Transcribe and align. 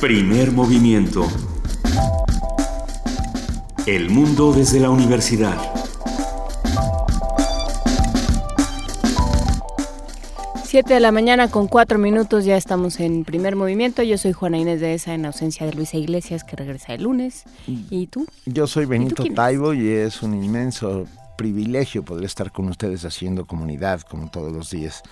Primer 0.00 0.50
movimiento. 0.50 1.28
El 3.86 4.08
mundo 4.08 4.50
desde 4.50 4.80
la 4.80 4.88
universidad. 4.88 5.58
Siete 10.64 10.94
de 10.94 11.00
la 11.00 11.12
mañana 11.12 11.50
con 11.50 11.68
cuatro 11.68 11.98
minutos 11.98 12.46
ya 12.46 12.56
estamos 12.56 12.98
en 12.98 13.26
primer 13.26 13.56
movimiento. 13.56 14.02
Yo 14.02 14.16
soy 14.16 14.32
Juana 14.32 14.56
Inés 14.56 14.80
de 14.80 14.94
esa 14.94 15.12
en 15.12 15.26
ausencia 15.26 15.66
de 15.66 15.74
Luisa 15.74 15.98
Iglesias 15.98 16.44
que 16.44 16.56
regresa 16.56 16.94
el 16.94 17.02
lunes. 17.02 17.44
¿Y 17.66 18.06
tú? 18.06 18.26
Yo 18.46 18.66
soy 18.66 18.86
Benito 18.86 19.22
Taibo 19.34 19.74
y 19.74 19.86
es 19.86 20.22
un 20.22 20.42
inmenso 20.42 21.04
privilegio 21.36 22.02
poder 22.06 22.24
estar 22.24 22.52
con 22.52 22.70
ustedes 22.70 23.04
haciendo 23.04 23.46
comunidad 23.46 24.00
como 24.00 24.30
todos 24.30 24.50
los 24.50 24.70
días. 24.70 25.02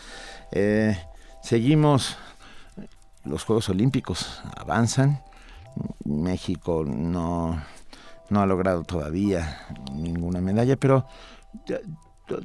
Eh, 0.50 0.96
seguimos 1.42 2.16
los 3.28 3.45
Juegos 3.45 3.68
Olímpicos 3.68 4.42
avanzan. 4.56 5.20
México 6.05 6.84
no, 6.84 7.62
no 8.30 8.41
ha 8.41 8.46
logrado 8.46 8.82
todavía 8.84 9.66
ninguna 9.95 10.41
medalla, 10.41 10.77
pero 10.77 11.06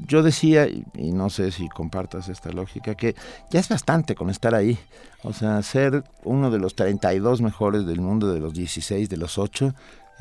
yo 0.08 0.24
decía, 0.24 0.68
y 0.68 1.12
no 1.12 1.30
sé 1.30 1.52
si 1.52 1.68
compartas 1.70 2.30
esta 2.30 2.52
lógica, 2.52 2.96
que 2.96 3.16
ya 3.50 3.60
es 3.60 3.70
bastante 3.70 4.16
con 4.16 4.30
estar 4.30 4.56
ahí. 4.56 4.78
O 5.24 5.34
sea, 5.34 5.62
ser 5.62 6.04
uno 6.24 6.52
de 6.52 6.60
los 6.60 6.76
32 6.76 7.42
mejores 7.42 7.86
del 7.86 8.02
mundo, 8.02 8.34
de 8.34 8.40
los 8.40 8.54
16, 8.54 9.10
de 9.10 9.18
los 9.18 9.38
8, 9.38 9.74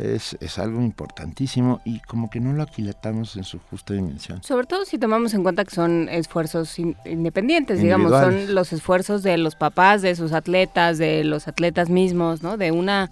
es, 0.02 0.36
es, 0.40 0.58
algo 0.58 0.82
importantísimo 0.82 1.80
y 1.84 2.00
como 2.00 2.30
que 2.30 2.40
no 2.40 2.52
lo 2.52 2.62
aquilatamos 2.62 3.36
en 3.36 3.44
su 3.44 3.58
justa 3.58 3.94
dimensión. 3.94 4.42
Sobre 4.42 4.66
todo 4.66 4.84
si 4.84 4.98
tomamos 4.98 5.34
en 5.34 5.42
cuenta 5.42 5.64
que 5.64 5.74
son 5.74 6.08
esfuerzos 6.08 6.78
independientes, 6.78 7.80
digamos, 7.80 8.10
son 8.10 8.54
los 8.54 8.72
esfuerzos 8.72 9.22
de 9.22 9.38
los 9.38 9.54
papás, 9.54 10.02
de 10.02 10.14
sus 10.14 10.32
atletas, 10.32 10.98
de 10.98 11.24
los 11.24 11.48
atletas 11.48 11.88
mismos, 11.88 12.42
¿no? 12.42 12.56
De 12.56 12.72
una 12.72 13.10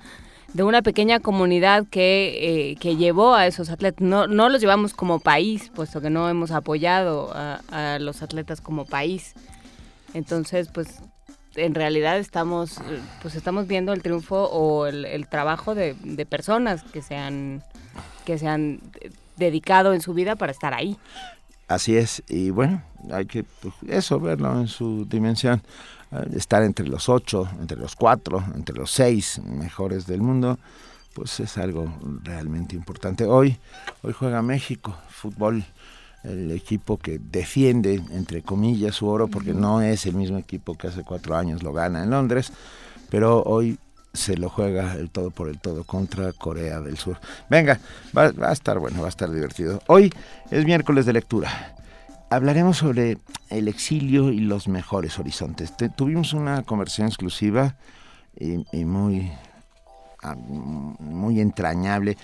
de 0.52 0.64
una 0.64 0.82
pequeña 0.82 1.20
comunidad 1.20 1.86
que, 1.88 2.70
eh, 2.72 2.76
que 2.80 2.96
llevó 2.96 3.36
a 3.36 3.46
esos 3.46 3.70
atletas. 3.70 4.04
No, 4.04 4.26
no 4.26 4.48
los 4.48 4.60
llevamos 4.60 4.94
como 4.94 5.20
país, 5.20 5.70
puesto 5.72 6.00
que 6.00 6.10
no 6.10 6.28
hemos 6.28 6.50
apoyado 6.50 7.30
a, 7.34 7.60
a 7.70 7.98
los 8.00 8.22
atletas 8.22 8.60
como 8.60 8.84
país. 8.84 9.34
Entonces, 10.12 10.68
pues 10.72 11.00
en 11.60 11.74
realidad 11.74 12.18
estamos 12.18 12.78
pues 13.22 13.34
estamos 13.34 13.66
viendo 13.66 13.92
el 13.92 14.02
triunfo 14.02 14.44
o 14.44 14.86
el, 14.86 15.26
trabajo 15.28 15.74
de, 15.74 15.94
personas 16.28 16.82
que 16.84 17.02
se 17.02 17.16
han 17.16 17.62
que 18.24 18.38
se 18.38 18.48
han 18.48 18.80
dedicado 19.36 19.92
en 19.92 20.00
su 20.00 20.14
vida 20.14 20.36
para 20.36 20.52
estar 20.52 20.74
ahí. 20.74 20.96
Así 21.68 21.96
es 21.96 22.22
y 22.28 22.50
bueno 22.50 22.82
hay 23.10 23.26
que 23.26 23.44
pues, 23.44 23.74
eso 23.88 24.20
verlo 24.20 24.60
en 24.60 24.68
su 24.68 25.06
dimensión. 25.06 25.62
Eh, 26.12 26.26
estar 26.36 26.62
entre 26.62 26.88
los 26.88 27.08
ocho 27.08 27.48
entre 27.60 27.76
los 27.76 27.94
cuatro 27.94 28.42
entre 28.54 28.74
los 28.74 28.90
seis 28.90 29.40
mejores 29.44 30.06
del 30.06 30.20
mundo 30.20 30.58
pues 31.14 31.40
es 31.40 31.58
algo 31.58 31.92
realmente 32.22 32.74
importante. 32.74 33.24
Hoy 33.24 33.56
hoy 34.02 34.12
juega 34.12 34.42
México 34.42 34.96
fútbol 35.08 35.64
el 36.24 36.50
equipo 36.50 36.96
que 36.98 37.18
defiende, 37.18 38.02
entre 38.10 38.42
comillas, 38.42 38.96
su 38.96 39.06
oro, 39.06 39.28
porque 39.28 39.54
no 39.54 39.80
es 39.80 40.06
el 40.06 40.14
mismo 40.14 40.38
equipo 40.38 40.76
que 40.76 40.88
hace 40.88 41.02
cuatro 41.02 41.36
años 41.36 41.62
lo 41.62 41.72
gana 41.72 42.02
en 42.02 42.10
Londres, 42.10 42.52
pero 43.08 43.42
hoy 43.42 43.78
se 44.12 44.36
lo 44.36 44.48
juega 44.48 44.94
el 44.94 45.10
todo 45.10 45.30
por 45.30 45.48
el 45.48 45.58
todo 45.58 45.84
contra 45.84 46.32
Corea 46.32 46.80
del 46.80 46.98
Sur. 46.98 47.18
Venga, 47.48 47.78
va, 48.16 48.32
a 48.48 48.52
estar 48.52 48.78
bueno, 48.78 49.00
va 49.00 49.06
a 49.06 49.10
estar 49.10 49.30
divertido. 49.30 49.82
Hoy 49.86 50.12
es 50.50 50.64
miércoles 50.64 51.06
de 51.06 51.12
lectura. 51.12 51.76
Hablaremos 52.28 52.78
sobre 52.78 53.18
el 53.48 53.68
exilio 53.68 54.30
y 54.30 54.40
los 54.40 54.68
mejores 54.68 55.18
horizontes. 55.18 55.72
tuvimos 55.96 56.32
una 56.32 56.62
conversación 56.62 57.08
exclusiva 57.08 57.76
y 58.36 58.84
muy 58.84 59.32
muy 60.36 61.40
entrañable, 61.40 62.16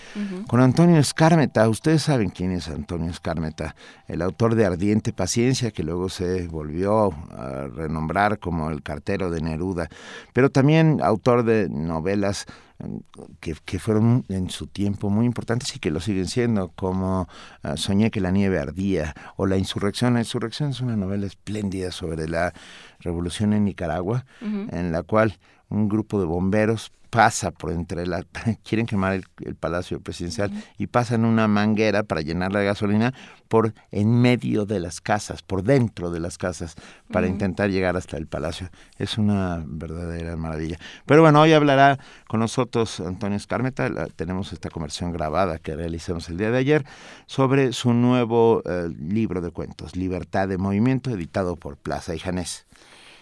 con 0.47 0.61
Antonio 0.61 0.97
Escármeta. 0.97 1.67
Ustedes 1.67 2.03
saben 2.03 2.29
quién 2.29 2.51
es 2.51 2.67
Antonio 2.67 3.09
Escármeta, 3.09 3.75
el 4.07 4.21
autor 4.21 4.55
de 4.55 4.65
Ardiente 4.65 5.13
Paciencia, 5.13 5.71
que 5.71 5.83
luego 5.83 6.09
se 6.09 6.47
volvió 6.47 7.11
a 7.31 7.67
renombrar 7.67 8.39
como 8.39 8.69
el 8.69 8.83
cartero 8.83 9.29
de 9.31 9.41
Neruda, 9.41 9.89
pero 10.33 10.49
también 10.49 10.99
autor 11.01 11.43
de 11.43 11.69
novelas 11.69 12.45
mm, 12.79 12.97
que, 13.39 13.79
fueron 13.79 14.25
en 14.29 14.49
su 14.49 14.67
tiempo 14.67 15.09
muy 15.09 15.25
importantes 15.25 15.75
y 15.75 15.79
que 15.79 15.91
lo 15.91 15.99
siguen 15.99 16.27
siendo, 16.27 16.69
como 16.69 17.27
ah, 17.63 17.77
Soñé 17.77 18.11
que 18.11 18.21
la 18.21 18.31
nieve 18.31 18.59
ardía 18.59 19.15
o 19.35 19.45
La 19.45 19.57
insurrección. 19.57 20.13
La 20.13 20.19
insurrección 20.19 20.69
es 20.69 20.81
una 20.81 20.95
novela 20.95 21.25
espléndida 21.25 21.91
sobre 21.91 22.27
la 22.27 22.53
revolución 22.99 23.53
en 23.53 23.65
Nicaragua, 23.65 24.25
en 24.41 24.91
la 24.91 25.03
cual 25.03 25.37
un 25.69 25.89
grupo 25.89 26.19
de 26.19 26.25
bomberos 26.25 26.91
pasa 27.09 27.51
por 27.51 27.71
entre 27.71 28.05
la 28.05 28.23
quieren 28.63 28.85
quemar 28.85 29.13
el, 29.13 29.55
palacio 29.55 29.99
presidencial 29.99 30.51
y 30.77 30.87
pasan 30.87 31.25
una 31.25 31.47
manguera 31.47 32.03
para 32.03 32.21
llenar 32.21 32.51
la 32.51 32.61
gasolina 32.61 33.13
por 33.47 33.73
en 33.91 34.21
medio 34.21 34.65
de 34.65 34.79
las 34.79 35.01
casas 35.01 35.41
por 35.41 35.63
dentro 35.63 36.11
de 36.11 36.19
las 36.19 36.37
casas 36.37 36.75
para 37.11 37.27
intentar 37.27 37.69
llegar 37.69 37.95
hasta 37.95 38.17
el 38.17 38.27
palacio. 38.27 38.69
Es 38.97 39.17
una 39.17 39.63
verdadera 39.65 40.35
maravilla. 40.35 40.77
Pero 41.05 41.21
bueno 41.21 41.41
hoy 41.41 41.53
hablará 41.53 41.97
con 42.27 42.39
nosotros 42.39 42.99
Antonio 42.99 43.37
Escarmeta. 43.37 44.07
Tenemos 44.15 44.53
esta 44.53 44.69
conversión 44.69 45.11
grabada 45.11 45.59
que 45.59 45.75
realizamos 45.75 46.29
el 46.29 46.37
día 46.37 46.51
de 46.51 46.57
ayer 46.57 46.85
sobre 47.25 47.73
su 47.73 47.93
nuevo 47.93 48.61
eh, 48.65 48.89
libro 48.99 49.41
de 49.41 49.51
cuentos 49.51 49.95
Libertad 49.95 50.47
de 50.47 50.57
Movimiento 50.57 51.09
editado 51.09 51.55
por 51.55 51.77
Plaza 51.77 52.15
y 52.15 52.19
Janés 52.19 52.67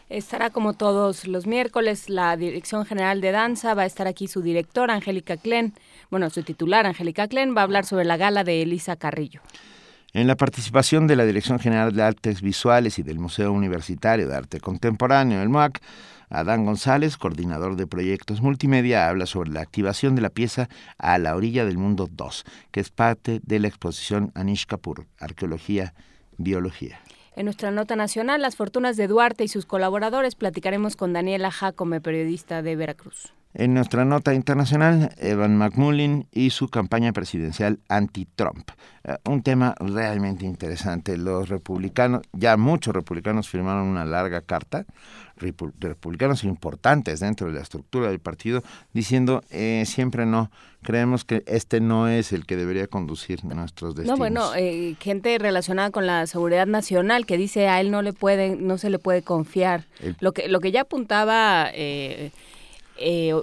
Estará 0.09 0.51
como 0.51 0.73
todos 0.73 1.27
los 1.27 1.47
miércoles 1.47 2.09
la 2.09 2.37
Dirección 2.37 2.85
General 2.85 3.21
de 3.21 3.31
Danza, 3.31 3.73
va 3.73 3.83
a 3.83 3.85
estar 3.87 4.07
aquí 4.07 4.27
su 4.27 4.43
directora 4.43 4.93
Angélica 4.93 5.35
Klen, 5.35 5.73
bueno, 6.11 6.29
su 6.29 6.43
titular 6.43 6.85
Angélica 6.85 7.27
Klen 7.27 7.55
va 7.55 7.61
a 7.61 7.63
hablar 7.63 7.85
sobre 7.85 8.05
la 8.05 8.15
gala 8.15 8.43
de 8.43 8.61
Elisa 8.61 8.95
Carrillo. 8.97 9.41
En 10.13 10.27
la 10.27 10.35
participación 10.35 11.07
de 11.07 11.15
la 11.15 11.25
Dirección 11.25 11.57
General 11.59 11.91
de 11.91 12.03
Artes 12.03 12.41
Visuales 12.41 12.99
y 12.99 13.03
del 13.03 13.17
Museo 13.17 13.51
Universitario 13.51 14.27
de 14.27 14.35
Arte 14.35 14.59
Contemporáneo, 14.59 15.41
el 15.41 15.49
MOAC, 15.49 15.81
Adán 16.29 16.65
González, 16.65 17.17
coordinador 17.17 17.75
de 17.75 17.87
proyectos 17.87 18.41
multimedia, 18.41 19.09
habla 19.09 19.25
sobre 19.25 19.49
la 19.51 19.61
activación 19.61 20.15
de 20.15 20.21
la 20.21 20.29
pieza 20.29 20.69
A 20.99 21.17
la 21.17 21.35
orilla 21.35 21.65
del 21.65 21.77
mundo 21.77 22.07
2, 22.11 22.45
que 22.71 22.79
es 22.79 22.91
parte 22.91 23.41
de 23.43 23.59
la 23.59 23.67
exposición 23.67 24.31
Anish 24.35 24.67
Kapoor, 24.67 25.07
Arqueología, 25.19 25.95
Biología. 26.37 26.99
En 27.35 27.45
nuestra 27.45 27.69
nota 27.69 27.97
nacional, 27.97 28.41
las 28.41 28.55
fortunas 28.55 28.95
de 28.95 29.07
Duarte 29.07 29.43
y 29.43 29.49
sus 29.49 29.65
colaboradores, 29.65 30.35
platicaremos 30.35 30.95
con 30.95 31.11
Daniela 31.11 31.51
Jacome, 31.51 31.99
periodista 31.99 32.61
de 32.61 32.77
Veracruz. 32.77 33.33
En 33.57 33.73
nuestra 33.73 34.03
nota 34.03 34.33
internacional, 34.33 35.15
Evan 35.17 35.57
McMullin 35.57 36.27
y 36.33 36.49
su 36.49 36.67
campaña 36.67 37.13
presidencial 37.13 37.79
anti-Trump. 37.87 38.69
Eh, 39.05 39.15
un 39.23 39.43
tema 39.43 39.75
realmente 39.79 40.45
interesante. 40.45 41.17
Los 41.17 41.47
republicanos, 41.47 42.23
ya 42.33 42.57
muchos 42.57 42.93
republicanos 42.93 43.47
firmaron 43.47 43.87
una 43.87 44.03
larga 44.03 44.41
carta 44.41 44.85
republicanos 45.37 46.43
importantes 46.43 47.19
dentro 47.19 47.47
de 47.47 47.53
la 47.53 47.61
estructura 47.61 48.09
del 48.09 48.19
partido 48.19 48.63
diciendo 48.93 49.43
eh, 49.49 49.83
siempre 49.85 50.25
no 50.25 50.49
creemos 50.81 51.25
que 51.25 51.43
este 51.47 51.81
no 51.81 52.07
es 52.07 52.31
el 52.31 52.45
que 52.45 52.55
debería 52.55 52.87
conducir 52.87 53.43
nuestros 53.43 53.95
destinos. 53.95 54.17
No, 54.17 54.21
bueno, 54.21 54.55
eh, 54.55 54.95
gente 54.99 55.37
relacionada 55.39 55.89
con 55.89 56.05
la 56.05 56.27
seguridad 56.27 56.67
nacional 56.67 57.25
que 57.25 57.37
dice 57.37 57.67
a 57.67 57.81
él 57.81 57.91
no 57.91 58.01
le 58.01 58.13
puede, 58.13 58.55
no 58.55 58.77
se 58.77 58.89
le 58.89 58.99
puede 58.99 59.23
confiar. 59.23 59.85
lo 60.19 60.31
que 60.31 60.47
lo 60.47 60.59
que 60.59 60.71
ya 60.71 60.81
apuntaba 60.81 61.69
eh, 61.73 62.31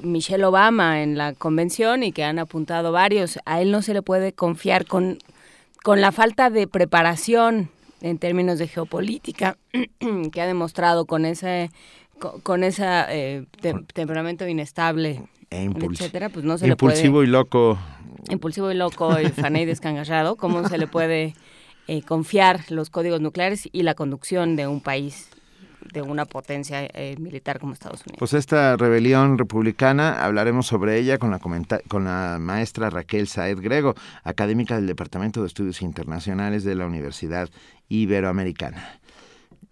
Michelle 0.03 0.45
Obama 0.45 1.03
en 1.03 1.19
la 1.19 1.35
convención 1.35 2.03
y 2.03 2.13
que 2.13 2.25
han 2.25 2.39
apuntado 2.39 2.91
varios, 2.93 3.39
a 3.45 3.61
él 3.61 3.71
no 3.71 3.83
se 3.83 3.93
le 3.93 4.03
puede 4.03 4.33
confiar 4.33 4.87
con 4.87 5.19
con 5.83 6.01
la 6.01 6.13
falta 6.13 6.51
de 6.51 6.67
preparación 6.67 7.71
en 8.01 8.19
términos 8.19 8.59
de 8.59 8.69
geopolítica 8.69 9.59
que 10.33 10.41
ha 10.41 10.47
demostrado 10.47 11.07
con 11.07 11.25
ese 11.25 11.71
con, 12.45 12.63
ese 12.63 12.85
eh, 13.09 13.45
temperamento 13.95 14.47
inestable 14.47 15.23
e 15.51 15.65
etcétera 15.65 16.29
pues 16.29 16.45
no 16.45 16.57
se 16.57 16.69
impulsivo 16.69 17.21
le 17.21 17.27
puede, 17.27 17.29
y 17.29 17.31
loco. 17.33 17.79
Impulsivo 18.31 18.71
y 18.71 18.75
loco 18.75 19.21
y 19.21 19.29
fané 19.29 19.63
y 19.63 19.65
descangarrado 19.65 20.37
cómo 20.37 20.69
se 20.69 20.79
le 20.79 20.87
puede 20.87 21.35
eh, 21.89 22.03
confiar 22.03 22.61
los 22.71 22.91
códigos 22.91 23.21
nucleares 23.21 23.69
y 23.73 23.83
la 23.83 23.95
conducción 23.95 24.55
de 24.55 24.69
un 24.69 24.81
país 24.81 25.31
de 25.93 26.03
una 26.03 26.25
potencia 26.25 26.85
eh, 26.85 27.17
militar 27.19 27.59
como 27.59 27.73
Estados 27.73 28.01
Unidos. 28.01 28.19
Pues 28.19 28.35
esta 28.35 28.77
rebelión 28.77 29.39
republicana, 29.39 30.25
hablaremos 30.25 30.67
sobre 30.67 30.99
ella 30.99 31.19
con 31.19 31.31
la, 31.31 31.39
con 31.39 32.05
la 32.05 32.39
maestra 32.41 32.91
Raquel 32.91 33.29
Saed 33.29 33.59
Grego, 33.61 33.95
académica 34.25 34.77
del 34.77 34.87
Departamento 34.87 35.41
de 35.41 35.47
Estudios 35.47 35.83
Internacionales 35.83 36.65
de 36.65 36.75
la 36.75 36.87
Universidad 36.87 37.49
Iberoamericana. 37.89 39.01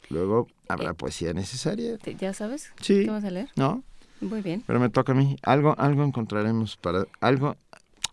Luego 0.08 0.48
habrá 0.68 0.90
eh, 0.90 0.94
poesía 0.94 1.32
necesaria. 1.32 1.96
¿Ya 2.18 2.32
sabes? 2.32 2.72
Sí. 2.80 3.04
¿Qué 3.04 3.10
vas 3.10 3.24
a 3.24 3.30
leer? 3.30 3.48
No. 3.56 3.82
Muy 4.20 4.42
bien. 4.42 4.62
Pero 4.66 4.78
me 4.78 4.90
toca 4.90 5.12
a 5.12 5.14
mí. 5.14 5.36
Algo, 5.42 5.74
algo 5.78 6.04
encontraremos 6.04 6.76
para 6.76 7.06
algo 7.20 7.56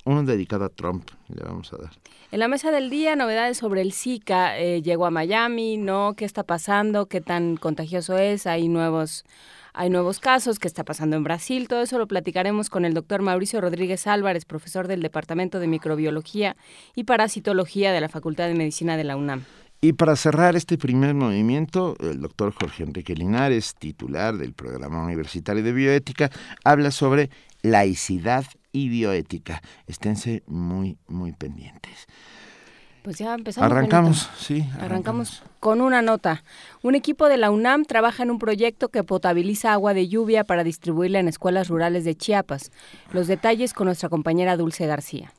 uno 0.07 0.23
dedicado 0.23 0.65
a 0.65 0.69
Trump, 0.69 1.09
le 1.27 1.43
vamos 1.43 1.71
a 1.73 1.77
dar. 1.77 1.91
En 2.31 2.39
la 2.39 2.47
mesa 2.47 2.71
del 2.71 2.89
día, 2.89 3.15
novedades 3.15 3.57
sobre 3.57 3.81
el 3.81 3.93
Zika. 3.93 4.57
Eh, 4.57 4.81
llegó 4.81 5.05
a 5.05 5.11
Miami, 5.11 5.77
¿no? 5.77 6.13
¿Qué 6.15 6.25
está 6.25 6.43
pasando? 6.43 7.07
¿Qué 7.07 7.21
tan 7.21 7.57
contagioso 7.57 8.17
es? 8.17 8.47
Hay 8.47 8.67
nuevos, 8.67 9.25
hay 9.73 9.89
nuevos 9.89 10.19
casos. 10.19 10.59
¿Qué 10.59 10.67
está 10.67 10.83
pasando 10.83 11.15
en 11.15 11.23
Brasil? 11.23 11.67
Todo 11.67 11.81
eso 11.81 11.97
lo 11.97 12.07
platicaremos 12.07 12.69
con 12.69 12.85
el 12.85 12.93
doctor 12.93 13.21
Mauricio 13.21 13.61
Rodríguez 13.61 14.07
Álvarez, 14.07 14.45
profesor 14.45 14.87
del 14.87 15.01
Departamento 15.01 15.59
de 15.59 15.67
Microbiología 15.67 16.55
y 16.95 17.03
Parasitología 17.03 17.91
de 17.91 18.01
la 18.01 18.09
Facultad 18.09 18.47
de 18.47 18.55
Medicina 18.55 18.97
de 18.97 19.03
la 19.03 19.15
UNAM. 19.15 19.43
Y 19.79 19.93
para 19.93 20.15
cerrar 20.15 20.55
este 20.55 20.77
primer 20.77 21.13
movimiento, 21.13 21.95
el 21.99 22.19
doctor 22.19 22.51
Jorge 22.51 22.83
Enrique 22.83 23.13
Linares, 23.13 23.75
titular 23.75 24.35
del 24.35 24.53
Programa 24.53 25.03
Universitario 25.03 25.61
de 25.63 25.71
Bioética, 25.71 26.31
habla 26.63 26.89
sobre 26.91 27.29
laicidad 27.61 28.45
y 28.77 28.89
bioética. 28.89 29.61
Esténse 29.87 30.43
muy, 30.47 30.97
muy 31.07 31.33
pendientes. 31.33 32.07
Pues 33.03 33.19
ya 33.19 33.33
empezamos. 33.33 33.71
Arrancamos, 33.71 34.29
sí. 34.37 34.65
Arrancamos. 34.81 35.41
con 35.61 35.79
una 35.79 36.01
nota. 36.01 36.43
Un 36.83 36.93
equipo 36.93 37.29
de 37.29 37.37
la 37.37 37.51
UNAM 37.51 37.85
trabaja 37.85 38.23
en 38.23 38.31
un 38.31 38.37
proyecto 38.37 38.89
que 38.89 39.03
potabiliza 39.03 39.71
agua 39.71 39.93
de 39.93 40.09
lluvia 40.09 40.43
para 40.43 40.65
distribuirla 40.65 41.19
en 41.19 41.29
escuelas 41.29 41.69
rurales 41.69 42.03
de 42.03 42.15
Chiapas. 42.15 42.71
Los 43.13 43.27
detalles 43.27 43.73
con 43.73 43.85
nuestra 43.85 44.09
compañera 44.09 44.57
Dulce 44.57 44.87
García. 44.87 45.31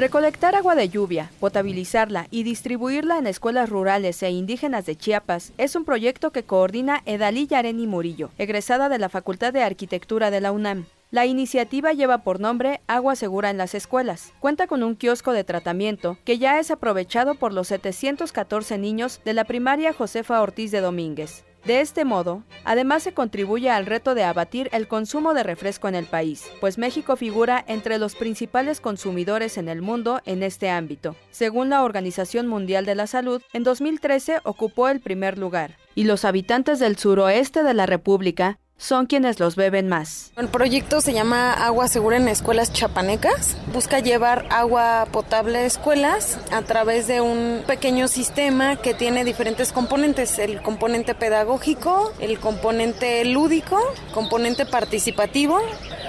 Recolectar 0.00 0.54
agua 0.54 0.76
de 0.76 0.88
lluvia, 0.88 1.30
potabilizarla 1.40 2.26
y 2.30 2.42
distribuirla 2.42 3.18
en 3.18 3.26
escuelas 3.26 3.68
rurales 3.68 4.22
e 4.22 4.30
indígenas 4.30 4.86
de 4.86 4.96
Chiapas 4.96 5.52
es 5.58 5.76
un 5.76 5.84
proyecto 5.84 6.30
que 6.30 6.42
coordina 6.42 7.02
Edalí 7.04 7.46
Yareni 7.46 7.86
Murillo, 7.86 8.30
egresada 8.38 8.88
de 8.88 8.98
la 8.98 9.10
Facultad 9.10 9.52
de 9.52 9.62
Arquitectura 9.62 10.30
de 10.30 10.40
la 10.40 10.52
UNAM. 10.52 10.86
La 11.10 11.26
iniciativa 11.26 11.92
lleva 11.92 12.24
por 12.24 12.40
nombre 12.40 12.80
Agua 12.86 13.14
Segura 13.14 13.50
en 13.50 13.58
las 13.58 13.74
Escuelas. 13.74 14.32
Cuenta 14.40 14.66
con 14.66 14.82
un 14.82 14.96
kiosco 14.96 15.34
de 15.34 15.44
tratamiento 15.44 16.16
que 16.24 16.38
ya 16.38 16.58
es 16.58 16.70
aprovechado 16.70 17.34
por 17.34 17.52
los 17.52 17.68
714 17.68 18.78
niños 18.78 19.20
de 19.26 19.34
la 19.34 19.44
primaria 19.44 19.92
Josefa 19.92 20.40
Ortiz 20.40 20.70
de 20.70 20.80
Domínguez. 20.80 21.44
De 21.64 21.80
este 21.80 22.04
modo, 22.04 22.42
además 22.64 23.02
se 23.02 23.12
contribuye 23.12 23.70
al 23.70 23.84
reto 23.84 24.14
de 24.14 24.24
abatir 24.24 24.70
el 24.72 24.88
consumo 24.88 25.34
de 25.34 25.42
refresco 25.42 25.88
en 25.88 25.94
el 25.94 26.06
país, 26.06 26.50
pues 26.60 26.78
México 26.78 27.16
figura 27.16 27.62
entre 27.68 27.98
los 27.98 28.14
principales 28.14 28.80
consumidores 28.80 29.58
en 29.58 29.68
el 29.68 29.82
mundo 29.82 30.20
en 30.24 30.42
este 30.42 30.70
ámbito. 30.70 31.16
Según 31.30 31.68
la 31.68 31.82
Organización 31.84 32.46
Mundial 32.46 32.86
de 32.86 32.94
la 32.94 33.06
Salud, 33.06 33.42
en 33.52 33.62
2013 33.62 34.40
ocupó 34.44 34.88
el 34.88 35.00
primer 35.00 35.38
lugar, 35.38 35.76
y 35.94 36.04
los 36.04 36.24
habitantes 36.24 36.78
del 36.78 36.96
suroeste 36.96 37.62
de 37.62 37.74
la 37.74 37.84
República 37.86 38.58
son 38.80 39.04
quienes 39.04 39.38
los 39.38 39.56
beben 39.56 39.88
más. 39.88 40.32
El 40.38 40.48
proyecto 40.48 41.02
se 41.02 41.12
llama 41.12 41.52
Agua 41.52 41.86
Segura 41.86 42.16
en 42.16 42.28
Escuelas 42.28 42.72
Chapanecas. 42.72 43.54
Busca 43.74 44.00
llevar 44.00 44.46
agua 44.50 45.06
potable 45.12 45.58
a 45.58 45.66
escuelas 45.66 46.38
a 46.50 46.62
través 46.62 47.06
de 47.06 47.20
un 47.20 47.62
pequeño 47.66 48.08
sistema 48.08 48.76
que 48.76 48.94
tiene 48.94 49.22
diferentes 49.22 49.72
componentes. 49.72 50.38
El 50.38 50.62
componente 50.62 51.14
pedagógico, 51.14 52.10
el 52.20 52.40
componente 52.40 53.22
lúdico, 53.26 53.78
componente 54.14 54.64
participativo. 54.64 55.60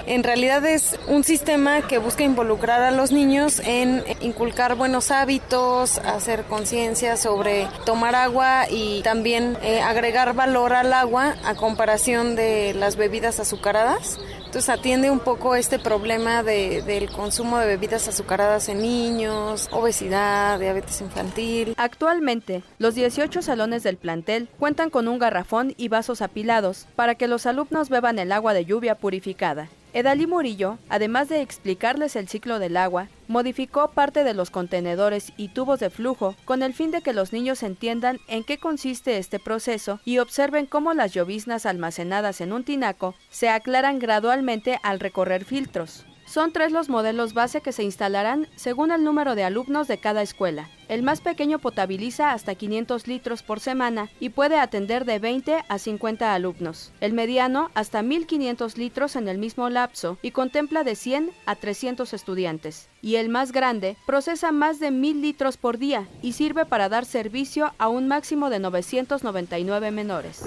En 0.06 0.24
realidad 0.24 0.64
es 0.66 0.98
un 1.06 1.22
sistema 1.22 1.86
que 1.86 1.98
busca 1.98 2.24
involucrar 2.24 2.82
a 2.82 2.90
los 2.90 3.12
niños 3.12 3.60
en 3.64 4.02
inculcar 4.20 4.74
buenos 4.74 5.10
hábitos, 5.10 5.98
hacer 5.98 6.42
conciencia 6.44 7.16
sobre 7.16 7.68
tomar 7.84 8.16
agua 8.16 8.64
y 8.68 9.02
también 9.02 9.56
eh, 9.62 9.80
agregar 9.80 10.34
valor 10.34 10.72
al 10.72 10.92
agua 10.92 11.36
a 11.44 11.54
comparación 11.54 12.34
de 12.34 12.61
las 12.74 12.96
bebidas 12.96 13.40
azucaradas. 13.40 14.18
Entonces 14.38 14.68
atiende 14.68 15.10
un 15.10 15.18
poco 15.18 15.54
este 15.54 15.78
problema 15.78 16.42
de, 16.42 16.82
del 16.82 17.10
consumo 17.10 17.58
de 17.58 17.66
bebidas 17.66 18.06
azucaradas 18.08 18.68
en 18.68 18.82
niños, 18.82 19.68
obesidad, 19.72 20.60
diabetes 20.60 21.00
infantil. 21.00 21.74
Actualmente, 21.76 22.62
los 22.78 22.94
18 22.94 23.42
salones 23.42 23.82
del 23.82 23.96
plantel 23.96 24.48
cuentan 24.58 24.90
con 24.90 25.08
un 25.08 25.18
garrafón 25.18 25.74
y 25.76 25.88
vasos 25.88 26.22
apilados 26.22 26.86
para 26.94 27.14
que 27.14 27.28
los 27.28 27.46
alumnos 27.46 27.88
beban 27.88 28.18
el 28.18 28.30
agua 28.32 28.54
de 28.54 28.64
lluvia 28.64 28.94
purificada. 28.94 29.68
Edalí 29.94 30.26
Murillo, 30.26 30.78
además 30.88 31.28
de 31.28 31.42
explicarles 31.42 32.16
el 32.16 32.26
ciclo 32.26 32.58
del 32.58 32.78
agua, 32.78 33.08
modificó 33.28 33.90
parte 33.90 34.24
de 34.24 34.32
los 34.32 34.50
contenedores 34.50 35.34
y 35.36 35.48
tubos 35.48 35.80
de 35.80 35.90
flujo 35.90 36.34
con 36.46 36.62
el 36.62 36.72
fin 36.72 36.90
de 36.90 37.02
que 37.02 37.12
los 37.12 37.34
niños 37.34 37.62
entiendan 37.62 38.18
en 38.26 38.42
qué 38.42 38.56
consiste 38.56 39.18
este 39.18 39.38
proceso 39.38 40.00
y 40.06 40.18
observen 40.18 40.64
cómo 40.64 40.94
las 40.94 41.12
lloviznas 41.12 41.66
almacenadas 41.66 42.40
en 42.40 42.54
un 42.54 42.64
tinaco 42.64 43.14
se 43.28 43.50
aclaran 43.50 43.98
gradualmente 43.98 44.78
al 44.82 44.98
recorrer 44.98 45.44
filtros. 45.44 46.06
Son 46.32 46.50
tres 46.50 46.72
los 46.72 46.88
modelos 46.88 47.34
base 47.34 47.60
que 47.60 47.72
se 47.72 47.82
instalarán 47.82 48.48
según 48.56 48.90
el 48.90 49.04
número 49.04 49.34
de 49.34 49.44
alumnos 49.44 49.86
de 49.86 49.98
cada 49.98 50.22
escuela. 50.22 50.70
El 50.88 51.02
más 51.02 51.20
pequeño 51.20 51.58
potabiliza 51.58 52.32
hasta 52.32 52.54
500 52.54 53.06
litros 53.06 53.42
por 53.42 53.60
semana 53.60 54.08
y 54.18 54.30
puede 54.30 54.58
atender 54.58 55.04
de 55.04 55.18
20 55.18 55.62
a 55.68 55.78
50 55.78 56.32
alumnos. 56.32 56.90
El 57.02 57.12
mediano 57.12 57.70
hasta 57.74 58.00
1500 58.00 58.78
litros 58.78 59.14
en 59.16 59.28
el 59.28 59.36
mismo 59.36 59.68
lapso 59.68 60.16
y 60.22 60.30
contempla 60.30 60.84
de 60.84 60.96
100 60.96 61.32
a 61.44 61.54
300 61.54 62.14
estudiantes. 62.14 62.88
Y 63.02 63.16
el 63.16 63.28
más 63.28 63.52
grande 63.52 63.98
procesa 64.06 64.52
más 64.52 64.80
de 64.80 64.90
1000 64.90 65.20
litros 65.20 65.58
por 65.58 65.76
día 65.76 66.08
y 66.22 66.32
sirve 66.32 66.64
para 66.64 66.88
dar 66.88 67.04
servicio 67.04 67.74
a 67.76 67.88
un 67.88 68.08
máximo 68.08 68.48
de 68.48 68.58
999 68.58 69.90
menores. 69.90 70.42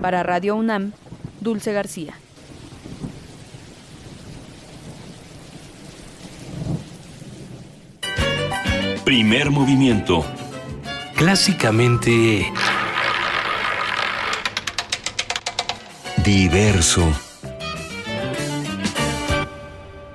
Para 0.00 0.22
Radio 0.22 0.56
UNAM, 0.56 0.92
Dulce 1.42 1.74
García. 1.74 2.14
Primer 9.08 9.50
movimiento. 9.50 10.22
Clásicamente... 11.16 12.52
Diverso. 16.22 17.10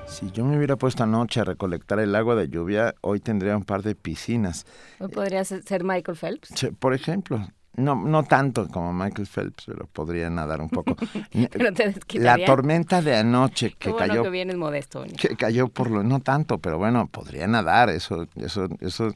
Si 0.06 0.30
yo 0.30 0.44
me 0.44 0.56
hubiera 0.56 0.76
puesto 0.76 1.02
anoche 1.02 1.40
a 1.40 1.44
recolectar 1.44 1.98
el 1.98 2.14
agua 2.14 2.36
de 2.36 2.48
lluvia, 2.48 2.94
hoy 3.00 3.18
tendría 3.18 3.56
un 3.56 3.64
par 3.64 3.82
de 3.82 3.96
piscinas. 3.96 4.64
¿O 5.00 5.08
podría 5.08 5.44
ser 5.44 5.82
Michael 5.82 6.16
Phelps? 6.16 6.54
Por 6.78 6.94
ejemplo, 6.94 7.48
no, 7.76 7.96
no 7.96 8.22
tanto 8.22 8.68
como 8.68 8.92
Michael 8.92 9.26
Phelps, 9.26 9.64
pero 9.66 9.86
podría 9.86 10.30
nadar 10.30 10.60
un 10.60 10.68
poco. 10.68 10.96
la 12.14 12.38
tormenta 12.44 13.02
de 13.02 13.16
anoche 13.16 13.74
que 13.78 13.94
cayó. 13.94 14.30
que 14.30 14.56
modesto. 14.56 15.04
Que 15.18 15.36
cayó 15.36 15.68
por 15.68 15.90
lo, 15.90 16.02
no 16.02 16.20
tanto, 16.20 16.58
pero 16.58 16.78
bueno, 16.78 17.06
podría 17.08 17.46
nadar. 17.46 17.90
Eso, 17.90 18.28
eso, 18.36 18.68
eso, 18.80 19.14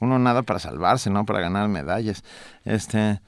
uno 0.00 0.18
nada 0.18 0.42
para 0.42 0.58
salvarse, 0.58 1.10
no 1.10 1.26
para 1.26 1.40
ganar 1.40 1.68
medallas. 1.68 2.24
Este, 2.64 3.20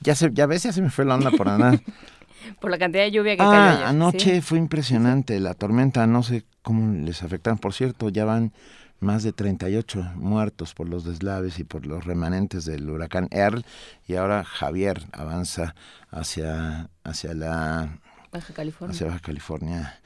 ya 0.00 0.14
se, 0.14 0.30
ya 0.32 0.46
ves, 0.46 0.62
ya 0.62 0.72
se 0.72 0.80
me 0.80 0.90
fue 0.90 1.04
la 1.04 1.16
onda 1.16 1.30
por 1.30 1.46
nadar. 1.46 1.80
por 2.60 2.70
la 2.70 2.78
cantidad 2.78 3.04
de 3.04 3.10
lluvia 3.10 3.36
que 3.36 3.42
ah, 3.42 3.74
cayó. 3.74 3.86
anoche 3.86 4.40
fue 4.40 4.58
impresionante. 4.58 5.38
La 5.38 5.52
tormenta, 5.52 6.06
no 6.06 6.22
sé 6.22 6.44
cómo 6.62 6.94
les 7.04 7.22
afectan. 7.22 7.58
Por 7.58 7.74
cierto, 7.74 8.08
ya 8.08 8.24
van 8.24 8.52
más 9.00 9.22
de 9.22 9.32
38 9.32 10.12
muertos 10.14 10.74
por 10.74 10.88
los 10.88 11.04
deslaves 11.04 11.58
y 11.58 11.64
por 11.64 11.86
los 11.86 12.04
remanentes 12.04 12.64
del 12.64 12.88
huracán 12.88 13.28
Earl 13.30 13.64
y 14.06 14.14
ahora 14.14 14.44
Javier 14.44 15.02
avanza 15.12 15.74
hacia 16.10 16.90
hacia 17.02 17.34
la 17.34 17.98
Baja 18.32 18.54
California. 18.54 18.94
Hacia 18.94 19.06
Baja 19.06 19.20
California. 19.20 20.00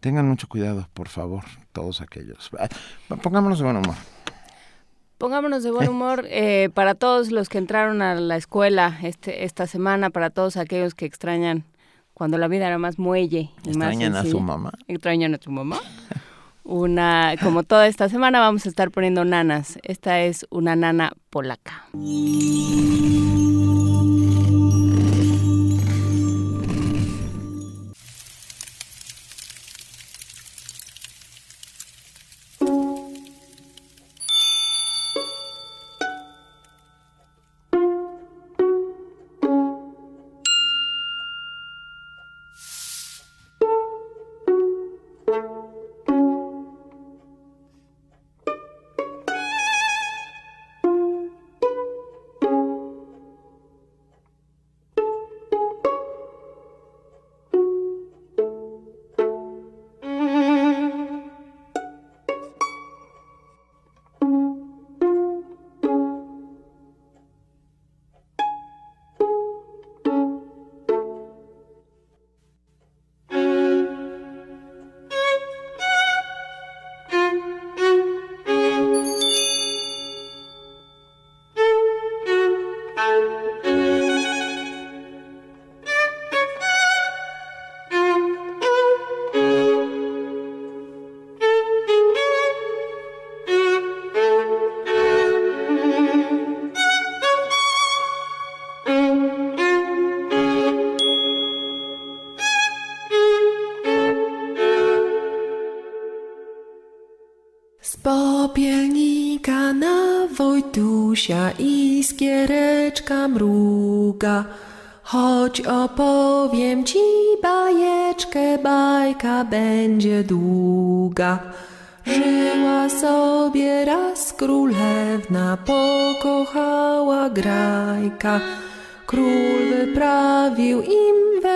Tengan 0.00 0.28
mucho 0.28 0.48
cuidado, 0.48 0.88
por 0.94 1.08
favor, 1.08 1.44
todos 1.72 2.00
aquellos. 2.00 2.50
Pongámonos 3.22 3.58
de 3.58 3.64
buen 3.64 3.76
humor. 3.76 3.96
Pongámonos 5.18 5.62
de 5.62 5.70
buen 5.70 5.88
humor 5.90 6.24
eh, 6.28 6.70
para 6.74 6.94
todos 6.94 7.30
los 7.30 7.48
que 7.48 7.58
entraron 7.58 8.02
a 8.02 8.14
la 8.14 8.36
escuela 8.36 8.98
este, 9.02 9.44
esta 9.44 9.66
semana, 9.66 10.10
para 10.10 10.30
todos 10.30 10.56
aquellos 10.56 10.94
que 10.94 11.06
extrañan 11.06 11.64
cuando 12.14 12.38
la 12.38 12.48
vida 12.48 12.66
era 12.66 12.78
más 12.78 12.98
muelle. 12.98 13.50
Y 13.64 13.68
¿Extrañan 13.68 14.16
a 14.16 14.24
su 14.24 14.40
mamá? 14.40 14.72
¿Extrañan 14.88 15.34
a 15.34 15.38
su 15.38 15.50
mamá? 15.50 15.78
una, 16.64 17.34
como 17.42 17.62
toda 17.62 17.86
esta 17.86 18.08
semana 18.08 18.40
vamos 18.40 18.66
a 18.66 18.68
estar 18.68 18.90
poniendo 18.90 19.24
nanas. 19.24 19.78
Esta 19.82 20.20
es 20.20 20.46
una 20.50 20.76
nana 20.76 21.12
polaca. 21.30 21.86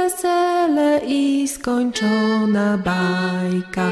Wesele 0.05 1.01
i 1.07 1.49
skończona 1.49 2.79
bajka. 2.79 3.91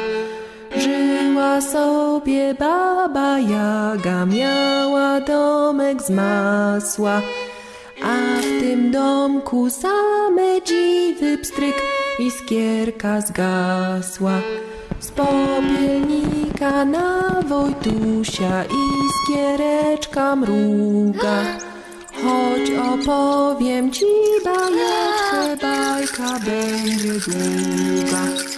Żyła 0.76 1.60
sobie 1.60 2.54
baba 2.54 3.38
Jaga, 3.38 4.26
miała 4.26 5.20
domek 5.20 6.02
z 6.02 6.10
masła, 6.10 7.22
a 8.02 8.40
w 8.40 8.60
tym 8.60 8.90
domku 8.90 9.70
same 9.70 10.62
dziwy 10.66 11.38
pstryk, 11.38 11.76
iskierka 12.18 13.20
zgasła. 13.20 14.36
Z 15.00 15.10
popielnika 15.10 16.84
na 16.84 17.42
Wojtusia 17.48 18.64
iskiereczka 18.64 20.36
mruga. 20.36 21.71
Choć 22.22 22.70
opowiem 22.70 23.90
ci 23.90 24.06
bajeczkę, 24.44 25.56
bajka 25.62 26.38
będzie 26.38 27.12
długa. 27.12 28.51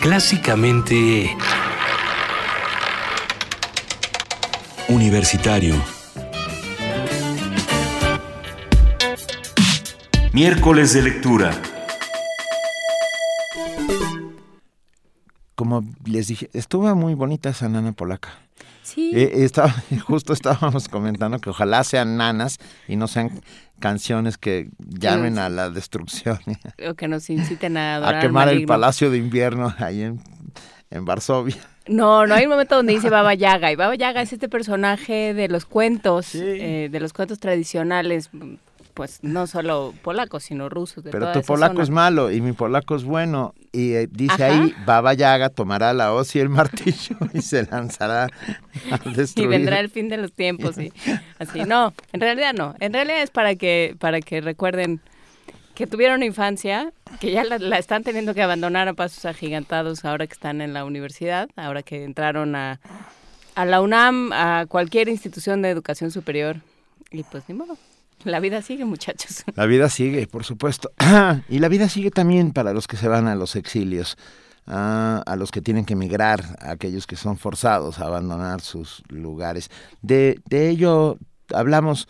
Clásicamente... 0.00 1.36
Universitario. 4.88 5.74
Miércoles 10.32 10.94
de 10.94 11.02
lectura. 11.02 11.50
Como 15.54 15.84
les 16.06 16.28
dije, 16.28 16.48
estuvo 16.54 16.94
muy 16.94 17.12
bonita 17.14 17.50
esa 17.50 17.68
nana 17.68 17.92
polaca. 17.92 18.47
Sí. 18.88 19.12
Eh, 19.14 19.44
estaba, 19.44 19.74
justo 20.06 20.32
estábamos 20.32 20.88
comentando 20.88 21.38
que 21.38 21.50
ojalá 21.50 21.84
sean 21.84 22.16
nanas 22.16 22.56
y 22.86 22.96
no 22.96 23.06
sean 23.06 23.42
canciones 23.78 24.38
que 24.38 24.70
llamen 24.78 25.38
a 25.38 25.50
la 25.50 25.68
destrucción. 25.68 26.38
O 26.88 26.94
que 26.94 27.06
nos 27.06 27.28
inciten 27.28 27.76
a 27.76 27.96
adorar 27.96 28.16
A 28.16 28.20
quemar 28.20 28.48
el 28.48 28.64
Palacio 28.64 29.10
de 29.10 29.18
Invierno 29.18 29.74
ahí 29.78 30.02
en, 30.02 30.20
en 30.90 31.04
Varsovia. 31.04 31.56
No, 31.86 32.26
no 32.26 32.34
hay 32.34 32.44
un 32.44 32.50
momento 32.50 32.76
donde 32.76 32.94
dice 32.94 33.10
Baba 33.18 33.34
Yaga. 33.34 33.70
Y 33.70 33.76
Baba 33.76 33.94
Yaga 33.94 34.22
es 34.22 34.32
este 34.32 34.48
personaje 34.48 35.34
de 35.34 35.48
los 35.48 35.66
cuentos, 35.66 36.34
eh, 36.34 36.88
de 36.90 37.00
los 37.00 37.12
cuentos 37.12 37.40
tradicionales, 37.40 38.30
pues 38.98 39.20
no 39.22 39.46
solo 39.46 39.94
polacos, 40.02 40.42
sino 40.42 40.68
rusos. 40.68 41.04
De 41.04 41.12
Pero 41.12 41.30
tu 41.30 41.42
polaco 41.42 41.82
es 41.82 41.88
malo 41.88 42.32
y 42.32 42.40
mi 42.40 42.50
polaco 42.50 42.96
es 42.96 43.04
bueno. 43.04 43.54
Y 43.70 43.92
eh, 43.92 44.08
dice 44.10 44.42
ahí, 44.42 44.74
Baba 44.84 45.14
Yaga 45.14 45.50
tomará 45.50 45.92
la 45.92 46.12
hoz 46.12 46.34
y 46.34 46.40
el 46.40 46.48
martillo 46.48 47.16
y 47.32 47.40
se 47.40 47.64
lanzará 47.64 48.24
a 48.90 48.98
destruir. 49.14 49.46
Y 49.46 49.46
vendrá 49.46 49.78
el 49.78 49.88
fin 49.88 50.08
de 50.08 50.16
los 50.16 50.32
tiempos. 50.32 50.78
Y 50.78 50.92
así, 51.38 51.60
no, 51.60 51.94
en 52.12 52.20
realidad 52.20 52.54
no. 52.54 52.74
En 52.80 52.92
realidad 52.92 53.22
es 53.22 53.30
para 53.30 53.54
que, 53.54 53.94
para 54.00 54.20
que 54.20 54.40
recuerden 54.40 55.00
que 55.76 55.86
tuvieron 55.86 56.24
infancia, 56.24 56.92
que 57.20 57.30
ya 57.30 57.44
la, 57.44 57.78
están 57.78 58.02
teniendo 58.02 58.34
que 58.34 58.42
abandonar 58.42 58.88
a 58.88 58.94
pasos 58.94 59.26
agigantados 59.26 60.04
ahora 60.04 60.26
que 60.26 60.32
están 60.32 60.60
en 60.60 60.74
la 60.74 60.84
universidad, 60.84 61.48
ahora 61.54 61.84
que 61.84 62.02
entraron 62.02 62.56
a, 62.56 62.80
a 63.54 63.64
la 63.64 63.80
UNAM, 63.80 64.32
a 64.32 64.66
cualquier 64.66 65.08
institución 65.08 65.62
de 65.62 65.70
educación 65.70 66.10
superior. 66.10 66.56
Y 67.12 67.22
pues 67.22 67.44
ni 67.46 67.54
modo. 67.54 67.78
La 68.24 68.40
vida 68.40 68.62
sigue, 68.62 68.84
muchachos. 68.84 69.44
La 69.54 69.66
vida 69.66 69.88
sigue, 69.88 70.26
por 70.26 70.44
supuesto. 70.44 70.90
y 71.48 71.58
la 71.58 71.68
vida 71.68 71.88
sigue 71.88 72.10
también 72.10 72.52
para 72.52 72.72
los 72.72 72.86
que 72.86 72.96
se 72.96 73.08
van 73.08 73.28
a 73.28 73.34
los 73.34 73.56
exilios, 73.56 74.16
a 74.66 75.34
los 75.38 75.50
que 75.50 75.62
tienen 75.62 75.86
que 75.86 75.94
emigrar, 75.94 76.44
a 76.60 76.72
aquellos 76.72 77.06
que 77.06 77.16
son 77.16 77.38
forzados 77.38 78.00
a 78.00 78.06
abandonar 78.06 78.60
sus 78.60 79.02
lugares. 79.08 79.70
De, 80.02 80.40
de 80.44 80.68
ello 80.68 81.18
hablamos 81.54 82.06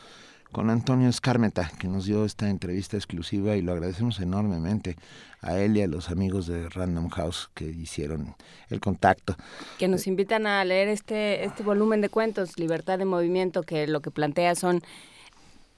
con 0.50 0.70
Antonio 0.70 1.08
Escarmeta, 1.08 1.70
que 1.78 1.88
nos 1.88 2.06
dio 2.06 2.24
esta 2.24 2.48
entrevista 2.48 2.96
exclusiva 2.96 3.54
y 3.54 3.62
lo 3.62 3.72
agradecemos 3.72 4.18
enormemente 4.20 4.96
a 5.40 5.58
él 5.58 5.76
y 5.76 5.82
a 5.82 5.86
los 5.86 6.10
amigos 6.10 6.46
de 6.46 6.68
Random 6.68 7.10
House 7.10 7.50
que 7.54 7.66
hicieron 7.66 8.34
el 8.70 8.80
contacto. 8.80 9.36
Que 9.78 9.88
nos 9.88 10.06
invitan 10.06 10.46
a 10.46 10.64
leer 10.64 10.88
este, 10.88 11.44
este 11.44 11.62
volumen 11.62 12.00
de 12.00 12.08
cuentos, 12.08 12.58
Libertad 12.58 12.98
de 12.98 13.04
Movimiento, 13.04 13.62
que 13.62 13.86
lo 13.86 14.00
que 14.00 14.10
plantea 14.10 14.54
son 14.54 14.82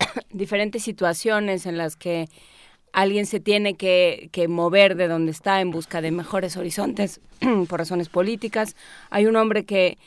diferentes 0.30 0.82
situaciones 0.82 1.66
en 1.66 1.78
las 1.78 1.96
que 1.96 2.28
alguien 2.92 3.26
se 3.26 3.40
tiene 3.40 3.74
que, 3.74 4.28
que, 4.32 4.48
mover 4.48 4.96
de 4.96 5.08
donde 5.08 5.30
está 5.30 5.60
en 5.60 5.70
busca 5.70 6.00
de 6.00 6.10
mejores 6.10 6.56
horizontes 6.56 7.20
por 7.68 7.78
razones 7.78 8.08
políticas. 8.08 8.76
Hay 9.10 9.26
un 9.26 9.36
hombre 9.36 9.64
que, 9.64 9.98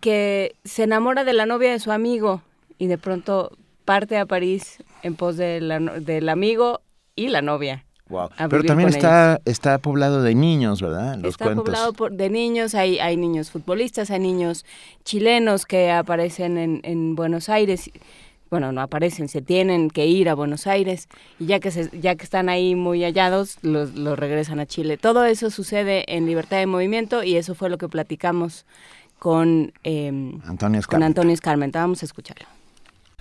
que 0.00 0.54
se 0.64 0.84
enamora 0.84 1.24
de 1.24 1.32
la 1.32 1.46
novia 1.46 1.72
de 1.72 1.78
su 1.78 1.92
amigo 1.92 2.42
y 2.78 2.86
de 2.86 2.98
pronto 2.98 3.56
parte 3.84 4.16
a 4.16 4.26
París 4.26 4.78
en 5.02 5.14
pos 5.14 5.36
de 5.36 5.60
la, 5.60 5.78
del 5.78 6.28
amigo 6.28 6.80
y 7.14 7.28
la 7.28 7.42
novia. 7.42 7.84
Wow. 8.08 8.28
Pero 8.50 8.64
también 8.64 8.90
está, 8.90 9.40
está 9.46 9.78
poblado 9.78 10.22
de 10.22 10.34
niños, 10.34 10.82
¿verdad? 10.82 11.16
Los 11.16 11.32
está 11.32 11.54
poblado 11.54 11.94
por, 11.94 12.12
de 12.12 12.28
niños, 12.28 12.74
hay, 12.74 12.98
hay 12.98 13.16
niños 13.16 13.50
futbolistas, 13.50 14.10
hay 14.10 14.20
niños 14.20 14.66
chilenos 15.04 15.64
que 15.64 15.90
aparecen 15.90 16.58
en, 16.58 16.80
en 16.84 17.14
Buenos 17.14 17.48
Aires 17.48 17.90
bueno, 18.54 18.70
no 18.70 18.82
aparecen, 18.82 19.28
se 19.28 19.42
tienen 19.42 19.90
que 19.90 20.06
ir 20.06 20.28
a 20.28 20.34
Buenos 20.36 20.68
Aires 20.68 21.08
y 21.40 21.46
ya 21.46 21.58
que, 21.58 21.72
se, 21.72 21.90
ya 21.98 22.14
que 22.14 22.22
están 22.22 22.48
ahí 22.48 22.76
muy 22.76 23.02
hallados, 23.02 23.58
los, 23.62 23.96
los 23.96 24.16
regresan 24.16 24.60
a 24.60 24.66
Chile. 24.66 24.96
Todo 24.96 25.24
eso 25.24 25.50
sucede 25.50 26.04
en 26.06 26.24
Libertad 26.26 26.58
de 26.58 26.66
Movimiento 26.66 27.24
y 27.24 27.34
eso 27.34 27.56
fue 27.56 27.68
lo 27.68 27.78
que 27.78 27.88
platicamos 27.88 28.64
con, 29.18 29.72
eh, 29.82 30.38
Antonio 30.44 30.80
con 30.88 31.02
Antonio 31.02 31.34
Escarmenta. 31.34 31.80
Vamos 31.80 32.04
a 32.04 32.06
escucharlo. 32.06 32.46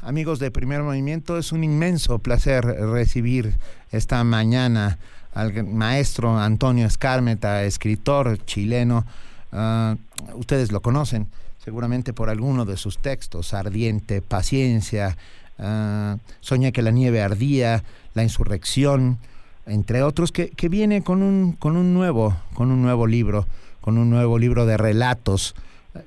Amigos 0.03 0.37
de 0.37 0.51
Primer 0.51 0.83
Movimiento, 0.83 1.39
es 1.39 1.51
un 1.51 1.63
inmenso 1.63 2.19
placer 2.19 2.63
recibir 2.63 3.55
esta 3.91 4.23
mañana 4.23 4.99
al 5.33 5.63
maestro 5.63 6.37
Antonio 6.37 6.85
Escarmeta, 6.85 7.63
escritor 7.63 8.37
chileno. 8.45 9.03
Uh, 9.51 9.97
ustedes 10.37 10.71
lo 10.71 10.83
conocen 10.83 11.25
seguramente 11.63 12.13
por 12.13 12.29
alguno 12.29 12.65
de 12.65 12.77
sus 12.77 12.97
textos, 12.97 13.53
Ardiente, 13.53 14.21
Paciencia, 14.21 15.15
uh, 15.57 16.71
que 16.73 16.81
la 16.81 16.91
nieve 16.91 17.21
ardía, 17.21 17.83
La 18.13 18.23
insurrección, 18.23 19.17
entre 19.65 20.03
otros, 20.03 20.31
que, 20.31 20.49
que, 20.49 20.69
viene 20.69 21.03
con 21.03 21.23
un, 21.23 21.53
con, 21.53 21.77
un 21.77 21.93
nuevo, 21.93 22.35
con 22.53 22.69
un 22.71 22.81
nuevo 22.81 23.07
libro, 23.07 23.45
con 23.81 23.97
un 23.97 24.09
nuevo 24.09 24.37
libro 24.37 24.65
de 24.65 24.77
relatos 24.77 25.55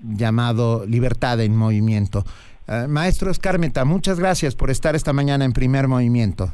llamado 0.03 0.85
Libertad 0.87 1.41
en 1.41 1.57
Movimiento. 1.57 2.25
Uh, 2.69 2.89
maestro 2.89 3.31
Escarmeta, 3.31 3.85
muchas 3.85 4.19
gracias 4.21 4.55
por 4.55 4.71
estar 4.71 4.95
esta 4.95 5.13
mañana 5.13 5.45
en 5.45 5.53
primer 5.53 5.89
movimiento. 5.89 6.53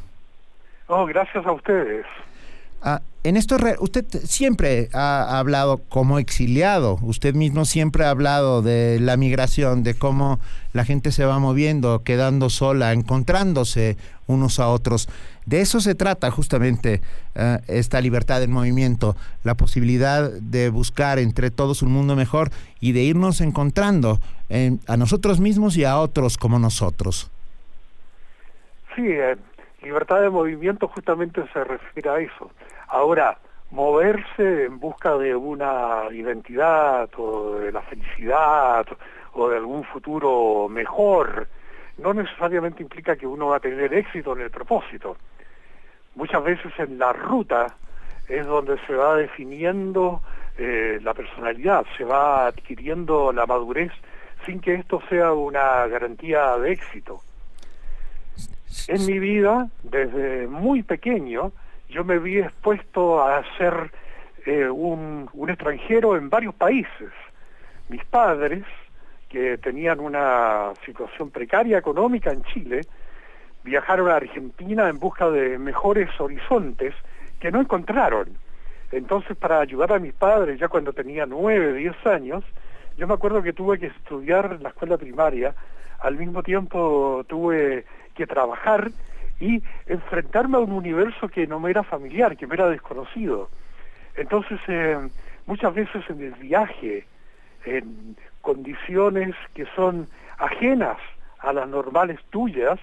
Oh, 0.87 1.05
gracias 1.05 1.45
a 1.45 1.51
ustedes. 1.51 2.05
Uh, 2.83 2.99
en 3.23 3.37
esto, 3.37 3.55
usted 3.79 4.05
siempre 4.25 4.89
ha 4.91 5.39
hablado 5.39 5.77
como 5.87 6.19
exiliado, 6.19 6.99
usted 7.01 7.33
mismo 7.33 7.63
siempre 7.63 8.03
ha 8.03 8.09
hablado 8.09 8.61
de 8.61 8.99
la 8.99 9.15
migración, 9.15 9.83
de 9.83 9.93
cómo 9.93 10.41
la 10.73 10.83
gente 10.83 11.13
se 11.13 11.23
va 11.23 11.39
moviendo, 11.39 12.03
quedando 12.03 12.49
sola, 12.49 12.91
encontrándose 12.91 13.95
unos 14.27 14.59
a 14.59 14.67
otros. 14.67 15.07
De 15.45 15.61
eso 15.61 15.79
se 15.79 15.95
trata 15.95 16.31
justamente 16.31 17.01
uh, 17.35 17.59
esta 17.67 18.01
libertad 18.01 18.43
en 18.43 18.51
movimiento, 18.51 19.15
la 19.45 19.55
posibilidad 19.55 20.29
de 20.29 20.67
buscar 20.69 21.17
entre 21.19 21.49
todos 21.51 21.81
un 21.81 21.93
mundo 21.93 22.17
mejor 22.17 22.49
y 22.81 22.91
de 22.91 23.03
irnos 23.03 23.39
encontrando 23.39 24.19
en, 24.49 24.81
a 24.87 24.97
nosotros 24.97 25.39
mismos 25.39 25.77
y 25.77 25.85
a 25.85 25.97
otros 25.97 26.37
como 26.37 26.59
nosotros. 26.59 27.31
Sí, 28.95 29.03
eh, 29.05 29.37
libertad 29.81 30.21
de 30.21 30.29
movimiento 30.29 30.87
justamente 30.87 31.41
se 31.53 31.63
refiere 31.63 32.09
a 32.09 32.19
eso. 32.19 32.51
Ahora, 32.93 33.39
moverse 33.71 34.65
en 34.65 34.79
busca 34.79 35.17
de 35.17 35.35
una 35.35 36.03
identidad 36.11 37.09
o 37.17 37.55
de 37.55 37.71
la 37.71 37.81
felicidad 37.81 38.85
o 39.33 39.49
de 39.49 39.57
algún 39.57 39.83
futuro 39.83 40.69
mejor, 40.69 41.47
no 41.97 42.13
necesariamente 42.13 42.83
implica 42.83 43.15
que 43.15 43.25
uno 43.25 43.47
va 43.47 43.57
a 43.57 43.59
tener 43.59 43.91
éxito 43.95 44.33
en 44.33 44.41
el 44.41 44.51
propósito. 44.51 45.17
Muchas 46.13 46.43
veces 46.43 46.71
en 46.77 46.99
la 46.99 47.13
ruta 47.13 47.65
es 48.29 48.45
donde 48.45 48.77
se 48.85 48.93
va 48.93 49.15
definiendo 49.15 50.21
eh, 50.59 50.99
la 51.01 51.15
personalidad, 51.15 51.87
se 51.97 52.03
va 52.03 52.45
adquiriendo 52.45 53.33
la 53.33 53.47
madurez 53.47 53.91
sin 54.45 54.59
que 54.59 54.75
esto 54.75 55.01
sea 55.09 55.33
una 55.33 55.87
garantía 55.87 56.59
de 56.59 56.73
éxito. 56.73 57.21
En 58.87 59.03
mi 59.07 59.17
vida, 59.17 59.67
desde 59.81 60.45
muy 60.45 60.83
pequeño, 60.83 61.53
yo 61.93 62.03
me 62.03 62.17
vi 62.17 62.39
expuesto 62.39 63.23
a 63.23 63.43
ser 63.57 63.91
eh, 64.45 64.67
un, 64.67 65.29
un 65.31 65.49
extranjero 65.49 66.17
en 66.17 66.29
varios 66.29 66.55
países. 66.55 67.11
Mis 67.87 68.03
padres, 68.05 68.63
que 69.29 69.57
tenían 69.59 69.99
una 69.99 70.73
situación 70.85 71.29
precaria 71.29 71.77
económica 71.77 72.31
en 72.31 72.43
Chile, 72.43 72.81
viajaron 73.63 74.09
a 74.09 74.15
Argentina 74.15 74.89
en 74.89 74.99
busca 74.99 75.29
de 75.29 75.57
mejores 75.59 76.09
horizontes 76.19 76.93
que 77.39 77.51
no 77.51 77.61
encontraron. 77.61 78.29
Entonces, 78.91 79.37
para 79.37 79.59
ayudar 79.59 79.93
a 79.93 79.99
mis 79.99 80.13
padres, 80.13 80.59
ya 80.59 80.67
cuando 80.67 80.93
tenía 80.93 81.25
nueve, 81.25 81.73
diez 81.73 81.95
años, 82.05 82.43
yo 82.97 83.07
me 83.07 83.13
acuerdo 83.13 83.41
que 83.41 83.53
tuve 83.53 83.79
que 83.79 83.87
estudiar 83.87 84.53
en 84.53 84.63
la 84.63 84.69
escuela 84.69 84.97
primaria, 84.97 85.55
al 85.99 86.17
mismo 86.17 86.43
tiempo 86.43 87.23
tuve 87.27 87.85
que 88.13 88.27
trabajar 88.27 88.89
y 89.43 89.61
enfrentarme 89.87 90.55
a 90.55 90.61
un 90.61 90.71
universo 90.71 91.27
que 91.27 91.45
no 91.45 91.59
me 91.59 91.69
era 91.69 91.83
familiar, 91.83 92.37
que 92.37 92.47
me 92.47 92.55
era 92.55 92.69
desconocido. 92.69 93.49
Entonces, 94.15 94.57
eh, 94.69 94.97
muchas 95.47 95.73
veces 95.73 96.01
en 96.09 96.21
el 96.21 96.33
viaje, 96.35 97.05
en 97.65 98.15
condiciones 98.39 99.35
que 99.53 99.65
son 99.75 100.07
ajenas 100.37 100.97
a 101.39 101.51
las 101.51 101.67
normales 101.67 102.19
tuyas, 102.29 102.79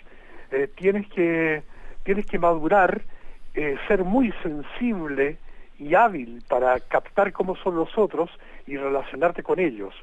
eh, 0.50 0.68
tienes 0.76 1.08
que 1.08 1.62
tienes 2.02 2.26
que 2.26 2.38
madurar, 2.38 3.02
eh, 3.54 3.76
ser 3.88 4.04
muy 4.04 4.32
sensible 4.42 5.38
y 5.78 5.94
hábil 5.94 6.42
para 6.46 6.78
captar 6.80 7.32
cómo 7.32 7.56
son 7.56 7.76
los 7.76 7.96
otros 7.96 8.30
y 8.66 8.76
relacionarte 8.76 9.42
con 9.42 9.58
ellos. 9.58 9.94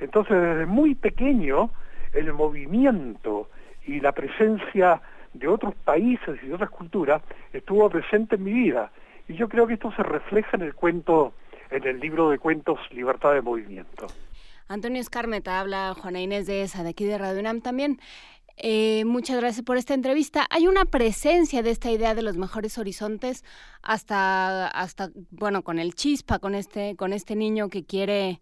Entonces, 0.00 0.40
desde 0.40 0.64
muy 0.64 0.94
pequeño, 0.94 1.70
el 2.14 2.32
movimiento 2.32 3.50
y 3.84 4.00
la 4.00 4.12
presencia 4.12 5.02
de 5.38 5.48
otros 5.48 5.74
países 5.74 6.38
y 6.42 6.46
de 6.46 6.54
otras 6.54 6.70
culturas 6.70 7.22
estuvo 7.52 7.88
presente 7.90 8.36
en 8.36 8.44
mi 8.44 8.52
vida. 8.52 8.90
Y 9.28 9.34
yo 9.34 9.48
creo 9.48 9.66
que 9.66 9.74
esto 9.74 9.92
se 9.92 10.02
refleja 10.02 10.56
en 10.56 10.62
el 10.62 10.74
cuento, 10.74 11.34
en 11.70 11.84
el 11.86 12.00
libro 12.00 12.30
de 12.30 12.38
cuentos 12.38 12.78
Libertad 12.92 13.32
de 13.34 13.42
Movimiento. 13.42 14.06
Antonio 14.68 15.00
Escarmeta 15.00 15.60
habla 15.60 15.94
Juana 15.94 16.20
Inés 16.20 16.46
de 16.46 16.62
esa, 16.62 16.82
de 16.82 16.90
aquí 16.90 17.04
de 17.04 17.18
Radio 17.18 17.40
UNAM 17.40 17.60
también. 17.60 18.00
Eh, 18.56 19.04
muchas 19.04 19.38
gracias 19.38 19.64
por 19.64 19.76
esta 19.76 19.94
entrevista. 19.94 20.46
Hay 20.50 20.66
una 20.66 20.86
presencia 20.86 21.62
de 21.62 21.70
esta 21.70 21.90
idea 21.90 22.14
de 22.14 22.22
los 22.22 22.36
mejores 22.36 22.78
horizontes 22.78 23.44
hasta, 23.82 24.66
hasta 24.68 25.10
bueno, 25.30 25.62
con 25.62 25.78
el 25.78 25.94
chispa, 25.94 26.38
con 26.38 26.54
este, 26.54 26.96
con 26.96 27.12
este 27.12 27.36
niño 27.36 27.68
que 27.68 27.84
quiere 27.84 28.40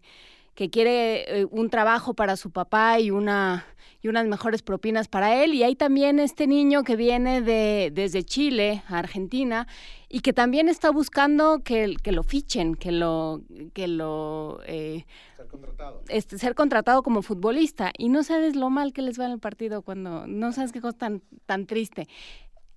que 0.55 0.69
quiere 0.69 1.41
eh, 1.41 1.45
un 1.51 1.69
trabajo 1.69 2.13
para 2.13 2.37
su 2.37 2.49
papá 2.49 2.99
y 2.99 3.11
una 3.11 3.65
y 4.01 4.07
unas 4.07 4.27
mejores 4.27 4.61
propinas 4.61 5.07
para 5.07 5.43
él. 5.43 5.53
Y 5.53 5.63
hay 5.63 5.75
también 5.75 6.19
este 6.19 6.47
niño 6.47 6.83
que 6.83 6.95
viene 6.95 7.41
de 7.41 7.91
desde 7.93 8.23
Chile 8.23 8.83
a 8.87 8.99
Argentina 8.99 9.67
y 10.09 10.21
que 10.21 10.31
también 10.31 10.69
está 10.69 10.91
buscando 10.91 11.59
que, 11.63 11.95
que 12.01 12.11
lo 12.11 12.23
fichen 12.23 12.75
que 12.75 12.91
lo 12.91 13.41
que 13.73 13.87
lo 13.87 14.61
eh, 14.65 15.05
ser 15.35 15.47
contratado. 15.47 16.01
este, 16.07 16.37
ser 16.37 16.55
contratado 16.55 17.03
como 17.03 17.21
futbolista. 17.21 17.91
Y 17.97 18.09
no 18.09 18.23
sabes 18.23 18.55
lo 18.55 18.69
mal 18.69 18.93
que 18.93 19.01
les 19.01 19.19
va 19.19 19.25
en 19.25 19.31
el 19.33 19.39
partido 19.39 19.81
cuando 19.81 20.25
no 20.25 20.53
sabes 20.53 20.71
qué 20.71 20.81
cosa 20.81 20.97
tan 20.97 21.21
tan 21.45 21.65
triste. 21.65 22.07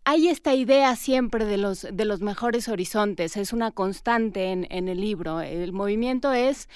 Hay 0.05 0.29
esta 0.29 0.55
idea 0.55 0.97
siempre 0.97 1.45
de 1.45 1.59
los, 1.59 1.87
de 1.93 2.05
los 2.07 2.23
mejores 2.23 2.69
horizontes, 2.71 3.37
es 3.37 3.53
una 3.53 3.73
constante 3.73 4.53
en, 4.53 4.67
en 4.71 4.89
el 4.89 5.03
libro. 5.03 5.43
El 5.43 5.75
movimiento 5.75 6.33
es 6.33 6.67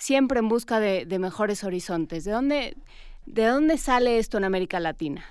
siempre 0.00 0.38
en 0.38 0.48
busca 0.48 0.80
de, 0.80 1.18
mejores 1.18 1.62
horizontes. 1.62 2.24
¿De 2.24 2.32
dónde, 2.32 2.76
¿De 3.26 3.44
dónde 3.44 3.76
sale 3.76 4.18
esto 4.18 4.38
en 4.38 4.44
América 4.44 4.80
Latina? 4.80 5.24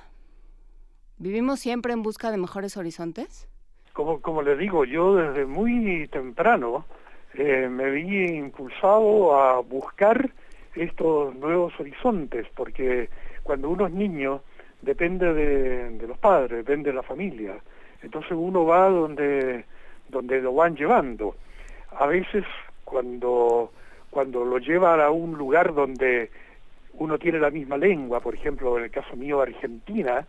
¿Vivimos 1.18 1.60
siempre 1.60 1.92
en 1.92 2.04
busca 2.04 2.32
de 2.32 2.38
mejores 2.38 2.78
horizontes? 2.78 3.50
Como, 3.94 4.22
como 4.22 4.42
le 4.42 4.56
digo, 4.56 4.86
yo 4.86 5.16
desde 5.16 5.46
muy 5.46 6.08
temprano 6.10 6.86
eh, 7.34 7.68
me 7.68 7.90
vi 7.90 8.28
impulsado 8.28 9.36
a 9.36 9.60
buscar 9.60 10.32
estos 10.76 11.36
nuevos 11.36 11.78
horizontes, 11.80 12.48
porque 12.56 13.10
cuando 13.44 13.70
uno 13.70 13.88
es 13.88 13.94
niño 13.94 14.42
depende 14.84 15.34
de, 15.34 15.90
de, 15.98 16.08
los 16.08 16.18
padres, 16.20 16.60
depende 16.60 16.92
de 16.92 16.96
la 16.96 17.04
familia. 17.04 17.58
Entonces 18.04 18.32
uno 18.34 18.66
va 18.66 18.88
donde, 18.88 19.66
donde 20.08 20.42
lo 20.42 20.54
van 20.54 20.76
llevando. 20.76 21.36
A 21.98 22.06
veces 22.06 22.46
cuando 22.86 23.72
cuando 24.10 24.44
lo 24.46 24.58
llevan 24.58 25.00
a 25.02 25.10
un 25.10 25.38
lugar 25.38 25.74
donde 25.74 26.32
uno 26.94 27.18
tiene 27.18 27.40
la 27.40 27.50
misma 27.50 27.78
lengua, 27.78 28.20
por 28.20 28.34
ejemplo, 28.34 28.78
en 28.78 28.86
el 28.86 28.92
caso 28.92 29.16
mío 29.16 29.42
Argentina, 29.42 30.26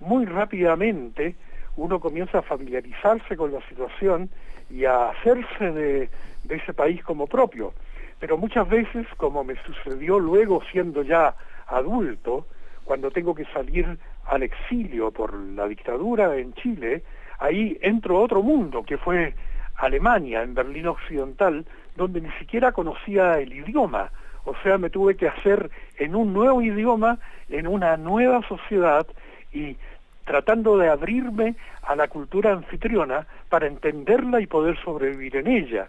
muy 0.00 0.24
rápidamente 0.24 1.34
uno 1.76 2.00
comienza 2.00 2.38
a 2.38 2.42
familiarizarse 2.42 3.36
con 3.36 3.52
la 3.52 3.60
situación 3.68 4.30
y 4.68 4.84
a 4.84 5.10
hacerse 5.10 5.72
de 5.72 6.08
ese 6.48 6.74
país 6.74 7.02
como 7.04 7.26
propio. 7.26 7.72
Pero 8.18 8.36
muchas 8.36 8.68
veces, 8.68 9.06
como 9.16 9.44
me 9.44 9.54
sucedió 9.62 10.18
luego 10.18 10.60
siendo 10.72 11.02
ya 11.02 11.34
adulto, 11.68 12.46
cuando 12.84 13.10
tengo 13.10 13.34
que 13.34 13.44
salir 13.46 13.98
al 14.26 14.42
exilio 14.42 15.10
por 15.10 15.34
la 15.34 15.68
dictadura 15.68 16.36
en 16.36 16.52
Chile, 16.54 17.04
ahí 17.38 17.78
entro 17.80 18.18
a 18.18 18.22
otro 18.22 18.42
mundo, 18.42 18.82
que 18.82 18.98
fue 18.98 19.34
Alemania, 19.76 20.42
en 20.42 20.54
Berlín 20.54 20.88
Occidental, 20.88 21.64
donde 21.98 22.22
ni 22.22 22.30
siquiera 22.38 22.72
conocía 22.72 23.38
el 23.38 23.52
idioma. 23.52 24.10
O 24.44 24.54
sea, 24.62 24.78
me 24.78 24.88
tuve 24.88 25.16
que 25.16 25.28
hacer 25.28 25.70
en 25.98 26.14
un 26.14 26.32
nuevo 26.32 26.62
idioma, 26.62 27.18
en 27.50 27.66
una 27.66 27.98
nueva 27.98 28.40
sociedad 28.48 29.06
y 29.52 29.76
tratando 30.24 30.78
de 30.78 30.88
abrirme 30.88 31.56
a 31.82 31.94
la 31.96 32.08
cultura 32.08 32.52
anfitriona 32.52 33.26
para 33.50 33.66
entenderla 33.66 34.40
y 34.40 34.46
poder 34.46 34.78
sobrevivir 34.82 35.36
en 35.36 35.48
ella. 35.48 35.88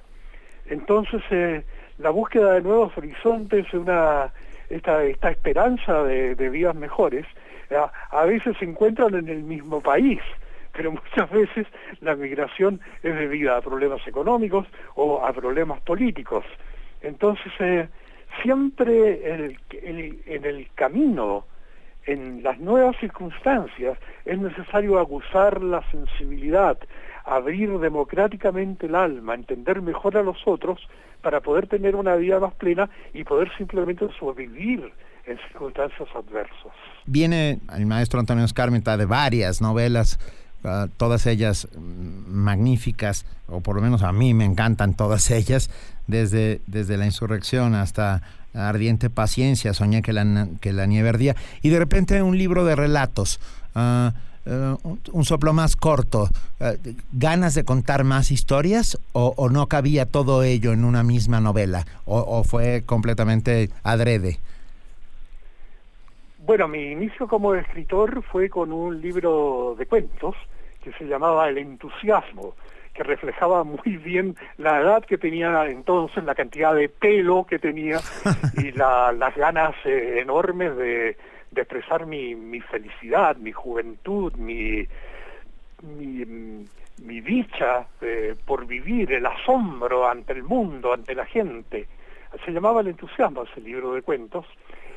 Entonces, 0.65 1.21
eh, 1.29 1.63
la 1.99 2.09
búsqueda 2.09 2.53
de 2.53 2.61
nuevos 2.61 2.97
horizontes, 2.97 3.65
esta, 4.69 5.03
esperanza 5.29 6.03
de, 6.03 6.49
vidas 6.49 6.75
mejores, 6.75 7.25
a, 7.71 7.91
a 8.17 8.25
veces 8.25 8.57
se 8.57 8.65
encuentran 8.65 9.13
en 9.15 9.29
el 9.29 9.43
mismo 9.43 9.81
país 9.81 10.19
pero 10.79 10.91
muchas 10.93 11.29
veces 11.29 11.67
la 11.99 12.15
migración 12.15 12.79
es 13.03 13.13
debida 13.13 13.57
a 13.57 13.61
problemas 13.61 13.99
económicos 14.07 14.65
o 14.95 15.25
a 15.25 15.33
problemas 15.33 15.81
políticos. 15.81 16.45
Entonces, 17.01 17.51
eh, 17.59 17.89
siempre 18.41 19.29
en 19.29 20.45
el, 20.45 20.67
camino, 20.75 21.45
en 22.05 22.43
las 22.43 22.59
nuevas 22.59 22.95
circunstancias, 23.01 23.97
es 24.23 24.39
necesario 24.39 24.99
aguzar 24.99 25.61
la 25.61 25.83
sensibilidad, 25.91 26.77
abrir 27.25 27.77
democráticamente 27.79 28.85
el 28.85 28.95
alma, 28.95 29.35
entender 29.35 29.81
mejor 29.81 30.15
a 30.15 30.23
los 30.23 30.37
otros 30.45 30.79
para 31.21 31.41
poder 31.41 31.67
tener 31.67 31.97
una 31.97 32.15
vida 32.15 32.39
más 32.39 32.53
plena 32.53 32.89
y 33.13 33.25
poder 33.25 33.51
simplemente 33.57 34.07
sobrevivir 34.17 34.93
en 35.25 35.37
circunstancias 35.49 36.07
adversas. 36.15 36.71
Viene 37.05 37.59
el 37.75 37.85
maestro 37.85 38.21
Antonio 38.21 38.45
Escarmenta 38.45 38.95
de 38.95 39.05
varias 39.05 39.61
novelas 39.61 40.17
Ah, 40.63 40.87
todas 40.97 41.25
ellas 41.25 41.67
magníficas, 42.27 43.25
o 43.47 43.61
por 43.61 43.75
lo 43.77 43.81
menos 43.81 44.03
a 44.03 44.11
mí 44.11 44.33
me 44.33 44.43
encantan 44.45 44.93
todas 44.93 45.31
ellas, 45.31 45.69
desde, 46.07 46.61
desde 46.67 46.97
la 46.97 47.05
insurrección 47.05 47.75
hasta 47.75 48.21
Ardiente 48.53 49.09
Paciencia, 49.09 49.73
Soñé 49.73 50.01
que 50.01 50.11
la, 50.11 50.49
que 50.59 50.73
la 50.73 50.85
nieve 50.85 51.09
ardía, 51.09 51.35
y 51.61 51.69
de 51.69 51.79
repente 51.79 52.21
un 52.21 52.37
libro 52.37 52.65
de 52.65 52.75
relatos. 52.75 53.39
Eh, 54.45 54.75
un, 55.11 55.25
soplo 55.25 55.53
más 55.53 55.75
corto, 55.75 56.29
ah, 56.59 56.73
ganas 57.11 57.53
de 57.53 57.63
contar 57.63 58.03
más 58.03 58.31
historias 58.31 58.97
o, 59.13 59.49
no 59.49 59.67
cabía 59.67 60.07
todo 60.07 60.43
ello 60.43 60.73
en 60.73 60.85
una 60.85 61.03
misma 61.03 61.39
novela 61.39 61.85
o 62.05 62.43
fue 62.43 62.83
completamente 62.85 63.69
adrede? 63.83 64.39
Bueno, 66.49 66.67
mi 66.67 66.81
inicio 66.93 67.27
como 67.27 67.53
escritor 67.53 68.23
fue 68.23 68.49
con 68.49 68.71
un 68.71 68.99
libro 68.99 69.75
de 69.77 69.85
cuentos 69.85 70.35
que 70.83 70.91
se 70.93 71.05
llamaba 71.05 71.47
El 71.47 71.59
entusiasmo, 71.59 72.55
que 72.91 73.03
reflejaba 73.03 73.63
muy 73.83 73.97
bien 73.97 74.35
la 74.57 74.81
edad 74.81 75.05
que 75.05 75.19
tenía 75.19 75.67
entonces, 75.67 76.23
la 76.23 76.33
cantidad 76.33 76.73
de 76.73 76.89
pelo 76.89 77.45
que 77.47 77.59
tenía 77.59 77.99
y 78.57 78.71
las 78.71 79.35
ganas 79.35 79.75
eh, 79.85 80.21
enormes 80.21 80.75
de, 80.75 81.17
expresar 81.55 82.07
mi, 82.07 82.59
felicidad, 82.61 83.35
mi 83.35 83.51
juventud, 83.51 84.33
mi, 84.33 84.87
dicha 86.97 87.85
eh, 88.01 88.33
por 88.43 88.65
vivir, 88.65 89.13
el 89.13 89.27
asombro 89.27 90.09
ante 90.09 90.33
el 90.33 90.41
mundo, 90.41 90.93
ante 90.93 91.13
la 91.13 91.27
gente. 91.27 91.87
Se 92.43 92.51
llamaba 92.51 92.81
El 92.81 92.87
entusiasmo 92.87 93.43
ese 93.43 93.61
libro 93.61 93.93
de 93.93 94.01
cuentos. 94.01 94.47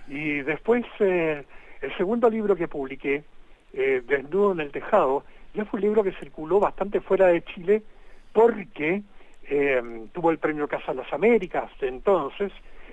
Y 0.09 0.41
después, 0.43 0.85
eh, 1.01 1.45
el 1.81 1.97
segundo 1.97 2.29
libro 2.29 2.57
que 2.57 2.69
publiqué, 2.69 3.25
eh, 3.73 4.03
Desnudo 4.07 4.53
en 4.53 4.61
el 4.61 4.71
Tejado, 4.71 5.25
ya 5.55 5.65
fue 5.65 5.79
un 5.79 5.85
libro 5.85 6.03
que 6.03 6.13
circuló 6.13 6.61
bastante 6.61 7.01
fuera 7.01 7.27
de 7.29 7.43
Chile 7.43 7.83
porque 8.33 9.03
tuvo 10.13 10.31
el 10.31 10.39
premio 10.39 10.67
Casa 10.67 10.93
de 10.93 11.03
las 11.03 11.13
Américas 11.13 11.71
de 11.79 11.89
entonces, 11.89 12.51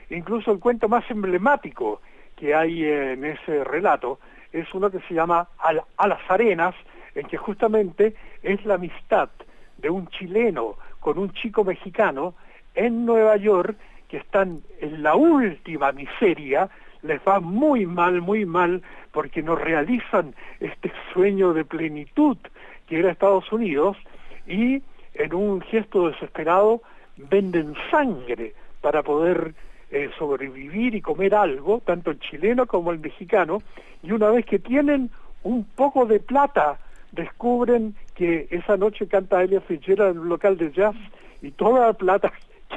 incluso 0.09 0.51
el 0.51 0.59
cuento 0.59 0.89
más 0.89 1.09
emblemático 1.09 2.01
que 2.35 2.53
hay 2.53 2.83
en 2.83 3.23
ese 3.23 3.63
relato 3.63 4.19
es 4.51 4.73
uno 4.73 4.89
que 4.89 4.99
se 5.07 5.13
llama 5.13 5.47
A 5.57 6.07
las 6.07 6.19
Arenas, 6.27 6.75
en 7.15 7.27
que 7.27 7.37
justamente 7.37 8.15
es 8.43 8.65
la 8.65 8.75
amistad 8.75 9.29
de 9.77 9.89
un 9.89 10.07
chileno 10.07 10.75
con 10.99 11.17
un 11.17 11.31
chico 11.33 11.63
mexicano 11.63 12.35
en 12.75 13.05
Nueva 13.05 13.37
York 13.37 13.77
que 14.07 14.17
están 14.17 14.61
en 14.79 15.03
la 15.03 15.15
última 15.15 15.91
miseria, 15.91 16.69
les 17.03 17.19
va 17.27 17.39
muy 17.39 17.85
mal, 17.85 18.21
muy 18.21 18.45
mal, 18.45 18.81
porque 19.11 19.41
no 19.41 19.55
realizan 19.55 20.35
este 20.59 20.91
sueño 21.13 21.53
de 21.53 21.65
plenitud 21.65 22.37
que 22.87 22.99
era 22.99 23.11
Estados 23.11 23.51
Unidos 23.51 23.97
y 24.47 24.81
en 25.13 25.33
un 25.33 25.61
gesto 25.61 26.09
desesperado 26.09 26.81
venden 27.17 27.75
sangre 27.91 28.53
para 28.81 29.03
poder 29.03 29.53
eh, 29.91 30.09
sobrevivir 30.17 30.95
y 30.95 31.01
comer 31.01 31.35
algo, 31.35 31.81
tanto 31.85 32.11
el 32.11 32.19
chileno 32.19 32.65
como 32.65 32.91
el 32.91 32.99
mexicano, 32.99 33.61
y 34.01 34.11
una 34.11 34.29
vez 34.29 34.45
que 34.45 34.59
tienen 34.59 35.09
un 35.43 35.63
poco 35.63 36.05
de 36.05 36.19
plata 36.19 36.79
descubren 37.11 37.95
que 38.15 38.47
esa 38.51 38.77
noche 38.77 39.07
canta 39.07 39.41
Elia 39.41 39.61
Fitzgerald 39.61 40.15
en 40.15 40.19
un 40.19 40.29
local 40.29 40.57
de 40.57 40.71
jazz 40.71 40.95
y 41.41 41.51
toda 41.51 41.87
la 41.87 41.93
plata 41.93 42.31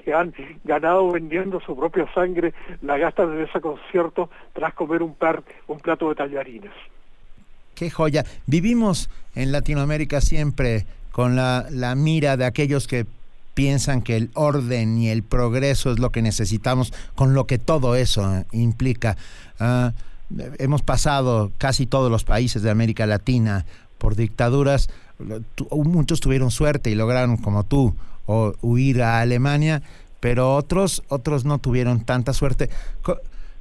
que 0.05 0.13
han 0.15 0.35
ganado 0.65 1.11
vendiendo 1.11 1.61
su 1.61 1.77
propia 1.77 2.13
sangre 2.15 2.55
la 2.81 2.99
gastan 2.99 3.33
en 3.33 3.43
ese 3.43 3.61
concierto 3.61 4.31
tras 4.53 4.75
comer 4.75 5.03
un, 5.03 5.15
par, 5.15 5.43
un 5.67 5.79
plato 5.81 6.09
de 6.09 6.15
tallarines. 6.15 6.73
Qué 7.75 7.91
joya. 7.91 8.25
Vivimos 8.47 9.11
en 9.35 9.53
Latinoamérica 9.53 10.21
siempre 10.21 10.87
con 11.11 11.37
la, 11.37 11.67
la 11.71 11.95
mira 11.95 12.37
de 12.37 12.45
aquellos 12.45 12.87
que 12.87 13.07
piensan 13.55 14.03
que 14.03 14.17
el 14.17 14.31
orden 14.35 14.99
y 14.99 15.09
el 15.09 15.23
progreso 15.23 15.93
es 15.93 15.99
lo 15.99 16.11
que 16.11 16.23
necesitamos, 16.23 16.93
con 17.15 17.35
lo 17.35 17.47
que 17.47 17.59
todo 17.59 17.97
eso 17.97 18.45
implica. 18.53 19.17
Ah, 19.59 19.93
hemos 20.59 20.83
pasado 20.83 21.53
casi 21.59 21.87
todos 21.87 22.11
los 22.11 22.25
países 22.25 22.63
de 22.63 22.71
América 22.71 23.07
Latina 23.07 23.67
por 24.03 24.17
dictaduras, 24.17 24.91
muchos 25.71 26.19
tuvieron 26.19 26.51
suerte 26.51 26.91
y 26.91 26.97
lograron, 26.97 27.37
como 27.37 27.63
tú, 27.63 27.95
o, 28.27 28.53
huir 28.61 29.01
a 29.01 29.21
Alemania, 29.21 29.81
pero 30.19 30.57
otros, 30.57 31.05
otros 31.09 31.45
no 31.45 31.59
tuvieron 31.59 32.05
tanta 32.05 32.33
suerte. 32.33 32.69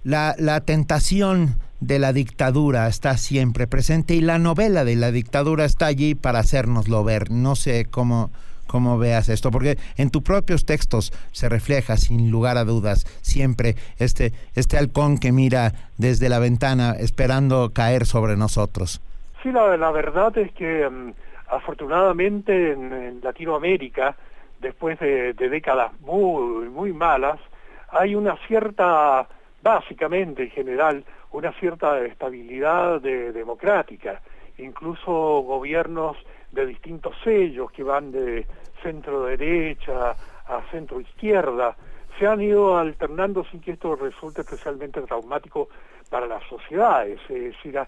La, 0.03 0.33
la 0.39 0.61
tentación 0.61 1.57
de 1.79 1.99
la 1.99 2.11
dictadura 2.11 2.87
está 2.87 3.17
siempre 3.17 3.67
presente 3.67 4.15
y 4.15 4.21
la 4.21 4.39
novela 4.39 4.83
de 4.83 4.95
la 4.95 5.11
dictadura 5.11 5.63
está 5.63 5.85
allí 5.85 6.15
para 6.15 6.39
hacérnoslo 6.39 7.03
ver. 7.03 7.29
No 7.29 7.55
sé 7.55 7.85
cómo, 7.85 8.31
cómo 8.65 8.97
veas 8.97 9.29
esto, 9.29 9.51
porque 9.51 9.77
en 9.95 10.09
tus 10.09 10.23
propios 10.23 10.65
textos 10.65 11.13
se 11.33 11.49
refleja 11.49 11.97
sin 11.97 12.31
lugar 12.31 12.57
a 12.57 12.65
dudas 12.65 13.05
siempre 13.21 13.75
este, 13.99 14.33
este 14.55 14.79
halcón 14.79 15.19
que 15.19 15.31
mira 15.31 15.75
desde 15.99 16.29
la 16.29 16.39
ventana 16.39 16.95
esperando 16.97 17.69
caer 17.73 18.07
sobre 18.07 18.37
nosotros. 18.37 19.01
Sí, 19.41 19.51
la, 19.51 19.91
verdad 19.91 20.37
es 20.37 20.51
que 20.51 20.87
mm, 20.87 21.13
afortunadamente 21.47 22.73
en, 22.73 23.21
Latinoamérica, 23.21 24.15
después 24.59 24.99
de, 24.99 25.33
décadas 25.33 25.91
muy, 26.01 26.69
muy 26.69 26.93
malas, 26.93 27.39
hay 27.89 28.13
una 28.13 28.37
cierta, 28.47 29.27
básicamente 29.63 30.43
en 30.43 30.51
general, 30.51 31.03
una 31.31 31.51
cierta 31.53 31.99
estabilidad 32.05 33.01
democrática, 33.01 34.21
incluso 34.59 35.11
gobiernos 35.41 36.17
de 36.51 36.67
distintos 36.67 37.15
sellos 37.23 37.71
que 37.71 37.83
van 37.83 38.11
de 38.11 38.45
centro 38.83 39.25
derecha 39.25 40.11
a 40.45 40.61
centro 40.69 41.01
izquierda, 41.01 41.75
se 42.19 42.27
han 42.27 42.41
ido 42.41 42.77
alternando 42.77 43.43
sin 43.45 43.61
que 43.61 43.71
esto 43.71 43.95
resulte 43.95 44.41
especialmente 44.41 45.01
traumático 45.01 45.69
para 46.09 46.27
las 46.27 46.43
sociedades. 46.47 47.19
Es 47.29 47.55
decir, 47.55 47.79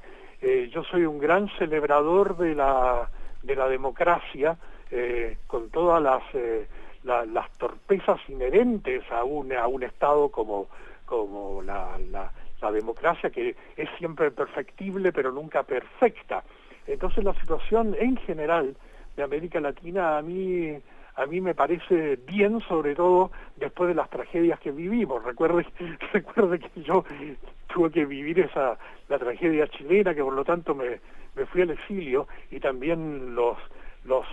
eh, 0.45 0.69
yo 0.73 0.83
soy 0.83 1.05
un 1.05 1.19
gran 1.19 1.47
celebrador 1.57 2.35
de 2.35 2.53
la, 2.53 3.09
de 3.41 3.55
la 3.55 3.69
democracia, 3.69 4.57
eh, 4.91 5.37
con 5.47 5.69
todas 5.69 6.03
las, 6.03 6.21
eh, 6.33 6.67
las 7.03 7.49
torpezas 7.57 8.19
inherentes 8.27 9.09
a 9.09 9.23
un, 9.23 9.53
a 9.53 9.67
un 9.67 9.83
Estado 9.83 10.27
como, 10.29 10.67
como 11.05 11.61
la, 11.61 11.97
la, 12.11 12.29
democracia, 12.71 13.29
que 13.29 13.57
es 13.75 13.89
siempre 13.97 14.31
perfectible 14.31 15.11
pero 15.11 15.33
nunca 15.33 15.63
perfecta. 15.63 16.43
Entonces 16.87 17.21
la 17.23 17.33
situación 17.33 17.93
en 17.99 18.15
general 18.15 18.75
de 19.17 19.23
América 19.23 19.59
Latina 19.59 20.17
a 20.17 20.21
mí 20.21 20.77
a 21.15 21.25
mí 21.25 21.41
me 21.41 21.53
parece 21.53 22.17
bien, 22.27 22.59
sobre 22.61 22.95
todo 22.95 23.31
después 23.57 23.89
de 23.89 23.95
las 23.95 24.09
tragedias 24.09 24.59
que 24.59 24.71
vivimos. 24.71 25.23
Recuerde, 25.23 25.65
recuerde 26.13 26.59
que 26.59 26.81
yo 26.81 27.03
tuve 27.67 27.91
que 27.91 28.05
vivir 28.05 28.39
esa 28.39 28.77
la 29.09 29.19
tragedia 29.19 29.67
chilena, 29.67 30.13
que 30.13 30.23
por 30.23 30.33
lo 30.33 30.43
tanto 30.43 30.73
me, 30.73 30.99
me 31.35 31.45
fui 31.45 31.61
al 31.61 31.71
exilio, 31.71 32.27
y 32.51 32.59
también 32.59 33.35
los 33.35 33.57
los, 34.05 34.25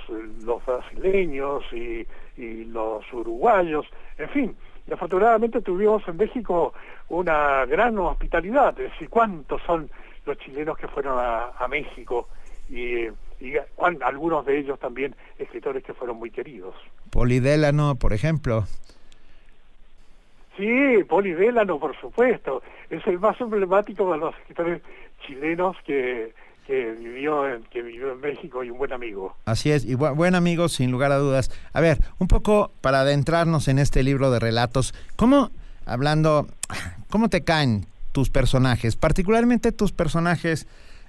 los 0.45 0.66
brasileños 0.66 1.62
y, 1.73 2.05
y 2.37 2.64
los 2.64 3.05
uruguayos, 3.12 3.87
en 4.19 4.29
fin, 4.31 4.57
y 4.87 4.93
afortunadamente 4.93 5.61
tuvimos 5.61 6.07
en 6.09 6.16
México 6.16 6.75
una 7.09 7.64
gran 7.66 7.97
hospitalidad, 7.99 8.71
es 8.81 8.90
decir, 8.90 9.09
cuántos 9.09 9.62
son 9.62 9.88
los 10.27 10.37
chilenos 10.38 10.77
que 10.77 10.88
fueron 10.88 11.16
a, 11.19 11.66
México 11.69 12.29
y 13.40 13.55
algunos 14.03 14.44
de 14.44 14.59
ellos 14.59 14.79
también 14.79 15.14
escritores 15.38 15.83
que 15.83 15.94
fueron 15.94 16.18
muy 16.18 16.31
queridos. 16.31 16.74
Polidélano, 17.11 17.96
por 17.96 18.12
ejemplo. 18.12 18.66
Sí, 20.57 21.03
Polidélano, 21.09 21.79
por 21.79 21.98
supuesto. 21.98 22.62
Es 22.90 23.07
el 23.07 23.18
más 23.18 23.40
emblemático 23.40 24.12
de 24.12 24.18
los 24.18 24.35
escritores 24.37 24.83
chilenos 25.26 25.76
que, 25.87 26.35
que 26.66 26.92
vivió 26.92 27.48
en, 27.48 27.62
que 27.64 27.83
vivió 27.83 28.12
en 28.12 28.20
México 28.20 28.62
y 28.62 28.70
un 28.70 28.79
buen 28.79 28.92
amigo. 28.92 29.35
Así 29.46 29.70
es, 29.70 29.85
y 29.85 29.94
buen 29.94 30.35
amigo 30.35 30.68
sin 30.68 30.90
lugar 30.90 31.12
a 31.12 31.16
dudas. 31.16 31.50
A 31.72 31.81
ver, 31.81 31.98
un 32.18 32.29
poco 32.29 32.72
para 32.81 33.00
adentrarnos 33.00 33.68
en 33.68 33.79
este 33.79 34.03
libro 34.03 34.31
de 34.31 34.38
relatos, 34.38 34.94
¿cómo, 35.16 35.50
hablando, 35.87 36.46
cómo 37.11 37.29
te 37.29 37.42
caen 37.42 37.87
tus 38.12 38.29
personajes, 38.29 38.96
particularmente 38.96 39.72
tus 39.72 39.92
personajes 39.92 40.66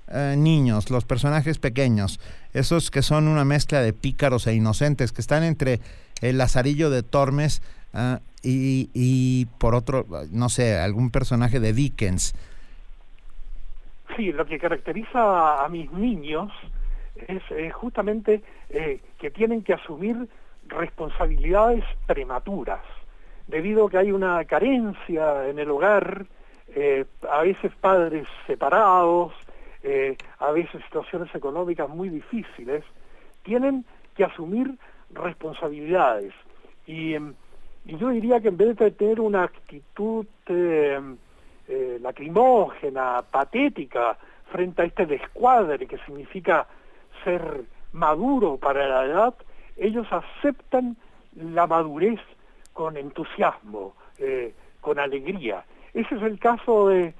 eh, 0.07 0.35
niños, 0.37 0.89
los 0.89 1.05
personajes 1.05 1.57
pequeños, 1.59 2.19
esos 2.53 2.91
que 2.91 3.01
son 3.01 3.27
una 3.27 3.45
mezcla 3.45 3.81
de 3.81 3.93
pícaros 3.93 4.47
e 4.47 4.53
inocentes, 4.53 5.11
que 5.11 5.21
están 5.21 5.43
entre 5.43 5.79
el 6.21 6.37
Lazarillo 6.37 6.89
de 6.89 7.03
Tormes 7.03 7.61
ah, 7.93 8.19
y, 8.43 9.45
por 9.57 9.75
otro, 9.75 10.05
no 10.31 10.49
sé, 10.49 10.77
algún 10.77 11.11
personaje 11.11 11.59
de 11.59 11.73
Dickens. 11.73 12.33
Sí, 14.15 14.31
lo 14.31 14.45
que 14.45 14.59
caracteriza 14.59 15.63
a 15.63 15.69
mis 15.69 15.91
niños 15.91 16.51
es 17.27 17.73
justamente 17.73 18.41
eh, 18.69 18.99
que 19.19 19.31
tienen 19.31 19.63
que 19.63 19.73
asumir 19.73 20.27
responsabilidades 20.67 21.83
prematuras, 22.07 22.81
debido 23.47 23.85
a 23.85 23.89
que 23.89 23.97
hay 23.97 24.11
una 24.11 24.43
carencia 24.45 25.47
en 25.47 25.59
el 25.59 25.69
hogar, 25.69 26.25
eh, 26.73 27.05
a 27.29 27.41
veces 27.41 27.71
padres 27.81 28.27
separados, 28.47 29.33
eh, 29.83 30.15
a 30.39 30.51
veces 30.51 30.83
situaciones 30.83 31.33
económicas 31.33 31.89
muy 31.89 32.09
difíciles, 32.09 32.83
tienen 33.43 33.85
que 34.15 34.23
asumir 34.23 34.77
responsabilidades. 35.11 36.33
Y, 36.85 37.15
em, 37.15 37.33
yo 37.85 38.09
diría 38.09 38.39
que 38.39 38.49
en 38.49 38.57
vez 38.57 38.77
de 38.77 38.91
tener 38.91 39.19
una 39.19 39.43
actitud 39.43 40.27
em, 40.45 41.17
eh, 41.67 41.97
lacrimógena, 42.01 43.23
patética, 43.23 44.17
frente 44.51 44.81
a 44.81 44.85
este 44.85 45.05
descuadre 45.05 45.87
que 45.87 45.97
significa 45.99 46.67
ser 47.23 47.63
maduro 47.93 48.57
para 48.57 48.87
la 48.87 49.05
edad, 49.05 49.33
ellos 49.77 50.05
aceptan 50.11 50.95
la 51.35 51.65
madurez 51.65 52.19
con 52.73 52.97
entusiasmo, 52.97 53.95
eh, 54.19 54.53
con 54.79 54.99
alegría. 54.99 55.63
Ese 55.93 56.15
es 56.15 56.21
el 56.21 56.37
caso 56.39 56.89
de 56.89 57.13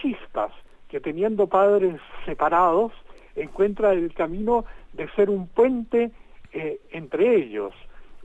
Chispas 0.00 0.52
que 0.88 1.00
teniendo 1.00 1.46
padres 1.46 2.00
separados, 2.24 2.92
encuentra 3.36 3.92
el 3.92 4.12
camino 4.14 4.64
de 4.92 5.08
ser 5.10 5.30
un 5.30 5.46
puente 5.48 6.10
eh, 6.52 6.80
entre 6.90 7.36
ellos, 7.36 7.74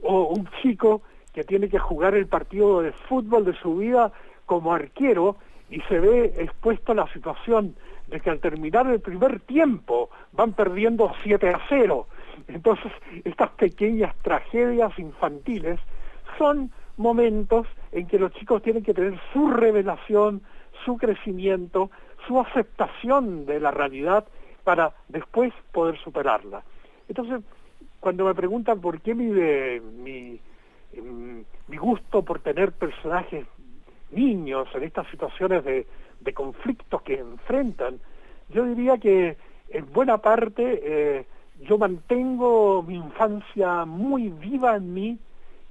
o 0.02 0.28
un 0.28 0.48
chico 0.62 1.02
que 1.32 1.44
tiene 1.44 1.68
que 1.68 1.78
jugar 1.78 2.14
el 2.14 2.26
partido 2.26 2.80
de 2.82 2.92
fútbol 2.92 3.44
de 3.44 3.54
su 3.54 3.76
vida 3.76 4.12
como 4.46 4.72
arquero 4.72 5.36
y 5.70 5.80
se 5.82 5.98
ve 5.98 6.34
expuesto 6.38 6.92
a 6.92 6.94
la 6.94 7.12
situación 7.12 7.74
de 8.08 8.20
que 8.20 8.30
al 8.30 8.38
terminar 8.38 8.86
el 8.86 9.00
primer 9.00 9.40
tiempo 9.40 10.10
van 10.32 10.52
perdiendo 10.52 11.12
7 11.22 11.48
a 11.48 11.60
0 11.68 12.06
Entonces, 12.48 12.92
estas 13.24 13.50
pequeñas 13.50 14.14
tragedias 14.22 14.96
infantiles 14.98 15.80
son 16.38 16.70
momentos 16.96 17.66
en 17.92 18.06
que 18.06 18.18
los 18.18 18.32
chicos 18.32 18.62
tienen 18.62 18.82
que 18.82 18.94
tener 18.94 19.18
su 19.32 19.48
revelación, 19.48 20.42
su 20.84 20.96
crecimiento, 20.96 21.90
su 22.26 22.40
aceptación 22.40 23.46
de 23.46 23.60
la 23.60 23.70
realidad 23.70 24.24
para 24.64 24.92
después 25.08 25.52
poder 25.72 25.98
superarla. 25.98 26.62
Entonces, 27.08 27.42
cuando 28.00 28.24
me 28.24 28.34
preguntan 28.34 28.80
por 28.80 29.00
qué 29.00 29.14
mi, 29.14 29.26
mi, 29.26 30.40
em, 30.92 31.44
mi 31.68 31.76
gusto 31.76 32.22
por 32.22 32.40
tener 32.40 32.72
personajes 32.72 33.46
niños 34.10 34.68
en 34.74 34.84
estas 34.84 35.06
situaciones 35.08 35.64
de, 35.64 35.86
de 36.20 36.32
conflictos 36.32 37.02
que 37.02 37.18
enfrentan, 37.18 38.00
yo 38.48 38.64
diría 38.64 38.98
que 38.98 39.36
en 39.68 39.92
buena 39.92 40.18
parte 40.18 40.80
eh, 40.82 41.26
yo 41.62 41.78
mantengo 41.78 42.82
mi 42.82 42.96
infancia 42.96 43.84
muy 43.84 44.28
viva 44.28 44.76
en 44.76 44.92
mí 44.92 45.18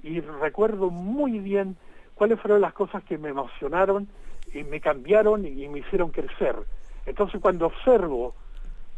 y 0.02 0.20
recuerdo 0.20 0.90
muy 0.90 1.38
bien 1.38 1.76
cuáles 2.14 2.40
fueron 2.40 2.60
las 2.60 2.72
cosas 2.72 3.02
que 3.04 3.18
me 3.18 3.30
emocionaron 3.30 4.08
y 4.54 4.64
me 4.64 4.80
cambiaron 4.80 5.44
y 5.44 5.68
me 5.68 5.80
hicieron 5.80 6.10
crecer. 6.10 6.56
Entonces 7.06 7.40
cuando 7.40 7.66
observo 7.66 8.34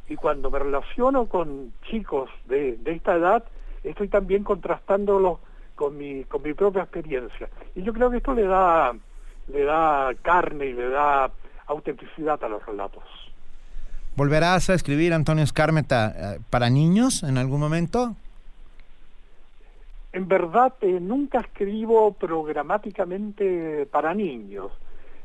y 0.08 0.14
cuando 0.14 0.50
me 0.50 0.58
relaciono 0.58 1.26
con 1.26 1.72
chicos 1.90 2.30
de, 2.46 2.76
de 2.76 2.92
esta 2.92 3.16
edad, 3.16 3.44
estoy 3.82 4.08
también 4.08 4.44
contrastándolo 4.44 5.40
con 5.74 5.96
mi, 5.96 6.24
con 6.24 6.42
mi 6.42 6.54
propia 6.54 6.82
experiencia. 6.82 7.48
Y 7.74 7.82
yo 7.82 7.92
creo 7.92 8.10
que 8.10 8.18
esto 8.18 8.34
le 8.34 8.44
da, 8.44 8.94
le 9.48 9.64
da 9.64 10.12
carne 10.22 10.66
y 10.66 10.72
le 10.72 10.88
da 10.88 11.30
autenticidad 11.66 12.42
a 12.44 12.48
los 12.48 12.64
relatos. 12.64 13.04
¿Volverás 14.16 14.70
a 14.70 14.74
escribir, 14.74 15.12
Antonio 15.12 15.44
Escármeta, 15.44 16.14
eh, 16.36 16.40
para 16.48 16.70
niños 16.70 17.22
en 17.22 17.36
algún 17.36 17.60
momento? 17.60 18.16
En 20.12 20.26
verdad, 20.26 20.72
eh, 20.80 20.98
nunca 21.00 21.40
escribo 21.40 22.12
programáticamente 22.14 23.86
para 23.90 24.14
niños. 24.14 24.72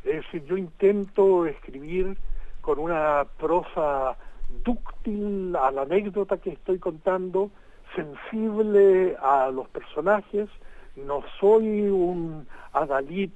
Es 0.04 0.24
decir, 0.24 0.44
yo 0.46 0.58
intento 0.58 1.46
escribir 1.46 2.18
con 2.62 2.80
una 2.80 3.26
prosa 3.40 4.18
dúctil 4.64 5.56
a 5.56 5.72
la 5.72 5.84
anécdota 5.84 6.38
que 6.38 6.52
estoy 6.52 6.80
contando, 6.80 7.52
sensible 7.96 9.16
a 9.22 9.50
los 9.52 9.68
personajes, 9.70 10.50
no 10.96 11.24
soy 11.40 11.90
un 11.90 12.48
adalid 12.74 13.32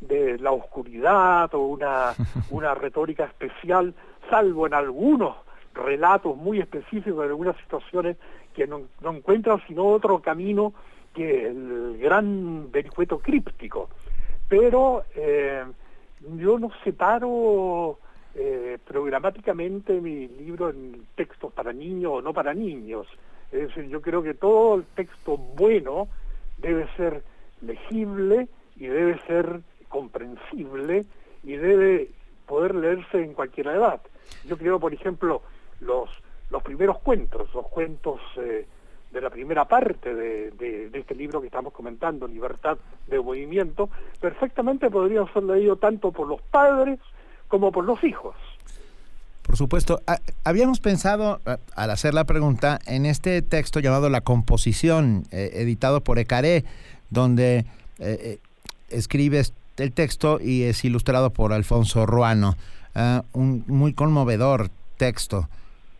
de 0.00 0.38
la 0.38 0.52
oscuridad 0.52 1.54
o 1.54 1.60
una, 1.60 2.14
una 2.50 2.74
retórica 2.74 3.24
especial, 3.24 3.94
salvo 4.28 4.66
en 4.66 4.74
algunos 4.74 5.36
relatos 5.74 6.36
muy 6.36 6.60
específicos 6.60 7.20
de 7.20 7.30
algunas 7.30 7.56
situaciones 7.58 8.16
que 8.54 8.66
no, 8.66 8.82
encuentran 9.04 9.62
sino 9.66 9.86
otro 9.86 10.20
camino 10.20 10.74
que 11.14 11.46
el 11.46 11.98
gran 11.98 12.70
vericueto 12.70 13.18
críptico. 13.18 13.88
Pero 14.48 15.04
eh, 15.14 15.64
yo 16.36 16.58
no 16.58 16.70
separo 16.84 17.98
eh, 18.34 18.78
programáticamente 18.84 20.00
mi 20.00 20.28
libro 20.28 20.70
en 20.70 21.06
textos 21.14 21.52
para 21.52 21.72
niños 21.72 22.12
o 22.14 22.22
no 22.22 22.32
para 22.32 22.54
niños. 22.54 23.06
Es 23.50 23.68
decir, 23.68 23.88
yo 23.88 24.00
creo 24.00 24.22
que 24.22 24.34
todo 24.34 24.76
el 24.76 24.84
texto 24.84 25.36
bueno 25.36 26.08
debe 26.58 26.86
ser 26.96 27.22
legible 27.60 28.48
y 28.76 28.86
debe 28.86 29.18
ser 29.26 29.60
comprensible 29.88 31.04
y 31.42 31.56
debe 31.56 32.10
poder 32.46 32.74
leerse 32.74 33.22
en 33.22 33.34
cualquier 33.34 33.66
edad. 33.68 34.00
Yo 34.44 34.56
creo, 34.56 34.80
por 34.80 34.94
ejemplo, 34.94 35.42
los, 35.80 36.08
los 36.50 36.62
primeros 36.62 36.98
cuentos, 37.00 37.52
los 37.54 37.66
cuentos 37.68 38.20
eh, 38.36 38.66
de 39.12 39.20
la 39.20 39.30
primera 39.30 39.66
parte 39.66 40.14
de, 40.14 40.90
este 40.92 41.14
libro 41.14 41.40
que 41.40 41.46
estamos 41.46 41.72
comentando, 41.72 42.26
Libertad 42.26 42.78
de 43.06 43.20
Movimiento, 43.20 43.90
perfectamente 44.20 44.90
podrían 44.90 45.30
ser 45.32 45.42
leídos 45.42 45.80
tanto 45.80 46.12
por 46.12 46.26
los 46.28 46.40
padres 46.40 46.98
como 47.48 47.70
por 47.70 47.84
los 47.84 48.02
hijos. 48.04 48.34
Por 49.42 49.56
supuesto. 49.56 50.00
Ah, 50.06 50.18
habíamos 50.44 50.80
pensado, 50.80 51.40
ah, 51.44 51.58
al 51.74 51.90
hacer 51.90 52.14
la 52.14 52.24
pregunta, 52.24 52.78
en 52.86 53.06
este 53.06 53.42
texto 53.42 53.80
llamado 53.80 54.08
La 54.08 54.22
Composición, 54.22 55.24
eh, 55.30 55.50
editado 55.54 56.00
por 56.00 56.18
Ecaré, 56.18 56.64
donde 57.10 57.58
eh, 57.58 57.64
eh, 57.98 58.38
escribes 58.88 59.52
el 59.76 59.92
texto 59.92 60.38
y 60.40 60.62
es 60.62 60.84
ilustrado 60.84 61.30
por 61.30 61.52
Alfonso 61.52 62.06
Ruano. 62.06 62.56
Ah, 62.94 63.24
un 63.32 63.64
muy 63.66 63.92
conmovedor 63.92 64.70
texto 64.96 65.48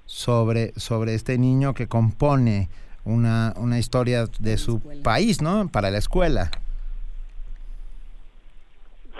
sobre, 0.07 0.73
sobre 0.77 1.15
este 1.15 1.37
niño 1.37 1.75
que 1.75 1.89
compone 1.89 2.69
una, 3.05 3.55
una 3.57 3.79
historia 3.79 4.27
de 4.39 4.57
su 4.59 4.81
país, 5.03 5.43
¿no? 5.43 5.69
Para 5.69 5.91
la 5.91 5.99
escuela. 5.99 6.51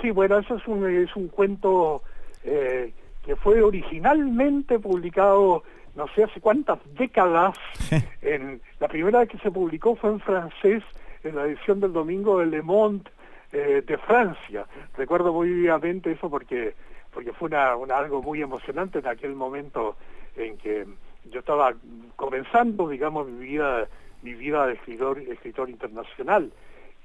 Sí, 0.01 0.11
bueno, 0.11 0.39
eso 0.39 0.57
es 0.57 0.67
un, 0.67 0.89
es 0.91 1.15
un 1.15 1.29
cuento 1.29 2.03
eh, 2.45 2.93
que 3.25 3.37
fue 3.37 3.63
originalmente 3.63 4.79
publicado 4.79 5.63
no 5.95 6.07
sé 6.15 6.25
hace 6.25 6.41
cuántas 6.41 6.79
décadas. 6.95 7.57
en, 8.23 8.61
la 8.81 8.89
primera 8.89 9.21
vez 9.21 9.29
que 9.29 9.39
se 9.39 9.51
publicó 9.51 9.97
fue 9.97 10.11
en 10.11 10.21
francés, 10.21 10.83
en 11.23 11.37
la 11.37 11.45
edición 11.45 11.81
del 11.81 11.93
domingo 11.93 12.39
de 12.39 12.47
Le 12.47 12.63
Monde 12.63 13.11
eh, 13.53 13.83
de 13.87 13.99
Francia. 13.99 14.67
Recuerdo 14.97 15.33
muy 15.33 15.49
vivamente 15.51 16.13
eso 16.13 16.31
porque, 16.31 16.75
porque 17.13 17.33
fue 17.33 17.49
una, 17.49 17.73
algo 17.97 18.23
muy 18.23 18.43
emocionante 18.43 18.99
en 19.01 19.07
aquel 19.07 19.35
momento 19.35 19.97
en 20.37 20.57
que 20.57 20.87
yo 21.31 21.41
estaba 21.41 21.75
comenzando, 22.17 22.89
digamos, 22.89 23.29
mi 23.29 23.47
vida, 23.47 23.89
mi 24.23 24.35
vida 24.35 24.67
de 24.67 24.75
escritor, 24.75 25.19
escritor 25.19 25.71
internacional. 25.71 26.53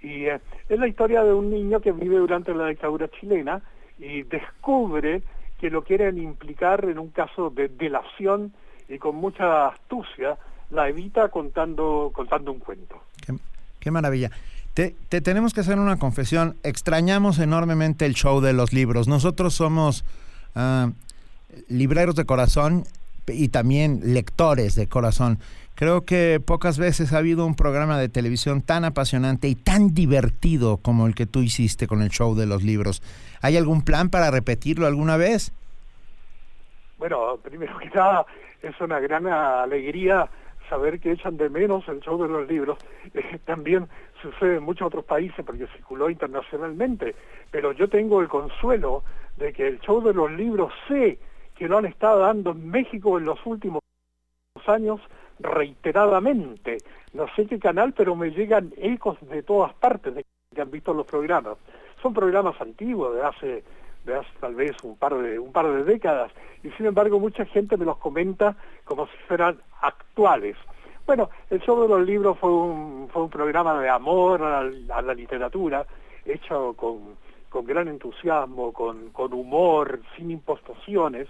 Y 0.02 0.26
eh, 0.26 0.40
es 0.70 0.80
la 0.80 0.88
historia 0.88 1.24
de 1.24 1.34
un 1.34 1.50
niño 1.50 1.80
que 1.80 1.92
vive 1.92 2.18
durante 2.18 2.54
la 2.54 2.68
dictadura 2.68 3.10
chilena 3.10 3.62
y 4.00 4.24
descubre 4.24 5.22
que 5.60 5.70
lo 5.70 5.84
quieren 5.84 6.18
implicar 6.18 6.86
en 6.86 7.00
un 7.00 7.10
caso 7.10 7.50
de 7.50 7.68
delación 7.68 8.54
y 8.88 9.00
con 9.00 9.16
mucha 9.16 9.68
astucia 9.68 10.38
la 10.70 10.90
evita 10.90 11.30
contando, 11.30 12.12
contando 12.14 12.52
un 12.52 12.60
cuento. 12.60 13.02
Qué, 13.80 13.92
maravilla. 13.92 14.32
Te, 14.74 14.92
tenemos 15.22 15.54
que 15.54 15.62
hacer 15.62 15.80
una 15.80 15.98
confesión. 15.98 16.58
Extrañamos 16.64 17.40
enormemente 17.40 18.06
el 18.06 18.14
show 18.14 18.42
de 18.42 18.54
los 18.54 18.74
libros. 18.74 19.08
Nosotros 19.08 19.56
somos 19.56 20.04
uh, 20.56 20.92
libreros 21.70 22.16
de 22.16 22.26
corazón 22.26 22.84
y 23.28 23.50
también 23.50 24.14
lectores 24.14 24.76
de 24.76 24.88
corazón. 24.88 25.40
Creo 25.76 26.06
que 26.06 26.42
pocas 26.44 26.80
veces 26.80 27.14
ha 27.14 27.20
habido 27.20 27.46
un 27.46 27.56
programa 27.56 28.00
de 28.00 28.10
televisión 28.10 28.62
tan 28.62 28.84
apasionante 28.84 29.48
y 29.48 29.56
tan 29.56 29.94
divertido 29.94 30.78
como 30.78 31.06
el 31.06 31.14
que 31.14 31.28
tú 31.28 31.42
hiciste 31.42 31.86
con 31.86 32.02
el 32.02 32.10
show 32.10 32.36
de 32.36 32.48
los 32.48 32.64
libros. 32.64 33.04
¿Hay 33.42 33.58
algún 33.58 33.84
plan 33.84 34.10
para 34.10 34.32
repetirlo 34.32 34.88
alguna 34.88 35.18
vez? 35.18 35.54
Bueno, 36.98 37.38
primero 37.44 37.78
que 37.78 37.90
nada, 37.90 38.26
es 38.64 38.80
una 38.82 39.00
gran 39.00 39.28
alegría 39.28 40.28
saber 40.68 41.00
que 41.00 41.12
echan 41.12 41.38
de 41.38 41.50
menos 41.50 41.88
el 41.88 42.00
show 42.00 42.22
de 42.22 42.30
los 42.30 42.48
libros. 42.48 42.78
Eh, 43.14 43.40
también 43.46 43.88
sucede 44.22 44.58
en 44.58 44.64
muchos 44.64 44.88
otros 44.88 45.06
países 45.06 45.44
porque 45.46 45.66
circuló 45.68 46.10
internacionalmente, 46.10 47.16
pero 47.52 47.72
yo 47.72 47.88
tengo 47.88 48.22
el 48.22 48.28
consuelo 48.28 49.04
de 49.38 49.54
que 49.54 49.68
el 49.68 49.80
show 49.80 50.04
de 50.04 50.14
los 50.14 50.30
libros 50.32 50.74
sé 50.88 51.18
que 51.58 51.68
lo 51.68 51.78
han 51.78 51.86
estado 51.86 52.20
dando 52.20 52.52
en 52.52 52.70
México 52.70 53.18
en 53.18 53.26
los 53.26 53.44
últimos 53.46 53.82
años 54.68 55.02
reiteradamente. 55.40 56.78
No 57.14 57.26
sé 57.36 57.46
qué 57.46 57.60
canal, 57.60 57.94
pero 57.94 58.16
me 58.16 58.32
llegan 58.32 58.74
ecos 58.78 59.18
de 59.22 59.44
todas 59.44 59.74
partes 59.74 60.16
de 60.16 60.26
que 60.54 60.62
han 60.62 60.72
visto 60.72 60.94
los 60.94 61.06
programas. 61.06 61.58
Son 62.02 62.14
programas 62.14 62.60
antiguos, 62.62 63.16
de 63.16 63.24
hace, 63.24 63.64
de 64.06 64.16
hace 64.16 64.30
tal 64.40 64.56
vez 64.56 64.76
un 64.84 64.98
par 64.98 65.16
de, 65.16 65.40
un 65.40 65.52
par 65.52 65.68
de 65.68 65.84
décadas, 65.84 66.32
y 66.64 66.70
sin 66.72 66.86
embargo 66.86 67.20
mucha 67.20 67.46
gente 67.46 67.78
me 67.78 67.86
los 67.86 67.98
comenta 67.98 68.56
como 68.84 69.08
si 69.08 69.18
fueran 69.28 69.60
actuales. 69.82 70.56
Bueno, 71.06 71.30
el 71.50 71.62
show 71.62 71.82
de 71.82 71.88
los 71.88 72.06
libros 72.06 72.38
fue 72.38 72.52
un, 72.52 73.08
fue 73.12 73.24
un 73.24 73.30
programa 73.30 73.80
de 73.80 73.90
amor 73.90 74.44
a 74.44 74.64
la, 74.64 75.14
literatura, 75.14 75.86
hecho 76.26 76.74
con, 76.74 77.16
con 77.50 77.66
gran 77.66 77.88
entusiasmo, 77.88 78.74
con, 78.74 79.10
con 79.10 79.34
humor, 79.34 80.02
sin 80.16 80.32
impostaciones, 80.32 81.28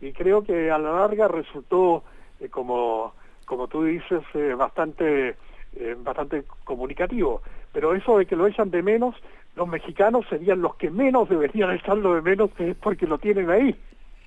y 0.00 0.12
creo 0.12 0.42
que 0.42 0.70
a 0.70 0.78
la 0.78 0.92
larga 0.92 1.28
resultó 1.28 2.02
eh, 2.40 2.48
como 2.48 3.12
como 3.44 3.68
tú 3.68 3.84
dices, 3.84 4.22
eh, 4.34 4.54
bastante, 4.56 5.36
eh, 5.74 5.96
bastante 5.98 6.44
comunicativo. 6.64 7.42
Pero 7.72 7.94
eso 7.94 8.18
de 8.18 8.26
que 8.26 8.36
lo 8.36 8.46
echan 8.46 8.70
de 8.70 8.82
menos, 8.82 9.14
los 9.56 9.68
mexicanos 9.68 10.24
serían 10.28 10.60
los 10.62 10.76
que 10.76 10.90
menos 10.90 11.28
deberían 11.28 11.70
echarlo 11.72 12.14
de 12.14 12.22
menos 12.22 12.50
porque 12.82 13.06
lo 13.06 13.18
tienen 13.18 13.50
ahí. 13.50 13.76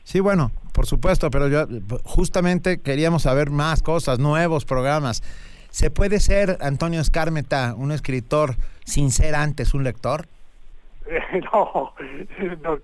Sí, 0.04 0.20
bueno, 0.20 0.52
por 0.74 0.86
supuesto, 0.86 1.30
pero 1.30 1.48
yo 1.50 1.66
justamente 2.04 2.82
queríamos 2.82 3.24
saber 3.24 3.50
más 3.50 3.84
cosas, 3.84 4.20
nuevos 4.20 4.66
programas. 4.66 5.22
¿Se 5.70 5.92
puede 5.92 6.20
ser, 6.20 6.58
Antonio 6.62 7.02
Escármeta, 7.02 7.76
un 7.78 7.92
escritor 7.92 8.56
sin 8.86 9.12
ser 9.12 9.36
antes 9.36 9.74
un 9.74 9.84
lector? 9.84 10.28
no, 11.54 11.94
no, 12.62 12.80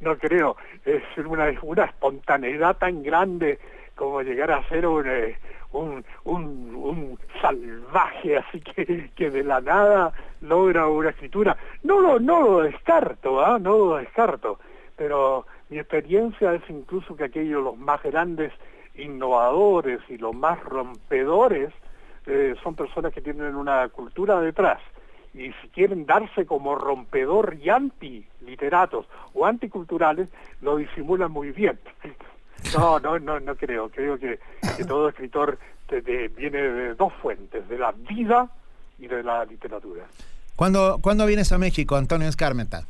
no, 0.00 0.18
creo. 0.18 0.56
Es 0.84 1.02
una, 1.18 1.52
una 1.62 1.84
espontaneidad 1.84 2.76
tan 2.76 3.02
grande 3.02 3.58
como 3.94 4.22
llegar 4.22 4.50
a 4.50 4.66
ser 4.68 4.86
un, 4.86 5.06
eh, 5.06 5.36
un, 5.72 6.04
un, 6.24 7.18
salvaje, 7.42 8.36
así 8.38 8.60
que, 8.60 9.10
que 9.14 9.30
de 9.30 9.44
la 9.44 9.60
nada 9.60 10.12
logra 10.40 10.86
una 10.86 11.10
escritura. 11.10 11.56
No 11.82 12.00
lo, 12.00 12.18
no 12.18 12.42
lo 12.42 12.60
descarto, 12.62 13.44
¿ah? 13.44 13.58
no 13.58 13.76
lo 13.76 13.96
descarto, 13.96 14.58
pero 14.96 15.46
mi 15.68 15.78
experiencia 15.78 16.54
es 16.54 16.62
incluso 16.68 17.16
que 17.16 17.24
aquellos 17.24 17.62
los 17.62 17.76
más 17.76 18.02
grandes 18.02 18.52
innovadores 18.94 20.00
y 20.08 20.16
los 20.16 20.34
más 20.34 20.62
rompedores 20.64 21.72
eh, 22.26 22.54
son 22.62 22.74
personas 22.74 23.12
que 23.12 23.20
tienen 23.20 23.54
una 23.54 23.88
cultura 23.88 24.40
detrás 24.40 24.80
y 25.34 25.52
si 25.60 25.68
quieren 25.68 26.06
darse 26.06 26.46
como 26.46 26.74
rompedor 26.74 27.56
y 27.60 27.68
anti-literatos 27.68 29.06
o 29.34 29.46
anticulturales, 29.46 30.28
lo 30.60 30.76
disimulan 30.76 31.30
muy 31.32 31.52
bien. 31.52 31.78
No, 32.76 32.98
no, 32.98 33.20
no, 33.20 33.38
no 33.38 33.54
creo. 33.54 33.88
Creo 33.88 34.18
que, 34.18 34.40
todo 34.88 35.08
escritor 35.08 35.58
viene 36.36 36.60
de 36.60 36.94
dos 36.94 37.12
fuentes, 37.22 37.68
de 37.68 37.78
la 37.78 37.92
vida 37.92 38.50
y 38.98 39.06
de 39.06 39.22
la 39.22 39.44
literatura. 39.44 40.04
¿Cuándo, 40.56 40.98
¿cuándo 41.00 41.24
vienes 41.24 41.52
a 41.52 41.58
México, 41.58 41.94
Antonio 41.94 42.26
Escarmeta? 42.26 42.84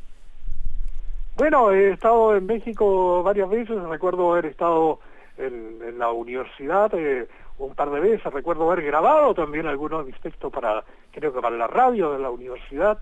Bueno, 1.36 1.70
he 1.70 1.92
estado 1.92 2.34
en 2.34 2.46
México 2.46 3.22
varias 3.22 3.48
veces, 3.48 3.80
recuerdo 3.82 4.32
haber 4.32 4.46
estado 4.46 5.00
en, 5.36 5.98
la 5.98 6.10
universidad 6.10 6.90
eh, 6.94 7.28
un 7.58 7.74
par 7.74 7.90
de 7.90 8.00
veces, 8.00 8.32
recuerdo 8.32 8.70
haber 8.70 8.84
grabado 8.84 9.34
también 9.34 9.66
algunos 9.66 10.04
de 10.04 10.12
mis 10.12 10.20
textos 10.20 10.52
para, 10.52 10.84
creo 11.10 11.32
que 11.32 11.40
para 11.40 11.56
la 11.56 11.66
radio 11.66 12.12
de 12.12 12.18
la 12.18 12.30
universidad, 12.30 12.98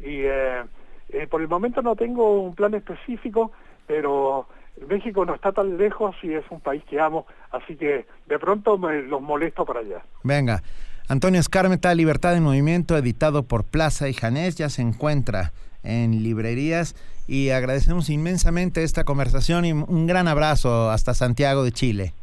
y 0.00 0.22
eh, 0.24 0.62
eh, 1.10 1.26
por 1.28 1.40
el 1.40 1.48
momento 1.48 1.82
no 1.82 1.96
tengo 1.96 2.40
un 2.40 2.54
plan 2.54 2.74
específico, 2.74 3.52
pero 3.86 4.46
México 4.88 5.24
no 5.24 5.34
está 5.34 5.52
tan 5.52 5.76
lejos 5.76 6.16
y 6.22 6.32
es 6.32 6.44
un 6.50 6.60
país 6.60 6.82
que 6.84 7.00
amo, 7.00 7.26
así 7.50 7.76
que 7.76 8.06
de 8.26 8.38
pronto 8.38 8.78
me 8.78 9.02
los 9.02 9.20
molesto 9.20 9.64
para 9.64 9.80
allá. 9.80 10.02
Venga, 10.22 10.62
Antonio 11.08 11.40
Escarmeta, 11.40 11.94
Libertad 11.94 12.34
de 12.34 12.40
Movimiento, 12.40 12.96
editado 12.96 13.44
por 13.44 13.64
Plaza 13.64 14.08
y 14.08 14.14
Janés, 14.14 14.56
ya 14.56 14.68
se 14.68 14.82
encuentra 14.82 15.52
en 15.82 16.22
librerías 16.22 16.94
y 17.26 17.50
agradecemos 17.50 18.10
inmensamente 18.10 18.82
esta 18.82 19.04
conversación 19.04 19.64
y 19.64 19.72
un 19.72 20.06
gran 20.06 20.28
abrazo 20.28 20.90
hasta 20.90 21.14
Santiago 21.14 21.64
de 21.64 21.72
Chile. 21.72 22.14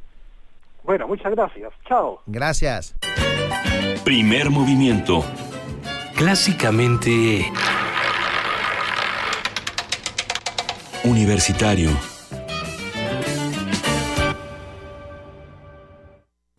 Bueno, 0.87 1.05
muchas 1.05 1.29
gracias. 1.33 1.73
Chao. 1.85 2.21
Gracias. 2.27 2.95
Primer 4.05 4.49
movimiento. 4.49 5.21
Clásicamente... 6.15 7.51
Universitario. 11.03 11.89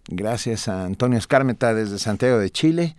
Gracias 0.08 0.68
a 0.68 0.84
Antonio 0.84 1.18
Escármeta 1.18 1.72
desde 1.72 1.98
Santiago 1.98 2.38
de 2.38 2.50
Chile. 2.50 2.96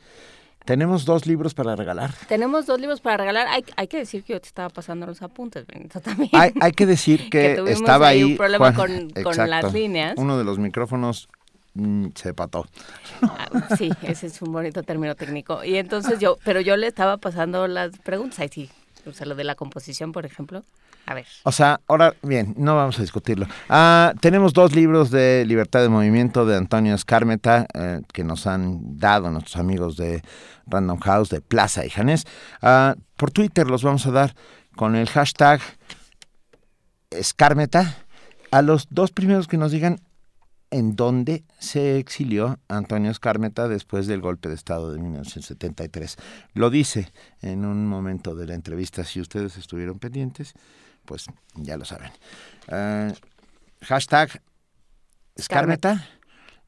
Tenemos 0.70 1.04
dos 1.04 1.26
libros 1.26 1.56
para 1.56 1.76
regalar. 1.76 2.14
Tenemos 2.28 2.68
dos 2.68 2.80
libros 2.80 3.02
para 3.02 3.18
regalar. 3.18 3.48
Hay, 3.48 3.66
hay 3.76 3.88
que 3.88 3.98
decir 3.98 4.24
que 4.24 4.34
yo 4.34 4.40
te 4.40 4.50
estaba 4.50 4.70
pasando 4.70 5.08
los 5.08 5.20
apuntes, 5.24 5.66
también. 6.04 6.30
Hay, 6.32 6.52
hay 6.62 6.72
que 6.74 6.86
decir 6.86 7.28
que, 7.32 7.54
estaba 7.70 8.10
ahí, 8.10 8.24
un 8.24 8.38
problema 8.38 8.72
con, 8.76 9.12
las 9.50 9.74
líneas. 9.74 10.14
Uno 10.18 10.38
de 10.38 10.44
los 10.44 10.60
micrófonos 10.60 11.28
mm, 11.74 12.10
se 12.14 12.36
pató. 12.36 12.68
Ah, 13.24 13.76
sí, 13.76 13.90
ese 14.04 14.28
es 14.28 14.40
un 14.44 14.52
bonito 14.52 14.84
término 14.84 15.16
técnico. 15.16 15.64
Y 15.64 15.78
entonces 15.78 16.20
yo, 16.20 16.38
pero 16.44 16.62
yo 16.62 16.78
le 16.78 16.86
estaba 16.86 17.18
pasando 17.18 17.68
las 17.68 17.98
preguntas. 17.98 18.40
Ahí 18.40 18.50
sí, 18.50 18.70
o 19.08 19.12
sea, 19.12 19.26
lo 19.26 19.34
de 19.34 19.46
la 19.46 19.56
composición, 19.56 20.12
por 20.12 20.28
ejemplo. 20.28 20.64
O 21.44 21.52
sea, 21.52 21.82
ahora, 21.88 22.14
bien, 22.22 22.54
no 22.58 22.76
vamos 22.76 23.00
a 23.00 23.02
discutirlo. 23.02 23.48
Ah, 23.70 24.14
tenemos 24.22 24.54
dos 24.54 24.76
libros 24.76 25.12
de 25.12 25.46
Libertad 25.46 25.82
de 25.82 25.90
Movimiento 25.90 26.46
de 26.46 26.56
Antonio 26.56 26.96
Escármeta 26.96 27.68
eh, 27.74 28.02
que 28.14 28.24
nos 28.24 28.48
han 28.48 28.98
dado 28.98 29.30
nuestros 29.32 29.58
amigos 29.58 29.98
de 29.98 30.22
Random 30.68 31.00
House, 31.00 31.30
de 31.30 31.42
Plaza 31.42 31.86
y 31.86 31.90
Janés. 31.90 32.26
Ah, 32.62 32.96
por 33.18 33.32
Twitter 33.32 33.68
los 33.68 33.84
vamos 33.84 34.06
a 34.06 34.12
dar 34.12 34.36
con 34.76 34.96
el 34.96 35.10
hashtag 35.10 35.62
Escármeta 37.10 37.98
a 38.52 38.62
los 38.62 38.88
dos 38.90 39.12
primeros 39.12 39.48
que 39.48 39.58
nos 39.58 39.72
digan 39.72 40.00
en 40.72 40.96
dónde 40.96 41.44
se 41.58 41.98
exilió 41.98 42.60
Antonio 42.68 43.12
Escármeta 43.12 43.68
después 43.68 44.08
del 44.08 44.22
golpe 44.22 44.50
de 44.50 44.56
Estado 44.56 44.92
de 44.92 45.00
1973. 45.00 46.18
Lo 46.54 46.70
dice 46.70 47.12
en 47.42 47.66
un 47.66 47.88
momento 47.88 48.36
de 48.36 48.46
la 48.48 48.54
entrevista, 48.54 49.04
si 49.04 49.20
ustedes 49.20 49.58
estuvieron 49.58 50.00
pendientes, 50.00 50.54
pues 51.10 51.26
ya 51.56 51.76
lo 51.76 51.86
saben. 51.86 52.12
Uh, 52.68 53.12
hashtag 53.82 54.44
Escármeta 55.36 56.08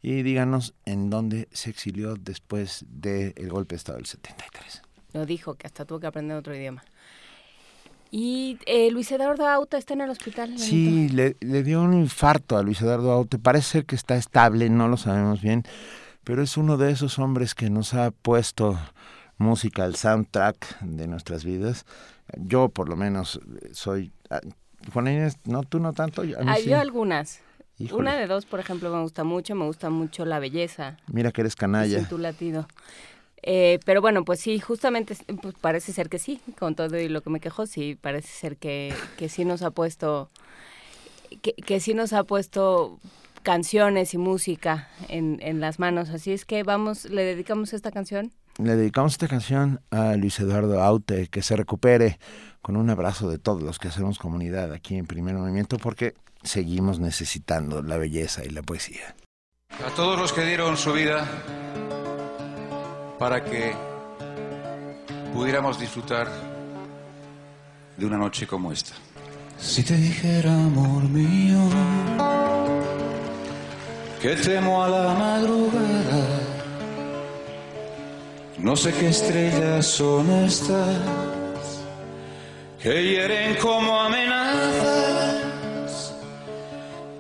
y 0.01 0.23
díganos 0.23 0.73
en 0.83 1.11
dónde 1.11 1.47
se 1.51 1.69
exilió 1.69 2.15
después 2.15 2.83
del 2.87 3.49
golpe 3.49 3.75
de 3.75 3.77
Estado 3.77 3.97
del 3.99 4.07
73. 4.07 4.81
Lo 5.13 5.27
dijo, 5.27 5.53
que 5.53 5.67
hasta 5.67 5.85
tuvo 5.85 5.99
que 5.99 6.07
aprender 6.07 6.35
otro 6.35 6.55
idioma. 6.55 6.83
Y 8.09 8.57
eh, 8.65 8.89
Luis 8.89 9.11
Eduardo 9.11 9.47
Aute 9.47 9.77
está 9.77 9.93
en 9.93 10.01
el 10.01 10.09
hospital. 10.09 10.57
Sí, 10.57 11.07
le, 11.09 11.35
dio 11.63 11.83
un 11.83 11.93
infarto 11.93 12.57
a 12.57 12.63
Luis 12.63 12.81
Eduardo 12.81 13.11
Aute. 13.11 13.37
Parece 13.37 13.69
ser 13.69 13.85
que 13.85 13.95
está 13.95 14.15
estable, 14.15 14.71
no 14.71 14.87
lo 14.87 14.97
sabemos 14.97 15.39
bien, 15.39 15.63
pero 16.23 16.41
es 16.41 16.57
uno 16.57 16.77
de 16.77 16.89
esos 16.89 17.19
hombres 17.19 17.53
que 17.53 17.69
nos 17.69 17.93
ha 17.93 18.09
puesto 18.09 18.79
música 19.41 19.83
al 19.83 19.95
soundtrack 19.95 20.79
de 20.81 21.07
nuestras 21.07 21.43
vidas. 21.43 21.85
Yo, 22.37 22.69
por 22.69 22.87
lo 22.87 22.95
menos, 22.95 23.39
soy. 23.73 24.11
Ah, 24.29 24.39
Juan 24.93 25.07
Inés, 25.07 25.37
no, 25.45 25.63
tú 25.63 25.79
no 25.79 25.93
tanto. 25.93 26.23
Hay 26.45 26.71
algunas. 26.73 27.41
Una 27.91 28.15
de 28.15 28.27
dos, 28.27 28.45
por 28.45 28.59
ejemplo, 28.59 28.93
me 28.93 29.01
gusta 29.01 29.23
mucho. 29.23 29.55
Me 29.55 29.65
gusta 29.65 29.89
mucho 29.89 30.23
La 30.23 30.39
Belleza. 30.39 30.97
Mira 31.11 31.31
que 31.31 31.41
eres 31.41 31.55
canalla. 31.55 32.07
tu 32.07 32.17
latido. 32.17 32.67
Eh, 33.43 33.79
pero 33.85 34.01
bueno, 34.01 34.23
pues 34.23 34.39
sí, 34.39 34.59
justamente 34.59 35.17
pues 35.41 35.55
parece 35.59 35.93
ser 35.93 36.09
que 36.09 36.19
sí, 36.19 36.39
con 36.59 36.75
todo 36.75 36.99
y 36.99 37.09
lo 37.09 37.21
que 37.21 37.31
me 37.31 37.39
quejó, 37.39 37.65
sí, 37.65 37.97
parece 37.99 38.27
ser 38.27 38.57
que, 38.57 38.93
que 39.17 39.29
sí 39.29 39.45
nos 39.45 39.63
ha 39.63 39.71
puesto, 39.71 40.29
que, 41.41 41.53
que 41.53 41.79
sí 41.79 41.95
nos 41.95 42.13
ha 42.13 42.23
puesto 42.23 42.99
canciones 43.41 44.13
y 44.13 44.19
música 44.19 44.89
en, 45.07 45.39
en 45.41 45.59
las 45.59 45.79
manos. 45.79 46.09
Así 46.09 46.31
es 46.31 46.45
que 46.45 46.61
vamos, 46.61 47.05
le 47.05 47.23
dedicamos 47.23 47.73
esta 47.73 47.91
canción. 47.91 48.31
Le 48.61 48.75
dedicamos 48.75 49.13
esta 49.13 49.27
canción 49.27 49.81
a 49.89 50.15
Luis 50.15 50.39
Eduardo 50.39 50.83
Aute, 50.83 51.27
que 51.29 51.41
se 51.41 51.55
recupere 51.55 52.19
con 52.61 52.75
un 52.75 52.91
abrazo 52.91 53.27
de 53.27 53.39
todos 53.39 53.63
los 53.63 53.79
que 53.79 53.87
hacemos 53.87 54.19
comunidad 54.19 54.71
aquí 54.71 54.97
en 54.97 55.07
Primer 55.07 55.33
Movimiento, 55.33 55.79
porque 55.79 56.13
seguimos 56.43 56.99
necesitando 56.99 57.81
la 57.81 57.97
belleza 57.97 58.45
y 58.45 58.49
la 58.49 58.61
poesía. 58.61 59.15
A 59.83 59.89
todos 59.95 60.19
los 60.19 60.31
que 60.31 60.45
dieron 60.45 60.77
su 60.77 60.93
vida 60.93 61.27
para 63.17 63.43
que 63.43 63.73
pudiéramos 65.33 65.79
disfrutar 65.79 66.27
de 67.97 68.05
una 68.05 68.17
noche 68.17 68.45
como 68.45 68.71
esta. 68.71 68.93
Si 69.57 69.81
te 69.81 69.97
dijera, 69.97 70.53
amor 70.53 71.03
mío, 71.05 71.67
que 74.21 74.35
temo 74.35 74.83
a 74.83 74.89
la 74.89 75.13
madrugada, 75.15 76.50
no 78.63 78.75
sé 78.75 78.93
qué 78.93 79.09
estrellas 79.09 79.85
son 79.85 80.29
estas 80.45 80.97
que 82.81 83.03
hieren 83.03 83.55
como 83.61 83.99
amenazas, 83.99 85.33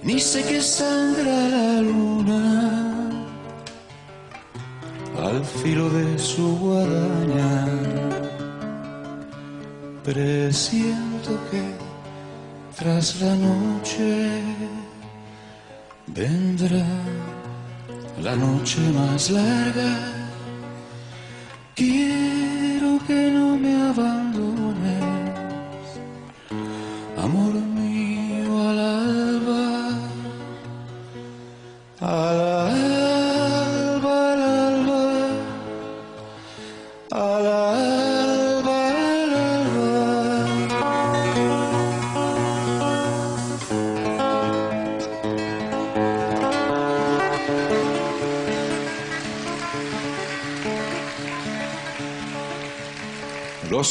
ni 0.03 0.19
sé 0.19 0.43
qué 0.43 0.61
sangra 0.61 1.49
la 1.49 1.81
luna 1.81 3.09
al 5.17 5.43
filo 5.45 5.89
de 5.89 6.17
su 6.17 6.57
guadaña. 6.57 7.65
Presiento 10.03 11.39
que 11.51 11.61
tras 12.77 13.21
la 13.21 13.35
noche 13.35 14.41
vendrá 16.07 16.85
la 18.21 18.35
noche 18.35 18.79
más 18.95 19.29
larga. 19.29 20.20
Quiero 21.75 22.99
que 23.07 23.31
no 23.31 23.57
me 23.57 23.73
abandones, 23.89 24.20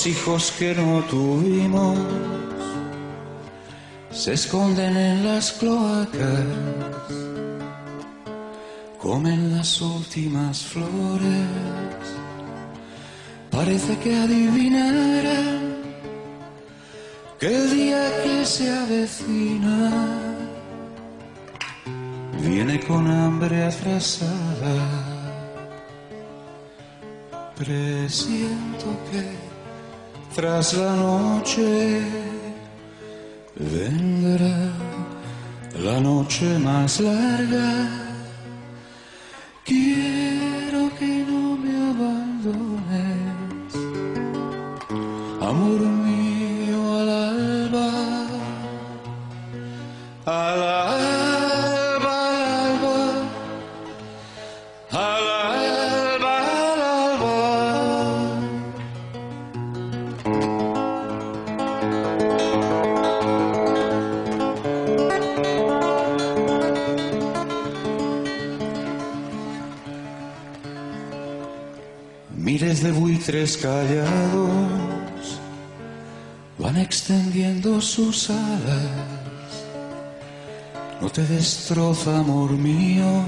Hijos 0.06 0.50
que 0.58 0.74
no 0.74 1.02
tuvimos 1.10 1.98
se 4.10 4.32
esconden 4.32 4.96
en 4.96 5.26
las 5.26 5.52
cloacas 5.52 6.46
comen 8.98 9.56
las 9.56 9.80
últimas 9.82 10.62
flores. 10.62 11.48
Parece 13.50 13.98
que 13.98 14.16
adivinarán 14.16 15.74
que 17.38 17.46
el 17.46 17.70
día 17.70 18.22
que 18.22 18.46
se 18.46 18.70
avecina 18.70 19.90
viene 22.42 22.80
con 22.80 23.06
hambre 23.10 23.64
atrasada. 23.64 24.76
Presiento 27.54 28.86
que 29.10 29.49
tras 30.34 30.74
la 30.74 30.94
noche 30.94 32.00
vendrá 33.56 34.72
la 35.82 36.00
noche 36.00 36.58
más 36.58 37.00
larga 37.00 38.09
callados 73.40 75.40
van 76.58 76.76
extendiendo 76.76 77.80
sus 77.80 78.28
alas. 78.28 79.64
No 81.00 81.08
te 81.08 81.22
destroza, 81.22 82.18
amor 82.18 82.50
mío, 82.50 83.24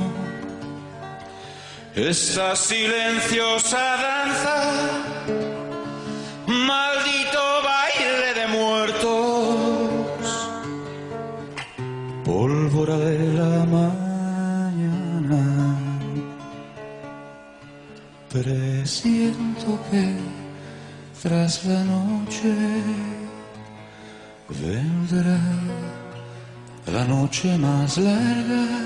esta 1.95 2.55
silenciosa 2.55 3.79
danza. 3.79 5.12
Presiento 19.63 19.79
que 19.91 20.09
tras 21.23 21.65
la 21.67 21.85
noche 21.85 22.53
vendrá 24.49 25.39
la 26.87 27.05
noche 27.05 27.57
más 27.59 27.97
larga. 27.99 28.82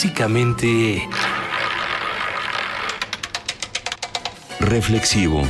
Clásicamente 0.00 1.06
Reflexivo. 4.60 5.42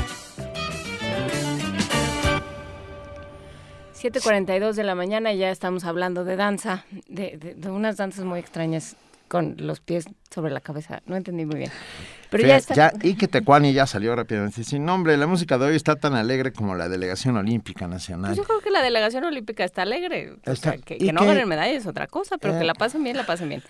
7.42 3.95 4.73
de 4.73 4.83
la 4.83 4.97
mañana 4.97 5.33
y 5.33 5.39
ya 5.39 5.51
estamos 5.53 5.85
hablando 5.85 6.25
de 6.25 6.35
danza, 6.35 6.85
de, 7.07 7.37
de- 7.37 7.55
de 7.55 7.71
unas 7.71 7.97
danzas 7.97 8.25
muy 8.25 8.41
extrañas 8.41 8.97
con 9.29 9.55
los 9.59 9.79
pies 9.79 10.07
sobre 10.35 10.51
la 10.51 10.59
cabeza. 10.61 11.01
No 11.07 11.15
entendí 11.15 11.45
muy 11.45 11.55
bien. 11.59 11.71
Pero 12.31 12.45
ya 12.49 12.57
está. 12.57 12.75
Ya, 12.75 12.93
y 13.03 13.15
que 13.15 13.29
Tecuani 13.29 13.73
ya 13.73 13.87
salió 13.87 14.17
rápidamente. 14.17 14.65
Sin 14.65 14.85
nombre, 14.85 15.17
la 15.17 15.29
música 15.29 15.59
de 15.59 15.67
hoy 15.67 15.77
está 15.77 15.95
tan 15.95 16.15
alegre 16.15 16.53
como 16.53 16.75
la 16.75 16.89
Delegación 16.89 17.37
Olímpica 17.37 17.87
Nacional. 17.87 18.31
Pues 18.35 18.39
yo 18.39 18.43
creo 18.43 18.61
que 18.61 18.71
la 18.73 18.83
delegación 18.83 19.23
olímpica 19.23 19.63
está 19.63 19.83
alegre. 19.83 20.33
O 20.45 20.57
sea, 20.57 20.77
que, 20.77 20.99
no 21.13 21.21
que- 21.21 21.27
ganen 21.27 21.49
medallas 21.49 21.83
es 21.83 21.87
otra 21.87 22.09
cosa, 22.09 22.37
pero 22.39 22.55
que 22.55 22.65
Eh. 22.65 22.67
la 22.67 22.75
pasen 22.75 23.05
bien, 23.05 23.17
la 23.17 23.25
pasen 23.27 23.49
bien. 23.49 23.63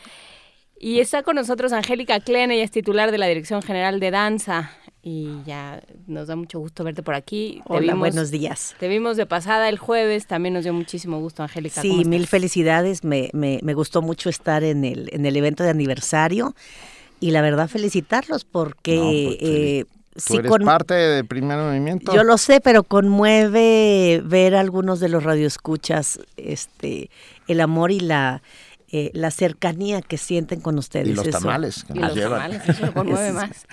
Y 0.82 1.00
está 1.00 1.22
con 1.22 1.36
nosotros 1.36 1.72
Angélica 1.74 2.20
Klen, 2.20 2.50
ella 2.50 2.64
es 2.64 2.70
titular 2.70 3.10
de 3.12 3.18
la 3.18 3.26
Dirección 3.26 3.60
General 3.60 4.00
de 4.00 4.10
Danza. 4.10 4.70
Y 5.02 5.28
ya 5.46 5.82
nos 6.06 6.28
da 6.28 6.36
mucho 6.36 6.58
gusto 6.58 6.84
verte 6.84 7.02
por 7.02 7.14
aquí. 7.14 7.60
Hola, 7.66 7.92
vimos- 7.92 7.98
buenos 7.98 8.30
días. 8.30 8.74
Te 8.78 8.88
vimos 8.88 9.16
de 9.18 9.26
pasada 9.26 9.68
el 9.68 9.78
jueves, 9.78 10.26
también 10.26 10.54
nos 10.54 10.64
dio 10.64 10.72
muchísimo 10.72 11.18
gusto, 11.20 11.42
Angélica. 11.42 11.80
¿cómo 11.82 11.98
Sí, 12.02 12.04
mil 12.08 12.26
felicidades. 12.26 13.04
Me, 13.04 13.28
me, 13.34 13.60
me 13.62 13.74
gustó 13.74 14.00
mucho 14.02 14.28
estar 14.30 14.64
en 14.64 14.84
el, 14.84 15.08
en 15.12 15.24
el 15.26 15.36
evento 15.36 15.62
de 15.64 15.70
aniversario 15.70 16.54
y 17.18 17.30
la 17.30 17.40
verdad 17.42 17.68
felicitarlos 17.68 18.44
porque 18.44 18.96
No, 18.96 19.02
pues, 19.04 19.36
eh, 19.40 19.84
Tú 20.14 20.20
sí 20.20 20.36
eres 20.38 20.50
con- 20.50 20.64
parte 20.64 20.92
del 20.94 21.26
primer 21.26 21.58
movimiento. 21.58 22.14
yo 22.14 22.24
lo 22.24 22.36
sé, 22.36 22.60
pero 22.62 22.82
conmueve 22.84 24.20
ver 24.24 24.54
a 24.54 24.60
algunos 24.60 24.98
de 25.00 25.08
los 25.08 25.22
radioescuchas 25.24 26.20
este, 26.36 27.10
el 27.48 27.60
amor 27.60 27.90
y 27.90 28.00
la, 28.00 28.42
eh, 28.92 29.10
la 29.14 29.30
cercanía 29.30 30.02
que 30.02 30.18
sienten 30.18 30.60
con 30.60 30.78
ustedes. 30.78 31.08
Y 31.08 31.12
los 31.14 31.26
Eso- 31.26 31.38
tamales 31.38 31.84
que 31.84 31.92
Y 31.92 31.98
nos 32.00 32.08
los 32.10 32.16
llevan. 32.18 32.40
tamales, 32.52 32.68
eso 32.68 32.86
lo 32.86 32.94
conmueve 32.94 33.28
Es- 33.28 33.34
más. 33.34 33.66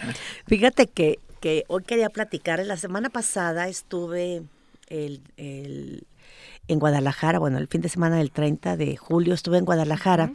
Fíjate 0.47 0.87
que, 0.87 1.19
que 1.39 1.63
hoy 1.67 1.83
quería 1.83 2.09
platicar. 2.09 2.63
La 2.65 2.77
semana 2.77 3.09
pasada 3.09 3.67
estuve 3.67 4.43
el, 4.89 5.21
el- 5.37 6.05
en 6.67 6.79
Guadalajara, 6.79 7.39
bueno, 7.39 7.57
el 7.57 7.67
fin 7.67 7.81
de 7.81 7.89
semana 7.89 8.17
del 8.17 8.31
30 8.31 8.75
de 8.77 8.97
julio 8.97 9.33
estuve 9.33 9.57
en 9.57 9.65
Guadalajara 9.65 10.31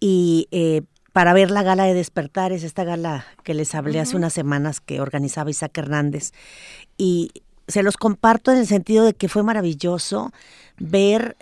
y 0.00 0.46
eh, 0.52 0.82
para 1.12 1.32
ver 1.32 1.50
la 1.50 1.62
gala 1.64 1.84
de 1.84 1.94
Despertares, 1.94 2.62
esta 2.62 2.84
gala 2.84 3.26
que 3.42 3.52
les 3.54 3.74
hablé 3.74 3.98
hace 4.00 4.16
unas 4.16 4.32
semanas 4.32 4.80
que 4.80 5.00
organizaba 5.00 5.50
Isaac 5.50 5.76
Hernández. 5.78 6.32
Y 6.98 7.30
se 7.68 7.82
los 7.82 7.96
comparto 7.96 8.52
en 8.52 8.58
el 8.58 8.66
sentido 8.66 9.04
de 9.04 9.14
que 9.14 9.28
fue 9.28 9.42
maravilloso 9.42 10.30
ver 10.78 11.36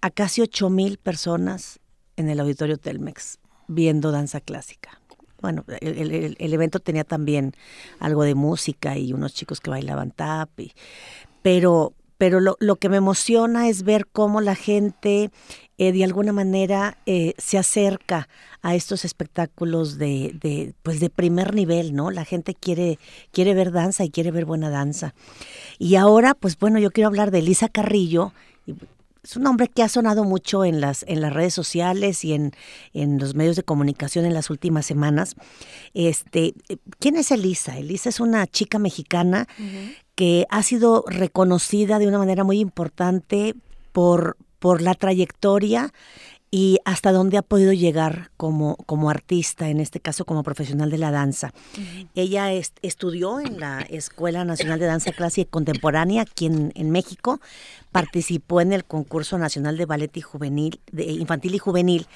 a 0.00 0.10
casi 0.10 0.40
ocho 0.40 0.70
mil 0.70 0.98
personas 0.98 1.78
en 2.16 2.28
el 2.28 2.40
auditorio 2.40 2.76
Telmex 2.78 3.38
viendo 3.68 4.10
danza 4.12 4.40
clásica. 4.40 5.00
Bueno, 5.40 5.64
el, 5.80 6.12
el- 6.12 6.36
el- 6.38 6.54
evento 6.54 6.80
tenía 6.80 7.04
también 7.04 7.52
algo 7.98 8.22
de 8.24 8.34
música 8.34 8.96
y 8.96 9.12
unos 9.12 9.34
chicos 9.34 9.60
que 9.60 9.70
bailaban 9.70 10.10
tap, 10.10 10.48
y- 10.58 10.72
pero, 11.42 11.92
pero 12.18 12.40
lo, 12.40 12.56
lo 12.58 12.76
que 12.76 12.88
me 12.88 12.96
emociona 12.96 13.68
es 13.68 13.82
ver 13.82 14.06
cómo 14.06 14.40
la 14.40 14.54
gente 14.54 15.30
eh, 15.78 15.92
de 15.92 16.04
alguna 16.04 16.32
manera 16.32 16.96
eh, 17.04 17.34
se 17.36 17.58
acerca 17.58 18.28
a 18.62 18.74
estos 18.74 19.04
espectáculos 19.04 19.98
de, 19.98 20.34
de, 20.40 20.72
pues 20.82 21.00
de 21.00 21.10
primer 21.10 21.54
nivel, 21.54 21.94
¿no? 21.94 22.10
La 22.10 22.24
gente 22.24 22.54
quiere, 22.54 22.98
quiere 23.30 23.52
ver 23.54 23.72
danza 23.72 24.02
y 24.04 24.10
quiere 24.10 24.30
ver 24.30 24.46
buena 24.46 24.70
danza. 24.70 25.14
Y 25.78 25.96
ahora, 25.96 26.32
pues 26.34 26.58
bueno, 26.58 26.78
yo 26.78 26.90
quiero 26.90 27.08
hablar 27.08 27.30
de 27.30 27.40
Elisa 27.40 27.68
Carrillo. 27.68 28.32
y 28.66 28.74
es 29.26 29.36
un 29.36 29.42
nombre 29.42 29.66
que 29.66 29.82
ha 29.82 29.88
sonado 29.88 30.22
mucho 30.22 30.64
en 30.64 30.80
las, 30.80 31.04
en 31.08 31.20
las 31.20 31.32
redes 31.32 31.52
sociales 31.52 32.24
y 32.24 32.32
en, 32.32 32.52
en 32.92 33.18
los 33.18 33.34
medios 33.34 33.56
de 33.56 33.64
comunicación 33.64 34.24
en 34.24 34.34
las 34.34 34.50
últimas 34.50 34.86
semanas. 34.86 35.34
Este, 35.94 36.54
¿Quién 37.00 37.16
es 37.16 37.32
Elisa? 37.32 37.76
Elisa 37.76 38.08
es 38.08 38.20
una 38.20 38.46
chica 38.46 38.78
mexicana 38.78 39.48
que 40.14 40.46
ha 40.48 40.62
sido 40.62 41.04
reconocida 41.08 41.98
de 41.98 42.06
una 42.06 42.18
manera 42.18 42.44
muy 42.44 42.60
importante 42.60 43.56
por, 43.90 44.36
por 44.60 44.80
la 44.80 44.94
trayectoria 44.94 45.92
y 46.50 46.78
hasta 46.84 47.12
dónde 47.12 47.38
ha 47.38 47.42
podido 47.42 47.72
llegar 47.72 48.30
como, 48.36 48.76
como 48.86 49.10
artista, 49.10 49.68
en 49.68 49.80
este 49.80 50.00
caso 50.00 50.24
como 50.24 50.42
profesional 50.42 50.90
de 50.90 50.98
la 50.98 51.10
danza. 51.10 51.52
Ella 52.14 52.52
estudió 52.52 53.40
en 53.40 53.58
la 53.58 53.80
Escuela 53.82 54.44
Nacional 54.44 54.78
de 54.78 54.86
Danza 54.86 55.12
Clásica 55.12 55.48
y 55.48 55.50
Contemporánea 55.50 56.22
aquí 56.22 56.46
en, 56.46 56.90
México, 56.90 57.40
participó 57.90 58.60
en 58.60 58.72
el 58.72 58.84
concurso 58.84 59.38
nacional 59.38 59.76
de 59.76 59.86
ballet 59.86 60.16
y 60.16 60.20
juvenil, 60.20 60.80
de, 60.92 61.04
infantil 61.04 61.54
y 61.54 61.58
juvenil, 61.58 62.06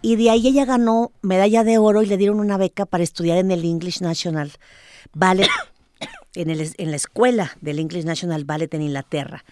y 0.00 0.16
de 0.16 0.30
ahí 0.30 0.46
ella 0.46 0.64
ganó 0.64 1.12
medalla 1.20 1.62
de 1.62 1.78
oro 1.78 2.02
y 2.02 2.06
le 2.06 2.16
dieron 2.16 2.40
una 2.40 2.56
beca 2.56 2.86
para 2.86 3.04
estudiar 3.04 3.38
en 3.38 3.50
el 3.50 3.64
English 3.64 4.00
National 4.00 4.50
Ballet, 5.12 5.48
en, 6.34 6.50
el, 6.50 6.74
en 6.78 6.90
la 6.90 6.96
escuela 6.96 7.56
del 7.60 7.78
English 7.78 8.04
National 8.04 8.44
Ballet 8.44 8.72
en 8.72 8.82
Inglaterra 8.82 9.44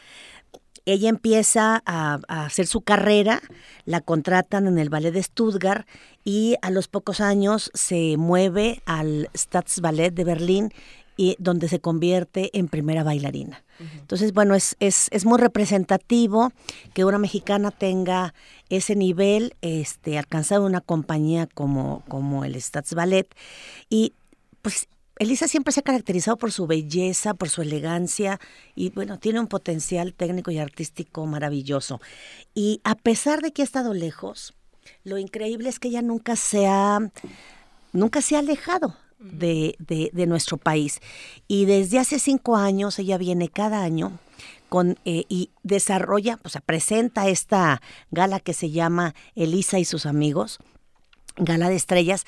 ella 0.85 1.09
empieza 1.09 1.83
a, 1.87 2.21
hacer 2.29 2.67
su 2.67 2.81
carrera, 2.81 3.41
la 3.85 4.01
contratan 4.01 4.67
en 4.67 4.79
el 4.79 4.91
ballet 4.91 5.13
de 5.13 5.23
Stuttgart 5.23 5.87
y 6.25 6.57
a 6.63 6.71
los 6.71 6.89
pocos 6.89 7.21
años 7.21 7.71
se 7.75 8.17
mueve 8.17 8.83
al 8.87 9.31
Staatsballet 9.35 10.13
de 10.13 10.25
Berlín 10.25 10.73
y 11.17 11.37
donde 11.39 11.69
se 11.69 11.81
convierte 11.81 12.51
en 12.59 12.69
primera 12.69 13.05
bailarina. 13.05 13.63
Entonces, 13.99 14.33
bueno, 14.33 14.55
es, 14.55 14.77
es, 14.79 15.09
es, 15.11 15.25
muy 15.25 15.39
representativo 15.39 16.53
que 16.95 17.05
una 17.05 17.19
mexicana 17.19 17.73
tenga 17.73 18.33
ese 18.69 18.95
nivel, 18.95 19.57
este, 19.61 20.19
alcanzado 20.19 20.65
una 20.65 20.81
compañía 20.81 21.49
como, 21.53 22.05
como 22.07 22.45
el 22.45 22.61
Staatsballet 22.61 23.27
y 23.91 24.13
pues 24.63 24.87
Elisa 25.23 25.47
siempre 25.47 25.73
se 25.73 25.81
ha 25.81 25.85
caracterizado 25.85 26.37
por 26.37 26.51
su 26.51 26.67
belleza, 26.67 27.35
por 27.35 27.49
su 27.49 27.63
elegancia 27.63 28.41
y 28.75 28.91
bueno, 28.91 29.19
tiene 29.21 29.39
un 29.39 29.47
potencial 29.47 30.15
técnico 30.15 30.51
y 30.51 30.59
artístico 30.59 31.27
maravilloso. 31.27 32.01
Y 32.55 32.81
a 32.83 32.97
pesar 32.97 33.41
de 33.41 33.53
que 33.53 33.63
ha 33.63 33.65
estado 33.65 33.95
lejos, 33.95 34.53
lo 35.05 35.19
increíble 35.19 35.69
es 35.69 35.79
que 35.79 35.89
ella 35.89 36.03
nunca 36.03 36.35
se 36.35 36.67
ha, 36.67 36.99
nunca 37.93 38.21
se 38.21 38.35
ha 38.35 38.41
alejado 38.41 38.97
de, 39.21 39.77
de, 39.79 40.27
nuestro 40.27 40.57
país. 40.57 40.99
Y 41.47 41.67
desde 41.67 42.01
hace 42.01 42.19
cinco 42.19 42.57
años 42.57 42.99
ella 42.99 43.17
viene 43.17 43.49
cada 43.49 43.83
año 43.83 44.19
con, 44.69 44.99
eh, 45.05 45.25
y 45.29 45.51
desarrolla, 45.63 46.41
o 46.43 46.49
sea, 46.49 46.61
presenta 46.61 47.29
esta 47.29 47.81
gala 48.11 48.41
que 48.41 48.55
se 48.55 48.71
llama 48.71 49.15
Elisa 49.37 49.79
y 49.79 49.85
sus 49.85 50.05
amigos, 50.05 50.59
Gala 51.37 51.69
de 51.69 51.77
Estrellas, 51.77 52.27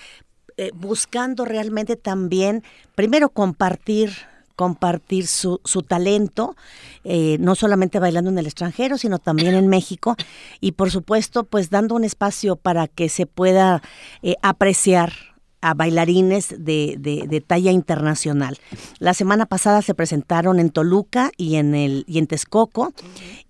eh, 0.56 0.70
buscando 0.74 1.44
realmente 1.44 1.96
también, 1.96 2.62
primero 2.94 3.28
compartir 3.28 4.12
compartir 4.56 5.26
su, 5.26 5.60
su 5.64 5.82
talento, 5.82 6.56
eh, 7.02 7.36
no 7.40 7.54
solamente 7.54 7.98
bailando 7.98 8.30
en 8.30 8.38
el 8.38 8.46
extranjero, 8.46 8.98
sino 8.98 9.18
también 9.18 9.54
en 9.54 9.68
México, 9.68 10.16
y 10.60 10.72
por 10.72 10.90
supuesto, 10.90 11.44
pues 11.44 11.70
dando 11.70 11.94
un 11.94 12.04
espacio 12.04 12.56
para 12.56 12.86
que 12.88 13.08
se 13.08 13.26
pueda 13.26 13.82
eh, 14.22 14.36
apreciar 14.42 15.12
a 15.60 15.72
bailarines 15.72 16.54
de, 16.58 16.96
de, 16.98 17.40
talla 17.40 17.70
internacional. 17.70 18.58
La 18.98 19.14
semana 19.14 19.46
pasada 19.46 19.80
se 19.80 19.94
presentaron 19.94 20.60
en 20.60 20.68
Toluca 20.68 21.30
y 21.38 21.54
en 21.54 21.74
el 21.74 22.04
y 22.06 22.18
en 22.18 22.26
Texcoco 22.26 22.92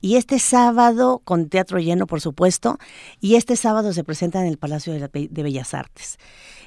y 0.00 0.14
este 0.14 0.38
sábado 0.38 1.20
con 1.24 1.48
teatro 1.48 1.80
lleno 1.80 2.06
por 2.06 2.20
supuesto 2.20 2.78
y 3.20 3.34
este 3.34 3.56
sábado 3.56 3.92
se 3.92 4.04
presenta 4.04 4.40
en 4.40 4.46
el 4.46 4.58
Palacio 4.58 4.92
de 4.92 5.42
Bellas 5.42 5.74
Artes. 5.74 6.18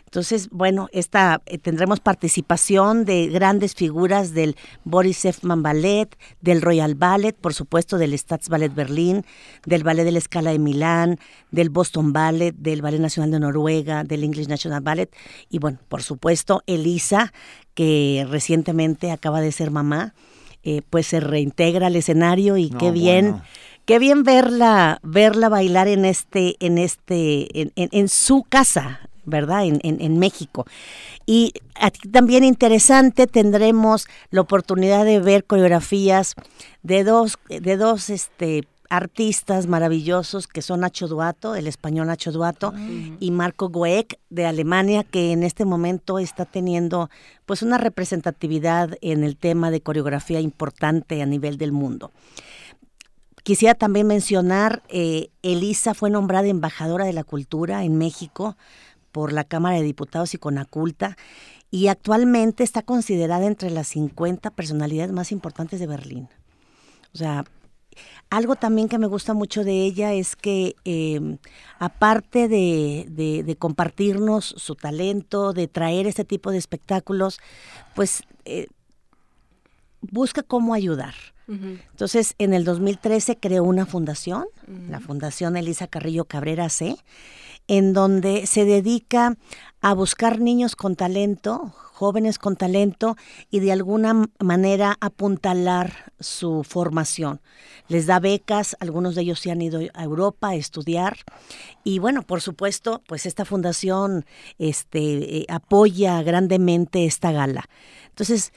Entonces, 0.07 0.47
bueno, 0.51 0.87
esta, 0.93 1.41
eh, 1.47 1.57
tendremos 1.57 1.99
participación 1.99 3.03
de 3.03 3.27
grandes 3.27 3.75
figuras 3.75 4.33
del 4.33 4.55
Boris 4.85 5.25
Efman 5.25 5.61
Ballet, 5.61 6.17
del 6.39 6.61
Royal 6.61 6.95
Ballet, 6.95 7.35
por 7.35 7.53
supuesto 7.53 7.97
del 7.97 8.17
Staatsballet 8.17 8.73
Berlín, 8.73 9.25
del 9.65 9.83
Ballet 9.83 10.05
de 10.05 10.13
la 10.13 10.19
Escala 10.19 10.51
de 10.51 10.59
Milán, 10.59 11.19
del 11.51 11.69
Boston 11.69 12.13
Ballet, 12.13 12.55
del 12.55 12.81
Ballet 12.81 13.01
Nacional 13.01 13.31
de 13.31 13.41
Noruega, 13.41 14.05
del 14.05 14.23
English 14.23 14.47
National 14.47 14.79
Ballet 14.79 15.13
y 15.49 15.59
bueno, 15.59 15.79
por 15.89 16.01
supuesto 16.01 16.63
Elisa, 16.67 17.33
que 17.73 18.25
recientemente 18.29 19.11
acaba 19.11 19.41
de 19.41 19.51
ser 19.51 19.71
mamá, 19.71 20.13
eh, 20.63 20.83
pues 20.89 21.07
se 21.07 21.19
reintegra 21.19 21.87
al 21.87 21.97
escenario 21.97 22.55
y 22.55 22.69
qué 22.69 22.91
bien. 22.91 23.41
Qué 23.85 23.99
bien 23.99 24.23
verla, 24.23 24.99
verla 25.01 25.47
bailar 25.47 25.87
en 25.87 26.03
este, 26.03 26.57
en 26.59 26.77
este, 26.77 27.61
en, 27.61 27.71
en 27.77 28.09
su 28.09 28.43
casa, 28.43 29.06
¿verdad? 29.27 29.65
En, 29.65 29.79
en, 29.83 30.17
México. 30.17 30.65
Y 31.25 31.53
aquí 31.75 32.09
también 32.09 32.43
interesante 32.43 33.27
tendremos 33.27 34.07
la 34.31 34.41
oportunidad 34.41 35.05
de 35.05 35.19
ver 35.19 35.43
coreografías 35.43 36.33
de 36.81 37.03
dos, 37.03 37.37
de 37.49 37.77
dos 37.77 38.09
este, 38.09 38.63
artistas 38.89 39.67
maravillosos 39.67 40.47
que 40.47 40.61
son 40.61 40.79
Nacho 40.79 41.07
Duato, 41.07 41.55
el 41.55 41.67
español 41.67 42.07
Nacho 42.07 42.31
Duato, 42.31 42.73
ah. 42.75 42.79
y 43.19 43.31
Marco 43.31 43.69
Goek 43.69 44.17
de 44.29 44.45
Alemania, 44.45 45.03
que 45.03 45.33
en 45.33 45.43
este 45.43 45.65
momento 45.65 46.19
está 46.19 46.45
teniendo 46.45 47.09
pues 47.45 47.61
una 47.61 47.77
representatividad 47.77 48.97
en 49.01 49.23
el 49.23 49.35
tema 49.35 49.71
de 49.71 49.81
coreografía 49.81 50.39
importante 50.39 51.21
a 51.21 51.25
nivel 51.25 51.57
del 51.57 51.73
mundo. 51.73 52.11
Quisiera 53.43 53.75
también 53.75 54.07
mencionar, 54.07 54.83
eh, 54.89 55.29
Elisa 55.41 55.93
fue 55.93 56.09
nombrada 56.09 56.47
embajadora 56.47 57.05
de 57.05 57.13
la 57.13 57.23
cultura 57.23 57.85
en 57.85 57.97
México 57.97 58.57
por 59.17 59.33
la 59.33 59.45
Cámara 59.45 59.77
de 59.77 59.81
Diputados 59.81 60.35
y 60.35 60.37
Conaculta 60.37 61.17
y 61.71 61.87
actualmente 61.87 62.63
está 62.63 62.83
considerada 62.83 63.47
entre 63.47 63.71
las 63.71 63.87
50 63.87 64.51
personalidades 64.51 65.11
más 65.11 65.31
importantes 65.31 65.79
de 65.79 65.87
Berlín. 65.87 66.29
O 67.15 67.17
sea, 67.17 67.43
algo 68.29 68.57
también 68.57 68.87
que 68.87 68.99
me 68.99 69.07
gusta 69.07 69.33
mucho 69.33 69.63
de 69.63 69.85
ella 69.85 70.13
es 70.13 70.35
que 70.35 70.75
em, 70.83 71.39
aparte 71.79 72.47
de, 72.47 73.55
compartirnos 73.57 74.53
su 74.55 74.75
talento, 74.75 75.51
de 75.51 75.67
traer 75.67 76.05
este 76.05 76.23
tipo 76.23 76.51
de 76.51 76.59
espectáculos, 76.59 77.39
pues 77.95 78.21
eh, 78.45 78.67
busca 79.99 80.43
cómo 80.43 80.75
ayudar. 80.75 81.15
Entonces, 81.47 82.35
en 82.37 82.53
el 82.53 82.65
2013 82.65 83.37
creó 83.37 83.63
una 83.63 83.87
fundación, 83.87 84.45
la 84.89 84.99
Fundación 84.99 85.55
Elisa 85.57 85.87
Carrillo 85.87 86.25
Cabrera 86.25 86.69
C, 86.69 86.97
en 87.67 87.93
donde 87.93 88.47
se 88.47 88.65
dedica 88.65 89.37
a 89.81 89.93
buscar 89.93 90.39
niños 90.39 90.75
con 90.75 90.95
talento, 90.95 91.73
jóvenes 91.97 92.37
con 92.37 92.55
talento 92.55 93.17
y 93.49 93.59
de 93.59 93.71
alguna 93.71 94.29
manera 94.39 94.97
apuntalar 95.01 96.11
su 96.19 96.63
formación. 96.63 97.41
Les 97.87 98.05
da 98.05 98.19
becas, 98.19 98.75
algunos 98.79 99.15
de 99.15 99.21
ellos 99.21 99.39
se 99.39 99.51
han 99.51 99.61
ido 99.61 99.79
a 99.93 100.03
Europa 100.03 100.49
a 100.49 100.55
estudiar 100.55 101.17
y 101.83 101.99
bueno, 101.99 102.21
por 102.21 102.41
supuesto, 102.41 103.01
pues 103.07 103.25
esta 103.25 103.45
fundación 103.45 104.25
este, 104.59 105.37
eh, 105.37 105.45
apoya 105.49 106.21
grandemente 106.21 107.05
esta 107.05 107.31
gala. 107.31 107.67
Entonces, 108.09 108.51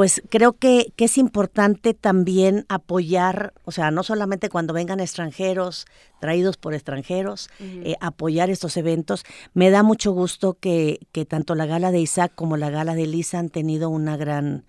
pues 0.00 0.22
creo 0.30 0.54
que, 0.54 0.94
es 0.96 1.18
importante 1.18 1.92
también 1.92 2.64
apoyar, 2.70 3.52
o 3.66 3.70
sea, 3.70 3.90
no 3.90 4.02
solamente 4.02 4.48
cuando 4.48 4.72
vengan 4.72 4.98
extranjeros, 4.98 5.84
traídos 6.22 6.56
por 6.56 6.72
extranjeros, 6.72 7.50
eh, 7.60 7.96
apoyar 8.00 8.48
estos 8.48 8.78
eventos. 8.78 9.24
Me 9.52 9.68
da 9.68 9.82
mucho 9.82 10.12
gusto 10.12 10.56
que, 10.58 11.00
que, 11.12 11.26
tanto 11.26 11.54
la 11.54 11.66
gala 11.66 11.92
de 11.92 12.00
Isaac 12.00 12.32
como 12.34 12.56
la 12.56 12.70
gala 12.70 12.94
de 12.94 13.06
Lisa 13.06 13.40
han 13.40 13.50
tenido 13.50 13.90
una 13.90 14.16
gran, 14.16 14.64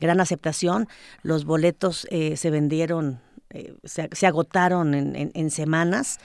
gran 0.00 0.20
aceptación. 0.20 0.86
Los 1.22 1.46
boletos 1.46 2.06
eh, 2.12 2.36
se 2.36 2.50
vendieron, 2.50 3.18
eh, 3.50 3.74
se, 3.82 4.08
se, 4.12 4.26
agotaron 4.28 4.94
en, 4.94 5.16
en, 5.16 5.32
en 5.34 5.50
semanas 5.50 6.20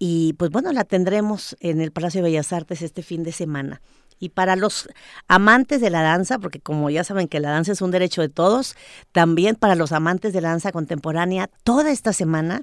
y 0.00 0.32
pues 0.32 0.50
bueno, 0.50 0.72
la 0.72 0.82
tendremos 0.82 1.56
en 1.60 1.80
el 1.80 1.92
Palacio 1.92 2.20
de 2.20 2.30
Bellas 2.30 2.52
Artes 2.52 2.82
este 2.82 3.04
fin 3.04 3.22
de 3.22 3.30
semana. 3.30 3.80
Y 4.22 4.28
para 4.28 4.54
los 4.54 4.88
amantes 5.26 5.80
de 5.80 5.90
la 5.90 6.00
danza, 6.00 6.38
porque 6.38 6.60
como 6.60 6.88
ya 6.90 7.02
saben 7.02 7.26
que 7.26 7.40
la 7.40 7.50
danza 7.50 7.72
es 7.72 7.82
un 7.82 7.90
derecho 7.90 8.20
de 8.20 8.28
todos, 8.28 8.76
también 9.10 9.56
para 9.56 9.74
los 9.74 9.90
amantes 9.90 10.32
de 10.32 10.40
la 10.40 10.50
danza 10.50 10.70
contemporánea, 10.70 11.50
toda 11.64 11.90
esta 11.90 12.12
semana 12.12 12.62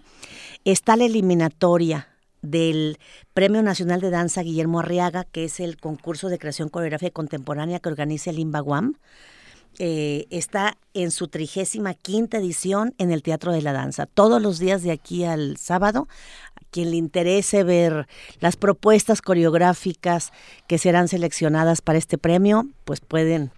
está 0.64 0.96
la 0.96 1.04
eliminatoria 1.04 2.08
del 2.42 2.98
Premio 3.34 3.62
Nacional 3.62 4.00
de 4.00 4.10
Danza 4.10 4.42
Guillermo 4.42 4.80
Arriaga, 4.80 5.26
que 5.26 5.44
es 5.44 5.60
el 5.60 5.76
concurso 5.76 6.30
de 6.30 6.40
creación 6.40 6.70
coreografía 6.70 7.12
contemporánea 7.12 7.82
que 7.82 7.90
organiza 7.90 8.30
el 8.30 8.40
IMBAGUAM. 8.40 8.94
Eh, 9.78 10.28
está 10.30 10.78
en 10.94 11.12
su 11.12 11.28
trigésima 11.28 11.94
quinta 11.94 12.38
edición 12.38 12.94
en 12.98 13.12
el 13.12 13.22
Teatro 13.22 13.52
de 13.52 13.62
la 13.62 13.74
Danza. 13.74 14.06
Todos 14.06 14.42
los 14.42 14.60
días 14.60 14.82
de 14.82 14.92
aquí 14.92 15.26
al 15.26 15.58
sábado 15.58 16.08
quien 16.72 16.92
le 16.92 16.98
interese 16.98 17.64
ver 17.64 18.08
las 18.40 18.56
propuestas 18.56 19.22
coreográficas 19.22 20.32
que 20.68 20.78
serán 20.78 21.08
seleccionadas 21.08 21.82
para 21.82 21.98
este 21.98 22.18
premio, 22.18 22.68
pues 22.86 23.02
pueden 23.02 23.52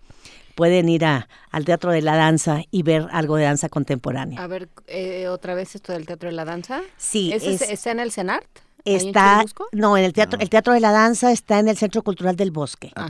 pueden 0.55 0.89
ir 0.89 1.05
a, 1.05 1.27
al 1.49 1.65
Teatro 1.65 1.91
de 1.91 2.01
la 2.01 2.15
Danza 2.15 2.61
y 2.71 2.83
ver 2.83 3.07
algo 3.11 3.37
de 3.37 3.45
danza 3.45 3.69
contemporánea. 3.69 4.43
A 4.43 4.47
ver, 4.47 4.69
eh, 4.87 5.27
otra 5.27 5.55
vez 5.55 5.75
esto 5.75 5.93
del 5.93 6.05
Teatro 6.05 6.29
de 6.29 6.35
la 6.35 6.45
Danza. 6.45 6.81
Sí. 6.97 7.31
¿Está 7.33 7.91
en 7.91 7.99
el 7.99 8.11
CENART? 8.11 8.45
Está, 8.83 9.45
no, 9.71 9.97
en 9.97 10.03
el 10.03 10.13
teatro, 10.13 10.39
el 10.39 10.49
Teatro 10.49 10.73
de 10.73 10.79
la 10.79 10.91
Danza 10.91 11.31
está 11.31 11.59
en 11.59 11.67
el 11.67 11.77
Centro 11.77 12.01
Cultural 12.01 12.35
del 12.35 12.51
Bosque. 12.51 12.91
Ah, 12.95 13.07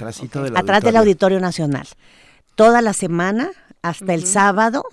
Atrás 0.56 0.84
del 0.84 0.98
Auditorio 0.98 1.40
Nacional. 1.40 1.88
Toda 2.56 2.82
la 2.82 2.94
semana, 2.94 3.52
hasta 3.82 4.14
el 4.14 4.26
sábado, 4.26 4.84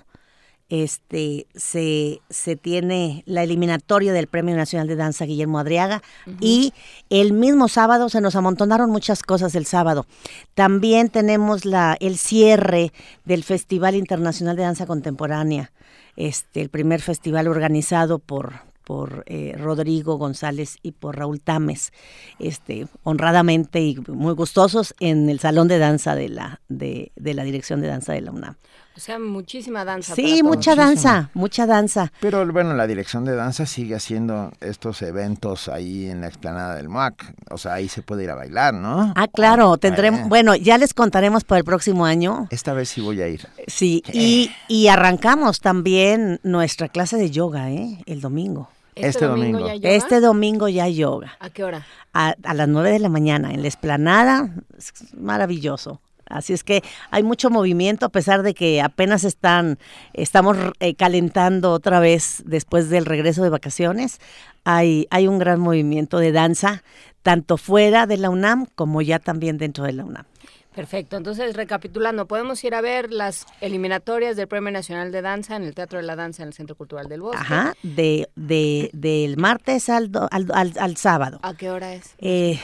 este, 0.69 1.47
se, 1.55 2.21
se 2.29 2.55
tiene 2.55 3.23
la 3.25 3.43
eliminatoria 3.43 4.13
del 4.13 4.27
Premio 4.27 4.55
Nacional 4.55 4.87
de 4.87 4.95
Danza 4.95 5.25
Guillermo 5.25 5.59
Adriaga 5.59 6.01
y 6.39 6.73
el 7.09 7.33
mismo 7.33 7.67
sábado 7.67 8.07
se 8.09 8.21
nos 8.21 8.35
amontonaron 8.35 8.91
muchas 8.91 9.23
cosas 9.23 9.55
el 9.55 9.65
sábado. 9.65 10.05
También 10.53 11.09
tenemos 11.09 11.65
la, 11.65 11.97
el 11.99 12.17
cierre 12.17 12.93
del 13.25 13.43
Festival 13.43 13.95
Internacional 13.95 14.55
de 14.55 14.63
Danza 14.63 14.85
Contemporánea, 14.85 15.71
este, 16.15 16.61
el 16.61 16.69
primer 16.69 17.01
festival 17.01 17.47
organizado 17.47 18.19
por, 18.19 18.61
por 18.83 19.23
eh, 19.25 19.55
Rodrigo 19.57 20.17
González 20.17 20.77
y 20.83 20.91
por 20.91 21.17
Raúl 21.17 21.41
Tames, 21.41 21.91
este, 22.37 22.87
honradamente 23.03 23.81
y 23.81 23.97
muy 24.07 24.33
gustosos 24.33 24.93
en 24.99 25.29
el 25.29 25.39
salón 25.39 25.67
de 25.67 25.79
danza 25.79 26.15
de 26.15 26.29
la, 26.29 26.61
de, 26.69 27.11
de 27.15 27.33
la 27.33 27.43
Dirección 27.43 27.81
de 27.81 27.87
Danza 27.87 28.13
de 28.13 28.21
la 28.21 28.31
UNAM. 28.31 28.55
O 28.95 28.99
sea, 29.01 29.17
muchísima 29.17 29.85
danza. 29.85 30.13
Sí, 30.13 30.43
mucha 30.43 30.75
danza, 30.75 31.29
mucha 31.33 31.65
danza. 31.65 32.11
Pero 32.19 32.45
bueno, 32.51 32.73
la 32.73 32.85
dirección 32.85 33.23
de 33.23 33.33
danza 33.33 33.65
sigue 33.65 33.95
haciendo 33.95 34.51
estos 34.59 35.01
eventos 35.01 35.69
ahí 35.69 36.09
en 36.09 36.19
la 36.21 36.27
explanada 36.27 36.75
del 36.75 36.89
MUAC. 36.89 37.33
O 37.49 37.57
sea, 37.57 37.75
ahí 37.75 37.87
se 37.87 38.01
puede 38.01 38.25
ir 38.25 38.29
a 38.29 38.35
bailar, 38.35 38.73
¿no? 38.73 39.13
Ah, 39.15 39.27
claro, 39.27 39.77
tendremos, 39.77 40.27
bueno, 40.27 40.53
ya 40.55 40.77
les 40.77 40.93
contaremos 40.93 41.45
para 41.45 41.59
el 41.59 41.65
próximo 41.65 42.05
año. 42.05 42.47
Esta 42.49 42.73
vez 42.73 42.89
sí 42.89 42.99
voy 42.99 43.21
a 43.21 43.29
ir. 43.29 43.47
Sí, 43.67 44.03
y, 44.11 44.51
y 44.67 44.87
arrancamos 44.89 45.61
también 45.61 46.41
nuestra 46.43 46.89
clase 46.89 47.15
de 47.15 47.31
yoga, 47.31 47.71
¿eh? 47.71 48.03
El 48.05 48.19
domingo. 48.19 48.69
Este, 48.95 49.07
este 49.07 49.25
domingo. 49.27 49.69
Este 49.81 50.19
domingo 50.19 50.67
ya 50.67 50.83
hay 50.83 50.95
yoga. 50.95 51.37
¿A 51.39 51.49
qué 51.49 51.63
hora? 51.63 51.85
A, 52.13 52.35
a 52.43 52.53
las 52.53 52.67
nueve 52.67 52.91
de 52.91 52.99
la 52.99 53.07
mañana, 53.07 53.53
en 53.53 53.61
la 53.61 53.69
esplanada. 53.69 54.49
maravilloso. 55.15 56.01
Así 56.29 56.53
es 56.53 56.63
que 56.63 56.83
hay 57.11 57.23
mucho 57.23 57.49
movimiento 57.49 58.05
a 58.05 58.09
pesar 58.09 58.43
de 58.43 58.53
que 58.53 58.81
apenas 58.81 59.23
están, 59.23 59.79
estamos 60.13 60.57
eh, 60.79 60.95
calentando 60.95 61.71
otra 61.71 61.99
vez 61.99 62.43
después 62.45 62.89
del 62.89 63.05
regreso 63.05 63.43
de 63.43 63.49
vacaciones. 63.49 64.19
Hay, 64.63 65.07
hay 65.09 65.27
un 65.27 65.39
gran 65.39 65.59
movimiento 65.59 66.19
de 66.19 66.31
danza, 66.31 66.83
tanto 67.23 67.57
fuera 67.57 68.05
de 68.05 68.17
la 68.17 68.29
UNAM 68.29 68.67
como 68.75 69.01
ya 69.01 69.19
también 69.19 69.57
dentro 69.57 69.83
de 69.83 69.93
la 69.93 70.05
UNAM. 70.05 70.25
Perfecto, 70.75 71.17
entonces 71.17 71.55
recapitulando, 71.55 72.27
podemos 72.27 72.63
ir 72.63 72.75
a 72.75 72.81
ver 72.81 73.11
las 73.11 73.47
eliminatorias 73.59 74.37
del 74.37 74.47
Premio 74.47 74.71
Nacional 74.71 75.11
de 75.11 75.21
Danza 75.21 75.55
en 75.55 75.63
el 75.63 75.73
Teatro 75.73 75.97
de 75.97 76.05
la 76.05 76.15
Danza 76.15 76.43
en 76.43 76.49
el 76.49 76.53
Centro 76.53 76.75
Cultural 76.75 77.09
del 77.09 77.21
Bosque. 77.21 77.37
Ajá, 77.41 77.73
de, 77.81 78.29
de, 78.35 78.89
del 78.93 79.35
martes 79.37 79.89
al, 79.89 80.11
al, 80.31 80.73
al, 80.79 80.95
sábado. 80.95 81.39
¿A 81.41 81.55
qué 81.55 81.71
hora 81.71 81.95
es? 81.95 82.13
Eh, 82.19 82.59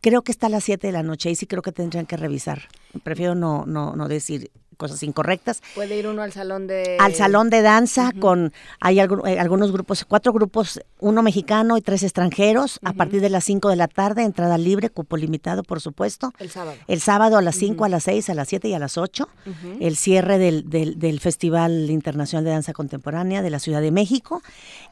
creo 0.00 0.22
que 0.22 0.32
está 0.32 0.46
a 0.46 0.50
las 0.50 0.64
7 0.64 0.86
de 0.86 0.92
la 0.92 1.02
noche 1.02 1.30
y 1.30 1.34
sí 1.34 1.46
creo 1.46 1.62
que 1.62 1.72
tendrían 1.72 2.06
que 2.06 2.16
revisar. 2.16 2.68
Prefiero 3.02 3.34
no, 3.34 3.64
no, 3.66 3.94
no 3.94 4.08
decir 4.08 4.50
cosas 4.78 5.02
incorrectas. 5.02 5.60
Puede 5.74 5.98
ir 5.98 6.06
uno 6.06 6.22
al 6.22 6.32
salón 6.32 6.66
de... 6.66 6.96
Al 7.00 7.14
salón 7.14 7.50
de 7.50 7.60
danza 7.60 8.12
con, 8.18 8.52
hay 8.80 9.00
eh, 9.00 9.38
algunos 9.38 9.72
grupos, 9.72 10.06
cuatro 10.06 10.32
grupos, 10.32 10.80
uno 11.00 11.20
mexicano 11.22 11.76
y 11.76 11.82
tres 11.82 12.02
extranjeros, 12.02 12.78
a 12.82 12.94
partir 12.94 13.20
de 13.20 13.28
las 13.28 13.44
5 13.44 13.68
de 13.68 13.76
la 13.76 13.88
tarde, 13.88 14.22
entrada 14.22 14.56
libre, 14.56 14.88
cupo 14.88 15.16
limitado, 15.18 15.64
por 15.64 15.80
supuesto. 15.80 16.32
El 16.38 16.48
sábado. 16.48 16.78
El 16.86 17.00
sábado 17.00 17.36
a 17.36 17.42
las 17.42 17.56
5, 17.56 17.84
a 17.84 17.88
las 17.88 18.04
6, 18.04 18.30
a 18.30 18.34
las 18.34 18.48
7 18.48 18.68
y 18.68 18.74
a 18.74 18.78
las 18.78 18.96
8, 18.96 19.28
el 19.80 19.96
cierre 19.96 20.38
del, 20.38 20.70
del, 20.70 20.98
del 20.98 21.20
Festival 21.20 21.90
Internacional 21.90 22.44
de 22.44 22.50
Danza 22.50 22.72
Contemporánea 22.72 23.42
de 23.42 23.50
la 23.50 23.58
Ciudad 23.58 23.82
de 23.82 23.90
México 23.90 24.42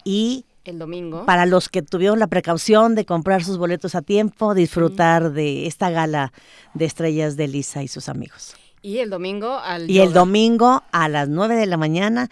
y 0.04 0.44
el 0.69 0.79
domingo. 0.79 1.27
Para 1.27 1.47
los 1.47 1.69
que 1.69 1.83
tuvieron 1.83 2.19
la 2.19 2.27
precaución 2.27 2.95
de 2.95 3.05
comprar 3.05 3.45
sus 3.45 3.59
boletos 3.59 3.95
a 3.95 4.03
tiempo, 4.03 4.55
disfrutar 4.55 5.33
de 5.33 5.67
esta 5.67 5.91
gala 5.91 6.33
de 6.75 6.85
estrellas 6.85 7.37
de 7.37 7.49
Lisa 7.49 7.83
y 7.83 7.89
sus 7.89 8.09
amigos. 8.09 8.55
Y 8.83 8.99
el 8.99 9.11
domingo 9.11 9.59
al 9.59 9.91
Y 9.91 10.01
el 10.01 10.12
domingo 10.12 10.83
a 10.93 11.09
las 11.09 11.29
9 11.29 11.57
de 11.57 11.67
la 11.67 11.77
mañana 11.77 12.29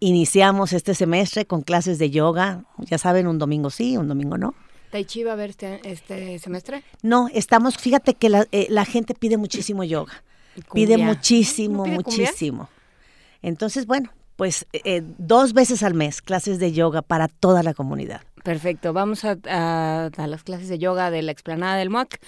iniciamos 0.00 0.72
este 0.72 0.94
semestre 0.94 1.46
con 1.46 1.62
clases 1.62 1.98
de 1.98 2.10
yoga. 2.10 2.64
Ya 2.78 2.98
saben, 2.98 3.26
un 3.26 3.38
domingo 3.38 3.70
sí, 3.70 3.96
un 3.96 4.08
domingo 4.08 4.36
no. 4.36 4.54
¿Tai 4.90 5.04
Chi 5.04 5.24
va 5.24 5.32
a 5.32 5.36
ver 5.36 5.50
este, 5.50 5.80
este 5.84 6.38
semestre? 6.38 6.84
No, 7.02 7.28
estamos, 7.32 7.76
fíjate 7.76 8.14
que 8.14 8.28
la, 8.28 8.46
eh, 8.52 8.66
la 8.70 8.84
gente 8.84 9.14
pide 9.14 9.36
muchísimo 9.36 9.82
yoga. 9.82 10.22
Pide 10.72 10.98
muchísimo, 10.98 11.84
muchísimo. 11.86 12.68
Entonces, 13.42 13.86
bueno, 13.86 14.10
pues 14.36 14.66
eh, 14.72 15.02
dos 15.18 15.52
veces 15.52 15.82
al 15.82 15.94
mes 15.94 16.22
clases 16.22 16.58
de 16.58 16.72
yoga 16.72 17.02
para 17.02 17.28
toda 17.28 17.62
la 17.62 17.74
comunidad. 17.74 18.22
Perfecto, 18.42 18.92
vamos 18.92 19.24
a, 19.24 19.38
a, 19.48 20.26
las 20.26 20.42
clases 20.42 20.68
de 20.68 20.78
yoga 20.78 21.10
de 21.10 21.22
la 21.22 21.32
explanada 21.32 21.76
del 21.76 21.90
MOAC. 21.90 22.20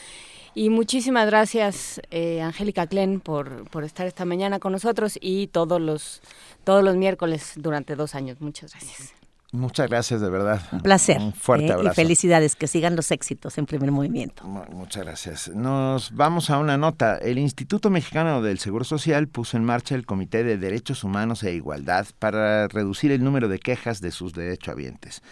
Y 0.54 0.70
muchísimas 0.70 1.26
gracias, 1.26 2.00
eh, 2.10 2.40
Angélica 2.40 2.86
Klen, 2.86 3.20
por, 3.20 3.68
por 3.68 3.84
estar 3.84 4.06
esta 4.06 4.24
mañana 4.24 4.58
con 4.58 4.72
nosotros 4.72 5.18
y 5.20 5.48
todos 5.48 5.78
los, 5.78 6.22
todos 6.64 6.82
los 6.82 6.96
miércoles 6.96 7.52
durante 7.56 7.94
dos 7.94 8.14
años. 8.14 8.40
Muchas 8.40 8.72
gracias. 8.72 9.15
Muchas 9.56 9.88
gracias, 9.88 10.20
de 10.20 10.28
verdad. 10.28 10.60
Un 10.72 10.80
placer. 10.80 11.18
Un 11.18 11.32
fuerte 11.32 11.66
eh, 11.66 11.72
abrazo. 11.72 11.92
Y 11.92 11.94
felicidades, 11.94 12.56
que 12.56 12.66
sigan 12.66 12.94
los 12.94 13.10
éxitos 13.10 13.56
en 13.58 13.66
primer 13.66 13.90
movimiento. 13.90 14.44
Muchas 14.44 15.04
gracias. 15.04 15.48
Nos 15.48 16.14
vamos 16.14 16.50
a 16.50 16.58
una 16.58 16.76
nota. 16.76 17.16
El 17.16 17.38
Instituto 17.38 17.90
Mexicano 17.90 18.42
del 18.42 18.58
Seguro 18.58 18.84
Social 18.84 19.28
puso 19.28 19.56
en 19.56 19.64
marcha 19.64 19.94
el 19.94 20.04
Comité 20.06 20.44
de 20.44 20.58
Derechos 20.58 21.04
Humanos 21.04 21.42
e 21.42 21.52
Igualdad 21.54 22.06
para 22.18 22.68
reducir 22.68 23.10
el 23.12 23.24
número 23.24 23.48
de 23.48 23.58
quejas 23.58 24.00
de 24.00 24.10
sus 24.10 24.34
derechohabientes. 24.34 25.22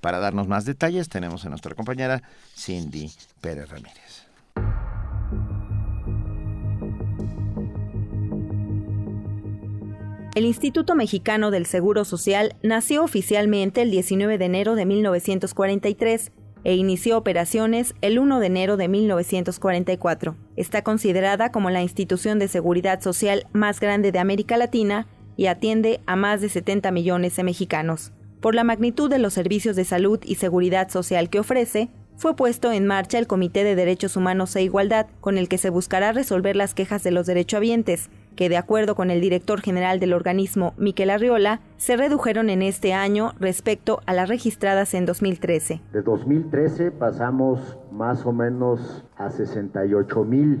Para 0.00 0.18
darnos 0.18 0.48
más 0.48 0.64
detalles 0.64 1.08
tenemos 1.08 1.44
a 1.44 1.50
nuestra 1.50 1.74
compañera 1.74 2.22
Cindy 2.56 3.10
Pérez 3.40 3.68
Ramírez. 3.68 3.99
El 10.40 10.46
Instituto 10.46 10.94
Mexicano 10.94 11.50
del 11.50 11.66
Seguro 11.66 12.06
Social 12.06 12.56
nació 12.62 13.04
oficialmente 13.04 13.82
el 13.82 13.90
19 13.90 14.38
de 14.38 14.46
enero 14.46 14.74
de 14.74 14.86
1943 14.86 16.32
e 16.64 16.74
inició 16.76 17.18
operaciones 17.18 17.94
el 18.00 18.18
1 18.18 18.40
de 18.40 18.46
enero 18.46 18.78
de 18.78 18.88
1944. 18.88 20.36
Está 20.56 20.82
considerada 20.82 21.52
como 21.52 21.68
la 21.68 21.82
institución 21.82 22.38
de 22.38 22.48
seguridad 22.48 23.02
social 23.02 23.48
más 23.52 23.80
grande 23.80 24.12
de 24.12 24.18
América 24.18 24.56
Latina 24.56 25.08
y 25.36 25.44
atiende 25.44 26.00
a 26.06 26.16
más 26.16 26.40
de 26.40 26.48
70 26.48 26.90
millones 26.90 27.36
de 27.36 27.44
mexicanos. 27.44 28.12
Por 28.40 28.54
la 28.54 28.64
magnitud 28.64 29.10
de 29.10 29.18
los 29.18 29.34
servicios 29.34 29.76
de 29.76 29.84
salud 29.84 30.20
y 30.24 30.36
seguridad 30.36 30.88
social 30.88 31.28
que 31.28 31.40
ofrece, 31.40 31.90
fue 32.16 32.34
puesto 32.34 32.72
en 32.72 32.86
marcha 32.86 33.18
el 33.18 33.26
Comité 33.26 33.62
de 33.62 33.74
Derechos 33.74 34.16
Humanos 34.16 34.56
e 34.56 34.62
Igualdad, 34.62 35.06
con 35.20 35.36
el 35.36 35.50
que 35.50 35.58
se 35.58 35.68
buscará 35.68 36.12
resolver 36.12 36.56
las 36.56 36.72
quejas 36.72 37.02
de 37.02 37.10
los 37.10 37.26
derechohabientes, 37.26 38.08
que 38.40 38.48
de 38.48 38.56
acuerdo 38.56 38.94
con 38.94 39.10
el 39.10 39.20
director 39.20 39.60
general 39.60 40.00
del 40.00 40.14
organismo, 40.14 40.72
Miquel 40.78 41.10
Arriola, 41.10 41.60
se 41.76 41.98
redujeron 41.98 42.48
en 42.48 42.62
este 42.62 42.94
año 42.94 43.32
respecto 43.38 44.00
a 44.06 44.14
las 44.14 44.30
registradas 44.30 44.94
en 44.94 45.04
2013. 45.04 45.82
De 45.92 46.00
2013 46.00 46.90
pasamos 46.90 47.78
más 47.92 48.24
o 48.24 48.32
menos 48.32 49.04
a 49.18 49.28
68 49.28 50.24
mil 50.24 50.58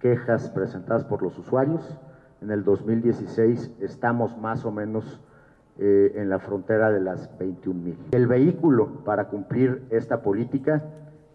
quejas 0.00 0.50
presentadas 0.50 1.04
por 1.04 1.22
los 1.22 1.38
usuarios. 1.38 1.96
En 2.40 2.50
el 2.50 2.64
2016 2.64 3.70
estamos 3.80 4.36
más 4.36 4.64
o 4.64 4.72
menos 4.72 5.20
eh, 5.78 6.14
en 6.16 6.28
la 6.28 6.40
frontera 6.40 6.90
de 6.90 7.02
las 7.02 7.30
21 7.38 7.80
mil. 7.80 7.98
El 8.10 8.26
vehículo 8.26 9.04
para 9.04 9.28
cumplir 9.28 9.84
esta 9.90 10.22
política 10.22 10.82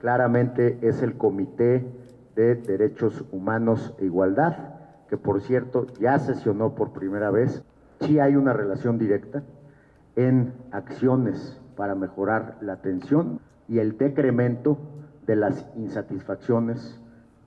claramente 0.02 0.80
es 0.82 1.02
el 1.02 1.16
Comité 1.16 1.88
de 2.36 2.56
Derechos 2.56 3.24
Humanos 3.32 3.96
e 4.00 4.04
Igualdad, 4.04 4.77
que 5.10 5.18
por 5.18 5.42
cierto 5.42 5.88
ya 6.00 6.20
sesionó 6.20 6.76
por 6.76 6.92
primera 6.94 7.32
vez, 7.32 7.64
sí 8.02 8.20
hay 8.20 8.36
una 8.36 8.54
relación 8.54 8.98
directa 8.98 9.44
en 10.16 10.54
acciones 10.72 11.60
para 11.76 11.96
mejorar 11.96 12.58
la 12.62 12.74
atención 12.74 13.40
y 13.68 13.80
el 13.80 13.98
decremento 13.98 14.78
de 15.26 15.36
las 15.36 15.66
insatisfacciones 15.76 17.00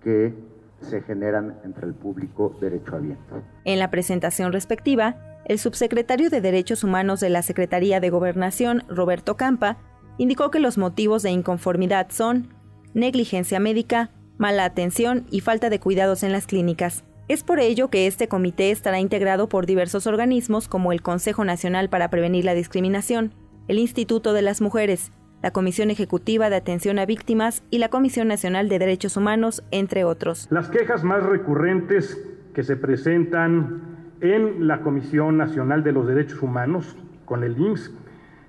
que 0.02 0.34
se 0.80 1.02
generan 1.02 1.58
entre 1.64 1.86
el 1.86 1.94
público 1.94 2.56
derechohabiente. 2.60 3.22
En 3.64 3.78
la 3.78 3.90
presentación 3.90 4.52
respectiva, 4.52 5.16
el 5.44 5.58
subsecretario 5.58 6.30
de 6.30 6.40
Derechos 6.40 6.84
Humanos 6.84 7.20
de 7.20 7.28
la 7.28 7.42
Secretaría 7.42 8.00
de 8.00 8.10
Gobernación, 8.10 8.84
Roberto 8.88 9.36
Campa, 9.36 9.78
indicó 10.16 10.50
que 10.50 10.60
los 10.60 10.78
motivos 10.78 11.22
de 11.22 11.30
inconformidad 11.30 12.08
son 12.10 12.54
negligencia 12.94 13.60
médica, 13.60 14.10
mala 14.38 14.64
atención 14.64 15.26
y 15.30 15.40
falta 15.40 15.70
de 15.70 15.80
cuidados 15.80 16.22
en 16.22 16.32
las 16.32 16.46
clínicas. 16.46 17.04
Es 17.30 17.44
por 17.44 17.60
ello 17.60 17.90
que 17.90 18.08
este 18.08 18.26
comité 18.26 18.72
estará 18.72 18.98
integrado 18.98 19.48
por 19.48 19.64
diversos 19.64 20.08
organismos 20.08 20.66
como 20.66 20.90
el 20.90 21.00
Consejo 21.00 21.44
Nacional 21.44 21.88
para 21.88 22.10
Prevenir 22.10 22.44
la 22.44 22.54
Discriminación, 22.54 23.32
el 23.68 23.78
Instituto 23.78 24.32
de 24.32 24.42
las 24.42 24.60
Mujeres, 24.60 25.12
la 25.40 25.52
Comisión 25.52 25.90
Ejecutiva 25.90 26.50
de 26.50 26.56
Atención 26.56 26.98
a 26.98 27.06
Víctimas 27.06 27.62
y 27.70 27.78
la 27.78 27.88
Comisión 27.88 28.26
Nacional 28.26 28.68
de 28.68 28.80
Derechos 28.80 29.16
Humanos, 29.16 29.62
entre 29.70 30.02
otros. 30.02 30.48
Las 30.50 30.70
quejas 30.70 31.04
más 31.04 31.22
recurrentes 31.22 32.20
que 32.52 32.64
se 32.64 32.74
presentan 32.74 34.08
en 34.20 34.66
la 34.66 34.80
Comisión 34.80 35.36
Nacional 35.36 35.84
de 35.84 35.92
los 35.92 36.08
Derechos 36.08 36.42
Humanos, 36.42 36.96
con 37.26 37.44
el 37.44 37.56
IMSS, 37.56 37.92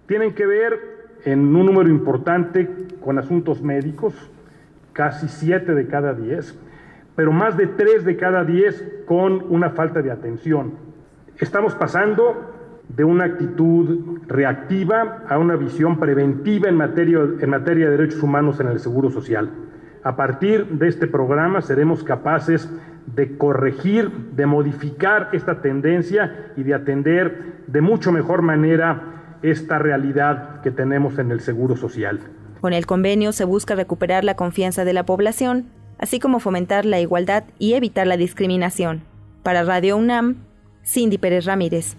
tienen 0.08 0.34
que 0.34 0.48
ver 0.48 0.80
en 1.26 1.56
un 1.56 1.68
número 1.68 1.88
importante 1.88 2.68
con 3.00 3.20
asuntos 3.20 3.62
médicos, 3.62 4.16
casi 4.92 5.28
siete 5.28 5.76
de 5.76 5.86
cada 5.86 6.16
diez, 6.16 6.58
pero 7.16 7.32
más 7.32 7.58
de 7.58 7.68
tres 7.68 8.06
de 8.06 8.18
cada 8.18 8.44
diez 8.44 8.86
con 9.06 9.46
una 9.50 9.72
falta 9.72 10.02
de 10.02 10.12
atención. 10.12 10.74
Estamos 11.38 11.76
pasando 11.76 12.52
de 12.88 13.04
una 13.04 13.26
actitud 13.26 14.20
reactiva 14.28 15.24
a 15.28 15.38
una 15.38 15.56
visión 15.56 16.00
preventiva 16.00 16.70
en 16.70 16.76
materia, 16.76 17.20
en 17.40 17.50
materia 17.50 17.90
de 17.90 17.98
derechos 17.98 18.22
humanos 18.22 18.60
en 18.60 18.68
el 18.68 18.80
Seguro 18.80 19.10
Social. 19.10 19.50
A 20.04 20.16
partir 20.16 20.66
de 20.66 20.88
este 20.88 21.08
programa 21.08 21.62
seremos 21.62 22.04
capaces 22.04 22.70
de 23.16 23.38
corregir, 23.38 24.12
de 24.36 24.46
modificar 24.46 25.30
esta 25.32 25.62
tendencia 25.62 26.52
y 26.58 26.64
de 26.64 26.74
atender 26.74 27.64
de 27.68 27.82
mucho 27.82 28.12
mejor 28.12 28.42
manera 28.42 29.38
esta 29.42 29.80
realidad 29.80 30.62
que 30.62 30.72
tenemos 30.72 31.18
en 31.20 31.32
el 31.32 31.40
Seguro 31.40 31.76
Social. 31.76 32.20
Con 32.62 32.74
el 32.74 32.86
convenio 32.86 33.32
se 33.32 33.46
busca 33.46 33.76
recuperar 33.76 34.24
la 34.24 34.36
confianza 34.36 34.86
de 34.86 34.94
la 34.94 35.06
población, 35.06 35.66
así 36.02 36.20
como 36.20 36.40
fomentar 36.40 36.86
la 36.86 37.00
igualdad 37.00 37.46
y 37.60 37.74
evitar 37.74 38.08
la 38.08 38.18
discriminación. 38.18 39.04
Para 39.44 39.64
Radio 39.64 39.96
UNAM, 39.96 40.44
Cindy 40.84 41.18
Pérez 41.18 41.46
Ramírez. 41.46 41.96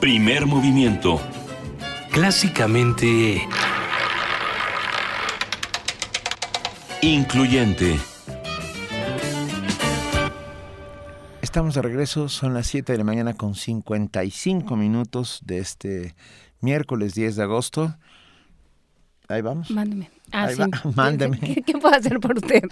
Primer 0.00 0.46
movimiento. 0.46 1.20
Clásicamente... 2.12 3.46
Incluyente. 7.02 7.98
Estamos 11.42 11.74
de 11.74 11.82
regreso, 11.82 12.28
son 12.28 12.54
las 12.54 12.66
7 12.66 12.92
de 12.92 12.98
la 12.98 13.04
mañana 13.04 13.34
con 13.34 13.54
55 13.54 14.76
minutos 14.76 15.40
de 15.44 15.58
este 15.58 16.16
miércoles 16.60 17.14
10 17.14 17.36
de 17.36 17.42
agosto. 17.42 17.96
Ahí 19.28 19.42
vamos. 19.42 19.70
Mándeme. 19.70 20.10
Ah, 20.32 20.48
sí. 20.50 20.62
Mándeme. 20.94 21.38
¿Qué, 21.38 21.72
puedo 21.74 21.94
hacer 21.94 22.20
por 22.20 22.36
usted? 22.36 22.62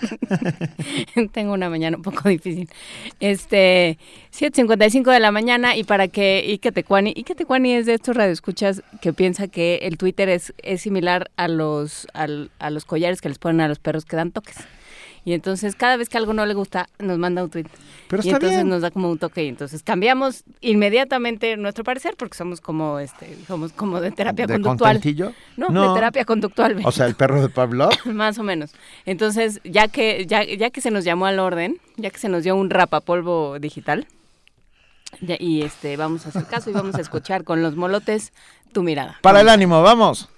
Tengo 1.33 1.53
una 1.53 1.71
mañana 1.71 1.97
un 1.97 2.03
poco 2.03 2.29
difícil. 2.29 2.69
Este, 3.21 3.99
7.55 4.33 5.13
de 5.13 5.21
la 5.21 5.31
mañana 5.31 5.77
y 5.77 5.85
para 5.85 6.09
que 6.09 6.45
Ike 6.47 6.73
Tecuani, 6.73 7.15
Ike 7.17 7.35
Tecuani 7.35 7.75
es 7.75 7.87
de 7.87 7.95
estos 7.95 8.17
radioescuchas 8.17 8.83
que 9.01 9.13
piensa 9.13 9.49
que 9.49 9.77
el 9.83 9.99
Twitter 9.99 10.29
es, 10.29 10.55
es 10.59 10.83
similar 10.83 11.31
a 11.37 11.49
los, 11.49 12.07
a 12.15 12.71
los 12.71 12.85
collares 12.85 13.21
que 13.21 13.29
les 13.29 13.39
ponen 13.39 13.61
a 13.61 13.69
los 13.69 13.79
perros 13.79 14.05
que 14.05 14.17
dan 14.17 14.33
toques. 14.33 14.57
Y 15.25 15.33
entonces 15.33 15.75
cada 15.75 15.97
vez 15.97 16.09
que 16.09 16.19
algo 16.19 16.33
no 16.35 16.45
le 16.45 16.55
gusta, 16.55 16.89
nos 16.99 17.19
manda 17.19 17.43
un 17.43 17.51
tweet. 17.51 17.67
Pero 18.09 18.23
y 18.23 18.31
entonces 18.31 18.65
nos 18.65 18.83
da 18.83 18.91
como 18.91 19.11
un 19.11 19.19
toque 19.19 19.45
y 19.45 19.49
entonces 19.49 19.83
cambiamos 19.83 20.45
inmediatamente 20.61 21.57
nuestro 21.57 21.83
parecer 21.83 22.15
porque 22.19 22.37
somos 22.37 22.61
como 22.61 22.99
este 22.99 23.37
somos 23.47 23.73
como 23.73 24.01
de 24.01 24.11
terapia 24.11 24.47
¿De 24.47 24.55
conductual. 24.55 25.01
No, 25.57 25.71
no, 25.71 25.89
de 25.89 25.95
terapia 25.95 26.25
conductual. 26.25 26.81
O 26.85 26.93
sea, 26.93 27.07
el 27.07 27.15
perro 27.15 27.41
de 27.41 27.49
Pablo. 27.49 27.89
Más 28.05 28.39
o 28.39 28.43
menos. 28.43 28.73
Entonces, 29.07 29.61
ya 29.65 29.89
que 29.89 30.27
ya, 30.27 30.45
ya 30.45 30.71
que 30.71 30.81
se 30.81 30.91
nos 30.91 31.05
llamó 31.05 31.27
al 31.27 31.39
orden, 31.39 31.81
ya 31.97 32.11
que 32.11 32.19
se 32.19 32.29
nos 32.29 32.45
dio 32.45 32.55
un 32.57 32.71
rapapolvo 32.71 33.59
digital, 33.59 34.07
y 35.21 35.63
este 35.63 35.97
vamos 35.97 36.27
a 36.27 36.29
hacer 36.31 36.45
caso 36.45 36.71
y 36.71 36.73
vamos 36.73 36.97
a 36.97 37.01
escuchar 37.01 37.45
con 37.45 37.63
los 37.63 37.77
molotes 37.77 38.33
tu 38.73 38.83
mirada. 38.83 39.19
Para 39.23 39.41
el 39.41 39.49
ánimo, 39.49 39.83
vamos. 39.83 40.29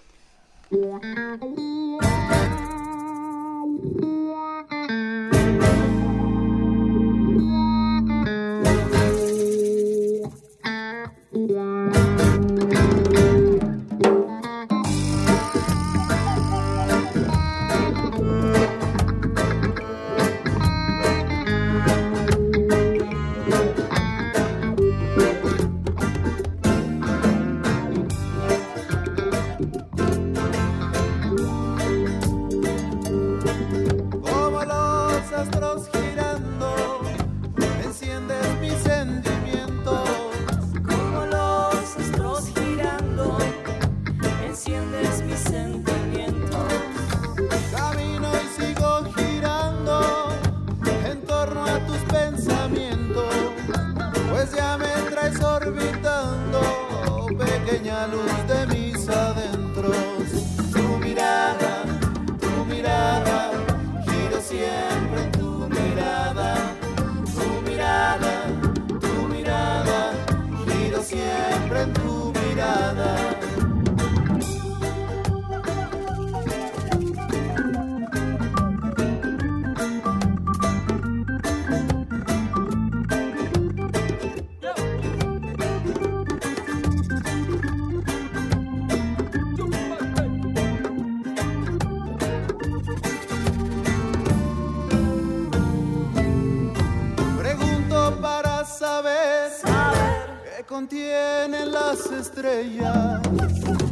Contienen 100.89 101.73
las 101.73 102.07
estrellas. 102.13 103.21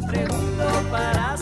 Pregunto 0.06 0.64
para 0.92 1.36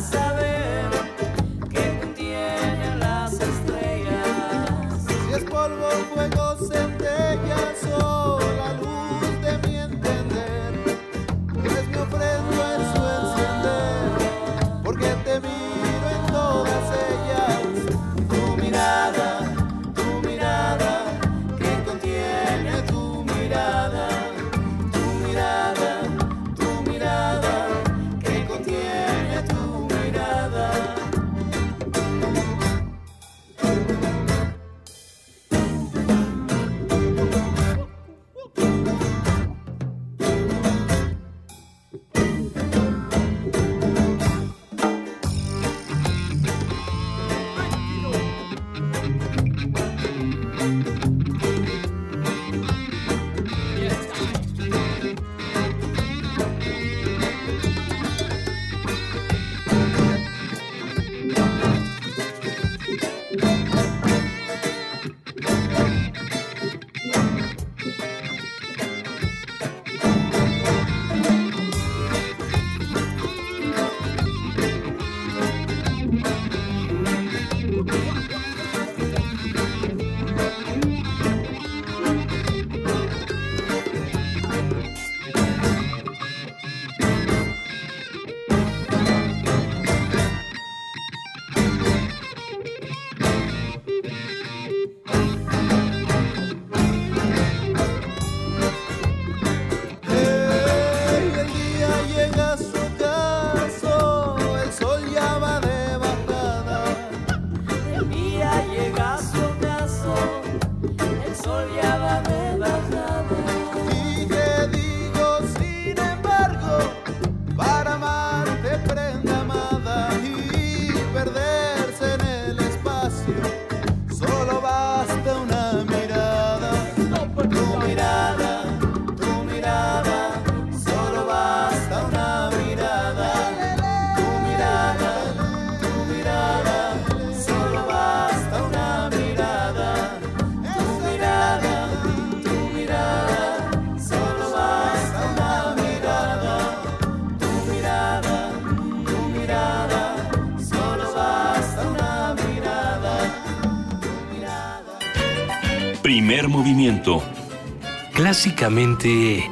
Clásicamente 158.13 159.49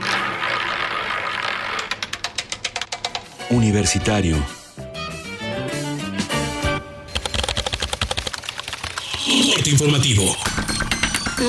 Universitario. 3.51 4.37
Corte 9.55 9.71
informativo. 9.71 10.37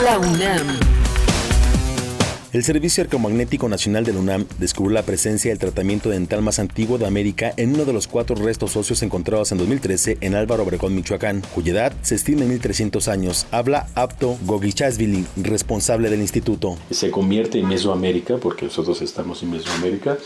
La 0.04 0.20
UNAM. 0.20 0.78
El 2.54 2.66
Servicio 2.66 3.02
Arqueomagnético 3.02 3.70
Nacional 3.70 4.04
de 4.04 4.12
la 4.12 4.20
UNAM 4.20 4.46
descubrió 4.60 4.94
la 4.94 5.04
presencia 5.04 5.52
del 5.52 5.58
tratamiento 5.58 6.10
dental 6.10 6.42
más 6.42 6.60
antiguo 6.60 6.98
de 6.98 7.08
América 7.08 7.54
en 7.56 7.74
uno 7.74 7.86
de 7.86 7.94
los 7.94 8.08
cuatro 8.08 8.36
restos 8.36 8.76
óseos 8.76 9.02
encontrados 9.04 9.54
en 9.54 9.58
2013 9.58 10.18
en 10.20 10.36
Álvaro 10.36 10.64
Obregón, 10.64 10.94
Michoacán, 10.94 11.44
cuya 11.56 11.72
edad 11.72 11.94
se 12.02 12.16
estima 12.16 12.42
en 12.42 12.50
1300 12.50 13.08
años. 13.08 13.48
Habla 13.52 13.88
Apto 13.96 14.38
Gogichasvili, 14.46 15.26
responsable 15.38 16.10
del 16.10 16.20
instituto. 16.20 16.78
se 16.90 17.10
convierte 17.10 17.58
en 17.58 17.70
Mesoamérica, 17.70 18.36
porque 18.36 18.66
nosotros 18.66 19.02
estamos 19.02 19.42
en 19.44 19.52
Mesoamérica, 19.52 20.18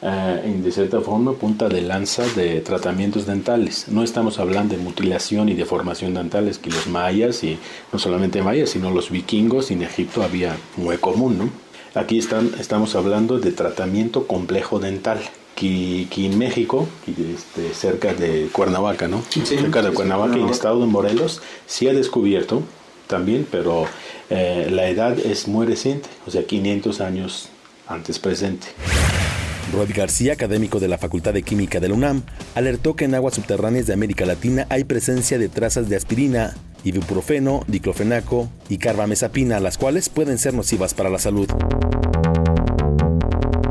eh, 0.00 0.40
en 0.46 0.62
de 0.62 0.72
cierta 0.72 1.02
forma 1.02 1.34
punta 1.34 1.68
de 1.68 1.82
lanza 1.82 2.22
de 2.34 2.62
tratamientos 2.62 3.26
dentales. 3.26 3.88
No 3.88 4.02
estamos 4.02 4.38
hablando 4.38 4.74
de 4.74 4.82
mutilación 4.82 5.50
y 5.50 5.54
deformación 5.54 6.14
dentales 6.14 6.56
que 6.56 6.70
los 6.70 6.86
mayas, 6.86 7.44
y 7.44 7.58
no 7.92 7.98
solamente 7.98 8.40
mayas, 8.40 8.70
sino 8.70 8.90
los 8.90 9.10
vikingos 9.10 9.70
en 9.70 9.82
Egipto 9.82 10.22
había 10.22 10.56
muy 10.78 10.96
común, 10.96 11.36
¿no? 11.36 11.63
Aquí 11.94 12.18
están, 12.18 12.50
estamos 12.58 12.96
hablando 12.96 13.38
de 13.38 13.52
tratamiento 13.52 14.26
complejo 14.26 14.78
dental. 14.78 15.20
Que, 15.54 16.08
que 16.10 16.26
en 16.26 16.36
México, 16.36 16.88
que 17.06 17.12
este, 17.12 17.72
cerca 17.74 18.12
de 18.12 18.48
Cuernavaca, 18.50 19.06
¿no? 19.06 19.22
cerca 19.44 19.82
de 19.82 19.92
Cuernavaca, 19.92 20.34
en 20.34 20.42
el 20.42 20.50
estado 20.50 20.80
de 20.80 20.86
Morelos, 20.86 21.42
sí 21.64 21.86
ha 21.86 21.92
descubierto 21.92 22.64
también, 23.06 23.46
pero 23.48 23.84
eh, 24.30 24.66
la 24.72 24.88
edad 24.88 25.16
es 25.16 25.46
muy 25.46 25.64
reciente, 25.64 26.08
o 26.26 26.32
sea, 26.32 26.44
500 26.44 27.00
años 27.00 27.50
antes 27.86 28.18
presente. 28.18 28.66
Rod 29.72 29.90
García, 29.94 30.32
académico 30.32 30.80
de 30.80 30.88
la 30.88 30.98
Facultad 30.98 31.32
de 31.32 31.44
Química 31.44 31.78
de 31.78 31.88
la 31.88 31.94
UNAM, 31.94 32.22
alertó 32.56 32.96
que 32.96 33.04
en 33.04 33.14
aguas 33.14 33.34
subterráneas 33.34 33.86
de 33.86 33.92
América 33.92 34.26
Latina 34.26 34.66
hay 34.70 34.82
presencia 34.82 35.38
de 35.38 35.48
trazas 35.48 35.88
de 35.88 35.94
aspirina, 35.94 36.54
ibuprofeno, 36.84 37.64
diclofenaco 37.66 38.48
y 38.68 38.78
carbamazepina, 38.78 39.60
las 39.60 39.78
cuales 39.78 40.08
pueden 40.08 40.38
ser 40.38 40.54
nocivas 40.54 40.94
para 40.94 41.10
la 41.10 41.18
salud. 41.18 41.48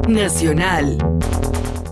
Nacional. 0.08 0.98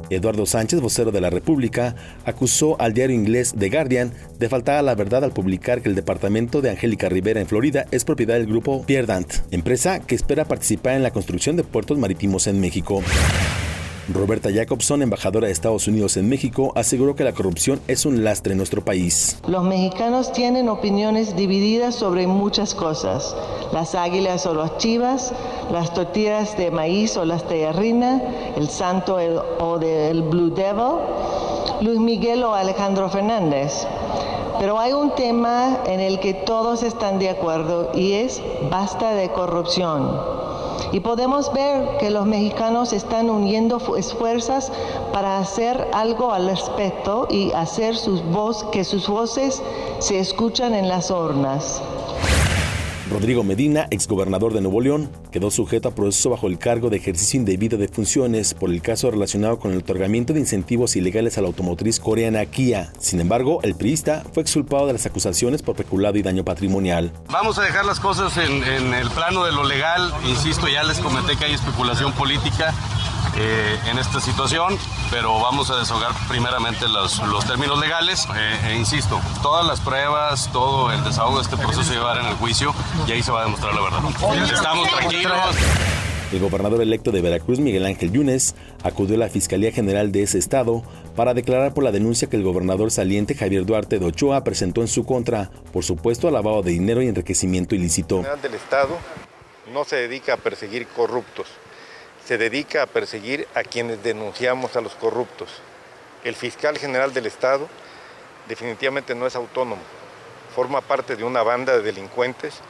Eduardo 0.09 0.45
Sánchez, 0.45 0.82
vocero 0.82 1.11
de 1.11 1.22
la 1.22 1.30
República, 1.30 1.95
acusó 2.26 2.80
al 2.82 2.93
diario 2.93 3.15
inglés 3.15 3.55
The 3.57 3.69
Guardian 3.69 4.11
de 4.38 4.49
faltar 4.49 4.76
a 4.76 4.82
la 4.82 4.95
verdad 4.95 5.24
al 5.24 5.32
publicar 5.32 5.82
que 5.82 5.89
el 5.89 5.95
departamento 5.95 6.61
de 6.61 6.69
Angélica 6.69 7.09
Rivera 7.09 7.39
en 7.39 7.47
Florida 7.47 7.86
es 7.91 8.03
propiedad 8.03 8.36
del 8.36 8.47
grupo 8.47 8.84
Pierdant, 8.86 9.32
empresa 9.51 9.99
que 9.99 10.15
espera 10.15 10.45
participar 10.45 10.95
en 10.95 11.03
la 11.03 11.11
construcción 11.11 11.55
de 11.55 11.63
puertos 11.63 11.97
marítimos 11.97 12.47
en 12.47 12.59
México. 12.59 13.01
Roberta 14.14 14.49
Jacobson, 14.53 15.01
embajadora 15.01 15.47
de 15.47 15.53
Estados 15.53 15.88
Unidos 15.88 16.18
en 16.18 16.30
México, 16.30 16.72
aseguró 16.76 17.16
que 17.16 17.24
la 17.24 17.34
corrupción 17.34 17.80
es 17.88 18.05
un 18.05 18.24
lastre 18.24 18.53
en 18.53 18.57
nuestro 18.57 18.84
país. 18.84 19.38
Los 19.47 19.64
mexicanos 19.64 20.32
tienen 20.32 20.70
opiniones 20.70 21.36
divididas 21.36 21.95
sobre 21.95 22.28
muchas 22.28 22.76
cosas. 22.76 23.36
Las 23.74 23.95
águilas 23.95 24.45
o 24.45 24.53
las 24.53 24.78
chivas, 24.78 25.34
las 25.72 25.93
tortillas 25.93 26.57
de 26.57 26.72
maíz 26.72 27.18
o 27.18 27.26
las 27.26 27.47
terrina, 27.47 28.22
el 28.55 28.70
santo 28.70 29.18
o 29.59 29.80
del 29.80 30.24
Blue 30.24 30.51
Devil, 30.51 30.99
Luis 31.82 31.99
Miguel 31.99 32.43
o 32.43 32.53
Alejandro 32.53 33.09
Fernández. 33.09 33.86
Pero 34.59 34.80
hay 34.80 34.93
un 34.93 35.16
tema 35.16 35.80
en 35.88 35.99
el 35.99 36.20
que 36.20 36.34
todos 36.34 36.84
están 36.84 37.18
de 37.18 37.30
acuerdo 37.30 37.91
y 37.95 38.14
es 38.14 38.41
basta 38.70 39.14
de 39.14 39.30
corrupción. 39.32 40.41
Y 40.91 40.99
podemos 40.99 41.53
ver 41.53 41.97
que 41.99 42.09
los 42.09 42.25
mexicanos 42.25 42.91
están 42.91 43.29
uniendo 43.29 43.79
fu- 43.79 43.95
esfuerzos 43.95 44.71
para 45.13 45.37
hacer 45.39 45.87
algo 45.93 46.31
al 46.33 46.47
respecto 46.47 47.27
y 47.29 47.51
hacer 47.53 47.95
sus 47.95 48.21
que 48.71 48.83
sus 48.83 49.07
voces 49.07 49.61
se 49.99 50.19
escuchan 50.19 50.73
en 50.73 50.89
las 50.89 51.09
urnas. 51.09 51.81
Rodrigo 53.12 53.43
Medina, 53.43 53.88
exgobernador 53.91 54.53
de 54.53 54.62
Nuevo 54.62 54.80
León, 54.80 55.12
quedó 55.34 55.51
sujeto 55.51 55.89
a 55.89 55.95
proceso 55.95 56.30
bajo 56.30 56.47
el 56.47 56.57
cargo 56.57 56.89
de 56.89 56.95
ejercicio 56.95 57.38
indebido 57.38 57.78
de 57.78 57.89
funciones 57.89 58.53
por 58.53 58.70
el 58.70 58.82
caso 58.82 59.12
relacionado 59.12 59.59
con 59.59 59.74
el 59.74 59.80
otorgamiento 59.80 60.32
de 60.32 60.39
incentivos 60.39 60.95
ilegales 60.95 61.38
a 61.38 61.41
la 61.41 61.47
automotriz 61.47 61.99
coreana 61.99 62.45
Kia. 62.45 62.93
Sin 62.99 63.20
embargo, 63.20 63.59
el 63.64 63.76
priista 63.76 64.24
fue 64.34 64.43
exculpado 64.43 64.88
de 64.88 64.93
las 64.93 65.05
acusaciones 65.05 65.62
por 65.62 65.76
peculado 65.76 66.18
y 66.18 66.22
daño 66.22 66.45
patrimonial. 66.45 67.12
Vamos 67.30 67.59
a 67.59 67.64
dejar 67.64 67.84
las 67.84 67.99
cosas 67.99 68.38
en, 68.38 68.93
el 68.93 69.09
plano 69.09 69.43
de 69.43 69.51
lo 69.51 69.66
legal. 69.66 70.14
Insisto, 70.30 70.70
ya 70.70 70.84
les 70.84 70.99
comenté 70.99 71.36
que 71.36 71.43
hay 71.43 71.53
especulación 71.53 72.14
política 72.14 72.74
eh, 73.36 73.80
en 73.88 73.97
esta 73.97 74.20
situación, 74.22 74.78
pero 75.09 75.39
vamos 75.39 75.70
a 75.70 75.78
deshogar 75.78 76.12
primeramente 76.30 76.88
los, 76.88 77.20
términos 77.45 77.78
legales. 77.80 78.28
Eh, 78.36 78.70
e 78.70 78.76
insisto, 78.76 79.20
todas 79.41 79.66
las 79.66 79.82
pruebas, 79.82 80.49
todo 80.53 80.91
el 80.91 81.03
desahogo 81.03 81.38
de 81.38 81.43
este 81.43 81.57
proceso 81.57 81.84
se 81.84 81.93
llevará 81.93 82.22
en 82.22 82.28
el 82.28 82.36
juicio 82.36 82.74
y 83.07 83.11
ahí 83.11 83.23
se 83.23 83.31
va 83.31 83.41
a 83.41 83.45
demostrar 83.45 83.73
la 83.73 83.81
verdad. 83.81 84.53
Estamos 84.53 84.89
tranquilos. 84.89 85.55
El 86.31 86.39
gobernador 86.39 86.81
electo 86.81 87.11
de 87.11 87.21
Veracruz, 87.21 87.59
Miguel 87.59 87.85
Ángel 87.85 88.11
Yunes, 88.11 88.55
acudió 88.83 89.15
a 89.15 89.19
la 89.19 89.29
Fiscalía 89.29 89.71
General 89.73 90.13
de 90.13 90.23
ese 90.23 90.37
estado 90.37 90.81
para 91.15 91.33
declarar 91.33 91.73
por 91.73 91.83
la 91.83 91.91
denuncia 91.91 92.29
que 92.29 92.37
el 92.37 92.43
gobernador 92.43 92.89
saliente 92.89 93.35
Javier 93.35 93.65
Duarte 93.65 93.99
de 93.99 94.05
Ochoa 94.05 94.43
presentó 94.43 94.79
en 94.79 94.87
su 94.87 95.05
contra 95.05 95.49
por 95.73 95.83
supuesto 95.83 96.31
lavado 96.31 96.61
de 96.61 96.71
dinero 96.71 97.01
y 97.01 97.09
enriquecimiento 97.09 97.75
ilícito. 97.75 98.17
General 98.17 98.41
del 98.41 98.53
Estado 98.53 98.97
no 99.73 99.83
se 99.83 99.97
dedica 99.97 100.35
a 100.35 100.37
perseguir 100.37 100.87
corruptos, 100.87 101.47
se 102.25 102.37
dedica 102.37 102.83
a 102.83 102.87
perseguir 102.87 103.45
a 103.53 103.63
quienes 103.63 104.01
denunciamos 104.01 104.77
a 104.77 104.81
los 104.81 104.93
corruptos. 104.95 105.49
El 106.23 106.35
fiscal 106.35 106.77
general 106.77 107.13
del 107.13 107.25
Estado 107.25 107.67
definitivamente 108.47 109.15
no 109.15 109.27
es 109.27 109.35
autónomo, 109.35 109.81
forma 110.55 110.79
parte 110.79 111.17
de 111.17 111.25
una 111.25 111.43
banda 111.43 111.75
de 111.75 111.81
delincuentes 111.81 112.61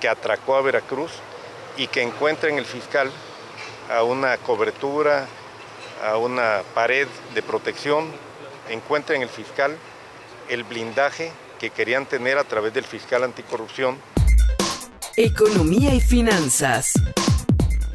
que 0.00 0.08
atracó 0.08 0.56
a 0.56 0.62
Veracruz 0.62 1.12
y 1.76 1.86
que 1.86 2.02
encuentra 2.02 2.48
en 2.48 2.58
el 2.58 2.64
fiscal 2.64 3.10
a 3.90 4.02
una 4.02 4.36
cobertura, 4.38 5.26
a 6.04 6.16
una 6.16 6.62
pared 6.74 7.08
de 7.34 7.42
protección, 7.42 8.12
encuentra 8.68 9.16
en 9.16 9.22
el 9.22 9.28
fiscal 9.28 9.76
el 10.48 10.64
blindaje 10.64 11.32
que 11.58 11.70
querían 11.70 12.06
tener 12.06 12.38
a 12.38 12.44
través 12.44 12.72
del 12.72 12.84
fiscal 12.84 13.24
anticorrupción 13.24 13.98
Economía 15.20 15.92
y 15.94 16.00
finanzas. 16.00 16.92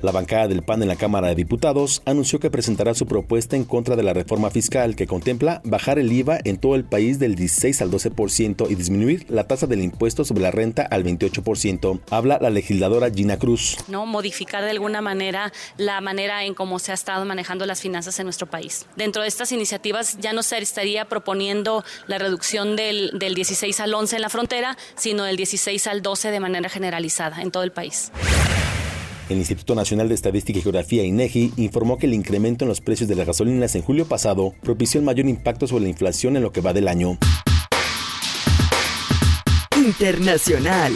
La 0.03 0.11
bancada 0.11 0.49
del 0.49 0.63
PAN 0.63 0.81
en 0.81 0.89
la 0.89 0.97
Cámara 0.97 1.29
de 1.29 1.35
Diputados 1.35 2.01
anunció 2.05 2.37
que 2.37 2.51
presentará 2.51 2.93
su 2.93 3.05
propuesta 3.05 3.55
en 3.55 3.63
contra 3.63 3.95
de 3.95 4.03
la 4.03 4.11
reforma 4.11 4.49
fiscal 4.49 4.97
que 4.97 5.07
contempla 5.07 5.61
bajar 5.63 5.97
el 5.97 6.11
IVA 6.11 6.39
en 6.43 6.57
todo 6.57 6.75
el 6.75 6.83
país 6.83 7.19
del 7.19 7.35
16 7.35 7.81
al 7.81 7.89
12% 7.89 8.69
y 8.69 8.75
disminuir 8.75 9.25
la 9.29 9.47
tasa 9.47 9.65
del 9.65 9.81
impuesto 9.81 10.25
sobre 10.25 10.43
la 10.43 10.51
renta 10.51 10.81
al 10.81 11.05
28%. 11.05 12.01
Habla 12.09 12.37
la 12.41 12.49
legisladora 12.49 13.09
Gina 13.11 13.39
Cruz. 13.39 13.77
¿no? 13.87 14.05
modificar 14.05 14.61
de 14.65 14.71
alguna 14.71 15.01
manera 15.01 15.53
la 15.77 16.01
manera 16.01 16.43
en 16.43 16.53
cómo 16.53 16.79
se 16.79 16.91
ha 16.91 16.95
estado 16.95 17.23
manejando 17.23 17.65
las 17.65 17.79
finanzas 17.79 18.19
en 18.19 18.25
nuestro 18.25 18.47
país. 18.47 18.85
Dentro 18.97 19.21
de 19.21 19.29
estas 19.29 19.53
iniciativas 19.53 20.17
ya 20.19 20.33
no 20.33 20.43
se 20.43 20.57
estaría 20.57 21.05
proponiendo 21.05 21.85
la 22.07 22.17
reducción 22.17 22.75
del, 22.75 23.11
del 23.17 23.35
16 23.35 23.79
al 23.79 23.93
11 23.93 24.17
en 24.17 24.21
la 24.21 24.29
frontera, 24.29 24.77
sino 24.95 25.23
del 25.23 25.37
16 25.37 25.87
al 25.87 26.01
12 26.01 26.29
de 26.29 26.39
manera 26.41 26.67
generalizada 26.67 27.41
en 27.41 27.51
todo 27.51 27.63
el 27.63 27.71
país. 27.71 28.11
El 29.29 29.37
Instituto 29.37 29.73
Nacional 29.73 30.09
de 30.09 30.15
Estadística 30.15 30.59
y 30.59 30.61
Geografía 30.61 31.03
INEGI 31.03 31.53
informó 31.55 31.97
que 31.97 32.07
el 32.07 32.13
incremento 32.13 32.65
en 32.65 32.69
los 32.69 32.81
precios 32.81 33.07
de 33.07 33.15
las 33.15 33.25
gasolinas 33.25 33.73
en 33.75 33.81
julio 33.81 34.05
pasado 34.05 34.53
propició 34.61 34.99
el 34.99 35.05
mayor 35.05 35.27
impacto 35.27 35.65
sobre 35.65 35.83
la 35.83 35.89
inflación 35.89 36.35
en 36.35 36.43
lo 36.43 36.51
que 36.51 36.59
va 36.59 36.73
del 36.73 36.89
año. 36.89 37.17
Internacional. 39.77 40.93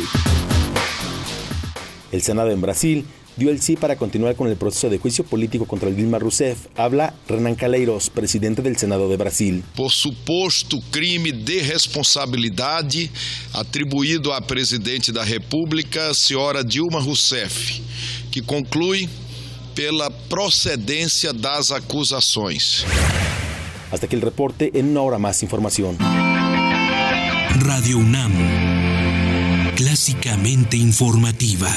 El 2.11 2.21
Senado 2.21 2.51
en 2.51 2.61
Brasil 2.61 3.05
dio 3.37 3.51
el 3.51 3.61
sí 3.61 3.75
para 3.75 3.95
continuar 3.95 4.35
con 4.35 4.47
el 4.47 4.57
proceso 4.57 4.89
de 4.89 4.97
juicio 4.97 5.23
político 5.23 5.65
contra 5.65 5.89
Dilma 5.89 6.19
Rousseff. 6.19 6.67
Habla 6.75 7.13
Renan 7.27 7.55
Calheiros, 7.55 8.09
presidente 8.09 8.61
del 8.61 8.77
Senado 8.77 9.07
de 9.09 9.15
Brasil. 9.15 9.63
Por 9.75 9.91
suposto 9.91 10.79
crime 10.91 11.31
de 11.31 11.61
responsabilidade 11.61 13.11
atribuído 13.53 14.33
à 14.33 14.41
presidente 14.41 15.11
da 15.11 15.23
República, 15.23 16.13
senhora 16.13 16.63
Dilma 16.63 16.99
Rousseff, 16.99 17.79
que 18.31 18.41
conclui 18.41 19.09
pela 19.75 20.09
procedência 20.09 21.31
das 21.33 21.71
acusações. 21.71 22.85
Hasta 23.91 24.05
aquí 24.05 24.15
el 24.15 24.21
reporte, 24.21 24.71
en 24.73 24.89
una 24.89 25.01
hora 25.01 25.17
más 25.17 25.43
información. 25.43 25.97
Radio 27.59 27.97
UNAM, 27.97 28.33
clásicamente 29.75 30.77
informativa. 30.77 31.69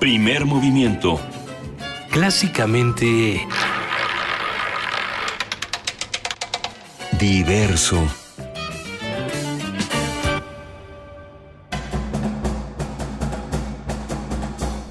Primer 0.00 0.44
movimiento. 0.46 1.20
Clásicamente... 2.10 3.46
Diverso. 7.18 8.27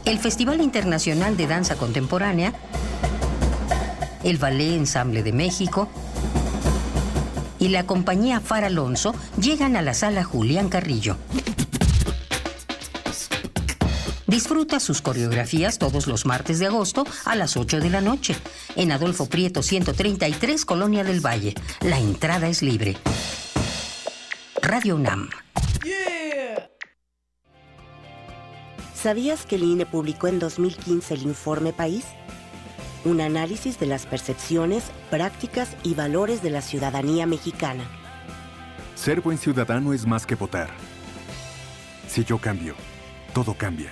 El 0.07 0.19
Festival 0.19 0.61
Internacional 0.61 1.35
de 1.35 1.47
Danza 1.47 1.75
Contemporánea, 1.75 2.53
el 4.23 4.37
Ballet 4.37 4.77
Ensamble 4.77 5.21
de 5.21 5.33
México 5.33 5.89
y 7.59 7.67
la 7.67 7.85
compañía 7.85 8.39
Far 8.39 8.63
Alonso 8.63 9.13
llegan 9.37 9.75
a 9.75 9.81
la 9.81 9.93
sala 9.93 10.23
Julián 10.23 10.69
Carrillo. 10.69 11.17
Disfruta 14.27 14.79
sus 14.79 15.01
coreografías 15.01 15.77
todos 15.77 16.07
los 16.07 16.25
martes 16.25 16.59
de 16.59 16.67
agosto 16.67 17.05
a 17.25 17.35
las 17.35 17.57
8 17.57 17.81
de 17.81 17.89
la 17.89 17.99
noche 17.99 18.33
en 18.77 18.93
Adolfo 18.93 19.25
Prieto 19.25 19.61
133, 19.61 20.63
Colonia 20.63 21.03
del 21.03 21.19
Valle. 21.19 21.53
La 21.81 21.99
entrada 21.99 22.47
es 22.47 22.61
libre. 22.61 22.95
Radio 24.61 24.95
UNAM. 24.95 25.29
¿Sabías 29.07 29.45
que 29.45 29.55
el 29.55 29.63
INE 29.63 29.85
publicó 29.85 30.27
en 30.27 30.37
2015 30.37 31.13
el 31.13 31.21
Informe 31.21 31.71
País? 31.71 32.03
Un 33.05 33.21
análisis 33.21 33.79
de 33.79 33.85
las 33.85 34.05
percepciones, 34.05 34.91
prácticas 35.09 35.77
y 35.81 35.93
valores 35.93 36.43
de 36.43 36.49
la 36.49 36.59
ciudadanía 36.59 37.25
mexicana. 37.25 37.85
Ser 38.95 39.21
buen 39.21 39.37
ciudadano 39.37 39.93
es 39.93 40.05
más 40.05 40.25
que 40.25 40.35
votar. 40.35 40.71
Si 42.09 42.25
yo 42.25 42.37
cambio, 42.37 42.75
todo 43.33 43.53
cambia. 43.53 43.91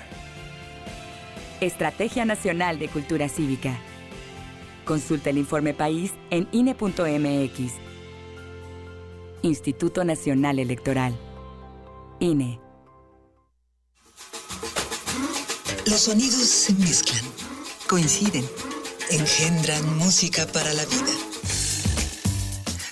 Estrategia 1.61 2.25
Nacional 2.25 2.77
de 2.77 2.89
Cultura 2.89 3.29
Cívica. 3.29 3.77
Consulta 4.83 5.29
el 5.29 5.37
informe 5.37 5.73
país 5.73 6.13
en 6.29 6.45
INE.mx. 6.51 7.71
Instituto 9.43 10.03
Nacional 10.03 10.59
Electoral. 10.59 11.15
INE. 12.19 12.64
Los 15.85 16.01
sonidos 16.01 16.47
se 16.47 16.73
mezclan, 16.73 17.23
coinciden, 17.87 18.43
engendran 19.11 19.97
música 19.97 20.47
para 20.47 20.73
la 20.73 20.83
vida. 20.83 21.13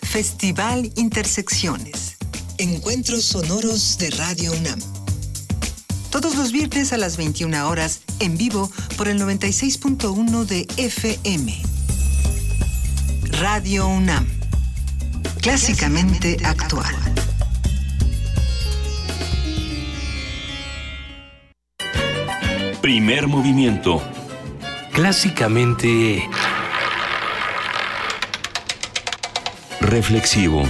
Festival 0.03 0.91
Intersecciones. 0.95 2.17
Encuentros 2.59 3.25
sonoros 3.25 3.97
de 3.97 4.11
Radio 4.11 4.51
UNAM. 4.53 4.79
Todos 6.11 6.35
los 6.35 6.51
viernes 6.51 6.93
a 6.93 6.97
las 6.97 7.17
21 7.17 7.67
horas, 7.67 8.01
en 8.19 8.37
vivo 8.37 8.69
por 8.95 9.07
el 9.07 9.19
96.1 9.19 10.45
de 10.45 10.67
FM. 10.77 11.61
Radio 13.39 13.87
UNAM. 13.87 14.27
Clásicamente 15.41 16.37
actual. 16.43 17.02
Primer 22.83 23.27
movimiento. 23.27 24.01
Clásicamente... 24.91 26.27
Reflexivo. 29.79 30.63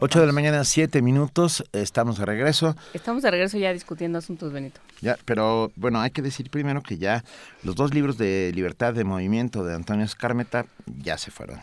8 0.00 0.20
de 0.20 0.26
la 0.26 0.32
mañana, 0.34 0.62
7 0.62 1.00
minutos, 1.00 1.64
estamos 1.72 2.18
de 2.18 2.26
regreso. 2.26 2.76
Estamos 2.92 3.22
de 3.22 3.30
regreso 3.30 3.56
ya 3.56 3.72
discutiendo 3.72 4.18
asuntos, 4.18 4.52
Benito. 4.52 4.78
Ya, 5.00 5.16
pero 5.24 5.72
bueno, 5.76 5.98
hay 5.98 6.10
que 6.10 6.20
decir 6.20 6.50
primero 6.50 6.82
que 6.82 6.98
ya 6.98 7.24
los 7.62 7.76
dos 7.76 7.94
libros 7.94 8.18
de 8.18 8.52
Libertad 8.54 8.92
de 8.92 9.04
Movimiento 9.04 9.64
de 9.64 9.74
Antonio 9.74 10.04
Escármeta 10.04 10.66
ya 11.02 11.16
se 11.16 11.30
fueron. 11.30 11.62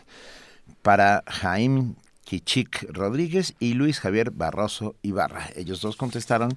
Para 0.82 1.22
Jaime 1.28 1.94
Kichik 2.30 2.86
Rodríguez 2.92 3.56
y 3.58 3.74
Luis 3.74 3.98
Javier 3.98 4.30
Barroso 4.30 4.94
Ibarra. 5.02 5.48
Ellos 5.56 5.80
dos 5.80 5.96
contestaron 5.96 6.56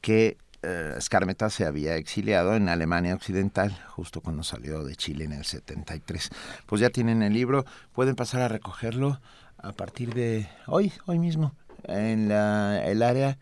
que 0.00 0.38
eh, 0.62 0.94
Escármeta 0.96 1.50
se 1.50 1.66
había 1.66 1.96
exiliado 1.96 2.54
en 2.54 2.70
Alemania 2.70 3.14
Occidental 3.14 3.78
justo 3.88 4.22
cuando 4.22 4.42
salió 4.42 4.82
de 4.82 4.96
Chile 4.96 5.26
en 5.26 5.32
el 5.32 5.44
73. 5.44 6.30
Pues 6.64 6.80
ya 6.80 6.88
tienen 6.88 7.22
el 7.22 7.34
libro, 7.34 7.66
pueden 7.92 8.16
pasar 8.16 8.40
a 8.40 8.48
recogerlo 8.48 9.20
a 9.58 9.72
partir 9.72 10.14
de 10.14 10.48
hoy, 10.68 10.90
hoy 11.04 11.18
mismo, 11.18 11.54
en 11.82 12.30
la, 12.30 12.82
el 12.86 13.02
área, 13.02 13.36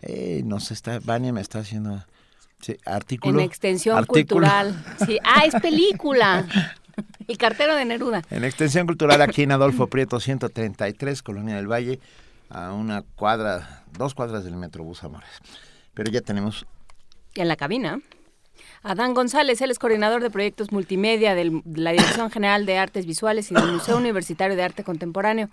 eh, 0.00 0.42
no 0.44 0.58
sé, 0.58 0.74
está, 0.74 0.98
Vania 0.98 1.32
me 1.32 1.42
está 1.42 1.60
haciendo 1.60 2.04
sí, 2.60 2.76
artículo. 2.84 3.38
En 3.38 3.44
extensión 3.44 3.98
artículo. 3.98 4.24
cultural. 4.24 4.84
Sí. 5.06 5.20
Ah, 5.22 5.44
es 5.46 5.54
película. 5.62 6.44
El 7.28 7.38
cartero 7.38 7.74
de 7.74 7.84
Neruda. 7.84 8.22
En 8.30 8.44
extensión 8.44 8.86
cultural 8.86 9.22
aquí 9.22 9.42
en 9.42 9.52
Adolfo 9.52 9.86
Prieto 9.86 10.20
133, 10.20 11.22
Colonia 11.22 11.56
del 11.56 11.70
Valle, 11.70 12.00
a 12.50 12.72
una 12.72 13.02
cuadra, 13.02 13.84
dos 13.96 14.14
cuadras 14.14 14.44
del 14.44 14.56
Metrobús 14.56 15.02
Amores. 15.04 15.30
Pero 15.94 16.10
ya 16.10 16.20
tenemos... 16.20 16.66
En 17.34 17.48
la 17.48 17.56
cabina. 17.56 18.00
Adán 18.84 19.14
González, 19.14 19.60
él 19.60 19.70
es 19.70 19.78
coordinador 19.78 20.22
de 20.22 20.30
proyectos 20.30 20.72
multimedia 20.72 21.36
de 21.36 21.62
la 21.74 21.92
Dirección 21.92 22.30
General 22.32 22.66
de 22.66 22.78
Artes 22.78 23.06
Visuales 23.06 23.48
y 23.52 23.54
del 23.54 23.70
Museo 23.70 23.96
Universitario 23.96 24.56
de 24.56 24.62
Arte 24.64 24.82
Contemporáneo. 24.82 25.50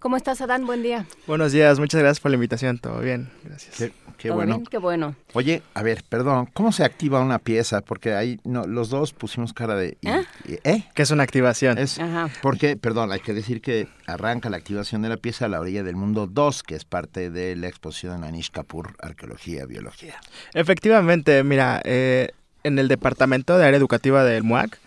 ¿Cómo 0.00 0.16
estás, 0.16 0.40
Adán? 0.40 0.66
Buen 0.66 0.82
día. 0.82 1.06
Buenos 1.28 1.52
días, 1.52 1.78
muchas 1.78 2.00
gracias 2.00 2.18
por 2.18 2.32
la 2.32 2.34
invitación. 2.34 2.78
Todo 2.78 2.98
bien, 2.98 3.30
gracias. 3.44 3.76
Qué, 3.76 3.92
qué 4.18 4.28
¿Todo 4.30 4.38
bueno. 4.38 4.56
bien? 4.56 4.66
Qué 4.66 4.78
bueno. 4.78 5.14
Oye, 5.32 5.62
a 5.74 5.82
ver, 5.84 6.02
perdón, 6.08 6.48
¿cómo 6.52 6.72
se 6.72 6.82
activa 6.82 7.20
una 7.20 7.38
pieza? 7.38 7.82
Porque 7.82 8.14
ahí 8.14 8.40
no, 8.42 8.64
los 8.66 8.90
dos 8.90 9.12
pusimos 9.12 9.52
cara 9.52 9.76
de... 9.76 9.96
y- 10.00 10.08
¿Eh? 10.08 10.24
y- 10.48 10.68
¿Eh? 10.68 10.84
¿Qué 10.92 11.02
es 11.02 11.10
una 11.12 11.22
activación? 11.22 11.78
Es 11.78 12.00
Ajá. 12.00 12.30
porque, 12.42 12.76
perdón, 12.76 13.12
hay 13.12 13.20
que 13.20 13.32
decir 13.32 13.60
que 13.60 13.86
arranca 14.08 14.50
la 14.50 14.56
activación 14.56 15.02
de 15.02 15.08
la 15.08 15.18
pieza 15.18 15.44
a 15.44 15.48
la 15.48 15.60
orilla 15.60 15.84
del 15.84 15.94
mundo 15.94 16.26
2, 16.26 16.64
que 16.64 16.74
es 16.74 16.84
parte 16.84 17.30
de 17.30 17.54
la 17.54 17.68
exposición 17.68 18.24
Anish 18.24 18.50
Kapoor, 18.50 18.96
Arqueología, 19.00 19.66
Biología. 19.66 20.16
Efectivamente, 20.52 21.44
mira, 21.44 21.80
eh, 21.84 22.32
en 22.64 22.78
el 22.78 22.88
Departamento 22.88 23.58
de 23.58 23.66
Área 23.66 23.78
Educativa 23.78 24.24
del 24.24 24.42
MUAC, 24.42 24.78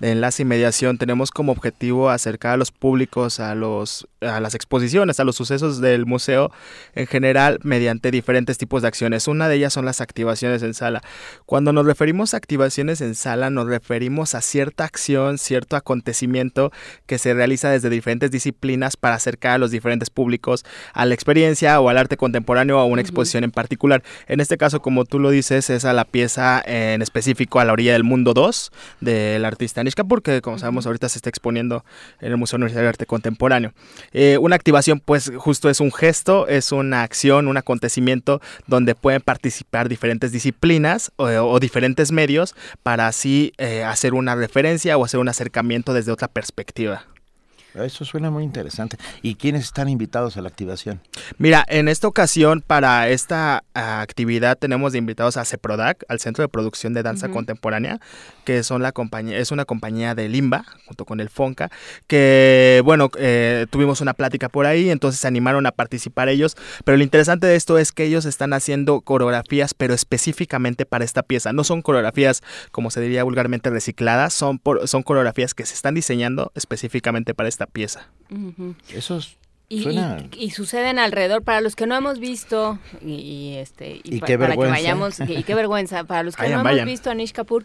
de 0.00 0.10
Enlace 0.10 0.42
y 0.42 0.46
Mediación, 0.46 0.98
tenemos 0.98 1.30
como 1.30 1.52
objetivo 1.52 2.10
acercar 2.10 2.54
a 2.54 2.56
los 2.56 2.70
públicos 2.70 3.40
a, 3.40 3.54
los, 3.54 4.08
a 4.24 4.40
las 4.40 4.54
exposiciones, 4.54 5.20
a 5.20 5.24
los 5.24 5.36
sucesos 5.36 5.80
del 5.80 6.06
museo 6.06 6.50
en 6.94 7.06
general, 7.06 7.58
mediante 7.62 8.10
diferentes 8.10 8.58
tipos 8.58 8.82
de 8.82 8.88
acciones. 8.88 9.28
Una 9.28 9.48
de 9.48 9.56
ellas 9.56 9.72
son 9.72 9.84
las 9.84 10.00
activaciones 10.00 10.62
en 10.62 10.74
sala. 10.74 11.02
Cuando 11.46 11.72
nos 11.72 11.86
referimos 11.86 12.34
a 12.34 12.36
activaciones 12.36 13.00
en 13.00 13.14
sala, 13.14 13.50
nos 13.50 13.66
referimos 13.66 14.34
a 14.34 14.40
cierta 14.40 14.84
acción, 14.84 15.38
cierto 15.38 15.76
acontecimiento 15.76 16.72
que 17.06 17.18
se 17.18 17.34
realiza 17.34 17.70
desde 17.70 17.90
diferentes 17.90 18.30
disciplinas 18.30 18.96
para 18.96 19.14
acercar 19.14 19.52
a 19.52 19.58
los 19.58 19.70
diferentes 19.70 20.10
públicos 20.10 20.64
a 20.92 21.04
la 21.06 21.14
experiencia 21.14 21.80
o 21.80 21.88
al 21.88 21.98
arte 21.98 22.16
contemporáneo 22.16 22.78
o 22.78 22.80
a 22.80 22.84
una 22.84 23.00
exposición 23.00 23.44
en 23.44 23.50
particular. 23.50 24.02
En 24.26 24.40
este 24.40 24.56
caso, 24.56 24.80
como 24.80 25.04
tú 25.04 25.18
lo 25.18 25.30
dices, 25.30 25.70
es 25.70 25.84
a 25.84 25.92
la 25.92 26.04
pieza 26.04 26.62
en 26.66 27.02
específico 27.02 27.60
a 27.60 27.64
la 27.64 27.72
orilla 27.72 27.92
del 27.92 28.04
mundo 28.04 28.34
2 28.34 28.72
del 29.00 29.44
artista 29.44 29.80
Anish 29.80 29.94
Kapoor, 29.94 30.22
que 30.22 30.40
como 30.40 30.58
sabemos 30.58 30.86
ahorita 30.86 31.08
se 31.08 31.18
está 31.18 31.28
exponiendo 31.28 31.84
en 32.20 32.32
el 32.32 32.36
Museo 32.36 32.56
Universitario 32.56 32.84
de 32.84 32.88
Arte 32.90 33.06
Contemporáneo. 33.06 33.72
Eh, 34.14 34.38
una 34.38 34.56
activación, 34.56 35.00
pues 35.00 35.30
justo 35.36 35.68
es 35.68 35.80
un 35.80 35.92
gesto, 35.92 36.46
es 36.48 36.72
una 36.72 37.02
acción, 37.02 37.48
un 37.48 37.56
acontecimiento 37.56 38.40
donde 38.66 38.94
pueden 38.94 39.20
participar 39.20 39.88
diferentes 39.88 40.32
disciplinas 40.32 41.12
o, 41.16 41.58
diferentes 41.58 42.12
medios 42.12 42.54
para 42.82 43.08
así 43.08 43.52
eh, 43.58 43.82
hacer 43.82 44.14
una 44.14 44.34
referencia 44.34 44.96
o 44.96 45.04
hacer 45.04 45.20
un 45.20 45.28
acercamiento 45.28 45.92
desde 45.92 46.12
otra 46.12 46.28
perspectiva. 46.28 47.04
Eso 47.74 48.04
suena 48.04 48.30
muy 48.30 48.44
interesante. 48.44 48.96
¿Y 49.20 49.34
quiénes 49.34 49.64
están 49.64 49.88
invitados 49.88 50.36
a 50.36 50.42
la 50.42 50.48
activación? 50.48 51.00
Mira, 51.38 51.64
en 51.68 51.88
esta 51.88 52.06
ocasión, 52.06 52.62
para 52.64 53.08
esta 53.08 53.64
ah, 53.74 54.00
actividad, 54.00 54.56
tenemos 54.56 54.92
de 54.92 54.98
invitados 54.98 55.36
a 55.36 55.44
CEPRODAC, 55.44 56.04
al 56.08 56.20
Centro 56.20 56.42
de 56.42 56.48
Producción 56.48 56.94
de 56.94 57.02
Danza 57.02 57.30
Contemporánea, 57.30 58.00
que 58.44 58.62
son 58.62 58.82
la 58.82 58.92
compañía, 58.92 59.38
es 59.38 59.50
una 59.50 59.64
compañía 59.64 60.14
de 60.14 60.28
Limba, 60.28 60.64
junto 60.86 61.04
con 61.04 61.20
el 61.20 61.28
FONCA, 61.30 61.70
que, 62.06 62.80
bueno, 62.84 63.10
eh, 63.18 63.66
tuvimos 63.70 64.00
una 64.00 64.14
plática 64.14 64.48
por 64.48 64.66
ahí, 64.66 64.90
entonces 64.90 65.20
se 65.20 65.26
animaron 65.26 65.66
a 65.66 65.72
participar 65.72 66.28
ellos. 66.28 66.56
Pero 66.84 66.96
lo 66.96 67.02
interesante 67.02 67.46
de 67.46 67.56
esto 67.56 67.78
es 67.78 67.90
que 67.90 68.04
ellos 68.04 68.24
están 68.24 68.52
haciendo 68.52 69.00
coreografías, 69.00 69.74
pero 69.74 69.94
específicamente 69.94 70.86
para 70.86 71.04
esta 71.04 71.22
pieza. 71.22 71.52
No 71.52 71.64
son 71.64 71.82
coreografías, 71.82 72.42
como 72.70 72.90
se 72.90 73.00
diría 73.00 73.24
vulgarmente, 73.24 73.70
recicladas, 73.70 74.32
son, 74.32 74.60
son 74.84 75.02
coreografías 75.02 75.54
que 75.54 75.66
se 75.66 75.74
están 75.74 75.94
diseñando 75.94 76.52
específicamente 76.54 77.34
para 77.34 77.48
esta 77.48 77.63
pieza. 77.66 78.08
Eso 78.88 79.20
y, 79.68 80.50
suceden 80.50 80.98
alrededor 80.98 81.42
para 81.42 81.60
los 81.60 81.74
que 81.74 81.86
no 81.86 81.96
hemos 81.96 82.18
visto 82.18 82.78
y, 83.00 83.54
este 83.56 84.00
y, 84.04 84.20
qué 84.20 84.38
para 84.38 84.48
vergüenza. 84.48 84.76
que 84.76 84.82
vayamos 84.82 85.20
y, 85.20 85.42
qué 85.42 85.54
vergüenza 85.54 86.04
para 86.04 86.22
los 86.22 86.36
que 86.36 86.48
no 86.48 86.60
hemos 86.60 86.84
visto 86.84 87.10
a 87.10 87.14
Nish 87.14 87.32
Kapoor 87.32 87.64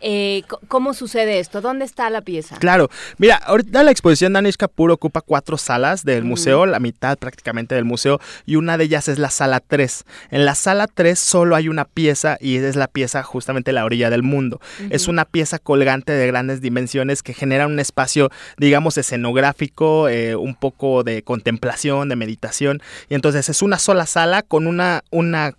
eh, 0.00 0.42
¿Cómo 0.68 0.94
sucede 0.94 1.38
esto? 1.38 1.60
¿Dónde 1.60 1.84
está 1.84 2.08
la 2.10 2.22
pieza? 2.22 2.56
Claro, 2.58 2.88
mira, 3.18 3.36
ahorita 3.36 3.82
la 3.82 3.90
exposición 3.90 4.32
de 4.32 4.38
Anish 4.38 4.56
Kapoor 4.56 4.90
ocupa 4.90 5.20
cuatro 5.20 5.58
salas 5.58 6.04
del 6.04 6.24
museo, 6.24 6.66
la 6.66 6.80
mitad 6.80 7.18
prácticamente 7.18 7.74
del 7.74 7.84
museo, 7.84 8.20
y 8.46 8.56
una 8.56 8.78
de 8.78 8.84
ellas 8.84 9.08
es 9.08 9.18
la 9.18 9.30
sala 9.30 9.60
3. 9.60 10.04
En 10.30 10.44
la 10.44 10.54
sala 10.54 10.86
3 10.86 11.18
solo 11.18 11.56
hay 11.56 11.68
una 11.68 11.84
pieza 11.84 12.38
y 12.40 12.56
es 12.56 12.76
la 12.76 12.88
pieza 12.88 13.22
justamente 13.22 13.72
la 13.72 13.84
orilla 13.84 14.10
del 14.10 14.22
mundo. 14.22 14.60
Es 14.90 15.08
una 15.08 15.24
pieza 15.24 15.58
colgante 15.58 16.12
de 16.12 16.26
grandes 16.26 16.60
dimensiones 16.60 17.22
que 17.22 17.34
genera 17.34 17.66
un 17.66 17.78
espacio, 17.78 18.30
digamos, 18.56 18.96
escenográfico, 18.96 20.08
eh, 20.08 20.34
un 20.34 20.54
poco 20.54 21.04
de 21.04 21.22
contemplación, 21.22 22.08
de 22.08 22.16
meditación, 22.16 22.82
y 23.08 23.14
entonces 23.14 23.48
es 23.48 23.62
una 23.62 23.78
sola 23.78 24.06
sala 24.06 24.42
con 24.42 24.66
una, 24.66 25.02
una 25.10 25.54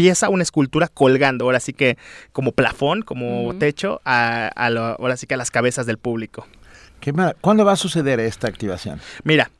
pieza, 0.00 0.30
una 0.30 0.42
escultura 0.42 0.88
colgando, 0.88 1.44
ahora 1.44 1.60
sí 1.60 1.74
que 1.74 1.98
como 2.32 2.52
plafón, 2.52 3.02
como 3.02 3.54
techo, 3.58 4.00
a, 4.06 4.48
ahora 4.48 5.18
sí 5.18 5.26
que 5.26 5.34
a 5.34 5.36
las 5.36 5.50
cabezas 5.50 5.84
del 5.84 5.98
público. 5.98 6.46
¿Qué 7.00 7.12
¿Cuándo 7.42 7.66
va 7.66 7.72
a 7.72 7.76
suceder 7.76 8.18
esta 8.18 8.48
activación? 8.48 8.98
Mira, 9.24 9.50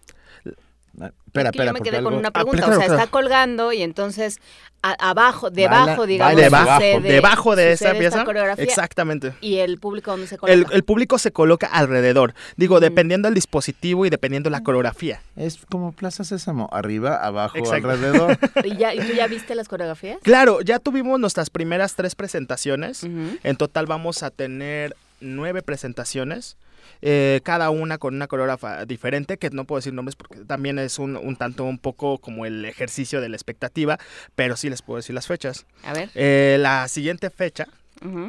Espera, 1.31 1.51
espera, 1.51 1.67
yo 1.67 1.73
me 1.75 1.81
quedé 1.81 2.03
con 2.03 2.15
una 2.15 2.33
pregunta. 2.33 2.67
o 2.69 2.75
sea, 2.75 2.87
está 2.87 3.07
colgando 3.07 3.73
y 3.73 3.83
entonces 3.83 4.41
abajo, 4.83 5.51
debajo, 5.51 6.07
digamos, 6.07 6.37
debajo, 6.37 7.01
debajo 7.01 7.57
de 7.57 7.73
esa 7.73 7.93
pieza. 7.93 8.25
Exactamente. 8.57 9.33
¿Y 9.41 9.59
el 9.59 9.79
público 9.79 10.11
dónde 10.11 10.27
se 10.27 10.39
coloca? 10.39 10.75
El, 10.75 10.83
público 10.83 11.19
se 11.19 11.31
coloca 11.31 11.69
alrededor. 11.69 12.35
Digo, 12.57 12.81
dependiendo 12.81 13.29
del 13.29 13.35
dispositivo 13.35 14.07
y 14.07 14.11
dependiendo 14.11 14.51
la 14.51 14.63
coreografía. 14.63 15.21
Es 15.37 15.59
como 15.71 15.93
Plaza 15.93 16.25
Sésamo, 16.25 16.69
arriba, 16.73 17.17
abajo, 17.17 17.59
alrededor. 17.73 18.37
¿Y, 18.65 18.77
ya, 18.77 18.93
tú 18.93 19.13
ya 19.15 19.29
viste 19.29 19.55
las 19.55 19.69
coreografías? 19.69 20.19
Claro, 20.23 20.63
ya 20.63 20.81
tuvimos 20.81 21.21
nuestras 21.21 21.49
primeras 21.49 21.95
tres 21.95 22.17
presentaciones. 22.17 23.05
En 23.05 23.57
total 23.57 23.87
vamos 23.87 24.25
a 24.25 24.31
tener 24.31 24.97
nueve 25.21 25.63
presentaciones. 25.63 26.57
Eh, 27.03 27.41
cada 27.43 27.71
una 27.71 27.99
con 27.99 28.15
una 28.15 28.27
coreógrafa 28.27 28.85
diferente, 28.85 29.39
que 29.39 29.51
no 29.51 29.65
puedo 29.65 29.79
decir 29.79 29.93
nombres 29.93 30.17
porque 30.17 30.45
también 30.45 30.79
es 30.79 30.99
un, 30.99 31.17
un, 31.17 31.37
tanto 31.37 31.65
un 31.65 31.79
poco 31.79 32.19
como 32.19 32.47
el 32.47 32.65
ejercicio 32.65 33.21
de 33.21 33.29
la 33.29 33.37
expectativa, 33.37 33.99
pero 34.35 34.57
sí 34.57 34.71
les 34.71 34.83
puedo 34.83 34.99
decir 34.99 35.15
las 35.15 35.27
fechas. 35.27 35.67
A 35.85 35.93
ver. 35.93 36.11
Eh, 36.15 36.59
la 36.61 36.89
siguiente 36.89 37.31
fecha 37.31 37.67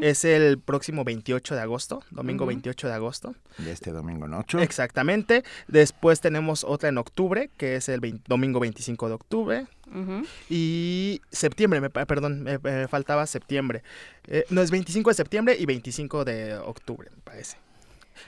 Es 0.02 0.26
el 0.26 0.60
próximo 0.60 1.06
28 1.06 1.56
de 1.56 1.62
agosto, 1.62 2.04
domingo 2.12 2.46
28 2.46 2.88
de 2.88 2.94
agosto. 2.94 3.36
De 3.58 3.72
este 3.72 3.92
domingo 3.92 4.26
en 4.26 4.34
8. 4.34 4.60
Exactamente. 4.60 5.44
Después 5.68 6.20
tenemos 6.20 6.66
otra 6.66 6.90
en 6.90 6.98
octubre, 6.98 7.50
que 7.56 7.78
es 7.78 7.88
el 7.88 8.02
domingo 8.28 8.60
25 8.60 9.08
de 9.08 9.14
octubre. 9.14 9.68
Y 10.50 11.22
septiembre, 11.32 11.80
me, 11.80 11.90
perdón, 11.90 12.44
me, 12.44 12.88
faltaba 12.88 13.26
septiembre. 13.28 13.84
Eh, 14.28 14.46
no, 14.50 14.62
es 14.62 14.72
25 14.72 15.10
de 15.10 15.14
septiembre 15.14 15.56
y 15.58 15.66
25 15.66 16.26
de 16.26 16.58
octubre, 16.58 17.10
me 17.14 17.22
parece. 17.22 17.58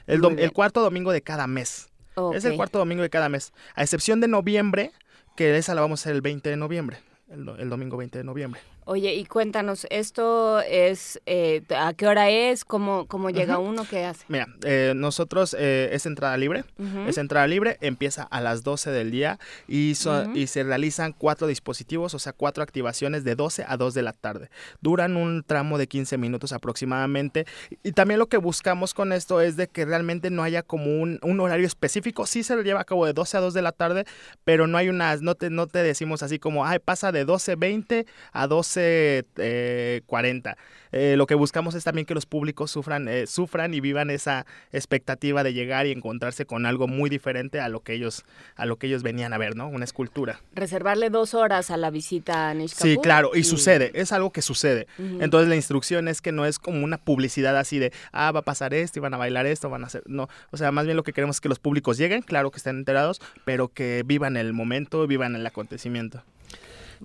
El, 0.07 0.51
cuarto 0.51 0.81
domingo 0.81 1.11
de 1.11 1.21
cada 1.21 1.47
mes. 1.47 1.89
Es 2.33 2.45
el 2.45 2.55
cuarto 2.55 2.77
domingo 2.77 3.01
de 3.01 3.09
cada 3.09 3.29
mes. 3.29 3.53
A 3.75 3.81
excepción 3.81 4.19
de 4.19 4.27
noviembre, 4.27 4.91
que 5.35 5.57
esa 5.57 5.73
la 5.73 5.81
vamos 5.81 6.01
a 6.01 6.03
hacer 6.03 6.15
el 6.15 6.21
20 6.21 6.49
de 6.49 6.57
noviembre. 6.57 6.97
el 7.29 7.69
domingo 7.69 7.97
20 7.97 8.19
de 8.19 8.23
noviembre. 8.23 8.61
Oye, 8.85 9.13
y 9.15 9.25
cuéntanos, 9.25 9.87
¿esto 9.89 10.59
es, 10.59 11.21
eh, 11.25 11.63
a 11.75 11.93
qué 11.93 12.05
hora 12.05 12.29
es? 12.29 12.65
¿Cómo, 12.65 13.07
cómo 13.07 13.29
llega 13.29 13.57
uno? 13.57 13.85
¿Qué 13.89 14.03
hace? 14.03 14.25
Mira, 14.27 14.47
eh, 14.65 14.93
nosotros 14.95 15.55
eh, 15.57 15.89
es 15.93 16.05
entrada 16.05 16.35
libre, 16.35 16.65
es 17.07 17.17
entrada 17.17 17.47
libre, 17.47 17.77
empieza 17.79 18.23
a 18.23 18.41
las 18.41 18.63
12 18.63 18.91
del 18.91 19.11
día 19.11 19.39
y, 19.67 19.93
y 20.33 20.47
se 20.47 20.63
realizan 20.63 21.13
cuatro 21.13 21.47
dispositivos, 21.47 22.13
o 22.13 22.19
sea, 22.19 22.33
cuatro 22.33 22.61
activaciones 22.61 23.23
de 23.23 23.35
12 23.35 23.63
a 23.67 23.77
2 23.77 23.93
de 23.93 24.01
la 24.01 24.11
tarde. 24.11 24.49
Duran 24.81 25.15
un 25.15 25.43
tramo 25.43 25.77
de 25.77 25.87
15 25.87 26.17
minutos 26.17 26.51
aproximadamente 26.51 27.45
y 27.83 27.93
también 27.93 28.19
lo 28.19 28.27
que 28.27 28.37
buscamos 28.37 28.93
con 28.93 29.13
esto 29.13 29.39
es 29.39 29.55
de 29.55 29.67
que 29.67 29.85
realmente 29.85 30.29
no 30.29 30.43
haya 30.43 30.61
como 30.61 31.01
un, 31.01 31.19
un 31.21 31.39
horario 31.39 31.67
específico, 31.67 32.25
sí 32.25 32.43
se 32.43 32.61
lleva 32.63 32.81
a 32.81 32.85
cabo 32.85 33.05
de 33.05 33.13
12 33.13 33.37
a 33.37 33.39
2 33.39 33.53
de 33.53 33.61
la 33.61 33.71
tarde, 33.71 34.05
pero 34.43 34.67
no 34.67 34.77
hay 34.77 34.89
unas, 34.89 35.21
no 35.21 35.35
te, 35.35 35.49
no 35.49 35.67
te 35.67 35.79
decimos 35.79 36.21
así 36.21 36.37
como, 36.37 36.65
ay, 36.65 36.79
pasa 36.79 37.11
de 37.11 37.25
12.20 37.25 38.05
a 38.33 38.47
12 38.47 38.72
40. 38.75 40.57
Eh, 40.93 41.15
lo 41.17 41.25
que 41.25 41.33
buscamos 41.33 41.73
es 41.73 41.83
también 41.83 42.05
que 42.05 42.13
los 42.13 42.27
públicos 42.27 42.69
sufran, 42.69 43.07
eh, 43.07 43.25
sufran 43.25 43.73
y 43.73 43.81
vivan 43.81 44.11
esa 44.11 44.45
expectativa 44.71 45.43
de 45.43 45.51
llegar 45.51 45.87
y 45.87 45.91
encontrarse 45.91 46.45
con 46.45 46.67
algo 46.67 46.87
muy 46.87 47.09
diferente 47.09 47.59
a 47.59 47.67
lo 47.67 47.79
que 47.79 47.93
ellos, 47.93 48.23
a 48.55 48.67
lo 48.67 48.77
que 48.77 48.85
ellos 48.87 49.01
venían 49.01 49.33
a 49.33 49.39
ver, 49.39 49.55
¿no? 49.55 49.67
Una 49.67 49.85
escultura. 49.85 50.39
Reservarle 50.53 51.09
dos 51.09 51.33
horas 51.33 51.71
a 51.71 51.77
la 51.77 51.89
visita 51.89 52.49
a 52.49 52.53
Nish 52.53 52.73
Sí, 52.75 52.97
claro, 53.01 53.31
y, 53.33 53.43
sucede, 53.43 53.91
es 53.95 54.11
algo 54.11 54.31
que 54.31 54.43
sucede. 54.43 54.85
Entonces 55.19 55.49
la 55.49 55.55
instrucción 55.55 56.07
es 56.07 56.21
que 56.21 56.31
no 56.31 56.45
es 56.45 56.59
como 56.59 56.83
una 56.83 56.99
publicidad 56.99 57.57
así 57.57 57.79
de, 57.79 57.91
ah, 58.11 58.31
va 58.31 58.41
a 58.41 58.43
pasar 58.43 58.75
esto 58.75 58.99
y 58.99 59.01
van 59.01 59.15
a 59.15 59.17
bailar 59.17 59.47
esto, 59.47 59.71
van 59.71 59.83
a 59.83 59.87
hacer, 59.87 60.03
no, 60.05 60.29
o 60.51 60.57
sea, 60.57 60.71
más 60.71 60.85
bien 60.85 60.95
lo 60.95 61.03
que 61.03 61.13
queremos 61.13 61.37
es 61.37 61.41
que 61.41 61.49
los 61.49 61.59
públicos 61.59 61.97
lleguen, 61.97 62.21
claro 62.21 62.51
que 62.51 62.57
estén 62.57 62.77
enterados, 62.77 63.19
pero 63.45 63.69
que 63.69 64.03
vivan 64.05 64.37
el 64.37 64.53
momento, 64.53 65.07
vivan 65.07 65.35
el 65.35 65.45
acontecimiento. 65.47 66.23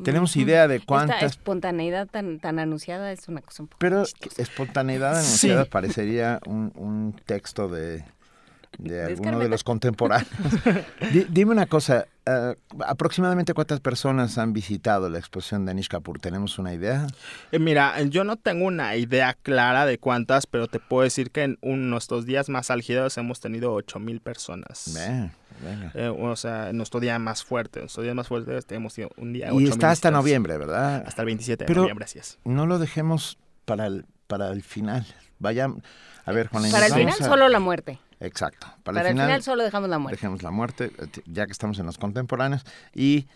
Tenemos 0.04 0.36
idea 0.36 0.68
de 0.68 0.80
cuántas... 0.80 1.16
Esta 1.16 1.26
espontaneidad 1.26 2.06
tan, 2.06 2.38
tan 2.38 2.58
anunciada 2.58 3.12
es 3.12 3.28
una 3.28 3.40
cosa 3.40 3.62
un 3.62 3.68
poco 3.68 3.78
Pero 3.80 4.04
espontaneidad 4.36 5.16
anunciada 5.16 5.64
parecería 5.64 6.40
un, 6.46 6.72
un, 6.74 7.14
texto 7.24 7.68
de, 7.68 8.04
de 8.78 9.04
alguno 9.06 9.38
de 9.38 9.48
los 9.48 9.64
contemporáneos. 9.64 10.28
dime 11.30 11.52
una 11.52 11.66
cosa, 11.66 12.06
eh, 12.26 12.56
aproximadamente 12.86 13.54
cuántas 13.54 13.80
personas 13.80 14.38
han 14.38 14.52
visitado 14.52 15.08
la 15.08 15.18
exposición 15.18 15.64
de 15.64 15.72
Anish 15.72 15.88
Kapoor, 15.88 16.18
¿tenemos 16.18 16.58
una 16.58 16.74
idea? 16.74 17.06
Eh, 17.52 17.58
mira, 17.58 18.00
yo 18.02 18.24
no 18.24 18.36
tengo 18.36 18.66
una 18.66 18.96
idea 18.96 19.34
clara 19.34 19.86
de 19.86 19.98
cuántas, 19.98 20.46
pero 20.46 20.68
te 20.68 20.78
puedo 20.78 21.04
decir 21.04 21.30
que 21.30 21.44
en 21.44 21.90
nuestros 21.90 22.26
días 22.26 22.48
más 22.48 22.70
álgidos 22.70 23.16
hemos 23.18 23.40
tenido 23.40 23.72
8 23.72 23.98
mil 23.98 24.20
personas. 24.20 24.94
Eh, 25.94 26.08
o 26.08 26.36
sea, 26.36 26.72
nuestro 26.72 27.00
día 27.00 27.18
más 27.18 27.42
fuerte, 27.42 27.80
nuestro 27.80 28.02
día 28.02 28.14
más 28.14 28.28
fuerte 28.28 28.60
tenemos 28.62 28.94
un 29.16 29.32
día. 29.32 29.50
Y 29.52 29.68
está 29.68 29.90
hasta 29.90 30.10
noviembre, 30.10 30.56
¿verdad? 30.58 31.04
Hasta 31.06 31.22
el 31.22 31.26
27 31.26 31.64
de 31.64 31.74
noviembre, 31.74 32.04
así 32.04 32.18
es. 32.18 32.38
No 32.44 32.66
lo 32.66 32.78
dejemos 32.78 33.38
para 33.64 33.86
el, 33.86 34.06
para 34.26 34.50
el 34.50 34.62
final. 34.62 35.06
Vaya, 35.38 35.68
a 36.24 36.32
ver, 36.32 36.48
Juan 36.48 36.70
Para 36.70 36.86
el 36.86 36.92
final 36.92 37.14
solo 37.14 37.48
la 37.48 37.60
muerte. 37.60 37.98
Exacto. 38.20 38.66
Para, 38.82 39.02
el, 39.02 39.08
final, 39.08 39.42
solo 39.42 39.62
dejamos 39.62 39.88
la 39.88 39.98
muerte. 39.98 40.16
Dejemos 40.16 40.42
la 40.42 40.50
muerte, 40.50 40.92
ya 41.26 41.46
que 41.46 41.52
estamos 41.52 41.78
en 41.78 41.86
los 41.86 41.98
contemporáneos. 41.98 42.64
Y 42.94 43.28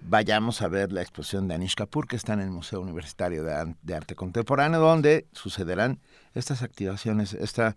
vayamos 0.00 0.62
a 0.62 0.68
ver 0.68 0.92
la 0.92 1.02
exposición 1.02 1.48
de 1.48 1.54
Anish 1.54 1.74
Kapoor, 1.74 2.06
que 2.06 2.16
está 2.16 2.34
en 2.34 2.40
el 2.40 2.50
Museo 2.50 2.80
Universitario 2.80 3.44
de, 3.44 3.94
Arte 3.94 4.14
Contemporáneo, 4.14 4.80
donde 4.80 5.26
sucederán 5.32 6.00
estas 6.34 6.62
activaciones, 6.62 7.32
esta 7.34 7.74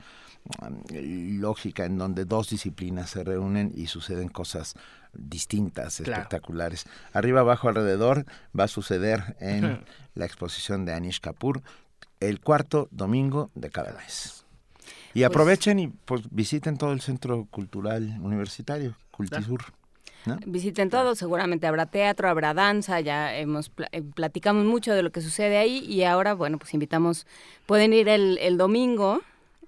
mm, 0.61 1.39
lógica 1.39 1.85
en 1.85 1.97
donde 1.97 2.25
dos 2.25 2.49
disciplinas 2.49 3.09
se 3.09 3.23
reúnen 3.23 3.71
y 3.75 3.87
suceden 3.87 4.29
cosas 4.29 4.75
distintas, 5.13 5.99
espectaculares. 5.99 6.85
Arriba, 7.13 7.41
abajo, 7.41 7.69
alrededor 7.69 8.25
va 8.57 8.65
a 8.65 8.69
suceder 8.69 9.35
en 9.39 9.83
la 10.15 10.25
exposición 10.25 10.85
de 10.85 10.93
Anish 10.93 11.19
Kapoor 11.19 11.61
el 12.19 12.39
cuarto 12.39 12.87
domingo 12.91 13.51
de 13.55 13.69
cada 13.69 13.93
mes. 13.93 14.36
Y 15.17 15.21
pues 15.21 15.31
aprovechen 15.31 15.79
y 15.79 15.87
pues 15.87 16.21
visiten 16.29 16.77
todo 16.77 16.91
el 16.91 17.01
Centro 17.01 17.47
Cultural 17.49 18.19
Universitario, 18.21 18.95
Cultisur. 19.09 19.63
Visiten 20.45 20.91
todo, 20.91 21.15
seguramente 21.15 21.65
habrá 21.65 21.87
teatro, 21.87 22.29
habrá 22.29 22.53
danza, 22.53 22.99
ya 22.99 23.35
hemos 23.35 23.71
eh, 23.93 24.03
platicamos 24.03 24.65
mucho 24.65 24.93
de 24.93 25.01
lo 25.01 25.11
que 25.11 25.21
sucede 25.21 25.57
ahí 25.57 25.79
y 25.79 26.03
ahora, 26.03 26.35
bueno, 26.35 26.59
pues 26.59 26.75
invitamos, 26.75 27.25
pueden 27.65 27.93
ir 27.93 28.09
el, 28.09 28.37
el 28.39 28.59
domingo 28.59 29.21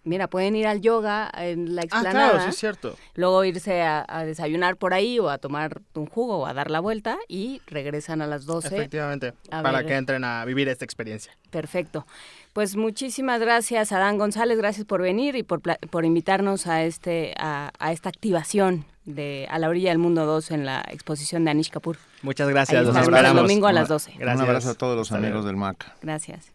Mira, 0.03 0.27
pueden 0.27 0.55
ir 0.55 0.65
al 0.65 0.81
yoga 0.81 1.29
en 1.35 1.75
la 1.75 1.81
Ah, 1.81 1.85
explanada. 1.85 2.29
claro, 2.31 2.43
sí 2.43 2.49
es 2.49 2.57
cierto. 2.57 2.95
Luego 3.15 3.43
irse 3.43 3.81
a, 3.81 4.05
a 4.07 4.23
desayunar 4.25 4.77
por 4.77 4.93
ahí 4.93 5.19
o 5.19 5.29
a 5.29 5.37
tomar 5.37 5.81
un 5.93 6.05
jugo 6.07 6.37
o 6.39 6.45
a 6.45 6.53
dar 6.53 6.71
la 6.71 6.79
vuelta 6.79 7.17
y 7.27 7.61
regresan 7.67 8.21
a 8.21 8.27
las 8.27 8.45
12. 8.45 8.67
Efectivamente, 8.75 9.33
para 9.49 9.71
ver. 9.79 9.85
que 9.87 9.95
entren 9.95 10.23
a 10.23 10.45
vivir 10.45 10.69
esta 10.69 10.85
experiencia. 10.85 11.31
Perfecto. 11.51 12.07
Pues 12.53 12.75
muchísimas 12.75 13.39
gracias, 13.41 13.91
Adán 13.91 14.17
González, 14.17 14.57
gracias 14.57 14.85
por 14.85 15.01
venir 15.01 15.35
y 15.35 15.43
por, 15.43 15.61
por 15.61 16.05
invitarnos 16.05 16.65
a 16.67 16.83
este 16.83 17.33
a, 17.37 17.71
a 17.77 17.91
esta 17.91 18.09
activación 18.09 18.85
de 19.05 19.47
A 19.49 19.59
la 19.59 19.69
orilla 19.69 19.89
del 19.89 19.97
mundo 19.99 20.25
2 20.25 20.51
en 20.51 20.65
la 20.65 20.83
exposición 20.89 21.43
de 21.45 21.51
Anish 21.51 21.69
Kapoor. 21.69 21.97
Muchas 22.21 22.47
gracias, 22.49 22.81
los 22.83 22.89
estaremos 22.89 23.07
el 23.07 23.15
esperamos. 23.15 23.41
domingo 23.43 23.67
a 23.67 23.73
las 23.73 23.87
12. 23.87 24.13
Un 24.21 24.27
abrazo 24.29 24.69
a 24.71 24.73
todos 24.75 24.95
los 24.95 25.11
amigos 25.11 25.45
del 25.45 25.55
MAC. 25.57 25.85
Gracias. 26.01 26.51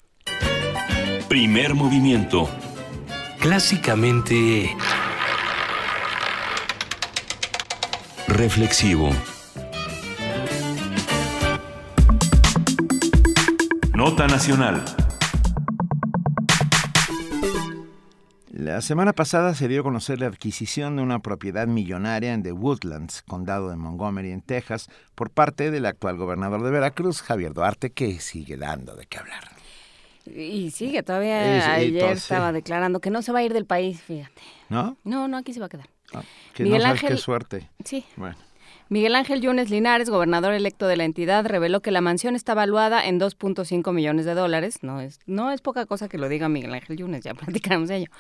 Primer 1.28 1.74
movimiento. 1.74 2.48
Clásicamente... 3.44 4.74
Reflexivo. 8.26 9.10
Nota 13.94 14.26
nacional. 14.28 14.82
La 18.50 18.80
semana 18.80 19.12
pasada 19.12 19.54
se 19.54 19.68
dio 19.68 19.82
a 19.82 19.84
conocer 19.84 20.20
la 20.20 20.28
adquisición 20.28 20.96
de 20.96 21.02
una 21.02 21.18
propiedad 21.18 21.66
millonaria 21.66 22.32
en 22.32 22.42
The 22.42 22.52
Woodlands, 22.52 23.20
condado 23.28 23.68
de 23.68 23.76
Montgomery, 23.76 24.30
en 24.30 24.40
Texas, 24.40 24.88
por 25.14 25.28
parte 25.28 25.70
del 25.70 25.84
actual 25.84 26.16
gobernador 26.16 26.62
de 26.62 26.70
Veracruz, 26.70 27.20
Javier 27.20 27.52
Duarte, 27.52 27.92
que 27.92 28.20
sigue 28.20 28.56
dando 28.56 28.96
de 28.96 29.04
qué 29.04 29.18
hablar. 29.18 29.53
Y 30.26 30.70
sigue, 30.70 31.02
todavía 31.02 31.74
ayer 31.74 32.12
estaba 32.12 32.52
declarando 32.52 33.00
que 33.00 33.10
no 33.10 33.20
se 33.22 33.32
va 33.32 33.40
a 33.40 33.42
ir 33.42 33.52
del 33.52 33.66
país, 33.66 34.00
fíjate. 34.00 34.40
¿No? 34.68 34.96
No, 35.04 35.28
no, 35.28 35.36
aquí 35.36 35.52
se 35.52 35.60
va 35.60 35.66
a 35.66 35.68
quedar. 35.68 35.88
Que 36.54 36.62
Miguel 36.62 36.78
no 36.78 36.84
sabes 36.86 37.02
Ángel- 37.02 37.16
qué 37.16 37.22
suerte. 37.22 37.70
Sí. 37.84 38.04
Bueno. 38.16 38.36
Miguel 38.94 39.16
Ángel 39.16 39.40
Yunes 39.40 39.70
Linares, 39.70 40.08
gobernador 40.08 40.54
electo 40.54 40.86
de 40.86 40.96
la 40.96 41.02
entidad, 41.02 41.44
reveló 41.44 41.82
que 41.82 41.90
la 41.90 42.00
mansión 42.00 42.36
está 42.36 42.54
valuada 42.54 43.04
en 43.04 43.18
2.5 43.18 43.92
millones 43.92 44.24
de 44.24 44.34
dólares. 44.34 44.84
No 44.84 45.00
es, 45.00 45.18
no 45.26 45.50
es 45.50 45.60
poca 45.60 45.84
cosa 45.84 46.08
que 46.08 46.16
lo 46.16 46.28
diga 46.28 46.48
Miguel 46.48 46.72
Ángel 46.72 46.98
Yunes, 46.98 47.24
ya 47.24 47.34
platicamos 47.34 47.88
de 47.88 47.96
ello. 47.96 48.10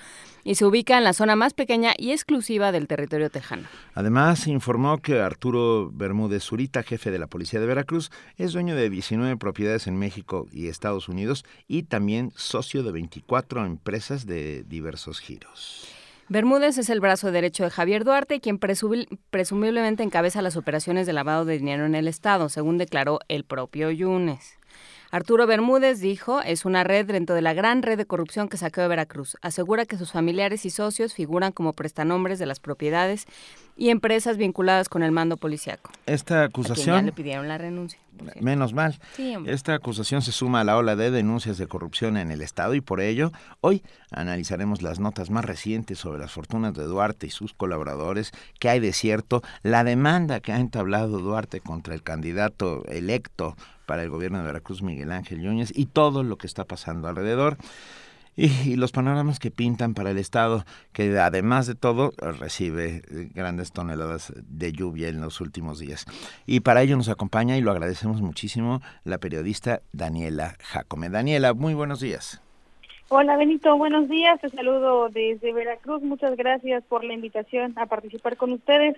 Y 0.42 0.56
se 0.56 0.64
ubica 0.64 0.98
en 0.98 1.04
la 1.04 1.12
zona 1.12 1.36
más 1.36 1.54
pequeña 1.54 1.92
y 1.96 2.10
exclusiva 2.10 2.72
del 2.72 2.88
territorio 2.88 3.30
tejano. 3.30 3.68
Además, 3.94 4.48
informó 4.48 4.98
que 4.98 5.20
Arturo 5.20 5.92
Bermúdez 5.92 6.42
Zurita, 6.42 6.82
jefe 6.82 7.12
de 7.12 7.20
la 7.20 7.28
Policía 7.28 7.60
de 7.60 7.66
Veracruz, 7.66 8.10
es 8.36 8.52
dueño 8.52 8.74
de 8.74 8.90
19 8.90 9.36
propiedades 9.36 9.86
en 9.86 9.96
México 9.96 10.48
y 10.50 10.66
Estados 10.66 11.08
Unidos 11.08 11.44
y 11.68 11.84
también 11.84 12.32
socio 12.34 12.82
de 12.82 12.90
24 12.90 13.64
empresas 13.64 14.26
de 14.26 14.64
diversos 14.64 15.20
giros. 15.20 15.93
Bermúdez 16.28 16.78
es 16.78 16.88
el 16.88 17.00
brazo 17.00 17.30
derecho 17.32 17.64
de 17.64 17.70
Javier 17.70 18.02
Duarte, 18.02 18.40
quien 18.40 18.58
presumiblemente 18.58 20.02
encabeza 20.02 20.40
las 20.40 20.56
operaciones 20.56 21.06
de 21.06 21.12
lavado 21.12 21.44
de 21.44 21.58
dinero 21.58 21.84
en 21.84 21.94
el 21.94 22.08
Estado, 22.08 22.48
según 22.48 22.78
declaró 22.78 23.18
el 23.28 23.44
propio 23.44 23.90
Yunes. 23.90 24.58
Arturo 25.10 25.46
Bermúdez 25.46 26.00
dijo, 26.00 26.40
es 26.40 26.64
una 26.64 26.82
red 26.82 27.06
dentro 27.06 27.36
de 27.36 27.42
la 27.42 27.52
gran 27.52 27.82
red 27.82 27.98
de 27.98 28.06
corrupción 28.06 28.48
que 28.48 28.56
saqueó 28.56 28.82
de 28.82 28.88
Veracruz. 28.88 29.36
Asegura 29.42 29.84
que 29.84 29.98
sus 29.98 30.12
familiares 30.12 30.64
y 30.64 30.70
socios 30.70 31.12
figuran 31.12 31.52
como 31.52 31.74
prestanombres 31.74 32.38
de 32.38 32.46
las 32.46 32.58
propiedades 32.58 33.26
y 33.76 33.90
empresas 33.90 34.36
vinculadas 34.36 34.88
con 34.88 35.02
el 35.02 35.12
mando 35.12 35.36
policiaco. 35.36 35.90
Esta 36.06 36.44
A 36.44 36.48
quien 36.48 36.64
ya 36.66 36.72
acusación, 36.72 37.06
le 37.06 37.12
pidieron 37.12 37.48
la 37.48 37.58
renuncia. 37.58 37.98
menos 38.40 38.72
mal, 38.72 38.98
Sí, 39.16 39.34
esta 39.46 39.74
acusación 39.74 40.22
se 40.22 40.32
suma 40.32 40.60
a 40.60 40.64
la 40.64 40.76
ola 40.76 40.94
de 40.96 41.10
denuncias 41.10 41.58
de 41.58 41.66
corrupción 41.66 42.16
en 42.16 42.30
el 42.30 42.42
Estado 42.42 42.74
y 42.74 42.80
por 42.80 43.00
ello 43.00 43.32
hoy 43.60 43.82
analizaremos 44.10 44.82
las 44.82 45.00
notas 45.00 45.30
más 45.30 45.44
recientes 45.44 45.98
sobre 45.98 46.20
las 46.20 46.30
fortunas 46.32 46.74
de 46.74 46.84
Duarte 46.84 47.26
y 47.26 47.30
sus 47.30 47.52
colaboradores, 47.52 48.30
qué 48.60 48.68
hay 48.68 48.80
de 48.80 48.92
cierto, 48.92 49.42
la 49.62 49.82
demanda 49.82 50.40
que 50.40 50.52
ha 50.52 50.60
entablado 50.60 51.18
Duarte 51.18 51.60
contra 51.60 51.94
el 51.94 52.02
candidato 52.02 52.84
electo 52.86 53.56
para 53.86 54.02
el 54.02 54.10
gobierno 54.10 54.38
de 54.38 54.44
Veracruz, 54.44 54.82
Miguel 54.82 55.12
Ángel 55.12 55.42
Yúñez, 55.42 55.72
y 55.74 55.86
todo 55.86 56.22
lo 56.22 56.38
que 56.38 56.46
está 56.46 56.64
pasando 56.64 57.08
alrededor. 57.08 57.58
Y, 58.36 58.76
los 58.76 58.90
panoramas 58.90 59.38
que 59.38 59.50
pintan 59.50 59.94
para 59.94 60.10
el 60.10 60.18
Estado, 60.18 60.64
que 60.92 61.16
además 61.18 61.66
de 61.66 61.74
todo 61.74 62.12
recibe 62.18 63.02
eh, 63.10 63.28
grandes 63.32 63.72
toneladas 63.72 64.32
de 64.36 64.72
lluvia 64.72 65.08
en 65.08 65.20
los 65.20 65.40
últimos 65.40 65.78
días. 65.78 66.06
Y 66.46 66.60
para 66.60 66.82
ello 66.82 66.96
nos 66.96 67.08
acompaña, 67.08 67.56
y 67.56 67.60
lo 67.60 67.70
agradecemos 67.70 68.20
muchísimo, 68.20 68.80
la 69.04 69.18
periodista 69.18 69.82
Daniela 69.92 70.56
Jacome. 70.60 71.10
Daniela, 71.10 71.54
muy 71.54 71.74
buenos 71.74 72.00
días. 72.00 72.40
Hola 73.08 73.36
Benito, 73.36 73.76
buenos 73.76 74.08
días. 74.08 74.40
Te 74.40 74.48
saludo 74.48 75.08
desde 75.10 75.52
Veracruz. 75.52 76.02
Muchas 76.02 76.36
gracias 76.36 76.82
por 76.84 77.04
la 77.04 77.12
invitación 77.12 77.74
a 77.76 77.86
participar 77.86 78.36
con 78.36 78.52
ustedes 78.52 78.96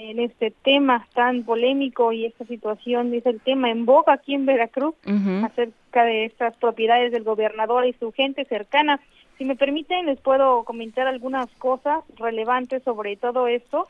en 0.00 0.18
este 0.18 0.50
tema 0.50 1.06
tan 1.14 1.44
polémico 1.44 2.12
y 2.12 2.24
esta 2.24 2.44
situación 2.46 3.12
es 3.14 3.26
el 3.26 3.40
tema 3.40 3.70
en 3.70 3.84
boga 3.84 4.14
aquí 4.14 4.34
en 4.34 4.46
Veracruz 4.46 4.94
acerca 5.44 6.04
de 6.04 6.24
estas 6.24 6.56
propiedades 6.56 7.12
del 7.12 7.24
gobernador 7.24 7.86
y 7.86 7.92
su 7.94 8.10
gente 8.12 8.44
cercana. 8.44 9.00
Si 9.36 9.44
me 9.44 9.56
permiten, 9.56 10.06
les 10.06 10.20
puedo 10.20 10.64
comentar 10.64 11.06
algunas 11.06 11.48
cosas 11.58 12.04
relevantes 12.16 12.82
sobre 12.82 13.16
todo 13.16 13.46
esto. 13.46 13.88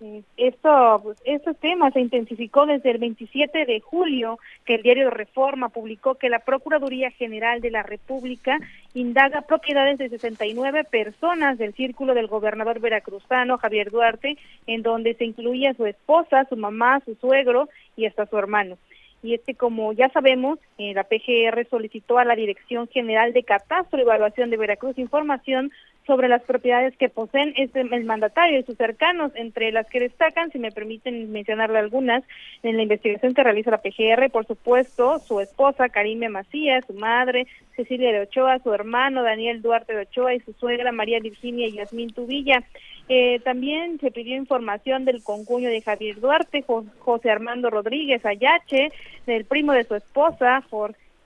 Eh, 0.00 0.22
Esto, 0.36 1.00
pues, 1.02 1.18
este 1.24 1.54
tema 1.54 1.90
se 1.92 2.00
intensificó 2.00 2.66
desde 2.66 2.90
el 2.90 2.98
27 2.98 3.64
de 3.66 3.80
julio, 3.80 4.38
que 4.64 4.74
el 4.74 4.82
diario 4.82 5.10
Reforma 5.10 5.68
publicó 5.68 6.16
que 6.16 6.28
la 6.28 6.40
Procuraduría 6.40 7.10
General 7.12 7.60
de 7.60 7.70
la 7.70 7.84
República 7.84 8.58
indaga 8.94 9.42
propiedades 9.42 9.98
de 9.98 10.08
69 10.08 10.84
personas 10.84 11.58
del 11.58 11.74
círculo 11.74 12.14
del 12.14 12.26
gobernador 12.26 12.80
veracruzano 12.80 13.58
Javier 13.58 13.90
Duarte, 13.90 14.36
en 14.66 14.82
donde 14.82 15.14
se 15.14 15.24
incluía 15.24 15.74
su 15.74 15.86
esposa, 15.86 16.46
su 16.48 16.56
mamá, 16.56 17.00
su 17.04 17.14
suegro 17.14 17.68
y 17.96 18.06
hasta 18.06 18.26
su 18.26 18.36
hermano. 18.38 18.76
Y 19.22 19.34
es 19.34 19.40
que, 19.42 19.54
como 19.54 19.92
ya 19.92 20.08
sabemos, 20.08 20.58
eh, 20.78 20.94
la 20.94 21.04
PGR 21.04 21.66
solicitó 21.70 22.18
a 22.18 22.24
la 22.24 22.34
Dirección 22.34 22.88
General 22.88 23.32
de 23.32 23.44
Catastro 23.44 23.98
y 23.98 24.02
Evaluación 24.02 24.50
de 24.50 24.56
Veracruz 24.56 24.98
información 24.98 25.70
sobre 26.06 26.28
las 26.28 26.42
propiedades 26.42 26.96
que 26.96 27.08
poseen 27.08 27.54
este, 27.56 27.80
el 27.80 28.04
mandatario 28.04 28.58
y 28.58 28.64
sus 28.64 28.76
cercanos, 28.76 29.30
entre 29.36 29.70
las 29.70 29.88
que 29.88 30.00
destacan, 30.00 30.50
si 30.50 30.58
me 30.58 30.72
permiten 30.72 31.30
mencionarle 31.30 31.78
algunas, 31.78 32.24
en 32.64 32.76
la 32.76 32.82
investigación 32.82 33.34
que 33.34 33.44
realiza 33.44 33.70
la 33.70 33.82
PGR, 33.82 34.28
por 34.30 34.44
supuesto, 34.46 35.20
su 35.20 35.40
esposa 35.40 35.88
Karime 35.90 36.28
Macías, 36.28 36.84
su 36.86 36.94
madre 36.94 37.46
Cecilia 37.76 38.12
de 38.12 38.20
Ochoa, 38.22 38.58
su 38.58 38.74
hermano 38.74 39.22
Daniel 39.22 39.62
Duarte 39.62 39.94
de 39.94 40.02
Ochoa 40.02 40.34
y 40.34 40.40
su 40.40 40.52
suegra 40.54 40.90
María 40.92 41.20
Virginia 41.20 41.68
y 41.68 41.72
Yasmín 41.74 42.12
Tubilla. 42.12 42.64
Eh, 43.08 43.40
también 43.44 43.98
se 44.00 44.10
pidió 44.10 44.36
información 44.36 45.04
del 45.04 45.22
concuño 45.22 45.68
de 45.68 45.82
Javier 45.82 46.20
Duarte, 46.20 46.62
Jo- 46.62 46.84
José 46.98 47.30
Armando 47.30 47.70
Rodríguez 47.70 48.24
Ayache, 48.26 48.90
del 49.26 49.44
primo 49.44 49.72
de 49.72 49.84
su 49.84 49.94
esposa, 49.94 50.62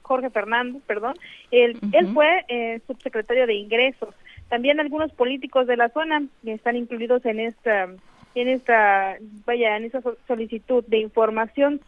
Jorge, 0.03 0.31
Fernando, 0.31 0.81
perdón. 0.87 1.15
Él, 1.51 1.79
él 1.93 2.09
fue 2.15 2.45
eh, 2.49 2.81
subsecretario 2.87 3.47
de 3.47 3.55
Ingresos. 3.55 4.15
También 4.49 4.81
algunos 4.81 5.13
políticos 5.13 5.67
de 5.67 5.77
la 5.77 5.89
zona 5.89 6.23
que 6.45 6.53
están 6.53 6.77
incluidos 6.77 7.25
en 7.27 7.41
esta, 7.41 7.89
en 8.35 8.49
esta, 8.49 9.17
vaya, 9.45 9.77
en 9.77 9.85
esa 9.85 10.01
so- 10.03 10.17
solicitud 10.29 10.85
de 10.87 10.99
información, 10.99 11.81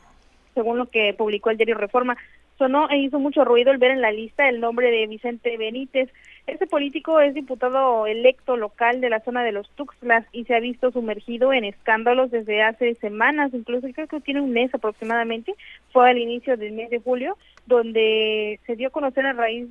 según 0.55 0.79
lo 0.79 0.87
que 0.87 1.15
publicó 1.15 1.51
el 1.51 1.57
diario 1.57 1.77
Reforma. 1.77 2.17
Sonó 2.57 2.91
e 2.91 2.99
hizo 2.99 3.21
mucho 3.21 3.45
ruido 3.45 3.71
el 3.71 3.79
ver 3.79 3.93
en 3.93 4.01
la 4.01 4.11
lista 4.11 4.49
el 4.49 4.59
nombre 4.59 4.91
de 4.91 5.07
Vicente 5.07 5.57
Benítez. 5.57 6.11
Este 6.49 6.67
político 6.67 7.21
es 7.21 7.33
diputado 7.33 8.09
electo 8.09 8.57
local 8.57 9.01
de 9.01 9.11
la 9.11 9.21
zona 9.21 9.45
de 9.45 9.53
los 9.53 9.71
Tuxtlas 9.77 10.27
y 10.33 10.45
se 10.45 10.57
ha 10.57 10.61
visto 10.61 10.91
sumergido 10.91 11.53
en 11.53 11.65
escándalos 11.65 12.33
desde 12.33 12.63
hace 12.63 12.97
semanas, 12.97 13.55
incluso 13.55 13.87
creo 13.95 14.09
que 14.09 14.21
tiene 14.21 14.41
un 14.41 14.51
mes 14.51 14.75
aproximadamente, 14.75 15.55
fue 15.93 16.11
al 16.11 16.19
inicio 16.19 16.57
del 16.57 16.73
mes 16.73 16.91
de 16.91 16.99
julio, 16.99 17.37
donde 17.67 18.59
se 18.67 18.75
dio 18.75 18.89
a 18.89 18.93
conocer 18.93 19.25
a 19.27 19.35
raíz 19.35 19.69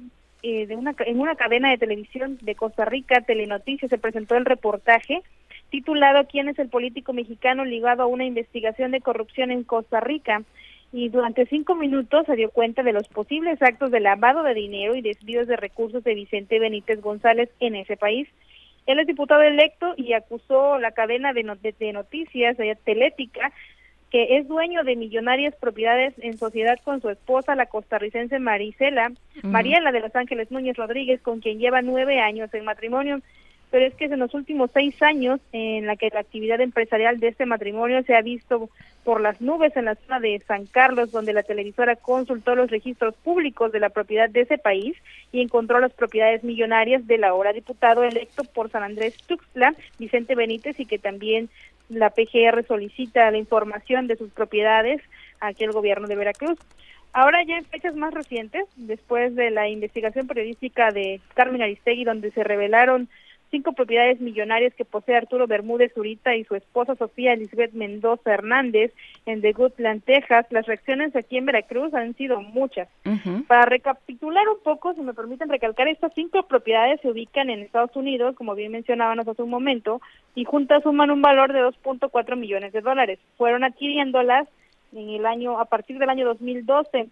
eh, 0.50 0.66
de 0.66 0.76
una, 0.76 0.96
en 1.00 1.20
una 1.20 1.36
cadena 1.36 1.70
de 1.70 1.78
televisión 1.78 2.38
de 2.42 2.56
Costa 2.56 2.86
Rica, 2.86 3.22
Telenoticias, 3.22 3.90
se 3.90 3.98
presentó 3.98 4.36
el 4.38 4.46
reportaje 4.46 5.22
titulado 5.70 6.26
¿Quién 6.28 6.48
es 6.48 6.58
el 6.60 6.70
político 6.70 7.12
mexicano 7.12 7.66
ligado 7.66 8.04
a 8.04 8.08
una 8.08 8.24
investigación 8.24 8.92
de 8.92 9.02
corrupción 9.02 9.52
en 9.52 9.64
Costa 9.64 10.00
Rica? 10.00 10.44
Y 10.94 11.10
durante 11.10 11.46
cinco 11.48 11.76
minutos 11.76 12.26
se 12.26 12.38
dio 12.38 12.50
cuenta 12.50 12.82
de 12.82 12.94
los 12.94 13.10
posibles 13.10 13.62
actos 13.62 13.92
de 13.92 14.00
lavado 14.00 14.44
de 14.44 14.54
dinero 14.54 14.96
y 14.96 15.02
desvíos 15.02 15.46
de 15.48 15.58
recursos 15.58 16.02
de 16.06 16.16
Vicente 16.16 16.60
Benítez 16.60 17.02
González 17.02 17.50
en 17.60 17.76
ese 17.76 17.98
país. 17.98 18.30
Él 18.86 19.00
es 19.00 19.08
diputado 19.08 19.42
electo 19.42 19.94
y 19.98 20.14
acusó 20.14 20.80
la 20.80 20.92
cadena 20.92 21.34
de- 21.34 21.76
de 21.78 21.92
noticias 21.92 22.56
de 22.56 22.74
Telética 22.86 23.52
que 24.12 24.38
es 24.38 24.48
dueño 24.48 24.84
de 24.84 24.96
millonarias 24.96 25.54
propiedades 25.56 26.14
en 26.20 26.38
sociedad 26.38 26.80
con 26.84 27.02
su 27.02 27.10
esposa, 27.10 27.56
la 27.56 27.66
costarricense 27.66 28.40
Marisela. 28.40 29.12
Mariela 29.44 29.92
de 29.92 30.00
Los 30.00 30.16
Ángeles 30.16 30.50
Núñez 30.52 30.78
Rodríguez, 30.78 31.22
con 31.22 31.42
quien 31.42 31.60
lleva 31.60 31.82
nueve 31.82 32.20
años 32.20 32.54
en 32.54 32.66
matrimonio. 32.66 33.22
pero 33.70 33.86
es 33.86 33.94
que 33.96 34.06
en 34.06 34.20
los 34.20 34.34
últimos 34.34 34.72
seis 34.74 35.02
años 35.02 35.40
en 35.52 35.86
la 35.86 35.98
que 35.98 36.10
la 36.10 36.22
actividad 36.22 36.62
empresarial 36.62 37.20
de 37.20 37.28
este 37.30 37.46
matrimonio 37.46 38.02
se 38.04 38.16
ha 38.16 38.22
visto 38.22 38.70
por 39.04 39.22
las 39.22 39.42
nubes 39.42 39.76
en 39.76 39.86
la 39.86 39.96
zona 39.96 40.20
de 40.20 40.42
San 40.48 40.66
Carlos, 40.66 41.12
donde 41.12 41.34
la 41.34 41.44
televisora 41.44 41.96
consultó 41.96 42.56
los 42.56 42.70
registros 42.70 43.16
públicos 43.16 43.72
de 43.72 43.80
la 43.80 43.90
propiedad 43.90 44.30
de 44.30 44.42
ese 44.42 44.58
país 44.58 44.96
y 45.32 45.42
encontró 45.42 45.80
las 45.80 45.94
propiedades 45.94 46.44
millonarias 46.44 47.06
del 47.08 47.24
ahora 47.24 47.54
diputado 47.54 48.04
electo 48.04 48.44
por 48.44 48.70
San 48.70 48.84
Andrés 48.84 49.16
Tuxtla, 49.28 49.76
Vicente 50.00 50.36
Benítez, 50.36 50.80
y 50.80 50.86
que 50.86 51.00
también 51.00 51.50
la 51.90 52.10
PGR 52.10 52.66
solicita 52.68 53.32
la 53.32 53.38
información 53.38 54.08
de 54.08 54.16
sus 54.16 54.32
propiedades 54.32 55.02
aquí 55.40 55.64
al 55.64 55.72
gobierno 55.72 56.08
de 56.08 56.16
Veracruz. 56.16 56.58
Ahora 57.14 57.44
ya 57.44 57.58
en 57.58 57.66
fechas 57.66 57.96
más 57.96 58.14
recientes, 58.14 58.66
después 58.76 59.36
de 59.36 59.50
la 59.50 59.68
investigación 59.68 60.28
periodística 60.28 60.92
de 60.92 61.20
Carmen 61.34 61.62
Aristegui, 61.62 62.04
donde 62.04 62.32
se 62.32 62.44
revelaron 62.44 63.10
cinco 63.50 63.74
propiedades 63.74 64.20
millonarias 64.20 64.74
que 64.74 64.86
posee 64.86 65.16
Arturo 65.16 65.48
Bermúdez 65.48 65.94
Zurita 65.94 66.36
y 66.36 66.44
su 66.44 66.56
esposa 66.56 66.96
Sofía 66.96 67.34
Elizabeth 67.34 67.74
Mendoza 67.74 68.34
Hernández 68.34 68.94
en 69.26 69.42
The 69.42 69.54
Goodland, 69.54 70.04
Texas, 70.04 70.46
las 70.50 70.66
reacciones 70.66 71.16
aquí 71.16 71.38
en 71.38 71.46
Veracruz 71.46 71.94
han 71.94 72.16
sido 72.16 72.42
muchas. 72.42 72.88
Para 73.48 73.66
recapitular 73.66 74.48
un 74.50 74.62
poco, 74.64 74.94
si 74.94 75.02
me 75.02 75.14
permiten 75.14 75.50
recalcar, 75.50 75.88
estas 75.88 76.14
cinco 76.14 76.44
propiedades 76.44 77.00
se 77.02 77.10
ubican 77.10 77.50
en 77.50 77.62
Estados 77.62 77.96
Unidos, 77.96 78.36
como 78.36 78.56
bien 78.56 78.72
mencionábamos 78.72 79.28
hace 79.28 79.44
un 79.44 79.50
momento, 79.50 80.02
y 80.36 80.46
juntas 80.46 80.84
suman 80.84 81.12
un 81.12 81.22
valor 81.22 81.54
de 81.54 81.64
2.4 81.64 82.36
millones 82.36 82.74
de 82.74 82.82
dólares. 82.82 83.20
Fueron 83.38 83.64
adquiriéndolas 83.64 84.48
en 84.94 85.10
el 85.10 85.26
año 85.26 85.60
a 85.60 85.66
partir 85.66 85.98
del 85.98 86.10
año 86.10 86.26
2012. 86.26 87.08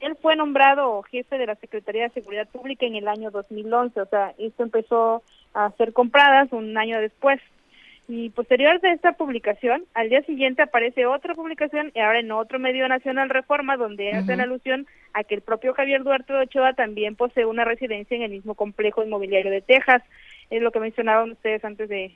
Él 0.00 0.16
fue 0.22 0.36
nombrado 0.36 1.02
jefe 1.02 1.38
de 1.38 1.46
la 1.46 1.56
Secretaría 1.56 2.04
de 2.04 2.10
Seguridad 2.10 2.48
Pública 2.48 2.86
en 2.86 2.94
el 2.94 3.08
año 3.08 3.30
2011, 3.30 4.00
o 4.00 4.06
sea, 4.06 4.32
esto 4.38 4.62
empezó 4.62 5.22
a 5.58 5.70
ser 5.72 5.92
compradas 5.92 6.52
un 6.52 6.76
año 6.78 7.00
después. 7.00 7.40
Y 8.06 8.30
posterior 8.30 8.80
de 8.80 8.92
esta 8.92 9.12
publicación, 9.12 9.84
al 9.92 10.08
día 10.08 10.22
siguiente 10.22 10.62
aparece 10.62 11.04
otra 11.04 11.34
publicación 11.34 11.92
y 11.94 12.00
ahora 12.00 12.20
en 12.20 12.32
otro 12.32 12.58
medio 12.58 12.88
nacional 12.88 13.28
Reforma 13.28 13.76
donde 13.76 14.12
hacen 14.12 14.40
alusión 14.40 14.86
a 15.12 15.24
que 15.24 15.34
el 15.34 15.42
propio 15.42 15.74
Javier 15.74 16.04
Duarte 16.04 16.32
de 16.32 16.40
Ochoa 16.40 16.72
también 16.72 17.16
posee 17.16 17.44
una 17.44 17.66
residencia 17.66 18.16
en 18.16 18.22
el 18.22 18.30
mismo 18.30 18.54
complejo 18.54 19.04
inmobiliario 19.04 19.50
de 19.50 19.60
Texas. 19.60 20.02
Es 20.48 20.62
lo 20.62 20.70
que 20.70 20.80
mencionaban 20.80 21.32
ustedes 21.32 21.62
antes 21.64 21.88
de, 21.90 22.12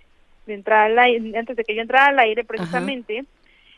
entrar 0.47 0.91
al 0.91 0.99
aire, 0.99 1.39
antes 1.39 1.57
de 1.57 1.65
que 1.65 1.75
yo 1.75 1.83
entrara 1.83 2.07
al 2.07 2.19
aire 2.21 2.45
precisamente. 2.45 3.25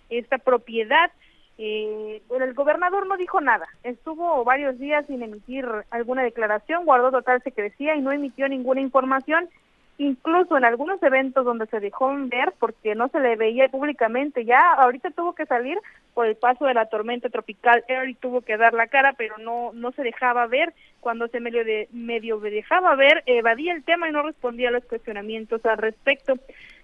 Esta 0.09 0.39
propiedad 0.39 1.11
eh, 1.56 2.22
bueno, 2.28 2.44
el 2.44 2.55
gobernador 2.55 3.06
no 3.06 3.16
dijo 3.16 3.40
nada, 3.40 3.66
estuvo 3.85 4.43
varios 4.44 4.78
días 4.78 5.06
sin 5.06 5.22
emitir 5.22 5.66
alguna 5.90 6.22
declaración, 6.22 6.85
guardó 6.85 7.12
total 7.12 7.43
secrecía 7.43 7.94
y 7.94 8.01
no 8.01 8.10
emitió 8.10 8.48
ninguna 8.48 8.81
información, 8.81 9.48
incluso 9.97 10.56
en 10.56 10.64
algunos 10.64 11.01
eventos 11.01 11.44
donde 11.44 11.66
se 11.66 11.78
dejó 11.78 12.12
ver 12.26 12.52
porque 12.59 12.97
no 12.97 13.06
se 13.09 13.20
le 13.20 13.36
veía 13.36 13.68
públicamente, 13.68 14.44
ya 14.44 14.72
ahorita 14.72 15.12
tuvo 15.12 15.35
que 15.36 15.47
salir 15.47 15.78
por 16.12 16.26
el 16.26 16.35
paso 16.35 16.64
de 16.64 16.74
la 16.74 16.86
tormenta 16.86 17.28
tropical. 17.28 17.85
Eric 17.86 18.18
tuvo 18.20 18.40
que 18.40 18.56
dar 18.56 18.74
la 18.74 18.89
cara, 18.89 19.12
pero 19.12 19.39
no 19.39 19.70
no 19.72 19.93
se 19.93 20.02
dejaba 20.02 20.47
ver, 20.48 20.74
cuando 21.01 21.28
se 21.28 21.39
medio 21.39 21.64
de 21.64 21.89
medio 21.93 22.40
dejaba 22.40 22.97
ver, 22.97 23.22
evadía 23.26 23.72
el 23.72 23.85
tema 23.85 24.09
y 24.09 24.12
no 24.12 24.22
respondía 24.22 24.70
a 24.70 24.72
los 24.72 24.85
cuestionamientos 24.85 25.64
al 25.64 25.78
respecto. 25.78 26.35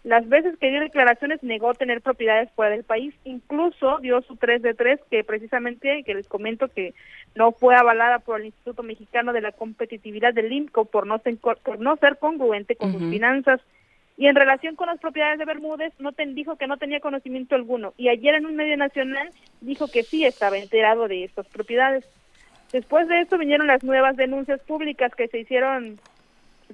Las 0.02 0.27
veces 0.28 0.56
que 0.59 0.70
dio 0.70 0.81
declaraciones 0.81 1.43
negó 1.43 1.74
tener 1.74 2.01
propiedades 2.01 2.51
fuera 2.52 2.70
del 2.70 2.85
país, 2.85 3.14
incluso 3.24 3.98
dio 3.98 4.22
su 4.22 4.36
3 4.36 4.62
de 4.62 4.72
3 4.72 4.98
que 5.10 5.24
precisamente, 5.24 6.02
que 6.05 6.14
les 6.14 6.27
comento 6.27 6.68
que 6.68 6.94
no 7.35 7.52
fue 7.52 7.74
avalada 7.77 8.18
por 8.18 8.40
el 8.40 8.47
Instituto 8.47 8.82
Mexicano 8.82 9.35
de 9.35 9.43
la 9.43 9.52
Competitividad 9.52 10.32
del 10.32 10.52
INCO 10.52 10.86
por 10.86 11.06
no 11.06 11.18
ser, 11.18 11.36
por 11.36 11.81
no 11.81 11.97
ser 11.97 12.16
congruente 12.16 12.77
con 12.77 12.93
sus 12.93 13.10
finanzas. 13.10 13.60
Y 14.16 14.27
en 14.27 14.36
relación 14.36 14.74
con 14.74 14.86
las 14.86 15.01
propiedades 15.01 15.39
de 15.39 15.44
Bermúdez, 15.44 15.93
no 15.98 16.12
dijo 16.12 16.56
que 16.56 16.66
no 16.66 16.78
tenía 16.78 17.01
conocimiento 17.01 17.55
alguno. 17.55 17.93
Y 17.98 18.09
ayer 18.09 18.35
en 18.35 18.47
un 18.47 18.56
medio 18.56 18.77
nacional 18.78 19.31
dijo 19.60 19.86
que 19.90 20.02
sí 20.02 20.24
estaba 20.24 20.59
enterado 20.59 21.09
de 21.09 21.24
estas 21.24 21.47
propiedades. 21.48 22.06
Después 22.72 23.09
de 23.09 23.20
esto 23.20 23.36
vinieron 23.36 23.66
las 23.66 23.82
nuevas 23.82 24.16
denuncias 24.16 24.60
públicas 24.60 25.14
que 25.14 25.28
se 25.28 25.40
hicieron, 25.40 25.98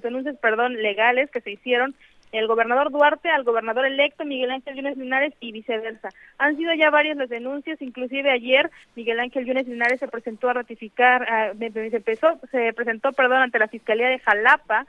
denuncias, 0.01 0.37
perdón, 0.37 0.81
legales 0.81 1.29
que 1.31 1.41
se 1.41 1.51
hicieron 1.51 1.95
el 2.31 2.47
gobernador 2.47 2.91
Duarte 2.91 3.29
al 3.29 3.43
gobernador 3.43 3.85
electo 3.85 4.25
Miguel 4.25 4.51
Ángel 4.51 4.75
Yunes 4.75 4.97
Linares 4.97 5.33
y 5.39 5.51
viceversa. 5.51 6.09
Han 6.37 6.57
sido 6.57 6.73
ya 6.73 6.89
varias 6.89 7.17
las 7.17 7.29
denuncias, 7.29 7.81
inclusive 7.81 8.31
ayer 8.31 8.69
Miguel 8.95 9.19
Ángel 9.19 9.45
Yunes 9.45 9.67
Linares 9.67 9.99
se 9.99 10.07
presentó 10.07 10.49
a 10.49 10.53
ratificar, 10.53 11.55
se, 11.57 12.01
se 12.51 12.73
presentó, 12.73 13.13
perdón, 13.13 13.41
ante 13.41 13.59
la 13.59 13.67
Fiscalía 13.67 14.09
de 14.09 14.19
Jalapa 14.19 14.85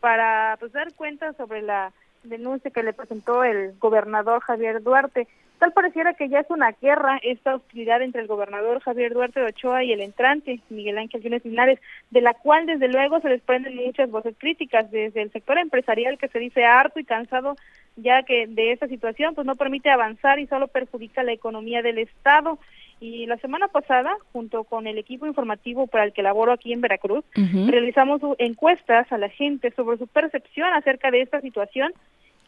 para 0.00 0.56
pues 0.58 0.72
dar 0.72 0.92
cuenta 0.94 1.32
sobre 1.34 1.62
la 1.62 1.92
denuncia 2.22 2.70
que 2.70 2.82
le 2.82 2.92
presentó 2.92 3.44
el 3.44 3.74
gobernador 3.78 4.40
Javier 4.40 4.82
Duarte. 4.82 5.26
Tal 5.60 5.72
pareciera 5.72 6.14
que 6.14 6.30
ya 6.30 6.40
es 6.40 6.46
una 6.48 6.72
guerra 6.72 7.20
esta 7.22 7.56
hostilidad 7.56 8.00
entre 8.00 8.22
el 8.22 8.26
gobernador 8.26 8.80
Javier 8.80 9.12
Duarte 9.12 9.40
de 9.40 9.46
Ochoa 9.46 9.84
y 9.84 9.92
el 9.92 10.00
entrante 10.00 10.58
Miguel 10.70 10.96
Ángel 10.96 11.20
Yunes 11.20 11.44
Linares, 11.44 11.78
de 12.10 12.22
la 12.22 12.32
cual 12.32 12.64
desde 12.64 12.88
luego 12.88 13.20
se 13.20 13.28
desprenden 13.28 13.76
muchas 13.76 14.10
voces 14.10 14.34
críticas 14.38 14.90
desde 14.90 15.20
el 15.20 15.30
sector 15.30 15.58
empresarial 15.58 16.16
que 16.16 16.28
se 16.28 16.38
dice 16.38 16.64
harto 16.64 16.98
y 16.98 17.04
cansado 17.04 17.56
ya 17.96 18.22
que 18.22 18.46
de 18.46 18.72
esta 18.72 18.88
situación 18.88 19.34
pues 19.34 19.46
no 19.46 19.54
permite 19.54 19.90
avanzar 19.90 20.38
y 20.38 20.46
solo 20.46 20.66
perjudica 20.68 21.22
la 21.22 21.32
economía 21.32 21.82
del 21.82 21.98
Estado. 21.98 22.58
Y 22.98 23.26
la 23.26 23.36
semana 23.36 23.68
pasada, 23.68 24.16
junto 24.32 24.64
con 24.64 24.86
el 24.86 24.96
equipo 24.96 25.26
informativo 25.26 25.88
para 25.88 26.04
el 26.04 26.14
que 26.14 26.22
laboro 26.22 26.52
aquí 26.52 26.72
en 26.72 26.80
Veracruz, 26.80 27.22
realizamos 27.34 28.22
encuestas 28.38 29.12
a 29.12 29.18
la 29.18 29.28
gente 29.28 29.72
sobre 29.72 29.98
su 29.98 30.06
percepción 30.06 30.72
acerca 30.72 31.10
de 31.10 31.20
esta 31.20 31.42
situación 31.42 31.92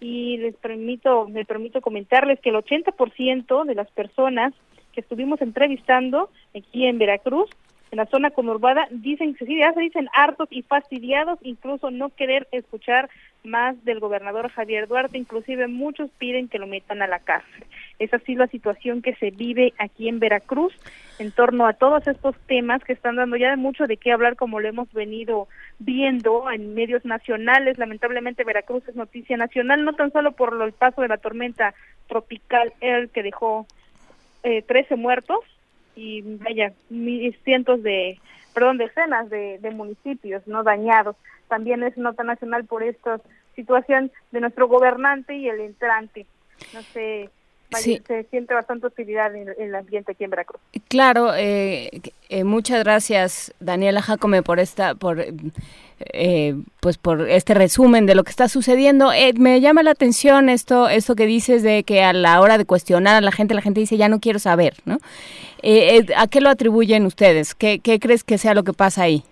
y 0.03 0.37
les 0.39 0.57
permito, 0.57 1.29
me 1.29 1.45
permito 1.45 1.81
comentarles 1.81 2.41
que 2.41 2.51
el 2.51 2.57
80% 2.57 3.65
de 3.65 3.75
las 3.75 3.91
personas 3.93 4.53
que 4.93 5.01
estuvimos 5.01 5.41
entrevistando 5.41 6.29
aquí 6.57 6.87
en 6.87 6.99
Veracruz, 6.99 7.49
en 7.93 7.99
la 7.99 8.07
zona 8.07 8.31
conurbada, 8.31 8.89
dicen 8.91 9.35
que 9.35 9.47
sí, 9.47 9.59
ya 9.59 9.73
se 9.73 9.81
dicen 9.81 10.09
hartos 10.13 10.49
y 10.51 10.63
fastidiados, 10.63 11.39
incluso 11.43 11.91
no 11.91 12.09
querer 12.09 12.49
escuchar 12.51 13.11
más 13.45 13.83
del 13.85 14.01
gobernador 14.01 14.51
Javier 14.51 14.89
Duarte, 14.89 15.19
inclusive 15.19 15.69
muchos 15.69 16.11
piden 16.19 16.49
que 16.49 16.59
lo 16.59 16.67
metan 16.67 17.03
a 17.03 17.07
la 17.07 17.21
cárcel. 17.21 17.65
Es 17.99 18.13
así 18.13 18.35
la 18.35 18.49
situación 18.49 19.03
que 19.03 19.15
se 19.17 19.31
vive 19.31 19.73
aquí 19.79 20.09
en 20.09 20.19
Veracruz 20.19 20.75
en 21.23 21.31
torno 21.31 21.67
a 21.67 21.73
todos 21.73 22.07
estos 22.09 22.37
temas 22.47 22.83
que 22.83 22.93
están 22.93 23.15
dando 23.15 23.37
ya 23.37 23.51
de 23.51 23.57
mucho 23.57 23.87
de 23.87 23.97
qué 23.97 24.11
hablar 24.11 24.35
como 24.35 24.59
lo 24.59 24.69
hemos 24.69 24.93
venido 24.93 25.47
viendo 25.79 26.51
en 26.51 26.75
medios 26.75 27.05
nacionales. 27.05 27.79
Lamentablemente 27.79 28.43
Veracruz 28.43 28.83
es 28.89 28.97
noticia 28.97 29.37
nacional, 29.37 29.85
no 29.85 29.95
tan 29.95 30.13
solo 30.13 30.33
por 30.33 30.61
el 30.61 30.73
paso 30.73 31.01
de 31.01 31.09
la 31.09 31.19
tormenta 31.19 31.75
tropical 32.09 32.73
el 32.81 33.09
que 33.11 33.23
dejó 33.23 33.67
eh, 34.43 34.63
13 34.63 34.97
muertos 34.97 35.39
y 35.95 36.23
vaya, 36.39 36.73
cientos 37.45 37.83
de, 37.85 38.19
perdón, 38.53 38.79
decenas 38.79 39.31
de, 39.31 39.59
de 39.61 39.71
municipios 39.71 40.45
no 40.49 40.65
dañados. 40.65 41.15
También 41.47 41.85
es 41.85 41.97
nota 41.97 42.25
nacional 42.25 42.65
por 42.65 42.83
esta 42.83 43.21
situación 43.55 44.11
de 44.33 44.41
nuestro 44.41 44.67
gobernante 44.67 45.37
y 45.37 45.49
el 45.49 45.61
entrante. 45.61 46.27
No 46.75 46.83
sé, 46.83 47.31
se 47.79 48.25
siente 48.31 48.55
bastante 48.55 48.87
hostilidad 48.87 49.35
en, 49.35 49.49
el 49.59 49.75
ambiente 49.75 50.13
aquí 50.13 50.25
en 50.25 50.31
Veracruz. 50.31 50.61
Claro, 50.89 51.35
eh, 51.35 51.91
eh, 52.29 52.45
muchas 52.45 52.83
gracias 52.85 53.55
Daniela 53.61 54.03
Jacome 54.03 54.43
por 54.43 54.61
esta, 54.61 54.95
por 54.95 55.25
eh, 56.01 56.55
pues 56.81 56.99
por 56.99 57.29
este 57.29 57.55
resumen 57.55 58.07
de 58.07 58.15
lo 58.15 58.25
que 58.25 58.31
está 58.31 58.49
sucediendo. 58.49 59.11
me 59.37 59.61
llama 59.61 59.83
la 59.83 59.93
atención 59.93 60.49
esto, 60.49 60.89
esto 60.89 61.15
que 61.15 61.27
dices 61.27 61.63
de 61.63 61.85
que 61.85 62.03
a 62.03 62.13
la 62.13 62.41
hora 62.41 62.59
de 62.59 62.65
cuestionar 62.65 63.17
a 63.17 63.21
la 63.21 63.33
gente, 63.33 63.55
la 63.55 63.63
gente 63.63 63.81
dice 63.81 63.97
ya 63.97 64.09
no 64.09 64.21
quiero 64.21 64.39
saber, 64.39 64.75
¿no? 64.85 64.99
¿A 66.17 66.27
qué 66.27 66.41
lo 66.41 66.51
atribuyen 66.51 67.07
ustedes? 67.07 67.55
¿Qué, 67.55 67.79
¿Qué 67.79 68.01
crees 68.01 68.25
que 68.25 68.39
sea 68.39 68.55
lo 68.55 68.65
que 68.65 68.73
pasa 68.73 69.03
ahí? 69.03 69.25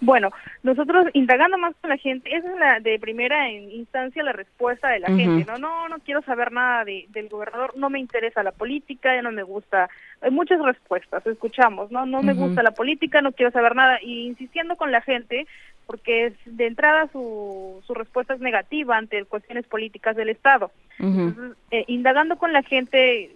Bueno, 0.00 0.30
nosotros 0.62 1.06
indagando 1.14 1.56
más 1.56 1.74
con 1.80 1.88
la 1.88 1.96
gente, 1.96 2.34
esa 2.34 2.52
es 2.52 2.58
la 2.58 2.80
de 2.80 2.98
primera 2.98 3.50
instancia 3.50 4.22
la 4.22 4.32
respuesta 4.32 4.88
de 4.88 5.00
la 5.00 5.08
gente, 5.08 5.44
no, 5.50 5.58
no, 5.58 5.88
no 5.88 5.98
quiero 6.00 6.20
saber 6.22 6.52
nada 6.52 6.84
de, 6.84 7.06
del 7.10 7.28
gobernador, 7.28 7.72
no 7.76 7.88
me 7.88 7.98
interesa 7.98 8.42
la 8.42 8.52
política, 8.52 9.14
ya 9.14 9.22
no 9.22 9.32
me 9.32 9.42
gusta, 9.42 9.88
hay 10.20 10.30
muchas 10.30 10.60
respuestas, 10.60 11.26
escuchamos, 11.26 11.90
no, 11.90 12.04
no 12.04 12.22
me 12.22 12.34
gusta 12.34 12.62
la 12.62 12.72
política, 12.72 13.22
no 13.22 13.32
quiero 13.32 13.52
saber 13.52 13.74
nada, 13.74 13.98
y 14.02 14.26
insistiendo 14.26 14.76
con 14.76 14.92
la 14.92 15.00
gente, 15.00 15.46
porque 15.86 16.26
es, 16.26 16.34
de 16.44 16.66
entrada 16.66 17.08
su, 17.12 17.82
su 17.86 17.94
respuesta 17.94 18.34
es 18.34 18.40
negativa 18.40 18.96
ante 18.96 19.24
cuestiones 19.24 19.66
políticas 19.66 20.16
del 20.16 20.28
Estado. 20.28 20.70
Entonces, 20.98 21.56
eh, 21.70 21.84
indagando 21.88 22.36
con 22.36 22.52
la 22.52 22.62
gente, 22.62 23.30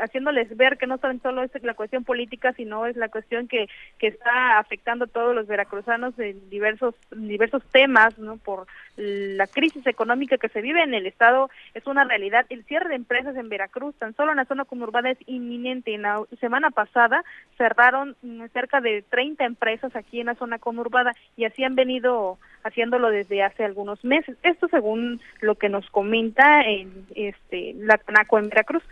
haciéndoles 0.00 0.56
ver 0.56 0.78
que 0.78 0.86
no 0.86 0.98
solo 0.98 1.42
es 1.42 1.50
la 1.62 1.74
cuestión 1.74 2.04
política, 2.04 2.52
sino 2.54 2.86
es 2.86 2.96
la 2.96 3.08
cuestión 3.08 3.48
que, 3.48 3.68
que 3.98 4.08
está 4.08 4.58
afectando 4.58 5.04
a 5.04 5.08
todos 5.08 5.34
los 5.34 5.46
veracruzanos 5.46 6.18
en 6.18 6.48
diversos, 6.50 6.94
diversos 7.10 7.62
temas, 7.70 8.18
¿no? 8.18 8.38
Por 8.38 8.66
la 8.96 9.46
crisis 9.46 9.86
económica 9.86 10.38
que 10.38 10.48
se 10.48 10.60
vive 10.60 10.82
en 10.82 10.94
el 10.94 11.06
estado, 11.06 11.50
es 11.74 11.86
una 11.86 12.04
realidad. 12.04 12.46
El 12.48 12.64
cierre 12.64 12.88
de 12.88 12.96
empresas 12.96 13.36
en 13.36 13.48
Veracruz, 13.48 13.94
tan 13.96 14.14
solo 14.16 14.32
en 14.32 14.38
la 14.38 14.44
zona 14.44 14.64
conurbada, 14.64 15.10
es 15.10 15.18
inminente. 15.26 15.94
En 15.94 16.02
la 16.02 16.22
semana 16.40 16.70
pasada 16.70 17.22
cerraron 17.56 18.16
mm, 18.22 18.46
cerca 18.52 18.80
de 18.80 19.02
30 19.08 19.44
empresas 19.44 19.94
aquí 19.94 20.20
en 20.20 20.26
la 20.26 20.34
zona 20.34 20.58
conurbada 20.58 21.14
y 21.36 21.44
así 21.44 21.62
han 21.64 21.74
venido 21.74 22.38
haciéndolo 22.64 23.10
desde 23.10 23.42
hace 23.42 23.64
algunos 23.64 24.04
meses. 24.04 24.36
Esto 24.42 24.68
según 24.68 25.20
lo 25.40 25.54
que 25.56 25.68
nos 25.68 25.88
comenta 25.90 26.62
en 26.62 27.06
este 27.14 27.74
la 27.76 27.98
CANACO 27.98 28.38
en 28.38 28.48
Veracruz. 28.48 28.82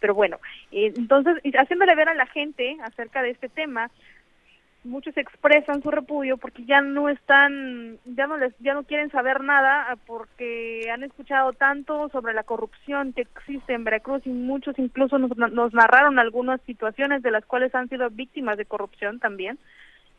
Pero 0.00 0.14
bueno, 0.14 0.38
eh, 0.72 0.92
entonces, 0.96 1.36
haciéndole 1.58 1.94
ver 1.94 2.08
a 2.08 2.14
la 2.14 2.26
gente 2.26 2.76
acerca 2.82 3.22
de 3.22 3.30
este 3.30 3.48
tema, 3.48 3.90
muchos 4.86 5.16
expresan 5.16 5.82
su 5.82 5.90
repudio 5.90 6.36
porque 6.36 6.64
ya 6.64 6.80
no 6.80 7.08
están, 7.08 7.98
ya 8.04 8.26
no 8.26 8.38
les, 8.38 8.54
ya 8.60 8.72
no 8.72 8.84
quieren 8.84 9.10
saber 9.10 9.42
nada 9.42 9.86
ah, 9.90 9.96
porque 10.06 10.88
han 10.92 11.02
escuchado 11.02 11.52
tanto 11.52 12.08
sobre 12.10 12.32
la 12.32 12.44
corrupción 12.44 13.12
que 13.12 13.22
existe 13.22 13.74
en 13.74 13.84
Veracruz 13.84 14.22
y 14.26 14.30
muchos 14.30 14.78
incluso 14.78 15.18
nos, 15.18 15.36
nos 15.36 15.74
narraron 15.74 16.18
algunas 16.18 16.60
situaciones 16.62 17.22
de 17.22 17.32
las 17.32 17.44
cuales 17.44 17.74
han 17.74 17.88
sido 17.88 18.08
víctimas 18.10 18.56
de 18.56 18.64
corrupción 18.64 19.18
también 19.18 19.58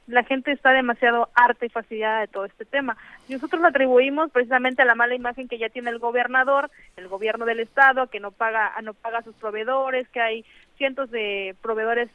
la 0.07 0.23
gente 0.23 0.51
está 0.51 0.71
demasiado 0.71 1.29
harta 1.35 1.65
y 1.65 1.69
fastidiada 1.69 2.21
de 2.21 2.27
todo 2.27 2.45
este 2.45 2.65
tema. 2.65 2.97
Nosotros 3.29 3.61
lo 3.61 3.67
atribuimos 3.67 4.31
precisamente 4.31 4.81
a 4.81 4.85
la 4.85 4.95
mala 4.95 5.15
imagen 5.15 5.47
que 5.47 5.57
ya 5.57 5.69
tiene 5.69 5.89
el 5.89 5.99
gobernador, 5.99 6.71
el 6.95 7.07
gobierno 7.07 7.45
del 7.45 7.59
estado, 7.59 8.07
que 8.07 8.19
no 8.19 8.31
paga, 8.31 8.73
no 8.81 8.93
paga 8.93 9.19
a 9.19 9.23
sus 9.23 9.35
proveedores, 9.35 10.07
que 10.09 10.21
hay 10.21 10.45
cientos 10.77 11.11
de 11.11 11.55
proveedores 11.61 12.09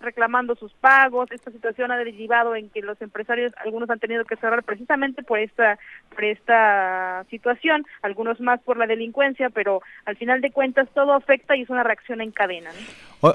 reclamando 0.00 0.54
sus 0.54 0.72
pagos. 0.74 1.30
Esta 1.30 1.50
situación 1.50 1.90
ha 1.90 1.96
derivado 1.96 2.54
en 2.54 2.70
que 2.70 2.80
los 2.80 3.00
empresarios, 3.00 3.52
algunos 3.64 3.88
han 3.90 3.98
tenido 3.98 4.24
que 4.24 4.36
cerrar 4.36 4.62
precisamente 4.62 5.22
por 5.22 5.38
esta, 5.38 5.78
por 6.14 6.24
esta 6.24 7.24
situación, 7.30 7.84
algunos 8.02 8.40
más 8.40 8.60
por 8.62 8.76
la 8.76 8.86
delincuencia, 8.86 9.50
pero 9.50 9.82
al 10.04 10.16
final 10.16 10.40
de 10.40 10.50
cuentas 10.50 10.88
todo 10.94 11.12
afecta 11.12 11.56
y 11.56 11.62
es 11.62 11.70
una 11.70 11.82
reacción 11.82 12.20
en 12.20 12.30
cadena. 12.30 12.70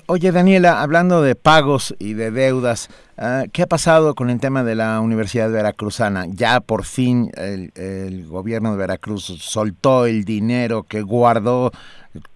oye, 0.07 0.31
Daniela, 0.31 0.81
hablando 0.81 1.21
de 1.21 1.35
pagos 1.35 1.95
y 1.99 2.13
de 2.13 2.31
deudas, 2.31 2.89
ah, 3.17 3.43
¿qué 3.51 3.63
ha 3.63 3.67
pasado 3.67 4.15
con 4.15 4.29
el 4.29 4.39
tema 4.39 4.63
de 4.63 4.75
la 4.75 4.99
Universidad 5.01 5.51
Veracruzana? 5.51 6.25
Ya 6.29 6.59
por 6.59 6.85
fin 6.85 7.31
el, 7.35 8.25
gobierno 8.27 8.71
de 8.71 8.77
Veracruz 8.77 9.25
soltó 9.25 10.05
el 10.05 10.23
dinero 10.23 10.83
que 10.83 11.01
guardó 11.01 11.71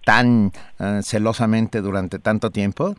tan 0.04 0.52
ah, 0.78 1.00
celosamente 1.02 1.80
durante 1.80 2.18
tanto 2.18 2.50
tiempo. 2.50 2.94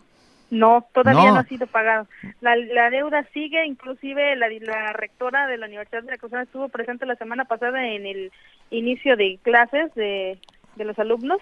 No, 0.49 0.87
todavía 0.93 1.31
no, 1.31 1.35
ha 1.35 1.43
sido 1.43 1.67
pagado. 1.67 2.07
La, 2.39 2.55
la 2.55 2.89
deuda 2.89 3.23
sigue, 3.33 3.65
inclusive 3.65 4.35
la, 4.37 4.47
la 4.49 4.93
rectora 4.93 5.45
de 5.47 5.57
la 5.57 5.65
Universidad 5.65 6.01
de 6.01 6.07
Veracruz 6.07 6.31
estuvo 6.33 6.69
presente 6.69 7.05
la 7.05 7.15
semana 7.15 7.45
pasada 7.45 7.85
en 7.85 8.05
el 8.05 8.31
inicio 8.71 9.17
de 9.17 9.39
clases 9.43 9.93
de, 9.95 10.39
de 10.75 10.85
los 10.85 10.97
alumnos, 10.99 11.41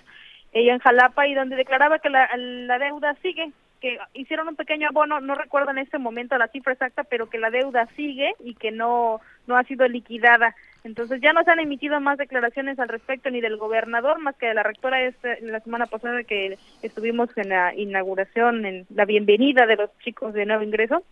ella 0.54 0.74
en 0.74 0.80
Jalapa, 0.80 1.28
y 1.28 1.36
donde 1.36 1.56
declaraba 1.56 2.00
que 2.00 2.10
la, 2.10 2.30
la 2.36 2.80
deuda 2.80 3.16
sigue, 3.22 3.52
que 3.80 4.00
hicieron 4.14 4.48
un 4.48 4.56
pequeño 4.56 4.88
abono, 4.88 5.20
no 5.20 5.36
recuerdo 5.36 5.70
en 5.72 5.78
este 5.78 6.00
momento 6.00 6.38
la 6.38 6.48
cifra 6.48 6.74
exacta, 6.74 7.04
pero 7.04 7.30
que 7.30 7.38
la 7.38 7.52
deuda 7.52 7.88
sigue 7.96 8.34
y 8.40 8.56
que 8.56 8.72
no, 8.72 9.22
no 9.46 9.58
ha 9.58 9.64
sido 9.64 9.88
liquidada. 9.88 10.56
Entonces 10.86 11.20
ya 11.20 11.34
no 11.34 11.44
se 11.44 11.50
han 11.50 11.60
emitido 11.60 12.00
más 12.00 12.20
declaraciones 12.20 12.78
al 12.80 12.90
respecto 12.90 13.32
ni 13.32 13.42
del 13.42 13.58
gobernador 13.58 14.20
más 14.20 14.36
que 14.36 14.46
de 14.46 14.54
la 14.54 14.62
rectora 14.62 15.02
este, 15.02 15.42
la 15.42 15.60
semana 15.60 15.88
pasada 15.88 16.24
que 16.24 16.60
estuvimos 16.84 17.28
en 17.38 17.50
la 17.50 17.74
inauguración, 17.76 18.66
en 18.68 18.86
la 18.94 19.06
bienvenida 19.06 19.66
de 19.66 19.78
los 19.78 19.90
chicos 20.04 20.36
de 20.36 20.46
nuevo 20.46 20.62
ingreso, 20.62 21.04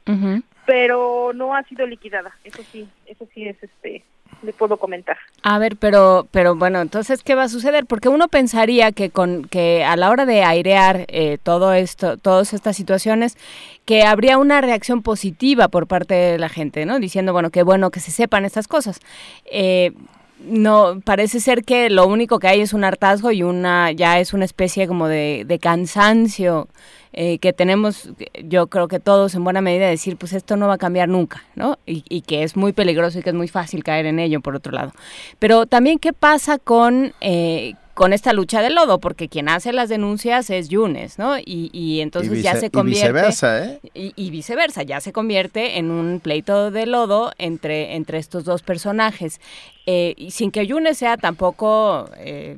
pero 0.66 1.32
no 1.34 1.56
ha 1.56 1.64
sido 1.64 1.86
liquidada. 1.86 2.36
Eso 2.44 2.64
sí, 2.72 2.88
eso 3.06 3.28
sí 3.34 3.48
es 3.48 3.62
este 3.62 4.04
le 4.42 4.54
puedo 4.54 4.78
comentar. 4.78 5.18
A 5.42 5.58
ver, 5.58 5.78
pero, 5.78 6.28
pero 6.32 6.56
bueno, 6.56 6.82
entonces, 6.82 7.24
¿qué 7.24 7.36
va 7.36 7.44
a 7.44 7.50
suceder? 7.50 7.86
Porque 7.86 8.10
uno 8.10 8.28
pensaría 8.28 8.92
que 8.92 9.10
con 9.10 9.46
que 9.46 9.84
a 9.84 9.96
la 9.96 10.10
hora 10.10 10.26
de 10.26 10.44
airear 10.44 11.06
eh, 11.08 11.38
todo 11.42 11.74
esto, 11.74 12.18
todas 12.18 12.54
estas 12.54 12.76
situaciones, 12.76 13.38
que 13.86 14.04
habría 14.04 14.38
una 14.38 14.62
reacción 14.62 15.02
positiva 15.02 15.68
por 15.68 15.88
parte 15.88 16.14
de 16.14 16.40
la 16.40 16.50
gente, 16.50 16.86
¿no? 16.86 17.00
Diciendo, 17.00 17.34
bueno, 17.34 17.50
qué 17.50 17.64
bueno 17.64 17.92
que 17.92 18.00
se 18.00 18.12
sepan 18.12 18.46
estas 18.46 18.68
cosas. 18.68 19.00
Eh, 19.46 19.94
no, 20.40 21.00
parece 21.06 21.40
ser 21.40 21.64
que 21.64 21.90
lo 21.90 22.06
único 22.06 22.40
que 22.40 22.48
hay 22.48 22.62
es 22.62 22.74
un 22.74 22.84
hartazgo 22.84 23.32
y 23.32 23.44
una, 23.44 23.92
ya 23.92 24.20
es 24.20 24.34
una 24.34 24.46
especie 24.46 24.88
como 24.88 25.08
de, 25.08 25.46
de 25.48 25.60
cansancio 25.60 26.68
eh, 27.14 27.38
que 27.38 27.54
tenemos, 27.54 28.10
yo 28.44 28.68
creo 28.68 28.88
que 28.88 29.00
todos 29.00 29.36
en 29.36 29.44
buena 29.44 29.62
medida 29.62 29.88
decir, 29.88 30.18
pues 30.18 30.34
esto 30.34 30.58
no 30.58 30.68
va 30.68 30.74
a 30.74 30.78
cambiar 30.78 31.10
nunca, 31.10 31.44
¿no? 31.56 31.78
Y, 31.86 32.04
y, 32.10 32.22
que 32.22 32.44
es 32.44 32.56
muy 32.56 32.74
peligroso 32.74 33.20
y 33.20 33.22
que 33.22 33.30
es 33.30 33.36
muy 33.36 33.48
fácil 33.48 33.84
caer 33.84 34.08
en 34.08 34.20
ello, 34.20 34.42
por 34.42 34.56
otro 34.56 34.72
lado. 34.72 34.92
Pero 35.38 35.66
también, 35.66 36.00
¿qué 36.00 36.14
pasa 36.14 36.58
con... 36.58 37.14
Eh, 37.22 37.76
con 37.94 38.12
esta 38.12 38.34
lucha 38.34 38.62
del 38.62 38.74
lodo, 38.74 39.00
porque 39.00 39.30
quien 39.30 39.50
hace 39.50 39.72
las 39.72 39.88
denuncias 39.88 40.50
es 40.50 40.68
Yunes, 40.68 41.20
¿no? 41.20 41.38
Y, 41.38 41.70
y 41.72 42.02
entonces 42.02 42.42
ya 42.42 42.56
se 42.56 42.72
convierte... 42.72 43.06
Y 43.06 43.12
viceversa, 43.12 43.66
¿eh? 43.66 43.80
Y, 43.94 44.32
viceversa, 44.32 44.82
ya 44.82 45.00
se 45.00 45.14
convierte 45.14 45.78
en 45.78 45.92
un 45.92 46.20
pleito 46.20 46.72
de 46.72 46.88
lodo 46.88 47.32
entre, 47.38 47.96
entre 47.96 48.18
estos 48.18 48.46
dos 48.46 48.64
personajes. 48.64 49.40
Eh, 49.86 50.16
y 50.18 50.32
sin 50.32 50.50
que 50.50 50.66
Yunes 50.66 50.98
sea 50.98 51.18
tampoco 51.18 52.10
eh, 52.18 52.58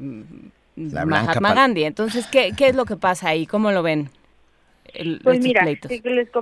Mahatma 0.77 1.53
Gandhi. 1.53 1.83
Entonces, 1.83 2.27
¿qué, 2.27 2.53
¿qué 2.55 2.67
es 2.67 2.75
lo 2.75 2.85
que 2.85 2.95
pasa 2.95 3.29
ahí? 3.29 3.45
¿Cómo 3.45 3.71
lo 3.71 3.83
ven? 3.83 4.09
Pues 5.23 5.39
mira, 5.41 5.65
les, 5.65 5.79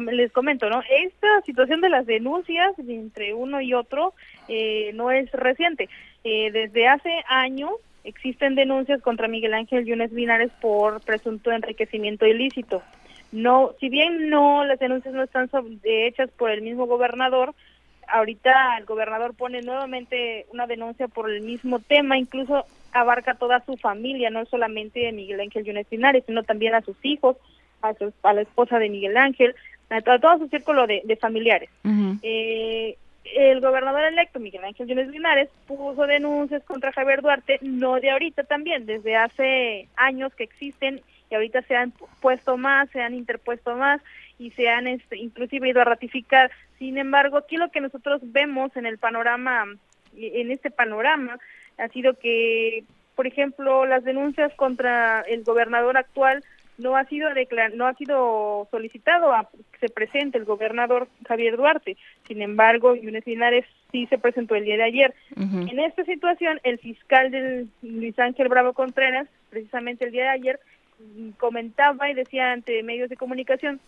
les 0.01 0.31
comento, 0.31 0.69
¿no? 0.69 0.81
Esta 0.89 1.41
situación 1.41 1.81
de 1.81 1.89
las 1.89 2.05
denuncias 2.05 2.73
entre 2.79 3.33
uno 3.33 3.61
y 3.61 3.73
otro 3.73 4.13
eh, 4.47 4.91
no 4.93 5.11
es 5.11 5.31
reciente. 5.31 5.89
Eh, 6.23 6.51
desde 6.51 6.87
hace 6.87 7.23
años 7.27 7.71
existen 8.03 8.55
denuncias 8.55 9.01
contra 9.01 9.27
Miguel 9.27 9.53
Ángel 9.53 9.85
Yunes 9.85 10.11
Linares 10.11 10.51
por 10.61 11.01
presunto 11.01 11.51
enriquecimiento 11.51 12.25
ilícito. 12.25 12.81
No, 13.31 13.71
si 13.79 13.89
bien 13.89 14.29
no 14.29 14.63
las 14.63 14.79
denuncias 14.79 15.13
no 15.13 15.23
están 15.23 15.49
hechas 15.83 16.29
por 16.37 16.51
el 16.51 16.61
mismo 16.61 16.85
gobernador, 16.85 17.55
ahorita 18.07 18.77
el 18.77 18.85
gobernador 18.85 19.33
pone 19.33 19.61
nuevamente 19.61 20.45
una 20.53 20.67
denuncia 20.67 21.07
por 21.07 21.29
el 21.29 21.41
mismo 21.41 21.79
tema, 21.79 22.17
incluso 22.17 22.65
abarca 22.91 23.33
toda 23.35 23.63
su 23.65 23.75
familia, 23.77 24.29
no 24.29 24.45
solamente 24.45 25.09
a 25.09 25.11
Miguel 25.11 25.39
Ángel 25.39 25.65
Yunes 25.65 25.87
Linares, 25.89 26.23
sino 26.27 26.43
también 26.43 26.75
a 26.75 26.81
sus 26.81 26.95
hijos, 27.03 27.37
a, 27.83 28.33
la 28.33 28.41
esposa 28.41 28.79
de 28.79 28.89
Miguel 28.89 29.17
Ángel, 29.17 29.55
a, 29.89 30.01
todo 30.01 30.39
su 30.39 30.47
círculo 30.47 30.87
de, 30.87 31.17
familiares. 31.19 31.69
Eh, 32.21 32.97
el 33.35 33.61
gobernador 33.61 34.03
electo, 34.03 34.39
Miguel 34.39 34.63
Ángel 34.63 34.87
Yunes 34.87 35.07
Linares, 35.09 35.49
puso 35.67 36.07
denuncias 36.07 36.63
contra 36.63 36.91
Javier 36.91 37.21
Duarte, 37.21 37.59
no 37.61 37.99
de 37.99 38.11
ahorita 38.11 38.43
también, 38.43 38.85
desde 38.85 39.15
hace 39.15 39.87
años 39.95 40.33
que 40.35 40.43
existen 40.43 41.01
y 41.29 41.35
ahorita 41.35 41.61
se 41.63 41.75
han 41.75 41.93
puesto 42.21 42.57
más, 42.57 42.89
se 42.91 43.01
han 43.01 43.13
interpuesto 43.13 43.75
más 43.75 44.01
y 44.37 44.51
se 44.51 44.69
han 44.69 44.87
este, 44.87 45.17
inclusive 45.17 45.69
ido 45.69 45.81
a 45.81 45.85
ratificar. 45.85 46.51
Sin 46.79 46.97
embargo, 46.97 47.37
aquí 47.37 47.57
lo 47.57 47.71
que 47.71 47.81
nosotros 47.81 48.21
vemos 48.23 48.75
en 48.75 48.85
el 48.85 48.97
panorama, 48.97 49.65
en 50.15 50.51
este 50.51 50.69
panorama, 50.69 51.37
ha 51.77 51.87
sido 51.89 52.13
que, 52.13 52.83
por 53.15 53.25
ejemplo, 53.25 53.85
las 53.85 54.03
denuncias 54.03 54.53
contra 54.55 55.21
el 55.21 55.43
gobernador 55.43 55.97
actual 55.97 56.43
no 56.77 56.95
ha 56.95 57.05
sido 57.05 57.29
no 57.75 57.87
ha 57.87 57.93
sido 57.93 58.67
solicitado 58.71 59.33
a 59.33 59.49
que 59.71 59.79
se 59.79 59.89
presente 59.89 60.37
el 60.37 60.45
gobernador 60.45 61.07
Javier 61.27 61.57
Duarte. 61.57 61.97
Sin 62.27 62.41
embargo, 62.41 62.95
Yunes 62.95 63.25
Linares 63.27 63.65
sí 63.91 64.07
se 64.07 64.17
presentó 64.17 64.55
el 64.55 64.65
día 64.65 64.77
de 64.77 64.83
ayer. 64.83 65.13
En 65.35 65.79
esta 65.79 66.03
situación, 66.03 66.59
el 66.63 66.79
fiscal 66.79 67.31
del 67.31 67.69
Luis 67.81 68.17
Ángel 68.17 68.49
Bravo 68.49 68.73
Contreras, 68.73 69.27
precisamente 69.49 70.05
el 70.05 70.11
día 70.11 70.23
de 70.23 70.29
ayer, 70.29 70.59
comentaba 71.37 72.09
y 72.09 72.13
decía 72.13 72.51
ante 72.51 72.81
medios 72.83 73.09
de 73.09 73.17
comunicación 73.17 73.79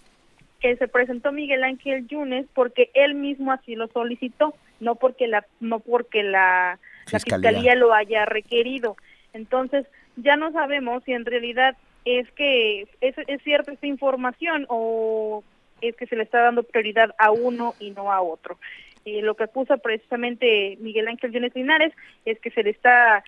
que 0.60 0.76
se 0.78 0.88
presentó 0.88 1.32
Miguel 1.32 1.64
Ángel 1.64 2.08
Yunes 2.08 2.46
porque 2.54 2.90
él 2.94 3.16
mismo 3.16 3.52
así 3.52 3.76
lo 3.76 3.88
solicitó, 3.88 4.54
no 4.80 4.96
porque 4.96 5.28
la 5.28 5.46
no 5.60 5.80
porque 5.80 6.24
la 6.24 6.80
fiscalía, 7.06 7.38
la 7.38 7.60
fiscalía 7.60 7.76
lo 7.76 7.94
haya 7.94 8.26
requerido. 8.26 8.96
Entonces, 9.34 9.86
ya 10.16 10.38
no 10.38 10.52
sabemos 10.52 11.04
si 11.04 11.14
en 11.14 11.26
realidad 11.26 11.76
es 12.06 12.32
que 12.32 12.88
es, 13.02 13.16
cierta 13.44 13.74
esta 13.74 13.88
información 13.88 14.66
o 14.70 15.44
es 15.82 15.96
que 15.96 16.06
se 16.06 16.16
le 16.16 16.24
está 16.24 16.42
dando 16.42 16.64
prioridad 16.64 17.14
a 17.18 17.32
uno 17.32 17.74
y 17.80 17.92
no 17.92 18.12
a 18.12 18.22
otro. 18.22 18.58
Eh, 19.04 19.22
lo 19.22 19.36
que 19.36 19.44
acusa 19.44 19.78
precisamente 19.78 20.78
Miguel 20.80 21.08
Ángel 21.08 21.32
Jones 21.34 21.54
Linares 21.56 21.94
es 22.26 22.40
que 22.40 22.52
se 22.52 22.64
le 22.64 22.70
está 22.70 23.24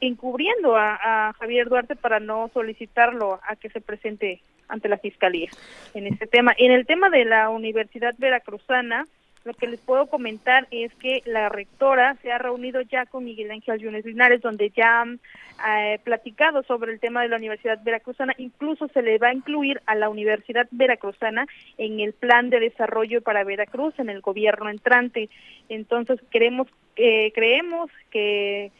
encubriendo 0.00 0.76
a, 0.76 1.34
Javier 1.38 1.68
Duarte 1.68 1.96
para 1.96 2.20
no 2.20 2.50
solicitarlo 2.52 3.40
a 3.46 3.56
que 3.56 3.70
se 3.70 3.80
presente 3.80 4.40
ante 4.68 4.88
la 4.88 4.98
fiscalía 4.98 5.50
en 5.94 6.06
este 6.06 6.26
tema. 6.26 6.54
En 6.56 6.72
el 6.72 6.86
tema 6.86 7.10
de 7.10 7.24
la 7.24 7.50
Universidad 7.50 8.14
Veracruzana, 8.18 9.06
Lo 9.44 9.52
que 9.52 9.66
les 9.66 9.80
puedo 9.80 10.06
comentar 10.06 10.66
es 10.70 10.94
que 10.94 11.22
la 11.26 11.48
rectora 11.48 12.16
se 12.22 12.32
ha 12.32 12.38
reunido 12.38 12.80
ya 12.80 13.04
con 13.04 13.24
Miguel 13.24 13.50
Ángel 13.50 13.78
Yunes 13.78 14.04
Linares, 14.04 14.40
donde 14.40 14.70
ya 14.70 15.02
han 15.02 15.20
eh, 15.68 15.98
platicado 16.02 16.62
sobre 16.62 16.92
el 16.92 17.00
tema 17.00 17.22
de 17.22 17.28
la 17.28 17.36
Universidad 17.36 17.82
Veracruzana. 17.82 18.34
Incluso 18.38 18.88
se 18.88 19.02
le 19.02 19.18
va 19.18 19.28
a 19.28 19.34
incluir 19.34 19.82
a 19.86 19.94
la 19.94 20.08
Universidad 20.08 20.66
Veracruzana 20.70 21.46
en 21.76 22.00
el 22.00 22.14
plan 22.14 22.48
de 22.48 22.60
desarrollo 22.60 23.20
para 23.20 23.44
Veracruz 23.44 23.98
en 23.98 24.08
el 24.08 24.22
gobierno 24.22 24.70
entrante. 24.70 25.28
Entonces 25.68 26.20
queremos, 26.30 26.68
eh, 26.96 27.30
creemos 27.34 27.90
que 28.10 28.72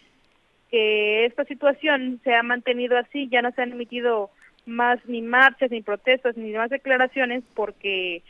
que 0.75 1.27
esta 1.27 1.45
situación 1.45 2.21
se 2.25 2.35
ha 2.35 2.43
mantenido 2.43 2.99
así, 2.99 3.29
ya 3.29 3.43
no 3.43 3.53
se 3.53 3.63
han 3.63 3.71
emitido 3.71 4.31
más 4.67 4.99
ni 5.07 5.23
marchas, 5.23 5.71
ni 5.71 5.83
protestas, 5.83 6.37
ni 6.37 6.51
más 6.51 6.69
declaraciones, 6.69 7.45
porque 7.55 8.25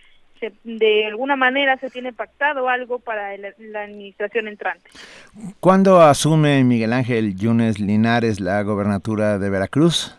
de 0.64 1.06
alguna 1.06 1.36
manera 1.36 1.76
se 1.78 1.90
tiene 1.90 2.12
pactado 2.12 2.68
algo 2.68 2.98
para 2.98 3.36
la 3.36 3.82
administración 3.82 4.48
entrante. 4.48 4.90
¿Cuándo 5.60 6.00
asume 6.02 6.62
Miguel 6.64 6.92
Ángel 6.92 7.36
Yunes 7.36 7.78
Linares 7.78 8.40
la 8.40 8.62
gobernatura 8.62 9.38
de 9.38 9.50
Veracruz? 9.50 10.16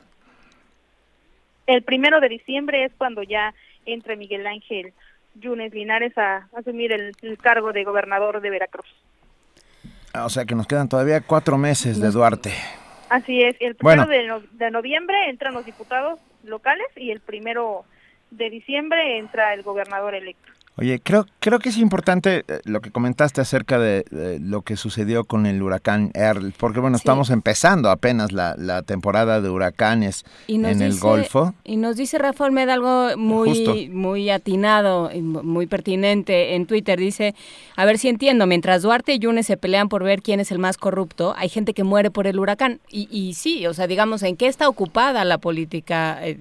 El 1.68 1.84
primero 1.84 2.20
de 2.20 2.30
diciembre 2.30 2.86
es 2.86 2.92
cuando 2.98 3.24
ya 3.24 3.54
entre 3.86 4.16
Miguel 4.16 4.46
Ángel 4.48 4.94
Yunes 5.36 5.74
Linares 5.74 6.18
a, 6.18 6.48
asumir 6.56 6.92
el, 6.92 7.38
cargo 7.40 7.74
de 7.74 7.84
gobernador 7.84 8.42
de 8.42 8.50
Veracruz. 8.50 8.88
O 10.14 10.30
sea 10.30 10.46
que 10.46 10.56
nos 10.56 10.68
quedan 10.68 10.88
todavía 10.88 11.22
cuatro 11.22 11.58
meses 11.58 12.00
de 12.00 12.10
Duarte. 12.10 12.54
Así 13.10 13.44
es, 13.44 13.56
el 13.60 13.76
primero 13.76 14.06
de, 14.06 14.42
de 14.54 14.72
noviembre 14.72 15.30
entran 15.30 15.54
los 15.54 15.66
diputados 15.66 16.20
locales 16.44 16.88
y 16.96 17.12
el 17.12 17.20
primero 17.20 17.86
de 18.32 18.50
diciembre 18.50 19.18
entra 19.18 19.54
el 19.54 19.64
gobernador 19.64 20.16
electo. 20.16 20.52
Oye, 20.78 21.00
creo, 21.02 21.26
creo 21.40 21.60
que 21.60 21.70
es 21.70 21.78
importante 21.78 22.44
eh, 22.50 22.60
lo 22.66 22.82
que 22.82 22.92
comentaste 22.92 23.40
acerca 23.40 23.80
de, 23.80 24.04
lo 24.42 24.62
que 24.62 24.76
sucedió 24.76 25.24
con 25.24 25.46
el 25.46 25.62
huracán 25.64 26.12
Earl, 26.14 26.54
porque 26.58 26.82
bueno, 26.82 26.98
estamos 26.98 27.30
empezando 27.30 27.90
apenas 27.90 28.34
la, 28.34 28.56
la, 28.58 28.82
temporada 28.82 29.40
de 29.40 29.50
huracanes 29.50 30.26
en 30.50 30.66
el 30.66 31.00
Golfo. 31.00 31.54
Y 31.64 31.78
nos 31.78 31.96
dice 31.96 32.18
Rafa 32.18 32.44
Olmeda 32.44 32.74
algo 32.74 33.16
muy, 33.16 33.90
muy 33.90 34.30
atinado, 34.30 35.10
y 35.14 35.22
muy 35.22 35.66
pertinente 35.66 36.56
en 36.56 36.66
Twitter. 36.66 37.00
Dice, 37.00 37.36
a 37.78 37.86
ver 37.86 37.98
si 37.98 38.10
entiendo, 38.10 38.46
mientras 38.46 38.82
Duarte 38.82 39.14
y 39.14 39.20
Yunes 39.20 39.46
se 39.46 39.56
pelean 39.56 39.88
por 39.88 40.04
ver 40.04 40.22
quién 40.22 40.42
es 40.42 40.52
el 40.52 40.60
más 40.60 40.76
corrupto, 40.76 41.34
hay 41.38 41.48
gente 41.48 41.74
que 41.74 41.86
muere 41.86 42.12
por 42.12 42.28
el 42.28 42.38
huracán. 42.38 42.82
Y, 42.92 43.08
y 43.10 43.36
sí, 43.36 43.66
o 43.66 43.74
sea, 43.74 43.88
digamos, 43.88 44.24
¿en 44.24 44.36
qué 44.36 44.48
está 44.48 44.68
ocupada 44.68 45.24
la 45.24 45.38
política, 45.38 46.20
eh, 46.28 46.38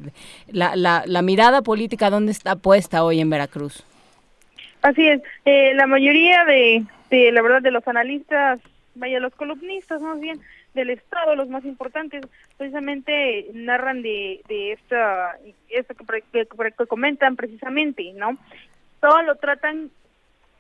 la, 0.48 0.74
la, 0.74 1.04
la 1.06 1.22
mirada 1.22 1.62
política, 1.62 2.10
dónde 2.10 2.32
está 2.32 2.56
puesta 2.56 3.04
hoy 3.04 3.20
en 3.20 3.30
Veracruz? 3.30 3.84
Así 4.84 5.08
es, 5.08 5.22
eh, 5.46 5.72
la 5.72 5.86
mayoría 5.86 6.44
de, 6.44 6.84
de, 7.08 7.32
la 7.32 7.40
verdad, 7.40 7.62
de 7.62 7.70
los 7.70 7.88
analistas, 7.88 8.60
vaya, 8.94 9.18
los 9.18 9.34
columnistas 9.34 10.02
más 10.02 10.20
bien 10.20 10.38
del 10.74 10.90
Estado, 10.90 11.34
los 11.36 11.48
más 11.48 11.64
importantes, 11.64 12.20
precisamente 12.58 13.46
narran 13.54 14.02
de, 14.02 14.42
de 14.46 14.72
esta, 14.72 15.38
esto 15.70 15.94
que, 15.94 16.44
que 16.52 16.86
comentan 16.86 17.34
precisamente, 17.34 18.12
¿no? 18.12 18.36
Todo 19.00 19.22
lo 19.22 19.36
tratan 19.36 19.90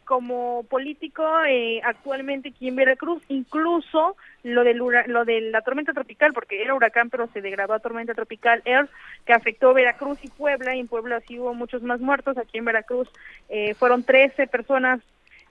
como 0.04 0.64
político 0.64 1.24
eh, 1.48 1.80
actualmente 1.84 2.50
aquí 2.50 2.68
en 2.68 2.76
Veracruz, 2.76 3.22
incluso 3.28 4.16
lo 4.42 4.62
del 4.62 4.78
lo 4.78 5.24
de 5.24 5.40
la 5.40 5.62
tormenta 5.62 5.92
tropical, 5.92 6.32
porque 6.32 6.62
era 6.62 6.74
huracán 6.74 7.10
pero 7.10 7.26
se 7.28 7.40
degradó 7.40 7.72
a 7.72 7.80
tormenta 7.80 8.14
tropical 8.14 8.62
Air, 8.64 8.88
que 9.24 9.32
afectó 9.32 9.74
Veracruz 9.74 10.18
y 10.22 10.28
Puebla, 10.28 10.76
y 10.76 10.80
en 10.80 10.88
Puebla 10.88 11.20
sí 11.20 11.38
hubo 11.38 11.54
muchos 11.54 11.82
más 11.82 12.00
muertos, 12.00 12.38
aquí 12.38 12.58
en 12.58 12.64
Veracruz 12.64 13.08
eh, 13.48 13.74
fueron 13.74 14.04
13 14.04 14.46
personas 14.46 15.00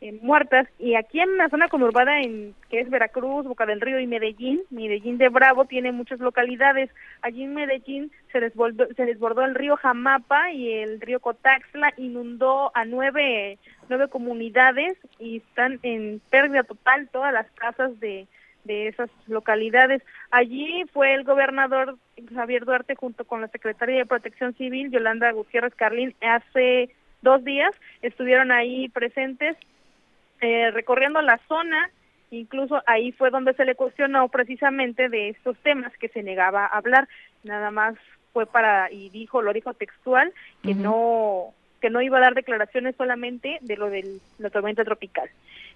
eh, 0.04 0.20
muertas 0.22 0.68
y 0.80 0.96
aquí 0.96 1.22
en 1.22 1.38
la 1.38 1.48
zona 1.48 1.70
conurbada 1.70 2.20
en 2.20 2.54
que 2.70 2.82
es 2.82 2.90
Veracruz, 2.90 3.46
Boca 3.46 3.66
del 3.66 3.80
Río 3.80 4.02
y 4.02 4.06
Medellín, 4.06 4.62
Medellín 4.70 5.18
de 5.18 5.30
Bravo 5.30 5.64
tiene 5.64 5.94
muchas 5.94 6.20
localidades. 6.20 6.90
Allí 7.22 7.44
en 7.44 7.54
Medellín 7.54 8.12
se 8.34 8.42
desbordó, 8.42 8.86
se 8.98 9.06
desbordó 9.06 9.46
el 9.46 9.56
río 9.56 9.78
Jamapa 9.78 10.52
y 10.52 10.74
el 10.74 11.00
río 11.00 11.22
Cotaxla 11.22 11.94
inundó 11.96 12.76
a 12.76 12.84
nueve, 12.84 13.58
nueve 13.88 14.10
comunidades 14.10 14.98
y 15.20 15.38
están 15.38 15.80
en 15.84 16.20
pérdida 16.30 16.64
total 16.64 17.08
todas 17.08 17.32
las 17.32 17.50
casas 17.52 17.98
de, 18.02 18.28
de 18.66 18.90
esas 18.90 19.10
localidades. 19.28 20.02
Allí 20.32 20.84
fue 20.92 21.14
el 21.14 21.24
gobernador 21.24 21.98
Javier 22.36 22.66
Duarte 22.66 22.96
junto 22.96 23.24
con 23.24 23.40
la 23.40 23.48
secretaria 23.48 24.00
de 24.00 24.06
Protección 24.06 24.54
Civil, 24.56 24.92
Yolanda 24.92 25.32
Gutiérrez 25.32 25.74
Carlín, 25.76 26.14
hace 26.20 26.90
dos 27.22 27.42
días 27.46 27.72
estuvieron 28.02 28.52
ahí 28.52 28.90
presentes 28.90 29.56
eh, 30.44 30.72
recorriendo 30.72 31.22
la 31.22 31.40
zona, 31.48 31.90
incluso 32.30 32.84
ahí 32.86 33.14
fue 33.14 33.30
donde 33.30 33.54
se 33.54 33.64
le 33.64 33.76
cuestionó 33.76 34.28
precisamente 34.28 35.08
de 35.08 35.30
estos 35.30 35.58
temas 35.60 35.94
que 35.98 36.10
se 36.10 36.22
negaba 36.22 36.66
a 36.66 36.78
hablar, 36.78 37.08
nada 37.44 37.72
más 37.72 37.96
fue 38.34 38.46
para, 38.46 38.92
y 38.92 39.10
dijo, 39.10 39.42
lo 39.42 39.54
dijo 39.54 39.74
textual, 39.74 40.34
que 40.62 40.76
no 40.76 41.54
que 41.84 41.90
no 41.90 42.02
iba 42.02 42.18
a 42.18 42.22
dar 42.22 42.34
declaraciones 42.34 42.96
solamente 42.96 43.58
de 43.60 43.76
lo 43.76 43.90
de 43.90 44.06
la 44.40 44.50
tormenta 44.50 44.86
tropical. 44.86 45.30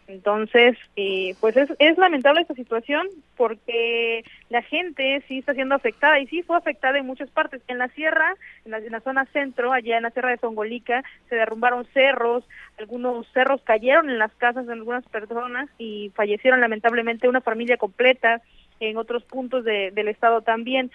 Entonces, 0.07 0.77
eh, 0.95 1.35
pues 1.41 1.57
es, 1.57 1.69
es 1.79 1.97
lamentable 1.97 2.39
esta 2.39 2.53
situación 2.53 3.09
porque 3.35 4.23
la 4.49 4.61
gente 4.61 5.21
sí 5.27 5.39
está 5.39 5.53
siendo 5.53 5.75
afectada 5.75 6.17
y 6.21 6.27
sí 6.27 6.43
fue 6.43 6.55
afectada 6.55 6.97
en 6.97 7.05
muchas 7.05 7.29
partes. 7.29 7.61
En 7.67 7.77
la 7.77 7.89
sierra, 7.89 8.35
en 8.63 8.71
la, 8.89 9.01
zona 9.01 9.25
centro, 9.33 9.73
allá 9.73 9.97
en 9.97 10.03
la 10.03 10.11
sierra 10.11 10.29
de 10.29 10.37
Zongolica, 10.37 11.03
se 11.27 11.35
derrumbaron 11.35 11.85
cerros, 11.93 12.45
algunos 12.79 13.27
cerros 13.33 13.61
cayeron 13.63 14.09
en 14.09 14.17
las 14.17 14.33
casas 14.35 14.65
de 14.65 14.71
algunas 14.71 15.03
personas 15.09 15.69
y 15.77 16.13
fallecieron 16.15 16.61
lamentablemente 16.61 17.27
una 17.27 17.41
familia 17.41 17.75
completa 17.75 18.41
en 18.79 18.95
otros 18.95 19.25
puntos 19.25 19.65
de, 19.65 19.91
del 19.91 20.07
estado 20.07 20.41
también 20.41 20.89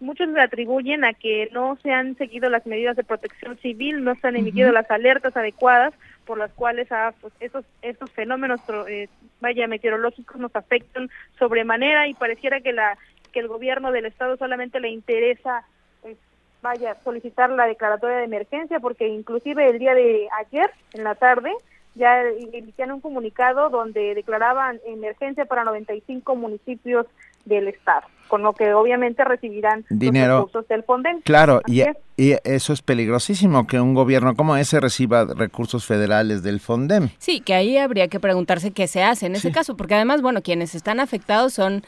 muchos 0.00 0.28
le 0.28 0.40
atribuyen 0.40 1.04
a 1.04 1.14
que 1.14 1.48
no 1.52 1.76
se 1.82 1.92
han 1.92 2.16
seguido 2.16 2.50
las 2.50 2.66
medidas 2.66 2.96
de 2.96 3.04
protección 3.04 3.56
civil, 3.58 4.02
no 4.02 4.14
se 4.16 4.28
han 4.28 4.36
emitido 4.36 4.72
las 4.72 4.90
alertas 4.90 5.36
adecuadas 5.36 5.94
por 6.24 6.38
las 6.38 6.52
cuales 6.52 6.90
a, 6.92 7.14
pues, 7.20 7.32
esos, 7.40 7.64
estos 7.82 8.10
fenómenos 8.10 8.60
eh, 8.88 9.08
vaya 9.40 9.66
meteorológicos 9.66 10.36
nos 10.38 10.54
afectan 10.54 11.10
sobremanera 11.38 12.08
y 12.08 12.14
pareciera 12.14 12.60
que 12.60 12.72
la 12.72 12.98
que 13.32 13.40
el 13.40 13.48
gobierno 13.48 13.92
del 13.92 14.06
estado 14.06 14.36
solamente 14.36 14.80
le 14.80 14.88
interesa 14.88 15.62
pues, 16.02 16.16
vaya 16.62 16.96
solicitar 17.04 17.50
la 17.50 17.66
declaratoria 17.66 18.18
de 18.18 18.24
emergencia 18.24 18.80
porque 18.80 19.06
inclusive 19.06 19.68
el 19.68 19.78
día 19.78 19.94
de 19.94 20.28
ayer 20.38 20.70
en 20.94 21.04
la 21.04 21.14
tarde 21.14 21.52
ya 21.94 22.22
emitían 22.22 22.92
un 22.92 23.00
comunicado 23.00 23.70
donde 23.70 24.14
declaraban 24.14 24.80
emergencia 24.86 25.44
para 25.46 25.64
95 25.64 26.36
municipios 26.36 27.06
del 27.44 27.68
Estado, 27.68 28.06
con 28.28 28.42
lo 28.42 28.52
que 28.52 28.72
obviamente 28.74 29.24
recibirán 29.24 29.84
dinero 29.90 30.34
los 30.34 30.46
recursos 30.46 30.68
del 30.68 30.84
Fonden. 30.84 31.20
Claro, 31.22 31.60
y, 31.66 31.82
y, 32.16 32.36
eso 32.44 32.72
es 32.72 32.82
peligrosísimo, 32.82 33.66
que 33.66 33.80
un 33.80 33.94
gobierno 33.94 34.34
como 34.36 34.56
ese 34.56 34.80
reciba 34.80 35.24
recursos 35.24 35.86
federales 35.86 36.42
del 36.42 36.60
Fondem. 36.60 37.08
Sí, 37.18 37.40
que 37.40 37.54
ahí 37.54 37.78
habría 37.78 38.08
que 38.08 38.20
preguntarse 38.20 38.72
qué 38.72 38.86
se 38.86 39.02
hace 39.02 39.26
en 39.26 39.34
ese 39.34 39.50
caso, 39.50 39.76
porque 39.76 39.94
además, 39.94 40.22
bueno, 40.22 40.42
quienes 40.42 40.74
están 40.74 41.00
afectados 41.00 41.54
son, 41.54 41.82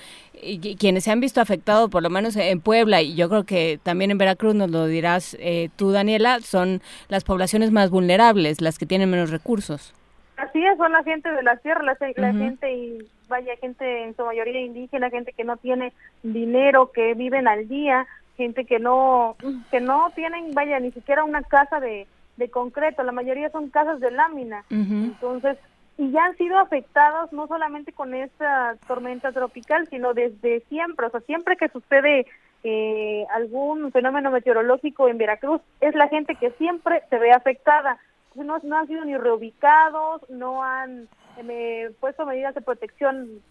quienes 0.78 1.04
se 1.04 1.10
han 1.10 1.20
visto 1.20 1.40
afectados, 1.40 1.90
por 1.90 2.02
lo 2.02 2.10
menos 2.10 2.36
en 2.36 2.60
Puebla, 2.60 3.02
y 3.02 3.14
yo 3.14 3.28
creo 3.28 3.44
que 3.44 3.78
también 3.82 4.10
en 4.10 4.18
Veracruz, 4.18 4.54
nos 4.54 4.70
lo 4.70 4.86
dirás 4.86 5.36
eh, 5.40 5.68
tú, 5.76 5.92
Daniela, 5.92 6.40
son 6.40 6.80
las 7.08 7.24
poblaciones 7.24 7.70
más 7.70 7.90
vulnerables, 7.90 8.60
las 8.60 8.78
que 8.78 8.86
tienen 8.86 9.10
menos 9.10 9.30
recursos. 9.30 9.94
Así 10.36 10.64
es, 10.64 10.76
son 10.78 10.92
la 10.92 11.02
gente 11.02 11.30
de 11.30 11.42
la 11.42 11.56
sierra, 11.58 11.82
la, 11.82 12.32
gente 12.32 12.72
y 12.72 12.98
vaya 13.30 13.56
gente 13.56 14.04
en 14.04 14.14
su 14.14 14.24
mayoría 14.24 14.60
indígena, 14.60 15.08
gente 15.08 15.32
que 15.32 15.44
no 15.44 15.56
tiene 15.56 15.94
dinero, 16.22 16.92
que 16.92 17.14
viven 17.14 17.48
al 17.48 17.66
día, 17.68 18.06
gente 18.36 18.66
que 18.66 18.78
no 18.78 19.36
que 19.70 19.80
no 19.80 20.10
tienen, 20.14 20.52
vaya, 20.52 20.78
ni 20.80 20.90
siquiera 20.90 21.24
una 21.24 21.42
casa 21.42 21.80
de, 21.80 22.06
de 22.36 22.50
concreto, 22.50 23.02
la 23.02 23.12
mayoría 23.12 23.48
son 23.48 23.70
casas 23.70 24.00
de 24.00 24.10
lámina. 24.10 24.64
Entonces, 24.68 25.56
y 25.96 26.10
ya 26.10 26.24
han 26.24 26.36
sido 26.36 26.58
afectados 26.58 27.32
no 27.32 27.46
solamente 27.46 27.92
con 27.92 28.14
esta 28.14 28.76
tormenta 28.86 29.32
tropical, 29.32 29.86
sino 29.88 30.12
desde 30.12 30.60
siempre, 30.68 31.06
o 31.06 31.10
sea, 31.10 31.20
siempre 31.20 31.56
que 31.56 31.68
sucede 31.68 32.26
eh, 32.64 33.24
algún 33.32 33.90
fenómeno 33.92 34.30
meteorológico 34.30 35.08
en 35.08 35.18
Veracruz, 35.18 35.62
es 35.80 35.94
la 35.94 36.08
gente 36.08 36.34
que 36.34 36.50
siempre 36.52 37.02
se 37.08 37.18
ve 37.18 37.32
afectada 37.32 37.98
no, 38.34 38.58
no 38.62 38.78
han 38.78 38.86
sido 38.86 39.04
ni 39.04 39.16
reubicados, 39.16 40.28
no 40.30 40.62
han 40.62 41.08
eh, 41.38 41.90
puesto 42.00 42.26
medidas 42.26 42.54
de 42.54 42.60
protección 42.60 43.42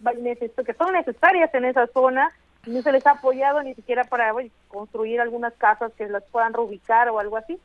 que 0.65 0.73
son 0.73 0.93
necesarias 0.93 1.53
en 1.53 1.65
esa 1.65 1.87
zona, 1.87 2.29
no 2.65 2.81
se 2.81 2.91
les 2.91 3.05
ha 3.05 3.11
apoyado 3.11 3.63
ni 3.63 3.73
siquiera 3.73 4.03
para 4.03 4.33
construir 4.67 5.21
algunas 5.21 5.53
casas 5.53 5.91
que 5.97 6.07
las 6.07 6.23
puedan 6.25 6.53
reubicar 6.53 7.09
o 7.09 7.19
algo 7.19 7.37
así. 7.37 7.57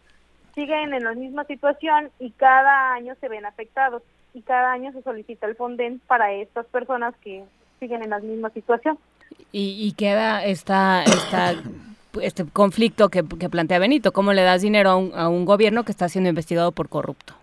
Siguen 0.54 0.94
en 0.94 1.04
la 1.04 1.14
misma 1.14 1.44
situación 1.44 2.10
y 2.18 2.30
cada 2.30 2.92
año 2.94 3.14
se 3.20 3.28
ven 3.28 3.44
afectados 3.44 4.02
y 4.32 4.42
cada 4.42 4.72
año 4.72 4.92
se 4.92 5.02
solicita 5.02 5.46
el 5.46 5.56
Fonden 5.56 6.00
para 6.06 6.32
estas 6.32 6.66
personas 6.66 7.14
que 7.22 7.44
siguen 7.80 8.02
en 8.02 8.10
la 8.10 8.20
misma 8.20 8.50
situación. 8.50 8.98
Y, 9.50 9.86
y 9.86 9.92
queda 9.92 10.44
esta, 10.44 11.02
esta 11.02 11.54
este 12.20 12.44
conflicto 12.44 13.08
que, 13.08 13.24
plantea 13.24 13.78
Benito, 13.78 14.12
cómo 14.12 14.32
le 14.32 14.42
das 14.42 14.62
dinero 14.62 14.90
a 14.90 14.96
un, 14.96 15.12
a 15.14 15.28
un, 15.28 15.44
gobierno 15.44 15.84
que 15.84 15.92
está 15.92 16.08
siendo 16.08 16.30
investigado 16.30 16.72
por 16.72 16.88
corrupto. 16.88 17.34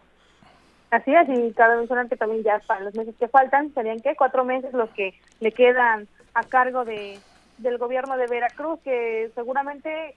Así 0.91 1.13
es, 1.15 1.27
y 1.29 1.53
cabe 1.53 1.77
mencionar 1.77 2.09
que 2.09 2.17
también 2.17 2.43
ya 2.43 2.59
para 2.67 2.81
los 2.81 2.93
meses 2.93 3.15
que 3.17 3.29
faltan, 3.29 3.73
serían 3.73 4.01
que 4.01 4.15
cuatro 4.15 4.43
meses 4.43 4.73
los 4.73 4.89
que 4.89 5.13
le 5.39 5.51
quedan 5.53 6.07
a 6.33 6.43
cargo 6.43 6.85
de 6.85 7.17
del 7.57 7.77
gobierno 7.77 8.17
de 8.17 8.27
Veracruz, 8.27 8.79
que 8.83 9.31
seguramente 9.35 10.15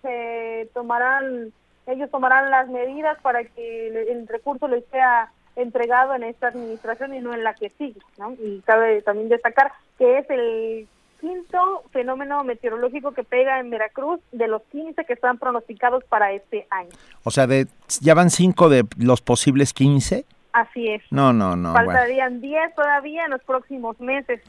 se 0.00 0.68
tomarán, 0.72 1.52
ellos 1.86 2.10
tomarán 2.10 2.50
las 2.50 2.68
medidas 2.68 3.20
para 3.20 3.44
que 3.44 3.88
el 4.10 4.28
recurso 4.28 4.68
les 4.68 4.84
sea 4.86 5.30
entregado 5.56 6.14
en 6.14 6.24
esta 6.24 6.48
administración 6.48 7.14
y 7.14 7.20
no 7.20 7.34
en 7.34 7.44
la 7.44 7.54
que 7.54 7.70
sigue, 7.70 8.00
¿no? 8.18 8.32
Y 8.32 8.60
cabe 8.64 9.02
también 9.02 9.28
destacar 9.28 9.72
que 9.98 10.18
es 10.18 10.30
el 10.30 10.88
quinto 11.24 11.84
fenómeno 11.90 12.44
meteorológico 12.44 13.12
que 13.12 13.24
pega 13.24 13.58
en 13.58 13.70
Veracruz 13.70 14.20
de 14.32 14.46
los 14.46 14.60
15 14.70 15.06
que 15.06 15.14
están 15.14 15.38
pronosticados 15.38 16.04
para 16.04 16.32
este 16.32 16.66
año. 16.70 16.90
O 17.22 17.30
sea, 17.30 17.46
de, 17.46 17.66
¿ya 18.00 18.12
van 18.12 18.28
cinco 18.28 18.68
de 18.68 18.84
los 18.98 19.22
posibles 19.22 19.72
15? 19.72 20.26
Así 20.52 20.88
es. 20.88 21.02
No, 21.10 21.32
no, 21.32 21.56
no. 21.56 21.72
Faltarían 21.72 22.42
10 22.42 22.74
todavía 22.74 23.24
en 23.24 23.30
los 23.30 23.42
próximos 23.42 23.98
meses. 24.00 24.42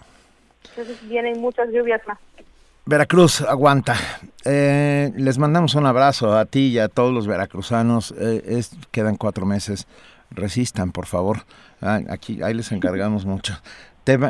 Entonces 0.70 1.08
vienen 1.08 1.40
muchas 1.40 1.70
lluvias 1.70 2.02
más. 2.08 2.18
Veracruz, 2.86 3.42
aguanta. 3.42 3.96
Eh, 4.44 5.12
les 5.16 5.38
mandamos 5.38 5.76
un 5.76 5.86
abrazo 5.86 6.38
a 6.38 6.46
ti 6.46 6.68
y 6.68 6.80
a 6.80 6.90
todos 6.90 7.14
los 7.14 7.26
veracruzanos. 7.26 8.14
Eh, 8.20 8.62
quedan 8.92 9.16
cuatro 9.16 9.46
meses. 9.46 9.88
Resistan, 10.30 10.92
por 10.92 11.06
favor. 11.06 11.38
Ah, 11.82 12.02
aquí, 12.10 12.44
ahí 12.44 12.54
les 12.54 12.72
encargamos 12.74 13.26
mucho 13.26 13.54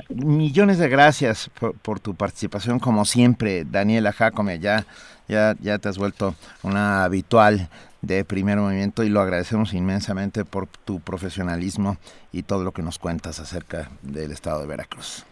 millones 0.10 0.78
de 0.78 0.90
gracias 0.90 1.50
por, 1.82 2.00
tu 2.00 2.16
participación, 2.16 2.80
como 2.80 3.06
siempre, 3.06 3.66
Daniela 3.66 4.14
Jacome, 4.14 4.60
ya, 4.60 4.86
ya, 5.28 5.56
ya 5.60 5.80
te 5.80 5.90
has 5.90 5.98
vuelto 5.98 6.36
una 6.64 7.04
habitual 7.04 7.70
de 8.02 8.24
primer 8.24 8.58
movimiento 8.58 9.04
y 9.04 9.10
lo 9.10 9.22
agradecemos 9.22 9.74
inmensamente 9.74 10.46
por 10.46 10.68
tu 10.68 11.00
profesionalismo 11.00 11.98
y 12.32 12.44
todo 12.44 12.64
lo 12.64 12.72
que 12.72 12.84
nos 12.84 13.00
cuentas 13.00 13.40
acerca 13.40 13.90
del 14.02 14.32
estado 14.32 14.62
de 14.62 14.68
Veracruz. 14.68 15.26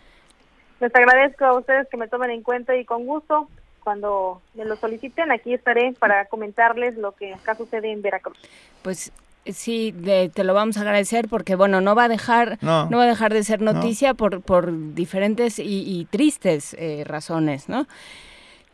Les 0.79 0.93
agradezco 0.93 1.45
a 1.45 1.57
ustedes 1.57 1.87
que 1.89 1.97
me 1.97 2.07
tomen 2.07 2.31
en 2.31 2.41
cuenta 2.41 2.75
y 2.75 2.83
con 2.83 3.05
gusto, 3.05 3.47
cuando 3.83 4.41
me 4.53 4.65
lo 4.65 4.75
soliciten, 4.75 5.31
aquí 5.31 5.53
estaré 5.53 5.93
para 5.99 6.25
comentarles 6.25 6.97
lo 6.97 7.11
que 7.13 7.33
acá 7.33 7.55
sucede 7.55 7.91
en 7.91 8.01
Veracruz. 8.01 8.37
Pues 8.81 9.11
Sí, 9.45 9.93
te 10.33 10.43
lo 10.45 10.53
vamos 10.53 10.77
a 10.77 10.81
agradecer 10.81 11.27
porque 11.27 11.55
bueno, 11.55 11.81
no 11.81 11.95
va 11.95 12.05
a 12.05 12.09
dejar, 12.09 12.57
no, 12.61 12.89
va 12.89 13.03
a 13.03 13.07
dejar 13.07 13.33
de 13.33 13.43
ser 13.43 13.61
noticia 13.61 14.13
por, 14.13 14.41
por 14.41 14.93
diferentes 14.93 15.59
y, 15.59 16.07
tristes 16.09 16.75
eh, 16.79 17.03
razones, 17.05 17.67
¿no? 17.67 17.85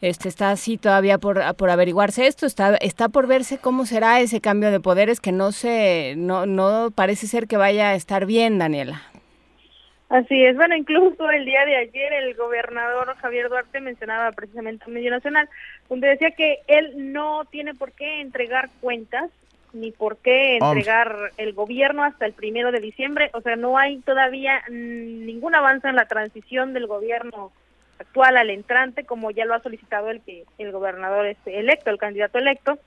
Este 0.01 0.29
está 0.29 0.51
así 0.51 0.77
todavía 0.77 1.17
por, 1.17 1.41
por 1.57 1.69
averiguarse 1.71 2.27
esto, 2.27 2.45
está, 2.45 2.75
está 2.77 3.09
por 3.09 3.27
verse 3.27 3.57
cómo 3.57 3.85
será 3.85 4.21
ese 4.21 4.39
cambio 4.39 4.71
de 4.71 4.79
poderes 4.79 5.19
que 5.19 5.31
no 5.31 5.51
se, 5.51 6.13
no, 6.17 6.45
no 6.45 6.91
parece 6.95 7.27
ser 7.27 7.47
que 7.47 7.57
vaya 7.57 7.89
a 7.89 7.95
estar 7.95 8.25
bien, 8.25 8.59
Daniela. 8.59 9.01
Así 10.09 10.43
es, 10.43 10.55
bueno, 10.55 10.75
incluso 10.75 11.29
el 11.29 11.45
día 11.45 11.65
de 11.65 11.75
ayer 11.75 12.13
el 12.13 12.35
gobernador 12.35 13.15
Javier 13.17 13.49
Duarte 13.49 13.79
mencionaba 13.79 14.31
precisamente 14.31 14.85
a 14.85 14.89
Medio 14.89 15.11
Nacional, 15.11 15.49
donde 15.89 16.07
decía 16.07 16.31
que 16.31 16.59
él 16.67 17.11
no 17.11 17.45
tiene 17.45 17.75
por 17.75 17.91
qué 17.91 18.21
entregar 18.21 18.69
cuentas 18.81 19.29
ni 19.73 19.91
por 19.91 20.17
qué 20.17 20.57
entregar 20.57 21.31
el 21.37 21.53
gobierno 21.53 22.03
hasta 22.03 22.25
el 22.25 22.33
primero 22.33 22.71
de 22.71 22.79
diciembre. 22.79 23.29
O 23.33 23.41
sea, 23.41 23.55
no 23.55 23.77
hay 23.77 23.99
todavía 23.99 24.61
ningún 24.69 25.55
avance 25.55 25.87
en 25.87 25.95
la 25.95 26.07
transición 26.07 26.73
del 26.73 26.87
gobierno 26.87 27.51
actual 27.99 28.37
al 28.37 28.49
entrante, 28.49 29.05
como 29.05 29.31
ya 29.31 29.45
lo 29.45 29.53
ha 29.53 29.61
solicitado 29.61 30.09
el 30.09 30.21
que 30.21 30.45
el 30.57 30.71
gobernador 30.71 31.25
este 31.25 31.59
electo, 31.59 31.89
el 31.89 31.97
candidato 31.97 32.37
electo. 32.37 32.79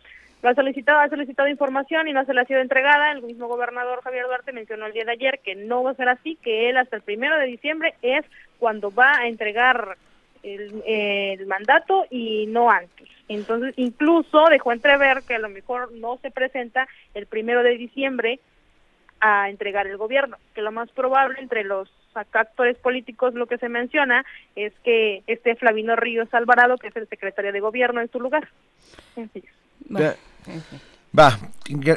Lo 0.43 0.49
ha 0.49 0.55
solicitado, 0.55 0.99
ha 0.99 1.09
solicitado 1.09 1.49
información 1.49 2.09
y 2.09 2.13
no 2.13 2.25
se 2.25 2.35
le 2.35 2.41
ha 2.41 2.47
sido 2.47 2.61
entregada. 2.61 3.13
El 3.13 3.23
mismo 3.23 3.47
gobernador 3.47 4.03
Javier 4.03 4.27
Duarte 4.27 4.53
mencionó 4.53 4.87
el 4.87 4.93
día 4.93 5.05
de 5.05 5.13
ayer 5.13 5.41
que 5.45 5.55
no 5.55 5.85
va 5.85 5.93
a 5.93 5.95
ser 5.95 6.09
así, 6.09 6.37
que 6.43 6.69
él 6.69 6.77
hasta 6.77 6.97
el 6.97 7.03
primero 7.03 7.39
de 7.39 7.47
diciembre 7.47 7.95
es 8.03 8.25
cuando 8.59 8.91
va 8.93 9.19
a 9.19 9.29
entregar 9.29 9.97
el, 10.43 10.83
el 10.85 11.47
mandato 11.47 12.07
y 12.11 12.47
no 12.49 12.71
antes. 12.71 13.09
Entonces, 13.35 13.75
incluso 13.77 14.47
dejó 14.51 14.73
entrever 14.73 15.23
que 15.23 15.35
a 15.35 15.39
lo 15.39 15.49
mejor 15.49 15.93
no 15.93 16.19
se 16.23 16.31
presenta 16.31 16.89
el 17.15 17.27
primero 17.27 17.63
de 17.63 17.77
diciembre 17.77 18.41
a 19.21 19.49
entregar 19.49 19.87
el 19.87 19.97
gobierno, 19.97 20.37
que 20.55 20.63
lo 20.63 20.73
más 20.73 20.91
probable 20.91 21.41
entre 21.41 21.63
los 21.65 21.89
actores 22.15 22.77
políticos 22.79 23.35
lo 23.35 23.47
que 23.47 23.57
se 23.57 23.69
menciona 23.69 24.25
es 24.57 24.73
que 24.83 25.23
esté 25.27 25.55
Flavino 25.55 25.95
Ríos 25.97 26.29
Alvarado, 26.35 26.77
que 26.77 26.89
es 26.89 26.97
el 26.97 27.09
secretario 27.09 27.53
de 27.53 27.61
gobierno 27.61 28.01
en 28.01 28.11
su 28.11 28.19
lugar. 28.19 28.49
Va, 31.19 31.39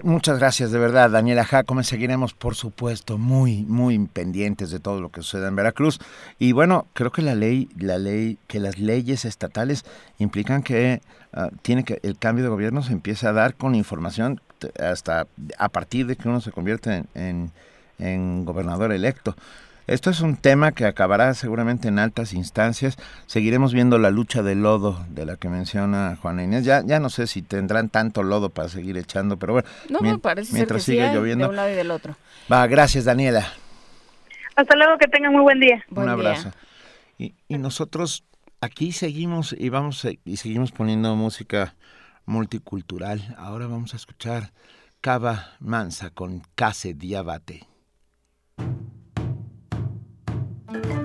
muchas 0.04 0.40
gracias 0.40 0.72
de 0.72 0.80
verdad, 0.80 1.10
Daniela 1.10 1.46
Jacome. 1.46 1.86
Seguiremos, 1.86 2.34
por 2.34 2.56
supuesto, 2.56 3.18
muy, 3.18 3.64
muy 3.64 3.98
pendientes 4.08 4.72
de 4.72 4.82
todo 4.82 5.00
lo 5.00 5.10
que 5.10 5.22
suceda 5.22 5.48
en 5.48 5.56
Veracruz. 5.56 6.00
Y 6.38 6.52
bueno, 6.52 6.88
creo 6.92 7.14
que 7.14 7.22
la 7.22 7.34
ley, 7.34 7.70
la 7.78 7.98
ley, 7.98 8.38
que 8.48 8.60
las 8.60 8.78
leyes 8.78 9.24
estatales 9.24 9.86
implican 10.18 10.64
que 10.64 11.02
ah, 11.32 11.50
tiene 11.62 11.86
que 11.86 12.00
el 12.04 12.18
cambio 12.18 12.44
de 12.44 12.50
gobierno 12.50 12.84
se 12.84 12.92
empieza 12.92 13.30
a 13.30 13.34
dar 13.34 13.56
con 13.56 13.74
información 13.74 14.42
hasta 14.80 15.28
a 15.58 15.70
partir 15.70 16.08
de 16.08 16.18
que 16.18 16.28
uno 16.28 16.42
se 16.42 16.52
convierte 16.52 17.06
en, 17.14 17.52
en 18.00 18.44
gobernador 18.44 18.92
electo. 18.92 19.34
Esto 19.88 20.10
es 20.10 20.22
un 20.22 20.36
tema 20.36 20.72
que 20.72 20.86
acabará 20.86 21.34
seguramente 21.36 21.88
en 21.88 22.00
altas 22.00 22.34
instancias. 22.34 22.98
Seguiremos 23.28 23.74
viendo 23.74 24.00
la 24.00 24.10
lucha 24.10 24.42
del 24.42 24.64
lodo 24.64 25.06
de 25.10 25.26
la 25.26 25.38
que 25.38 25.48
menciona 25.48 26.18
Juana 26.20 26.44
Inés. 26.44 26.66
Ya, 26.66 26.84
ya 26.84 27.00
no 27.00 27.10
sé 27.10 27.28
si 27.28 27.44
tendrán 27.44 27.90
tanto 27.90 28.24
lodo 28.24 28.50
para 28.50 28.68
seguir 28.68 28.98
echando, 28.98 29.38
pero 29.38 29.54
bueno, 29.54 29.68
no, 29.90 30.20
parece 30.20 30.54
mientras 30.54 30.84
sigue 30.84 31.14
lloviendo. 31.14 31.46
De 31.46 31.50
un 31.50 31.56
lado 31.56 31.70
y 31.70 31.76
del 31.76 31.92
otro. 31.92 32.16
Va, 32.52 32.66
gracias 32.66 33.06
Daniela. 33.06 33.46
Hasta 34.56 34.76
luego, 34.76 34.98
que 34.98 35.08
tengan 35.08 35.34
muy 35.34 35.42
buen 35.42 35.60
día. 35.60 35.84
un 35.90 36.10
abrazo. 36.10 36.52
Y, 37.18 37.36
y, 37.48 37.58
nosotros 37.58 38.24
aquí 38.62 38.92
seguimos 38.92 39.54
y 39.58 39.70
vamos 39.70 40.08
y 40.26 40.38
seguimos 40.38 40.72
poniendo 40.72 41.16
música 41.16 41.76
multicultural. 42.26 43.36
Ahora 43.38 43.68
vamos 43.68 43.94
a 43.94 43.98
escuchar 43.98 44.52
Cava 45.02 45.52
Mansa 45.60 46.10
con 46.10 46.42
Case 46.56 46.94
Diabate. 46.94 47.68
Thank 50.84 50.88
you. 50.88 51.05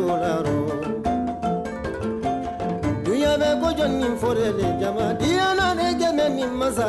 For 4.01 4.33
the 4.33 4.77
jama. 4.79 5.15
Diana 5.19 5.75
ne 5.75 5.93
jɛmɛ 5.99 6.35
nin 6.35 6.53
masa. 6.59 6.87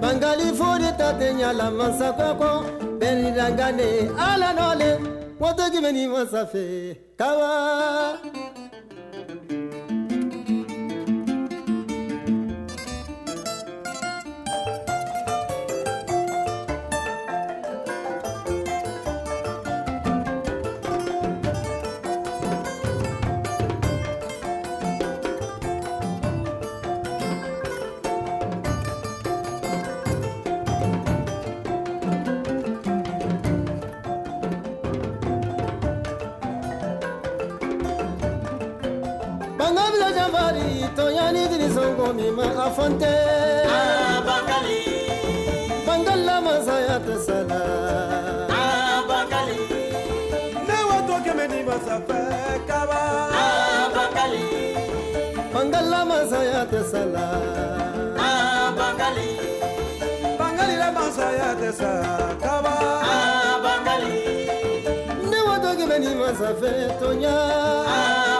Bangali 0.00 0.54
fori 0.54 0.90
ta 0.98 1.12
la 1.12 1.70
ɲala 1.72 2.16
koko, 2.18 2.38
kɔ 2.40 2.98
bɛnirangane 3.00 3.88
ala 4.18 4.48
nɔle 4.58 4.90
woto 5.40 5.64
jɛmɛ 5.72 5.92
nin 5.92 6.10
masa 6.10 6.44
fɛ 6.52 6.96
kawa. 7.18 8.33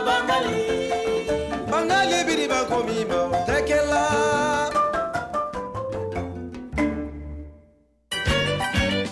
Bangali 0.05 0.66
Bangali 1.70 2.47
bakomi 2.48 3.05
ma 3.05 3.39
tekela 3.44 4.05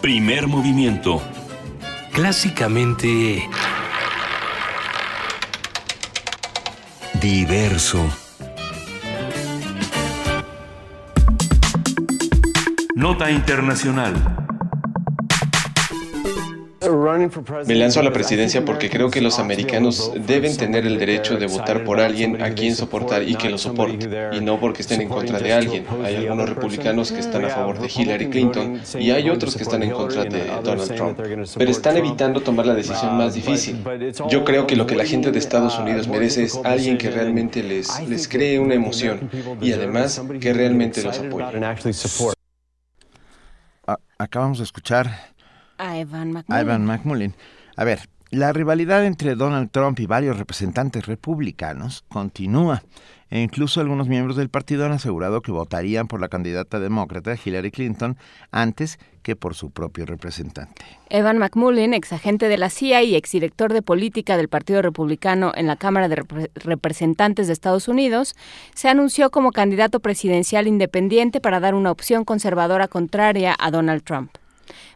Primer 0.03 0.49
movimiento. 0.49 1.23
Clásicamente... 2.11 3.49
Diverso. 7.21 8.11
Nota 12.97 13.31
internacional. 13.31 14.42
Me 17.67 17.75
lanzo 17.75 18.01
a 18.01 18.03
la 18.03 18.13
presidencia 18.13 18.65
porque 18.65 18.89
creo 18.91 19.11
que 19.11 19.21
los 19.21 19.39
americanos 19.39 20.13
deben 20.27 20.57
tener 20.57 20.87
el 20.87 20.99
derecho 20.99 21.37
de 21.37 21.47
votar 21.47 21.85
por 21.85 22.01
alguien 22.01 22.43
a 22.43 22.51
quien 22.51 22.75
soportar 22.77 23.23
y 23.29 23.35
que 23.37 23.51
lo 23.51 23.59
soporte, 23.59 24.09
y 24.33 24.41
no 24.41 24.59
porque 24.61 24.83
estén 24.83 25.01
en 25.03 25.09
contra 25.09 25.39
de 25.39 25.53
alguien. 25.53 25.85
Hay 26.05 26.17
algunos 26.17 26.49
republicanos 26.49 27.13
que 27.13 27.21
están 27.21 27.45
a 27.45 27.49
favor 27.49 27.79
de 27.79 27.89
Hillary 27.95 28.29
Clinton 28.31 28.81
y 28.99 29.11
hay 29.11 29.29
otros 29.31 29.57
que 29.57 29.63
están 29.63 29.83
en 29.83 29.91
contra 29.91 30.25
de 30.25 30.47
Donald 30.63 30.95
Trump, 30.95 31.19
pero 31.57 31.71
están 31.71 31.97
evitando 31.97 32.41
tomar 32.41 32.67
la 32.67 32.75
decisión 32.75 33.17
más 33.17 33.35
difícil. 33.35 33.83
Yo 34.29 34.45
creo 34.45 34.67
que 34.67 34.77
lo 34.77 34.87
que 34.87 34.97
la 34.97 35.05
gente 35.05 35.31
de 35.31 35.39
Estados 35.39 35.79
Unidos 35.79 36.09
merece 36.09 36.45
es 36.45 36.59
alguien 36.65 36.99
que 36.99 37.11
realmente 37.11 37.63
les, 37.63 37.89
les 38.09 38.29
cree 38.29 38.59
una 38.59 38.75
emoción 38.75 39.31
y 39.61 39.73
además 39.73 40.23
que 40.41 40.53
realmente 40.53 41.03
los 41.03 41.19
apoye. 41.19 41.45
A- 43.87 43.99
acabamos 44.19 44.59
de 44.59 44.65
escuchar 44.65 45.32
A 46.49 46.61
Evan 46.61 46.87
McMullin. 46.87 47.35
A 47.77 47.85
ver, 47.85 48.09
la 48.31 48.53
rivalidad 48.53 49.05
entre 49.05 49.35
Donald 49.35 49.71
Trump 49.71 49.99
y 50.01 50.07
varios 50.07 50.39
representantes 50.39 51.07
republicanos 51.07 52.05
continúa. 52.09 52.83
E 53.29 53.41
incluso 53.41 53.81
algunos 53.81 54.09
miembros 54.09 54.37
del 54.37 54.51
partido 54.51 54.85
han 54.85 54.93
asegurado 54.93 55.41
que 55.41 55.53
votarían 55.53 56.07
por 56.07 56.21
la 56.21 56.29
candidata 56.29 56.79
demócrata 56.79 57.35
Hillary 57.43 57.71
Clinton 57.71 58.19
antes 58.51 58.99
que 59.23 59.37
por 59.37 59.55
su 59.55 59.71
propio 59.71 60.05
representante. 60.05 60.83
Evan 61.09 61.39
McMullin, 61.39 61.95
exagente 61.95 62.49
de 62.49 62.59
la 62.59 62.69
CIA 62.69 63.03
y 63.05 63.15
exdirector 63.15 63.73
de 63.73 63.81
política 63.81 64.37
del 64.37 64.49
Partido 64.49 64.83
Republicano 64.83 65.53
en 65.55 65.67
la 65.67 65.77
Cámara 65.77 66.09
de 66.09 66.17
Repre- 66.17 66.51
Representantes 66.57 67.47
de 67.47 67.55
Estados 67.55 67.89
Unidos, 67.89 68.35
se 68.75 68.91
anunció 68.91 69.31
como 69.31 69.51
candidato 69.51 70.01
presidencial 70.01 70.67
independiente 70.67 71.41
para 71.41 71.59
dar 71.59 71.75
una 71.75 71.91
opción 71.91 72.25
conservadora 72.25 72.87
contraria 72.87 73.57
a 73.59 73.71
Donald 73.71 74.03
Trump. 74.03 74.31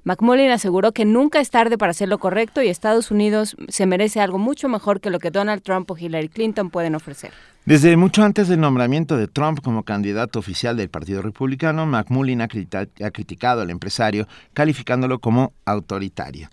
McMullin 0.05 0.51
aseguró 0.51 0.93
que 0.93 1.05
nunca 1.05 1.41
es 1.41 1.51
tarde 1.51 1.79
para 1.79 1.91
hacer 1.91 2.09
lo 2.09 2.19
correcto 2.19 2.63
y 2.63 2.69
Estados 2.69 3.11
Unidos 3.11 3.57
se 3.69 3.87
merece 3.87 4.21
algo 4.21 4.39
mucho 4.39 4.69
mejor 4.69 5.01
que 5.01 5.11
lo 5.11 5.19
que 5.19 5.31
Donald 5.31 5.63
Trump 5.63 5.91
o 5.91 5.97
Hillary 5.97 6.29
Clinton 6.29 6.71
pueden 6.71 6.95
ofrecer. 6.95 7.33
Desde 7.65 7.97
mucho 7.97 8.23
antes 8.23 8.47
del 8.47 8.61
nombramiento 8.61 9.17
de 9.17 9.27
Trump 9.27 9.61
como 9.61 9.83
candidato 9.83 10.39
oficial 10.39 10.77
del 10.77 10.89
Partido 10.89 11.21
Republicano, 11.21 11.85
McMullin 11.85 12.43
ha, 12.43 12.45
ha 12.45 13.11
criticado 13.11 13.63
al 13.63 13.71
empresario, 13.71 14.29
calificándolo 14.55 15.19
como 15.19 15.53
autoritario. 15.65 16.49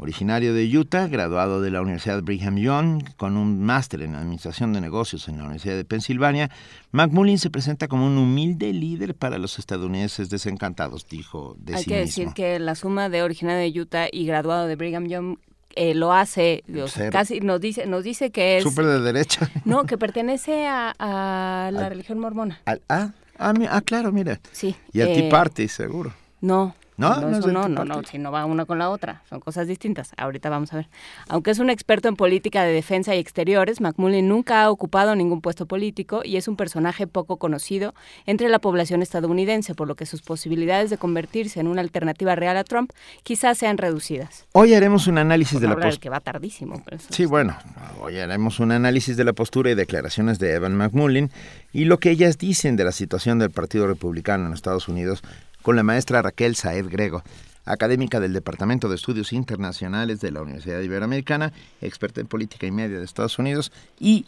Originario 0.00 0.54
de 0.54 0.64
Utah, 0.78 1.08
graduado 1.08 1.60
de 1.60 1.72
la 1.72 1.80
Universidad 1.82 2.22
Brigham 2.22 2.56
Young 2.56 3.02
con 3.16 3.36
un 3.36 3.60
máster 3.64 4.02
en 4.02 4.14
Administración 4.14 4.72
de 4.72 4.80
Negocios 4.80 5.26
en 5.28 5.38
la 5.38 5.42
Universidad 5.44 5.74
de 5.74 5.84
Pensilvania, 5.84 6.50
McMullin 6.92 7.36
se 7.38 7.50
presenta 7.50 7.88
como 7.88 8.06
un 8.06 8.16
humilde 8.16 8.72
líder 8.72 9.16
para 9.16 9.38
los 9.38 9.58
estadounidenses 9.58 10.30
desencantados, 10.30 11.08
dijo 11.08 11.56
de 11.58 11.74
Hay 11.74 11.82
sí 11.82 11.90
que 11.90 12.00
mismo. 12.02 12.06
decir 12.06 12.28
que 12.34 12.58
la 12.60 12.76
suma 12.76 13.08
de 13.08 13.22
originario 13.22 13.60
de 13.72 13.80
Utah 13.80 14.06
y 14.12 14.24
graduado 14.24 14.68
de 14.68 14.76
Brigham 14.76 15.08
Young 15.08 15.36
eh, 15.74 15.94
lo 15.94 16.12
hace, 16.12 16.62
Ser- 16.86 17.10
casi 17.12 17.40
nos 17.40 17.60
dice, 17.60 17.86
nos 17.86 18.04
dice 18.04 18.30
que 18.30 18.58
es 18.58 18.62
Súper 18.62 18.86
de 18.86 19.00
derecha. 19.00 19.50
no, 19.64 19.84
que 19.84 19.98
pertenece 19.98 20.66
a, 20.68 20.94
a 20.98 21.70
la 21.72 21.80
Al- 21.86 21.88
religión 21.90 22.18
mormona. 22.20 22.60
Al- 22.66 22.82
ah, 22.88 23.10
ah, 23.38 23.52
ah, 23.70 23.80
claro, 23.82 24.12
mira. 24.12 24.40
Sí. 24.52 24.76
Y 24.92 25.00
al 25.00 25.08
eh, 25.08 25.14
Tea 25.22 25.28
Party, 25.28 25.66
seguro. 25.68 26.12
No. 26.40 26.74
¿No? 26.98 27.20
No, 27.20 27.68
¿No 27.68 27.84
no, 27.84 28.02
si 28.02 28.18
no 28.18 28.32
va 28.32 28.44
una 28.44 28.64
con 28.64 28.78
la 28.78 28.90
otra, 28.90 29.22
son 29.28 29.38
cosas 29.38 29.68
distintas. 29.68 30.10
Ahorita 30.16 30.50
vamos 30.50 30.72
a 30.72 30.78
ver. 30.78 30.88
Aunque 31.28 31.52
es 31.52 31.60
un 31.60 31.70
experto 31.70 32.08
en 32.08 32.16
política 32.16 32.64
de 32.64 32.72
defensa 32.72 33.14
y 33.14 33.20
exteriores, 33.20 33.80
McMullin 33.80 34.28
nunca 34.28 34.64
ha 34.64 34.70
ocupado 34.70 35.14
ningún 35.14 35.40
puesto 35.40 35.66
político 35.66 36.22
y 36.24 36.36
es 36.38 36.48
un 36.48 36.56
personaje 36.56 37.06
poco 37.06 37.36
conocido 37.36 37.94
entre 38.26 38.48
la 38.48 38.58
población 38.58 39.00
estadounidense, 39.00 39.76
por 39.76 39.86
lo 39.86 39.94
que 39.94 40.06
sus 40.06 40.22
posibilidades 40.22 40.90
de 40.90 40.98
convertirse 40.98 41.60
en 41.60 41.68
una 41.68 41.82
alternativa 41.82 42.34
real 42.34 42.56
a 42.56 42.64
Trump 42.64 42.90
quizás 43.22 43.58
sean 43.58 43.78
reducidas. 43.78 44.48
Hoy 44.52 44.74
haremos 44.74 45.06
un 45.06 45.18
análisis 45.18 45.60
de 45.60 45.68
la 45.68 45.74
postura. 45.74 45.96
que 46.00 46.10
va 46.10 46.18
tardísimo. 46.18 46.82
Sí, 47.10 47.26
bueno, 47.26 47.56
hoy 48.00 48.18
haremos 48.18 48.58
un 48.58 48.72
análisis 48.72 49.16
de 49.16 49.22
la 49.22 49.34
postura 49.34 49.70
y 49.70 49.76
declaraciones 49.76 50.40
de 50.40 50.52
Evan 50.54 50.76
McMullin 50.76 51.30
y 51.72 51.84
lo 51.84 51.98
que 51.98 52.10
ellas 52.10 52.38
dicen 52.38 52.74
de 52.74 52.82
la 52.82 52.92
situación 52.92 53.38
del 53.38 53.52
Partido 53.52 53.86
Republicano 53.86 54.46
en 54.46 54.52
Estados 54.52 54.88
Unidos 54.88 55.22
con 55.62 55.76
la 55.76 55.82
maestra 55.82 56.22
Raquel 56.22 56.56
Saed 56.56 56.86
Grego, 56.88 57.22
académica 57.64 58.20
del 58.20 58.32
Departamento 58.32 58.88
de 58.88 58.96
Estudios 58.96 59.32
Internacionales 59.32 60.20
de 60.20 60.32
la 60.32 60.42
Universidad 60.42 60.80
Iberoamericana, 60.80 61.52
experta 61.80 62.20
en 62.20 62.26
política 62.26 62.66
y 62.66 62.70
media 62.70 62.98
de 62.98 63.04
Estados 63.04 63.38
Unidos 63.38 63.72
y 63.98 64.26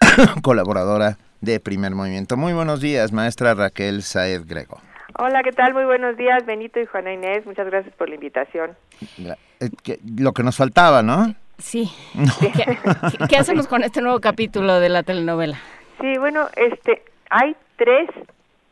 colaboradora 0.42 1.18
de 1.40 1.60
Primer 1.60 1.94
Movimiento. 1.94 2.36
Muy 2.36 2.52
buenos 2.52 2.80
días, 2.80 3.12
maestra 3.12 3.54
Raquel 3.54 4.02
Saed 4.02 4.42
Grego. 4.46 4.80
Hola, 5.18 5.42
¿qué 5.42 5.52
tal? 5.52 5.72
Muy 5.72 5.84
buenos 5.84 6.16
días, 6.16 6.44
Benito 6.44 6.78
y 6.78 6.86
Juana 6.86 7.12
Inés. 7.12 7.46
Muchas 7.46 7.66
gracias 7.66 7.94
por 7.94 8.08
la 8.08 8.16
invitación. 8.16 8.76
Eh, 9.18 9.98
lo 10.18 10.32
que 10.32 10.42
nos 10.42 10.56
faltaba, 10.56 11.02
¿no? 11.02 11.34
Sí. 11.58 11.90
¿Qué, 13.28 13.36
hacemos 13.36 13.66
con 13.66 13.82
este 13.82 14.02
nuevo 14.02 14.20
capítulo 14.20 14.78
de 14.78 14.90
la 14.90 15.02
telenovela? 15.02 15.58
Sí, 16.00 16.18
bueno, 16.18 16.48
este, 16.56 17.02
hay 17.30 17.56
tres 17.76 18.10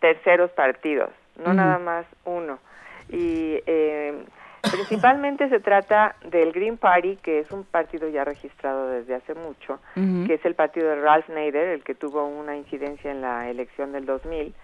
terceros 0.01 0.51
partidos, 0.51 1.09
no 1.43 1.55
nada 1.55 1.79
más 1.79 2.07
uno. 2.25 2.59
Y 3.09 3.61
eh, 3.67 4.25
Principalmente 4.71 5.49
se 5.49 5.61
trata 5.61 6.17
del 6.25 6.53
Green 6.53 6.77
Party, 6.77 7.17
que 7.17 7.41
es 7.41 7.51
un 7.51 7.65
partido 7.65 8.09
ya 8.09 8.25
registrado 8.25 8.89
desde 8.89 9.15
hace 9.15 9.35
mucho, 9.35 9.81
que 9.95 10.35
es 10.35 10.45
el 10.45 10.55
partido 10.55 10.89
de 10.89 10.97
Ralph 10.97 11.29
Nader, 11.29 11.69
el 11.69 11.83
que 11.83 11.95
tuvo 11.95 12.27
una 12.27 12.57
incidencia 12.57 13.11
en 13.11 13.21
la 13.21 13.49
elección 13.51 13.93
del 13.93 14.07
2000, 14.07 14.55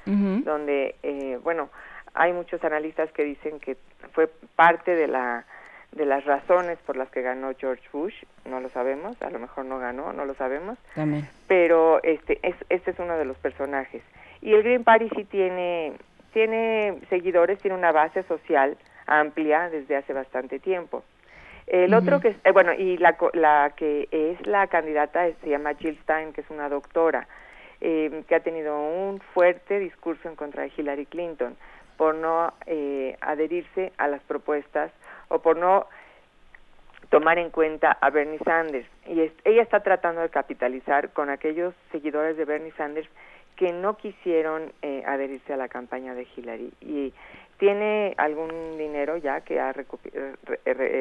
donde, 0.45 0.97
eh, 1.03 1.39
bueno, 1.43 1.69
hay 2.15 2.33
muchos 2.33 2.63
analistas 2.65 3.13
que 3.13 3.25
dicen 3.25 3.61
que 3.61 3.77
fue 4.13 4.29
parte 4.57 4.95
de 4.95 5.07
la 5.07 5.45
de 5.93 6.07
las 6.07 6.25
razones 6.25 6.79
por 6.87 6.97
las 6.97 7.11
que 7.11 7.21
ganó 7.21 7.51
George 7.59 7.83
Bush, 7.93 8.15
no 8.45 8.61
lo 8.61 8.69
sabemos, 8.69 9.21
a 9.23 9.29
lo 9.29 9.41
mejor 9.41 9.65
no 9.65 9.81
ganó, 9.81 10.13
no 10.13 10.25
lo 10.25 10.35
sabemos, 10.35 10.79
pero 11.49 12.01
este 12.05 12.39
es, 12.45 12.55
este 12.69 12.93
es 12.93 12.99
uno 13.01 13.19
de 13.19 13.25
los 13.25 13.37
personajes. 13.39 14.01
Y 14.41 14.53
el 14.53 14.63
Green 14.63 14.85
Party 14.85 15.09
sí 15.17 15.25
tiene 15.25 15.95
tiene 16.33 16.99
seguidores, 17.09 17.59
tiene 17.59 17.77
una 17.77 17.93
base 17.93 18.23
social 18.25 18.77
amplia 19.07 19.69
desde 19.71 19.97
hace 19.97 20.13
bastante 20.13 20.59
tiempo. 20.59 21.03
El 21.67 21.95
otro 21.95 22.21
que, 22.21 22.35
eh, 22.43 22.53
bueno, 22.53 22.73
y 22.73 22.97
la, 22.97 23.17
la 23.33 23.73
que 23.77 24.09
es 24.11 24.45
la 24.45 24.67
candidata 24.67 25.29
se 25.41 25.51
llama 25.51 25.75
Jill 25.75 25.99
Stein, 26.03 26.33
que 26.33 26.41
es 26.41 26.51
una 26.51 26.69
doctora, 26.69 27.29
eh, 27.81 28.25
que 28.27 28.35
ha 28.35 28.41
tenido 28.41 28.77
un 28.77 29.21
fuerte 29.21 29.79
discurso 29.79 30.29
en 30.29 30.35
contra 30.35 30.65
de 30.65 30.73
Hillary 30.77 31.07
Clinton 31.07 31.57
por 31.97 32.15
no 32.15 32.53
eh, 32.67 33.17
adherirse 33.21 33.93
a 33.99 34.09
las 34.09 34.21
propuestas 34.23 34.91
o 35.29 35.41
por 35.41 35.57
no 35.57 35.87
tomar 37.11 37.39
en 37.39 37.51
cuenta 37.51 37.93
a 38.01 38.11
Bernie 38.11 38.39
Sanders. 38.45 38.89
Y 39.07 39.21
ella 39.21 39.63
está 39.63 39.81
tratando 39.81 40.23
de 40.23 40.29
capitalizar 40.29 41.11
con 41.11 41.31
aquellos 41.31 41.75
seguidores 41.93 42.37
de 42.37 42.45
Bernie 42.45 42.73
Sanders 42.73 43.09
que 43.61 43.75
no 43.75 43.99
quisieron 43.99 44.73
adherirse 45.05 45.53
a 45.53 45.59
la 45.59 45.69
campaña 45.69 46.15
de 46.15 46.27
Hillary. 46.35 46.73
Y 46.81 47.13
tiene 47.59 48.15
algún 48.17 48.79
dinero 48.79 49.19
ya 49.19 49.43
que 49.43 49.61
ha 49.61 49.75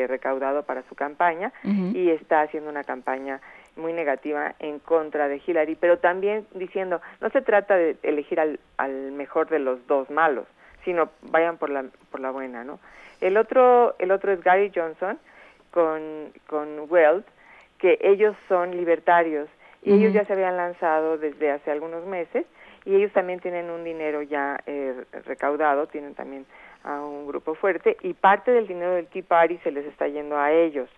recaudado 0.07 0.64
para 0.64 0.84
su 0.90 0.94
campaña 0.94 1.53
y 1.64 2.10
está 2.10 2.41
haciendo 2.41 2.69
una 2.69 2.84
campaña 2.84 3.40
muy 3.77 3.94
negativa 3.94 4.56
en 4.60 4.80
contra 4.80 5.30
de 5.30 5.41
Hillary, 5.48 5.76
pero 5.76 5.99
también 5.99 6.45
diciendo, 6.53 6.99
no 7.22 7.30
se 7.30 7.41
trata 7.41 7.77
de 7.77 7.95
elegir 8.03 8.41
al, 8.41 8.60
al 8.76 9.14
mejor 9.14 9.48
de 9.48 9.60
los 9.60 9.88
dos 9.88 10.10
malos, 10.10 10.45
sino 10.84 11.11
vayan 11.31 11.57
por 11.57 11.69
la, 11.69 11.86
por 12.11 12.19
la 12.19 12.31
buena, 12.31 12.65
¿no? 12.65 12.81
El 13.22 13.38
otro, 13.38 13.95
el 13.99 14.11
otro 14.11 14.34
es 14.34 14.44
Gary 14.44 14.69
Johnson 14.76 15.18
con, 15.72 16.34
con 16.48 16.88
Weld, 16.90 17.23
que 17.77 17.98
ellos 18.02 18.36
son 18.49 18.72
libertarios 18.76 19.48
y 19.81 19.93
ellos 19.93 20.14
ya 20.14 20.26
se 20.26 20.34
habían 20.34 20.57
lanzado 20.57 21.18
desde 21.18 21.51
hace 21.51 21.72
algunos 21.72 22.06
meses 22.06 22.45
y 22.85 22.95
ellos 22.95 23.11
también 23.14 23.39
tienen 23.39 23.69
un 23.69 23.84
dinero 23.84 24.22
ya 24.22 24.60
eh, 24.65 25.03
recaudado, 25.26 25.88
tienen 25.88 26.15
también 26.15 26.45
a 26.84 27.01
un 27.01 27.27
grupo 27.27 27.56
fuerte 27.56 27.97
y 28.01 28.14
parte 28.14 28.51
del 28.51 28.68
dinero 28.68 28.95
del 28.95 29.07
Tea 29.07 29.23
Party 29.27 29.57
se 29.64 29.72
les 29.72 29.85
está 29.85 30.07
yendo 30.07 30.38
a 30.38 30.51
ellos. 30.51 30.89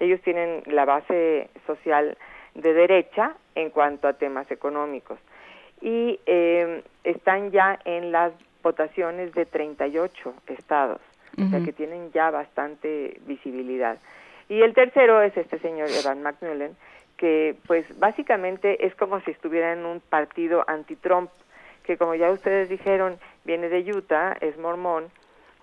Ellos 0.00 0.20
tienen 0.22 0.62
la 0.66 0.84
base 0.84 1.50
social 1.66 2.16
de 2.54 2.72
derecha 2.72 3.34
en 3.54 3.70
cuanto 3.70 4.08
a 4.08 4.14
temas 4.14 4.50
económicos 4.50 5.18
y 5.80 6.18
eh, 6.26 6.82
están 7.04 7.50
ya 7.50 7.78
en 7.84 8.12
las 8.12 8.32
votaciones 8.62 9.32
de 9.34 9.44
38 9.44 10.34
estados, 10.46 11.00
o 11.36 11.48
sea 11.50 11.60
que 11.60 11.72
tienen 11.72 12.10
ya 12.12 12.30
bastante 12.30 13.20
visibilidad. 13.26 13.98
Y 14.48 14.62
el 14.62 14.72
tercero 14.72 15.20
es 15.20 15.36
este 15.36 15.58
señor 15.58 15.88
Evan 15.90 16.22
McMullen, 16.22 16.76
que 17.24 17.56
pues 17.66 17.86
básicamente 17.98 18.84
es 18.86 18.94
como 18.96 19.18
si 19.20 19.30
estuviera 19.30 19.72
en 19.72 19.86
un 19.86 20.00
partido 20.00 20.62
anti-Trump, 20.66 21.30
que 21.82 21.96
como 21.96 22.14
ya 22.14 22.30
ustedes 22.30 22.68
dijeron, 22.68 23.18
viene 23.46 23.70
de 23.70 23.80
Utah, 23.94 24.36
es 24.42 24.58
mormón, 24.58 25.06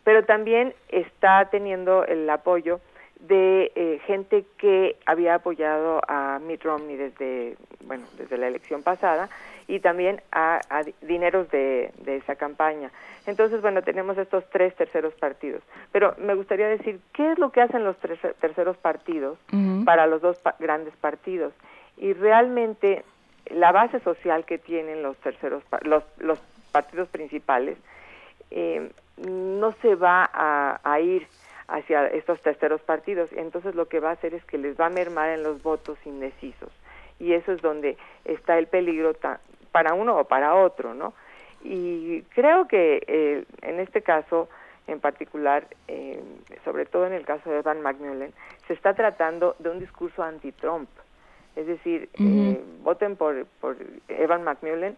pero 0.03 0.25
también 0.25 0.73
está 0.89 1.49
teniendo 1.51 2.03
el 2.03 2.27
apoyo 2.31 2.79
de 3.21 3.71
eh, 3.75 3.99
gente 4.07 4.45
que 4.57 4.97
había 5.05 5.35
apoyado 5.35 6.01
a 6.07 6.39
Mitt 6.39 6.63
Romney 6.63 6.95
desde 6.95 7.55
bueno 7.85 8.05
desde 8.17 8.37
la 8.37 8.47
elección 8.47 8.81
pasada 8.81 9.29
y 9.67 9.79
también 9.79 10.21
a, 10.31 10.59
dineros 11.01 11.49
de, 11.51 11.91
esa 12.05 12.35
campaña. 12.35 12.91
Entonces 13.27 13.61
bueno 13.61 13.83
tenemos 13.83 14.17
estos 14.17 14.43
tres 14.49 14.75
terceros 14.75 15.13
partidos. 15.13 15.61
Pero 15.91 16.15
me 16.17 16.33
gustaría 16.33 16.67
decir 16.67 16.99
qué 17.13 17.31
es 17.31 17.39
lo 17.39 17.51
que 17.51 17.61
hacen 17.61 17.83
los 17.83 17.95
tres 17.97 18.19
terceros 18.39 18.75
partidos 18.77 19.37
para 19.85 20.07
los 20.07 20.21
dos 20.21 20.41
grandes 20.59 20.95
partidos 20.95 21.53
y 21.97 22.13
realmente 22.13 23.03
la 23.51 23.71
base 23.71 23.99
social 23.99 24.45
que 24.45 24.57
tienen 24.57 25.03
los 25.03 25.15
terceros 25.17 25.63
los 25.83 26.03
los 26.17 26.39
partidos 26.71 27.07
principales 27.09 27.77
eh, 28.49 28.91
no 29.17 29.73
se 29.73 29.93
va 29.95 30.29
a 30.33 30.99
ir 30.99 31.27
hacia 31.71 32.07
estos 32.07 32.41
terceros 32.41 32.81
partidos. 32.81 33.29
Entonces 33.33 33.75
lo 33.75 33.87
que 33.87 33.99
va 33.99 34.09
a 34.09 34.13
hacer 34.13 34.33
es 34.33 34.43
que 34.45 34.57
les 34.57 34.79
va 34.79 34.87
a 34.87 34.89
mermar 34.89 35.29
en 35.29 35.43
los 35.43 35.63
votos 35.63 35.97
indecisos. 36.05 36.69
Y 37.19 37.33
eso 37.33 37.51
es 37.51 37.61
donde 37.61 37.97
está 38.25 38.57
el 38.57 38.67
peligro 38.67 39.13
para 39.71 39.93
uno 39.93 40.17
o 40.17 40.25
para 40.25 40.55
otro, 40.55 40.93
¿no? 40.93 41.13
Y 41.63 42.23
creo 42.33 42.67
que 42.67 43.03
eh, 43.07 43.45
en 43.61 43.79
este 43.79 44.01
caso 44.01 44.49
en 44.87 44.99
particular, 44.99 45.67
eh, 45.87 46.21
sobre 46.65 46.85
todo 46.85 47.05
en 47.05 47.13
el 47.13 47.25
caso 47.25 47.49
de 47.49 47.59
Evan 47.59 47.81
McMullen, 47.81 48.33
se 48.67 48.73
está 48.73 48.93
tratando 48.93 49.55
de 49.59 49.69
un 49.69 49.79
discurso 49.79 50.23
anti-Trump. 50.23 50.89
Es 51.55 51.67
decir, 51.67 52.09
eh, 52.19 52.61
voten 52.81 53.15
por, 53.15 53.45
por 53.59 53.77
Evan 54.07 54.43
McMullen 54.43 54.97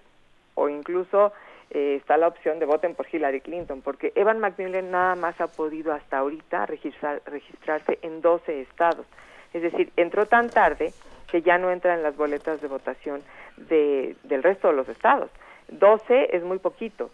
o 0.56 0.70
incluso 0.70 1.34
eh, 1.70 1.96
está 1.96 2.18
la 2.18 2.28
opción 2.28 2.60
de 2.60 2.66
voten 2.66 2.96
por 2.96 3.08
Hillary 3.12 3.42
Clinton, 3.42 3.82
porque 3.82 4.12
Evan 4.16 4.40
McMillan 4.40 4.92
nada 4.92 5.16
más 5.16 5.40
ha 5.42 5.48
podido 5.48 5.94
hasta 5.94 6.18
ahorita 6.18 6.66
registrar, 6.66 7.22
registrarse 7.26 8.00
en 8.02 8.22
12 8.22 8.62
estados. 8.62 9.06
Es 9.54 9.62
decir, 9.62 9.92
entró 9.96 10.26
tan 10.26 10.50
tarde 10.50 10.94
que 11.28 11.42
ya 11.42 11.58
no 11.58 11.72
entra 11.72 11.94
en 11.94 12.04
las 12.04 12.16
boletas 12.16 12.62
de 12.62 12.68
votación 12.68 13.22
de, 13.58 14.16
del 14.24 14.44
resto 14.44 14.68
de 14.68 14.76
los 14.76 14.90
estados. 14.90 15.32
12 15.70 16.36
es 16.36 16.44
muy 16.44 16.60
poquito. 16.60 17.10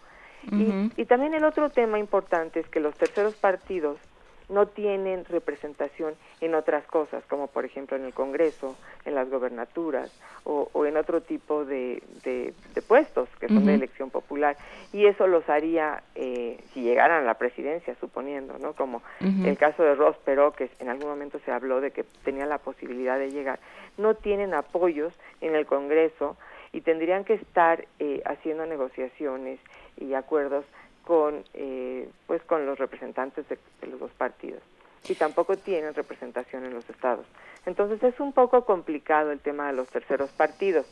y, 0.52 0.92
y 0.96 1.06
también 1.06 1.34
el 1.34 1.44
otro 1.44 1.70
tema 1.70 2.00
importante 2.00 2.62
es 2.62 2.68
que 2.70 2.80
los 2.80 2.96
terceros 2.96 3.36
partidos 3.36 3.98
no 4.50 4.68
tienen 4.68 5.26
representación 5.26 6.16
en 6.42 6.56
otras 6.56 6.86
cosas, 6.86 7.24
como 7.26 7.48
por 7.48 7.66
ejemplo 7.66 7.96
en 7.96 8.06
el 8.06 8.14
Congreso, 8.14 8.76
en 9.06 9.16
las 9.16 9.30
gobernaturas 9.30 10.12
o, 10.44 10.86
en 10.86 10.98
otro 10.98 11.22
tipo 11.22 11.64
de, 11.66 12.02
de, 12.24 12.54
puestos 12.88 13.30
que 13.40 13.48
son 13.48 13.66
de 13.66 13.76
elección 13.76 14.10
popular. 14.10 14.58
Y 14.92 15.06
eso 15.06 15.28
los 15.28 15.48
haría, 15.48 16.02
eh, 16.16 16.60
si 16.74 16.82
llegaran 16.82 17.22
a 17.24 17.26
la 17.26 17.36
presidencia, 17.36 17.96
suponiendo, 18.00 18.58
¿no? 18.58 18.74
Como 18.74 19.04
el 19.20 19.58
caso 19.58 19.84
de 19.84 19.94
Ross 19.94 20.18
Perot, 20.26 20.56
que 20.56 20.72
en 20.80 20.90
algún 20.90 21.08
momento 21.08 21.40
se 21.46 21.52
habló 21.52 21.82
de 21.82 21.92
que 21.92 22.04
tenía 22.24 22.48
la 22.48 22.58
posibilidad 22.58 23.20
de 23.20 23.30
llegar, 23.30 23.60
no 23.98 24.16
tienen 24.16 24.56
apoyos 24.56 25.14
en 25.42 25.56
el 25.56 25.68
Congreso 25.68 26.38
y 26.72 26.82
tendrían 26.82 27.26
que 27.26 27.34
estar 27.34 27.86
eh, 28.00 28.22
haciendo 28.26 28.66
negociaciones 28.66 29.60
y 29.98 30.14
acuerdos 30.14 30.66
con 31.10 31.44
eh, 31.56 32.08
pues 32.28 32.40
con 32.44 32.68
los 32.68 32.78
representantes 32.78 33.44
de, 33.50 33.58
los 33.88 34.00
dos 34.00 34.12
partidos 34.12 34.62
y 35.08 35.16
tampoco 35.16 35.58
tienen 35.58 35.96
representación 35.96 36.66
en 36.66 36.76
los 36.76 36.88
estados. 36.88 37.26
Entonces 37.66 38.04
es 38.04 38.20
un 38.20 38.32
poco 38.32 38.64
complicado 38.64 39.32
el 39.32 39.40
tema 39.40 39.66
de 39.66 39.74
los 39.74 39.88
terceros 39.88 40.30
partidos. 40.30 40.86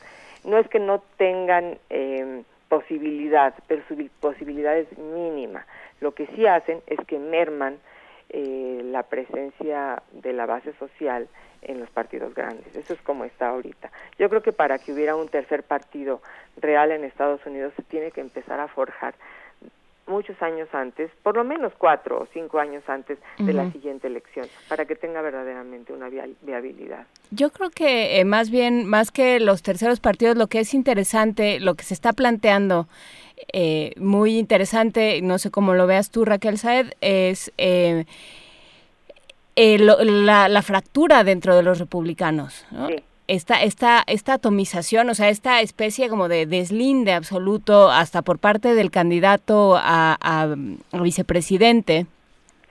No 0.44 0.57
es 0.57 0.68
que 0.69 0.80
no 0.80 1.03
tengan 1.18 1.77
eh, 1.91 2.41
posibilidad, 2.68 3.53
pero 3.68 3.84
su 3.88 4.10
posibilidad 4.19 4.76
es 4.76 4.98
mínima. 4.98 5.68
Lo 6.02 6.15
que 6.15 6.26
sí 6.35 6.48
hacen 6.48 6.81
es 6.88 6.98
que 7.06 7.19
merman 7.19 7.77
eh, 8.30 8.81
la 8.85 9.03
presencia 9.03 10.02
de 10.14 10.34
la 10.34 10.48
base 10.48 10.73
social 10.80 11.27
en 11.61 11.80
los 11.80 11.91
partidos 11.91 12.34
grandes. 12.34 12.76
Eso 12.76 12.94
es 12.94 13.02
como 13.03 13.23
está 13.23 13.49
ahorita. 13.49 13.91
Yo 14.18 14.30
creo 14.30 14.41
que 14.41 14.52
para 14.52 14.80
que 14.80 14.94
hubiera 14.94 15.15
un 15.15 15.27
tercer 15.30 15.61
partido 15.61 16.23
real 16.60 16.91
en 16.91 17.03
Estados 17.03 17.45
Unidos 17.45 17.73
se 17.76 17.84
tiene 17.84 18.10
que 18.10 18.22
empezar 18.22 18.60
a 18.60 18.68
forjar 18.68 19.14
muchos 20.07 20.41
años 20.41 20.67
antes, 20.73 21.11
por 21.23 21.35
lo 21.35 21.43
menos 21.43 21.73
cuatro 21.77 22.19
o 22.21 22.27
cinco 22.34 22.59
años 22.59 22.84
antes 22.88 23.19
de 23.38 23.53
la 23.53 23.71
siguiente 23.71 24.07
elección, 24.07 24.47
para 24.69 24.85
que 24.85 24.95
tenga 24.95 25.21
verdaderamente 25.21 25.93
una 25.93 26.09
viabilidad. 26.09 27.05
Yo 27.31 27.49
creo 27.51 27.69
que 27.69 28.19
eh, 28.19 28.25
más 28.25 28.49
bien, 28.49 28.85
más 28.85 29.11
que 29.11 29.39
los 29.39 29.61
terceros 29.61 29.99
partidos, 29.99 30.38
lo 30.38 30.47
que 30.47 30.59
es 30.59 30.73
interesante, 30.73 31.59
lo 31.59 31.75
que 31.75 31.84
se 31.84 31.93
está 31.93 32.13
planteando, 32.13 32.88
eh, 33.53 33.93
muy 33.97 34.38
interesante, 34.38 35.21
no 35.21 35.38
sé 35.38 35.51
cómo 35.51 35.73
lo 35.73 35.88
veas 35.88 36.11
tú, 36.11 36.25
Raquel 36.25 36.57
Saed, 36.57 36.93
es... 37.01 37.51
Eh, 37.57 38.05
la, 39.57 40.61
fractura 40.61 41.23
dentro 41.23 41.55
de 41.55 41.63
los 41.63 41.79
republicanos. 41.79 42.63
Esta, 43.28 43.62
esta, 43.62 44.04
esta 44.08 44.34
atomización, 44.34 45.10
o 45.10 45.14
sea, 45.14 45.30
esta 45.30 45.62
especie 45.62 46.10
como 46.10 46.30
de 46.30 46.45
deslinde 46.45 47.12
absoluto 47.12 47.90
hasta 47.90 48.22
por 48.22 48.40
parte 48.40 48.74
del 48.74 48.90
candidato 48.90 49.76
a, 49.78 50.56
vicepresidente. 50.94 52.06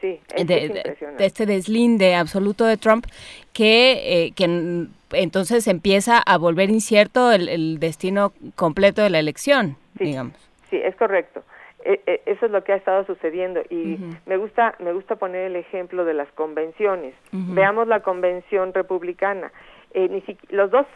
Sí, 0.01 0.20
de, 0.37 0.97
este 1.19 1.47
deslinde 1.47 2.15
absoluto 2.15 2.66
de 2.66 2.77
Trump 2.77 3.07
que, 3.55 4.27
eh, 4.27 4.33
que 4.37 4.89
entonces 5.12 5.66
empieza 5.69 6.19
a 6.19 6.37
volver 6.37 6.69
incierto 6.69 7.33
el, 7.33 7.78
destino 7.81 8.33
completo 8.55 9.03
de 9.03 9.11
la 9.11 9.19
elección, 9.19 9.77
digamos. 9.95 10.35
Sí, 10.69 10.77
es 10.77 10.95
correcto. 10.97 11.43
E, 11.85 12.01
e, 12.07 12.23
eso 12.27 12.47
es 12.47 12.53
lo 12.53 12.62
que 12.62 12.73
ha 12.73 12.77
estado 12.77 13.07
sucediendo 13.07 13.62
y 13.70 13.99
me 14.27 14.37
gusta 14.37 14.74
me 14.81 14.93
gusta 14.93 15.16
poner 15.16 15.47
el 15.47 15.57
ejemplo 15.57 16.05
de 16.05 16.15
las 16.15 16.31
convenciones. 16.33 17.15
Veamos 17.33 17.89
la 17.89 18.01
convención 18.01 18.74
republicana. 18.74 19.51
Eh, 19.97 20.10
ni 20.10 20.23
los 20.51 20.70
dos 20.70 20.86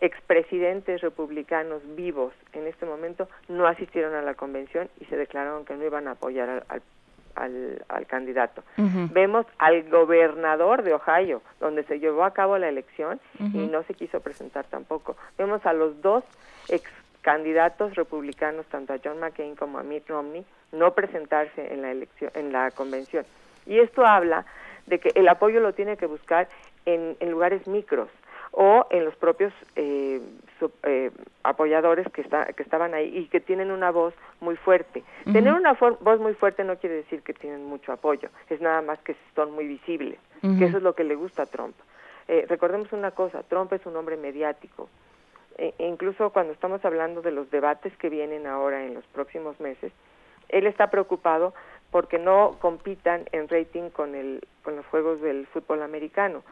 expresidentes 0.00 1.00
republicanos 1.02 1.82
vivos 1.94 2.32
en 2.52 2.66
este 2.66 2.84
momento 2.84 3.28
no 3.46 3.64
asistieron 3.68 4.12
a 4.16 4.22
la 4.22 4.34
convención 4.34 4.88
y 5.00 5.04
se 5.04 5.16
declararon 5.16 5.64
que 5.64 5.76
no 5.76 5.84
iban 5.84 6.08
a 6.08 6.12
apoyar 6.12 6.64
al, 6.68 6.82
al, 7.88 8.06
candidato. 8.08 8.64
Vemos 9.12 9.46
al 9.58 9.88
gobernador 9.88 10.82
de 10.82 10.94
Ohio, 10.94 11.42
donde 11.60 11.84
se 11.84 12.00
llevó 12.00 12.24
a 12.24 12.32
cabo 12.32 12.58
la 12.58 12.68
elección 12.68 13.20
y 13.38 13.68
no 13.68 13.84
se 13.84 13.94
quiso 13.94 14.18
presentar 14.18 14.64
tampoco. 14.66 15.16
Vemos 15.38 15.64
a 15.64 15.72
los 15.72 16.02
dos 16.02 16.24
ex 16.68 16.90
candidatos 17.22 17.94
republicanos, 17.94 18.66
tanto 18.66 18.94
a 18.94 18.98
John 19.02 19.20
McCain 19.20 19.54
como 19.54 19.78
a 19.78 19.84
Mitt 19.84 20.08
Romney, 20.08 20.44
no 20.72 20.92
presentarse 20.92 21.72
en 21.72 21.82
la 21.82 21.92
elección, 21.92 22.32
en 22.34 22.52
la 22.52 22.72
convención. 22.72 23.24
Y 23.64 23.78
esto 23.78 24.04
habla 24.04 24.44
de 24.86 24.98
que 24.98 25.12
el 25.14 25.28
apoyo 25.28 25.60
lo 25.60 25.72
tiene 25.72 25.96
que 25.96 26.06
buscar 26.06 26.48
en, 26.86 27.16
lugares 27.30 27.66
micros 27.66 28.08
o 28.56 28.86
en 28.90 29.04
los 29.04 29.16
propios 29.16 29.52
eh, 29.74 30.20
eh, 30.84 31.10
apoyadores 31.42 32.06
que, 32.12 32.20
está, 32.20 32.46
que 32.52 32.62
estaban 32.62 32.94
ahí 32.94 33.18
y 33.18 33.26
que 33.26 33.40
tienen 33.40 33.72
una 33.72 33.90
voz 33.90 34.14
muy 34.40 34.56
fuerte. 34.56 35.02
Tener 35.24 35.52
una 35.52 35.72
voz 35.72 36.20
muy 36.20 36.34
fuerte 36.34 36.62
no 36.62 36.76
quiere 36.76 36.96
decir 36.96 37.22
que 37.22 37.34
tienen 37.34 37.64
mucho 37.64 37.92
apoyo, 37.92 38.28
es 38.48 38.60
nada 38.60 38.80
más 38.80 39.00
que 39.00 39.16
son 39.34 39.52
muy 39.52 39.66
visibles, 39.66 40.18
que 40.40 40.66
eso 40.66 40.76
es 40.76 40.82
lo 40.82 40.94
que 40.94 41.04
le 41.04 41.16
gusta 41.16 41.42
a 41.42 41.46
Trump. 41.46 41.74
Eh, 42.28 42.46
recordemos 42.48 42.92
una 42.92 43.10
cosa, 43.10 43.42
Trump 43.42 43.72
es 43.72 43.84
un 43.86 43.96
hombre 43.96 44.16
mediático, 44.16 44.88
e 45.58 45.74
incluso 45.78 46.30
cuando 46.30 46.52
estamos 46.52 46.84
hablando 46.84 47.22
de 47.22 47.32
los 47.32 47.50
debates 47.50 47.96
que 47.96 48.08
vienen 48.08 48.46
ahora 48.46 48.84
en 48.84 48.94
los 48.94 49.04
próximos 49.06 49.58
meses, 49.58 49.92
él 50.48 50.66
está 50.66 50.90
preocupado 50.90 51.54
porque 51.94 52.18
no 52.18 52.56
compitan 52.58 53.22
en 53.30 53.48
rating 53.48 53.88
con 53.90 54.16
el 54.16 54.44
con 54.64 54.74
los 54.74 54.84
juegos 54.86 55.20
del 55.20 55.46
fútbol 55.46 55.80
americano. 55.80 56.42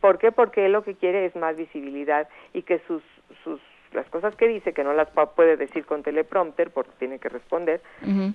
¿Por 0.00 0.18
qué? 0.18 0.30
Porque 0.30 0.66
él 0.66 0.72
lo 0.72 0.84
que 0.84 0.94
quiere 0.94 1.26
es 1.26 1.34
más 1.34 1.56
visibilidad 1.56 2.28
y 2.52 2.62
que 2.62 2.78
sus 2.86 3.02
sus 3.42 3.60
las 3.92 4.08
cosas 4.08 4.36
que 4.36 4.46
dice 4.46 4.72
que 4.72 4.84
no 4.84 4.92
las 4.92 5.08
puede 5.34 5.56
decir 5.56 5.84
con 5.84 6.04
teleprompter 6.04 6.70
porque 6.70 6.92
tiene 7.00 7.18
que 7.18 7.28
responder 7.28 7.80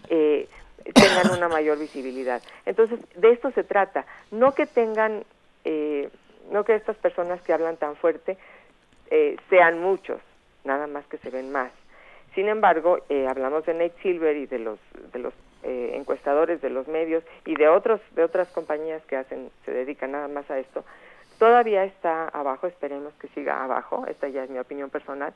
eh, 0.09 0.49
tengan 0.93 1.37
una 1.37 1.47
mayor 1.47 1.79
visibilidad. 1.79 2.41
Entonces 2.65 2.99
de 3.15 3.31
esto 3.31 3.51
se 3.51 3.63
trata, 3.63 4.05
no 4.29 4.53
que 4.53 4.65
tengan 4.65 5.23
eh, 5.63 6.09
no 6.51 6.65
que 6.65 6.75
estas 6.75 6.97
personas 6.97 7.41
que 7.41 7.53
hablan 7.53 7.77
tan 7.77 7.95
fuerte 7.95 8.37
eh, 9.11 9.37
sean 9.49 9.79
muchos, 9.79 10.19
nada 10.65 10.87
más 10.87 11.05
que 11.05 11.19
se 11.19 11.29
ven 11.29 11.53
más. 11.53 11.71
Sin 12.35 12.49
embargo, 12.49 12.99
eh, 13.07 13.27
hablamos 13.29 13.65
de 13.65 13.75
Nate 13.75 13.95
Silver 14.01 14.35
y 14.35 14.45
de 14.45 14.59
los 14.59 14.79
de 15.13 15.19
los 15.19 15.33
eh, 15.63 15.91
encuestadores 15.95 16.61
de 16.61 16.69
los 16.69 16.87
medios 16.87 17.23
y 17.45 17.55
de 17.55 17.67
otros 17.67 17.99
de 18.15 18.23
otras 18.23 18.47
compañías 18.49 19.03
que 19.05 19.17
hacen 19.17 19.51
se 19.65 19.71
dedican 19.71 20.11
nada 20.11 20.27
más 20.27 20.49
a 20.49 20.57
esto. 20.57 20.85
Todavía 21.37 21.83
está 21.85 22.27
abajo, 22.29 22.67
esperemos 22.67 23.13
que 23.15 23.27
siga 23.29 23.63
abajo. 23.63 24.05
Esta 24.07 24.27
ya 24.27 24.43
es 24.43 24.49
mi 24.49 24.59
opinión 24.59 24.89
personal 24.89 25.33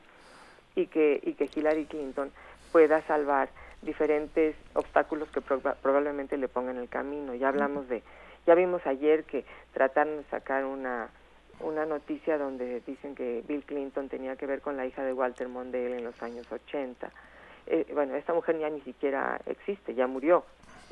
y 0.76 0.88
que 0.88 1.20
y 1.24 1.34
que 1.34 1.50
Hillary 1.54 1.86
Clinton 1.86 2.32
pueda 2.72 3.02
salvar 3.04 3.50
diferentes 3.82 4.56
obstáculos 4.74 5.30
que 5.30 5.41
probablemente 5.41 6.38
le 6.38 6.48
pongan 6.48 6.78
en 6.78 6.84
el 6.84 6.90
camino. 6.90 7.36
Ya 7.36 7.50
hablamos 7.50 7.88
de 7.90 8.02
ya 8.45 8.56
vimos 8.56 8.86
ayer 8.86 9.24
que 9.26 9.45
trataron 9.74 10.18
de 10.18 10.24
sacar 10.26 10.66
una 10.66 11.10
una 11.60 11.86
noticia 11.86 12.38
donde 12.38 12.82
dicen 12.82 13.16
que 13.16 13.44
Bill 13.48 13.64
Clinton 13.64 14.10
tenía 14.10 14.36
que 14.36 14.45
ver 14.45 14.62
con 14.62 14.78
la 14.78 14.86
hija 14.86 15.04
de 15.04 15.14
Walter 15.14 15.48
Mondale 15.48 15.98
en 15.98 16.04
los 16.04 16.22
años 16.22 16.52
80. 16.52 17.12
Eh, 17.68 17.85
bueno, 17.94 18.15
esta 18.15 18.34
mujer 18.34 18.60
ya 18.60 18.69
ni 18.69 18.81
siquiera 18.81 19.40
existe, 19.45 19.95
ya 19.95 20.07
murió. 20.07 20.44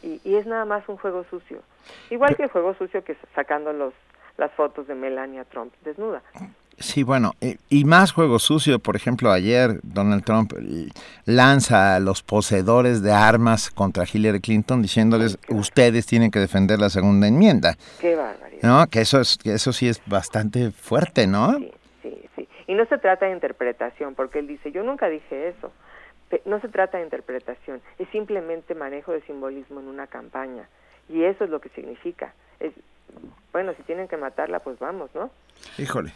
Y, 0.04 0.20
y, 0.24 0.36
es 0.36 0.48
nada 0.48 0.66
más 0.66 0.88
un 0.90 0.98
juego 0.98 1.24
sucio. 1.30 1.62
Igual 2.10 2.36
que 2.36 2.44
el 2.44 2.50
juego 2.50 2.74
sucio 2.74 3.04
que 3.04 3.16
sacando 3.36 3.72
los, 3.72 3.94
las 4.38 4.52
fotos 4.54 4.88
de 4.88 4.96
Melania 4.96 5.46
Trump 5.46 5.74
desnuda. 5.84 6.24
Sí, 6.82 7.04
bueno, 7.04 7.34
y 7.70 7.86
más 7.86 8.12
juego 8.12 8.40
sucio, 8.40 8.80
por 8.80 8.96
ejemplo, 8.96 9.32
ayer 9.32 9.80
Donald 9.84 10.24
Trump 10.24 10.54
lanza 11.26 11.96
a 11.96 12.00
los 12.00 12.24
poseedores 12.24 13.04
de 13.04 13.12
armas 13.12 13.70
contra 13.70 14.06
Hillary 14.12 14.42
Clinton 14.42 14.82
diciéndoles, 14.82 15.38
ustedes 15.50 16.08
tienen 16.08 16.32
que 16.32 16.40
defender 16.40 16.80
la 16.80 16.90
segunda 16.90 17.28
enmienda. 17.28 17.76
Qué 18.00 18.16
barbaridad. 18.16 18.62
¿No? 18.64 18.88
Que 18.88 19.02
eso, 19.02 19.22
es, 19.22 19.38
que 19.38 19.54
eso 19.54 19.74
sí 19.74 19.88
es 19.88 20.02
bastante 20.08 20.72
fuerte, 20.72 21.28
¿no? 21.28 21.58
Sí, 21.60 21.72
sí, 22.02 22.30
sí. 22.36 22.48
Y 22.68 22.74
no 22.74 22.86
se 22.86 22.98
trata 22.98 23.28
de 23.28 23.34
interpretación, 23.34 24.16
porque 24.16 24.40
él 24.40 24.48
dice, 24.48 24.72
yo 24.72 24.84
nunca 24.84 25.08
dije 25.08 25.50
eso. 25.50 25.72
No 26.46 26.60
se 26.60 26.70
trata 26.70 26.98
de 26.98 27.04
interpretación, 27.04 27.82
es 28.00 28.08
simplemente 28.10 28.76
manejo 28.76 29.12
de 29.12 29.22
simbolismo 29.22 29.80
en 29.80 29.88
una 29.88 30.08
campaña. 30.08 30.68
Y 31.10 31.24
eso 31.24 31.44
es 31.44 31.50
lo 31.50 31.60
que 31.60 31.70
significa. 31.70 32.34
Es, 32.60 32.74
bueno, 33.52 33.74
si 33.76 33.84
tienen 33.84 34.08
que 34.08 34.18
matarla, 34.18 34.60
pues 34.60 34.80
vamos, 34.80 35.14
¿no? 35.14 35.30
Híjole 35.78 36.14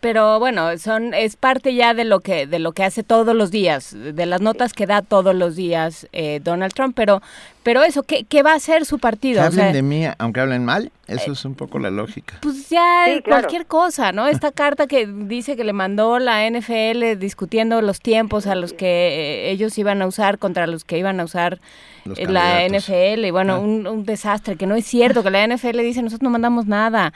pero 0.00 0.38
bueno, 0.38 0.78
son 0.78 1.14
es 1.14 1.36
parte 1.36 1.74
ya 1.74 1.94
de 1.94 2.04
lo 2.04 2.20
que 2.20 2.46
de 2.46 2.58
lo 2.58 2.72
que 2.72 2.84
hace 2.84 3.02
todos 3.02 3.34
los 3.34 3.50
días, 3.50 3.94
de 3.96 4.26
las 4.26 4.40
notas 4.40 4.72
que 4.72 4.86
da 4.86 5.02
todos 5.02 5.34
los 5.34 5.56
días 5.56 6.08
eh, 6.12 6.40
Donald 6.42 6.72
Trump. 6.72 6.94
Pero 6.94 7.20
pero 7.62 7.82
eso, 7.82 8.02
¿qué, 8.02 8.24
qué 8.24 8.42
va 8.42 8.52
a 8.52 8.56
hacer 8.56 8.86
su 8.86 8.98
partido? 8.98 9.40
Que 9.40 9.46
hablen 9.46 9.72
de 9.72 9.82
mí, 9.82 10.04
aunque 10.18 10.40
hablen 10.40 10.64
mal, 10.64 10.90
eso 11.06 11.32
es 11.32 11.44
un 11.44 11.54
poco 11.54 11.78
la 11.78 11.90
lógica. 11.90 12.38
Pues 12.40 12.70
ya 12.70 13.04
cualquier 13.22 13.66
cosa, 13.66 14.12
¿no? 14.12 14.28
Esta 14.28 14.50
carta 14.52 14.86
que 14.86 15.06
dice 15.06 15.56
que 15.56 15.64
le 15.64 15.72
mandó 15.72 16.18
la 16.18 16.48
NFL 16.48 17.18
discutiendo 17.18 17.82
los 17.82 18.00
tiempos 18.00 18.46
a 18.46 18.54
los 18.54 18.72
que 18.72 18.86
eh, 18.86 19.50
ellos 19.50 19.76
iban 19.76 20.00
a 20.00 20.06
usar 20.06 20.38
contra 20.38 20.66
los 20.66 20.84
que 20.84 20.96
iban 20.96 21.20
a 21.20 21.24
usar 21.24 21.54
eh, 21.54 21.99
la 22.04 22.66
NFL, 22.66 23.24
y 23.24 23.30
bueno, 23.30 23.60
un, 23.60 23.86
un, 23.86 24.04
desastre, 24.04 24.56
que 24.56 24.66
no 24.66 24.74
es 24.74 24.86
cierto, 24.86 25.22
que 25.22 25.30
la 25.30 25.46
NFL 25.46 25.78
dice 25.80 26.02
nosotros 26.02 26.22
no 26.22 26.30
mandamos 26.30 26.66
nada, 26.66 27.12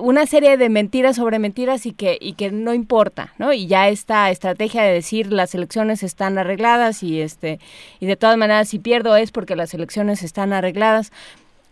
una 0.00 0.26
serie 0.26 0.56
de 0.56 0.68
mentiras 0.68 1.16
sobre 1.16 1.38
mentiras 1.38 1.86
y 1.86 1.92
que, 1.92 2.18
y 2.20 2.34
que 2.34 2.50
no 2.50 2.74
importa, 2.74 3.34
¿no? 3.38 3.52
Y 3.52 3.66
ya 3.66 3.88
esta 3.88 4.30
estrategia 4.30 4.82
de 4.82 4.92
decir 4.92 5.32
las 5.32 5.54
elecciones 5.54 6.02
están 6.02 6.38
arregladas 6.38 7.02
y 7.02 7.20
este, 7.20 7.58
y 8.00 8.06
de 8.06 8.16
todas 8.16 8.36
maneras 8.36 8.68
si 8.68 8.78
pierdo 8.78 9.16
es 9.16 9.30
porque 9.30 9.56
las 9.56 9.74
elecciones 9.74 10.22
están 10.22 10.52
arregladas. 10.52 11.12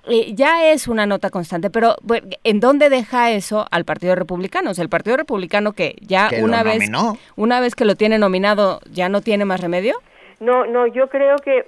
Eh, 0.09 0.35
ya 0.35 0.73
es 0.73 0.89
una 0.89 1.07
nota 1.07 1.31
constante, 1.31 1.71
pero 1.71 1.95
¿en 2.43 2.59
dónde 2.59 2.91
deja 2.91 3.31
eso 3.31 3.67
al 3.71 3.85
Partido 3.85 4.17
Republicano? 4.17 4.73
O 4.73 4.75
sea, 4.75 4.83
el 4.83 4.89
Partido 4.89 5.17
Republicano 5.17 5.75
que 5.75 5.95
ya 6.01 6.29
una 6.41 6.65
vez 6.65 6.91
una 7.37 7.61
vez 7.61 7.77
que 7.77 7.85
lo 7.85 7.95
tiene 7.95 8.19
nominado 8.19 8.81
ya 8.91 9.09
no 9.09 9.21
tiene 9.21 9.45
más 9.45 9.61
remedio? 9.61 9.95
No, 10.41 10.67
no, 10.67 10.89
yo 10.89 11.09
creo 11.09 11.37
que 11.37 11.59
eh, 11.59 11.67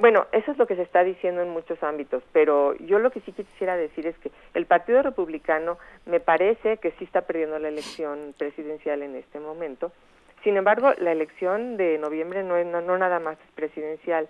bueno, 0.00 0.26
eso 0.32 0.52
es 0.52 0.58
lo 0.58 0.66
que 0.66 0.76
se 0.76 0.82
está 0.82 1.02
diciendo 1.02 1.42
en 1.42 1.50
muchos 1.50 1.82
ámbitos, 1.82 2.22
pero 2.32 2.74
yo 2.76 2.98
lo 2.98 3.10
que 3.10 3.20
sí 3.20 3.32
quisiera 3.32 3.76
decir 3.76 4.06
es 4.06 4.16
que 4.18 4.30
el 4.54 4.66
Partido 4.66 5.02
Republicano 5.02 5.78
me 6.06 6.20
parece 6.20 6.76
que 6.76 6.92
sí 6.92 7.04
está 7.04 7.22
perdiendo 7.22 7.58
la 7.58 7.68
elección 7.68 8.34
presidencial 8.38 9.02
en 9.02 9.16
este 9.16 9.40
momento. 9.40 9.92
Sin 10.44 10.56
embargo, 10.56 10.92
la 10.98 11.12
elección 11.12 11.76
de 11.76 11.98
noviembre 11.98 12.42
no, 12.42 12.56
es, 12.56 12.66
no 12.66 12.98
nada 12.98 13.20
más 13.20 13.38
es 13.38 13.52
presidencial, 13.54 14.28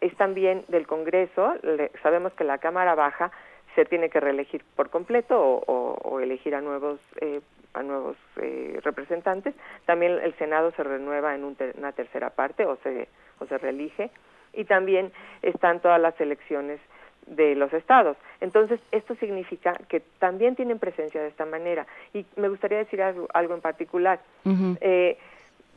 es 0.00 0.16
también 0.16 0.64
del 0.68 0.86
Congreso. 0.86 1.54
sabemos 2.02 2.32
que 2.34 2.44
la 2.44 2.58
Cámara 2.58 2.94
Baja 2.94 3.30
se 3.74 3.84
tiene 3.84 4.08
que 4.08 4.20
reelegir 4.20 4.64
por 4.74 4.90
completo 4.90 5.38
o, 5.38 6.20
elegir 6.20 6.54
a 6.54 6.60
nuevos 6.62 6.98
eh, 7.20 7.40
a 7.74 7.82
nuevos 7.82 8.16
eh, 8.40 8.80
representantes. 8.82 9.54
También 9.84 10.12
el 10.12 10.34
Senado 10.38 10.72
se 10.72 10.82
renueva 10.82 11.34
en 11.34 11.44
una 11.44 11.92
tercera 11.92 12.30
parte 12.30 12.64
o 12.64 12.76
se 12.76 13.06
o 13.38 13.46
se 13.46 13.58
reelige 13.58 14.10
y 14.52 14.64
también 14.64 15.12
están 15.42 15.80
todas 15.80 16.00
las 16.00 16.20
elecciones 16.20 16.80
de 17.26 17.56
los 17.56 17.72
estados. 17.72 18.16
Entonces, 18.40 18.80
esto 18.92 19.14
significa 19.16 19.72
que 19.88 20.00
también 20.18 20.54
tienen 20.54 20.78
presencia 20.78 21.20
de 21.20 21.28
esta 21.28 21.44
manera. 21.44 21.86
Y 22.14 22.24
me 22.36 22.48
gustaría 22.48 22.78
decir 22.78 23.02
algo, 23.02 23.54
en 23.54 23.60
particular 23.60 24.20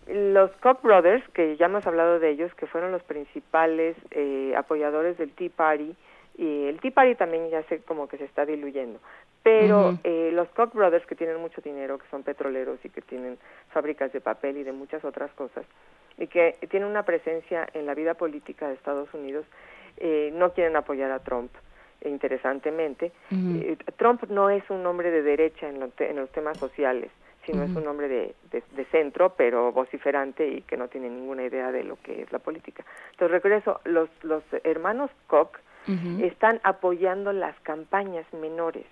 los 0.10 0.52
Koch 0.58 0.82
brothers, 0.82 1.28
que 1.30 1.56
ya 1.58 1.68
hemos 1.68 1.86
hablado 1.86 2.20
de 2.20 2.32
ellos, 2.32 2.54
que 2.56 2.66
fueron 2.66 2.91
los 2.91 3.04
principales 3.04 3.96
eh, 4.12 4.54
apoyadores 4.58 5.18
del 5.18 5.32
Tea 5.32 5.50
Party, 5.56 5.96
y 6.38 6.68
el 6.68 6.80
Tea 6.80 6.91
Party 6.91 7.15
también 7.15 7.49
ya 7.49 7.64
sé 7.64 7.80
como 7.80 8.07
que 8.07 8.18
se 8.18 8.26
está 8.26 8.45
diluyendo, 8.45 8.99
pero 9.43 9.97
eh, 10.03 10.31
los 10.34 10.47
Koch 10.49 10.73
brothers, 10.73 11.06
que 11.06 11.15
tienen 11.15 11.38
mucho 11.38 11.61
dinero, 11.61 11.97
que 11.97 12.07
son 12.10 12.23
petroleros 12.23 12.80
y 12.84 12.89
que 12.89 13.01
tienen 13.01 13.38
fábricas 13.72 14.11
de 14.14 14.22
papel 14.22 14.57
y 14.57 14.64
de 14.64 14.72
muchas 14.72 15.03
otras 15.03 15.31
cosas, 15.31 15.65
y 16.18 16.27
que 16.27 16.57
tienen 16.69 16.89
una 16.89 17.03
presencia 17.03 17.68
en 17.73 17.85
la 17.85 17.93
vida 17.93 18.14
política 18.14 18.68
de 18.68 18.76
Estados 18.76 19.14
Unidos, 19.14 19.45
eh, 19.97 20.31
no 20.34 20.53
quieren 20.53 20.76
apoyar 20.76 21.11
a 21.11 21.19
Trump 21.19 21.51
interesantemente. 22.06 23.11
Trump 23.97 24.23
no 24.30 24.49
es 24.49 24.64
un 24.69 24.85
hombre 24.85 25.11
de 25.11 25.22
derecha 25.22 25.68
en, 25.68 25.91
en 25.97 26.15
los 26.15 26.30
temas 26.31 26.57
sociales 26.57 27.11
sino 27.45 27.64
es 27.64 27.76
un 27.76 27.88
hombre 27.88 28.07
de, 28.07 28.35
de, 28.51 28.85
centro, 28.85 29.34
pero 29.35 29.72
vociferante 29.72 30.47
y 30.47 30.61
que 30.61 30.77
no 30.77 30.88
tiene 30.88 31.10
ninguna 31.10 31.43
idea 31.43 31.72
de 31.72 31.84
lo 31.84 31.97
que 32.01 32.22
es 32.22 32.31
la 32.31 32.39
política. 32.39 32.85
Entonces, 33.11 33.41
regreso, 33.41 33.80
los, 33.85 34.10
los 34.23 34.43
hermanos 34.64 35.10
Koch 35.27 35.57
están 36.22 36.60
apoyando 36.64 37.34
las 37.34 37.60
campañas 37.61 38.26
menores 38.34 38.86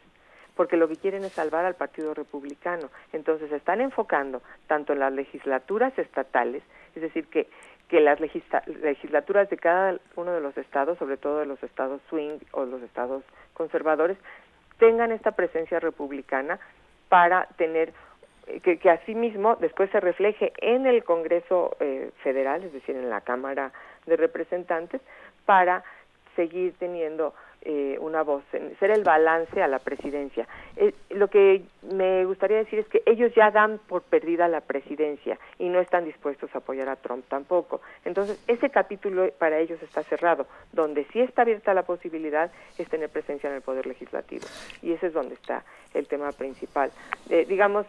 porque 0.56 0.76
lo 0.76 0.88
que 0.88 0.96
quieren 0.96 1.24
es 1.24 1.34
salvar 1.34 1.66
al 1.66 1.76
Partido 1.76 2.16
Republicano. 2.16 2.90
Entonces, 3.14 3.52
están 3.52 3.80
enfocando 3.80 4.42
tanto 4.66 4.94
en 4.94 5.00
las 5.00 5.14
legislaturas 5.14 5.96
estatales, 6.00 6.64
es 6.96 7.04
decir, 7.04 7.28
que 7.28 7.48
que 7.88 8.02
las 8.02 8.20
legislaturas 8.20 9.50
de 9.50 9.58
cada 9.58 9.98
uno 10.16 10.34
de 10.34 10.42
los 10.42 10.58
estados, 10.58 10.98
sobre 10.98 11.18
todo 11.18 11.40
de 11.40 11.46
los 11.46 11.62
estados 11.64 12.02
swing 12.10 12.40
o 12.52 12.66
los 12.66 12.82
estados 12.82 13.24
conservadores, 13.54 14.18
tengan 14.78 15.12
esta 15.12 15.32
presencia 15.32 15.80
republicana 15.80 16.60
para 17.10 17.46
tener 17.58 17.94
que, 18.64 18.78
que 18.78 18.90
asimismo 18.90 19.56
después 19.56 19.90
se 19.92 20.00
refleje 20.00 20.54
en 20.58 20.86
el 20.86 21.04
Congreso 21.04 21.76
eh, 21.80 22.12
Federal, 22.24 22.64
es 22.64 22.74
decir, 22.74 22.96
en 22.96 23.10
la 23.10 23.22
Cámara 23.22 23.72
de 24.06 24.18
Representantes, 24.18 25.02
para 25.46 25.84
seguir 26.38 26.74
teniendo 26.80 27.34
eh, 27.64 27.98
una 28.00 28.22
voz, 28.24 28.44
ser 28.52 28.92
el 28.92 29.04
balance 29.04 29.62
a 29.62 29.68
la 29.68 29.80
presidencia. 29.80 30.48
Eh, 30.78 30.94
lo 31.10 31.28
que 31.28 31.64
me 31.82 32.24
gustaría 32.24 32.58
decir 32.58 32.80
es 32.80 32.88
que 32.88 33.04
ellos 33.06 33.34
ya 33.36 33.52
dan 33.52 33.80
por 33.90 34.04
perdida 34.04 34.48
la 34.48 34.62
presidencia 34.62 35.38
y 35.60 35.68
no 35.68 35.82
están 35.82 36.06
dispuestos 36.06 36.50
a 36.56 36.60
apoyar 36.60 36.88
a 36.88 36.96
Trump 36.96 37.26
tampoco. 37.28 37.82
Entonces, 38.06 38.42
ese 38.48 38.70
capítulo 38.70 39.30
para 39.38 39.60
ellos 39.60 39.82
está 39.84 40.04
cerrado. 40.04 40.48
Donde 40.72 41.06
sí 41.12 41.20
está 41.20 41.42
abierta 41.42 41.74
la 41.74 41.84
posibilidad 41.84 42.52
es 42.78 42.88
tener 42.88 43.10
presencia 43.10 43.50
en 43.50 43.58
el 43.58 43.62
Poder 43.62 43.86
Legislativo. 43.86 44.46
Y 44.82 44.94
ese 44.94 45.08
es 45.08 45.14
donde 45.14 45.34
está 45.34 45.66
el 45.94 46.08
tema 46.08 46.32
principal. 46.32 46.92
Eh, 47.30 47.46
digamos, 47.50 47.86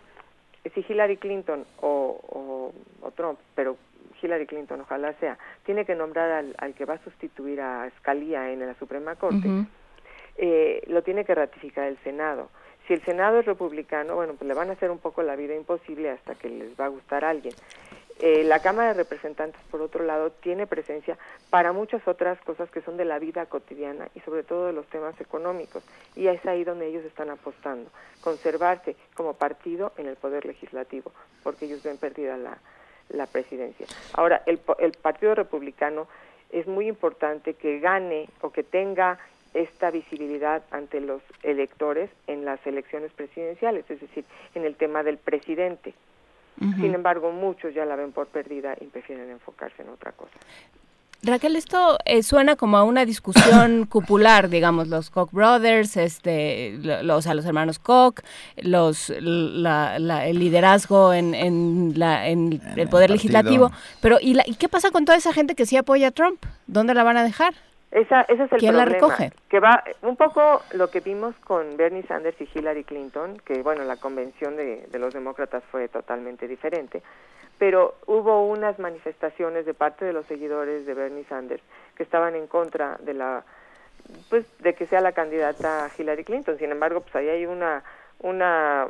si 0.75 0.85
Hillary 0.89 1.19
Clinton 1.19 1.65
o, 1.81 2.73
o 3.03 3.11
Trump, 3.13 3.39
pero 3.55 3.77
Hillary 4.21 4.47
Clinton, 4.47 4.81
ojalá 4.81 5.13
sea, 5.15 5.39
tiene 5.65 5.85
que 5.85 5.95
nombrar 5.95 6.45
al, 6.57 6.75
que 6.75 6.85
va 6.85 6.95
a 6.95 7.05
sustituir 7.05 7.61
a 7.61 7.91
Scalia 7.99 8.51
en 8.51 8.61
la 8.61 8.75
Suprema 8.75 9.17
Corte, 9.17 9.49
eh, 10.37 10.83
lo 10.87 11.03
tiene 11.03 11.25
que 11.25 11.35
ratificar 11.35 11.89
el 11.89 11.99
Senado. 11.99 12.49
Si 12.87 12.95
el 12.95 13.05
Senado 13.05 13.41
es 13.41 13.47
republicano, 13.47 14.15
bueno, 14.15 14.35
pues 14.35 14.49
le 14.49 14.55
van 14.55 14.71
a 14.71 14.73
hacer 14.73 14.91
un 14.91 14.99
poco 14.99 15.23
la 15.23 15.37
vida 15.37 15.55
imposible 15.55 16.11
hasta 16.11 16.35
que 16.35 16.49
les 16.49 16.79
va 16.81 16.87
a 16.87 16.89
gustar 16.89 17.25
a 17.25 17.31
alguien. 17.31 17.53
Eh, 18.21 18.43
la 18.45 18.61
Cámara 18.61 18.89
de 18.89 18.95
Representantes, 18.95 19.61
por 19.71 19.81
otro 19.81 20.05
lado, 20.05 20.33
tiene 20.33 20.67
presencia 20.67 21.17
para 21.51 21.73
muchas 21.73 22.07
otras 22.09 22.41
cosas 22.41 22.69
que 22.71 22.81
son 22.81 22.97
de 22.97 23.05
la 23.05 23.19
vida 23.19 23.47
cotidiana 23.47 24.09
y 24.15 24.21
sobre 24.21 24.43
todo 24.43 24.67
de 24.67 24.73
los 24.73 24.87
temas 24.87 25.21
económicos. 25.21 25.85
Y 26.17 26.27
es 26.27 26.45
ahí 26.47 26.65
donde 26.65 26.89
ellos 26.89 27.05
están 27.05 27.31
apostando, 27.31 27.91
conservarse 28.23 28.97
como 29.15 29.35
partido 29.35 29.93
en 29.99 30.07
el 30.07 30.17
poder 30.17 30.47
legislativo, 30.47 31.13
porque 31.45 31.67
ellos 31.67 31.83
ven 31.85 31.97
perdida 31.97 32.37
la, 32.37 32.59
la 33.11 33.27
presidencia. 33.27 33.87
Ahora, 34.15 34.43
el, 34.47 34.61
el 34.79 34.93
Partido 34.93 35.35
Republicano 35.35 36.09
es 36.51 36.67
muy 36.67 36.89
importante 36.89 37.55
que 37.55 37.79
gane 37.81 38.29
o 38.41 38.51
que 38.51 38.63
tenga 38.63 39.19
esta 39.55 39.91
visibilidad 39.91 40.63
ante 40.71 41.01
los 41.01 41.23
electores 41.43 42.11
en 42.27 42.45
las 42.45 42.65
elecciones 42.67 43.13
presidenciales, 43.13 43.91
es 43.91 44.01
decir, 44.01 44.25
en 44.55 44.65
el 44.65 44.77
tema 44.77 45.03
del 45.03 45.19
presidente. 45.19 45.95
Sin 46.59 46.93
embargo, 46.93 47.31
muchos 47.31 47.73
ya 47.73 47.85
la 47.85 47.95
ven 47.95 48.11
por 48.11 48.27
perdida 48.27 48.75
y 48.81 48.87
prefieren 48.87 49.31
enfocarse 49.31 49.83
en 49.83 49.91
otra 49.91 50.11
cosa. 50.11 50.37
Raquel, 51.23 51.57
esto 51.57 51.99
eh, 52.05 52.23
suena 52.23 52.55
como 52.55 52.77
a 52.77 52.85
una 52.85 53.05
discusión 53.05 53.87
cupular, 53.91 54.49
digamos, 54.49 54.87
los 54.87 55.11
Koch 55.11 55.31
brothers, 55.33 55.97
este, 55.97 56.79
los, 56.79 57.27
a 57.27 57.35
los 57.35 57.45
hermanos 57.45 57.81
Koch, 57.81 58.21
los, 58.57 59.11
el 59.11 59.63
liderazgo 60.39 61.13
en, 61.13 61.35
en, 61.35 61.95
la, 61.97 62.29
en, 62.29 62.61
el 62.77 62.89
poder 62.89 63.11
legislativo. 63.11 63.73
Pero 64.01 64.19
¿y, 64.21 64.39
¿y 64.47 64.55
qué 64.55 64.69
pasa 64.69 64.91
con 64.91 65.05
toda 65.05 65.19
esa 65.19 65.33
gente 65.33 65.57
que 65.57 65.67
sí 65.67 65.77
apoya 65.77 66.09
a 66.09 66.11
Trump? 66.13 66.41
¿Dónde 66.69 66.95
la 66.95 67.03
van 67.03 67.17
a 67.17 67.25
dejar? 67.25 67.55
Esa, 67.91 68.23
ese 68.23 68.45
es 68.45 68.53
el 68.53 68.59
¿Quién 68.59 68.77
la 68.77 68.85
recoge? 68.85 69.33
Que 69.49 69.61
va 69.61 69.83
un 70.03 70.17
poco 70.17 70.63
lo 70.73 70.91
que 70.91 71.01
vimos 71.01 71.35
con 71.37 71.77
Bernie 71.77 72.03
Sanders 72.03 72.39
y 72.41 72.49
Hillary 72.55 72.85
Clinton, 72.85 73.41
que 73.45 73.63
bueno, 73.63 73.85
la 73.85 73.97
convención 73.97 74.57
de, 74.57 74.87
de 74.91 74.99
los 74.99 75.15
demócratas 75.15 75.65
fue 75.71 75.89
totalmente 75.89 76.47
diferente 76.47 77.03
pero 77.59 77.97
hubo 78.07 78.47
unas 78.47 78.79
manifestaciones 78.79 79.67
de 79.67 79.75
parte 79.75 80.05
de 80.05 80.13
los 80.13 80.27
seguidores 80.27 80.87
de 80.87 80.95
Bernie 80.95 81.25
Sanders 81.25 81.63
que 81.97 82.05
estaban 82.05 82.35
en 82.37 82.47
contra 82.47 82.97
de 83.01 83.15
la 83.15 83.45
pues 84.31 84.47
de 84.61 84.75
que 84.75 84.87
sea 84.87 85.01
la 85.01 85.13
candidata 85.13 85.91
Hillary 85.99 86.25
Clinton. 86.25 86.57
Sin 86.59 86.71
embargo, 86.71 87.01
pues 87.01 87.15
ahí 87.17 87.29
hay 87.29 87.47
una 87.47 87.83
una 88.21 88.87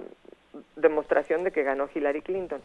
demostración 0.77 1.45
de 1.45 1.51
que 1.51 1.63
ganó 1.63 1.89
Hillary 1.93 2.23
Clinton. 2.23 2.61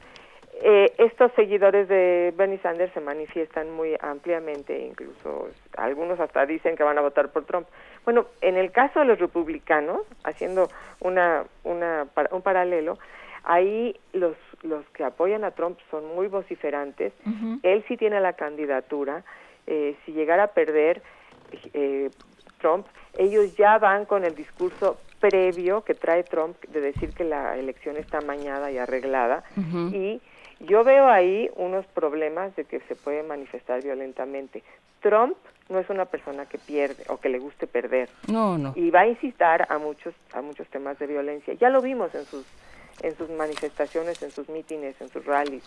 Eh, 0.61 0.93
estos 0.97 1.31
seguidores 1.33 1.87
de 1.87 2.33
Bernie 2.37 2.59
Sanders 2.59 2.93
se 2.93 3.01
manifiestan 3.01 3.71
muy 3.71 3.97
ampliamente, 3.99 4.85
incluso 4.85 5.49
algunos 5.77 6.19
hasta 6.19 6.45
dicen 6.45 6.75
que 6.75 6.83
van 6.83 6.97
a 6.97 7.01
votar 7.01 7.31
por 7.31 7.45
Trump. 7.45 7.67
Bueno, 8.05 8.27
en 8.41 8.55
el 8.55 8.71
caso 8.71 8.99
de 8.99 9.05
los 9.05 9.19
republicanos, 9.19 10.01
haciendo 10.23 10.69
una, 10.99 11.45
una, 11.63 12.07
un 12.31 12.41
paralelo, 12.41 12.97
ahí 13.43 13.99
los 14.13 14.35
los 14.63 14.85
que 14.89 15.03
apoyan 15.03 15.43
a 15.43 15.51
Trump 15.51 15.77
son 15.91 16.15
muy 16.15 16.27
vociferantes. 16.27 17.13
Él 17.61 17.83
sí 17.87 17.97
tiene 17.97 18.19
la 18.19 18.33
candidatura. 18.33 19.23
Eh, 19.67 19.95
si 20.05 20.13
llegara 20.13 20.43
a 20.43 20.47
perder 20.47 21.01
eh, 21.73 22.09
Trump, 22.59 22.87
ellos 23.17 23.55
ya 23.55 23.77
van 23.77 24.05
con 24.05 24.23
el 24.23 24.35
discurso 24.35 24.97
previo 25.19 25.83
que 25.83 25.93
trae 25.93 26.23
Trump 26.23 26.57
de 26.65 26.81
decir 26.81 27.13
que 27.13 27.23
la 27.23 27.57
elección 27.57 27.97
está 27.97 28.21
mañada 28.21 28.71
y 28.71 28.77
arreglada. 28.77 29.43
Y 29.91 30.21
yo 30.63 30.83
veo 30.83 31.07
ahí 31.07 31.49
unos 31.55 31.85
problemas 31.87 32.55
de 32.55 32.65
que 32.65 32.79
se 32.81 32.95
puede 32.95 33.23
manifestar 33.23 33.83
violentamente. 33.83 34.63
Trump 35.01 35.37
no 35.69 35.79
es 35.79 35.89
una 35.89 36.05
persona 36.05 36.45
que 36.45 36.57
pierde 36.57 37.03
o 37.09 37.17
que 37.17 37.29
le 37.29 37.39
guste 37.39 37.67
perder. 37.67 38.09
No, 38.27 38.57
no. 38.57 38.73
Y 38.75 38.89
va 38.89 39.01
a 39.01 39.07
incitar 39.07 39.67
a 39.69 39.77
muchos 39.77 40.13
a 40.33 40.41
muchos 40.41 40.67
temas 40.67 40.97
de 40.99 41.07
violencia. 41.07 41.53
Ya 41.53 41.69
lo 41.69 41.81
vimos 41.81 42.13
en 42.15 42.25
sus 42.25 42.45
en 43.01 43.15
sus 43.15 43.29
manifestaciones, 43.29 44.21
en 44.23 44.31
sus 44.31 44.49
mítines, 44.49 44.99
en 45.01 45.09
sus 45.09 45.25
rallies. 45.25 45.63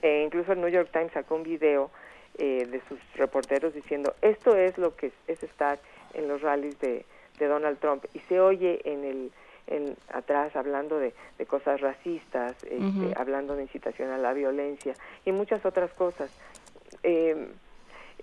E 0.00 0.22
incluso 0.24 0.52
el 0.52 0.60
New 0.60 0.68
York 0.68 0.90
Times 0.92 1.12
sacó 1.12 1.36
un 1.36 1.42
video 1.42 1.90
eh, 2.38 2.66
de 2.66 2.80
sus 2.88 2.98
reporteros 3.14 3.74
diciendo 3.74 4.14
esto 4.22 4.56
es 4.56 4.78
lo 4.78 4.96
que 4.96 5.12
es, 5.26 5.42
estar 5.42 5.78
en 6.14 6.28
los 6.28 6.40
rallies 6.40 6.78
de, 6.80 7.04
Donald 7.38 7.80
Trump 7.80 8.04
y 8.14 8.20
se 8.20 8.38
oye 8.38 8.80
en 8.84 9.04
el 9.04 9.32
en, 9.66 9.96
atrás 10.12 10.54
hablando 10.56 10.98
de, 10.98 11.14
cosas 11.46 11.80
racistas, 11.80 12.52
este, 12.62 13.14
hablando 13.16 13.56
de 13.56 13.62
incitación 13.62 14.10
a 14.10 14.18
la 14.18 14.32
violencia 14.32 14.94
y 15.24 15.32
muchas 15.32 15.66
otras 15.66 15.92
cosas. 15.92 16.30
Eh, 17.02 17.48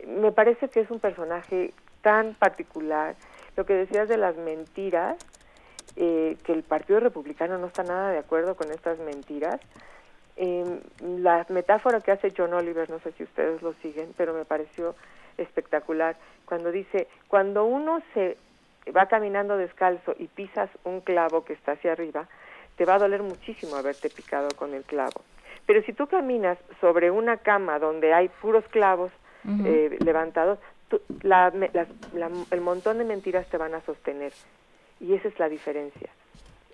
me 0.07 0.31
parece 0.31 0.69
que 0.69 0.79
es 0.79 0.89
un 0.89 0.99
personaje 0.99 1.73
tan 2.01 2.33
particular. 2.33 3.15
Lo 3.57 3.65
que 3.65 3.73
decías 3.73 4.07
de 4.07 4.17
las 4.17 4.37
mentiras, 4.37 5.17
eh, 5.95 6.37
que 6.43 6.53
el 6.53 6.63
Partido 6.63 6.99
Republicano 6.99 7.57
no 7.57 7.67
está 7.67 7.83
nada 7.83 8.11
de 8.11 8.19
acuerdo 8.19 8.55
con 8.55 8.71
estas 8.71 8.99
mentiras. 8.99 9.59
Eh, 10.37 10.79
la 11.01 11.45
metáfora 11.49 11.99
que 11.99 12.11
hace 12.11 12.33
John 12.35 12.53
Oliver, 12.53 12.89
no 12.89 12.99
sé 12.99 13.11
si 13.13 13.23
ustedes 13.23 13.61
lo 13.61 13.73
siguen, 13.81 14.13
pero 14.15 14.33
me 14.33 14.45
pareció 14.45 14.95
espectacular, 15.37 16.17
cuando 16.45 16.71
dice, 16.71 17.07
cuando 17.27 17.65
uno 17.65 18.01
se 18.13 18.37
va 18.95 19.07
caminando 19.07 19.57
descalzo 19.57 20.15
y 20.17 20.27
pisas 20.27 20.69
un 20.83 21.01
clavo 21.01 21.45
que 21.45 21.53
está 21.53 21.73
hacia 21.73 21.91
arriba, 21.91 22.27
te 22.75 22.85
va 22.85 22.95
a 22.95 22.99
doler 22.99 23.21
muchísimo 23.23 23.75
haberte 23.75 24.09
picado 24.09 24.49
con 24.55 24.73
el 24.73 24.83
clavo. 24.83 25.23
Pero 25.65 25.83
si 25.83 25.93
tú 25.93 26.07
caminas 26.07 26.57
sobre 26.81 27.11
una 27.11 27.37
cama 27.37 27.77
donde 27.77 28.13
hay 28.13 28.29
puros 28.29 28.65
clavos 28.69 29.11
eh, 29.65 29.97
levantados, 30.03 30.59
el 32.51 32.61
montón 32.61 32.97
de 32.97 33.03
mentiras 33.05 33.47
te 33.49 33.57
van 33.57 33.73
a 33.73 33.81
sostener 33.81 34.33
y 34.99 35.13
esa 35.13 35.27
es 35.27 35.39
la 35.39 35.49
diferencia. 35.49 36.09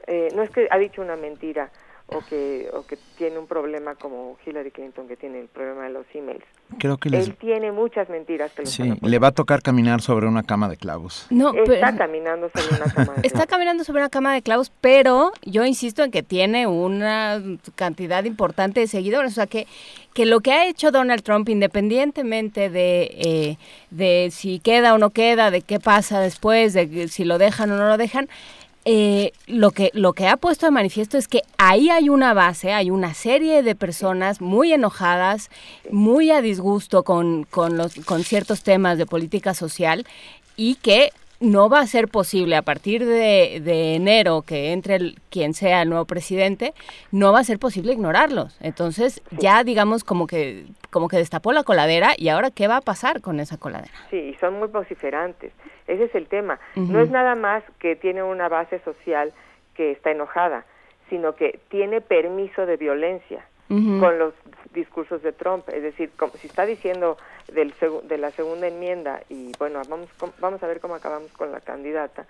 Eh, 0.08 0.30
no 0.36 0.44
es 0.44 0.50
que 0.50 0.68
ha 0.70 0.78
dicho 0.78 1.02
una 1.02 1.16
mentira 1.16 1.70
o 2.08 2.22
que, 2.22 2.70
o 2.74 2.86
que 2.86 2.98
tiene 3.18 3.40
un 3.40 3.48
problema 3.48 3.96
como 3.96 4.38
Hillary 4.46 4.70
Clinton 4.70 5.08
que 5.08 5.18
tiene 5.18 5.40
el 5.40 5.48
problema 5.48 5.86
de 5.86 5.90
los 5.90 6.06
emails. 6.14 6.44
Creo 6.78 6.98
que 6.98 7.10
Él 7.10 7.36
tiene 7.36 7.72
muchas 7.72 8.10
mentiras. 8.10 8.52
Que 8.52 8.66
sí, 8.66 8.94
le 9.02 9.20
va 9.20 9.28
a 9.30 9.32
tocar 9.32 9.62
caminar 9.62 10.02
sobre 10.02 10.28
una 10.28 10.44
cama 10.44 10.70
de 10.70 10.78
clavos. 10.78 11.26
No, 11.32 11.54
está 11.54 11.96
caminando 11.96 12.50
sobre 12.50 12.76
una 12.76 12.86
cama 12.86 12.96
de 12.96 13.06
clavos. 13.06 13.24
Está 13.24 13.48
caminando 13.48 13.84
sobre 13.84 14.02
una 14.02 14.10
cama 14.10 14.34
de 14.34 14.42
clavos, 14.44 14.72
pero 14.82 15.32
yo 15.44 15.66
insisto 15.66 16.04
en 16.04 16.12
que 16.12 16.22
tiene 16.22 16.68
una 16.68 17.42
cantidad 17.76 18.24
importante 18.24 18.82
de 18.82 18.88
seguidores. 18.88 19.32
O 19.32 19.36
sea, 19.36 19.48
que, 19.48 19.66
que 20.14 20.26
lo 20.26 20.42
que 20.42 20.52
ha 20.52 20.68
hecho 20.68 20.92
Donald 20.92 21.24
Trump, 21.24 21.50
independientemente 21.50 22.70
de, 22.70 23.12
eh, 23.16 23.58
de 23.90 24.30
si 24.32 24.60
queda 24.60 24.94
o 24.94 25.00
no 25.00 25.10
queda, 25.10 25.50
de 25.50 25.62
qué 25.62 25.80
pasa 25.80 26.20
después, 26.20 26.74
de 26.74 27.08
si 27.08 27.26
lo 27.26 27.40
dejan 27.40 27.72
o 27.72 27.78
no 27.78 27.88
lo 27.88 27.98
dejan, 27.98 28.28
eh, 28.88 29.32
lo, 29.48 29.72
que, 29.72 29.90
lo 29.94 30.14
que 30.14 30.28
ha 30.28 30.38
puesto 30.38 30.68
de 30.68 30.72
manifiesto 30.72 31.18
es 31.18 31.28
que 31.28 31.42
ahí 31.58 31.90
hay 31.90 32.08
una 32.10 32.36
base, 32.36 32.72
hay 32.72 32.92
una 32.92 33.16
serie 33.16 33.64
de 33.64 33.74
personas 33.74 34.42
muy 34.42 34.74
enojadas, 34.74 35.50
muy 35.90 36.30
a 36.30 36.42
disgusto 36.42 37.04
con, 37.04 37.46
con, 37.46 37.78
los, 37.78 37.96
con 38.06 38.24
ciertos 38.24 38.62
temas 38.62 39.00
de 39.00 39.08
política 39.08 39.56
social 39.56 40.06
y 40.56 40.76
que 40.76 41.12
no 41.40 41.70
va 41.70 41.80
a 41.80 41.88
ser 41.88 42.08
posible 42.08 42.56
a 42.56 42.62
partir 42.62 43.06
de, 43.06 43.96
enero 43.96 44.42
que 44.42 44.72
entre 44.72 44.96
el, 44.96 45.16
quien 45.30 45.54
sea 45.54 45.82
el 45.82 45.90
nuevo 45.90 46.06
presidente, 46.06 46.74
no 47.12 47.34
va 47.34 47.40
a 47.40 47.44
ser 47.44 47.60
posible 47.60 47.94
ignorarlos. 47.94 48.58
Entonces 48.62 49.22
ya 49.32 49.64
digamos 49.64 50.04
como 50.04 50.28
que 50.28 50.66
como 50.92 51.10
que 51.10 51.18
destapó 51.18 51.52
la 51.52 51.64
coladera 51.64 52.12
y 52.18 52.30
ahora 52.30 52.52
qué 52.52 52.70
va 52.70 52.78
a 52.78 52.82
pasar 52.82 53.22
con 53.22 53.42
esa 53.42 53.58
coladera. 53.58 53.94
Sí, 54.10 54.36
son 54.40 54.60
muy 54.60 54.70
vociferantes. 54.70 55.52
Ese 55.88 56.06
es 56.06 56.16
el 56.16 56.28
tema. 56.28 56.60
No 56.76 57.02
es 57.02 57.10
nada 57.10 57.36
más 57.36 57.64
que 57.80 57.98
tiene 57.98 58.24
una 58.24 58.48
base 58.48 58.80
social 58.80 59.34
que 59.74 59.92
está 59.92 60.12
enojada, 60.12 60.66
sino 61.10 61.36
que 61.36 61.60
tiene 61.70 62.00
permiso 62.00 62.66
de 62.66 62.78
violencia 62.78 63.46
con 63.68 64.20
los 64.20 64.34
discursos 64.74 65.22
de 65.24 65.32
Trump. 65.32 65.68
Es 65.70 65.82
decir, 65.82 66.12
como, 66.18 66.34
si 66.34 66.48
está 66.48 66.66
diciendo 66.66 67.18
del, 67.52 67.74
de 68.04 68.18
la 68.18 68.32
segunda 68.32 68.68
enmienda 68.68 69.22
y 69.30 69.52
bueno, 69.58 69.82
vamos, 69.90 70.10
vamos 70.40 70.62
a 70.62 70.68
ver 70.68 70.80
cómo 70.80 70.96
acabamos 70.96 71.32
con 71.32 71.52
la 71.52 71.62
candidata, 71.62 72.26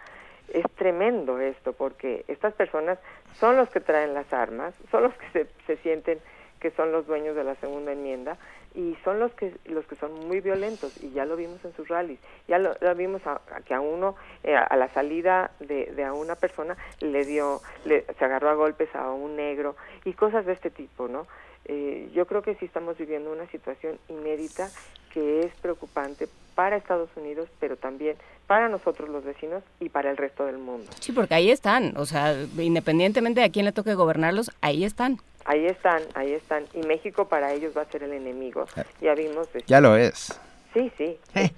es 0.54 0.66
tremendo 0.76 1.40
esto 1.40 1.74
porque 1.74 2.24
estas 2.28 2.54
personas 2.54 3.00
son 3.40 3.58
los 3.58 3.70
que 3.70 3.80
traen 3.80 4.14
las 4.14 4.32
armas, 4.32 4.74
son 4.92 5.04
los 5.04 5.14
que 5.16 5.30
se, 5.32 5.48
se 5.66 5.78
sienten 5.78 6.20
que 6.60 6.72
son 6.72 6.92
los 6.92 7.08
dueños 7.08 7.36
de 7.36 7.44
la 7.44 7.56
segunda 7.56 7.92
enmienda 7.92 8.38
y 8.74 8.96
son 9.04 9.20
los 9.20 9.32
que 9.34 9.54
los 9.66 9.86
que 9.86 9.96
son 9.96 10.28
muy 10.28 10.42
violentos 10.42 11.02
y 11.02 11.12
ya 11.12 11.26
lo 11.26 11.36
vimos 11.36 11.64
en 11.64 11.74
sus 11.76 11.88
rallies 11.88 12.20
ya 12.48 12.60
lo, 12.60 12.74
vimos 12.96 13.26
a, 13.26 13.40
que 13.66 13.74
a 13.74 13.80
uno 13.80 14.16
eh, 14.44 14.56
a 14.56 14.76
la 14.76 14.90
salida 14.90 15.52
de, 15.60 15.86
de, 15.96 16.04
a 16.04 16.14
una 16.14 16.36
persona 16.36 16.76
le 17.00 17.24
dio 17.26 17.62
le, 17.86 18.06
se 18.18 18.26
agarró 18.26 18.50
a 18.50 18.56
golpes 18.56 18.94
a 18.96 19.12
un 19.12 19.36
negro 19.38 19.76
y 20.04 20.14
cosas 20.14 20.46
de 20.46 20.54
este 20.54 20.70
tipo 20.70 21.08
no 21.08 21.26
eh, 21.66 22.10
yo 22.14 22.28
creo 22.28 22.42
que 22.42 22.56
sí 22.56 22.66
estamos 22.66 22.98
viviendo 22.98 23.32
una 23.32 23.48
situación 23.48 23.98
inédita 24.08 24.70
que 25.12 25.42
es 25.42 25.54
preocupante 25.62 26.28
para 26.56 26.78
Estados 26.78 27.10
Unidos, 27.16 27.50
pero 27.60 27.78
también 27.78 28.18
para 28.48 28.70
nosotros 28.70 29.10
los 29.10 29.24
vecinos 29.24 29.64
y 29.80 29.90
para 29.90 30.12
el 30.12 30.18
resto 30.18 30.46
del 30.46 30.58
mundo. 30.58 30.92
Sí, 31.00 31.12
porque 31.12 31.34
ahí 31.34 31.50
están, 31.50 31.98
o 31.98 32.06
sea, 32.06 32.36
independientemente 32.58 33.40
de 33.40 33.46
a 33.46 33.52
quién 33.52 33.66
le 33.66 33.72
toque 33.72 33.96
gobernarlos, 33.96 34.52
ahí 34.62 34.84
están. 34.84 35.18
Ahí 35.46 35.66
están, 35.68 36.02
ahí 36.16 36.34
están. 36.34 36.66
Y 36.74 36.86
México 36.86 37.28
para 37.28 37.54
ellos 37.54 37.74
va 37.78 37.84
a 37.84 37.86
ser 37.86 38.04
el 38.04 38.14
enemigo. 38.14 38.66
Ah. 38.76 38.84
Ya 39.02 39.14
vimos. 39.14 39.48
Ya 39.68 39.80
lo 39.80 39.96
es. 39.96 40.40
Sí, 40.74 40.92
sí. 40.98 41.18
Eh, 41.36 41.52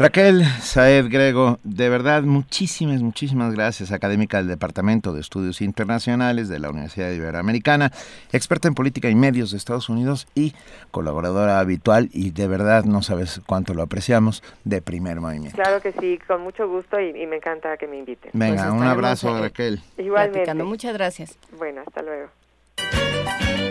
Raquel 0.00 0.44
Saed 0.62 1.10
Grego, 1.10 1.58
de 1.62 1.90
verdad, 1.90 2.22
muchísimas, 2.22 3.02
muchísimas 3.02 3.52
gracias, 3.52 3.92
académica 3.92 4.38
del 4.38 4.48
Departamento 4.48 5.12
de 5.12 5.20
Estudios 5.20 5.60
Internacionales 5.60 6.48
de 6.48 6.58
la 6.58 6.70
Universidad 6.70 7.10
Iberoamericana, 7.10 7.92
experta 8.32 8.66
en 8.66 8.74
política 8.74 9.10
y 9.10 9.14
medios 9.14 9.50
de 9.50 9.58
Estados 9.58 9.90
Unidos 9.90 10.26
y 10.34 10.54
colaboradora 10.90 11.60
habitual, 11.60 12.08
y 12.14 12.30
de 12.30 12.48
verdad 12.48 12.84
no 12.84 13.02
sabes 13.02 13.42
cuánto 13.46 13.74
lo 13.74 13.82
apreciamos, 13.82 14.42
de 14.64 14.80
primer 14.80 15.20
movimiento. 15.20 15.60
Claro 15.60 15.82
que 15.82 15.92
sí, 15.92 16.18
con 16.26 16.40
mucho 16.40 16.66
gusto 16.66 16.98
y, 16.98 17.12
me 17.26 17.36
encanta 17.36 17.76
que 17.76 17.86
me 17.86 17.98
inviten. 17.98 18.30
Venga, 18.32 18.68
pues 18.68 18.80
un 18.80 18.84
abrazo, 18.84 19.38
Raquel. 19.38 19.82
Igualmente. 19.98 20.54
Muchas 20.54 20.94
gracias. 20.94 21.36
Bueno, 21.58 21.82
hasta 21.86 22.00
luego. 22.00 22.30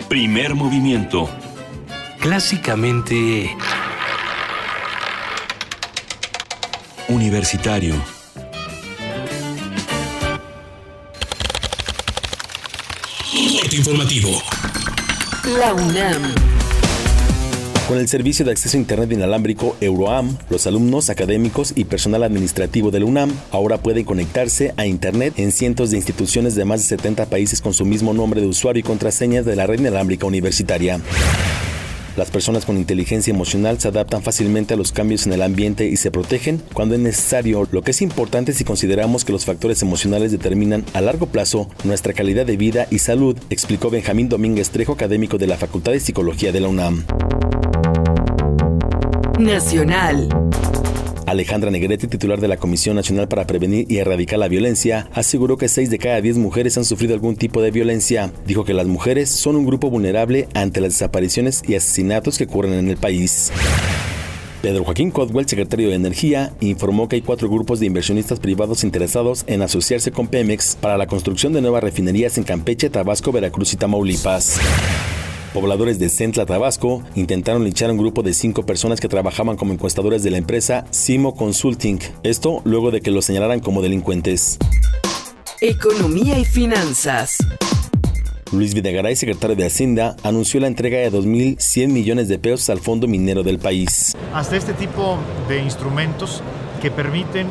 Primer 0.10 0.56
movimiento. 0.56 1.30
Clásicamente 2.20 3.56
universitario. 7.08 7.96
informativo. 13.72 14.42
La 15.58 15.74
UNAM. 15.74 16.59
Con 17.90 17.98
el 17.98 18.08
servicio 18.08 18.46
de 18.46 18.52
acceso 18.52 18.78
a 18.78 18.80
Internet 18.80 19.12
inalámbrico 19.14 19.76
Euroam, 19.82 20.38
los 20.52 20.68
alumnos, 20.68 21.10
académicos 21.10 21.74
y 21.76 21.86
personal 21.86 22.22
administrativo 22.22 22.92
de 22.92 23.00
la 23.00 23.08
UNAM 23.08 23.32
ahora 23.50 23.80
pueden 23.80 24.06
conectarse 24.06 24.76
a 24.78 24.86
Internet 24.86 25.34
en 25.38 25.52
cientos 25.52 25.90
de 25.90 25.98
instituciones 25.98 26.54
de 26.54 26.66
más 26.66 26.82
de 26.82 26.98
70 26.98 27.26
países 27.26 27.62
con 27.62 27.74
su 27.74 27.86
mismo 27.86 28.14
nombre 28.14 28.42
de 28.42 28.48
usuario 28.48 28.82
y 28.82 28.84
contraseña 28.84 29.42
de 29.42 29.56
la 29.56 29.66
red 29.66 29.80
inalámbrica 29.80 30.28
universitaria. 30.28 31.00
Las 32.20 32.32
personas 32.32 32.66
con 32.66 32.76
inteligencia 32.76 33.34
emocional 33.34 33.80
se 33.80 33.88
adaptan 33.88 34.22
fácilmente 34.22 34.74
a 34.74 34.78
los 34.78 34.92
cambios 34.92 35.26
en 35.26 35.32
el 35.32 35.42
ambiente 35.42 35.88
y 35.88 35.96
se 35.96 36.12
protegen 36.12 36.62
cuando 36.74 36.96
es 36.96 37.00
necesario, 37.00 37.66
lo 37.72 37.82
que 37.82 37.92
es 37.92 38.02
importante 38.02 38.52
si 38.52 38.66
consideramos 38.66 39.24
que 39.24 39.32
los 39.32 39.46
factores 39.46 39.82
emocionales 39.84 40.30
determinan 40.30 40.84
a 40.94 41.00
largo 41.00 41.28
plazo 41.28 41.70
nuestra 41.86 42.12
calidad 42.12 42.46
de 42.46 42.58
vida 42.58 42.88
y 42.92 43.00
salud, 43.00 43.38
explicó 43.50 43.90
Benjamín 43.90 44.28
Domínguez 44.28 44.70
Trejo, 44.70 44.92
académico 44.92 45.38
de 45.38 45.48
la 45.48 45.56
Facultad 45.56 45.94
de 45.94 46.02
Psicología 46.02 46.52
de 46.52 46.60
la 46.60 46.68
UNAM. 46.68 47.06
Nacional. 49.40 50.28
Alejandra 51.30 51.70
Negrete, 51.70 52.08
titular 52.08 52.42
de 52.42 52.48
la 52.48 52.58
Comisión 52.58 52.96
Nacional 52.96 53.28
para 53.28 53.46
Prevenir 53.46 53.86
y 53.88 53.98
Erradicar 53.98 54.40
la 54.40 54.48
Violencia, 54.48 55.10
aseguró 55.14 55.58
que 55.58 55.68
6 55.68 55.92
de 55.92 56.00
cada 56.00 56.22
10 56.22 56.38
mujeres 56.38 56.78
han 56.78 56.86
sufrido 56.86 57.14
algún 57.14 57.36
tipo 57.36 57.62
de 57.62 57.70
violencia. 57.70 58.32
Dijo 58.48 58.66
que 58.66 58.74
las 58.74 58.88
mujeres 58.88 59.30
son 59.30 59.56
un 59.56 59.66
grupo 59.66 59.92
vulnerable 59.92 60.48
ante 60.56 60.82
las 60.82 60.94
desapariciones 60.94 61.62
y 61.68 61.76
asesinatos 61.76 62.40
que 62.40 62.46
ocurren 62.46 62.74
en 62.74 62.90
el 62.90 62.98
país. 62.98 63.52
Pedro 64.64 64.84
Joaquín 64.84 65.12
Codwell, 65.12 65.48
secretario 65.48 65.90
de 65.90 65.96
Energía, 65.96 66.52
informó 66.62 67.08
que 67.08 67.18
hay 67.18 67.22
cuatro 67.22 67.48
grupos 67.48 67.80
de 67.80 67.86
inversionistas 67.86 68.40
privados 68.40 68.84
interesados 68.84 69.44
en 69.46 69.62
asociarse 69.62 70.12
con 70.12 70.28
Pemex 70.28 70.78
para 70.82 70.98
la 70.98 71.06
construcción 71.06 71.54
de 71.54 71.62
nuevas 71.62 71.84
refinerías 71.84 72.38
en 72.40 72.44
Campeche, 72.44 72.90
Tabasco, 72.90 73.32
Veracruz 73.32 73.74
y 73.74 73.78
Tamaulipas. 73.78 74.60
Pobladores 75.54 75.98
de 75.98 76.10
Centla, 76.10 76.46
Tabasco, 76.46 77.04
intentaron 77.16 77.64
linchar 77.64 77.90
a 77.90 77.94
un 77.94 77.98
grupo 77.98 78.22
de 78.22 78.34
cinco 78.34 78.68
personas 78.68 79.00
que 79.00 79.08
trabajaban 79.08 79.58
como 79.58 79.74
encuestadores 79.74 80.22
de 80.22 80.30
la 80.30 80.38
empresa 80.38 80.86
Simo 80.92 81.36
Consulting. 81.36 81.98
Esto 82.22 82.62
luego 82.66 82.92
de 82.92 83.02
que 83.02 83.10
los 83.10 83.26
señalaran 83.26 83.60
como 83.60 83.82
delincuentes. 83.82 84.60
Economía 85.60 86.38
y 86.38 86.46
finanzas. 86.46 87.38
Luis 88.52 88.76
Videgaray, 88.76 89.16
secretario 89.16 89.56
de 89.56 89.66
Hacienda, 89.66 90.16
anunció 90.22 90.60
la 90.60 90.68
entrega 90.68 91.00
de 91.00 91.12
2.100 91.12 91.88
millones 91.88 92.28
de 92.28 92.38
pesos 92.38 92.70
al 92.70 92.80
fondo 92.80 93.08
minero 93.08 93.42
del 93.42 93.58
país. 93.58 94.16
Hasta 94.34 94.56
este 94.56 94.74
tipo 94.74 95.18
de 95.48 95.64
instrumentos 95.64 96.44
que 96.80 96.92
permiten 96.92 97.48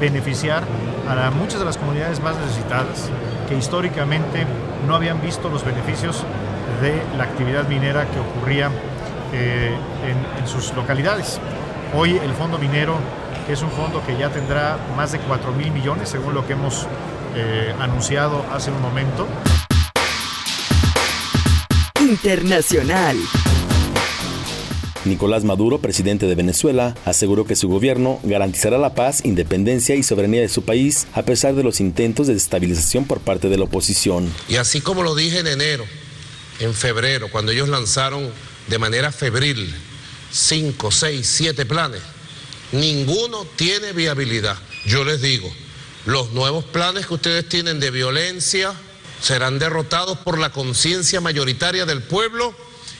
beneficiar 0.00 0.64
a 1.08 1.30
muchas 1.30 1.60
de 1.60 1.64
las 1.64 1.78
comunidades 1.78 2.20
más 2.20 2.36
necesitadas, 2.38 3.08
que 3.48 3.56
históricamente 3.56 4.44
no 4.86 4.96
habían 4.96 5.22
visto 5.22 5.48
los 5.48 5.64
beneficios 5.64 6.24
de 6.80 7.02
la 7.16 7.24
actividad 7.24 7.68
minera 7.68 8.06
que 8.10 8.18
ocurría 8.18 8.70
eh, 9.32 9.74
en, 10.38 10.46
sus 10.46 10.72
localidades. 10.74 11.40
Hoy 11.94 12.16
el 12.16 12.32
fondo 12.32 12.58
minero 12.58 12.96
es 13.48 13.62
un 13.62 13.70
fondo 13.70 14.02
que 14.06 14.16
ya 14.16 14.30
tendrá 14.30 14.78
más 14.96 15.12
de 15.12 15.18
4 15.18 15.52
mil 15.52 15.70
millones, 15.72 16.08
según 16.08 16.34
lo 16.34 16.46
que 16.46 16.52
hemos 16.52 16.86
eh, 17.34 17.74
anunciado 17.80 18.44
hace 18.52 18.70
un 18.70 18.80
momento. 18.80 19.26
Internacional. 22.00 23.16
Nicolás 25.04 25.44
Maduro, 25.44 25.78
presidente 25.78 26.26
de 26.26 26.34
Venezuela, 26.34 26.94
aseguró 27.04 27.44
que 27.44 27.56
su 27.56 27.68
gobierno 27.68 28.18
garantizará 28.24 28.76
la 28.78 28.94
paz, 28.94 29.24
independencia 29.24 29.94
y 29.94 30.02
soberanía 30.02 30.40
de 30.40 30.48
su 30.48 30.62
país 30.62 31.06
a 31.12 31.22
pesar 31.22 31.54
de 31.54 31.62
los 31.62 31.80
intentos 31.80 32.26
de 32.26 32.34
desestabilización 32.34 33.04
por 33.04 33.20
parte 33.20 33.48
de 33.48 33.56
la 33.56 33.64
oposición. 33.64 34.32
Y 34.48 34.56
así 34.56 34.80
como 34.80 35.02
lo 35.02 35.14
dije 35.14 35.38
en 35.40 35.46
enero, 35.46 35.84
en 36.60 36.74
febrero, 36.74 37.28
cuando 37.28 37.52
ellos 37.52 37.68
lanzaron 37.68 38.30
de 38.66 38.78
manera 38.78 39.12
febril 39.12 39.74
cinco, 40.30 40.90
seis, 40.90 41.26
siete 41.26 41.66
planes, 41.66 42.02
ninguno 42.72 43.46
tiene 43.56 43.92
viabilidad. 43.92 44.56
Yo 44.84 45.04
les 45.04 45.20
digo, 45.20 45.52
los 46.04 46.32
nuevos 46.32 46.64
planes 46.64 47.06
que 47.06 47.14
ustedes 47.14 47.48
tienen 47.48 47.80
de 47.80 47.90
violencia 47.90 48.72
serán 49.20 49.58
derrotados 49.58 50.18
por 50.18 50.38
la 50.38 50.52
conciencia 50.52 51.20
mayoritaria 51.20 51.86
del 51.86 52.02
pueblo 52.02 52.54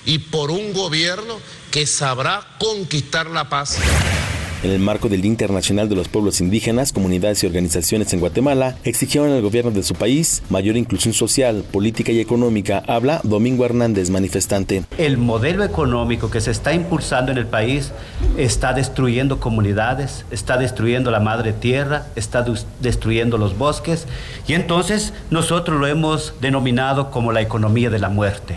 y 0.04 0.18
por 0.18 0.50
un 0.50 0.72
gobierno 0.72 1.40
que 1.70 1.86
sabrá 1.86 2.56
conquistar 2.58 3.26
la 3.28 3.48
paz. 3.48 3.78
En 4.62 4.70
el 4.70 4.78
marco 4.78 5.10
del 5.10 5.20
Día 5.20 5.30
Internacional 5.30 5.88
de 5.88 5.94
los 5.94 6.08
Pueblos 6.08 6.40
Indígenas, 6.40 6.92
comunidades 6.92 7.42
y 7.42 7.46
organizaciones 7.46 8.12
en 8.14 8.20
Guatemala 8.20 8.76
exigieron 8.84 9.30
al 9.30 9.42
gobierno 9.42 9.70
de 9.70 9.82
su 9.82 9.94
país 9.94 10.42
mayor 10.48 10.78
inclusión 10.78 11.12
social, 11.12 11.62
política 11.70 12.10
y 12.10 12.20
económica. 12.20 12.82
Habla 12.88 13.20
Domingo 13.22 13.66
Hernández, 13.66 14.08
manifestante. 14.08 14.84
El 14.96 15.18
modelo 15.18 15.62
económico 15.62 16.30
que 16.30 16.40
se 16.40 16.50
está 16.50 16.72
impulsando 16.72 17.32
en 17.32 17.38
el 17.38 17.46
país 17.46 17.92
está 18.38 18.72
destruyendo 18.72 19.40
comunidades, 19.40 20.24
está 20.30 20.56
destruyendo 20.56 21.10
la 21.10 21.20
madre 21.20 21.52
tierra, 21.52 22.06
está 22.16 22.44
destruyendo 22.80 23.36
los 23.36 23.58
bosques 23.58 24.06
y 24.48 24.54
entonces 24.54 25.12
nosotros 25.30 25.78
lo 25.78 25.86
hemos 25.86 26.32
denominado 26.40 27.10
como 27.10 27.30
la 27.30 27.42
economía 27.42 27.90
de 27.90 27.98
la 27.98 28.08
muerte. 28.08 28.56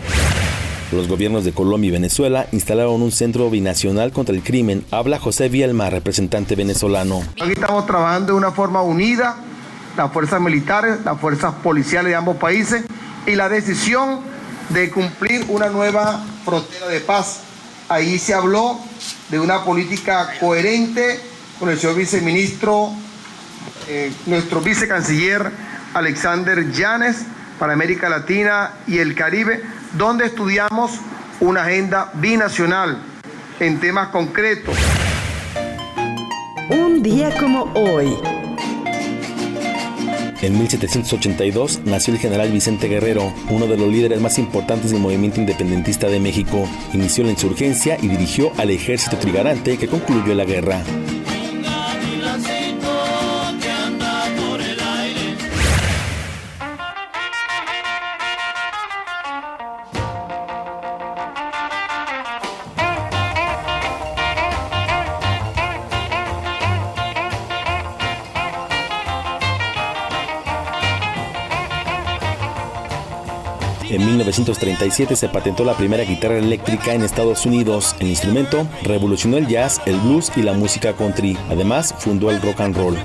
Los 0.92 1.06
gobiernos 1.06 1.44
de 1.44 1.52
Colombia 1.52 1.88
y 1.88 1.92
Venezuela 1.92 2.46
instalaron 2.50 3.00
un 3.00 3.12
centro 3.12 3.48
binacional 3.48 4.10
contra 4.10 4.34
el 4.34 4.42
crimen. 4.42 4.84
Habla 4.90 5.20
José 5.20 5.48
Vielma, 5.48 5.88
representante 5.88 6.56
venezolano. 6.56 7.22
Aquí 7.40 7.52
estamos 7.52 7.86
trabajando 7.86 8.32
de 8.32 8.38
una 8.38 8.50
forma 8.50 8.82
unida, 8.82 9.36
las 9.96 10.12
fuerzas 10.12 10.40
militares, 10.40 10.98
las 11.04 11.20
fuerzas 11.20 11.54
policiales 11.62 12.10
de 12.10 12.16
ambos 12.16 12.36
países 12.38 12.84
y 13.26 13.36
la 13.36 13.48
decisión 13.48 14.20
de 14.70 14.90
cumplir 14.90 15.44
una 15.48 15.68
nueva 15.68 16.24
frontera 16.44 16.88
de 16.88 17.00
paz. 17.00 17.42
Ahí 17.88 18.18
se 18.18 18.34
habló 18.34 18.78
de 19.30 19.38
una 19.38 19.64
política 19.64 20.30
coherente 20.40 21.20
con 21.60 21.68
el 21.68 21.78
señor 21.78 21.96
viceministro 21.96 22.90
eh, 23.88 24.12
nuestro 24.26 24.60
vicecanciller 24.60 25.50
Alexander 25.94 26.70
Llanes 26.72 27.18
para 27.58 27.74
América 27.74 28.08
Latina 28.08 28.72
y 28.86 28.98
el 28.98 29.14
Caribe, 29.14 29.62
donde 29.92 30.26
estudiamos 30.26 30.92
una 31.40 31.62
agenda 31.62 32.10
binacional 32.14 32.98
en 33.58 33.80
temas 33.80 34.08
concretos. 34.08 34.76
Un 36.70 37.02
día 37.02 37.36
como 37.38 37.64
hoy. 37.74 38.16
En 40.42 40.58
1782 40.58 41.80
nació 41.84 42.14
el 42.14 42.20
general 42.20 42.50
Vicente 42.50 42.88
Guerrero, 42.88 43.32
uno 43.50 43.66
de 43.66 43.76
los 43.76 43.88
líderes 43.88 44.20
más 44.20 44.38
importantes 44.38 44.90
del 44.90 45.00
movimiento 45.00 45.38
independentista 45.38 46.06
de 46.06 46.18
México. 46.18 46.66
Inició 46.94 47.24
la 47.24 47.30
insurgencia 47.30 47.98
y 48.00 48.08
dirigió 48.08 48.50
al 48.56 48.70
ejército 48.70 49.18
trigarante 49.18 49.76
que 49.76 49.88
concluyó 49.88 50.34
la 50.34 50.44
guerra. 50.44 50.82
En 74.00 74.06
1937 74.06 75.14
se 75.14 75.28
patentó 75.28 75.62
la 75.62 75.76
primera 75.76 76.04
guitarra 76.04 76.38
eléctrica 76.38 76.94
en 76.94 77.02
Estados 77.02 77.44
Unidos. 77.44 77.94
El 78.00 78.08
instrumento 78.08 78.66
revolucionó 78.82 79.36
el 79.36 79.46
jazz, 79.46 79.78
el 79.84 80.00
blues 80.00 80.32
y 80.36 80.42
la 80.42 80.54
música 80.54 80.94
country. 80.94 81.36
Además, 81.50 81.94
fundó 81.98 82.30
el 82.30 82.40
rock 82.40 82.60
and 82.60 82.76
roll. 82.78 82.96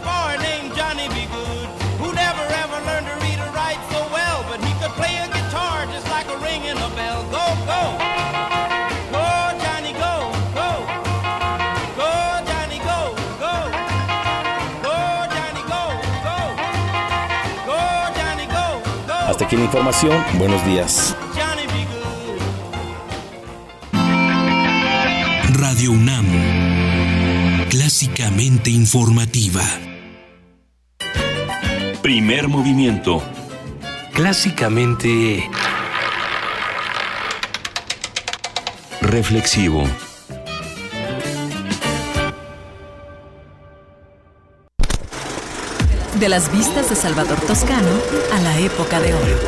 Información. 19.75 20.23
Buenos 20.37 20.65
días. 20.65 21.17
Radio 25.51 25.91
UNAM. 25.91 26.25
Clásicamente 27.69 28.69
informativa. 28.69 29.63
Primer 32.01 32.47
movimiento. 32.47 33.21
Clásicamente... 34.13 35.49
Reflexivo. 39.01 39.83
De 46.19 46.29
las 46.29 46.51
vistas 46.51 46.89
de 46.89 46.95
Salvador 46.95 47.39
Toscano 47.41 47.89
a 48.33 48.39
la 48.39 48.59
época 48.59 48.99
de 48.99 49.13
oro. 49.13 49.39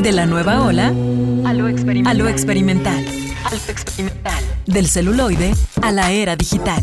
De 0.00 0.12
la 0.12 0.26
nueva 0.26 0.62
ola 0.62 0.92
a 1.44 1.52
lo 1.52 1.68
experimental. 2.28 3.04
Del 4.66 4.88
celuloide 4.88 5.54
a 5.82 5.92
la 5.92 6.10
era 6.12 6.36
digital. 6.36 6.82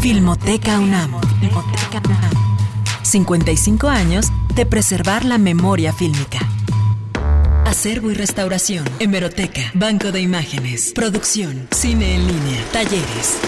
Filmoteca 0.00 0.80
UNAM. 0.80 1.12
55 3.02 3.88
años 3.88 4.26
de 4.54 4.66
preservar 4.66 5.24
la 5.24 5.38
memoria 5.38 5.92
fílmica. 5.92 6.40
Acervo 7.64 8.10
y 8.10 8.14
restauración, 8.14 8.84
hemeroteca, 8.98 9.62
banco 9.74 10.10
de 10.10 10.20
imágenes, 10.20 10.92
producción, 10.92 11.68
cine 11.70 12.14
en 12.16 12.26
línea, 12.26 12.64
talleres. 12.72 13.38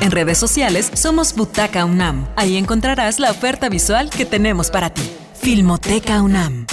En 0.02 0.10
redes 0.10 0.36
sociales 0.36 0.90
somos 0.92 1.34
Butaca 1.34 1.86
UNAM. 1.86 2.28
Ahí 2.36 2.58
encontrarás 2.58 3.20
la 3.20 3.30
oferta 3.30 3.70
visual 3.70 4.10
que 4.10 4.26
tenemos 4.26 4.70
para 4.70 4.90
ti. 4.90 5.10
Filmoteca 5.32 6.20
UNAM. 6.20 6.66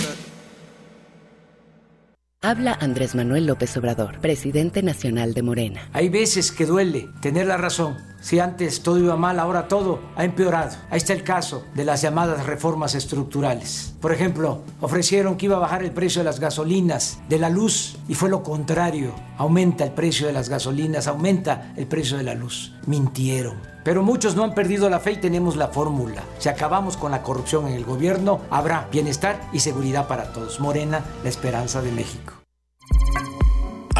Habla 2.41 2.77
Andrés 2.81 3.15
Manuel 3.15 3.45
López 3.45 3.77
Obrador, 3.77 4.19
presidente 4.19 4.83
nacional 4.83 5.33
de 5.33 5.43
Morena. 5.43 5.89
Hay 5.93 6.09
veces 6.09 6.51
que 6.51 6.65
duele 6.65 7.07
tener 7.21 7.47
la 7.47 7.55
razón. 7.55 7.95
Si 8.21 8.39
antes 8.39 8.83
todo 8.83 8.97
iba 8.97 9.15
mal, 9.15 9.39
ahora 9.39 9.67
todo 9.67 9.99
ha 10.15 10.25
empeorado. 10.25 10.75
Ahí 10.89 10.97
está 10.97 11.13
el 11.13 11.23
caso 11.23 11.63
de 11.73 11.85
las 11.85 12.01
llamadas 12.01 12.45
reformas 12.45 12.95
estructurales. 12.95 13.93
Por 14.01 14.11
ejemplo, 14.11 14.61
ofrecieron 14.81 15.37
que 15.37 15.45
iba 15.45 15.55
a 15.55 15.59
bajar 15.59 15.83
el 15.83 15.91
precio 15.91 16.19
de 16.19 16.25
las 16.25 16.39
gasolinas, 16.39 17.19
de 17.29 17.39
la 17.39 17.49
luz, 17.49 17.97
y 18.07 18.15
fue 18.15 18.29
lo 18.29 18.43
contrario. 18.43 19.13
Aumenta 19.37 19.85
el 19.85 19.91
precio 19.91 20.27
de 20.27 20.33
las 20.33 20.49
gasolinas, 20.49 21.07
aumenta 21.07 21.73
el 21.77 21.87
precio 21.87 22.17
de 22.17 22.23
la 22.23 22.35
luz. 22.35 22.73
Mintieron. 22.85 23.57
Pero 23.83 24.03
muchos 24.03 24.35
no 24.35 24.43
han 24.43 24.53
perdido 24.53 24.89
la 24.89 24.99
fe 24.99 25.13
y 25.13 25.17
tenemos 25.17 25.55
la 25.55 25.69
fórmula. 25.69 26.23
Si 26.37 26.49
acabamos 26.49 26.97
con 26.97 27.11
la 27.11 27.23
corrupción 27.23 27.67
en 27.67 27.73
el 27.73 27.85
gobierno, 27.85 28.41
habrá 28.49 28.87
bienestar 28.91 29.39
y 29.53 29.61
seguridad 29.61 30.07
para 30.07 30.33
todos. 30.33 30.59
Morena, 30.59 31.03
la 31.23 31.29
esperanza 31.29 31.81
de 31.81 31.91
México. 31.91 32.33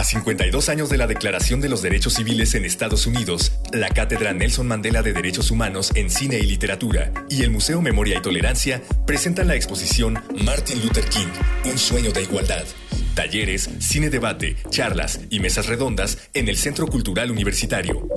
A 0.10 0.12
52 0.12 0.70
años 0.70 0.90
de 0.90 0.98
la 0.98 1.06
Declaración 1.06 1.62
de 1.62 1.70
los 1.70 1.84
Derechos 1.84 2.16
Civiles 2.16 2.56
en 2.56 2.66
Estados 2.66 3.06
Unidos, 3.06 3.52
la 3.72 3.90
Cátedra 3.90 4.34
Nelson 4.34 4.68
Mandela 4.68 5.04
de 5.04 5.14
Derechos 5.14 5.52
Humanos 5.52 5.92
en 5.94 6.10
Cine 6.10 6.40
y 6.40 6.48
Literatura 6.48 7.14
y 7.30 7.44
el 7.44 7.52
Museo 7.52 7.80
Memoria 7.80 8.18
y 8.18 8.22
Tolerancia 8.24 8.82
presentan 9.06 9.48
la 9.48 9.54
exposición 9.54 10.20
Martin 10.44 10.82
Luther 10.82 11.06
King, 11.06 11.28
Un 11.66 11.78
sueño 11.78 12.12
de 12.12 12.24
igualdad. 12.24 12.64
Talleres, 13.14 13.70
cine 13.82 14.10
debate, 14.10 14.56
charlas 14.72 15.20
y 15.30 15.42
mesas 15.42 15.68
redondas 15.68 16.18
en 16.34 16.50
el 16.50 16.58
Centro 16.58 16.88
Cultural 16.88 17.30
Universitario. 17.30 18.08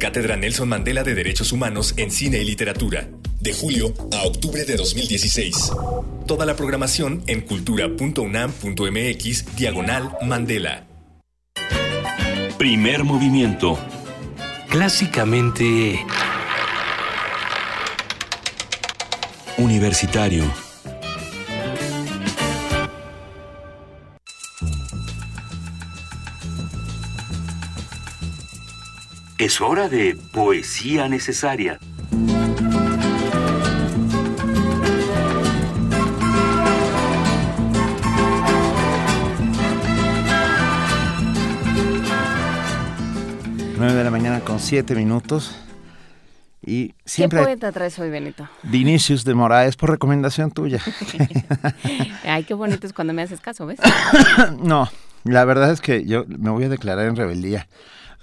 Cátedra 0.00 0.38
Nelson 0.38 0.70
Mandela 0.70 1.04
de 1.04 1.14
Derechos 1.14 1.52
Humanos 1.52 1.92
en 1.98 2.10
Cine 2.10 2.38
y 2.38 2.46
Literatura. 2.46 3.10
De 3.40 3.52
julio 3.52 3.92
a 4.10 4.22
octubre 4.22 4.64
de 4.64 4.76
2016. 4.76 5.70
Toda 6.26 6.46
la 6.46 6.56
programación 6.56 7.22
en 7.26 7.42
cultura.unam.mx 7.42 9.56
diagonal 9.56 10.16
Mandela. 10.22 10.86
Primer 12.62 13.02
movimiento. 13.02 13.76
Clásicamente... 14.68 16.06
Universitario. 19.58 20.44
Es 29.38 29.60
hora 29.60 29.88
de 29.88 30.16
poesía 30.32 31.08
necesaria. 31.08 31.80
17 44.72 44.94
minutos. 44.94 45.54
Y 46.64 46.94
siempre 47.04 47.40
¿Qué 47.40 47.44
poeta 47.44 47.72
traes 47.72 47.98
hoy, 47.98 48.08
Benito? 48.08 48.48
Vinicius 48.62 49.22
de 49.22 49.34
Moraes, 49.34 49.76
por 49.76 49.90
recomendación 49.90 50.50
tuya. 50.50 50.80
Ay, 52.24 52.44
qué 52.44 52.54
bonito 52.54 52.86
es 52.86 52.94
cuando 52.94 53.12
me 53.12 53.20
haces 53.20 53.40
caso, 53.40 53.66
¿ves? 53.66 53.78
no, 54.62 54.88
la 55.24 55.44
verdad 55.44 55.72
es 55.72 55.82
que 55.82 56.06
yo 56.06 56.24
me 56.26 56.48
voy 56.48 56.64
a 56.64 56.68
declarar 56.70 57.06
en 57.06 57.16
rebeldía. 57.16 57.68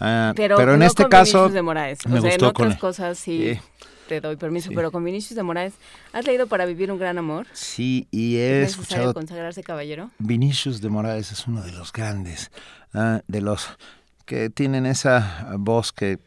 Uh, 0.01 0.33
pero, 0.35 0.57
pero, 0.57 0.73
en 0.73 0.81
este 0.81 1.03
con 1.03 1.11
caso... 1.11 1.37
Vinicius 1.37 1.53
de 1.53 1.61
Moraes. 1.61 1.99
Me 2.07 2.17
o 2.17 2.21
sea, 2.21 2.31
gustó 2.31 2.45
en 2.45 2.49
otras 2.49 2.69
con... 2.69 2.79
cosas 2.79 3.19
sí, 3.19 3.53
sí, 3.53 3.61
te 4.07 4.19
doy 4.19 4.35
permiso, 4.35 4.69
sí. 4.69 4.75
pero 4.75 4.91
con 4.91 5.03
Vinicius 5.03 5.35
de 5.35 5.43
Moraes, 5.43 5.73
¿has 6.13 6.25
leído 6.25 6.47
Para 6.47 6.65
Vivir 6.65 6.91
un 6.91 6.97
Gran 6.97 7.19
Amor? 7.19 7.45
Sí, 7.53 8.07
y 8.09 8.37
he 8.37 8.63
¿Es 8.63 8.71
escuchado... 8.71 9.13
consagrarse 9.13 9.61
caballero? 9.61 10.09
Vinicius 10.17 10.81
de 10.81 10.89
Moraes 10.89 11.31
es 11.31 11.45
uno 11.45 11.61
de 11.61 11.73
los 11.73 11.93
grandes, 11.93 12.49
uh, 12.95 13.19
de 13.27 13.41
los 13.41 13.69
que 14.29 14.51
tienen 14.51 14.85
esa 14.85 15.47
voz 15.57 15.91
que 15.91 16.19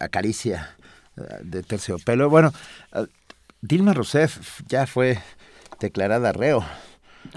acaricia 0.00 0.74
ah, 1.16 1.36
de 1.44 1.62
terciopelo. 1.62 2.28
Bueno, 2.28 2.52
ah, 2.92 3.04
Dilma 3.62 3.92
Rousseff 3.94 4.62
ya 4.66 4.84
fue 4.88 5.20
declarada 5.78 6.32
reo 6.32 6.64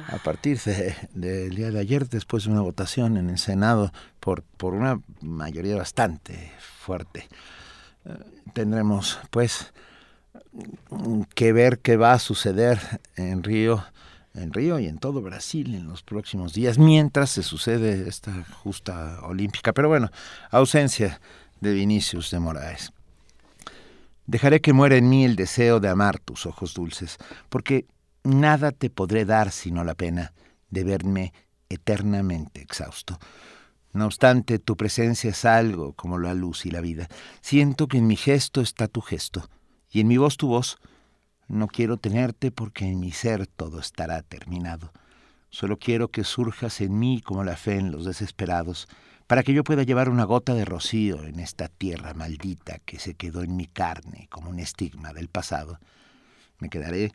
a 0.07 0.17
partir 0.17 0.59
de- 0.61 0.95
del 1.13 1.53
día 1.55 1.69
de 1.69 1.79
ayer, 1.79 2.09
después 2.09 2.45
de 2.45 2.49
una 2.51 2.61
votación 2.61 3.17
en 3.17 3.29
el 3.29 3.37
Senado 3.37 3.93
por, 4.19 4.41
por 4.57 4.73
una 4.73 4.99
mayoría 5.21 5.75
bastante 5.75 6.51
fuerte. 6.59 7.27
Eh, 8.05 8.15
tendremos, 8.53 9.19
pues, 9.29 9.71
mm, 10.89 11.21
que 11.35 11.53
ver 11.53 11.77
qué 11.79 11.97
va 11.97 12.13
a 12.13 12.19
suceder 12.19 12.79
en 13.15 13.43
Río 13.43 13.85
en 14.33 14.51
Río 14.51 14.79
y 14.79 14.87
en 14.87 14.97
todo 14.97 15.21
Brasil 15.21 15.75
en 15.75 15.87
los 15.87 16.03
próximos 16.03 16.53
días, 16.53 16.77
mientras 16.77 17.29
se 17.29 17.43
sucede 17.43 18.07
esta 18.07 18.45
justa 18.63 19.19
olímpica. 19.23 19.73
Pero 19.73 19.89
bueno, 19.89 20.09
ausencia 20.49 21.21
de 21.61 21.73
Vinicius 21.73 22.31
de 22.31 22.39
Moraes. 22.39 22.91
Dejaré 24.25 24.61
que 24.61 24.73
muera 24.73 24.95
en 24.95 25.09
mí 25.09 25.25
el 25.25 25.35
deseo 25.35 25.79
de 25.79 25.89
amar 25.89 26.19
tus 26.19 26.45
ojos 26.45 26.73
dulces, 26.73 27.17
porque 27.49 27.85
nada 28.23 28.71
te 28.71 28.89
podré 28.89 29.25
dar 29.25 29.51
sino 29.51 29.83
la 29.83 29.95
pena 29.95 30.33
de 30.69 30.83
verme 30.83 31.33
eternamente 31.69 32.61
exhausto. 32.61 33.19
No 33.91 34.05
obstante, 34.05 34.57
tu 34.57 34.75
presencia 34.75 35.29
es 35.29 35.45
algo 35.45 35.93
como 35.93 36.17
la 36.17 36.33
luz 36.33 36.65
y 36.65 36.71
la 36.71 36.81
vida. 36.81 37.07
Siento 37.41 37.87
que 37.87 37.97
en 37.97 38.07
mi 38.07 38.15
gesto 38.15 38.61
está 38.61 38.87
tu 38.87 39.01
gesto, 39.01 39.47
y 39.91 39.99
en 39.99 40.07
mi 40.07 40.17
voz 40.17 40.37
tu 40.37 40.47
voz, 40.47 40.79
no 41.53 41.67
quiero 41.67 41.97
tenerte 41.97 42.51
porque 42.51 42.85
en 42.85 42.99
mi 42.99 43.11
ser 43.11 43.47
todo 43.47 43.79
estará 43.79 44.21
terminado. 44.21 44.91
Solo 45.49 45.77
quiero 45.77 46.09
que 46.09 46.23
surjas 46.23 46.81
en 46.81 46.97
mí 46.97 47.21
como 47.21 47.43
la 47.43 47.55
fe 47.55 47.77
en 47.77 47.91
los 47.91 48.05
desesperados, 48.05 48.87
para 49.27 49.43
que 49.43 49.53
yo 49.53 49.63
pueda 49.63 49.83
llevar 49.83 50.09
una 50.09 50.25
gota 50.25 50.53
de 50.53 50.65
rocío 50.65 51.23
en 51.23 51.39
esta 51.39 51.67
tierra 51.67 52.13
maldita 52.13 52.79
que 52.79 52.99
se 52.99 53.13
quedó 53.13 53.43
en 53.43 53.55
mi 53.55 53.67
carne 53.67 54.27
como 54.29 54.49
un 54.49 54.59
estigma 54.59 55.13
del 55.13 55.29
pasado. 55.29 55.79
Me 56.59 56.69
quedaré, 56.69 57.13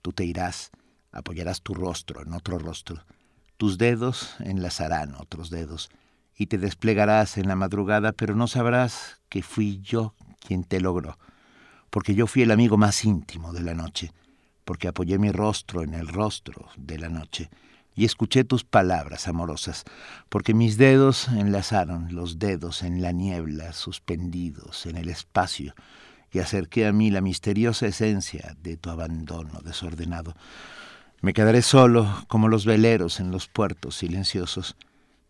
tú 0.00 0.12
te 0.12 0.24
irás, 0.24 0.70
apoyarás 1.10 1.60
tu 1.60 1.74
rostro 1.74 2.22
en 2.22 2.32
otro 2.32 2.58
rostro, 2.58 3.04
tus 3.56 3.78
dedos 3.78 4.36
enlazarán 4.40 5.14
otros 5.16 5.50
dedos, 5.50 5.90
y 6.36 6.46
te 6.46 6.56
desplegarás 6.56 7.36
en 7.36 7.48
la 7.48 7.56
madrugada, 7.56 8.12
pero 8.12 8.34
no 8.34 8.46
sabrás 8.46 9.20
que 9.28 9.42
fui 9.42 9.80
yo 9.82 10.14
quien 10.40 10.64
te 10.64 10.80
logró 10.80 11.18
porque 11.92 12.14
yo 12.14 12.26
fui 12.26 12.40
el 12.40 12.50
amigo 12.50 12.78
más 12.78 13.04
íntimo 13.04 13.52
de 13.52 13.60
la 13.60 13.74
noche, 13.74 14.12
porque 14.64 14.88
apoyé 14.88 15.18
mi 15.18 15.30
rostro 15.30 15.82
en 15.82 15.92
el 15.92 16.08
rostro 16.08 16.70
de 16.78 16.98
la 16.98 17.10
noche 17.10 17.50
y 17.94 18.06
escuché 18.06 18.44
tus 18.44 18.64
palabras 18.64 19.28
amorosas, 19.28 19.84
porque 20.30 20.54
mis 20.54 20.78
dedos 20.78 21.28
enlazaron 21.28 22.14
los 22.14 22.38
dedos 22.38 22.82
en 22.82 23.02
la 23.02 23.12
niebla, 23.12 23.74
suspendidos 23.74 24.86
en 24.86 24.96
el 24.96 25.10
espacio, 25.10 25.74
y 26.32 26.38
acerqué 26.38 26.86
a 26.86 26.94
mí 26.94 27.10
la 27.10 27.20
misteriosa 27.20 27.88
esencia 27.88 28.56
de 28.62 28.78
tu 28.78 28.88
abandono 28.88 29.60
desordenado. 29.62 30.34
Me 31.20 31.34
quedaré 31.34 31.60
solo 31.60 32.24
como 32.26 32.48
los 32.48 32.64
veleros 32.64 33.20
en 33.20 33.30
los 33.30 33.48
puertos 33.48 33.96
silenciosos, 33.96 34.76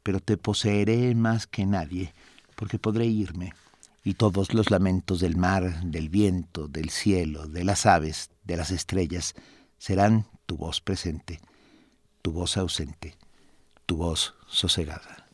pero 0.05 0.21
te 0.21 0.37
poseeré 0.37 1.13
más 1.17 1.49
que 1.49 1.67
nadie, 1.67 2.15
porque 2.55 2.79
podré 2.79 3.07
irme 3.07 3.53
y 4.05 4.15
todos 4.15 4.53
los 4.55 4.71
lamentos 4.71 5.21
del 5.21 5.37
mar, 5.37 5.83
del 5.83 6.09
viento, 6.09 6.69
del 6.69 6.91
cielo, 6.91 7.47
de 7.47 7.65
las 7.65 7.87
aves, 7.87 8.31
de 8.45 8.57
las 8.57 8.71
estrellas, 8.71 9.35
serán 9.79 10.27
tu 10.47 10.57
voz 10.57 10.81
presente, 10.81 11.41
tu 12.21 12.33
voz 12.33 12.57
ausente, 12.57 13.15
tu 13.87 13.97
voz 13.97 14.35
sosegada. 14.47 15.27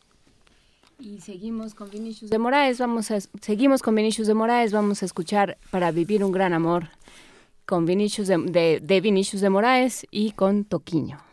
Y 0.99 1.21
seguimos 1.21 1.75
con 1.75 1.91
Vinicius 1.91 2.31
de 2.31 2.39
Moraes, 2.39 2.79
vamos 2.79 3.11
a, 3.11 3.19
seguimos 3.41 3.83
con 3.83 3.95
Vinicius 3.95 4.27
de 4.27 4.35
Moraes, 4.35 4.73
vamos 4.73 5.03
a 5.03 5.07
escuchar 5.07 5.57
Para 5.71 5.93
vivir 5.93 6.25
un 6.25 6.33
gran 6.33 6.53
amor 6.53 6.89
con 7.67 7.87
Vinicius 7.87 8.27
de, 8.27 8.39
de, 8.39 8.81
de 8.83 9.01
Vinicius 9.01 9.41
de 9.41 9.51
Moraes 9.51 10.07
y 10.11 10.33
con 10.33 10.65
Toquiño. 10.65 11.28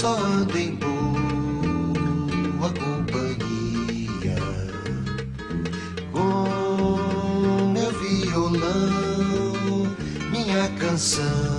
Só 0.00 0.16
ando 0.16 0.58
em 0.58 0.74
boa 0.76 2.72
companhia. 2.72 4.34
Com 6.10 7.70
meu 7.70 7.92
violão, 7.92 9.94
minha 10.32 10.66
canção 10.78 11.58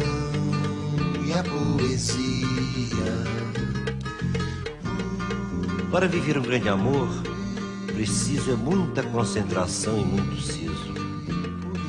e 1.24 1.32
a 1.34 1.44
poesia. 1.44 2.48
Para 5.92 6.08
viver 6.08 6.40
um 6.40 6.42
grande 6.42 6.68
amor, 6.68 7.10
preciso 7.94 8.54
é 8.54 8.56
muita 8.56 9.04
concentração 9.04 10.02
e 10.02 10.04
muito 10.04 10.42
siso, 10.42 10.96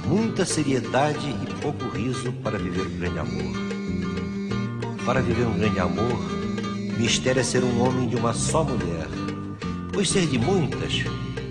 muita 0.07 0.45
seriedade 0.45 1.31
e 1.31 1.55
pouco 1.63 1.89
riso 1.97 2.31
para 2.43 2.59
viver 2.59 2.83
um 2.83 2.99
grande 2.99 3.21
amor. 3.21 3.57
Para 5.07 5.23
viver 5.23 5.47
um 5.47 5.59
grande 5.59 5.81
amor, 5.81 6.42
mistério 7.03 7.41
é 7.41 7.43
ser 7.43 7.65
um 7.65 7.83
homem 7.85 8.09
de 8.09 8.15
uma 8.15 8.33
só 8.33 8.63
mulher. 8.63 9.09
Pois 9.93 10.09
ser 10.09 10.25
de 10.29 10.39
muitas, 10.39 11.03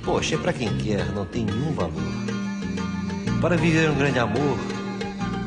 poxa, 0.02 0.36
é 0.36 0.38
para 0.38 0.53
quem 0.53 0.78
quer, 0.78 1.11
não 1.11 1.26
tem 1.26 1.44
nenhum 1.44 1.73
valor. 1.73 1.91
Para 3.41 3.57
viver 3.57 3.90
um 3.90 3.95
grande 3.95 4.18
amor, 4.18 4.57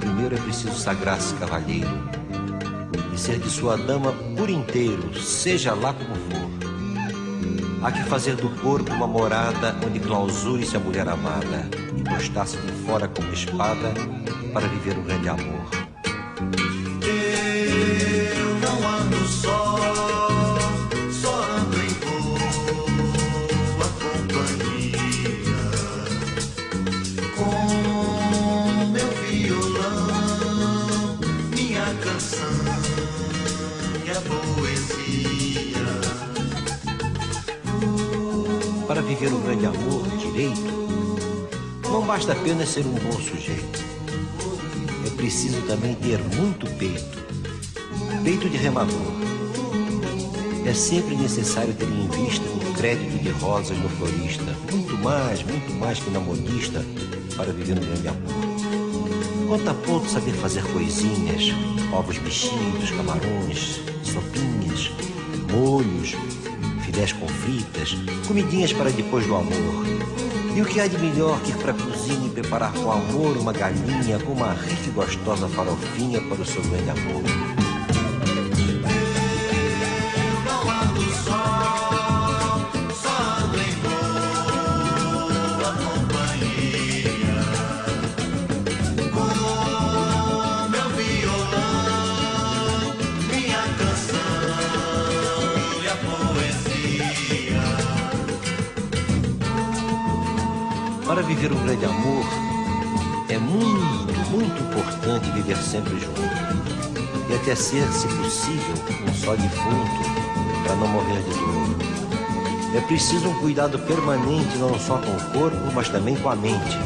primeiro 0.00 0.34
é 0.34 0.38
preciso 0.38 0.74
sagrar-se 0.74 1.34
cavalheiro 1.36 1.88
e 3.14 3.18
ser 3.18 3.38
de 3.38 3.48
sua 3.48 3.78
dama 3.78 4.12
por 4.36 4.50
inteiro, 4.50 5.18
seja 5.18 5.72
lá 5.72 5.94
como 5.94 6.14
for. 6.14 6.50
Há 7.82 7.90
que 7.90 8.02
fazer 8.04 8.36
do 8.36 8.50
corpo 8.60 8.92
uma 8.92 9.06
morada 9.06 9.74
onde 9.86 10.00
clausure-se 10.00 10.76
a 10.76 10.80
mulher 10.80 11.08
amada 11.08 11.66
e 11.96 12.02
postar-se 12.02 12.58
de 12.58 12.72
fora 12.84 13.08
como 13.08 13.32
espada 13.32 13.94
para 14.52 14.68
viver 14.68 14.98
um 14.98 15.02
grande 15.02 15.30
amor. 15.30 15.64
Eu 18.36 18.54
não 18.60 18.88
ando 18.98 19.26
só, 19.26 19.63
Viver 39.24 39.36
um 39.36 39.40
grande 39.40 39.64
amor 39.64 40.02
direito, 40.18 41.80
não 41.88 42.02
basta 42.02 42.32
apenas 42.32 42.68
ser 42.68 42.84
um 42.84 42.92
bom 42.92 43.12
sujeito 43.12 43.94
preciso 45.16 45.62
também 45.62 45.94
ter 45.94 46.18
muito 46.36 46.66
peito. 46.76 47.24
Peito 48.22 48.46
de 48.50 48.58
remador. 48.58 49.00
É 50.66 50.74
sempre 50.74 51.16
necessário 51.16 51.72
ter 51.72 51.86
em 51.86 52.06
vista 52.08 52.44
um 52.46 52.74
crédito 52.74 53.22
de 53.22 53.30
rosas 53.30 53.78
no 53.78 53.88
florista. 53.88 54.54
Muito 54.70 54.98
mais, 54.98 55.42
muito 55.42 55.72
mais 55.76 55.98
que 55.98 56.10
na 56.10 56.20
modista 56.20 56.84
para 57.34 57.54
viver 57.54 57.78
um 57.78 57.86
grande 57.86 58.08
amor. 58.08 59.48
Conta 59.48 59.72
ponto 59.72 60.10
saber 60.10 60.32
fazer 60.32 60.62
coisinhas, 60.64 61.44
ovos 61.90 62.18
mexidos, 62.18 62.90
camarões, 62.90 63.80
sopinhas, 64.02 64.90
molhos, 65.50 66.14
filés 66.94 67.12
com 67.12 67.26
fritas, 67.26 67.96
comidinhas 68.26 68.72
para 68.72 68.90
depois 68.90 69.26
do 69.26 69.34
amor 69.34 69.84
e 70.54 70.62
o 70.62 70.64
que 70.64 70.78
há 70.80 70.86
de 70.86 70.96
melhor 70.96 71.40
que 71.40 71.50
ir 71.50 71.56
para 71.56 71.72
a 71.72 71.74
cozinha 71.74 72.26
e 72.28 72.30
preparar 72.30 72.72
com 72.72 72.92
amor 72.92 73.36
uma 73.36 73.52
galinha 73.52 74.18
com 74.20 74.32
uma 74.32 74.52
rica 74.52 74.86
e 74.86 74.90
gostosa 74.90 75.48
farofinha 75.48 76.20
para 76.20 76.40
o 76.40 76.46
seu 76.46 76.62
grande 76.62 76.90
amor? 76.90 77.53
Viver 101.34 101.52
um 101.52 101.64
grande 101.64 101.84
amor, 101.84 102.24
é 103.28 103.38
muito, 103.38 104.30
muito 104.30 104.62
importante 104.62 105.30
viver 105.32 105.56
sempre 105.56 105.98
junto. 105.98 106.20
E 107.28 107.34
até 107.34 107.54
ser, 107.56 107.86
se 107.92 108.06
possível, 108.06 108.74
um 109.08 109.14
só 109.14 109.34
defunto, 109.34 110.64
para 110.64 110.76
não 110.76 110.86
morrer 110.86 111.22
de 111.22 111.30
dor. 111.30 112.76
É 112.76 112.80
preciso 112.82 113.28
um 113.28 113.40
cuidado 113.40 113.78
permanente 113.80 114.56
não 114.58 114.78
só 114.78 114.98
com 114.98 115.10
o 115.10 115.30
corpo, 115.32 115.72
mas 115.74 115.88
também 115.88 116.14
com 116.16 116.30
a 116.30 116.36
mente. 116.36 116.78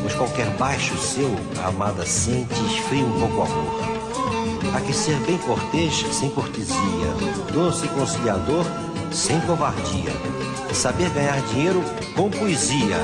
Pois 0.00 0.14
qualquer 0.14 0.48
baixo 0.56 0.96
seu, 0.96 1.34
a 1.62 1.68
amada 1.68 2.06
sente 2.06 2.54
e 2.54 2.74
esfria 2.74 3.04
um 3.04 3.20
pouco 3.20 3.36
o 3.36 3.42
amor. 3.42 3.84
Há 4.74 4.80
que 4.80 4.92
ser 4.92 5.16
bem 5.20 5.38
cortês, 5.38 6.04
sem 6.12 6.30
cortesia, 6.30 6.76
doce 7.52 7.84
e 7.84 7.88
conciliador, 7.88 8.64
sem 9.12 9.40
covardia. 9.42 10.12
Saber 10.72 11.08
ganhar 11.10 11.40
dinheiro 11.42 11.80
com 12.16 12.28
poesia 12.28 12.96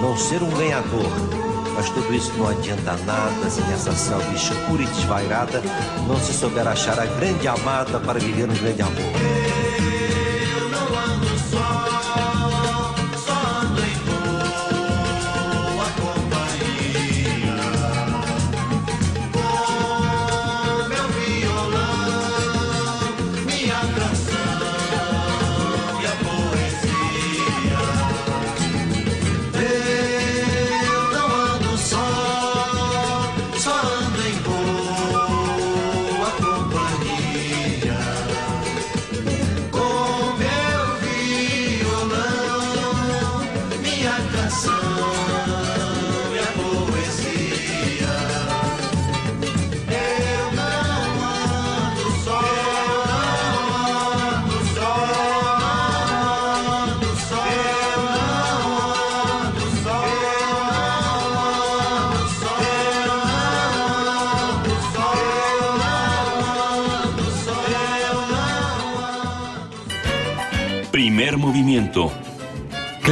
não 0.00 0.16
ser 0.16 0.42
um 0.42 0.50
ganhador. 0.50 1.10
Mas 1.74 1.90
tudo 1.90 2.14
isso 2.14 2.32
não 2.38 2.48
adianta 2.48 2.96
nada 3.04 3.50
se 3.50 3.60
nessa 3.62 3.92
selva 3.92 4.32
escura 4.34 4.82
e 4.82 4.86
desvairada 4.86 5.62
não 6.08 6.18
se 6.18 6.32
souber 6.32 6.66
achar 6.66 6.98
a 6.98 7.06
grande 7.06 7.46
amada 7.46 8.00
para 8.00 8.18
viver 8.18 8.48
um 8.48 8.54
grande 8.54 8.82
amor. 8.82 9.35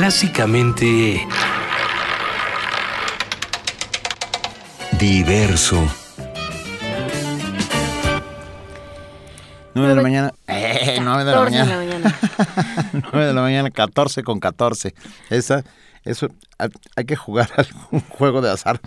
Clásicamente... 0.04 1.26
Diverso. 4.98 5.82
9 9.74 9.88
de 9.88 9.94
la 9.96 10.02
mañana. 10.02 10.34
Eh, 10.46 10.98
9 11.00 11.24
de 11.24 11.30
la 11.32 11.38
14 11.38 11.56
de 11.56 11.64
mañana. 11.64 11.70
la 11.70 11.76
mañana. 11.78 12.18
9 13.12 13.26
de 13.28 13.32
la 13.32 13.40
mañana, 13.40 13.70
14 13.70 14.22
con 14.24 14.40
14. 14.40 14.94
Esa, 15.30 15.64
eso, 16.04 16.28
ha- 16.58 16.68
hay 16.96 17.04
que 17.06 17.16
jugar 17.16 17.48
algún 17.56 18.00
juego 18.10 18.42
de 18.42 18.50
azar. 18.50 18.82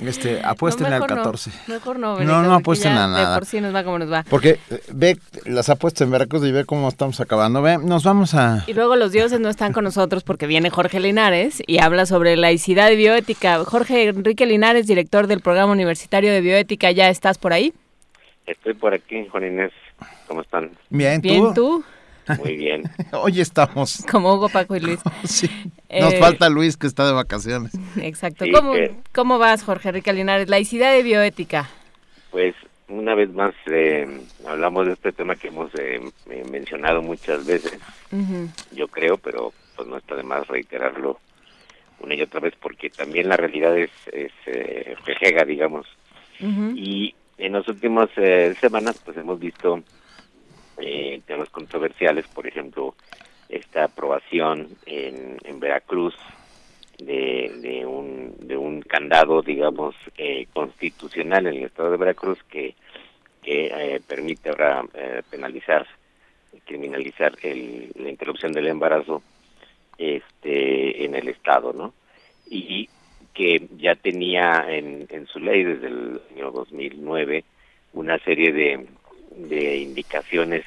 Este, 0.00 0.40
apuesten 0.42 0.88
No, 0.88 0.94
al 0.94 1.00
mejor 1.00 1.10
no. 1.10 1.16
14. 1.16 1.50
Mejor 1.66 1.98
no, 1.98 2.12
No, 2.12 2.16
Benito, 2.16 2.36
no 2.36 2.42
porque 2.42 2.60
apuesten 2.62 2.92
a 2.92 3.06
nada. 3.08 3.30
De 3.30 3.38
por 3.38 3.46
sí 3.46 3.60
nos 3.60 3.74
va 3.74 3.84
como 3.84 3.98
nos 3.98 4.10
va. 4.10 4.24
Porque 4.28 4.58
eh, 4.70 4.80
ve 4.92 5.18
las 5.44 5.68
apuestas 5.68 6.06
en 6.06 6.12
Veracruz 6.12 6.44
y 6.46 6.52
ve 6.52 6.64
cómo 6.64 6.88
estamos 6.88 7.20
acabando. 7.20 7.60
Ve, 7.60 7.78
nos 7.78 8.04
vamos 8.04 8.34
a... 8.34 8.64
Y 8.66 8.72
luego 8.72 8.96
los 8.96 9.12
dioses 9.12 9.40
no 9.40 9.48
están 9.48 9.72
con 9.72 9.84
nosotros 9.84 10.24
porque 10.24 10.46
viene 10.46 10.70
Jorge 10.70 10.98
Linares 10.98 11.62
y 11.66 11.78
habla 11.80 12.06
sobre 12.06 12.36
laicidad 12.36 12.90
y 12.90 12.96
bioética. 12.96 13.64
Jorge 13.64 14.08
Enrique 14.08 14.46
Linares, 14.46 14.86
director 14.86 15.26
del 15.26 15.40
programa 15.40 15.72
universitario 15.72 16.32
de 16.32 16.40
bioética, 16.40 16.90
¿ya 16.90 17.10
estás 17.10 17.36
por 17.38 17.52
ahí? 17.52 17.74
Estoy 18.46 18.74
por 18.74 18.94
aquí, 18.94 19.26
Juan 19.30 19.44
Inés. 19.44 19.72
¿Cómo 20.26 20.40
están? 20.40 20.70
Bien, 20.88 21.20
¿tú? 21.20 21.28
Bien, 21.28 21.54
tú, 21.54 21.84
Muy 22.38 22.56
bien. 22.56 22.82
Hoy 23.12 23.40
estamos. 23.40 24.04
como 24.10 24.34
Hugo, 24.34 24.48
Paco 24.48 24.76
y 24.76 24.80
Luis. 24.80 25.00
Nos 25.22 25.42
Eh, 25.88 26.18
falta 26.18 26.48
Luis 26.48 26.76
que 26.76 26.86
está 26.86 27.06
de 27.06 27.12
vacaciones. 27.12 27.72
Exacto. 28.00 28.44
Sí, 28.44 28.52
¿Cómo, 28.52 28.72
que- 28.72 28.94
¿Cómo 29.12 29.38
vas, 29.38 29.62
Jorge 29.64 29.88
Enrique 29.90 30.12
Linares? 30.12 30.48
Laicidad 30.48 30.96
y 30.96 31.02
bioética. 31.02 31.68
Pues 32.30 32.54
una 32.88 33.14
vez 33.14 33.30
más 33.32 33.54
eh, 33.66 34.06
hablamos 34.46 34.86
de 34.86 34.92
este 34.94 35.12
tema 35.12 35.34
que 35.36 35.48
hemos 35.48 35.70
eh, 35.74 36.00
eh, 36.30 36.44
mencionado 36.50 37.02
muchas 37.02 37.44
veces, 37.46 37.78
yo 38.72 38.86
creo, 38.88 39.16
pero 39.18 39.52
pues 39.76 39.88
no 39.88 39.96
está 39.96 40.14
de 40.14 40.22
más 40.22 40.46
reiterarlo 40.46 41.18
una 42.00 42.14
y 42.14 42.22
otra 42.22 42.40
vez 42.40 42.52
porque 42.60 42.90
también 42.90 43.28
la 43.28 43.36
realidad 43.36 43.76
es, 43.78 43.90
es 44.12 44.32
eh, 44.46 44.94
rejega, 45.06 45.44
digamos. 45.44 45.86
Y 46.40 47.14
en 47.38 47.52
las 47.52 47.66
últimas 47.68 48.08
eh, 48.16 48.54
semanas 48.60 49.00
pues 49.04 49.16
hemos 49.16 49.38
visto 49.38 49.82
eh, 50.78 51.20
temas 51.26 51.50
controversiales, 51.50 52.26
por 52.28 52.46
ejemplo, 52.46 52.94
esta 53.48 53.84
aprobación 53.84 54.68
en, 54.86 55.36
en 55.44 55.60
Veracruz 55.60 56.14
de, 56.98 57.52
de, 57.60 57.86
un, 57.86 58.34
de 58.40 58.56
un 58.56 58.80
candado, 58.82 59.42
digamos, 59.42 59.94
eh, 60.16 60.46
constitucional 60.52 61.46
en 61.46 61.56
el 61.56 61.64
estado 61.64 61.90
de 61.90 61.96
Veracruz 61.96 62.38
que, 62.44 62.74
que 63.42 63.66
eh, 63.66 64.00
permite 64.06 64.50
ahora 64.50 64.84
eh, 64.94 65.22
penalizar, 65.28 65.86
criminalizar 66.64 67.32
el, 67.42 67.92
la 67.96 68.10
interrupción 68.10 68.52
del 68.52 68.68
embarazo 68.68 69.22
este, 69.98 71.04
en 71.04 71.14
el 71.14 71.28
estado, 71.28 71.72
¿no? 71.72 71.92
Y 72.48 72.88
que 73.34 73.68
ya 73.76 73.94
tenía 73.94 74.66
en, 74.68 75.06
en 75.08 75.26
su 75.26 75.38
ley 75.40 75.64
desde 75.64 75.86
el 75.86 76.20
año 76.34 76.50
2009 76.50 77.44
una 77.94 78.18
serie 78.18 78.52
de, 78.52 78.86
de 79.36 79.76
indicaciones 79.76 80.64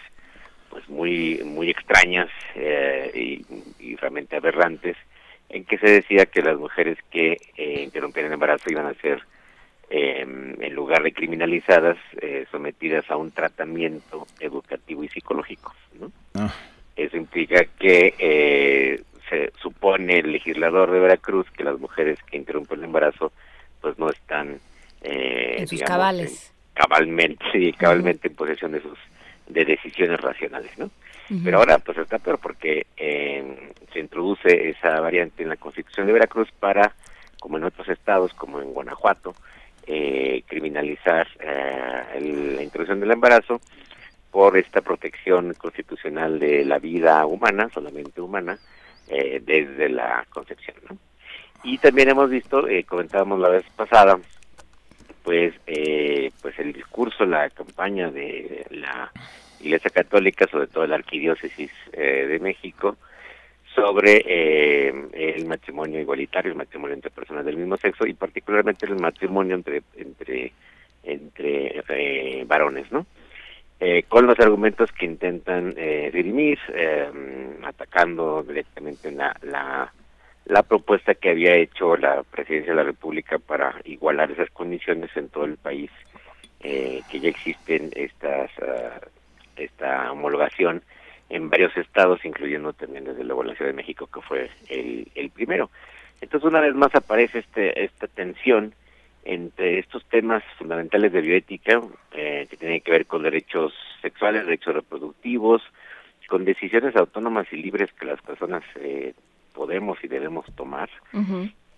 pues 0.70 0.88
muy 0.90 1.42
muy 1.46 1.70
extrañas 1.70 2.30
eh, 2.56 3.12
y, 3.14 3.46
y 3.80 3.96
realmente 3.96 4.36
aberrantes 4.36 4.98
en 5.50 5.64
que 5.64 5.78
se 5.78 5.90
decía 5.90 6.26
que 6.26 6.42
las 6.42 6.58
mujeres 6.58 6.98
que 7.12 7.38
eh, 7.56 7.82
interrumpían 7.84 8.26
el 8.26 8.34
embarazo 8.34 8.70
iban 8.70 8.88
a 8.88 8.94
ser 8.96 9.22
eh, 9.90 10.26
en 10.60 10.74
lugar 10.74 11.04
de 11.04 11.14
criminalizadas 11.14 11.98
eh, 12.22 12.46
sometidas 12.52 13.10
a 13.10 13.18
un 13.18 13.32
tratamiento 13.32 14.26
educativo 14.40 15.04
y 15.04 15.10
psicológico 15.10 15.74
¿no? 16.00 16.12
Ah. 16.34 16.54
eso 16.96 17.18
implica 17.18 17.66
que 17.80 18.16
eh, 18.18 19.02
se 19.30 19.52
supone 19.62 20.20
el 20.20 20.32
legislador 20.32 20.92
de 20.92 21.00
Veracruz 21.00 21.50
que 21.52 21.64
las 21.64 21.80
mujeres 21.80 22.20
que 22.24 22.38
interrumpen 22.38 22.80
el 22.80 22.86
embarazo 22.86 23.32
pues 23.82 23.98
no 24.00 24.10
están 24.10 24.60
eh, 25.02 25.58
En 25.60 25.68
sus 25.68 25.80
digamos, 25.80 25.90
cabales. 25.90 26.55
Cabalmente 26.76 27.44
sí, 27.52 27.74
cabalmente 27.74 28.28
en 28.28 28.36
posesión 28.36 28.74
de 28.74 28.82
sus 28.82 29.00
de 29.48 29.66
decisiones 29.66 30.20
racionales 30.20 30.78
no 30.78 30.92
pero 31.44 31.58
ahora 31.58 31.80
pues 31.80 31.98
está 31.98 32.20
peor 32.20 32.38
porque 32.38 32.86
eh, 32.98 33.72
se 33.92 34.00
introduce 34.00 34.70
esa 34.70 35.00
variante 35.00 35.42
en 35.42 35.50
la 35.50 35.56
Constitución 35.56 36.06
de 36.06 36.14
Veracruz 36.14 36.50
para 36.60 36.94
como 37.40 37.58
en 37.58 37.64
otros 37.64 37.90
estados 37.90 38.34
como 38.36 38.62
en 38.62 38.74
Guanajuato 38.74 39.34
eh, 39.88 40.44
criminalizar 40.48 41.28
eh, 41.40 42.54
la 42.56 42.62
introducción 42.62 43.00
del 43.00 43.12
embarazo 43.12 43.60
por 44.36 44.58
esta 44.58 44.82
protección 44.82 45.54
constitucional 45.54 46.40
de 46.40 46.66
la 46.66 46.78
vida 46.78 47.26
humana 47.26 47.70
solamente 47.74 48.22
humana 48.22 48.60
eh, 49.08 49.42
desde 49.44 49.90
la 49.90 50.26
concepción 50.30 50.78
¿no? 50.90 50.98
y 51.64 51.78
también 51.78 52.10
hemos 52.10 52.30
visto 52.30 52.68
eh, 52.68 52.84
comentábamos 52.84 53.40
la 53.40 53.50
vez 53.50 53.64
pasada 53.76 54.20
pues 55.26 55.56
eh, 55.66 56.32
pues 56.42 56.58
el 56.60 56.72
discurso 56.72 57.26
la 57.26 57.50
campaña 57.50 58.12
de 58.12 58.66
la 58.70 59.12
Iglesia 59.60 59.90
Católica 59.90 60.48
sobre 60.48 60.68
todo 60.68 60.86
la 60.86 60.96
arquidiócesis 60.96 61.72
eh, 61.94 62.28
de 62.30 62.40
México 62.40 62.96
sobre 63.74 64.24
eh, 64.24 64.94
el 65.14 65.46
matrimonio 65.46 66.00
igualitario 66.00 66.52
el 66.52 66.58
matrimonio 66.58 66.94
entre 66.94 67.10
personas 67.10 67.44
del 67.44 67.58
mismo 67.58 67.76
sexo 67.76 68.06
y 68.06 68.14
particularmente 68.14 68.86
el 68.86 68.98
matrimonio 68.98 69.56
entre 69.56 69.82
entre 69.98 70.54
entre 71.04 71.84
eh, 71.90 72.46
varones 72.46 72.92
no 72.92 73.08
eh, 73.80 74.04
con 74.08 74.28
los 74.28 74.40
argumentos 74.40 74.92
que 74.92 75.06
intentan 75.06 75.74
eh, 75.76 76.10
dirimir, 76.14 76.58
atacando 77.64 78.42
directamente 78.42 79.12
la, 79.12 79.36
la, 79.42 79.92
la 80.46 80.64
propuesta 80.64 81.16
que 81.16 81.32
había 81.32 81.56
hecho 81.56 81.98
la 81.98 82.24
Presidencia 82.24 82.72
de 82.72 82.78
la 82.78 82.84
República 82.84 83.40
para 83.40 83.76
igualar 83.84 84.32
esas 84.32 84.50
condiciones 84.52 85.10
en 85.16 85.30
todo 85.30 85.46
el 85.46 85.58
país, 85.58 85.92
eh, 86.62 87.02
que 87.10 87.20
ya 87.20 87.30
existen 87.30 87.92
estas 87.96 88.52
ah, 88.62 89.00
esta 89.56 90.12
homologación 90.12 90.84
en 91.30 91.50
varios 91.50 91.76
estados, 91.78 92.24
incluyendo 92.24 92.74
también 92.74 93.06
desde 93.06 93.24
luego 93.24 93.44
la 93.44 93.56
Ciudad 93.56 93.72
de 93.72 93.78
México, 93.78 94.08
que 94.08 94.22
fue 94.22 94.50
el, 94.70 95.08
el 95.16 95.30
primero. 95.32 95.72
Entonces, 96.22 96.48
una 96.48 96.62
vez 96.62 96.76
más 96.76 96.94
aparece 96.94 97.40
este, 97.40 97.84
esta 97.84 98.08
tensión 98.08 98.74
entre 99.24 99.80
estos 99.80 100.06
temas 100.06 100.44
fundamentales 100.58 101.12
de 101.12 101.22
bioética, 101.22 101.82
eh, 102.12 102.48
que 102.50 102.58
tienen 102.58 102.82
que 102.82 102.92
ver 102.92 103.06
con 103.08 103.24
derechos 103.24 103.74
sexuales, 104.02 104.46
derechos 104.46 104.76
reproductivos, 104.76 105.64
con 106.28 106.46
decisiones 106.46 106.96
autónomas 106.96 107.48
y 107.52 107.58
libres 107.58 107.92
que 107.94 108.06
las 108.06 108.22
personas 108.22 108.64
eh, 108.76 109.14
podemos 109.56 109.98
y 110.04 110.08
debemos 110.08 110.46
tomar, 110.56 110.90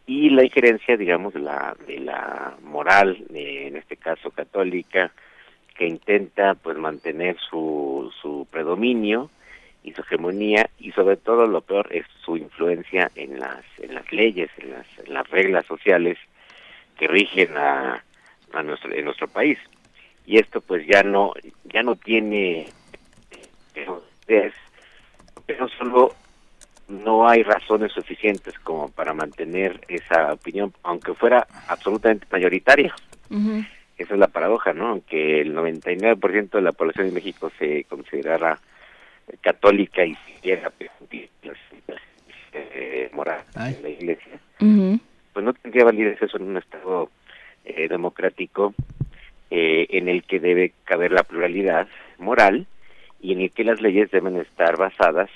y 0.07 0.29
la 0.29 0.43
injerencia, 0.45 0.95
digamos, 0.95 1.33
de 1.33 1.41
la, 1.41 1.75
de 1.85 1.99
la 1.99 2.55
moral, 2.63 3.25
eh, 3.33 3.67
en 3.67 3.75
este 3.75 3.97
caso 3.97 4.31
católica, 4.31 5.11
que 5.75 5.85
intenta 5.85 6.55
pues 6.55 6.77
mantener 6.77 7.37
su, 7.37 8.11
su 8.21 8.47
predominio 8.49 9.29
y 9.83 9.93
su 9.93 10.01
hegemonía 10.01 10.69
y 10.79 10.91
sobre 10.93 11.17
todo 11.17 11.45
lo 11.45 11.61
peor 11.61 11.87
es 11.91 12.05
su 12.25 12.35
influencia 12.35 13.11
en 13.15 13.39
las 13.39 13.63
en 13.79 13.93
las 13.93 14.11
leyes, 14.11 14.49
en 14.57 14.71
las, 14.71 14.87
en 15.05 15.13
las 15.13 15.29
reglas 15.29 15.65
sociales 15.65 16.17
que 16.97 17.07
rigen 17.07 17.55
a, 17.55 18.03
a 18.53 18.63
nuestro 18.63 18.91
en 18.93 19.05
nuestro 19.05 19.27
país. 19.27 19.59
Y 20.25 20.39
esto 20.39 20.61
pues 20.61 20.85
ya 20.87 21.03
no 21.03 21.33
ya 21.65 21.83
no 21.83 21.95
tiene 21.95 22.67
es 24.27 24.53
pero 25.45 25.69
solo 25.69 26.13
no 26.87 27.27
hay 27.27 27.43
razones 27.43 27.91
suficientes 27.91 28.57
como 28.59 28.89
para 28.89 29.13
mantener 29.13 29.81
esa 29.87 30.33
opinión 30.33 30.73
aunque 30.83 31.13
fuera 31.13 31.47
absolutamente 31.67 32.25
mayoritaria. 32.31 32.93
Esa 33.97 34.13
es 34.13 34.19
la 34.19 34.27
paradoja, 34.27 34.73
¿no? 34.73 34.87
Aunque 34.89 35.41
el 35.41 35.55
99% 35.55 36.49
de 36.51 36.61
la 36.61 36.71
población 36.71 37.07
de 37.07 37.13
México 37.13 37.51
se 37.57 37.83
considerara 37.85 38.59
católica 39.41 40.05
y 40.05 40.15
siquiera 40.15 40.71
eh, 42.53 43.09
moral 43.13 43.41
en 43.55 43.83
la 43.83 43.89
iglesia, 43.89 44.39
pues 44.57 45.45
no 45.45 45.53
tendría 45.53 45.83
validez 45.83 46.21
eso 46.21 46.37
en 46.37 46.43
un 46.43 46.57
Estado 46.57 47.09
eh, 47.65 47.87
democrático 47.89 48.73
eh, 49.51 49.87
en 49.89 50.07
el 50.07 50.23
que 50.23 50.39
debe 50.39 50.73
caber 50.85 51.11
la 51.11 51.23
pluralidad 51.23 51.87
moral 52.17 52.65
y 53.21 53.33
en 53.33 53.41
el 53.41 53.51
que 53.51 53.63
las 53.63 53.81
leyes 53.81 54.09
deben 54.11 54.37
estar 54.37 54.77
basadas 54.77 55.29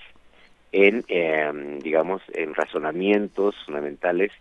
en, 0.72 1.04
eh, 1.08 1.80
digamos, 1.82 2.22
en 2.34 2.54
razonamientos 2.54 3.56
fundamentales 3.66 4.32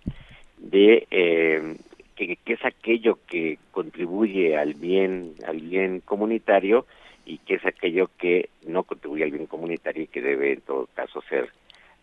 de 0.58 1.06
eh, 1.10 1.76
que, 2.14 2.38
es 2.46 2.64
aquello 2.64 3.18
que 3.26 3.58
contribuye 3.70 4.56
al 4.56 4.74
bien 4.74 5.34
al 5.46 5.60
bien 5.60 6.00
comunitario 6.00 6.86
y 7.24 7.38
que 7.38 7.54
es 7.54 7.64
aquello 7.64 8.10
que 8.18 8.50
no 8.66 8.82
contribuye 8.82 9.24
al 9.24 9.30
bien 9.30 9.46
comunitario 9.46 10.04
y 10.04 10.08
que 10.08 10.20
debe 10.20 10.52
en 10.52 10.60
todo 10.60 10.88
caso 10.94 11.22
ser 11.22 11.50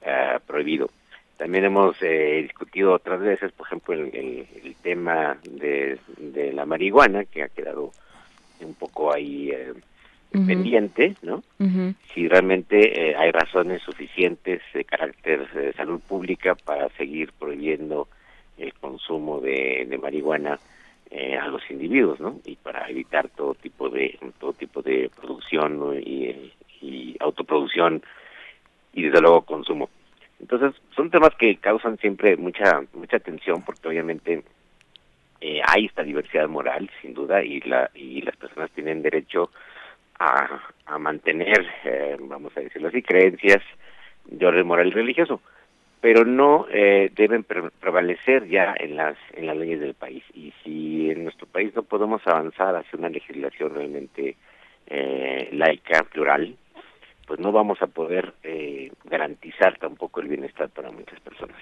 ah, 0.05 0.39
prohibido. 0.45 0.89
También 1.37 1.65
hemos 1.65 2.01
eh, 2.01 2.39
discutido 2.41 2.93
otras 2.93 3.19
veces, 3.19 3.51
por 3.51 3.67
ejemplo, 3.67 3.93
el, 3.93 4.47
tema 4.81 5.37
de, 5.43 5.99
de 6.17 6.53
la 6.53 6.65
marihuana, 6.65 7.25
que 7.25 7.43
ha 7.43 7.49
quedado 7.49 7.91
un 8.61 8.73
poco 8.73 9.13
ahí 9.13 9.51
eh, 10.33 10.39
pendiente, 10.45 11.15
¿no? 11.21 11.43
Si 12.13 12.27
realmente 12.27 13.09
eh, 13.09 13.15
hay 13.15 13.31
razones 13.31 13.81
suficientes 13.81 14.61
de 14.73 14.83
carácter 14.83 15.49
de 15.51 15.73
salud 15.73 16.01
pública 16.01 16.55
para 16.55 16.89
seguir 16.89 17.31
prohibiendo 17.37 18.07
el 18.57 18.73
consumo 18.73 19.39
de, 19.39 19.85
de 19.87 19.97
marihuana 19.97 20.59
eh, 21.09 21.37
a 21.37 21.47
los 21.47 21.61
individuos, 21.71 22.19
¿no? 22.19 22.39
Y 22.45 22.57
para 22.57 22.89
evitar 22.89 23.29
todo 23.29 23.53
tipo 23.53 23.89
de 23.89 24.19
todo 24.39 24.51
tipo 24.53 24.81
de 24.81 25.09
producción 25.15 25.79
¿no? 25.79 25.93
y, 25.95 26.51
y 26.81 27.15
autoproducción 27.19 28.03
y 28.93 29.03
desde 29.03 29.21
luego 29.21 29.43
consumo. 29.43 29.89
Entonces 30.39 30.73
son 30.95 31.09
temas 31.09 31.33
que 31.35 31.55
causan 31.57 31.97
siempre 31.97 32.35
mucha 32.35 32.81
mucha 32.93 33.19
tensión 33.19 33.61
porque 33.63 33.87
obviamente 33.87 34.43
eh, 35.39 35.61
hay 35.65 35.85
esta 35.85 36.03
diversidad 36.03 36.49
moral 36.49 36.89
sin 37.01 37.13
duda 37.13 37.43
y 37.43 37.61
la 37.61 37.89
y 37.93 38.21
las 38.21 38.35
personas 38.35 38.69
tienen 38.71 39.01
derecho 39.01 39.51
a, 40.19 40.61
a 40.85 40.97
mantener 40.97 41.65
eh, 41.83 42.17
vamos 42.19 42.55
a 42.57 42.61
decirlo 42.61 42.87
así 42.89 43.01
creencias 43.01 43.61
de 44.25 44.45
orden 44.45 44.67
moral 44.67 44.87
y 44.87 44.91
religioso 44.91 45.41
pero 45.99 46.25
no 46.25 46.67
eh, 46.71 47.11
deben 47.15 47.43
pre- 47.43 47.71
prevalecer 47.79 48.47
ya 48.47 48.75
en 48.77 48.95
las 48.95 49.17
en 49.33 49.47
las 49.47 49.57
leyes 49.57 49.79
del 49.79 49.95
país. 49.95 50.23
Y 50.35 50.53
si 50.63 51.09
en 51.09 51.23
nuestro 51.23 51.47
país 51.47 51.73
no 51.75 51.81
podemos 51.81 52.21
avanzar 52.27 52.75
hacia 52.75 52.99
una 52.99 53.09
legislación 53.09 53.73
realmente 53.73 54.35
eh, 54.85 55.49
laica 55.53 56.03
plural 56.03 56.55
pues 57.25 57.39
no 57.41 57.51
vamos 57.51 57.81
a 57.81 57.87
poder 57.87 58.35
eh, 58.43 58.89
garantizar 59.03 59.77
tampoco 59.79 60.21
el 60.21 60.29
bienestar 60.29 60.69
para 60.69 60.91
muchas 60.91 61.19
personas. 61.19 61.57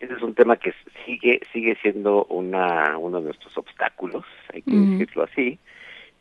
Ese 0.00 0.14
es 0.14 0.22
un 0.22 0.34
tema 0.34 0.56
que 0.56 0.72
sigue 1.04 1.40
sigue 1.52 1.76
siendo 1.82 2.24
una 2.24 2.96
uno 2.98 3.18
de 3.18 3.26
nuestros 3.26 3.56
obstáculos 3.58 4.24
hay 4.52 4.62
que 4.62 4.76
decirlo 4.76 5.24
así. 5.24 5.58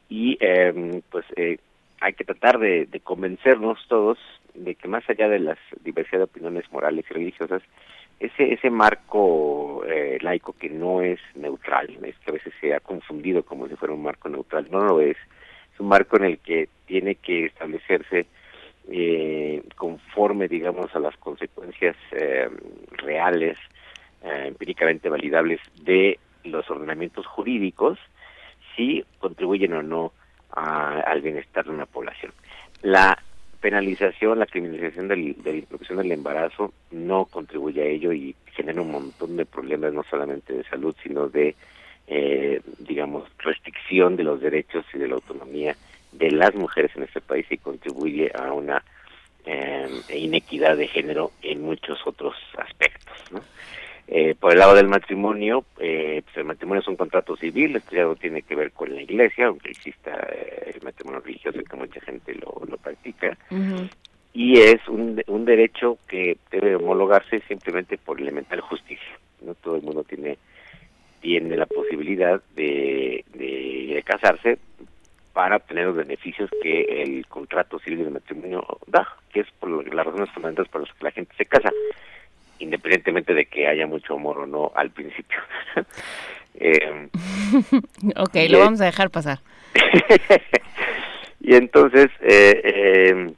Y 0.09 0.37
eh, 0.41 1.01
pues 1.09 1.25
eh, 1.37 1.57
hay 2.03 2.13
que 2.13 2.25
tratar 2.25 2.59
de, 2.59 2.87
convencernos 3.01 3.79
todos 3.87 4.17
de 4.53 4.75
que 4.75 4.89
más 4.89 5.09
allá 5.09 5.29
de 5.29 5.39
las 5.39 5.57
diversidad 5.83 6.19
de 6.19 6.25
opiniones 6.25 6.69
morales 6.69 7.05
y 7.09 7.13
religiosas 7.13 7.61
ese 8.19 8.53
ese 8.53 8.69
marco 8.69 9.83
eh, 9.87 10.17
laico 10.21 10.51
que 10.51 10.69
no 10.69 11.01
es 11.01 11.19
neutral 11.33 11.97
es 12.03 12.15
que 12.19 12.31
a 12.31 12.33
veces 12.33 12.53
se 12.59 12.73
ha 12.73 12.81
confundido 12.81 13.43
como 13.43 13.69
si 13.69 13.75
fuera 13.77 13.93
un 13.93 14.03
marco 14.03 14.27
neutral 14.27 14.67
no 14.69 14.81
lo 14.81 14.99
es. 14.99 15.17
Es 15.73 15.79
un 15.79 15.87
marco 15.87 16.17
en 16.17 16.25
el 16.25 16.39
que 16.39 16.67
tiene 16.85 17.15
que 17.15 17.45
establecerse 17.45 18.27
eh, 18.89 19.63
conforme 19.77 20.49
digamos 20.49 20.93
a 20.93 20.99
las 20.99 21.15
consecuencias 21.17 21.95
eh, 22.11 22.49
reales 22.91 23.57
eh, 24.23 24.43
empíricamente 24.47 25.07
validables 25.07 25.61
de 25.81 26.19
los 26.43 26.69
ordenamientos 26.69 27.25
jurídicos 27.25 27.97
si 28.75 29.05
contribuyen 29.19 29.73
o 29.73 29.83
no 29.83 30.11
a- 30.55 30.99
al 31.01 31.21
bienestar 31.21 31.65
de 31.65 31.71
una 31.71 31.85
población. 31.85 32.31
La 32.81 33.17
penalización, 33.61 34.39
la 34.39 34.45
criminalización 34.45 35.07
del- 35.07 35.41
de 35.41 35.51
la 35.53 35.57
interrupción 35.59 35.97
del 35.99 36.11
embarazo 36.11 36.73
no 36.91 37.25
contribuye 37.25 37.81
a 37.81 37.85
ello 37.85 38.11
y 38.11 38.35
genera 38.53 38.81
un 38.81 38.91
montón 38.91 39.37
de 39.37 39.45
problemas, 39.45 39.93
no 39.93 40.03
solamente 40.03 40.53
de 40.53 40.63
salud, 40.65 40.93
sino 41.01 41.29
de, 41.29 41.55
eh, 42.07 42.61
digamos, 42.79 43.23
restricción 43.39 44.15
de 44.17 44.23
los 44.23 44.41
derechos 44.41 44.85
y 44.93 44.97
de 44.99 45.07
la 45.07 45.15
autonomía 45.15 45.75
de 46.11 46.29
las 46.31 46.53
mujeres 46.53 46.91
en 46.95 47.03
este 47.03 47.21
país 47.21 47.45
y 47.49 47.57
contribuye 47.57 48.31
a 48.35 48.51
una 48.53 48.83
eh, 49.45 49.89
inequidad 50.15 50.77
de 50.77 50.87
género 50.87 51.31
en 51.41 51.61
muchos 51.63 51.99
otros 52.07 52.33
aspectos. 52.57 53.13
¿no? 53.31 53.41
Eh, 54.07 54.35
por 54.37 54.51
el 54.51 54.59
lado 54.59 54.75
del 54.75 54.87
matrimonio, 54.87 55.63
eh, 55.79 56.21
pues 56.25 56.37
el 56.37 56.43
matrimonio 56.43 56.81
es 56.81 56.87
un 56.87 56.97
contrato 56.97 57.37
civil, 57.37 57.75
esto 57.75 57.95
ya 57.95 58.03
no 58.03 58.15
tiene 58.15 58.41
que 58.41 58.55
ver 58.55 58.71
con 58.71 58.93
la 58.93 59.01
iglesia, 59.01 59.47
aunque 59.47 59.71
exista 59.71 60.11
eh, 60.31 60.73
el 60.75 60.81
matrimonio 60.83 61.21
religioso 61.21 61.59
que 61.63 61.77
mucha 61.77 62.01
gente 62.01 62.35
lo, 62.35 62.61
lo 62.67 62.77
practica, 62.77 63.37
y 64.33 64.59
es 64.59 64.85
un, 64.87 65.21
un 65.27 65.45
derecho 65.45 65.97
que 66.07 66.37
debe 66.51 66.75
homologarse 66.75 67.41
simplemente 67.47 67.97
por 67.97 68.19
elemental 68.19 68.59
justicia. 68.61 69.17
No 69.41 69.53
todo 69.55 69.77
el 69.77 69.83
mundo 69.83 70.03
tiene 70.03 70.37
tiene 71.21 71.55
la 71.55 71.65
posibilidad 71.65 72.41
de, 72.53 73.23
de, 73.33 73.93
de 73.95 74.03
casarse 74.03 74.57
para 75.31 75.55
obtener 75.55 75.85
los 75.85 75.95
beneficios 75.95 76.49
que 76.61 77.01
el 77.01 77.25
contrato 77.27 77.79
civil 77.79 78.03
del 78.03 78.11
matrimonio 78.11 78.61
da, 78.87 79.07
que 79.31 79.39
es 79.39 79.47
por 79.59 79.69
las 79.93 80.05
razones 80.05 80.29
fundamentales 80.31 80.69
por 80.69 80.81
las 80.81 80.93
que 80.93 81.03
la 81.05 81.11
gente 81.11 81.33
se 81.37 81.45
casa, 81.45 81.71
independientemente 82.63 83.33
de 83.33 83.45
que 83.45 83.67
haya 83.67 83.85
mucho 83.87 84.15
amor 84.15 84.39
o 84.39 84.45
no 84.47 84.71
al 84.75 84.89
principio. 84.91 85.39
Eh, 86.55 87.09
ok, 88.15 88.35
Y 88.35 88.47
lo 88.47 88.59
vamos 88.59 88.79
a 88.79 88.85
dejar 88.85 89.09
pasar. 89.09 89.39
y 91.41 91.55
entonces, 91.55 92.11
eh, 92.21 92.61
eh, 92.63 93.33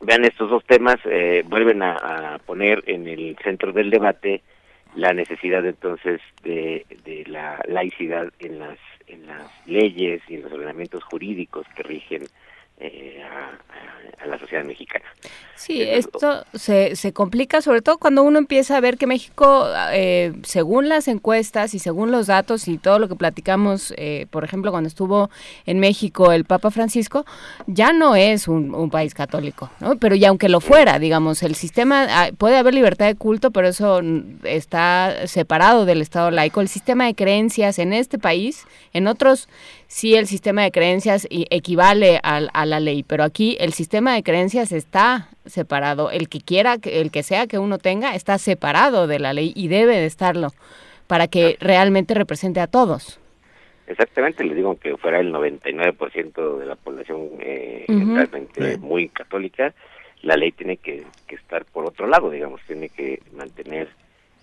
vean, 0.00 0.24
estos 0.24 0.48
dos 0.48 0.64
temas 0.64 0.96
eh, 1.04 1.44
vuelven 1.46 1.82
a, 1.82 2.36
a 2.36 2.38
poner 2.38 2.82
en 2.86 3.06
el 3.06 3.36
centro 3.44 3.72
del 3.72 3.90
debate 3.90 4.40
la 4.94 5.12
necesidad 5.12 5.64
entonces 5.66 6.20
de, 6.42 6.86
de 7.04 7.24
la 7.26 7.62
laicidad 7.68 8.32
en 8.38 8.58
las, 8.58 8.78
en 9.06 9.26
las 9.26 9.66
leyes 9.66 10.22
y 10.28 10.36
en 10.36 10.42
los 10.42 10.52
ordenamientos 10.52 11.04
jurídicos 11.04 11.66
que 11.76 11.82
rigen 11.82 12.22
eh, 12.80 13.22
a, 13.22 14.26
la 14.26 14.38
sociedad 14.38 14.64
mexicana. 14.64 15.04
Sí, 15.54 15.80
esto 15.80 16.44
se, 16.54 16.96
se 16.96 17.12
complica 17.12 17.62
sobre 17.62 17.82
todo 17.82 17.98
cuando 17.98 18.22
uno 18.22 18.38
empieza 18.38 18.76
a 18.76 18.80
ver 18.80 18.98
que 18.98 19.06
México, 19.06 19.66
eh, 19.92 20.32
según 20.42 20.88
las 20.88 21.08
encuestas 21.08 21.74
y 21.74 21.78
según 21.78 22.10
los 22.10 22.26
datos 22.26 22.68
y 22.68 22.78
todo 22.78 22.98
lo 22.98 23.08
que 23.08 23.16
platicamos, 23.16 23.94
eh, 23.96 24.26
por 24.30 24.44
ejemplo, 24.44 24.70
cuando 24.70 24.88
estuvo 24.88 25.30
en 25.66 25.80
México 25.80 26.32
el 26.32 26.44
Papa 26.44 26.70
Francisco, 26.70 27.24
ya 27.66 27.92
no 27.92 28.16
es 28.16 28.48
un, 28.48 28.74
un 28.74 28.90
país 28.90 29.14
católico, 29.14 29.70
¿no? 29.80 29.96
Pero 29.96 30.14
y 30.14 30.24
aunque 30.24 30.48
lo 30.48 30.60
fuera, 30.60 30.98
digamos, 30.98 31.42
el 31.42 31.54
sistema, 31.54 32.06
ah, 32.08 32.30
puede 32.36 32.56
haber 32.56 32.74
libertad 32.74 33.06
de 33.06 33.14
culto, 33.14 33.50
pero 33.50 33.68
eso 33.68 34.00
está 34.44 35.26
separado 35.26 35.84
del 35.86 36.02
Estado 36.02 36.30
laico. 36.30 36.60
El 36.60 36.68
sistema 36.68 37.06
de 37.06 37.14
creencias 37.14 37.78
en 37.78 37.92
este 37.92 38.18
país, 38.18 38.66
en 38.92 39.06
otros 39.06 39.48
sí 39.88 40.14
el 40.14 40.26
sistema 40.28 40.62
de 40.62 40.70
creencias 40.70 41.26
y- 41.28 41.46
equivale 41.50 42.20
al- 42.22 42.50
a, 42.52 42.64
la 42.66 42.78
ley, 42.78 43.02
pero 43.02 43.24
aquí 43.24 43.56
el 43.58 43.72
sistema 43.72 44.14
de 44.14 44.22
creencias 44.22 44.70
está 44.70 45.28
separado. 45.46 46.10
El 46.12 46.28
que 46.28 46.40
quiera, 46.40 46.78
que- 46.78 47.00
el 47.00 47.10
que 47.10 47.22
sea 47.24 47.46
que 47.48 47.58
uno 47.58 47.78
tenga, 47.78 48.14
está 48.14 48.38
separado 48.38 49.06
de 49.06 49.18
la 49.18 49.32
ley 49.32 49.52
y 49.56 49.68
debe 49.68 49.96
de 49.96 50.06
estarlo 50.06 50.52
para 51.08 51.26
que 51.26 51.56
realmente 51.60 52.14
represente 52.14 52.60
a 52.60 52.66
todos. 52.66 53.18
Exactamente, 53.86 54.44
les 54.44 54.54
digo 54.54 54.78
que 54.78 54.96
fuera 54.98 55.18
el 55.20 55.32
99% 55.32 56.58
de 56.58 56.66
la 56.66 56.76
población 56.76 57.30
eh, 57.40 57.86
realmente 57.88 58.76
muy 58.76 59.08
católica, 59.08 59.72
la 60.20 60.36
ley 60.36 60.52
tiene 60.52 60.76
que, 60.76 61.04
que 61.26 61.36
estar 61.36 61.64
por 61.64 61.86
otro 61.86 62.06
lado, 62.06 62.28
digamos, 62.28 62.60
tiene 62.66 62.90
que 62.90 63.22
mantener, 63.34 63.88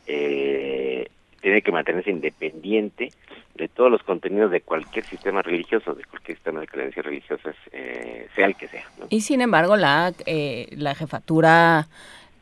eh, 0.08 1.08
tiene 1.46 1.62
que 1.62 1.72
mantenerse 1.72 2.10
independiente 2.10 3.12
de 3.54 3.68
todos 3.68 3.92
los 3.92 4.02
contenidos 4.02 4.50
de 4.50 4.62
cualquier 4.62 5.06
sistema 5.06 5.44
religioso, 5.44 5.94
de 5.94 6.04
cualquier 6.06 6.38
sistema 6.38 6.62
de 6.62 6.66
creencias 6.66 7.06
religiosas, 7.06 7.56
eh, 7.72 8.28
sea 8.36 8.48
el 8.48 8.56
que 8.56 8.68
sea. 8.68 8.84
¿no? 8.98 9.06
Y 9.12 9.22
sin 9.22 9.42
embargo, 9.42 9.78
la, 9.78 10.12
eh, 10.26 10.70
la 10.72 10.96
jefatura 10.96 11.88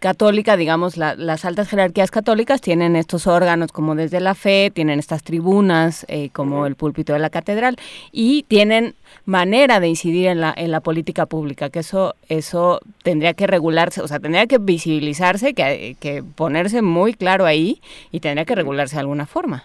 católica, 0.08 0.58
digamos, 0.58 0.98
la- 0.98 1.16
las 1.16 1.46
altas 1.46 1.70
jerarquías 1.70 2.12
católicas 2.12 2.60
tienen 2.60 2.98
estos 2.98 3.26
órganos 3.26 3.72
como 3.72 3.96
desde 3.96 4.20
la 4.20 4.36
fe, 4.36 4.70
tienen 4.70 5.00
estas 5.00 5.24
tribunas 5.24 6.06
eh, 6.10 6.30
como 6.34 6.68
el 6.68 6.76
púlpito 6.76 7.14
de 7.14 7.20
la 7.20 7.30
catedral 7.30 7.78
y 8.12 8.44
tienen 8.44 8.96
manera 9.26 9.80
de 9.80 9.88
incidir 9.88 10.28
en 10.28 10.42
la, 10.42 10.54
en 10.58 10.72
la 10.72 10.82
política 10.82 11.26
pública, 11.26 11.70
que 11.70 11.80
eso, 11.80 12.16
eso 12.28 12.82
tendría 13.02 13.34
que 13.34 13.48
regularse, 13.48 14.02
o 14.02 14.08
sea, 14.10 14.20
tendría 14.20 14.46
que 14.46 14.58
visibilizarse, 14.58 15.54
que, 15.54 15.96
que 16.02 16.22
ponerse 16.22 16.82
muy 16.82 17.14
claro 17.14 17.46
ahí 17.46 17.80
y 18.12 18.20
tendría 18.20 18.44
que 18.44 18.56
regularse 18.56 18.98
de 18.98 19.00
alguna 19.00 19.26
forma. 19.26 19.64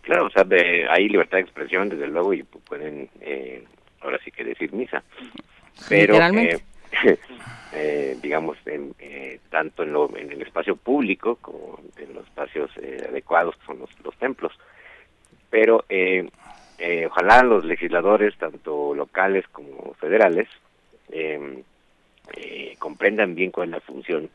Claro, 0.00 0.24
o 0.26 0.30
sea, 0.30 0.44
de- 0.44 0.86
hay 0.88 1.06
libertad 1.10 1.36
de 1.36 1.42
expresión, 1.42 1.90
desde 1.90 2.06
luego, 2.08 2.32
y 2.32 2.40
pu- 2.44 2.60
pueden, 2.66 3.10
eh, 3.20 3.62
ahora 4.00 4.18
sí 4.24 4.30
que 4.30 4.42
decir 4.42 4.72
misa. 4.72 5.02
Pero, 5.90 6.14
Literalmente. 6.14 6.54
eh, 6.56 6.60
eh, 7.72 8.16
digamos, 8.22 8.56
en, 8.66 8.94
eh, 8.98 9.40
tanto 9.50 9.82
en, 9.82 9.92
lo, 9.92 10.14
en 10.16 10.30
el 10.32 10.42
espacio 10.42 10.76
público 10.76 11.36
como 11.36 11.78
en 11.96 12.14
los 12.14 12.24
espacios 12.26 12.70
eh, 12.80 13.06
adecuados, 13.08 13.56
que 13.56 13.66
son 13.66 13.78
los, 13.78 13.90
los 14.04 14.16
templos. 14.16 14.52
Pero 15.50 15.84
eh, 15.88 16.28
eh, 16.78 17.06
ojalá 17.06 17.42
los 17.42 17.64
legisladores, 17.64 18.36
tanto 18.38 18.94
locales 18.94 19.46
como 19.48 19.94
federales, 19.94 20.48
eh, 21.10 21.62
eh, 22.36 22.76
comprendan 22.78 23.34
bien 23.34 23.50
cuál 23.50 23.68
es 23.68 23.72
la 23.72 23.80
función 23.80 24.30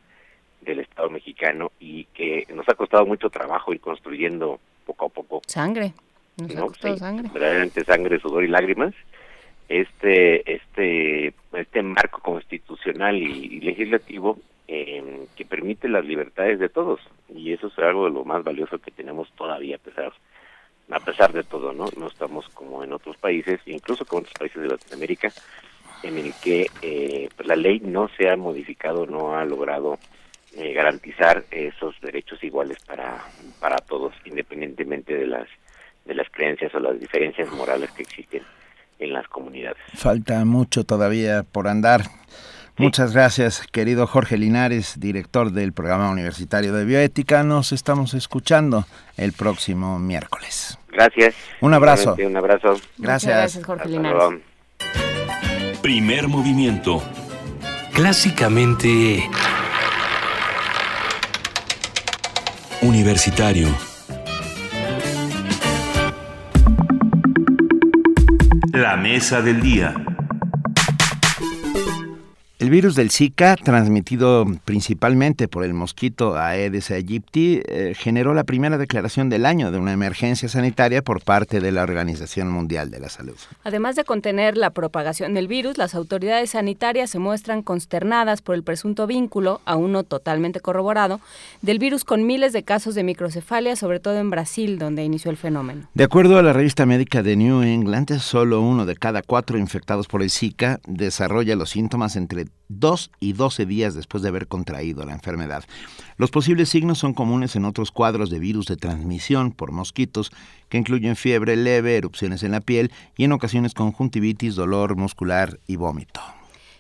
del 0.61 0.79
Estado 0.79 1.09
mexicano 1.09 1.71
y 1.79 2.05
que 2.05 2.45
nos 2.53 2.67
ha 2.69 2.73
costado 2.73 3.05
mucho 3.05 3.29
trabajo 3.29 3.73
ir 3.73 3.79
construyendo 3.79 4.59
poco 4.85 5.05
a 5.05 5.09
poco 5.09 5.41
Sangre. 5.47 5.93
Nos 6.37 6.51
ha 6.55 6.59
¿no? 6.59 6.67
costado 6.67 6.93
Sí, 6.93 6.99
sangre. 6.99 7.29
verdaderamente 7.33 7.83
sangre, 7.83 8.19
sudor 8.19 8.43
y 8.43 8.47
lágrimas, 8.47 8.93
este, 9.69 10.51
este, 10.51 11.33
este 11.53 11.81
marco 11.83 12.21
constitucional 12.21 13.17
y, 13.17 13.59
legislativo 13.59 14.39
eh, 14.67 15.25
que 15.35 15.45
permite 15.45 15.89
las 15.89 16.05
libertades 16.05 16.59
de 16.59 16.69
todos 16.69 16.99
y 17.33 17.53
eso 17.53 17.67
es 17.67 17.77
algo 17.79 18.05
de 18.05 18.11
lo 18.11 18.25
más 18.25 18.43
valioso 18.43 18.79
que 18.79 18.91
tenemos 18.91 19.31
todavía 19.31 19.75
a 19.75 19.79
pesar 19.79 20.13
a 20.89 21.01
pesar 21.01 21.33
de 21.33 21.43
todo, 21.43 21.73
¿no? 21.73 21.87
No 21.97 22.07
estamos 22.07 22.47
como 22.49 22.81
en 22.81 22.93
otros 22.93 23.17
países, 23.17 23.59
incluso 23.65 24.05
como 24.05 24.21
otros 24.21 24.35
países 24.39 24.61
de 24.61 24.69
Latinoamérica, 24.69 25.33
en 26.01 26.17
el 26.17 26.33
que 26.41 26.67
eh, 26.81 27.27
pues 27.35 27.45
la 27.45 27.57
ley 27.57 27.81
no 27.81 28.09
se 28.17 28.29
ha 28.29 28.37
modificado, 28.37 29.05
no 29.05 29.35
ha 29.35 29.43
logrado 29.43 29.99
eh, 30.55 30.71
garantizar 30.71 31.43
esos 31.51 31.99
derechos 31.99 32.41
iguales 32.41 32.77
para, 32.85 33.21
para 33.59 33.79
todos, 33.79 34.13
independientemente 34.23 35.13
de 35.13 35.27
las, 35.27 35.49
de 36.05 36.15
las 36.15 36.29
creencias 36.29 36.73
o 36.73 36.79
las 36.79 36.97
diferencias 36.97 37.51
morales 37.51 37.91
que 37.91 38.03
existen 38.03 38.43
en 38.99 39.13
las 39.13 39.27
comunidades. 39.27 39.77
Falta 39.93 40.43
mucho 40.45 40.83
todavía 40.83 41.43
por 41.43 41.67
andar. 41.67 42.03
Muchas 42.77 43.13
gracias, 43.13 43.65
querido 43.71 44.05
Jorge 44.05 44.37
Linares, 44.37 44.99
director 44.99 45.51
del 45.51 45.73
programa 45.73 46.11
universitario 46.11 46.73
de 46.73 46.85
bioética. 46.85 47.43
Nos 47.43 47.71
estamos 47.71 48.13
escuchando 48.13 48.85
el 49.17 49.33
próximo 49.33 49.97
miércoles. 49.97 50.77
Gracias. 50.89 51.33
Un 51.59 51.73
abrazo. 51.73 52.15
Un 52.19 52.37
abrazo. 52.37 52.75
Gracias. 52.97 53.35
gracias, 53.35 53.65
Jorge 53.65 53.83
Hasta 53.83 53.97
Linares. 53.97 54.17
luego. 54.17 54.41
Primer 55.81 56.27
movimiento. 56.27 57.01
Clásicamente 57.93 59.27
Universitario. 62.81 63.69
La 68.77 68.95
mesa 68.95 69.41
del 69.41 69.59
día. 69.59 69.91
El 72.59 72.71
virus 72.71 72.95
del 72.95 73.11
Zika, 73.11 73.55
transmitido 73.55 74.43
principalmente 74.65 75.47
por 75.47 75.63
el 75.63 75.75
mosquito 75.75 76.35
Aedes 76.35 76.89
aegypti, 76.89 77.61
eh, 77.67 77.93
generó 77.95 78.33
la 78.33 78.45
primera 78.45 78.79
declaración 78.79 79.29
del 79.29 79.45
año 79.45 79.71
de 79.71 79.77
una 79.77 79.93
emergencia 79.93 80.49
sanitaria 80.49 81.03
por 81.03 81.21
parte 81.21 81.59
de 81.59 81.71
la 81.71 81.83
Organización 81.83 82.49
Mundial 82.49 82.89
de 82.89 82.99
la 82.99 83.09
Salud. 83.09 83.35
Además 83.63 83.95
de 83.95 84.05
contener 84.05 84.57
la 84.57 84.71
propagación 84.71 85.35
del 85.35 85.47
virus, 85.47 85.77
las 85.77 85.93
autoridades 85.93 86.49
sanitarias 86.49 87.11
se 87.11 87.19
muestran 87.19 87.61
consternadas 87.61 88.41
por 88.41 88.55
el 88.55 88.63
presunto 88.63 89.05
vínculo, 89.05 89.61
aún 89.65 89.91
no 89.91 90.01
totalmente 90.01 90.59
corroborado, 90.59 91.21
del 91.61 91.77
virus 91.77 92.03
con 92.05 92.25
miles 92.25 92.53
de 92.53 92.63
casos 92.63 92.95
de 92.95 93.03
microcefalia, 93.03 93.75
sobre 93.75 93.99
todo 93.99 94.17
en 94.17 94.31
Brasil, 94.31 94.79
donde 94.79 95.03
inició 95.03 95.29
el 95.29 95.37
fenómeno. 95.37 95.87
De 95.93 96.05
acuerdo 96.05 96.39
a 96.39 96.41
la 96.41 96.53
revista 96.53 96.87
médica 96.87 97.21
de 97.21 97.35
New 97.35 97.61
England, 97.61 98.17
solo 98.17 98.61
uno 98.61 98.87
de 98.87 98.95
cada 98.95 99.21
cuatro 99.21 99.59
infectados 99.59 100.07
por 100.07 100.23
el 100.23 100.31
Zika 100.31 100.79
desarrolla 100.87 101.55
los 101.55 101.69
síntomas 101.69 102.15
entre 102.15 102.46
2 102.69 103.11
y 103.19 103.33
12 103.33 103.65
días 103.65 103.95
después 103.95 104.23
de 104.23 104.29
haber 104.29 104.47
contraído 104.47 105.05
la 105.05 105.13
enfermedad. 105.13 105.63
Los 106.17 106.31
posibles 106.31 106.69
signos 106.69 106.97
son 106.97 107.13
comunes 107.13 107.55
en 107.55 107.65
otros 107.65 107.91
cuadros 107.91 108.29
de 108.29 108.39
virus 108.39 108.65
de 108.67 108.77
transmisión 108.77 109.51
por 109.51 109.71
mosquitos, 109.71 110.31
que 110.69 110.77
incluyen 110.77 111.15
fiebre 111.15 111.55
leve, 111.55 111.97
erupciones 111.97 112.43
en 112.43 112.51
la 112.51 112.61
piel 112.61 112.91
y 113.15 113.23
en 113.23 113.31
ocasiones 113.31 113.73
conjuntivitis, 113.73 114.55
dolor 114.55 114.95
muscular 114.95 115.59
y 115.67 115.75
vómito. 115.75 116.21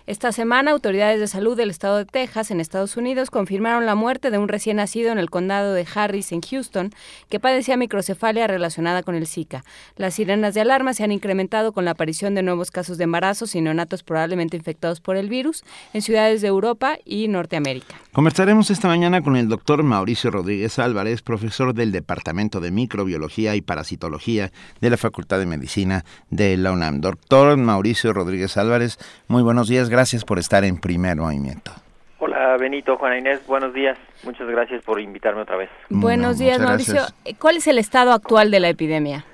Esta 0.07 0.31
semana, 0.31 0.71
autoridades 0.71 1.19
de 1.19 1.27
salud 1.27 1.57
del 1.57 1.69
estado 1.69 1.97
de 1.97 2.05
Texas, 2.05 2.49
en 2.49 2.61
Estados 2.61 2.95
Unidos, 2.95 3.29
confirmaron 3.29 3.85
la 3.85 3.93
muerte 3.93 4.31
de 4.31 4.37
un 4.37 4.47
recién 4.47 4.77
nacido 4.77 5.11
en 5.11 5.17
el 5.17 5.29
condado 5.29 5.73
de 5.73 5.85
Harris, 5.93 6.31
en 6.31 6.39
Houston, 6.39 6.91
que 7.27 7.41
padecía 7.41 7.75
microcefalia 7.75 8.47
relacionada 8.47 9.03
con 9.03 9.15
el 9.15 9.27
Zika. 9.27 9.65
Las 9.97 10.13
sirenas 10.13 10.53
de 10.53 10.61
alarma 10.61 10.93
se 10.93 11.03
han 11.03 11.11
incrementado 11.11 11.73
con 11.73 11.83
la 11.83 11.91
aparición 11.91 12.35
de 12.35 12.41
nuevos 12.41 12.71
casos 12.71 12.97
de 12.97 13.03
embarazos 13.03 13.53
y 13.53 13.59
neonatos 13.59 14.03
probablemente 14.03 14.55
infectados 14.55 15.01
por 15.01 15.17
el 15.17 15.27
virus 15.27 15.65
en 15.91 16.01
ciudades 16.01 16.41
de 16.41 16.47
Europa 16.47 16.97
y 17.03 17.27
Norteamérica. 17.27 17.95
Conversaremos 18.13 18.71
esta 18.71 18.87
mañana 18.87 19.21
con 19.21 19.35
el 19.35 19.49
doctor 19.49 19.83
Mauricio 19.83 20.31
Rodríguez 20.31 20.79
Álvarez, 20.79 21.21
profesor 21.21 21.73
del 21.73 21.91
Departamento 21.91 22.61
de 22.61 22.71
Microbiología 22.71 23.57
y 23.57 23.61
Parasitología 23.61 24.53
de 24.79 24.89
la 24.89 24.95
Facultad 24.95 25.37
de 25.39 25.47
Medicina 25.47 26.05
de 26.29 26.55
la 26.55 26.71
UNAM. 26.71 27.01
Doctor 27.01 27.57
Mauricio 27.57 28.13
Rodríguez 28.13 28.55
Álvarez, 28.55 28.99
muy 29.27 29.43
buenos 29.43 29.67
días, 29.67 29.89
por 30.25 30.37
estar 30.37 30.63
en 30.63 30.77
primer 30.77 31.15
movimiento. 31.15 31.71
Hola 32.19 32.55
Benito, 32.57 32.97
Juana 32.97 33.17
Inés, 33.17 33.41
buenos 33.47 33.73
días. 33.73 33.97
Muchas 34.23 34.47
gracias 34.47 34.83
por 34.83 34.99
invitarme 34.99 35.41
otra 35.41 35.55
vez. 35.57 35.69
Buenos 35.89 36.37
No, 36.37 36.43
días, 36.43 36.59
Mauricio. 36.59 36.93
gracias. 36.93 37.37
¿Cuál 37.39 37.57
es 37.57 37.67
el 37.67 37.79
estado 37.79 38.11
actual 38.11 38.51
de 38.51 38.59
la 38.59 38.69
epidemia? 38.69 39.25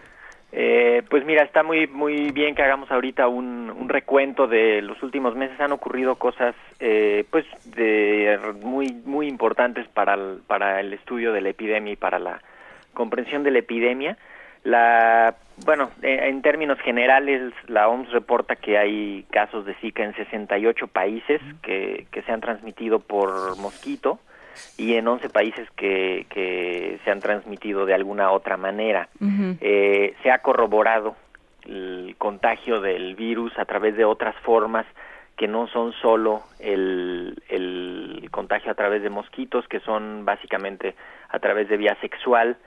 Eh, 0.54 1.02
pues 1.10 1.26
mira, 1.26 1.44
está 1.44 1.64
muy 1.64 1.88
muy 1.88 2.32
bien 2.32 2.56
que 2.56 2.62
hagamos 2.62 2.90
ahorita 2.92 3.28
un, 3.28 3.72
un 3.76 3.90
recuento 3.90 4.48
de 4.48 4.82
los 4.82 5.02
últimos 5.04 5.36
meses. 5.36 5.60
Han 5.60 5.72
ocurrido 5.74 6.16
cosas 6.16 6.56
eh, 6.80 7.26
pues 7.30 7.46
de 7.66 8.40
muy 8.62 8.94
muy 9.06 9.28
importantes 9.28 9.88
para 9.90 10.14
el, 10.14 10.42
para 10.48 10.80
el 10.80 10.94
estudio 10.94 11.34
de 11.34 11.42
la 11.42 11.50
epidemia 11.50 11.94
y 11.94 11.98
para 11.98 12.20
la 12.20 12.42
comprensión 12.94 13.44
de 13.44 13.52
la 13.52 13.60
epidemia. 13.60 14.18
La 14.64 15.36
bueno, 15.66 15.92
eh, 16.02 16.30
en 16.30 16.42
términos 16.42 16.80
generales, 16.80 17.54
la 17.68 17.88
OMS 17.88 18.12
reporta 18.12 18.56
que 18.56 18.78
hay 18.78 19.26
casos 19.32 19.66
de 19.66 19.76
Zika 19.76 20.04
en 20.04 20.16
68 20.16 20.88
países 20.88 21.42
que, 21.62 22.08
que 22.12 22.22
se 22.24 22.32
han 22.32 22.42
transmitido 22.42 23.00
por 23.00 23.58
mosquito 23.58 24.20
y 24.78 24.96
en 24.96 25.08
11 25.08 25.30
países 25.30 25.70
que, 25.72 26.26
que 26.30 27.00
se 27.04 27.12
han 27.12 27.20
transmitido 27.20 27.86
de 27.86 27.94
alguna 27.94 28.32
otra 28.32 28.58
manera. 28.58 29.10
Eh, 29.62 30.16
se 30.22 30.32
ha 30.32 30.40
corroborado 30.40 31.16
el 31.66 32.16
contagio 32.18 32.82
del 32.82 33.16
virus 33.16 33.58
a 33.58 33.66
través 33.66 33.96
de 33.96 34.06
otras 34.06 34.36
formas 34.38 34.86
que 35.38 35.48
no 35.48 35.68
son 35.68 35.94
solo 35.94 36.44
el, 36.60 37.42
el 37.50 38.28
contagio 38.32 38.72
a 38.72 38.76
través 38.76 39.02
de 39.02 39.10
mosquitos, 39.10 39.68
que 39.68 39.80
son 39.80 40.26
básicamente 40.26 40.96
a 41.30 41.40
través 41.40 41.70
de 41.70 41.78
vía 41.78 41.98
sexual. 42.02 42.58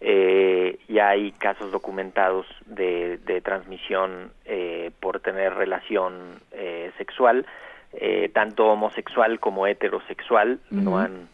Eh, 0.00 0.78
ya 0.88 1.08
hay 1.10 1.32
casos 1.32 1.72
documentados 1.72 2.46
de, 2.66 3.16
de 3.18 3.40
transmisión 3.40 4.30
eh, 4.44 4.90
por 5.00 5.20
tener 5.20 5.54
relación 5.54 6.40
eh, 6.52 6.90
sexual, 6.98 7.46
eh, 7.94 8.28
tanto 8.32 8.66
homosexual 8.66 9.40
como 9.40 9.66
heterosexual, 9.66 10.58
no 10.70 10.98
han 10.98 11.28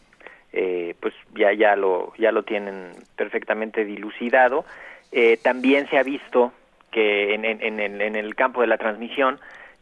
eh, 0.53 0.95
pues 1.01 1.15
ya 1.35 1.53
ya 1.53 1.75
lo 1.77 2.13
ya 2.19 2.31
lo 2.31 2.43
tienen 2.45 2.91
perfectamente 3.17 3.85
dilucidado. 3.85 4.65
Eh, 5.11 5.39
también 5.43 5.89
se 5.89 5.99
ha 5.99 6.03
visto 6.03 6.53
que 6.91 7.35
en, 7.35 7.45
en, 7.45 7.63
en, 7.63 7.81
el- 7.81 8.01
en 8.01 8.17
el 8.17 8.35
campo 8.35 8.61
de 8.61 8.67
la 8.69 8.77
transmisión 8.79 9.39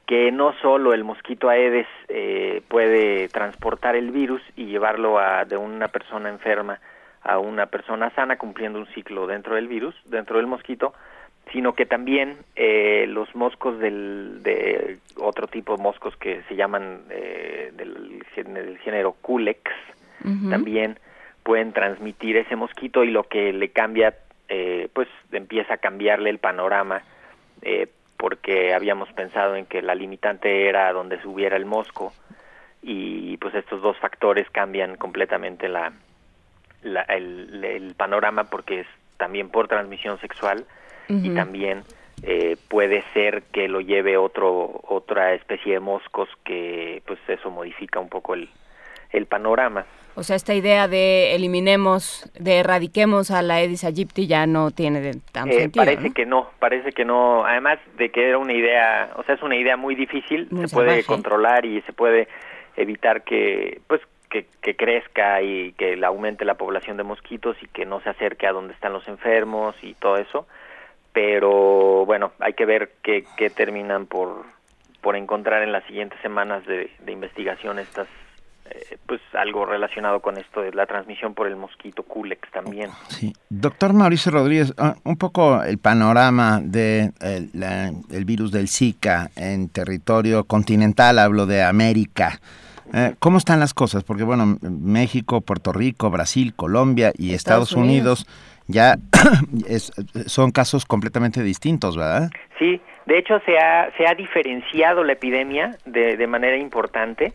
que 0.07 0.33
no 0.33 0.55
solo 0.63 0.93
el 0.95 1.05
mosquito 1.05 1.49
Aedes 1.49 1.87
eh, 2.09 2.63
puede 2.69 3.29
transportar 3.29 3.95
el 3.95 4.11
virus 4.11 4.43
y 4.57 4.67
llevarlo 4.67 5.19
a, 5.19 5.45
de 5.45 5.57
una 5.57 5.89
persona 5.89 6.29
enferma 6.31 6.81
a 7.23 7.39
una 7.39 7.67
persona 7.67 8.11
sana 8.11 8.39
cumpliendo 8.39 8.79
un 8.79 8.87
ciclo 8.89 9.27
dentro 9.27 9.55
del 9.55 9.69
virus, 9.69 9.95
dentro 10.07 10.37
del 10.39 10.47
mosquito, 10.47 10.95
sino 11.53 11.75
que 11.75 11.85
también 11.85 12.37
eh, 12.57 13.07
los 13.09 13.35
moscos 13.35 13.79
del, 13.79 14.43
de 14.43 14.99
otro 15.17 15.47
tipo 15.49 15.77
de 15.77 15.83
moscos 15.83 16.17
que 16.17 16.43
se 16.49 16.55
llaman 16.57 17.01
eh, 17.11 17.73
del, 17.75 18.25
gén- 18.37 18.53
del 18.55 18.79
género 18.79 19.13
Culex, 19.21 19.61
también 20.51 20.99
pueden 21.43 21.73
transmitir 21.73 22.37
ese 22.37 22.55
mosquito 22.55 23.03
y 23.05 23.11
lo 23.11 23.25
que 23.25 23.53
le 23.53 23.71
cambia, 23.71 24.15
eh, 24.49 24.89
pues 24.93 25.09
empieza 25.33 25.75
a 25.75 25.79
cambiarle 25.79 26.31
el 26.31 26.39
panorama, 26.39 27.03
eh, 27.63 27.89
porque 28.19 28.75
habíamos 28.75 29.11
pensado 29.13 29.57
en 29.57 29.65
que 29.67 29.81
la 29.83 29.95
limitante 29.95 30.69
era 30.69 30.93
donde 30.93 31.21
subiera 31.23 31.57
el 31.57 31.65
mosco 31.65 32.13
y 32.83 33.37
pues 33.39 33.55
estos 33.55 33.81
dos 33.83 33.97
factores 33.99 34.49
cambian 34.51 34.97
completamente 34.97 35.69
la, 35.69 35.93
la- 36.83 37.03
el, 37.03 37.65
el 37.65 37.95
panorama 37.95 38.45
porque 38.45 38.81
es 38.81 38.87
también 39.17 39.49
por 39.49 39.69
transmisión 39.69 40.19
sexual 40.21 40.65
y 41.09 41.31
también 41.31 41.83
eh, 42.23 42.57
puede 42.69 43.03
ser 43.13 43.43
que 43.53 43.67
lo 43.67 43.81
lleve 43.81 44.17
otro 44.17 44.81
otra 44.89 45.35
especie 45.35 45.73
de 45.75 45.81
moscos 45.81 46.29
que 46.45 47.03
pues 47.07 47.19
eso 47.27 47.51
modifica 47.51 47.99
un 47.99 48.09
poco 48.09 48.35
el, 48.35 48.49
el 49.11 49.27
panorama. 49.27 49.87
O 50.15 50.23
sea, 50.23 50.37
esta 50.37 50.55
idea 50.55 50.87
de 50.89 51.35
eliminemos, 51.35 52.31
de 52.39 52.59
erradiquemos 52.59 53.31
a 53.31 53.43
la 53.43 53.55
Aedes 53.55 53.85
aegypti 53.85 54.27
ya 54.27 54.47
no 54.47 54.71
tiene 54.71 55.13
tan 55.33 55.49
Eh, 55.49 55.53
sentido. 55.61 55.85
parece 55.85 56.09
¿no? 56.09 56.15
que 56.15 56.27
no, 56.27 56.51
parece 56.59 56.93
que 56.93 57.05
no. 57.05 57.45
Además 57.45 57.79
de 57.97 58.11
que 58.11 58.29
era 58.29 58.39
una 58.39 58.53
idea, 58.53 59.11
o 59.17 59.23
sea, 59.25 59.35
es 59.37 59.43
una 59.43 59.57
idea 59.57 59.77
muy 59.77 59.95
difícil, 59.95 60.47
Muy 60.51 60.69
se 60.69 60.75
puede 60.75 61.05
controlar 61.05 61.65
y 61.65 61.81
se 61.83 61.93
puede 61.93 62.29
evitar 62.77 63.23
que, 63.23 63.81
pues, 63.87 64.01
que, 64.31 64.47
que 64.63 64.77
crezca 64.77 65.43
y 65.43 65.73
que 65.73 65.99
aumente 66.05 66.45
la 66.45 66.55
población 66.55 66.97
de 66.97 67.03
mosquitos 67.03 67.57
y 67.63 67.67
que 67.67 67.85
no 67.85 68.01
se 68.01 68.11
acerque 68.11 68.47
a 68.47 68.53
donde 68.53 68.73
están 68.75 68.93
los 68.93 69.07
enfermos 69.09 69.75
y 69.83 69.95
todo 69.95 70.17
eso. 70.17 70.47
Pero 71.13 72.07
bueno, 72.07 72.33
hay 72.39 72.53
que 72.53 72.65
ver 72.65 72.93
qué, 73.03 73.25
qué 73.37 73.51
terminan 73.51 74.07
por, 74.07 74.45
por 75.01 75.17
encontrar 75.17 75.63
en 75.63 75.73
las 75.73 75.85
siguientes 75.85 76.19
semanas 76.23 76.65
de, 76.67 76.91
de 77.05 77.13
investigación 77.13 77.81
estas 77.81 78.07
eh, 78.67 78.97
pues 79.07 79.21
algo 79.33 79.67
relacionado 79.67 80.21
con 80.21 80.39
esto 80.39 80.61
de 80.61 80.73
la 80.73 80.87
transmisión 80.87 81.35
por 81.35 81.49
el 81.49 81.57
mosquito 81.57 82.05
Culex 82.05 82.49
también. 82.53 82.91
Sí. 83.09 83.33
Doctor 83.49 83.93
Mauricio 83.93 84.31
Rodríguez, 84.31 84.73
ah, 84.79 84.95
un 85.03 85.17
poco 85.17 85.65
el 85.65 85.79
panorama 85.79 86.61
del 86.61 86.71
de, 86.71 87.13
el, 87.37 87.51
la- 87.55 87.91
el 88.13 88.25
virus 88.25 88.53
del 88.53 88.69
Zika 88.69 89.31
en 89.35 89.69
territorio 89.71 90.45
continental, 90.45 91.19
hablo 91.19 91.47
de 91.47 91.65
América. 91.65 92.39
Eh, 92.93 93.15
¿Cómo 93.19 93.39
están 93.39 93.61
las 93.61 93.75
cosas? 93.75 94.05
Porque, 94.05 94.25
bueno, 94.25 94.57
México, 94.63 95.41
Puerto 95.41 95.73
Rico, 95.73 96.11
Brasil, 96.11 96.55
Colombia 96.55 97.13
y 97.17 97.35
Estados, 97.35 97.69
Estados 97.71 97.73
Unidos, 97.73 98.27
ya 98.67 98.97
es- 99.69 99.93
son 100.27 100.51
casos 100.51 100.85
completamente 100.87 101.43
distintos, 101.43 101.97
¿verdad? 101.97 102.31
Sí, 102.59 102.81
De 103.07 103.19
hecho, 103.19 103.41
se 103.47 103.59
ha, 103.59 103.91
se 103.97 104.07
ha 104.07 104.15
diferenciado 104.15 105.03
la 105.05 105.13
epidemia 105.15 105.77
de, 105.85 106.17
de 106.17 106.27
manera 106.27 106.57
importante. 106.57 107.33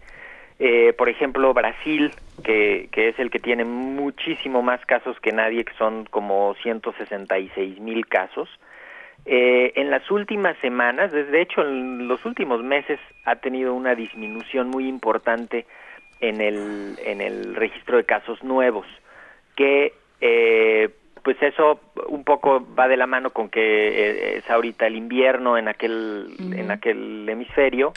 Eh, 0.58 0.93
por 0.98 1.09
ejemplo, 1.09 1.53
Brasil, 1.53 2.11
que, 2.43 2.88
que 2.93 3.09
es 3.09 3.19
el 3.19 3.30
que 3.30 3.40
tiene 3.40 3.66
muchísimo 3.66 4.61
más 4.61 4.80
casos 4.85 5.17
que 5.22 5.34
nadie, 5.34 5.66
que 5.66 5.74
son 5.77 6.06
como 6.06 6.56
166 6.64 7.80
mil 7.82 8.06
casos. 8.08 8.48
Eh, 9.26 9.74
en 9.76 9.90
las 9.90 10.10
últimas 10.12 10.56
semanas, 10.60 11.12
de 11.12 11.42
hecho 11.42 11.62
en 11.62 12.08
los 12.08 12.24
últimos 12.26 12.64
meses, 12.64 13.00
ha 13.24 13.38
tenido 13.38 13.74
una 13.74 13.95
disminución 13.95 14.70
muy 14.70 14.88
importante 14.88 15.66
en 16.22 16.42
el, 16.42 16.98
en 17.04 17.22
el 17.22 17.56
registro 17.56 17.98
de 17.98 18.04
casos 18.04 18.44
nuevos, 18.44 18.86
que 19.56 19.94
eh, 20.22 20.90
pues 21.24 21.42
eso 21.42 21.80
un 22.08 22.24
poco 22.24 22.64
va 22.78 22.88
de 22.88 22.98
la 22.98 23.08
mano 23.08 23.32
con 23.32 23.50
que 23.50 23.60
eh, 23.60 24.38
es 24.38 24.50
ahorita 24.50 24.86
el 24.86 24.95
invierno 24.95 25.58
en 25.58 25.68
aquel, 25.68 26.36
en 26.56 26.70
aquel 26.70 27.28
hemisferio 27.28 27.94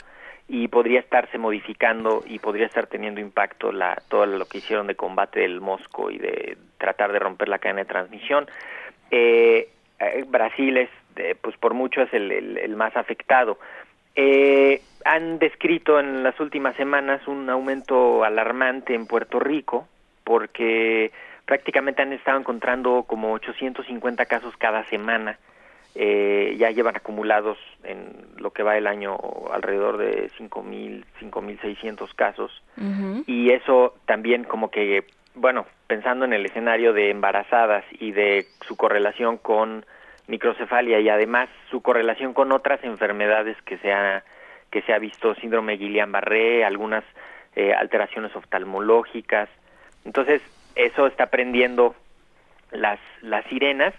y 0.47 0.67
podría 0.67 0.99
estarse 0.99 1.37
modificando 1.37 2.23
y 2.25 2.39
podría 2.39 2.65
estar 2.65 2.87
teniendo 2.87 3.21
impacto 3.21 3.71
la, 3.71 4.01
todo 4.09 4.25
lo 4.25 4.45
que 4.45 4.57
hicieron 4.57 4.87
de 4.87 4.95
combate 4.95 5.41
del 5.41 5.61
mosco 5.61 6.09
y 6.09 6.17
de 6.17 6.57
tratar 6.79 7.11
de 7.11 7.19
romper 7.19 7.49
la 7.49 7.59
cadena 7.59 7.81
de 7.81 7.85
transmisión. 7.85 8.47
Eh, 9.11 9.69
eh, 9.99 10.25
Brasil 10.27 10.77
es, 10.77 10.89
eh, 11.15 11.35
pues 11.41 11.55
por 11.57 11.73
mucho 11.73 12.01
es 12.01 12.13
el, 12.13 12.31
el- 12.31 12.57
el 12.57 12.75
más 12.75 12.95
afectado. 12.95 13.59
Eh, 14.15 14.81
han 15.05 15.39
descrito 15.39 15.99
en 15.99 16.23
las 16.23 16.39
últimas 16.39 16.75
semanas 16.75 17.27
un 17.27 17.49
aumento 17.49 18.23
alarmante 18.23 18.93
en 18.93 19.05
Puerto 19.07 19.39
Rico 19.39 19.87
porque 20.23 21.11
prácticamente 21.45 22.01
han 22.01 22.13
estado 22.13 22.37
encontrando 22.39 23.03
como 23.03 23.31
850 23.33 24.25
casos 24.25 24.55
cada 24.57 24.83
semana. 24.85 25.37
Eh, 25.95 26.55
ya 26.59 26.69
llevan 26.69 26.95
acumulados 26.95 27.57
en 27.83 28.13
lo 28.37 28.51
que 28.51 28.61
va 28.61 28.77
el 28.77 28.85
año 28.87 29.17
alrededor 29.51 29.97
de 29.97 30.29
5.000, 30.37 31.03
5.600 31.19 32.13
casos 32.15 32.61
y 33.25 33.49
eso 33.51 33.95
también 34.05 34.43
como 34.43 34.69
que, 34.69 35.03
bueno, 35.33 35.65
pensando 35.87 36.25
en 36.25 36.33
el 36.33 36.45
escenario 36.45 36.93
de 36.93 37.09
embarazadas 37.09 37.83
y 37.99 38.11
de 38.11 38.45
su 38.67 38.77
correlación 38.77 39.37
con 39.37 39.83
microcefalia 40.29 40.99
y 40.99 41.09
además 41.09 41.49
su 41.69 41.81
correlación 41.81 42.33
con 42.33 42.51
otras 42.51 42.83
enfermedades 42.83 43.57
que 43.63 43.77
se 43.79 43.91
ha, 43.91 44.23
que 44.71 44.81
se 44.83 44.93
ha 44.93 44.99
visto, 44.99 45.35
síndrome 45.35 45.77
Guillain-Barré, 45.77 46.63
algunas 46.63 47.03
eh, 47.55 47.73
alteraciones 47.73 48.35
oftalmológicas. 48.35 49.49
Entonces, 50.05 50.41
eso 50.75 51.07
está 51.07 51.25
prendiendo 51.25 51.95
las, 52.71 52.99
las 53.21 53.43
sirenas. 53.45 53.93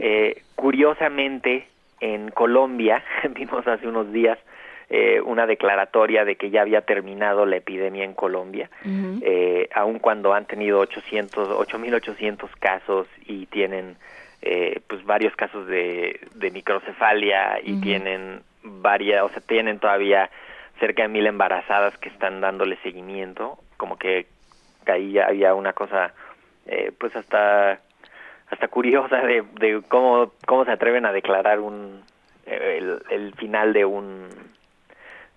Eh, 0.00 0.42
curiosamente, 0.54 1.66
en 2.00 2.30
Colombia, 2.30 3.02
vimos 3.30 3.66
hace 3.66 3.86
unos 3.86 4.12
días 4.12 4.38
eh, 4.94 5.22
una 5.22 5.46
declaratoria 5.46 6.24
de 6.26 6.36
que 6.36 6.50
ya 6.50 6.60
había 6.60 6.82
terminado 6.82 7.46
la 7.46 7.56
epidemia 7.56 8.04
en 8.04 8.12
Colombia, 8.12 8.68
eh, 8.84 9.66
aun 9.74 9.98
cuando 9.98 10.34
han 10.34 10.44
tenido 10.44 10.80
800, 10.80 11.48
8.800 11.48 12.50
casos 12.60 13.06
y 13.26 13.46
tienen 13.46 13.96
eh, 14.42 14.80
pues 14.88 15.04
varios 15.04 15.34
casos 15.36 15.66
de, 15.66 16.20
de 16.34 16.50
microcefalia 16.50 17.60
y 17.62 17.80
tienen 17.80 18.42
varias, 18.62 19.22
o 19.22 19.28
sea, 19.28 19.40
tienen 19.40 19.78
todavía 19.78 20.30
cerca 20.80 21.02
de 21.02 21.08
mil 21.08 21.26
embarazadas 21.26 21.96
que 21.98 22.08
están 22.08 22.40
dándole 22.40 22.76
seguimiento, 22.82 23.58
como 23.76 23.96
que 23.96 24.26
ahí 24.86 25.18
había 25.18 25.54
una 25.54 25.72
cosa, 25.72 26.12
eh, 26.66 26.92
pues 26.98 27.14
hasta 27.14 27.80
hasta 28.50 28.68
curiosa 28.68 29.18
de, 29.22 29.42
de 29.60 29.80
cómo 29.88 30.32
cómo 30.46 30.64
se 30.64 30.72
atreven 30.72 31.06
a 31.06 31.12
declarar 31.12 31.60
un 31.60 32.02
eh, 32.44 32.78
el, 32.78 33.02
el 33.10 33.34
final 33.34 33.72
de 33.72 33.84
un 33.84 34.28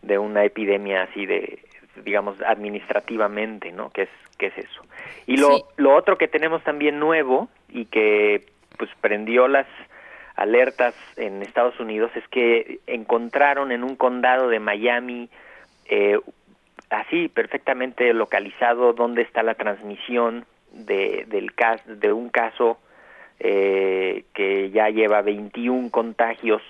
de 0.01 0.17
una 0.17 0.43
epidemia 0.43 1.03
así 1.03 1.25
de 1.25 1.59
digamos 2.03 2.35
administrativamente 2.42 3.72
no 3.72 3.90
qué 3.92 4.01
es 4.03 4.09
qué 4.38 4.48
es 4.48 4.58
eso 4.58 4.82
y 5.27 5.38
lo 5.38 5.56
Sí. 5.56 5.64
lo 5.77 5.95
otro 5.95 6.17
que 6.17 6.27
tenemos 6.27 6.61
también 6.64 7.00
nuevo 7.00 7.48
y 7.69 7.85
que 7.85 8.48
pues 8.78 8.90
prendió 9.02 9.48
las 9.48 9.68
alertas 10.36 10.94
en 11.16 11.42
Estados 11.42 11.80
Unidos 11.80 12.12
es 12.16 12.28
que 12.28 12.80
encontraron 12.88 13.72
en 13.72 13.84
un 13.84 13.95
condado 13.95 14.50
de 14.50 14.60
Miami 14.60 15.30
eh, 15.86 16.20
así 16.90 17.30
perfectamente 17.30 18.14
localizado 18.14 18.94
dónde 18.94 19.22
está 19.22 19.44
la 19.44 19.56
transmisión 19.56 20.45
de 20.72 21.26
del 21.28 21.54
cas 21.54 21.82
de 21.86 22.12
un 22.12 22.30
caso 22.30 22.78
eh, 23.40 24.26
que 24.34 24.72
ya 24.72 24.90
lleva 24.90 25.22
21 25.22 25.90
contagios 25.90 26.62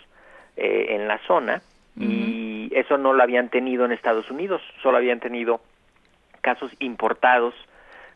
eh, 0.58 0.88
en 0.90 1.08
la 1.08 1.20
zona 1.28 1.62
y 1.98 2.70
eso 2.74 2.98
no 2.98 3.14
lo 3.14 3.24
habían 3.24 3.48
tenido 3.48 3.86
en 3.86 3.94
Estados 3.94 4.30
Unidos, 4.30 4.62
solo 4.84 4.98
habían 4.98 5.22
tenido 5.22 5.62
casos 6.42 6.70
importados 6.80 7.54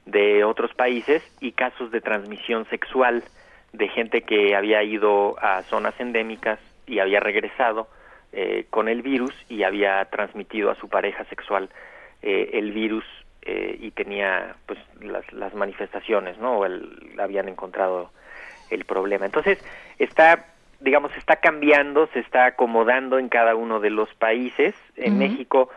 de 0.06 0.43
otros 0.43 0.74
países 0.74 1.24
y 1.40 1.53
casos 1.53 1.90
de 1.92 2.01
transmisión 2.01 2.66
sexual 2.66 3.24
de 3.73 3.88
gente 3.89 4.22
que 4.22 4.56
había 4.56 4.83
ido 4.83 5.35
a 5.41 5.64
zonas 5.64 5.93
endémicas 5.99 6.59
y 6.88 6.99
había 6.99 7.19
regresado 7.19 7.88
eh, 8.33 8.65
con 8.69 8.88
el 8.89 9.01
virus 9.01 9.33
y 9.49 9.64
había 9.64 10.03
transmitido 10.06 10.72
a 10.72 10.75
su 10.75 10.88
pareja 10.89 11.23
sexual 11.25 11.69
eh, 12.22 12.51
el 12.53 12.72
virus 12.72 13.06
eh, 13.43 13.77
y 13.80 13.91
tenía 13.91 14.56
pues 14.65 14.80
las, 15.01 15.31
las 15.33 15.53
manifestaciones, 15.53 16.38
¿no? 16.38 16.57
O 16.59 16.65
el- 16.65 17.15
habían 17.19 17.48
encontrado 17.48 18.11
el 18.69 18.85
problema. 18.85 19.25
Entonces, 19.25 19.64
está, 19.98 20.45
digamos, 20.80 21.15
está 21.17 21.38
cambiando, 21.38 22.07
se 22.14 22.19
está 22.19 22.45
acomodando 22.45 23.17
en 23.17 23.30
cada 23.30 23.56
uno 23.56 23.80
de 23.80 23.89
los 23.89 24.14
países. 24.15 24.75
En. 24.95 25.17
México 25.17 25.69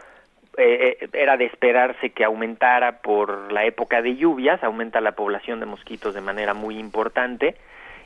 eh, 0.58 0.98
eh, 1.00 1.08
era 1.14 1.36
de 1.38 1.46
esperarse 1.46 2.10
que 2.10 2.24
aumentara 2.24 3.00
por 3.00 3.50
la 3.52 3.64
época 3.64 4.02
de 4.02 4.16
lluvias, 4.16 4.62
aumenta 4.62 5.00
la 5.00 5.12
población 5.12 5.60
de 5.60 5.66
mosquitos 5.66 6.12
de 6.14 6.20
manera 6.20 6.52
muy 6.54 6.78
importante 6.78 7.54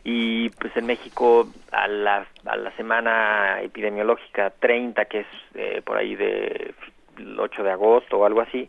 y 0.08 0.50
pues 0.50 0.76
en 0.76 0.86
México 0.86 1.48
a 1.72 1.88
la, 1.88 2.28
a 2.44 2.56
la 2.56 2.70
semana 2.76 3.60
epidemiológica 3.60 4.50
30, 4.50 5.04
que 5.06 5.20
es 5.20 5.26
eh, 5.56 5.82
por 5.84 5.96
ahí 5.96 6.14
de 6.14 6.74
el 7.18 7.40
8 7.40 7.64
de 7.64 7.72
agosto 7.72 8.16
o 8.16 8.24
algo 8.24 8.40
así, 8.40 8.68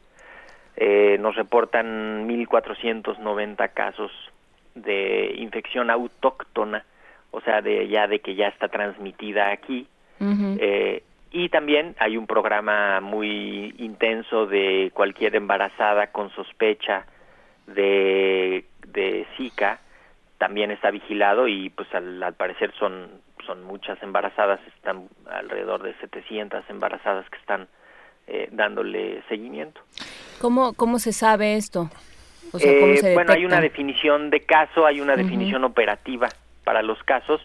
eh, 0.78 1.16
nos 1.20 1.36
reportan 1.36 2.28
1.490 2.28 3.72
casos 3.72 4.12
de 4.74 5.36
infección 5.38 5.92
autóctona, 5.92 6.84
o 7.30 7.40
sea, 7.42 7.62
de 7.62 7.88
ya 7.88 8.08
de 8.08 8.18
que 8.18 8.34
ya 8.34 8.48
está 8.48 8.68
transmitida 8.70 9.52
aquí. 9.52 9.88
Eh, 10.20 11.04
y 11.30 11.50
también 11.50 11.96
hay 12.00 12.18
un 12.18 12.26
programa 12.26 13.00
muy 13.00 13.76
intenso 13.78 14.48
de 14.48 14.90
cualquier 14.92 15.36
embarazada 15.36 16.08
con 16.08 16.32
sospecha 16.32 17.06
de, 17.68 18.66
de 18.88 19.28
Zika, 19.38 19.82
también 20.38 20.72
está 20.72 20.92
vigilado 20.92 21.48
y 21.48 21.70
pues 21.70 21.94
al, 21.94 22.22
al 22.22 22.34
parecer 22.34 22.74
son, 22.78 23.22
son 23.46 23.64
muchas 23.64 24.02
embarazadas, 24.04 24.60
están 24.76 25.08
alrededor 25.26 25.84
de 25.84 25.94
700 25.96 26.64
embarazadas 26.70 27.30
que 27.30 27.38
están 27.38 27.68
eh, 28.28 28.50
dándole 28.52 29.24
seguimiento. 29.30 29.82
¿Cómo, 30.40 30.74
¿Cómo 30.74 31.00
se 31.00 31.14
sabe 31.14 31.56
esto? 31.56 31.90
O 32.52 32.60
sea, 32.60 32.80
¿cómo 32.80 32.94
Eh, 32.94 32.98
se 32.98 33.14
bueno, 33.14 33.34
hay 33.34 33.46
una 33.46 33.62
definición 33.62 34.30
de 34.30 34.42
caso, 34.42 34.86
hay 34.86 35.02
una 35.02 35.16
definición 35.16 35.64
operativa 35.64 36.30
para 36.64 36.82
los 36.82 37.02
casos. 37.04 37.42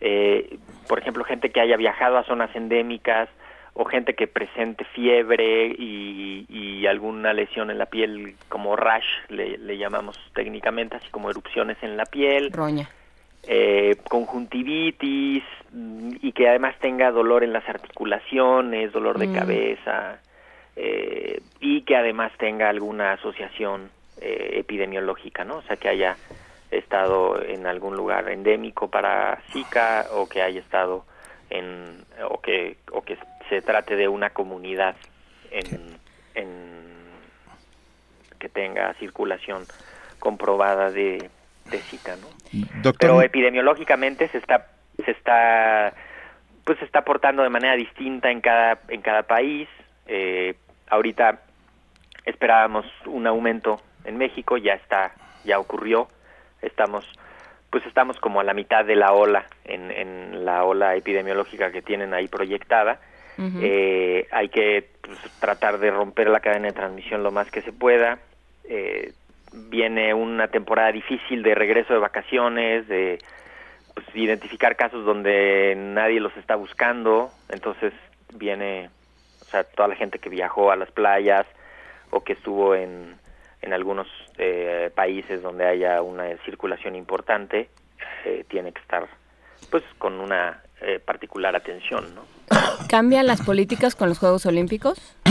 Eh, 0.00 0.58
por 0.88 0.98
ejemplo, 0.98 1.24
gente 1.24 1.50
que 1.50 1.60
haya 1.60 1.76
viajado 1.76 2.18
a 2.18 2.24
zonas 2.24 2.54
endémicas 2.54 3.28
o 3.74 3.84
gente 3.84 4.14
que 4.14 4.26
presente 4.28 4.84
fiebre 4.94 5.66
y, 5.78 6.46
y 6.48 6.86
alguna 6.86 7.32
lesión 7.32 7.70
en 7.70 7.78
la 7.78 7.86
piel 7.86 8.36
como 8.48 8.76
rash, 8.76 9.04
le, 9.28 9.58
le 9.58 9.76
llamamos 9.76 10.16
técnicamente, 10.34 10.96
así 10.96 11.08
como 11.10 11.28
erupciones 11.30 11.76
en 11.82 11.96
la 11.96 12.06
piel. 12.06 12.52
Roña. 12.52 12.88
eh, 13.46 13.96
conjuntivitis 14.08 15.42
mm, 15.72 16.16
y 16.22 16.32
que 16.32 16.48
además 16.48 16.74
tenga 16.80 17.10
dolor 17.10 17.44
en 17.44 17.52
las 17.52 17.68
articulaciones, 17.68 18.92
dolor 18.92 19.18
de 19.18 19.26
Mm. 19.26 19.34
cabeza 19.34 20.18
eh, 20.76 21.40
y 21.60 21.82
que 21.82 21.96
además 21.96 22.32
tenga 22.38 22.68
alguna 22.68 23.12
asociación 23.12 23.90
eh, 24.20 24.52
epidemiológica, 24.60 25.44
¿no? 25.44 25.56
O 25.58 25.62
sea, 25.62 25.76
que 25.76 25.88
haya 25.88 26.16
estado 26.70 27.40
en 27.42 27.66
algún 27.66 27.96
lugar 27.96 28.28
endémico 28.30 28.88
para 28.88 29.40
Zika 29.52 30.06
o 30.12 30.28
que 30.28 30.42
haya 30.42 30.60
estado 30.60 31.04
en 31.50 32.04
o 32.30 32.40
que 32.40 32.76
o 32.92 33.02
que 33.02 33.16
se 33.48 33.62
trate 33.62 33.96
de 33.96 34.08
una 34.08 34.30
comunidad 34.30 34.96
en, 35.50 35.98
en 36.34 36.84
que 38.38 38.48
tenga 38.48 38.92
circulación 38.94 39.64
comprobada 40.18 40.90
de, 40.90 41.30
de 41.70 41.78
Zika, 41.78 42.16
¿no? 42.16 42.28
Doctor, 42.82 42.96
Pero 42.98 43.22
epidemiológicamente 43.22 44.28
se 44.28 44.38
está 44.38 44.68
se 45.04 45.10
está 45.10 45.92
pues 46.64 46.78
se 46.78 46.84
está 46.84 47.02
portando 47.02 47.42
de 47.42 47.50
manera 47.50 47.74
distinta 47.74 48.30
en 48.30 48.40
cada 48.40 48.78
en 48.88 49.02
cada 49.02 49.22
país. 49.24 49.68
Eh, 50.06 50.54
ahorita 50.88 51.40
esperábamos 52.24 52.86
un 53.06 53.26
aumento 53.26 53.80
en 54.04 54.16
México, 54.18 54.56
ya 54.56 54.74
está 54.74 55.12
ya 55.44 55.58
ocurrió. 55.58 56.08
Estamos 56.62 57.06
pues 57.70 57.84
estamos 57.86 58.18
como 58.20 58.40
a 58.40 58.44
la 58.44 58.54
mitad 58.54 58.84
de 58.84 58.94
la 58.94 59.12
ola, 59.12 59.46
en, 59.64 59.90
en 59.90 60.44
la 60.44 60.64
ola 60.64 60.94
epidemiológica 60.94 61.72
que 61.72 61.82
tienen 61.82 62.14
ahí 62.14 62.28
proyectada. 62.28 63.00
Eh, 63.38 64.28
hay 64.30 64.48
que 64.48 64.88
pues, 65.00 65.18
tratar 65.40 65.78
de 65.78 65.90
romper 65.90 66.28
la 66.28 66.40
cadena 66.40 66.68
de 66.68 66.72
transmisión 66.72 67.22
lo 67.22 67.30
más 67.30 67.50
que 67.50 67.62
se 67.62 67.72
pueda. 67.72 68.18
Eh, 68.64 69.12
viene 69.52 70.14
una 70.14 70.48
temporada 70.48 70.92
difícil 70.92 71.42
de 71.42 71.54
regreso 71.54 71.92
de 71.92 71.98
vacaciones, 71.98 72.88
de 72.88 73.18
pues, 73.94 74.06
identificar 74.14 74.76
casos 74.76 75.04
donde 75.04 75.74
nadie 75.76 76.20
los 76.20 76.36
está 76.36 76.56
buscando. 76.56 77.30
Entonces 77.48 77.92
viene, 78.34 78.90
o 79.40 79.44
sea, 79.44 79.64
toda 79.64 79.88
la 79.88 79.96
gente 79.96 80.18
que 80.18 80.28
viajó 80.28 80.70
a 80.70 80.76
las 80.76 80.90
playas 80.90 81.46
o 82.10 82.22
que 82.22 82.34
estuvo 82.34 82.74
en, 82.74 83.16
en 83.62 83.72
algunos 83.72 84.06
eh, 84.38 84.90
países 84.94 85.42
donde 85.42 85.66
haya 85.66 86.02
una 86.02 86.36
circulación 86.44 86.94
importante, 86.94 87.68
eh, 88.24 88.44
tiene 88.48 88.72
que 88.72 88.80
estar 88.80 89.08
pues 89.70 89.82
con 89.98 90.20
una 90.20 90.62
eh, 90.80 91.00
particular 91.04 91.56
atención, 91.56 92.14
¿no? 92.14 92.22
¿Cambian 92.88 93.26
las 93.26 93.42
políticas 93.42 93.94
con 93.94 94.08
los 94.08 94.18
Juegos 94.18 94.46
Olímpicos? 94.46 95.16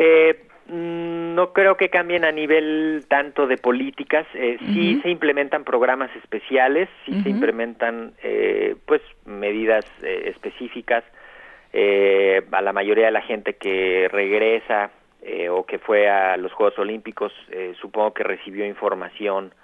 Eh, 0.00 0.44
no 0.68 1.52
creo 1.52 1.76
que 1.76 1.88
cambien 1.88 2.24
a 2.24 2.30
nivel 2.30 3.06
tanto 3.08 3.48
de 3.48 3.56
políticas. 3.56 4.26
Eh, 4.34 4.58
Sí 4.60 5.00
se 5.02 5.10
implementan 5.10 5.64
programas 5.64 6.14
especiales, 6.14 6.88
sí 7.04 7.20
se 7.22 7.30
implementan 7.30 8.12
eh, 8.22 8.76
pues 8.86 9.00
medidas 9.24 9.84
eh, 10.02 10.30
específicas. 10.32 11.02
Eh, 11.72 12.42
a 12.52 12.62
la 12.62 12.72
mayoría 12.72 13.06
de 13.06 13.12
la 13.12 13.22
gente 13.22 13.54
que 13.54 14.08
regresa 14.12 14.90
eh, 15.22 15.48
o 15.48 15.66
que 15.66 15.78
fue 15.78 16.08
a 16.08 16.36
los 16.36 16.52
Juegos 16.52 16.78
Olímpicos, 16.78 17.32
eh, 17.50 17.74
supongo 17.80 18.14
que 18.14 18.22
recibió 18.22 18.64
información 18.64 19.54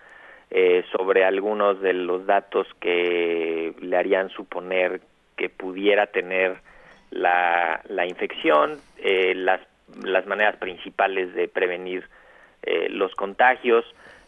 eh, 0.57 0.84
sobre 0.92 1.24
algunos 1.24 1.81
de 1.81 1.92
los 1.92 2.26
datos 2.26 2.68
que 2.78 3.74
le 3.81 3.97
harían 3.97 4.28
suponer 4.28 5.00
que 5.36 5.49
pudiera 5.49 6.07
tener 6.07 6.58
la, 7.10 7.81
la 7.89 8.07
infección, 8.07 8.78
eh, 8.99 9.34
las, 9.34 9.60
las 10.05 10.26
maneras 10.26 10.55
principales 10.58 11.34
de 11.34 11.49
prevenir 11.49 12.05
eh, 12.62 12.89
los 12.89 13.12
contagios, 13.16 13.84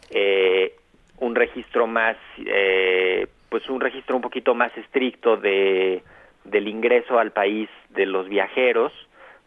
eh, 0.09 0.75
un 1.19 1.33
registro 1.33 1.87
más, 1.87 2.17
eh, 2.45 3.27
pues 3.47 3.69
un 3.69 3.79
registro 3.79 4.17
un 4.17 4.21
poquito 4.21 4.53
más 4.53 4.77
estricto 4.77 5.37
de, 5.37 6.03
del 6.43 6.67
ingreso 6.67 7.19
al 7.19 7.31
país 7.31 7.69
de 7.91 8.05
los 8.05 8.27
viajeros 8.27 8.91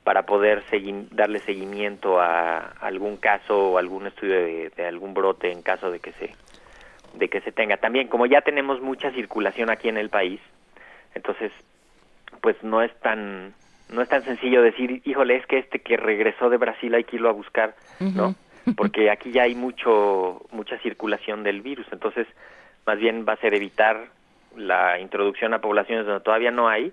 para 0.03 0.25
poder 0.25 0.63
darle 1.11 1.41
seguimiento 1.41 2.19
a 2.19 2.73
algún 2.81 3.19
caso 3.19 3.73
o 3.73 3.77
algún 3.77 4.07
estudio 4.07 4.71
de 4.71 4.87
algún 4.87 5.13
brote 5.13 5.53
en 5.53 5.61
caso 5.61 5.91
de 5.91 6.01
que 6.01 6.13
se 6.13 6.31
de 7.15 7.29
que 7.29 7.41
se 7.41 7.53
tenga. 7.53 7.77
También 7.77 8.09
como 8.09 8.27
ya 8.27 8.41
tenemos 8.41 8.81
mucha 8.81 9.11
circulación 9.13 9.71
aquí 9.71 9.89
en 9.89 9.97
el 9.97 10.11
país, 10.11 10.41
entonces 11.15 11.53
pues 12.41 12.57
no 12.63 12.83
es 12.83 12.95
tan 13.01 13.55
no 13.91 14.03
es 14.03 14.09
tan 14.09 14.23
sencillo 14.23 14.63
decir, 14.63 15.03
híjole, 15.05 15.37
es 15.37 15.47
que 15.47 15.59
este 15.59 15.81
que 15.81 15.97
regresó 15.97 16.49
de 16.49 16.57
Brasil 16.57 16.95
hay 16.95 17.05
que 17.05 17.17
irlo 17.17 17.29
a 17.29 17.33
buscar, 17.33 17.75
¿no? 17.99 18.35
Porque 18.77 19.11
aquí 19.11 19.33
ya 19.33 19.43
hay 19.43 19.55
mucho 19.55 20.43
mucha 20.53 20.79
circulación 20.79 21.43
del 21.43 21.61
virus, 21.61 21.87
entonces 21.93 22.27
más 22.87 22.99
bien 22.99 23.25
va 23.29 23.35
a 23.35 23.37
ser 23.37 23.55
evitar 23.55 24.07
la 24.57 24.99
introducción 24.99 25.55
a 25.55 25.61
poblaciones 25.61 26.07
donde 26.07 26.25
todavía 26.25 26.51
no 26.51 26.69
hay 26.69 26.93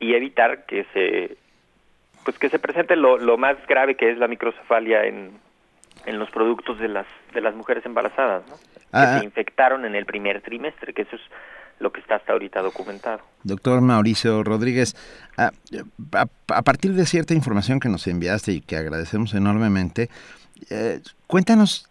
y 0.00 0.14
evitar 0.14 0.66
que 0.66 0.84
se 0.92 1.36
pues 2.24 2.38
que 2.38 2.48
se 2.48 2.58
presente 2.58 2.96
lo, 2.96 3.18
lo 3.18 3.36
más 3.36 3.56
grave 3.66 3.96
que 3.96 4.10
es 4.10 4.18
la 4.18 4.28
microcefalia 4.28 5.04
en, 5.04 5.38
en 6.06 6.18
los 6.18 6.30
productos 6.30 6.78
de 6.78 6.88
las 6.88 7.06
de 7.32 7.40
las 7.40 7.54
mujeres 7.54 7.84
embarazadas, 7.86 8.42
¿no? 8.48 8.54
Ah, 8.92 9.14
que 9.14 9.20
se 9.20 9.24
infectaron 9.24 9.84
en 9.84 9.94
el 9.94 10.06
primer 10.06 10.40
trimestre, 10.42 10.92
que 10.92 11.02
eso 11.02 11.16
es 11.16 11.22
lo 11.80 11.90
que 11.92 12.00
está 12.00 12.14
hasta 12.16 12.32
ahorita 12.32 12.62
documentado. 12.62 13.20
Doctor 13.42 13.80
Mauricio 13.80 14.44
Rodríguez, 14.44 14.94
a, 15.36 15.50
a- 16.12 16.26
a 16.54 16.62
partir 16.62 16.92
de 16.92 17.04
cierta 17.04 17.34
información 17.34 17.80
que 17.80 17.88
nos 17.88 18.06
enviaste 18.06 18.52
y 18.52 18.60
que 18.60 18.76
agradecemos 18.76 19.34
enormemente, 19.34 20.08
eh, 20.70 21.00
cuéntanos 21.26 21.88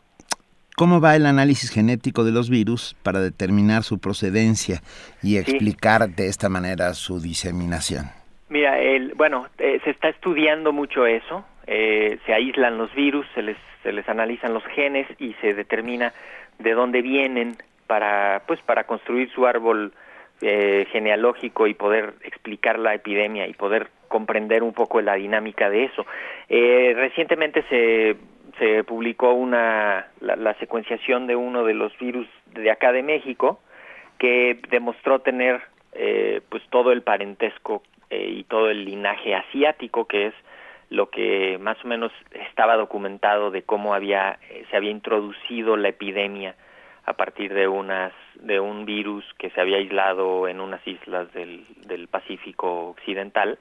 cómo 0.78 1.02
va 1.02 1.16
el 1.18 1.26
análisis 1.26 1.70
genético 1.70 2.24
de 2.24 2.32
los 2.32 2.50
virus 2.50 2.96
para 3.04 3.20
determinar 3.20 3.84
su 3.84 4.00
procedencia 4.00 4.82
y 5.22 5.38
explicar 5.38 6.10
de 6.10 6.28
esta 6.28 6.48
manera 6.50 6.94
su 6.94 7.20
diseminación. 7.20 8.06
Mira, 8.50 8.80
el, 8.80 9.14
bueno, 9.16 9.48
eh, 9.58 9.80
se 9.84 9.90
está 9.90 10.08
estudiando 10.10 10.72
mucho 10.72 11.06
eso. 11.06 11.44
eh, 11.68 12.20
se 12.26 12.34
aíslan 12.34 12.78
los 12.78 12.94
virus, 12.96 13.26
se 13.36 13.42
les, 13.42 13.58
se 13.84 13.92
les 13.92 14.08
analizan 14.10 14.54
los 14.54 14.66
genes 14.66 15.08
y 15.20 15.34
se 15.42 15.54
determina 15.54 16.14
de 16.60 16.74
dónde 16.74 17.02
vienen 17.02 17.58
para, 17.88 18.42
pues, 18.48 18.62
para 18.62 18.86
construir 18.86 19.30
su 19.32 19.46
árbol 19.46 19.94
eh, 20.42 20.88
genealógico 20.92 21.68
y 21.68 21.74
poder 21.74 22.16
explicar 22.24 22.80
la 22.80 22.96
epidemia 22.96 23.48
y 23.48 23.54
poder 23.54 23.90
comprender 24.08 24.64
un 24.64 24.74
poco 24.74 25.02
la 25.02 25.16
dinámica 25.16 25.70
de 25.70 25.86
eso. 25.86 26.06
Eh, 26.50 26.94
recientemente 26.96 27.64
se, 27.70 28.16
se 28.60 28.84
publicó 28.84 29.34
una, 29.34 30.08
la, 30.20 30.54
secuenciación 30.56 31.28
de 31.28 31.36
uno 31.36 31.64
de 31.64 31.74
los 31.74 31.98
virus 31.98 32.28
de 32.54 32.70
acá 32.72 32.92
de 32.92 33.04
México 33.04 33.60
que 34.20 34.60
demostró 34.70 35.20
tener 35.20 35.62
eh, 35.94 36.42
pues 36.50 36.64
todo 36.70 36.92
el 36.92 37.02
parentesco 37.02 37.84
eh, 38.10 38.28
y 38.38 38.44
todo 38.44 38.70
el 38.70 38.86
linaje 38.86 39.36
asiático 39.36 40.06
que 40.06 40.28
es 40.28 40.34
lo 40.94 41.10
que 41.10 41.58
más 41.58 41.84
o 41.84 41.88
menos 41.88 42.12
estaba 42.50 42.78
documentado 42.78 43.50
de 43.50 43.64
cómo 43.64 43.96
había 43.96 44.38
eh, 44.48 44.64
se 44.70 44.78
había 44.78 44.92
introducido 44.92 45.76
la 45.76 45.90
epidemia 45.90 46.56
a 47.06 47.14
partir 47.14 47.52
de 47.52 47.68
unas 47.68 48.14
de 48.36 48.60
un 48.60 48.86
virus 48.86 49.26
que 49.40 49.50
se 49.50 49.60
había 49.60 49.78
aislado 49.78 50.48
en 50.48 50.62
unas 50.62 50.88
islas 50.88 51.34
del, 51.34 51.66
del 51.88 52.08
Pacífico 52.10 52.90
occidental 52.90 53.58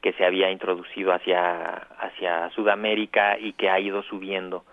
que 0.00 0.14
se 0.14 0.24
había 0.24 0.50
introducido 0.50 1.12
hacia 1.12 1.74
hacia 1.98 2.48
Sudamérica 2.50 3.38
y 3.38 3.52
que 3.52 3.68
ha 3.68 3.78
ido 3.78 4.02
subiendo 4.02 4.64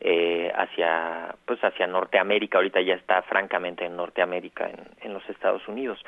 eh, 0.00 0.50
hacia 0.54 1.34
pues 1.44 1.62
hacia 1.62 1.86
Norteamérica. 1.86 2.56
Ahorita 2.56 2.80
ya 2.80 2.94
está 2.94 3.20
francamente 3.22 3.84
en 3.84 3.94
Norteamérica 3.94 4.70
en, 4.70 4.80
en 5.02 5.12
los 5.12 5.28
Estados 5.28 5.68
Unidos. 5.68 6.02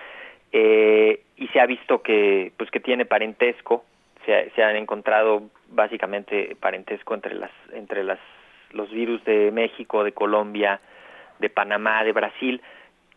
Eh, 0.52 1.20
y 1.36 1.48
se 1.48 1.60
ha 1.60 1.66
visto 1.66 2.00
que 2.00 2.50
pues 2.56 2.70
que 2.70 2.80
tiene 2.80 3.04
parentesco 3.04 3.84
se, 4.24 4.50
se 4.50 4.62
han 4.62 4.76
encontrado 4.76 5.42
básicamente 5.68 6.56
parentesco 6.60 7.14
entre 7.14 7.34
las 7.34 7.50
entre 7.72 8.04
las 8.04 8.18
los 8.72 8.90
virus 8.90 9.24
de 9.24 9.50
México 9.52 10.04
de 10.04 10.12
Colombia 10.12 10.80
de 11.38 11.50
Panamá 11.50 12.04
de 12.04 12.12
Brasil 12.12 12.62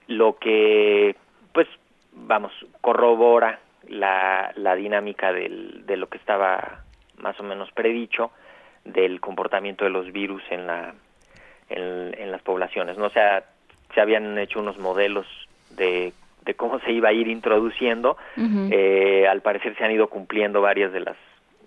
lo 0.07 0.37
que 0.37 1.15
pues 1.53 1.67
vamos 2.13 2.51
corrobora 2.81 3.59
la, 3.87 4.51
la 4.55 4.75
dinámica 4.75 5.31
del, 5.31 5.85
de 5.85 5.97
lo 5.97 6.07
que 6.07 6.17
estaba 6.17 6.83
más 7.17 7.39
o 7.39 7.43
menos 7.43 7.71
predicho 7.71 8.31
del 8.83 9.19
comportamiento 9.19 9.83
de 9.83 9.91
los 9.91 10.11
virus 10.11 10.43
en 10.49 10.67
la 10.67 10.93
en, 11.69 12.31
las 12.31 12.41
poblaciones 12.41 12.97
no 12.97 13.09
sea 13.09 13.43
se 13.93 14.01
habían 14.01 14.37
hecho 14.37 14.59
unos 14.59 14.77
modelos 14.77 15.25
de, 15.71 16.13
de 16.47 16.55
cómo 16.55 16.79
se 16.79 16.91
iba 16.91 17.09
a 17.09 17.13
ir 17.13 17.27
introduciendo 17.27 18.17
eh, 18.71 19.27
al 19.27 19.41
parecer 19.41 19.75
se 19.77 19.83
han 19.83 19.91
ido 19.91 20.07
cumpliendo 20.07 20.61
varias 20.61 20.91
de 20.91 21.01
las 21.01 21.17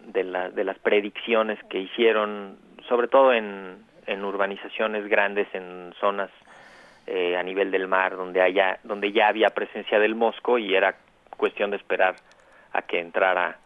de, 0.07 0.25
la- 0.25 0.49
de 0.51 0.65
las 0.65 0.79
predicciones 0.81 1.59
que 1.69 1.79
hicieron 1.79 2.57
sobre 2.89 3.07
todo 3.07 3.33
en, 3.33 3.77
en 4.07 4.25
urbanizaciones 4.25 5.07
grandes 5.07 5.47
en 5.55 5.93
zonas 6.01 6.31
eh, 7.07 7.37
a 7.37 7.43
nivel 7.43 7.71
del 7.71 7.87
mar 7.87 8.17
donde 8.17 8.41
haya 8.41 8.79
donde 8.83 9.13
ya 9.13 9.29
había 9.29 9.51
presencia 9.51 9.99
del 10.01 10.15
mosco 10.15 10.59
y 10.59 10.75
era 10.75 10.97
cuestión 11.37 11.71
de 11.71 11.77
esperar 11.77 12.17
a 12.73 12.83
que 12.83 12.99
entrara 13.01 13.59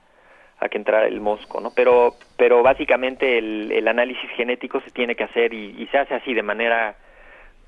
a 0.60 0.68
que 0.68 0.78
entrara 0.78 1.06
el 1.06 1.20
mosco 1.20 1.60
no 1.60 1.70
pero 1.74 2.14
pero 2.36 2.62
básicamente 2.62 3.38
el, 3.38 3.70
el 3.72 3.86
análisis 3.88 4.28
genético 4.30 4.80
se 4.80 4.90
tiene 4.90 5.14
que 5.14 5.24
hacer 5.24 5.54
y, 5.54 5.76
y 5.82 5.86
se 5.88 5.98
hace 5.98 6.14
así 6.14 6.34
de 6.34 6.42
manera 6.42 6.96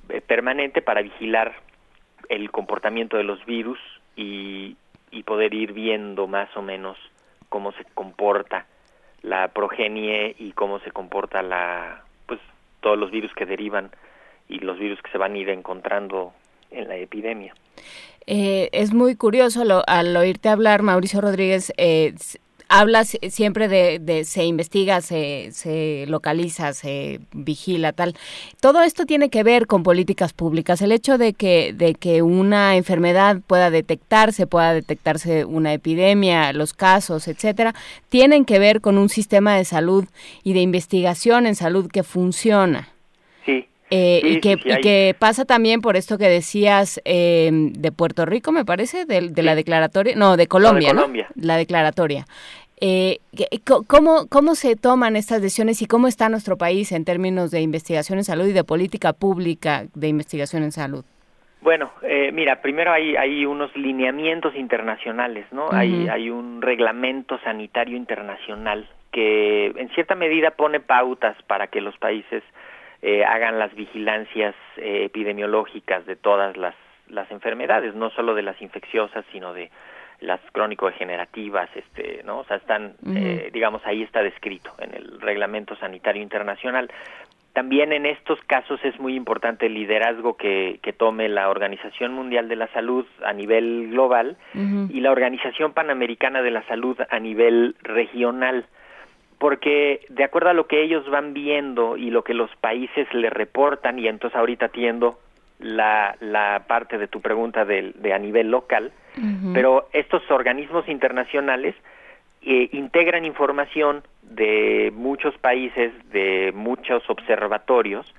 eh, 0.09 0.21
permanente 0.21 0.83
para 0.83 1.03
vigilar 1.03 1.53
el 2.29 2.51
comportamiento 2.51 3.17
de 3.17 3.25
los 3.25 3.45
virus 3.47 3.79
y, 4.17 4.77
y 5.11 5.23
poder 5.25 5.55
ir 5.55 5.73
viendo 5.73 6.27
más 6.27 6.49
o 6.57 6.63
menos 6.63 6.97
cómo 7.49 7.73
se 7.73 7.85
comporta 7.95 8.67
la 9.23 9.49
progenie 9.49 10.35
y 10.39 10.53
cómo 10.53 10.79
se 10.81 10.91
comporta 10.93 11.43
la 11.43 12.03
pues 12.27 12.41
todos 12.81 12.99
los 12.99 13.11
virus 13.11 13.33
que 13.35 13.47
derivan 13.47 13.91
y 14.49 14.59
los 14.61 14.79
virus 14.79 15.01
que 15.03 15.11
se 15.11 15.19
van 15.19 15.35
a 15.35 15.39
ir 15.39 15.49
encontrando 15.49 16.33
en 16.71 16.89
la 16.89 16.97
epidemia. 16.97 17.55
Eh, 18.27 18.69
es 18.73 18.93
muy 18.93 19.17
curioso 19.17 19.65
lo- 19.65 19.83
al 19.87 20.17
oírte 20.17 20.49
hablar, 20.49 20.83
Mauricio 20.83 21.21
Rodríguez, 21.21 21.73
eh, 21.77 22.15
hablas 22.69 23.17
siempre 23.31 23.69
de, 23.69 23.99
de 23.99 24.25
se 24.25 24.45
investiga, 24.45 25.01
se, 25.01 25.51
se 25.53 26.05
localiza, 26.09 26.73
se 26.73 27.21
vigila, 27.33 27.93
tal. 27.93 28.15
Todo 28.61 28.83
esto 28.83 29.07
tiene 29.07 29.29
que 29.31 29.43
ver 29.43 29.67
con 29.67 29.83
políticas 29.83 30.33
públicas. 30.33 30.83
El 30.83 30.93
hecho 30.93 31.19
de 31.19 31.33
que, 31.33 31.73
de 31.73 31.95
que 31.95 32.23
una 32.23 32.77
enfermedad 32.77 33.41
pueda 33.47 33.71
detectarse, 33.71 34.47
pueda 34.47 34.75
detectarse 34.75 35.45
una 35.45 35.73
epidemia, 35.73 36.53
los 36.53 36.75
casos, 36.75 37.29
etcétera, 37.29 37.75
tienen 38.09 38.45
que 38.45 38.59
ver 38.59 38.81
con 38.81 38.99
un 38.99 39.09
sistema 39.09 39.57
de 39.57 39.65
salud 39.65 40.05
y 40.43 40.53
de 40.53 40.61
investigación 40.61 41.47
en 41.47 41.55
salud 41.55 41.89
que 41.91 42.03
funciona. 42.03 42.96
Sí, 43.89 43.97
Eh, 43.97 44.21
y, 44.25 44.41
que, 44.41 44.57
que, 44.57 45.15
pasa 45.19 45.45
también 45.45 45.81
por 45.81 45.97
esto 45.97 46.19
que 46.19 46.29
decías 46.29 47.01
eh, 47.05 47.51
de 47.53 47.93
Puerto 47.93 48.27
Rico, 48.27 48.51
me 48.51 48.65
parece, 48.65 49.05
de, 49.05 49.29
de 49.31 49.43
la 49.43 49.55
declaratoria, 49.55 50.17
no, 50.17 50.37
de 50.37 50.49
Colombia, 50.49 50.93
¿no? 50.93 51.07
La 51.37 51.57
declaratoria. 51.57 52.25
Eh, 52.79 53.21
¿cómo, 53.87 54.27
¿Cómo 54.29 54.55
se 54.55 54.77
toman 54.77 55.17
estas 55.17 55.41
decisiones 55.41 55.81
y 55.81 55.87
cómo 55.87 56.09
está 56.09 56.29
nuestro 56.29 56.59
país 56.59 56.93
en 56.93 57.05
términos 57.05 57.51
de 57.51 57.63
investigación 57.63 58.19
en 58.19 58.25
salud 58.25 58.47
y 58.47 58.53
de 58.53 58.65
política 58.65 59.15
pública 59.15 59.85
de 59.95 60.09
investigación 60.09 60.63
en 60.63 60.73
salud? 60.73 61.05
Bueno, 61.63 61.91
eh, 62.03 62.31
mira, 62.33 62.61
primero 62.61 62.93
hay, 62.93 63.17
hay 63.17 63.47
unos 63.47 63.75
lineamientos 63.77 64.55
internacionales, 64.55 65.47
¿no? 65.53 65.69
hay, 65.73 66.07
hay 66.09 66.29
un 66.29 66.61
reglamento 66.61 67.39
sanitario 67.41 67.97
internacional 67.97 68.87
que 69.11 69.69
en 69.69 69.89
cierta 69.95 70.15
medida 70.15 70.51
pone 70.51 70.79
pautas 70.79 71.35
para 71.47 71.69
que 71.69 71.81
los 71.81 71.97
países 71.97 72.43
eh, 73.03 73.25
hagan 73.25 73.59
las 73.59 73.75
vigilancias 73.75 74.55
eh, 74.77 75.05
epidemiológicas 75.05 76.07
de 76.07 76.17
todas 76.17 76.57
las, 76.57 76.75
las 77.09 77.31
enfermedades, 77.31 77.95
no 77.95 78.11
solo 78.11 78.35
de 78.35 78.43
las 78.43 78.61
infecciosas, 78.61 79.25
sino 79.33 79.53
de 79.53 79.71
las 80.21 80.41
crónico-degenerativas, 80.53 81.69
este, 81.75 82.23
¿no? 82.25 82.39
O 82.39 82.45
sea, 82.45 82.57
están, 82.57 82.95
eh, 83.15 83.51
digamos, 83.53 83.85
ahí 83.85 84.03
está 84.03 84.23
descrito 84.23 84.73
en 84.79 84.95
el 84.95 85.21
Reglamento 85.21 85.77
Sanitario 85.77 86.23
Internacional. 86.23 86.91
También 87.53 87.93
en 87.93 88.07
estos 88.07 88.39
casos 88.43 88.81
es 88.85 88.99
muy 88.99 89.15
importante 89.15 89.67
el 89.67 89.75
liderazgo 89.75 90.37
que, 90.37 90.79
que 90.83 90.93
tome 90.93 91.29
la 91.29 91.49
Organización 91.49 92.13
Mundial 92.13 92.49
de 92.49 92.57
la 92.57 92.69
Salud 92.69 93.07
a 93.25 93.33
nivel 93.33 93.89
global 93.91 94.37
y 94.55 95.01
la 95.01 95.11
Organización 95.11 95.73
Panamericana 95.73 96.43
de 96.43 96.51
la 96.51 96.63
Salud 96.67 96.99
a 97.09 97.19
nivel 97.19 97.75
regional, 97.81 98.67
porque 99.39 100.01
de 100.09 100.25
acuerdo 100.25 100.51
a 100.51 100.55
lo 100.55 100.67
que 100.67 100.83
ellos 100.83 101.09
van 101.11 101.35
viendo 101.35 101.97
y 101.97 102.11
lo 102.11 102.25
que 102.25 102.35
los 102.35 102.55
países 102.57 103.13
le 103.13 103.31
reportan, 103.31 103.99
y 103.99 104.09
entonces 104.09 104.39
ahorita 104.39 104.67
atiendo 104.67 105.19
la, 105.59 106.17
la 106.21 106.65
parte 106.67 106.99
de 106.99 107.09
tu 107.09 107.21
pregunta 107.21 107.65
de, 107.65 107.93
de 107.95 108.13
a 108.13 108.19
nivel 108.19 108.51
local, 108.51 108.93
pero 109.55 109.89
estos 109.95 110.31
organismos 110.31 110.87
internacionales 110.89 111.75
eh, 112.43 112.69
integran 112.73 113.25
información 113.25 114.03
de 114.23 114.93
muchos 114.95 115.37
países, 115.39 115.91
de 116.11 116.53
muchos 116.55 117.09
observatorios, 117.09 118.15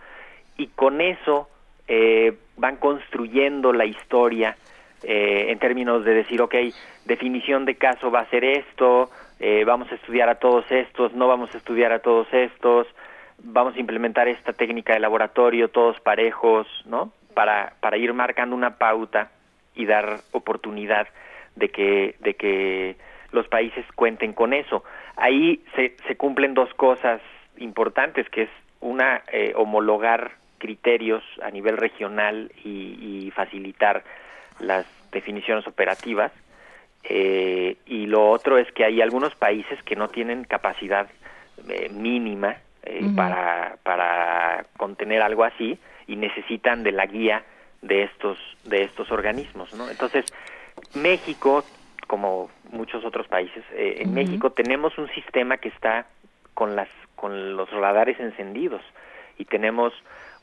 y 0.57 0.67
con 0.67 1.01
eso 1.01 1.49
eh, 1.87 2.35
van 2.57 2.77
construyendo 2.77 3.73
la 3.73 3.85
historia 3.85 4.57
eh, 5.03 5.45
en 5.49 5.59
términos 5.59 6.03
de 6.03 6.15
decir, 6.15 6.41
ok, 6.41 6.55
definición 7.05 7.65
de 7.65 7.75
caso 7.75 8.09
va 8.09 8.21
a 8.21 8.29
ser 8.29 8.43
esto, 8.43 9.11
vamos 9.65 9.91
a 9.91 9.95
estudiar 9.95 10.29
a 10.29 10.35
todos 10.35 10.65
estos, 10.71 11.13
no 11.13 11.27
vamos 11.27 11.53
a 11.53 11.57
estudiar 11.57 11.91
a 11.91 11.99
todos 11.99 12.27
estos, 12.31 12.87
vamos 13.37 13.75
a 13.75 13.79
implementar 13.79 14.27
esta 14.27 14.53
técnica 14.53 14.93
de 14.93 14.99
laboratorio, 14.99 15.69
todos 15.69 15.99
parejos, 15.99 16.67
¿no? 16.85 17.11
Para, 17.33 17.73
para 17.79 17.97
ir 17.97 18.13
marcando 18.13 18.55
una 18.55 18.77
pauta 18.77 19.31
y 19.75 19.85
dar 19.85 20.17
oportunidad 20.31 21.07
de 21.55 21.69
que, 21.69 22.15
de 22.19 22.33
que 22.33 22.95
los 23.31 23.47
países 23.47 23.85
cuenten 23.95 24.33
con 24.33 24.53
eso. 24.53 24.83
Ahí 25.15 25.63
se, 25.75 25.95
se 26.07 26.15
cumplen 26.17 26.53
dos 26.53 26.73
cosas 26.73 27.21
importantes, 27.57 28.29
que 28.29 28.43
es 28.43 28.49
una, 28.79 29.21
eh, 29.31 29.53
homologar 29.55 30.31
criterios 30.57 31.23
a 31.41 31.51
nivel 31.51 31.77
regional 31.77 32.51
y, 32.63 33.31
facilitar 33.35 34.03
las 34.59 34.87
definiciones 35.11 35.67
operativas. 35.67 36.31
Eh, 37.09 37.77
y 37.85 38.05
lo 38.05 38.29
otro 38.29 38.57
es 38.57 38.69
que 38.73 38.83
hay 38.83 39.01
algunos 39.01 39.33
países 39.35 39.81
que 39.83 39.95
no 39.95 40.09
tienen 40.09 40.43
capacidad 40.43 41.07
eh, 41.69 41.89
mínima 41.89 42.57
para, 43.15 43.77
para 43.83 44.65
contener 44.77 45.21
algo 45.21 45.43
así 45.43 45.77
y 46.07 46.15
necesitan 46.15 46.83
de 46.83 46.93
la 46.93 47.05
guía 47.05 47.43
de 47.81 48.03
estos 48.03 48.37
de 48.63 48.83
estos 48.83 49.11
organismos, 49.11 49.73
¿no? 49.73 49.89
Entonces 49.89 50.25
México 50.95 51.63
como 52.07 52.49
muchos 52.71 53.03
otros 53.05 53.27
países. 53.27 53.63
Eh, 53.73 53.97
en 53.99 54.13
México 54.13 54.51
tenemos 54.51 54.97
un 54.97 55.09
sistema 55.09 55.57
que 55.57 55.69
está 55.69 56.07
con 56.53 56.75
las 56.75 56.87
con 57.15 57.55
los 57.55 57.69
radares 57.71 58.19
encendidos 58.19 58.81
y 59.37 59.45
tenemos 59.45 59.93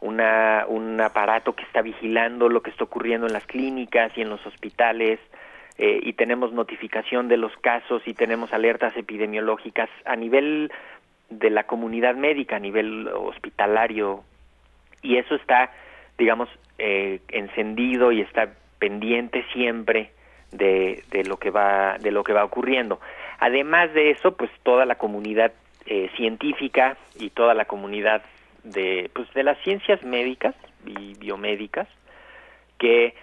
una, 0.01 0.67
un 0.69 1.01
aparato 1.01 1.55
que 1.55 1.63
está 1.63 1.83
vigilando 1.83 2.49
lo 2.49 2.63
que 2.63 2.71
está 2.71 2.85
ocurriendo 2.85 3.27
en 3.27 3.33
las 3.33 3.47
clínicas 3.47 4.13
y 4.17 4.21
en 4.21 4.29
los 4.29 4.45
hospitales 4.47 5.19
eh, 5.77 6.01
y 6.03 6.13
tenemos 6.13 6.53
notificación 6.53 7.29
de 7.29 7.37
los 7.37 7.53
casos 7.57 8.03
y 8.07 8.15
tenemos 8.15 8.53
alertas 8.53 8.97
epidemiológicas 8.97 9.89
a 10.05 10.17
nivel 10.17 10.71
de 11.31 11.51
la 11.51 11.65
comunidad 11.65 12.15
médica, 12.15 12.57
a 12.57 12.61
nivel 12.61 13.09
hospitalario 13.09 14.23
y 15.03 15.17
eso 15.17 15.35
está, 15.35 15.73
digamos, 16.17 16.49
eh, 16.79 17.21
encendido 17.29 18.13
y 18.13 18.21
está 18.21 18.53
pendiente 18.79 19.45
siempre 19.53 20.11
de, 20.53 21.03
de, 21.11 21.25
lo 21.25 21.39
que 21.39 21.51
va 21.51 21.99
de 21.99 22.11
lo 22.11 22.23
que 22.25 22.33
va 22.33 22.45
ocurriendo. 22.45 23.01
Además 23.39 23.93
de 23.95 24.11
eso, 24.11 24.37
pues 24.37 24.51
toda 24.63 24.87
la 24.87 24.95
comunidad 24.95 25.53
eh, 25.87 26.11
científica 26.17 26.97
y 27.19 27.31
toda 27.31 27.55
la 27.55 27.67
comunidad 27.67 28.23
de 28.63 29.11
pues 29.13 29.33
de 29.35 29.43
las 29.43 29.59
ciencias 29.63 30.03
médicas 30.03 30.55
y 30.87 31.15
biomédicas 31.19 31.89
que 32.79 33.15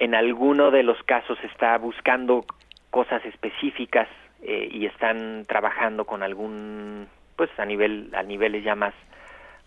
en 0.00 0.14
alguno 0.14 0.70
de 0.70 0.82
los 0.82 1.00
casos 1.02 1.38
está 1.44 1.76
buscando 1.76 2.46
cosas 2.90 3.24
específicas 3.26 4.08
eh, 4.42 4.66
y 4.72 4.86
están 4.86 5.44
trabajando 5.46 6.06
con 6.06 6.22
algún 6.22 7.06
pues 7.36 7.50
a 7.58 7.66
nivel 7.66 8.10
a 8.14 8.22
niveles 8.22 8.64
ya 8.64 8.74
más 8.74 8.94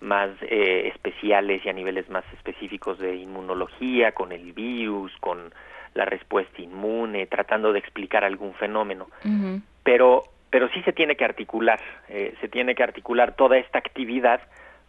más 0.02 0.32
eh, 0.42 0.92
especiales 0.94 1.64
y 1.64 1.70
a 1.70 1.74
niveles 1.74 2.10
más 2.10 2.26
específicos 2.34 2.98
de 2.98 3.16
inmunología 3.16 4.14
con 4.14 4.32
el 4.32 4.54
virus 4.54 5.14
con 5.20 5.54
la 5.94 6.06
respuesta 6.06 6.60
inmune, 6.60 7.28
tratando 7.28 7.72
de 7.72 7.78
explicar 7.78 8.24
algún 8.24 8.56
fenómeno. 8.56 9.08
Pero 9.84 10.24
pero 10.50 10.68
sí 10.70 10.82
se 10.82 10.94
tiene 10.94 11.16
que 11.16 11.26
articular, 11.26 11.80
eh, 12.10 12.34
se 12.42 12.48
tiene 12.48 12.74
que 12.74 12.84
articular 12.84 13.36
toda 13.36 13.58
esta 13.58 13.78
actividad 13.78 14.42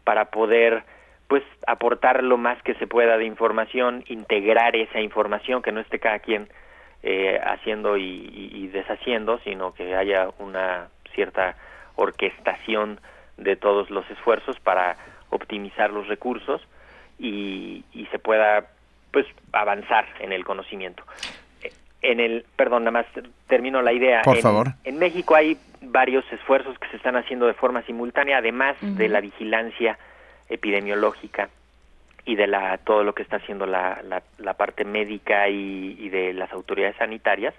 para 0.05 0.31
poder 0.31 0.85
pues 1.35 1.43
aportar 1.67 2.23
lo 2.23 2.37
más 2.37 2.63
que 2.63 2.75
se 2.75 2.87
pueda 2.87 3.19
de 3.19 3.25
información, 3.25 4.05
integrar 4.07 4.77
esa 4.77 5.01
información, 5.01 5.63
que 5.63 5.73
no 5.73 5.81
esté 5.81 5.99
cada 5.99 6.21
quien 6.21 6.47
eh, 7.03 7.41
haciendo 7.43 7.97
y, 7.97 8.71
deshaciendo, 8.73 9.41
sino 9.41 9.75
que 9.75 9.97
haya 9.97 10.29
una 10.39 10.91
cierta 11.13 11.57
orquestación 11.97 13.01
de 13.37 13.57
todos 13.57 13.91
los 13.91 14.09
esfuerzos 14.13 14.61
para 14.61 14.97
optimizar 15.31 15.91
los 15.91 16.07
recursos 16.07 16.63
y, 17.19 17.83
y 17.93 18.07
se 18.13 18.21
pueda 18.21 18.69
pues 19.11 19.27
avanzar 19.51 20.07
en 20.21 20.31
el 20.31 20.45
conocimiento. 20.45 21.03
En 22.01 22.21
el, 22.21 22.45
perdón, 22.55 22.85
nada 22.85 22.93
más 22.93 23.07
termino 23.49 23.83
la 23.83 23.93
idea. 23.93 24.23
Por 24.23 24.37
en, 24.37 24.43
favor. 24.43 24.69
En 24.85 25.01
México 25.01 25.35
hay 25.35 25.59
varios 25.83 26.25
esfuerzos 26.33 26.79
que 26.79 26.87
se 26.91 26.97
están 26.97 27.17
haciendo 27.17 27.47
de 27.47 27.55
forma 27.55 27.83
simultánea, 27.83 28.39
además 28.39 28.77
de 28.81 29.09
la 29.09 29.21
vigilancia 29.21 29.99
epidemiológica 30.49 31.49
y 32.25 32.37
de 32.37 32.47
la 32.47 32.79
todo 32.79 33.05
lo 33.05 33.15
que 33.15 33.23
está 33.23 33.37
haciendo 33.37 33.67
la, 33.67 34.03
la, 34.39 34.55
parte 34.55 34.85
médica 34.85 35.49
y, 35.49 36.09
de 36.09 36.33
las 36.33 36.53
autoridades 36.53 36.97
sanitarias. 36.97 37.55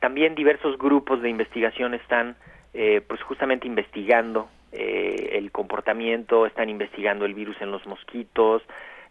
También 0.00 0.34
diversos 0.34 0.78
grupos 0.78 1.20
de 1.20 1.28
investigación 1.28 1.94
están 1.94 2.36
eh, 2.72 3.02
pues 3.06 3.20
justamente 3.22 3.66
investigando 3.66 4.48
eh, 4.72 5.30
el 5.32 5.50
comportamiento, 5.50 6.46
están 6.46 6.70
investigando 6.70 7.26
el 7.26 7.34
virus 7.34 7.60
en 7.60 7.70
los 7.70 7.86
mosquitos, 7.86 8.62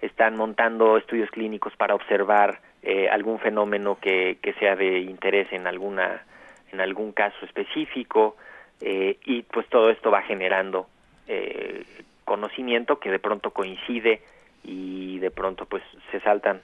están 0.02 0.36
montando 0.36 0.98
estudios 0.98 1.30
clínicos 1.30 1.76
para 1.76 1.96
observar 1.96 2.60
eh, 2.84 3.10
algún 3.10 3.40
fenómeno 3.40 3.98
que, 4.00 4.38
que, 4.42 4.54
sea 4.54 4.76
de 4.76 5.00
interés 5.00 5.52
en 5.52 5.68
alguna 5.68 6.24
en 6.72 6.82
algún 6.82 7.12
caso 7.12 7.46
específico 7.46 8.36
eh, 8.82 9.18
y 9.26 9.42
pues 9.42 9.68
todo 9.68 9.90
esto 9.90 10.12
va 10.12 10.22
generando 10.22 10.88
eh, 11.28 11.84
conocimiento 12.28 13.00
que 13.00 13.10
de 13.10 13.18
pronto 13.18 13.50
coincide 13.50 14.22
y 14.64 15.18
de 15.18 15.32
pronto 15.32 15.66
pues 15.66 15.82
se 16.12 16.20
saltan 16.20 16.62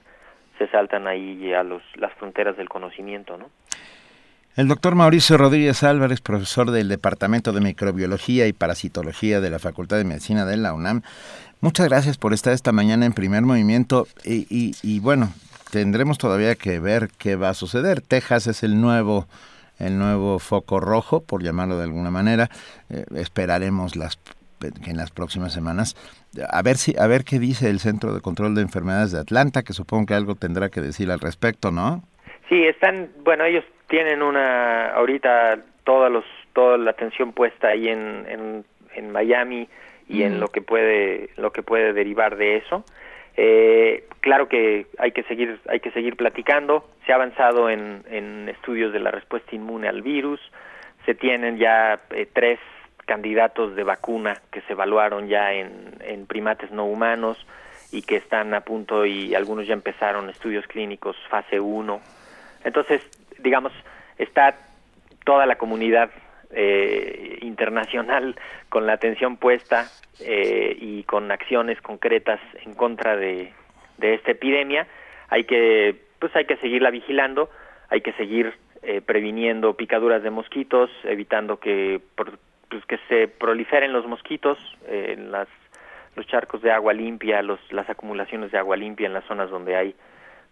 se 0.58 0.68
saltan 0.68 1.08
ahí 1.08 1.52
a 1.52 1.64
los 1.64 1.82
las 1.96 2.12
fronteras 2.14 2.56
del 2.56 2.68
conocimiento 2.68 3.36
no 3.36 3.50
el 4.56 4.68
doctor 4.68 4.94
Mauricio 4.94 5.36
Rodríguez 5.36 5.82
Álvarez, 5.82 6.20
profesor 6.20 6.70
del 6.70 6.88
Departamento 6.88 7.50
de 7.50 7.60
Microbiología 7.60 8.46
y 8.46 8.52
Parasitología 8.52 9.40
de 9.40 9.50
la 9.50 9.58
Facultad 9.58 9.96
de 9.96 10.04
Medicina 10.04 10.44
de 10.44 10.56
la 10.56 10.72
UNAM, 10.74 11.02
Muchas 11.64 11.88
gracias 11.88 12.18
por 12.18 12.34
estar 12.34 12.52
esta 12.52 12.72
mañana 12.72 13.06
en 13.06 13.14
primer 13.14 13.40
movimiento 13.40 14.06
y, 14.22 15.00
bueno, 15.00 15.32
tendremos 15.70 16.18
todavía 16.18 16.56
que 16.56 16.78
ver 16.78 17.08
qué 17.16 17.36
va 17.36 17.48
a 17.48 17.54
suceder. 17.54 18.02
Texas 18.02 18.46
es 18.48 18.62
el 18.62 18.78
nuevo 18.78 19.26
el 19.78 19.98
nuevo 19.98 20.38
foco 20.40 20.78
rojo, 20.78 21.22
por 21.22 21.42
llamarlo 21.42 21.78
de 21.78 21.84
alguna 21.84 22.10
manera. 22.10 22.50
Eh, 22.90 23.06
esperaremos 23.14 23.96
las 23.96 24.18
en 24.86 24.96
las 24.96 25.10
próximas 25.10 25.52
semanas 25.52 25.96
a 26.50 26.62
ver 26.62 26.76
si 26.76 26.94
a 26.98 27.06
ver 27.06 27.24
qué 27.24 27.38
dice 27.38 27.70
el 27.70 27.78
Centro 27.78 28.14
de 28.14 28.20
Control 28.20 28.54
de 28.54 28.62
Enfermedades 28.62 29.12
de 29.12 29.20
Atlanta, 29.20 29.62
que 29.62 29.72
supongo 29.72 30.06
que 30.06 30.14
algo 30.14 30.34
tendrá 30.34 30.68
que 30.68 30.80
decir 30.80 31.10
al 31.10 31.20
respecto, 31.20 31.70
¿no? 31.70 32.02
Sí, 32.48 32.64
están, 32.64 33.10
bueno, 33.22 33.44
ellos 33.44 33.64
tienen 33.88 34.22
una 34.22 34.90
ahorita 34.92 35.58
toda 35.84 36.08
los 36.08 36.24
toda 36.52 36.78
la 36.78 36.90
atención 36.90 37.32
puesta 37.32 37.68
ahí 37.68 37.88
en, 37.88 38.26
en, 38.28 38.64
en 38.94 39.12
Miami 39.12 39.68
y 40.08 40.22
en 40.22 40.38
lo 40.38 40.48
que 40.48 40.60
puede 40.60 41.30
lo 41.36 41.52
que 41.52 41.62
puede 41.62 41.92
derivar 41.92 42.36
de 42.36 42.56
eso. 42.56 42.84
Eh, 43.36 44.06
claro 44.20 44.48
que 44.48 44.86
hay 44.98 45.12
que 45.12 45.24
seguir 45.24 45.60
hay 45.68 45.80
que 45.80 45.90
seguir 45.90 46.16
platicando. 46.16 46.88
Se 47.06 47.12
ha 47.12 47.16
avanzado 47.16 47.68
en, 47.70 48.04
en 48.08 48.48
estudios 48.48 48.92
de 48.92 49.00
la 49.00 49.10
respuesta 49.10 49.54
inmune 49.54 49.88
al 49.88 50.02
virus. 50.02 50.40
Se 51.06 51.14
tienen 51.14 51.58
ya 51.58 52.00
eh, 52.10 52.26
tres 52.32 52.58
candidatos 53.04 53.74
de 53.76 53.82
vacuna 53.84 54.40
que 54.50 54.60
se 54.62 54.72
evaluaron 54.72 55.28
ya 55.28 55.52
en, 55.52 55.94
en 56.00 56.26
primates 56.26 56.70
no 56.70 56.84
humanos 56.86 57.38
y 57.92 58.02
que 58.02 58.16
están 58.16 58.54
a 58.54 58.62
punto 58.62 59.06
y 59.06 59.34
algunos 59.34 59.66
ya 59.66 59.74
empezaron 59.74 60.28
estudios 60.30 60.66
clínicos 60.66 61.16
fase 61.28 61.60
1. 61.60 62.00
Entonces, 62.64 63.02
digamos, 63.38 63.72
está 64.18 64.56
toda 65.24 65.46
la 65.46 65.56
comunidad 65.56 66.10
eh, 66.50 67.38
internacional 67.42 68.36
con 68.68 68.86
la 68.86 68.94
atención 68.94 69.36
puesta 69.36 69.86
eh, 70.20 70.76
y 70.80 71.02
con 71.04 71.30
acciones 71.30 71.80
concretas 71.80 72.40
en 72.64 72.74
contra 72.74 73.16
de, 73.16 73.52
de 73.98 74.14
esta 74.14 74.32
epidemia. 74.32 74.86
Hay 75.28 75.44
que, 75.44 75.96
pues 76.18 76.34
hay 76.36 76.44
que 76.46 76.56
seguirla 76.56 76.90
vigilando, 76.90 77.50
hay 77.90 78.00
que 78.00 78.12
seguir 78.14 78.54
eh, 78.82 79.00
previniendo 79.00 79.74
picaduras 79.76 80.22
de 80.22 80.30
mosquitos, 80.30 80.90
evitando 81.04 81.58
que, 81.58 82.00
por- 82.16 82.38
pues, 82.74 82.86
que 82.86 82.98
se 83.08 83.28
proliferen 83.28 83.92
los 83.92 84.04
mosquitos 84.06 84.58
eh, 84.86 85.14
en 85.16 85.30
las 85.30 85.48
los 86.16 86.26
charcos 86.28 86.62
de 86.62 86.70
agua 86.70 86.92
limpia, 86.92 87.42
los, 87.42 87.58
las 87.72 87.90
acumulaciones 87.90 88.52
de 88.52 88.58
agua 88.58 88.76
limpia 88.76 89.06
en 89.06 89.12
las 89.14 89.24
zonas 89.24 89.50
donde 89.50 89.76
hay 89.76 89.94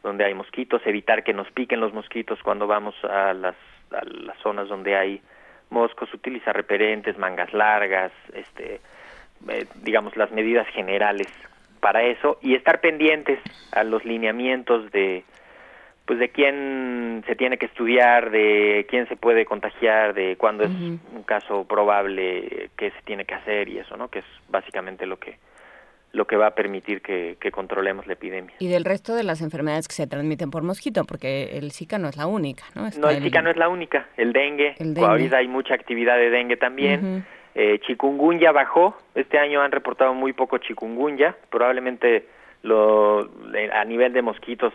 donde 0.02 0.25
hay 0.25 0.34
mosquitos, 0.34 0.83
evitar 0.84 1.23
que 1.23 1.33
nos 1.33 1.51
piquen 1.52 1.81
los 1.81 1.92
mosquitos 1.92 2.41
cuando 2.42 2.67
vamos 2.67 2.94
a 3.05 3.33
las, 3.34 3.55
a 3.92 4.05
las 4.05 4.36
zonas 4.39 4.68
donde 4.68 4.97
hay 4.97 5.20
moscos, 5.70 6.12
utilizar 6.12 6.57
repelentes, 6.57 7.17
mangas 7.18 7.52
largas, 7.52 8.10
este, 8.34 8.81
eh, 9.49 9.67
digamos 9.83 10.17
las 10.17 10.33
medidas 10.33 10.67
generales 10.68 11.28
para 11.81 12.02
eso 12.02 12.39
y 12.42 12.55
estar 12.55 12.81
pendientes 12.81 13.39
a 13.73 13.84
los 13.84 14.05
lineamientos 14.05 14.91
de 14.91 15.25
pues 16.07 16.19
de 16.19 16.31
quién 16.31 17.23
se 17.27 17.37
tiene 17.37 17.59
que 17.59 17.67
estudiar, 17.67 18.31
de 18.31 18.87
quién 18.91 19.07
se 19.09 19.17
puede 19.17 19.45
contagiar, 19.45 20.15
de 20.15 20.37
cuándo 20.37 20.65
es 20.65 20.71
un 20.71 21.23
caso 21.25 21.65
probable, 21.65 22.71
qué 22.77 22.91
se 22.91 23.03
tiene 23.05 23.25
que 23.25 23.35
hacer 23.35 23.69
y 23.69 23.79
eso, 23.79 23.97
¿no? 23.97 24.09
Que 24.09 24.19
es 24.21 24.25
básicamente 24.49 25.07
lo 25.07 25.19
que 25.19 25.37
lo 26.15 26.27
que 26.27 26.37
va 26.37 26.49
a 26.49 26.55
permitir 26.55 27.01
que, 27.01 27.39
que 27.41 27.51
controlemos 27.51 28.07
la 28.07 28.13
epidemia. 28.13 28.53
Y 28.59 28.69
del 28.69 28.85
resto 28.85 29.15
de 29.15 29.23
las 29.25 29.41
enfermedades 29.41 29.89
que 29.89 29.95
se 29.95 30.07
transmiten 30.07 30.51
por 30.51 30.63
mosquito, 30.63 31.05
porque 31.07 31.57
el 31.57 31.73
Zika 31.73 31.97
no 31.97 32.07
es 32.11 32.19
la 32.19 32.27
única, 32.27 32.65
¿no? 32.75 32.87
Está 32.87 33.01
No, 33.01 33.09
el 33.09 33.23
Zika 33.23 33.41
no 33.41 33.49
es 33.49 33.57
la 33.57 33.71
única. 33.71 34.07
El 34.19 34.35
dengue, 34.35 34.75
El 34.79 34.93
dengue. 34.93 35.09
ahorita 35.09 35.39
hay 35.39 35.49
mucha 35.49 35.73
actividad 35.73 36.19
de 36.19 36.29
dengue 36.29 36.59
también. 36.59 37.25
Eh, 37.55 37.79
chikungunya 37.87 38.53
bajó. 38.53 38.95
Este 39.15 39.39
año 39.39 39.63
han 39.63 39.73
reportado 39.73 40.13
muy 40.13 40.35
poco 40.35 40.59
chikungunya. 40.59 41.35
Probablemente 41.49 42.27
lo, 42.63 43.23
le- 43.51 43.73
a 43.73 43.83
nivel 43.87 44.13
de 44.13 44.21
mosquitos 44.21 44.75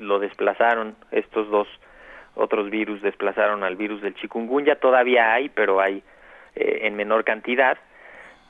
lo 0.00 0.18
desplazaron. 0.18 0.96
Estos 1.10 1.50
dos 1.50 1.68
otros 2.34 2.70
virus 2.70 3.02
desplazaron 3.02 3.64
al 3.64 3.76
virus 3.76 4.00
del 4.02 4.14
chikungunya. 4.14 4.76
Todavía 4.76 5.32
hay, 5.32 5.48
pero 5.48 5.80
hay 5.80 6.02
eh, 6.54 6.80
en 6.82 6.96
menor 6.96 7.24
cantidad. 7.24 7.76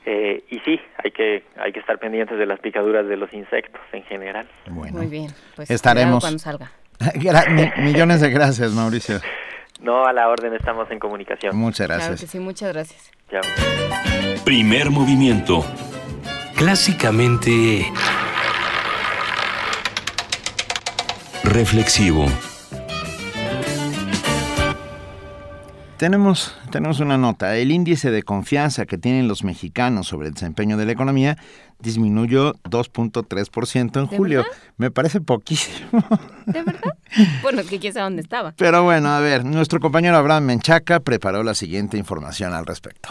Eh, 0.05 0.43
y 0.49 0.59
sí, 0.59 0.79
hay 1.03 1.11
que 1.11 1.43
hay 1.57 1.73
que 1.73 1.79
estar 1.79 1.99
pendientes 1.99 2.37
de 2.37 2.45
las 2.45 2.59
picaduras 2.59 3.07
de 3.07 3.17
los 3.17 3.33
insectos 3.33 3.81
en 3.91 4.03
general. 4.03 4.47
Muy 4.69 5.07
bien. 5.07 5.27
Pues 5.55 5.69
Estaremos. 5.69 6.23
cuando 6.23 6.39
salga. 6.39 6.71
Millones 7.77 8.21
de 8.21 8.29
gracias, 8.29 8.71
Mauricio. 8.71 9.19
No, 9.81 10.05
a 10.05 10.13
la 10.13 10.27
orden 10.27 10.53
estamos 10.53 10.89
en 10.91 10.99
comunicación. 10.99 11.55
Muchas 11.55 11.87
Claro 11.87 12.03
gracias. 12.03 12.21
que 12.21 12.27
sí, 12.27 12.39
muchas 12.39 12.73
gracias. 12.73 13.11
Chao. 13.29 13.41
Primer 14.43 14.89
movimiento. 14.89 15.63
Clásicamente 16.57 17.85
reflexivo. 21.49 22.25
Tenemos, 25.97 26.55
tenemos 26.71 27.01
una 27.01 27.17
nota. 27.17 27.57
El 27.57 27.71
índice 27.71 28.09
de 28.09 28.23
confianza 28.23 28.85
que 28.85 28.97
tienen 28.97 29.27
los 29.27 29.43
mexicanos 29.43 30.07
sobre 30.07 30.29
el 30.29 30.33
desempeño 30.33 30.77
de 30.77 30.85
la 30.85 30.93
economía 30.93 31.35
disminuyó 31.79 32.53
2.3% 32.63 33.99
en 34.03 34.07
¿De 34.07 34.17
julio. 34.17 34.43
verdad? 34.43 34.57
Me 34.77 34.91
parece 34.91 35.19
poquísimo. 35.19 36.01
¿De 36.45 36.63
verdad? 36.63 36.93
bueno, 37.41 37.63
que 37.69 37.79
quién 37.79 37.91
sabe 37.91 38.05
dónde 38.05 38.21
estaba. 38.21 38.53
Pero 38.55 38.83
bueno, 38.83 39.09
a 39.09 39.19
ver, 39.19 39.43
nuestro 39.43 39.81
compañero 39.81 40.15
Abraham 40.15 40.45
Menchaca 40.45 41.01
preparó 41.01 41.43
la 41.43 41.53
siguiente 41.53 41.97
información 41.97 42.53
al 42.53 42.65
respecto. 42.65 43.09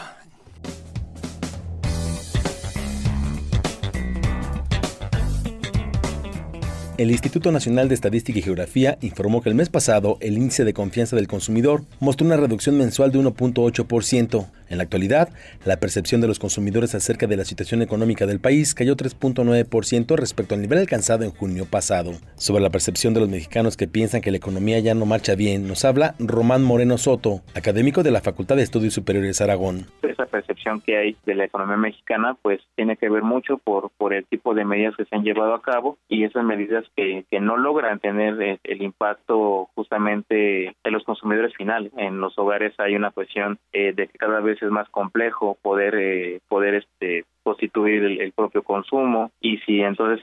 El 6.99 7.12
Instituto 7.12 7.52
Nacional 7.52 7.89
de 7.89 7.94
Estadística 7.94 8.41
y 8.41 8.43
Geografía 8.43 8.99
informó 9.02 9.41
que 9.41 9.49
el 9.49 9.55
mes 9.55 9.68
pasado 9.68 10.18
el 10.20 10.36
índice 10.36 10.65
de 10.65 10.75
confianza 10.75 11.15
del 11.15 11.28
consumidor 11.28 11.85
mostró 12.01 12.27
una 12.27 12.36
reducción 12.36 12.77
mensual 12.77 13.12
de 13.12 13.20
1.8%. 13.20 14.47
En 14.71 14.79
la 14.79 14.85
actualidad, 14.85 15.31
la 15.65 15.79
percepción 15.79 16.21
de 16.21 16.29
los 16.29 16.39
consumidores 16.39 16.95
acerca 16.95 17.27
de 17.27 17.37
la 17.37 17.45
situación 17.45 17.83
económica 17.83 18.27
del 18.27 18.41
país 18.41 18.75
cayó 18.75 18.97
3.9% 18.97 20.17
respecto 20.17 20.55
al 20.55 20.61
nivel 20.61 20.79
alcanzado 20.79 21.25
en 21.25 21.31
junio 21.31 21.65
pasado. 21.65 22.13
Sobre 22.37 22.63
la 22.63 22.71
percepción 22.71 23.15
de 23.15 23.21
los 23.21 23.29
mexicanos 23.29 23.77
que 23.77 23.89
piensan 23.89 24.21
que 24.21 24.31
la 24.31 24.37
economía 24.37 24.79
ya 24.81 24.95
no 24.95 25.07
marcha 25.07 25.35
bien, 25.35 25.67
nos 25.67 25.85
habla 25.85 26.15
Román 26.19 26.65
Moreno 26.65 26.99
Soto, 26.99 27.41
académico 27.55 28.03
de 28.03 28.11
la 28.11 28.21
Facultad 28.21 28.57
de 28.57 28.63
Estudios 28.63 28.95
Superiores 28.95 29.41
Aragón. 29.41 29.87
esa 30.03 30.27
percepción 30.27 30.81
que 30.81 30.97
hay 30.97 31.17
de 31.25 31.35
la 31.35 31.45
economía 31.45 31.77
mexicana 31.77 32.37
pues 32.43 32.61
tiene 32.75 32.97
que 32.97 33.09
ver 33.09 33.23
mucho 33.23 33.59
por 33.59 33.91
por 33.97 34.13
el 34.13 34.25
tipo 34.27 34.55
de 34.55 34.65
medidas 34.65 34.97
que 34.97 35.05
se 35.05 35.15
han 35.15 35.23
llevado 35.23 35.55
a 35.55 35.63
cabo 35.63 35.99
y 36.09 36.25
esas 36.25 36.45
medidas 36.45 36.85
que, 36.97 37.25
que 37.31 37.41
no 37.41 37.57
logran 37.57 38.01
tener 38.01 38.41
eh, 38.43 38.59
el 38.65 38.83
impacto 38.83 39.69
justamente 39.75 40.69
en 40.69 40.93
los 40.93 41.05
consumidores 41.05 41.55
finales 41.57 41.93
en 41.97 42.21
los 42.21 42.39
hogares 42.39 42.75
hay 42.79 42.97
una 42.97 43.11
cuestión 43.11 43.59
eh, 43.73 43.93
de 43.93 44.09
que 44.09 44.19
cada 44.19 44.41
vez 44.41 44.58
es 44.67 44.70
más 44.70 44.89
complejo 44.91 45.57
poder 45.62 45.95
eh, 45.97 46.41
poder 46.49 46.75
este 46.75 47.25
constituir 47.49 48.05
el, 48.05 48.20
el 48.20 48.33
propio 48.33 48.62
consumo 48.62 49.31
y 49.41 49.57
si 49.59 49.81
entonces 49.81 50.20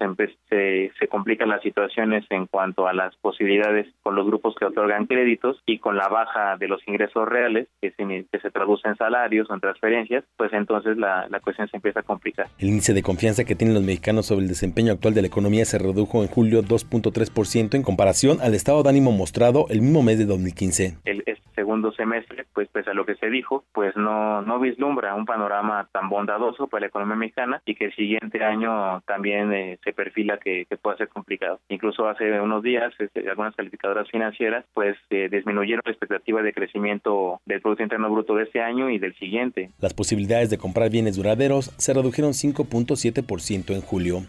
se, 0.48 0.92
se 1.00 1.08
complican 1.08 1.50
las 1.50 1.64
situaciones 1.64 2.24
en 2.30 2.46
cuanto 2.46 2.88
a 2.88 2.94
las 2.94 3.16
posibilidades 3.16 3.88
con 4.04 4.16
los 4.16 4.28
grupos 4.28 4.54
que 4.54 4.66
otorgan 4.66 5.08
créditos 5.08 5.60
y 5.66 5.80
con 5.80 5.98
la 5.98 6.08
baja 6.08 6.56
de 6.58 6.68
los 6.68 6.88
ingresos 6.88 7.28
reales 7.28 7.68
que 7.82 7.90
se, 7.90 8.26
que 8.32 8.40
se 8.40 8.52
traduce 8.52 8.88
en 8.88 8.96
salarios 8.96 9.50
o 9.50 9.56
en 9.56 9.60
transferencias, 9.60 10.24
pues 10.38 10.54
entonces 10.54 10.98
la, 10.98 11.28
la 11.30 11.40
cuestión 11.40 11.68
se 11.68 11.78
empieza 11.78 12.02
a 12.02 12.04
complicar. 12.04 12.46
El 12.60 12.70
índice 12.70 12.94
de 12.94 13.02
confianza 13.02 13.44
que 13.44 13.56
tienen 13.56 13.74
los 13.74 13.84
mexicanos 13.84 14.28
sobre 14.28 14.44
el 14.44 14.48
desempeño 14.48 14.94
actual 14.94 15.16
de 15.16 15.22
la 15.22 15.28
economía 15.28 15.66
se 15.66 15.80
redujo 15.80 16.22
en 16.22 16.28
julio 16.28 16.62
2.3% 16.62 17.74
en 17.74 17.82
comparación 17.82 18.38
al 18.40 18.54
estado 18.54 18.84
de 18.84 18.90
ánimo 18.90 19.12
mostrado 19.12 19.66
el 19.70 19.82
mismo 19.82 20.04
mes 20.04 20.20
de 20.20 20.26
2015. 20.26 20.98
El 21.06 21.24
este 21.26 21.46
segundo 21.56 21.92
semestre, 21.94 22.46
pues 22.54 22.68
pese 22.68 22.92
a 22.92 22.94
lo 22.94 23.06
que 23.06 23.16
se 23.16 23.30
dijo, 23.30 23.64
pues 23.74 23.96
no, 23.96 24.42
no 24.42 24.60
vislumbra 24.60 25.16
un 25.16 25.26
panorama 25.26 25.88
tan 25.92 26.10
bondadoso 26.10 26.68
para 26.68 26.82
la 26.82 26.88
economía 26.88 27.15
mexicana 27.16 27.62
y 27.66 27.76
que 27.76 27.86
el 27.86 27.96
siguiente 27.96 28.44
año 28.44 29.02
también 29.02 29.52
eh, 29.54 29.80
se 29.84 29.94
perfila 29.94 30.38
que, 30.38 30.66
que 30.70 30.78
pueda 30.78 30.98
ser 30.98 31.10
complicado. 31.10 31.60
Incluso 31.70 32.08
hace 32.08 32.40
unos 32.40 32.64
días 32.64 32.94
este, 33.00 33.30
algunas 33.30 33.56
calificadoras 33.56 34.10
financieras 34.10 34.66
pues 34.74 34.98
eh, 35.10 35.30
disminuyeron 35.32 35.82
la 35.86 35.92
expectativa 35.92 36.42
de 36.42 36.54
crecimiento 36.54 37.42
del 37.46 37.62
Producto 37.62 37.84
Interno 37.84 38.10
Bruto 38.10 38.36
de 38.36 38.44
este 38.44 38.62
año 38.62 38.90
y 38.90 39.00
del 39.00 39.16
siguiente. 39.16 39.70
Las 39.80 39.94
posibilidades 39.94 40.50
de 40.50 40.58
comprar 40.58 40.90
bienes 40.90 41.16
duraderos 41.16 41.72
se 41.78 41.94
redujeron 41.94 42.32
5.7% 42.32 43.74
en 43.74 43.82
julio. 43.82 44.22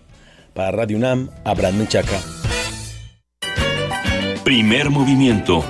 Para 0.54 0.70
Radio 0.70 0.96
UNAM, 0.96 1.28
Abraham 1.44 1.78
Menchaca. 1.78 2.18
Primer 4.44 4.90
movimiento. 4.90 5.64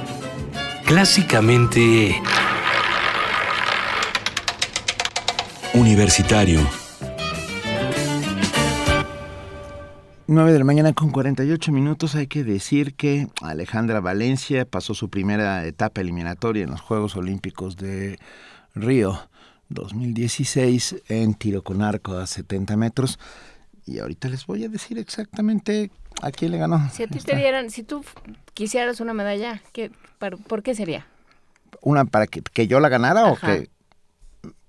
Clásicamente 0.87 2.15
universitario. 5.77 6.86
9 10.29 10.53
de 10.53 10.59
la 10.59 10.65
mañana 10.65 10.93
con 10.93 11.11
48 11.11 11.71
minutos. 11.73 12.15
Hay 12.17 12.27
que 12.27 12.43
decir 12.45 12.95
que 12.95 13.29
Alejandra 13.43 14.01
Valencia 14.01 14.65
pasó 14.65 14.95
su 14.95 15.09
primera 15.09 15.65
etapa 15.67 16.01
eliminatoria 16.01 16.65
en 16.65 16.71
los 16.71 16.81
Juegos 16.81 17.17
Olímpicos 17.17 17.77
de 17.77 18.19
Río 18.75 19.19
2016 19.69 21.03
en 21.09 21.35
tiro 21.35 21.63
con 21.63 21.83
arco 21.83 22.17
a 22.17 22.27
70 22.27 22.77
metros. 22.77 23.19
Y 23.87 24.01
ahorita 24.01 24.29
les 24.29 24.47
voy 24.47 24.65
a 24.65 24.69
decir 24.69 24.99
exactamente 24.99 25.93
a 26.23 26.33
quién 26.33 26.51
le 26.51 26.59
ganó. 26.59 26.89
Si 26.91 27.05
a 27.05 27.07
ti 27.07 27.19
te 27.21 27.37
dieran, 27.37 27.71
si 27.71 27.85
tú 27.85 28.05
quisieras 28.55 29.01
una 29.01 29.15
medalla, 29.15 29.63
¿qué, 29.73 29.93
par- 30.19 30.39
¿por 30.39 30.65
qué 30.65 30.75
sería? 30.75 31.07
¿Una 31.83 32.05
para 32.05 32.27
que, 32.27 32.43
que 32.43 32.67
yo 32.67 32.81
la 32.81 32.89
ganara 32.89 33.27
o 33.27 33.37
que.? 33.37 33.71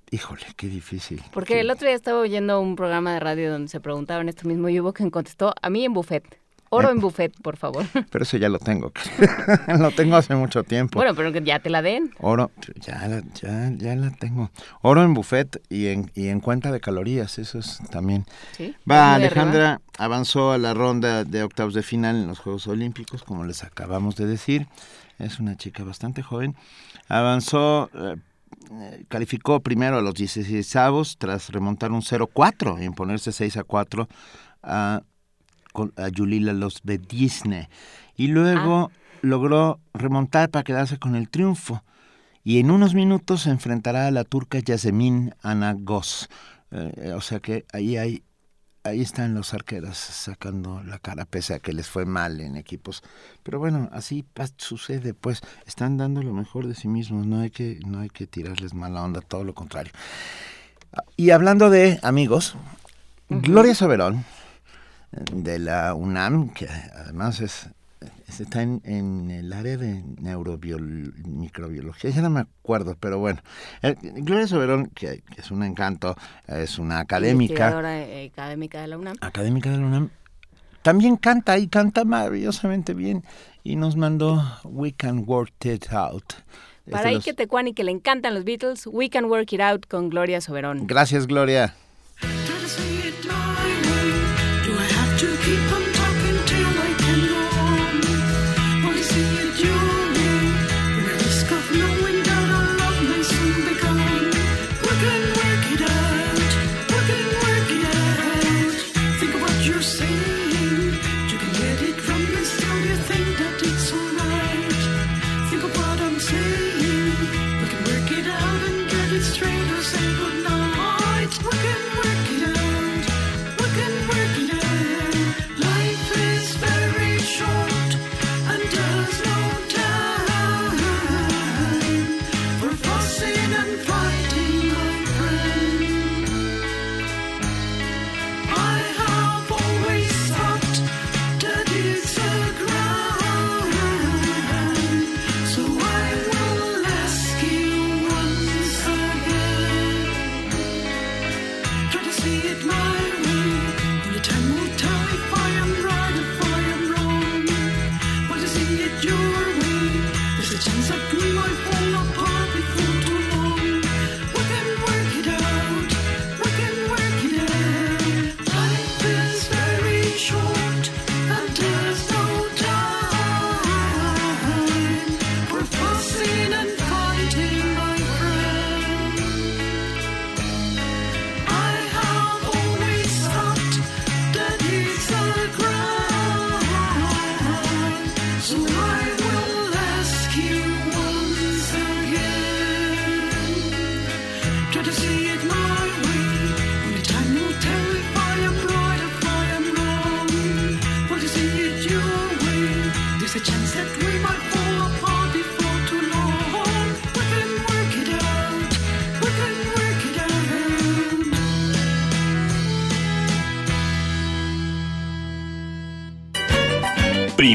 Híjole, 0.09 0.45
qué 0.55 0.67
difícil. 0.67 1.21
Porque 1.33 1.59
el 1.59 1.69
otro 1.69 1.87
día 1.87 1.95
estaba 1.95 2.19
oyendo 2.19 2.61
un 2.61 2.75
programa 2.75 3.13
de 3.13 3.19
radio 3.19 3.51
donde 3.51 3.67
se 3.67 3.79
preguntaban 3.79 4.29
esto 4.29 4.47
mismo 4.47 4.69
y 4.69 4.79
hubo 4.79 4.93
quien 4.93 5.09
contestó 5.09 5.53
a 5.61 5.69
mí 5.69 5.83
en 5.83 5.93
buffet. 5.93 6.23
Oro 6.69 6.89
¿Eh? 6.89 6.91
en 6.91 6.99
buffet, 6.99 7.33
por 7.41 7.57
favor. 7.57 7.85
Pero 8.11 8.23
eso 8.23 8.37
ya 8.37 8.49
lo 8.49 8.59
tengo. 8.59 8.91
lo 9.79 9.91
tengo 9.91 10.15
hace 10.15 10.35
mucho 10.35 10.63
tiempo. 10.63 10.99
Bueno, 10.99 11.15
pero 11.15 11.31
que 11.31 11.41
ya 11.41 11.59
te 11.59 11.69
la 11.69 11.81
den. 11.81 12.11
Oro, 12.19 12.51
ya 12.81 13.07
la, 13.07 13.23
ya, 13.33 13.71
ya 13.75 13.95
la 13.95 14.11
tengo. 14.11 14.51
Oro 14.81 15.03
en 15.03 15.13
buffet 15.13 15.61
y 15.69 15.87
en, 15.87 16.11
y 16.13 16.27
en 16.27 16.39
cuenta 16.39 16.71
de 16.71 16.79
calorías, 16.79 17.39
eso 17.39 17.59
es 17.59 17.79
también. 17.89 18.25
Sí, 18.51 18.75
Va, 18.89 19.15
Alejandra 19.15 19.81
avanzó 19.97 20.51
a 20.51 20.57
la 20.57 20.73
ronda 20.73 21.23
de 21.23 21.43
octavos 21.43 21.73
de 21.73 21.83
final 21.83 22.15
en 22.17 22.27
los 22.27 22.39
Juegos 22.39 22.67
Olímpicos, 22.67 23.23
como 23.23 23.45
les 23.45 23.63
acabamos 23.63 24.15
de 24.15 24.25
decir. 24.25 24.67
Es 25.19 25.39
una 25.39 25.55
chica 25.57 25.83
bastante 25.83 26.21
joven. 26.21 26.55
Avanzó, 27.07 27.89
eh, 27.93 28.17
calificó 29.07 29.59
primero 29.61 29.97
a 29.97 30.01
los 30.01 30.13
16 30.13 30.75
avos 30.75 31.17
tras 31.17 31.49
remontar 31.49 31.91
un 31.91 32.01
0-4 32.01 32.81
y 32.81 32.85
imponerse 32.85 33.31
6 33.31 33.57
a 33.57 33.63
4 33.63 34.07
a, 34.63 35.01
Yulila 36.11 36.53
Los 36.53 36.81
Disney. 36.83 37.67
Y 38.15 38.27
luego 38.27 38.91
logró 39.21 39.79
remontar 39.93 40.49
para 40.49 40.63
quedarse 40.63 40.97
con 40.97 41.15
el 41.15 41.29
triunfo. 41.29 41.83
Y 42.43 42.59
en 42.59 42.71
unos 42.71 42.95
minutos 42.95 43.43
se 43.43 43.51
enfrentará 43.51 44.07
a 44.07 44.11
la 44.11 44.23
turca 44.23 44.59
Yasemin 44.59 45.35
Anagos. 45.43 46.29
Eh, 46.71 47.13
o 47.15 47.21
sea 47.21 47.39
que 47.39 47.65
ahí 47.73 47.97
hay 47.97 48.23
ahí 48.87 49.01
están 49.01 49.33
los 49.33 49.53
arqueras 49.53 49.97
sacando 49.97 50.83
la 50.83 50.99
cara 50.99 51.25
pese 51.25 51.53
a 51.53 51.59
que 51.59 51.73
les 51.73 51.87
fue 51.87 52.05
mal 52.05 52.41
en 52.41 52.55
equipos. 52.55 53.03
Pero 53.43 53.59
bueno, 53.59 53.89
así 53.91 54.25
sucede, 54.57 55.13
pues 55.13 55.41
están 55.65 55.97
dando 55.97 56.21
lo 56.23 56.33
mejor 56.33 56.67
de 56.67 56.75
sí 56.75 56.87
mismos, 56.87 57.25
no 57.27 57.39
hay 57.41 57.49
que 57.51 57.79
no 57.85 57.99
hay 57.99 58.09
que 58.09 58.27
tirarles 58.27 58.73
mala 58.73 59.03
onda, 59.03 59.21
todo 59.21 59.43
lo 59.43 59.53
contrario. 59.53 59.91
Y 61.15 61.29
hablando 61.31 61.69
de 61.69 61.99
amigos, 62.01 62.55
Gloria 63.29 63.75
Soberón 63.75 64.23
eh, 65.11 65.23
de 65.33 65.59
la 65.59 65.93
UNAM, 65.93 66.49
que 66.49 66.67
además 66.67 67.41
es- 67.41 67.67
está 68.27 68.61
en, 68.61 68.81
en 68.83 69.31
el 69.31 69.53
área 69.53 69.77
de 69.77 70.03
neuromicrobiología, 70.19 72.09
ya 72.11 72.21
no 72.21 72.29
me 72.29 72.41
acuerdo, 72.41 72.95
pero 72.99 73.19
bueno. 73.19 73.41
Eh, 73.81 73.95
Gloria 74.01 74.47
Soberón, 74.47 74.87
que, 74.93 75.21
que 75.33 75.41
es 75.41 75.51
un 75.51 75.63
encanto, 75.63 76.15
es 76.47 76.77
una 76.79 76.99
académica, 76.99 77.69
eh, 77.99 78.29
académica 78.33 78.81
de 78.81 78.87
la 78.87 78.97
UNAM. 78.97 79.15
académica 79.21 79.69
de 79.71 79.77
la 79.77 79.85
UNAM, 79.85 80.09
también 80.81 81.17
canta 81.17 81.57
y 81.57 81.67
canta 81.67 82.05
maravillosamente 82.05 82.93
bien 82.93 83.23
y 83.63 83.75
nos 83.75 83.95
mandó 83.95 84.43
We 84.63 84.93
Can 84.93 85.23
Work 85.25 85.65
It 85.65 85.91
Out. 85.91 86.33
Para 86.89 87.09
ahí 87.09 87.15
los- 87.15 87.25
que 87.25 87.33
Tecuani 87.33 87.73
que 87.73 87.83
le 87.83 87.91
encantan 87.91 88.33
los 88.33 88.45
Beatles, 88.45 88.87
We 88.87 89.09
Can 89.09 89.25
Work 89.25 89.51
It 89.53 89.59
Out 89.61 89.87
con 89.87 90.09
Gloria 90.09 90.39
Soberón. 90.39 90.87
Gracias, 90.87 91.27
Gloria. 91.27 91.75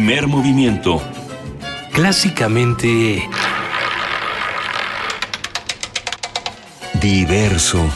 Primer 0.04 0.26
movimiento. 0.26 1.00
Clásicamente... 1.92 3.22
Diverso. 7.00 7.88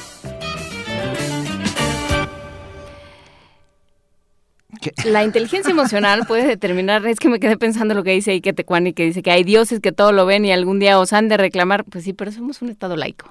La 5.05 5.25
inteligencia 5.25 5.73
emocional 5.73 6.27
puede 6.29 6.47
determinar, 6.47 7.05
es 7.09 7.19
que 7.19 7.29
me 7.29 7.41
quedé 7.41 7.57
pensando 7.57 7.93
lo 7.93 8.05
que 8.05 8.13
dice 8.13 8.31
Ike 8.31 8.53
Tecuani, 8.53 8.93
que 8.93 9.03
dice 9.07 9.25
que 9.25 9.33
hay 9.33 9.43
dioses 9.43 9.81
que 9.81 9.91
todo 9.91 10.13
lo 10.13 10.27
ven 10.27 10.45
y 10.45 10.53
algún 10.53 10.79
día 10.79 11.01
os 11.01 11.13
han 11.13 11.27
de 11.27 11.37
reclamar. 11.37 11.83
Pues 11.83 12.05
sí, 12.05 12.13
pero 12.13 12.31
somos 12.31 12.63
un 12.63 12.69
estado 12.69 12.95
laico. 12.95 13.29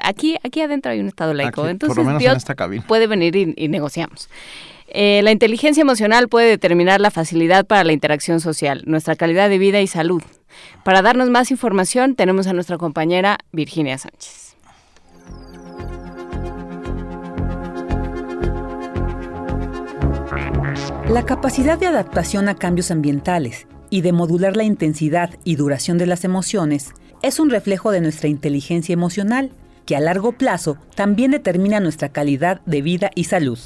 Aquí, 0.00 0.36
aquí 0.42 0.60
adentro 0.62 0.90
hay 0.90 0.98
un 0.98 1.06
estado 1.06 1.32
laico. 1.32 1.48
Aquí, 1.48 1.60
por 1.60 1.70
Entonces 1.70 1.96
lo 1.96 2.04
menos 2.04 2.18
Dios 2.18 2.32
en 2.32 2.38
esta 2.38 2.56
cabina. 2.56 2.84
puede 2.88 3.06
venir 3.06 3.36
y, 3.36 3.54
y 3.56 3.68
negociamos. 3.68 4.28
Eh, 4.92 5.20
la 5.22 5.30
inteligencia 5.30 5.82
emocional 5.82 6.28
puede 6.28 6.48
determinar 6.48 7.00
la 7.00 7.12
facilidad 7.12 7.64
para 7.64 7.84
la 7.84 7.92
interacción 7.92 8.40
social, 8.40 8.82
nuestra 8.86 9.14
calidad 9.14 9.48
de 9.48 9.58
vida 9.58 9.80
y 9.80 9.86
salud. 9.86 10.22
Para 10.84 11.00
darnos 11.00 11.30
más 11.30 11.52
información 11.52 12.16
tenemos 12.16 12.48
a 12.48 12.52
nuestra 12.52 12.76
compañera 12.76 13.38
Virginia 13.52 13.96
Sánchez. 13.98 14.56
La 21.08 21.24
capacidad 21.24 21.78
de 21.78 21.86
adaptación 21.86 22.48
a 22.48 22.56
cambios 22.56 22.90
ambientales 22.90 23.68
y 23.90 24.00
de 24.00 24.12
modular 24.12 24.56
la 24.56 24.64
intensidad 24.64 25.30
y 25.44 25.54
duración 25.54 25.98
de 25.98 26.06
las 26.06 26.24
emociones 26.24 26.90
es 27.22 27.38
un 27.38 27.50
reflejo 27.50 27.92
de 27.92 28.00
nuestra 28.00 28.28
inteligencia 28.28 28.92
emocional, 28.92 29.50
que 29.86 29.94
a 29.94 30.00
largo 30.00 30.32
plazo 30.32 30.78
también 30.96 31.30
determina 31.30 31.78
nuestra 31.78 32.08
calidad 32.08 32.60
de 32.66 32.82
vida 32.82 33.10
y 33.14 33.24
salud. 33.24 33.58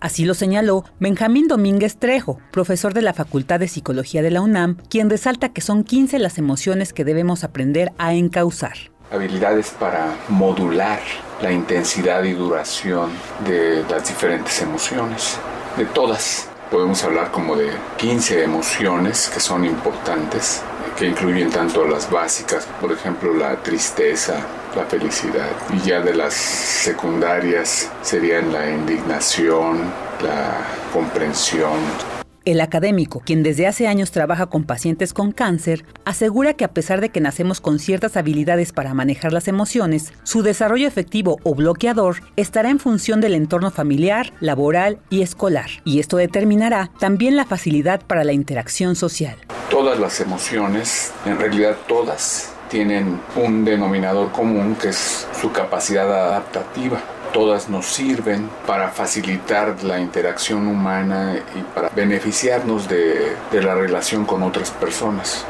Así 0.00 0.24
lo 0.24 0.32
señaló 0.32 0.84
Benjamín 0.98 1.46
Domínguez 1.46 1.98
Trejo, 1.98 2.38
profesor 2.52 2.94
de 2.94 3.02
la 3.02 3.12
Facultad 3.12 3.60
de 3.60 3.68
Psicología 3.68 4.22
de 4.22 4.30
la 4.30 4.40
UNAM, 4.40 4.78
quien 4.88 5.10
resalta 5.10 5.50
que 5.50 5.60
son 5.60 5.84
15 5.84 6.18
las 6.18 6.38
emociones 6.38 6.94
que 6.94 7.04
debemos 7.04 7.44
aprender 7.44 7.92
a 7.98 8.14
encauzar. 8.14 8.76
habilidades 9.12 9.70
para 9.70 10.14
modular 10.28 11.00
la 11.42 11.52
intensidad 11.52 12.22
y 12.22 12.32
duración 12.32 13.10
de 13.44 13.84
las 13.90 14.08
diferentes 14.08 14.62
emociones, 14.62 15.36
de 15.76 15.84
todas. 15.84 16.48
Podemos 16.70 17.02
hablar 17.04 17.30
como 17.32 17.56
de 17.56 17.70
15 17.98 18.44
emociones 18.44 19.28
que 19.34 19.40
son 19.40 19.64
importantes, 19.64 20.62
que 21.00 21.06
incluyen 21.06 21.48
tanto 21.48 21.86
las 21.86 22.10
básicas, 22.10 22.68
por 22.78 22.92
ejemplo 22.92 23.32
la 23.32 23.56
tristeza, 23.62 24.34
la 24.76 24.84
felicidad, 24.84 25.48
y 25.72 25.88
ya 25.88 26.00
de 26.00 26.14
las 26.14 26.34
secundarias 26.34 27.90
serían 28.02 28.52
la 28.52 28.70
indignación, 28.70 29.80
la 30.22 30.58
comprensión, 30.92 31.78
El 32.46 32.62
académico, 32.62 33.20
quien 33.20 33.42
desde 33.42 33.66
hace 33.66 33.86
años 33.86 34.12
trabaja 34.12 34.46
con 34.46 34.64
pacientes 34.64 35.12
con 35.12 35.30
cáncer, 35.30 35.84
asegura 36.06 36.54
que 36.54 36.64
a 36.64 36.72
pesar 36.72 37.02
de 37.02 37.10
que 37.10 37.20
nacemos 37.20 37.60
con 37.60 37.78
ciertas 37.78 38.16
habilidades 38.16 38.72
para 38.72 38.94
manejar 38.94 39.34
las 39.34 39.46
emociones, 39.46 40.14
su 40.22 40.42
desarrollo 40.42 40.88
efectivo 40.88 41.38
o 41.42 41.54
bloqueador 41.54 42.22
estará 42.36 42.70
en 42.70 42.78
función 42.78 43.20
del 43.20 43.34
entorno 43.34 43.70
familiar, 43.70 44.32
laboral 44.40 45.00
y 45.10 45.20
escolar, 45.20 45.68
y 45.84 46.00
esto 46.00 46.16
determinará 46.16 46.90
también 46.98 47.36
la 47.36 47.44
facilidad 47.44 48.00
para 48.06 48.24
la 48.24 48.32
interacción 48.32 48.96
social. 48.96 49.36
Todas 49.68 49.98
las 49.98 50.18
emociones, 50.20 51.12
en 51.26 51.38
realidad 51.38 51.76
todas, 51.86 52.54
tienen 52.70 53.20
un 53.36 53.66
denominador 53.66 54.32
común 54.32 54.76
que 54.80 54.88
es 54.88 55.26
su 55.38 55.52
capacidad 55.52 56.10
adaptativa. 56.10 57.02
Todas 57.32 57.68
nos 57.68 57.86
sirven 57.86 58.48
para 58.66 58.88
facilitar 58.88 59.84
la 59.84 60.00
interacción 60.00 60.66
humana 60.66 61.36
y 61.56 61.62
para 61.74 61.88
beneficiarnos 61.90 62.88
de, 62.88 63.36
la 63.52 63.76
relación 63.76 64.24
con 64.24 64.42
otras 64.42 64.72
personas. 64.72 65.46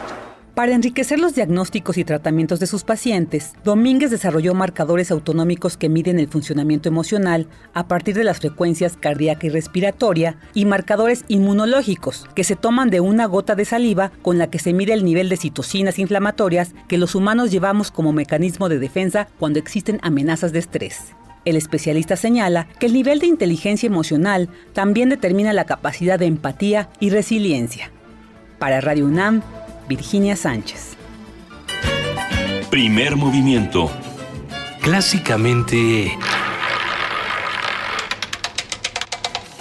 Para 0.55 0.75
enriquecer 0.75 1.19
los 1.19 1.35
diagnósticos 1.35 1.97
y 1.97 2.05
tratamientos 2.05 2.61
de 2.61 2.67
sus 2.67 2.85
pacientes, 2.85 3.55
Domínguez 3.65 4.11
desarrolló 4.11 4.53
marcadores 4.53 5.11
autonómicos 5.11 5.79
que 5.79 5.89
miden 5.89 6.19
el 6.19 6.29
funcionamiento 6.29 6.91
emocional 6.91 7.49
a 7.73 7.89
partir 7.89 8.15
de 8.15 8.25
las 8.25 8.41
frecuencias 8.41 8.99
cardíaca 8.99 9.47
y 9.47 9.49
respiratoria 9.49 10.37
y 10.53 10.67
marcadores 10.67 11.25
inmunológicos 11.29 12.27
que 12.35 12.45
se 12.45 12.57
toman 12.57 12.91
de 12.91 13.01
una 13.01 13.25
gota 13.25 13.55
de 13.55 13.65
saliva 13.65 14.13
con 14.21 14.37
la 14.37 14.51
que 14.51 14.59
se 14.59 14.75
mide 14.75 14.93
el 14.93 15.05
nivel 15.05 15.31
de 15.31 15.39
citocinas 15.39 15.99
inflamatorias 15.99 16.75
que 16.89 16.99
los 16.99 17.15
humanos 17.15 17.51
llevamos 17.51 17.91
como 17.91 18.13
mecanismo 18.13 18.69
de 18.69 18.79
defensa 18.79 19.29
cuando 19.39 19.59
existen 19.59 19.99
amenazas 20.03 20.53
de 20.53 20.59
estrés. 20.59 21.15
El 21.45 21.57
especialista 21.57 22.17
señala 22.17 22.67
que 22.79 22.87
el 22.87 22.93
nivel 22.93 23.19
de 23.19 23.27
inteligencia 23.27 23.87
emocional 23.87 24.49
también 24.75 25.09
determina 25.09 25.53
la 25.53 25.65
capacidad 25.65 26.19
de 26.19 26.27
empatía 26.27 26.91
y 27.01 27.11
resiliencia. 27.11 27.91
Para 28.59 28.81
Radio 28.81 29.07
UNAM, 29.07 29.43
Virginia 29.89 30.37
Sánchez. 30.37 30.97
Primer 32.71 33.17
movimiento. 33.17 33.91
Clásicamente... 34.83 36.17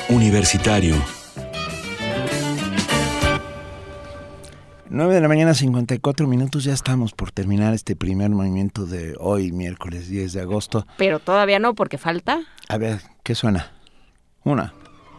Universitario. 0.09 1.18
9 4.91 5.13
de 5.13 5.21
la 5.21 5.27
mañana, 5.27 5.53
54 5.53 6.25
minutos. 6.25 6.63
Ya 6.63 6.73
estamos 6.73 7.13
por 7.13 7.31
terminar 7.31 7.75
este 7.75 7.95
primer 7.95 8.31
movimiento 8.31 8.87
de 8.87 9.15
hoy, 9.19 9.51
miércoles 9.51 10.09
10 10.09 10.33
de 10.33 10.41
agosto. 10.41 10.87
Pero 10.97 11.19
todavía 11.19 11.59
no, 11.59 11.75
porque 11.75 11.99
falta. 11.99 12.39
A 12.67 12.77
ver, 12.77 12.99
¿qué 13.21 13.35
suena? 13.35 13.71
Una. 14.43 14.73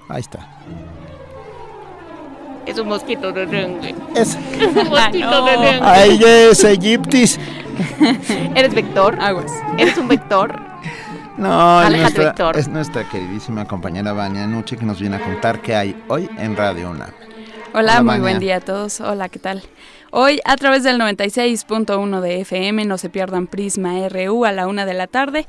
Ahí 0.08 0.20
está. 0.20 0.48
Es 2.66 2.78
un 2.78 2.88
mosquito 2.88 3.32
de 3.32 3.46
dengue. 3.46 3.94
Es 4.16 4.36
un 4.36 4.88
mosquito 4.88 5.44
de 5.44 5.52
dengue. 5.52 5.80
¡Ay, 5.82 6.20
es 6.20 6.64
Egiptis! 6.64 7.38
¿Eres 8.56 8.74
vector? 8.74 9.16
Aguas. 9.20 9.52
¿Eres 9.78 9.96
un 9.98 10.08
vector? 10.08 10.60
No, 11.36 11.82
es 11.82 11.96
nuestra, 11.96 12.24
Víctor. 12.24 12.56
es 12.58 12.68
nuestra 12.68 13.08
queridísima 13.08 13.64
compañera 13.64 14.12
Vania 14.12 14.46
Nuche 14.46 14.76
que 14.76 14.84
nos 14.84 15.00
viene 15.00 15.16
a 15.16 15.20
contar 15.20 15.62
qué 15.62 15.74
hay 15.74 16.04
hoy 16.08 16.28
en 16.36 16.56
Radio 16.56 16.90
UNAM. 16.90 17.10
Hola, 17.72 17.92
Hola, 17.92 18.02
muy 18.02 18.06
Vania. 18.08 18.22
buen 18.22 18.38
día 18.40 18.56
a 18.56 18.60
todos. 18.60 19.00
Hola, 19.00 19.28
¿qué 19.28 19.38
tal? 19.38 19.62
Hoy, 20.10 20.40
a 20.44 20.56
través 20.56 20.82
del 20.82 20.98
96.1 20.98 22.20
de 22.20 22.40
FM, 22.40 22.84
no 22.84 22.98
se 22.98 23.10
pierdan 23.10 23.46
Prisma 23.46 24.08
RU 24.08 24.44
a 24.44 24.50
la 24.50 24.66
una 24.66 24.84
de 24.84 24.94
la 24.94 25.06
tarde. 25.06 25.46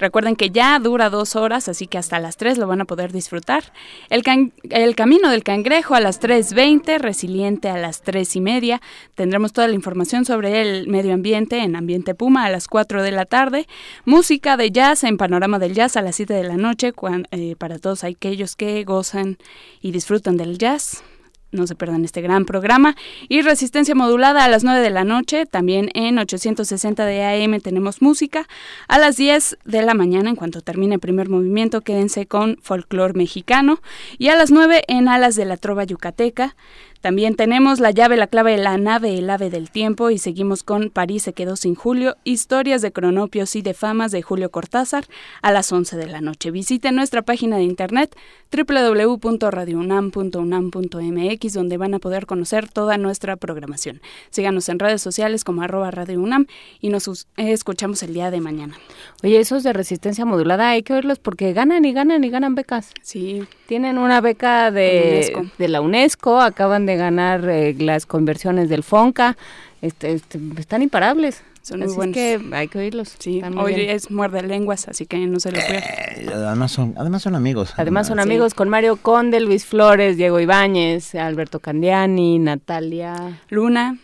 Recuerden 0.00 0.34
que 0.34 0.50
ya 0.50 0.76
dura 0.80 1.10
dos 1.10 1.36
horas, 1.36 1.68
así 1.68 1.86
que 1.86 1.96
hasta 1.96 2.18
las 2.18 2.36
3 2.36 2.58
lo 2.58 2.66
van 2.66 2.80
a 2.80 2.86
poder 2.86 3.12
disfrutar. 3.12 3.72
El, 4.08 4.24
can- 4.24 4.52
el 4.68 4.96
Camino 4.96 5.30
del 5.30 5.44
Cangrejo 5.44 5.94
a 5.94 6.00
las 6.00 6.20
3.20, 6.20 6.98
Resiliente 6.98 7.68
a 7.68 7.76
las 7.76 8.02
3 8.02 8.34
y 8.34 8.40
media. 8.40 8.80
Tendremos 9.14 9.52
toda 9.52 9.68
la 9.68 9.74
información 9.74 10.24
sobre 10.24 10.60
el 10.62 10.88
medio 10.88 11.14
ambiente 11.14 11.58
en 11.62 11.76
Ambiente 11.76 12.16
Puma 12.16 12.46
a 12.46 12.50
las 12.50 12.66
4 12.66 13.04
de 13.04 13.12
la 13.12 13.26
tarde. 13.26 13.68
Música 14.04 14.56
de 14.56 14.72
jazz 14.72 15.04
en 15.04 15.18
Panorama 15.18 15.60
del 15.60 15.74
Jazz 15.74 15.96
a 15.96 16.02
las 16.02 16.16
7 16.16 16.34
de 16.34 16.42
la 16.44 16.56
noche, 16.56 16.92
eh, 17.30 17.54
para 17.56 17.78
todos 17.78 18.02
aquellos 18.02 18.56
que 18.56 18.82
gozan 18.82 19.38
y 19.80 19.92
disfrutan 19.92 20.36
del 20.36 20.58
jazz. 20.58 21.04
No 21.52 21.66
se 21.66 21.74
pierdan 21.74 22.04
este 22.04 22.20
gran 22.20 22.44
programa. 22.44 22.94
Y 23.28 23.42
Resistencia 23.42 23.94
Modulada 23.94 24.44
a 24.44 24.48
las 24.48 24.62
9 24.62 24.80
de 24.80 24.90
la 24.90 25.04
noche. 25.04 25.46
También 25.46 25.90
en 25.94 26.18
860 26.18 27.04
de 27.04 27.24
AM 27.24 27.60
tenemos 27.60 28.02
música. 28.02 28.46
A 28.86 28.98
las 28.98 29.16
10 29.16 29.58
de 29.64 29.82
la 29.82 29.94
mañana, 29.94 30.30
en 30.30 30.36
cuanto 30.36 30.60
termine 30.60 30.94
el 30.94 31.00
primer 31.00 31.28
movimiento, 31.28 31.80
quédense 31.80 32.26
con 32.26 32.58
folclore 32.62 33.14
mexicano. 33.14 33.80
Y 34.16 34.28
a 34.28 34.36
las 34.36 34.52
9 34.52 34.84
en 34.86 35.08
Alas 35.08 35.34
de 35.34 35.44
la 35.44 35.56
Trova 35.56 35.82
Yucateca. 35.84 36.54
También 37.00 37.34
tenemos 37.34 37.80
La 37.80 37.92
llave, 37.92 38.18
la 38.18 38.26
clave, 38.26 38.58
la 38.58 38.76
nave, 38.76 39.16
el 39.16 39.30
ave 39.30 39.48
del 39.48 39.70
tiempo 39.70 40.10
y 40.10 40.18
seguimos 40.18 40.62
con 40.62 40.90
París 40.90 41.22
se 41.22 41.32
quedó 41.32 41.56
sin 41.56 41.74
Julio, 41.74 42.18
historias 42.24 42.82
de 42.82 42.92
cronopios 42.92 43.56
y 43.56 43.62
de 43.62 43.72
famas 43.72 44.12
de 44.12 44.20
Julio 44.20 44.50
Cortázar 44.50 45.06
a 45.40 45.50
las 45.50 45.72
11 45.72 45.96
de 45.96 46.06
la 46.06 46.20
noche. 46.20 46.50
Visiten 46.50 46.96
nuestra 46.96 47.22
página 47.22 47.56
de 47.56 47.62
internet 47.62 48.14
www.radiounam.unam.mx 48.52 51.52
donde 51.54 51.78
van 51.78 51.94
a 51.94 52.00
poder 52.00 52.26
conocer 52.26 52.68
toda 52.68 52.98
nuestra 52.98 53.36
programación. 53.36 54.02
Síganos 54.30 54.68
en 54.68 54.78
redes 54.78 55.00
sociales 55.00 55.42
como 55.44 55.62
arroba 55.62 55.90
Radio 55.90 56.20
UNAM 56.20 56.46
y 56.80 56.90
nos 56.90 57.26
escuchamos 57.36 58.02
el 58.02 58.12
día 58.12 58.30
de 58.30 58.40
mañana. 58.40 58.76
Oye, 59.22 59.40
esos 59.40 59.62
de 59.62 59.72
resistencia 59.72 60.26
modulada 60.26 60.68
hay 60.70 60.82
que 60.82 60.92
oírlos 60.92 61.18
porque 61.18 61.54
ganan 61.54 61.84
y 61.84 61.92
ganan 61.92 62.24
y 62.24 62.30
ganan 62.30 62.54
becas. 62.54 62.92
Sí. 63.02 63.44
Tienen 63.66 63.98
una 63.98 64.20
beca 64.20 64.70
de, 64.70 65.48
de 65.56 65.68
la 65.68 65.80
UNESCO, 65.80 66.40
acaban 66.40 66.86
de 66.86 66.89
ganar 66.96 67.48
eh, 67.48 67.74
las 67.78 68.06
conversiones 68.06 68.68
del 68.68 68.82
FONCA, 68.82 69.36
este, 69.82 70.12
este, 70.12 70.38
están 70.58 70.82
imparables. 70.82 71.42
Son 71.62 71.82
Así 71.82 71.88
muy 71.88 71.96
buenos. 71.96 72.16
es 72.16 72.40
que 72.40 72.56
hay 72.56 72.68
que 72.68 72.78
oírlos. 72.78 73.16
Sí, 73.18 73.42
hoy 73.58 73.74
bien. 73.74 73.90
es 73.90 74.10
muerde 74.10 74.42
lenguas, 74.42 74.88
así 74.88 75.04
que 75.04 75.18
no 75.18 75.38
se 75.40 75.52
lo 75.52 75.58
pierdan. 75.58 75.82
Eh, 76.16 76.26
Además 76.34 76.72
son, 76.72 76.94
además 76.96 77.20
son 77.22 77.34
amigos. 77.34 77.74
Además 77.76 78.06
son 78.06 78.16
Sí. 78.16 78.22
amigos 78.22 78.54
con 78.54 78.70
Mario 78.70 78.96
Conde, 78.96 79.40
Luis 79.40 79.66
Flores, 79.66 80.16
Diego 80.16 80.40
Ibáñez, 80.40 81.14
Alberto 81.14 81.60
Candiani, 81.60 82.38
Natalia, 82.38 83.40
Luna, 83.50 83.98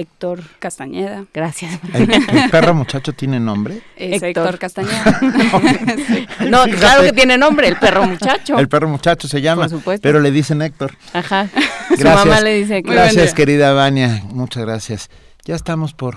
Héctor 0.00 0.40
Castañeda. 0.58 1.24
Gracias. 1.32 1.78
¿El, 1.94 2.10
el 2.12 2.50
perro 2.50 2.74
muchacho 2.74 3.12
tiene 3.12 3.38
nombre? 3.40 3.82
Es 3.96 4.22
Héctor. 4.22 4.44
Héctor 4.46 4.58
Castañeda. 4.58 5.20
No, 6.50 6.64
Fíjate. 6.64 6.76
claro 6.80 7.02
que 7.02 7.12
tiene 7.12 7.36
nombre, 7.38 7.68
el 7.68 7.76
perro 7.76 8.06
muchacho. 8.06 8.58
El 8.58 8.68
perro 8.68 8.88
muchacho 8.88 9.28
se 9.28 9.40
llama, 9.40 9.62
Por 9.62 9.70
supuesto. 9.70 10.02
pero 10.02 10.20
le 10.20 10.30
dicen 10.30 10.62
Héctor. 10.62 10.96
Ajá. 11.12 11.48
Su 11.88 11.96
Gracias. 11.96 12.26
mamá 12.26 12.40
le 12.40 12.54
dice 12.54 12.82
que 12.82 12.92
Gracias, 12.92 13.34
querida 13.34 13.72
Vania. 13.72 14.22
Muchas 14.30 14.64
gracias. 14.64 15.10
Ya 15.44 15.54
estamos 15.54 15.92
por 15.94 16.16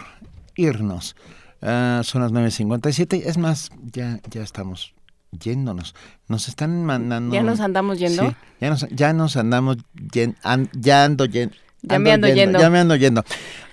irnos. 0.55 1.15
Ah, 1.61 2.01
son 2.03 2.21
las 2.21 2.31
9.57. 2.31 3.23
Es 3.25 3.37
más, 3.37 3.69
ya, 3.91 4.19
ya 4.29 4.41
estamos 4.43 4.93
yéndonos. 5.31 5.95
Nos 6.27 6.47
están 6.47 6.85
mandando... 6.85 7.33
¿Ya 7.33 7.41
nos 7.41 7.59
andamos 7.59 7.97
yendo? 7.99 8.29
Sí, 8.29 8.35
ya 8.61 8.69
nos, 8.69 8.87
ya 8.89 9.13
nos 9.13 9.35
andamos 9.37 9.77
yen- 10.11 10.35
an- 10.43 10.69
ya 10.73 11.03
ando 11.05 11.25
yen- 11.25 11.51
Ya 11.83 11.99
me 11.99 12.11
ando 12.11 12.27
yendo. 12.27 12.59
Ya 12.59 12.69
me 12.69 12.79
ando 12.79 12.95
yendo. 12.95 13.23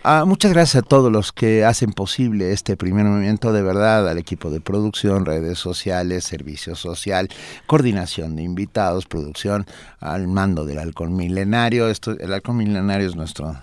Ah, 0.03 0.25
muchas 0.27 0.53
gracias 0.53 0.83
a 0.83 0.87
todos 0.87 1.13
los 1.13 1.31
que 1.33 1.65
hacen 1.65 1.93
posible 1.93 2.53
este 2.53 2.77
primer 2.77 3.05
movimiento, 3.05 3.53
de 3.53 3.63
verdad, 3.63 4.09
al 4.09 4.19
equipo 4.19 4.51
de 4.51 4.61
producción, 4.61 5.27
redes 5.27 5.59
sociales, 5.59 6.25
servicio 6.25 6.75
social, 6.75 7.29
coordinación 7.67 8.35
de 8.37 8.43
invitados, 8.43 9.07
producción, 9.07 9.67
al 10.01 10.27
mando 10.27 10.65
del 10.65 10.79
halcón 10.79 11.15
milenario. 11.15 11.89
Esto, 11.89 12.13
el 12.19 12.33
halcón 12.33 12.57
milenario 12.57 13.07
es 13.09 13.15
nuestro, 13.15 13.57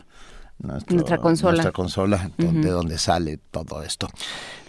nuestro- 0.60 0.96
Nuestra 0.96 1.18
consola. 1.18 1.52
nuestra 1.54 1.72
consola, 1.72 2.32
de 2.38 2.70
donde 2.70 2.98
sale 3.00 3.40
todo 3.52 3.82
esto. 3.84 4.08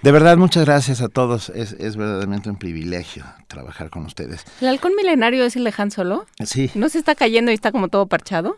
De 0.02 0.10
verdad, 0.10 0.36
muchas 0.38 0.64
gracias 0.64 1.02
a 1.02 1.08
todos. 1.08 1.50
Es, 1.50 1.72
es 1.72 1.96
verdaderamente 1.96 2.48
un 2.48 2.56
privilegio 2.56 3.24
trabajar 3.46 3.90
con 3.90 4.06
ustedes. 4.06 4.44
¿El 4.60 4.68
halcón 4.68 4.92
milenario 4.96 5.44
es 5.44 5.54
el 5.56 5.64
de 5.64 5.74
Han 5.76 5.90
Solo? 5.90 6.24
Sí, 6.44 6.70
¿No 6.74 6.88
se 6.88 6.98
está 6.98 7.14
cayendo 7.14 7.50
y 7.50 7.54
está 7.54 7.72
como 7.72 7.88
todo 7.88 8.06
parchado? 8.06 8.56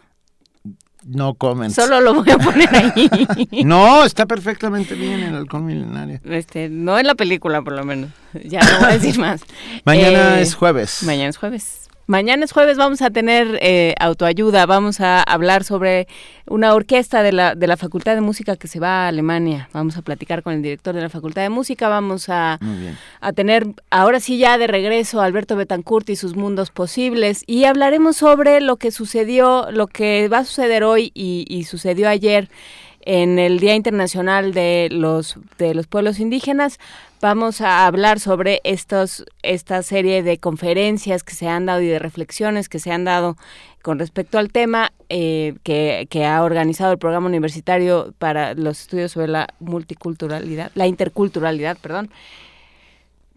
No 1.05 1.35
comen. 1.35 1.71
Solo 1.71 2.01
lo 2.01 2.15
voy 2.15 2.31
a 2.31 2.39
poner 2.39 2.69
ahí. 2.75 3.11
No, 3.65 4.05
está 4.05 4.27
perfectamente 4.27 4.95
bien 4.95 5.21
el 5.21 5.35
halcón 5.37 5.67
milenario. 5.67 6.21
Este, 6.25 6.69
no 6.69 6.99
en 6.99 7.07
la 7.07 7.15
película, 7.15 7.63
por 7.63 7.75
lo 7.75 7.85
menos. 7.85 8.11
Ya 8.45 8.61
no 8.61 8.79
voy 8.81 8.91
a 8.91 8.99
decir 8.99 9.19
más. 9.19 9.43
Mañana 9.85 10.39
Eh, 10.39 10.43
es 10.43 10.55
jueves. 10.55 11.03
Mañana 11.05 11.29
es 11.31 11.37
jueves. 11.37 11.89
Mañana 12.11 12.45
es 12.45 12.51
jueves, 12.51 12.77
vamos 12.77 13.03
a 13.03 13.11
tener 13.11 13.57
eh, 13.63 13.95
autoayuda, 14.01 14.67
vamos 14.67 15.01
a 15.01 15.23
hablar 15.23 15.63
sobre 15.63 16.09
una 16.49 16.75
orquesta 16.75 17.23
de 17.23 17.31
la, 17.31 17.55
de 17.55 17.69
la 17.69 17.77
Facultad 17.77 18.17
de 18.17 18.21
Música 18.21 18.57
que 18.57 18.67
se 18.67 18.81
va 18.81 19.05
a 19.05 19.07
Alemania. 19.07 19.69
Vamos 19.73 19.97
a 19.97 20.03
platicar 20.03 20.43
con 20.43 20.55
el 20.55 20.61
director 20.61 20.93
de 20.93 21.03
la 21.03 21.09
Facultad 21.09 21.43
de 21.43 21.51
Música, 21.51 21.89
vamos 21.89 22.29
a, 22.29 22.59
a 23.21 23.33
tener 23.33 23.65
ahora 23.91 24.19
sí 24.19 24.39
ya 24.39 24.59
de 24.59 24.67
regreso 24.67 25.21
a 25.21 25.25
Alberto 25.25 25.55
Betancourt 25.55 26.11
y 26.11 26.17
sus 26.17 26.35
mundos 26.35 26.73
posibles 26.73 27.45
y 27.47 27.63
hablaremos 27.63 28.17
sobre 28.17 28.61
lo 28.61 28.75
que 28.75 28.91
sucedió, 28.91 29.71
lo 29.71 29.87
que 29.87 30.27
va 30.27 30.39
a 30.39 30.45
suceder 30.45 30.83
hoy 30.83 31.13
y, 31.15 31.45
y 31.49 31.63
sucedió 31.63 32.09
ayer 32.09 32.49
en 33.03 33.39
el 33.39 33.61
Día 33.61 33.77
Internacional 33.77 34.53
de 34.53 34.89
los, 34.91 35.37
de 35.59 35.75
los 35.75 35.87
Pueblos 35.87 36.19
Indígenas. 36.19 36.81
Vamos 37.21 37.61
a 37.61 37.87
hablar 37.87 38.19
sobre 38.19 38.61
estos, 38.65 39.27
esta 39.43 39.83
serie 39.83 40.23
de 40.23 40.39
conferencias 40.39 41.23
que 41.23 41.35
se 41.35 41.49
han 41.49 41.67
dado 41.67 41.83
y 41.83 41.87
de 41.87 41.99
reflexiones 41.99 42.71
que 42.71 42.79
se 42.79 42.93
han 42.93 43.05
dado 43.05 43.37
con 43.83 43.99
respecto 43.99 44.39
al 44.39 44.51
tema 44.51 44.93
eh, 45.11 45.55
que, 45.63 46.07
que 46.09 46.25
ha 46.25 46.43
organizado 46.43 46.93
el 46.93 46.99
programa 46.99 47.27
universitario 47.27 48.15
para 48.19 48.55
los 48.55 48.81
estudios 48.81 49.13
sobre 49.13 49.29
la 49.29 49.49
multiculturalidad, 49.59 50.71
la 50.75 50.87
interculturalidad, 50.87 51.77
perdón 51.79 52.11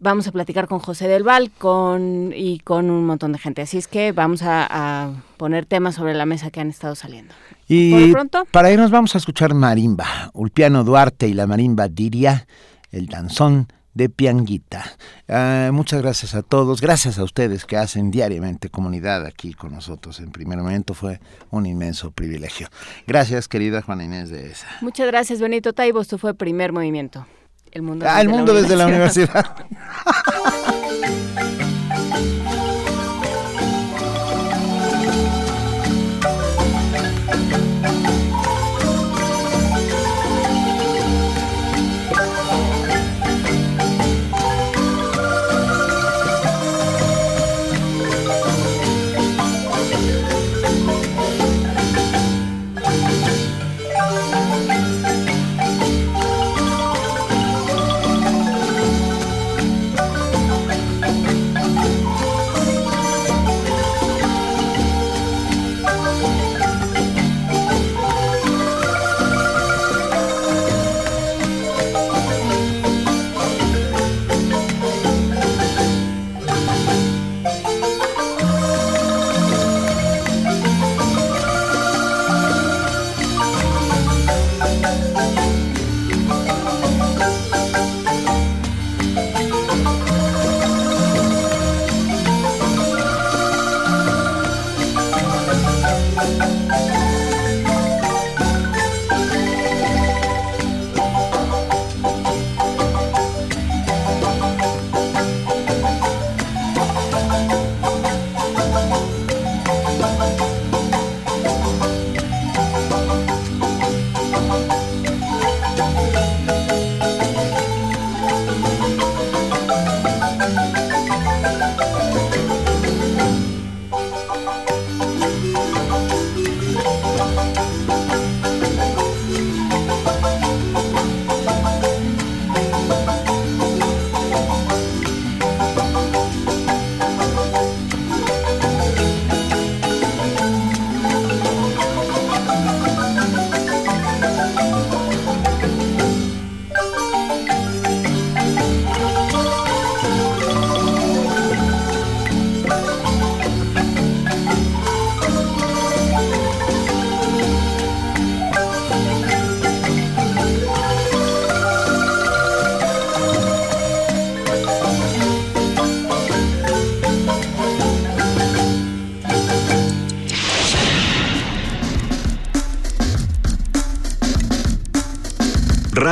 vamos 0.03 0.27
a 0.27 0.31
platicar 0.33 0.67
con 0.67 0.79
José 0.79 1.07
del 1.07 1.23
Val 1.23 1.49
con, 1.57 2.33
y 2.35 2.59
con 2.59 2.91
un 2.91 3.05
montón 3.05 3.31
de 3.31 3.39
gente. 3.39 3.61
Así 3.61 3.77
es 3.77 3.87
que 3.87 4.11
vamos 4.11 4.43
a, 4.43 4.67
a 4.69 5.11
poner 5.37 5.65
temas 5.65 5.95
sobre 5.95 6.13
la 6.13 6.25
mesa 6.25 6.51
que 6.51 6.59
han 6.59 6.69
estado 6.69 6.93
saliendo. 6.93 7.33
Y 7.69 7.91
Por 7.91 8.11
pronto, 8.11 8.47
para 8.51 8.69
irnos 8.69 8.91
vamos 8.91 9.15
a 9.15 9.17
escuchar 9.17 9.53
marimba, 9.53 10.29
Ulpiano 10.33 10.83
Duarte 10.83 11.27
y 11.27 11.33
la 11.33 11.47
marimba 11.47 11.87
Diria, 11.87 12.45
el 12.93 13.07
danzón 13.07 13.67
de 13.93 14.09
Pianguita. 14.09 14.83
Ah, 15.27 15.69
muchas 15.71 16.01
gracias 16.01 16.33
a 16.33 16.41
todos, 16.41 16.81
gracias 16.81 17.19
a 17.19 17.23
ustedes 17.23 17.65
que 17.65 17.77
hacen 17.77 18.09
diariamente 18.09 18.69
comunidad 18.69 19.25
aquí 19.25 19.53
con 19.53 19.73
nosotros. 19.73 20.19
En 20.19 20.31
primer 20.31 20.57
momento 20.59 20.93
fue 20.93 21.19
un 21.51 21.65
inmenso 21.65 22.11
privilegio. 22.11 22.69
Gracias, 23.05 23.47
querida 23.47 23.81
Juana 23.81 24.05
Inés 24.05 24.29
de 24.29 24.51
esa. 24.51 24.67
muchas 24.81 25.07
gracias 25.07 25.41
Benito 25.41 25.73
Taibo. 25.73 26.01
Esto 26.01 26.17
fue 26.17 26.33
Primer 26.33 26.71
Movimiento. 26.71 27.27
El 27.71 27.81
mundo 27.81 28.05
Ah, 28.07 28.21
el 28.21 28.29
mundo 28.29 28.53
desde 28.53 28.75
la 28.75 28.87
universidad. 28.87 29.55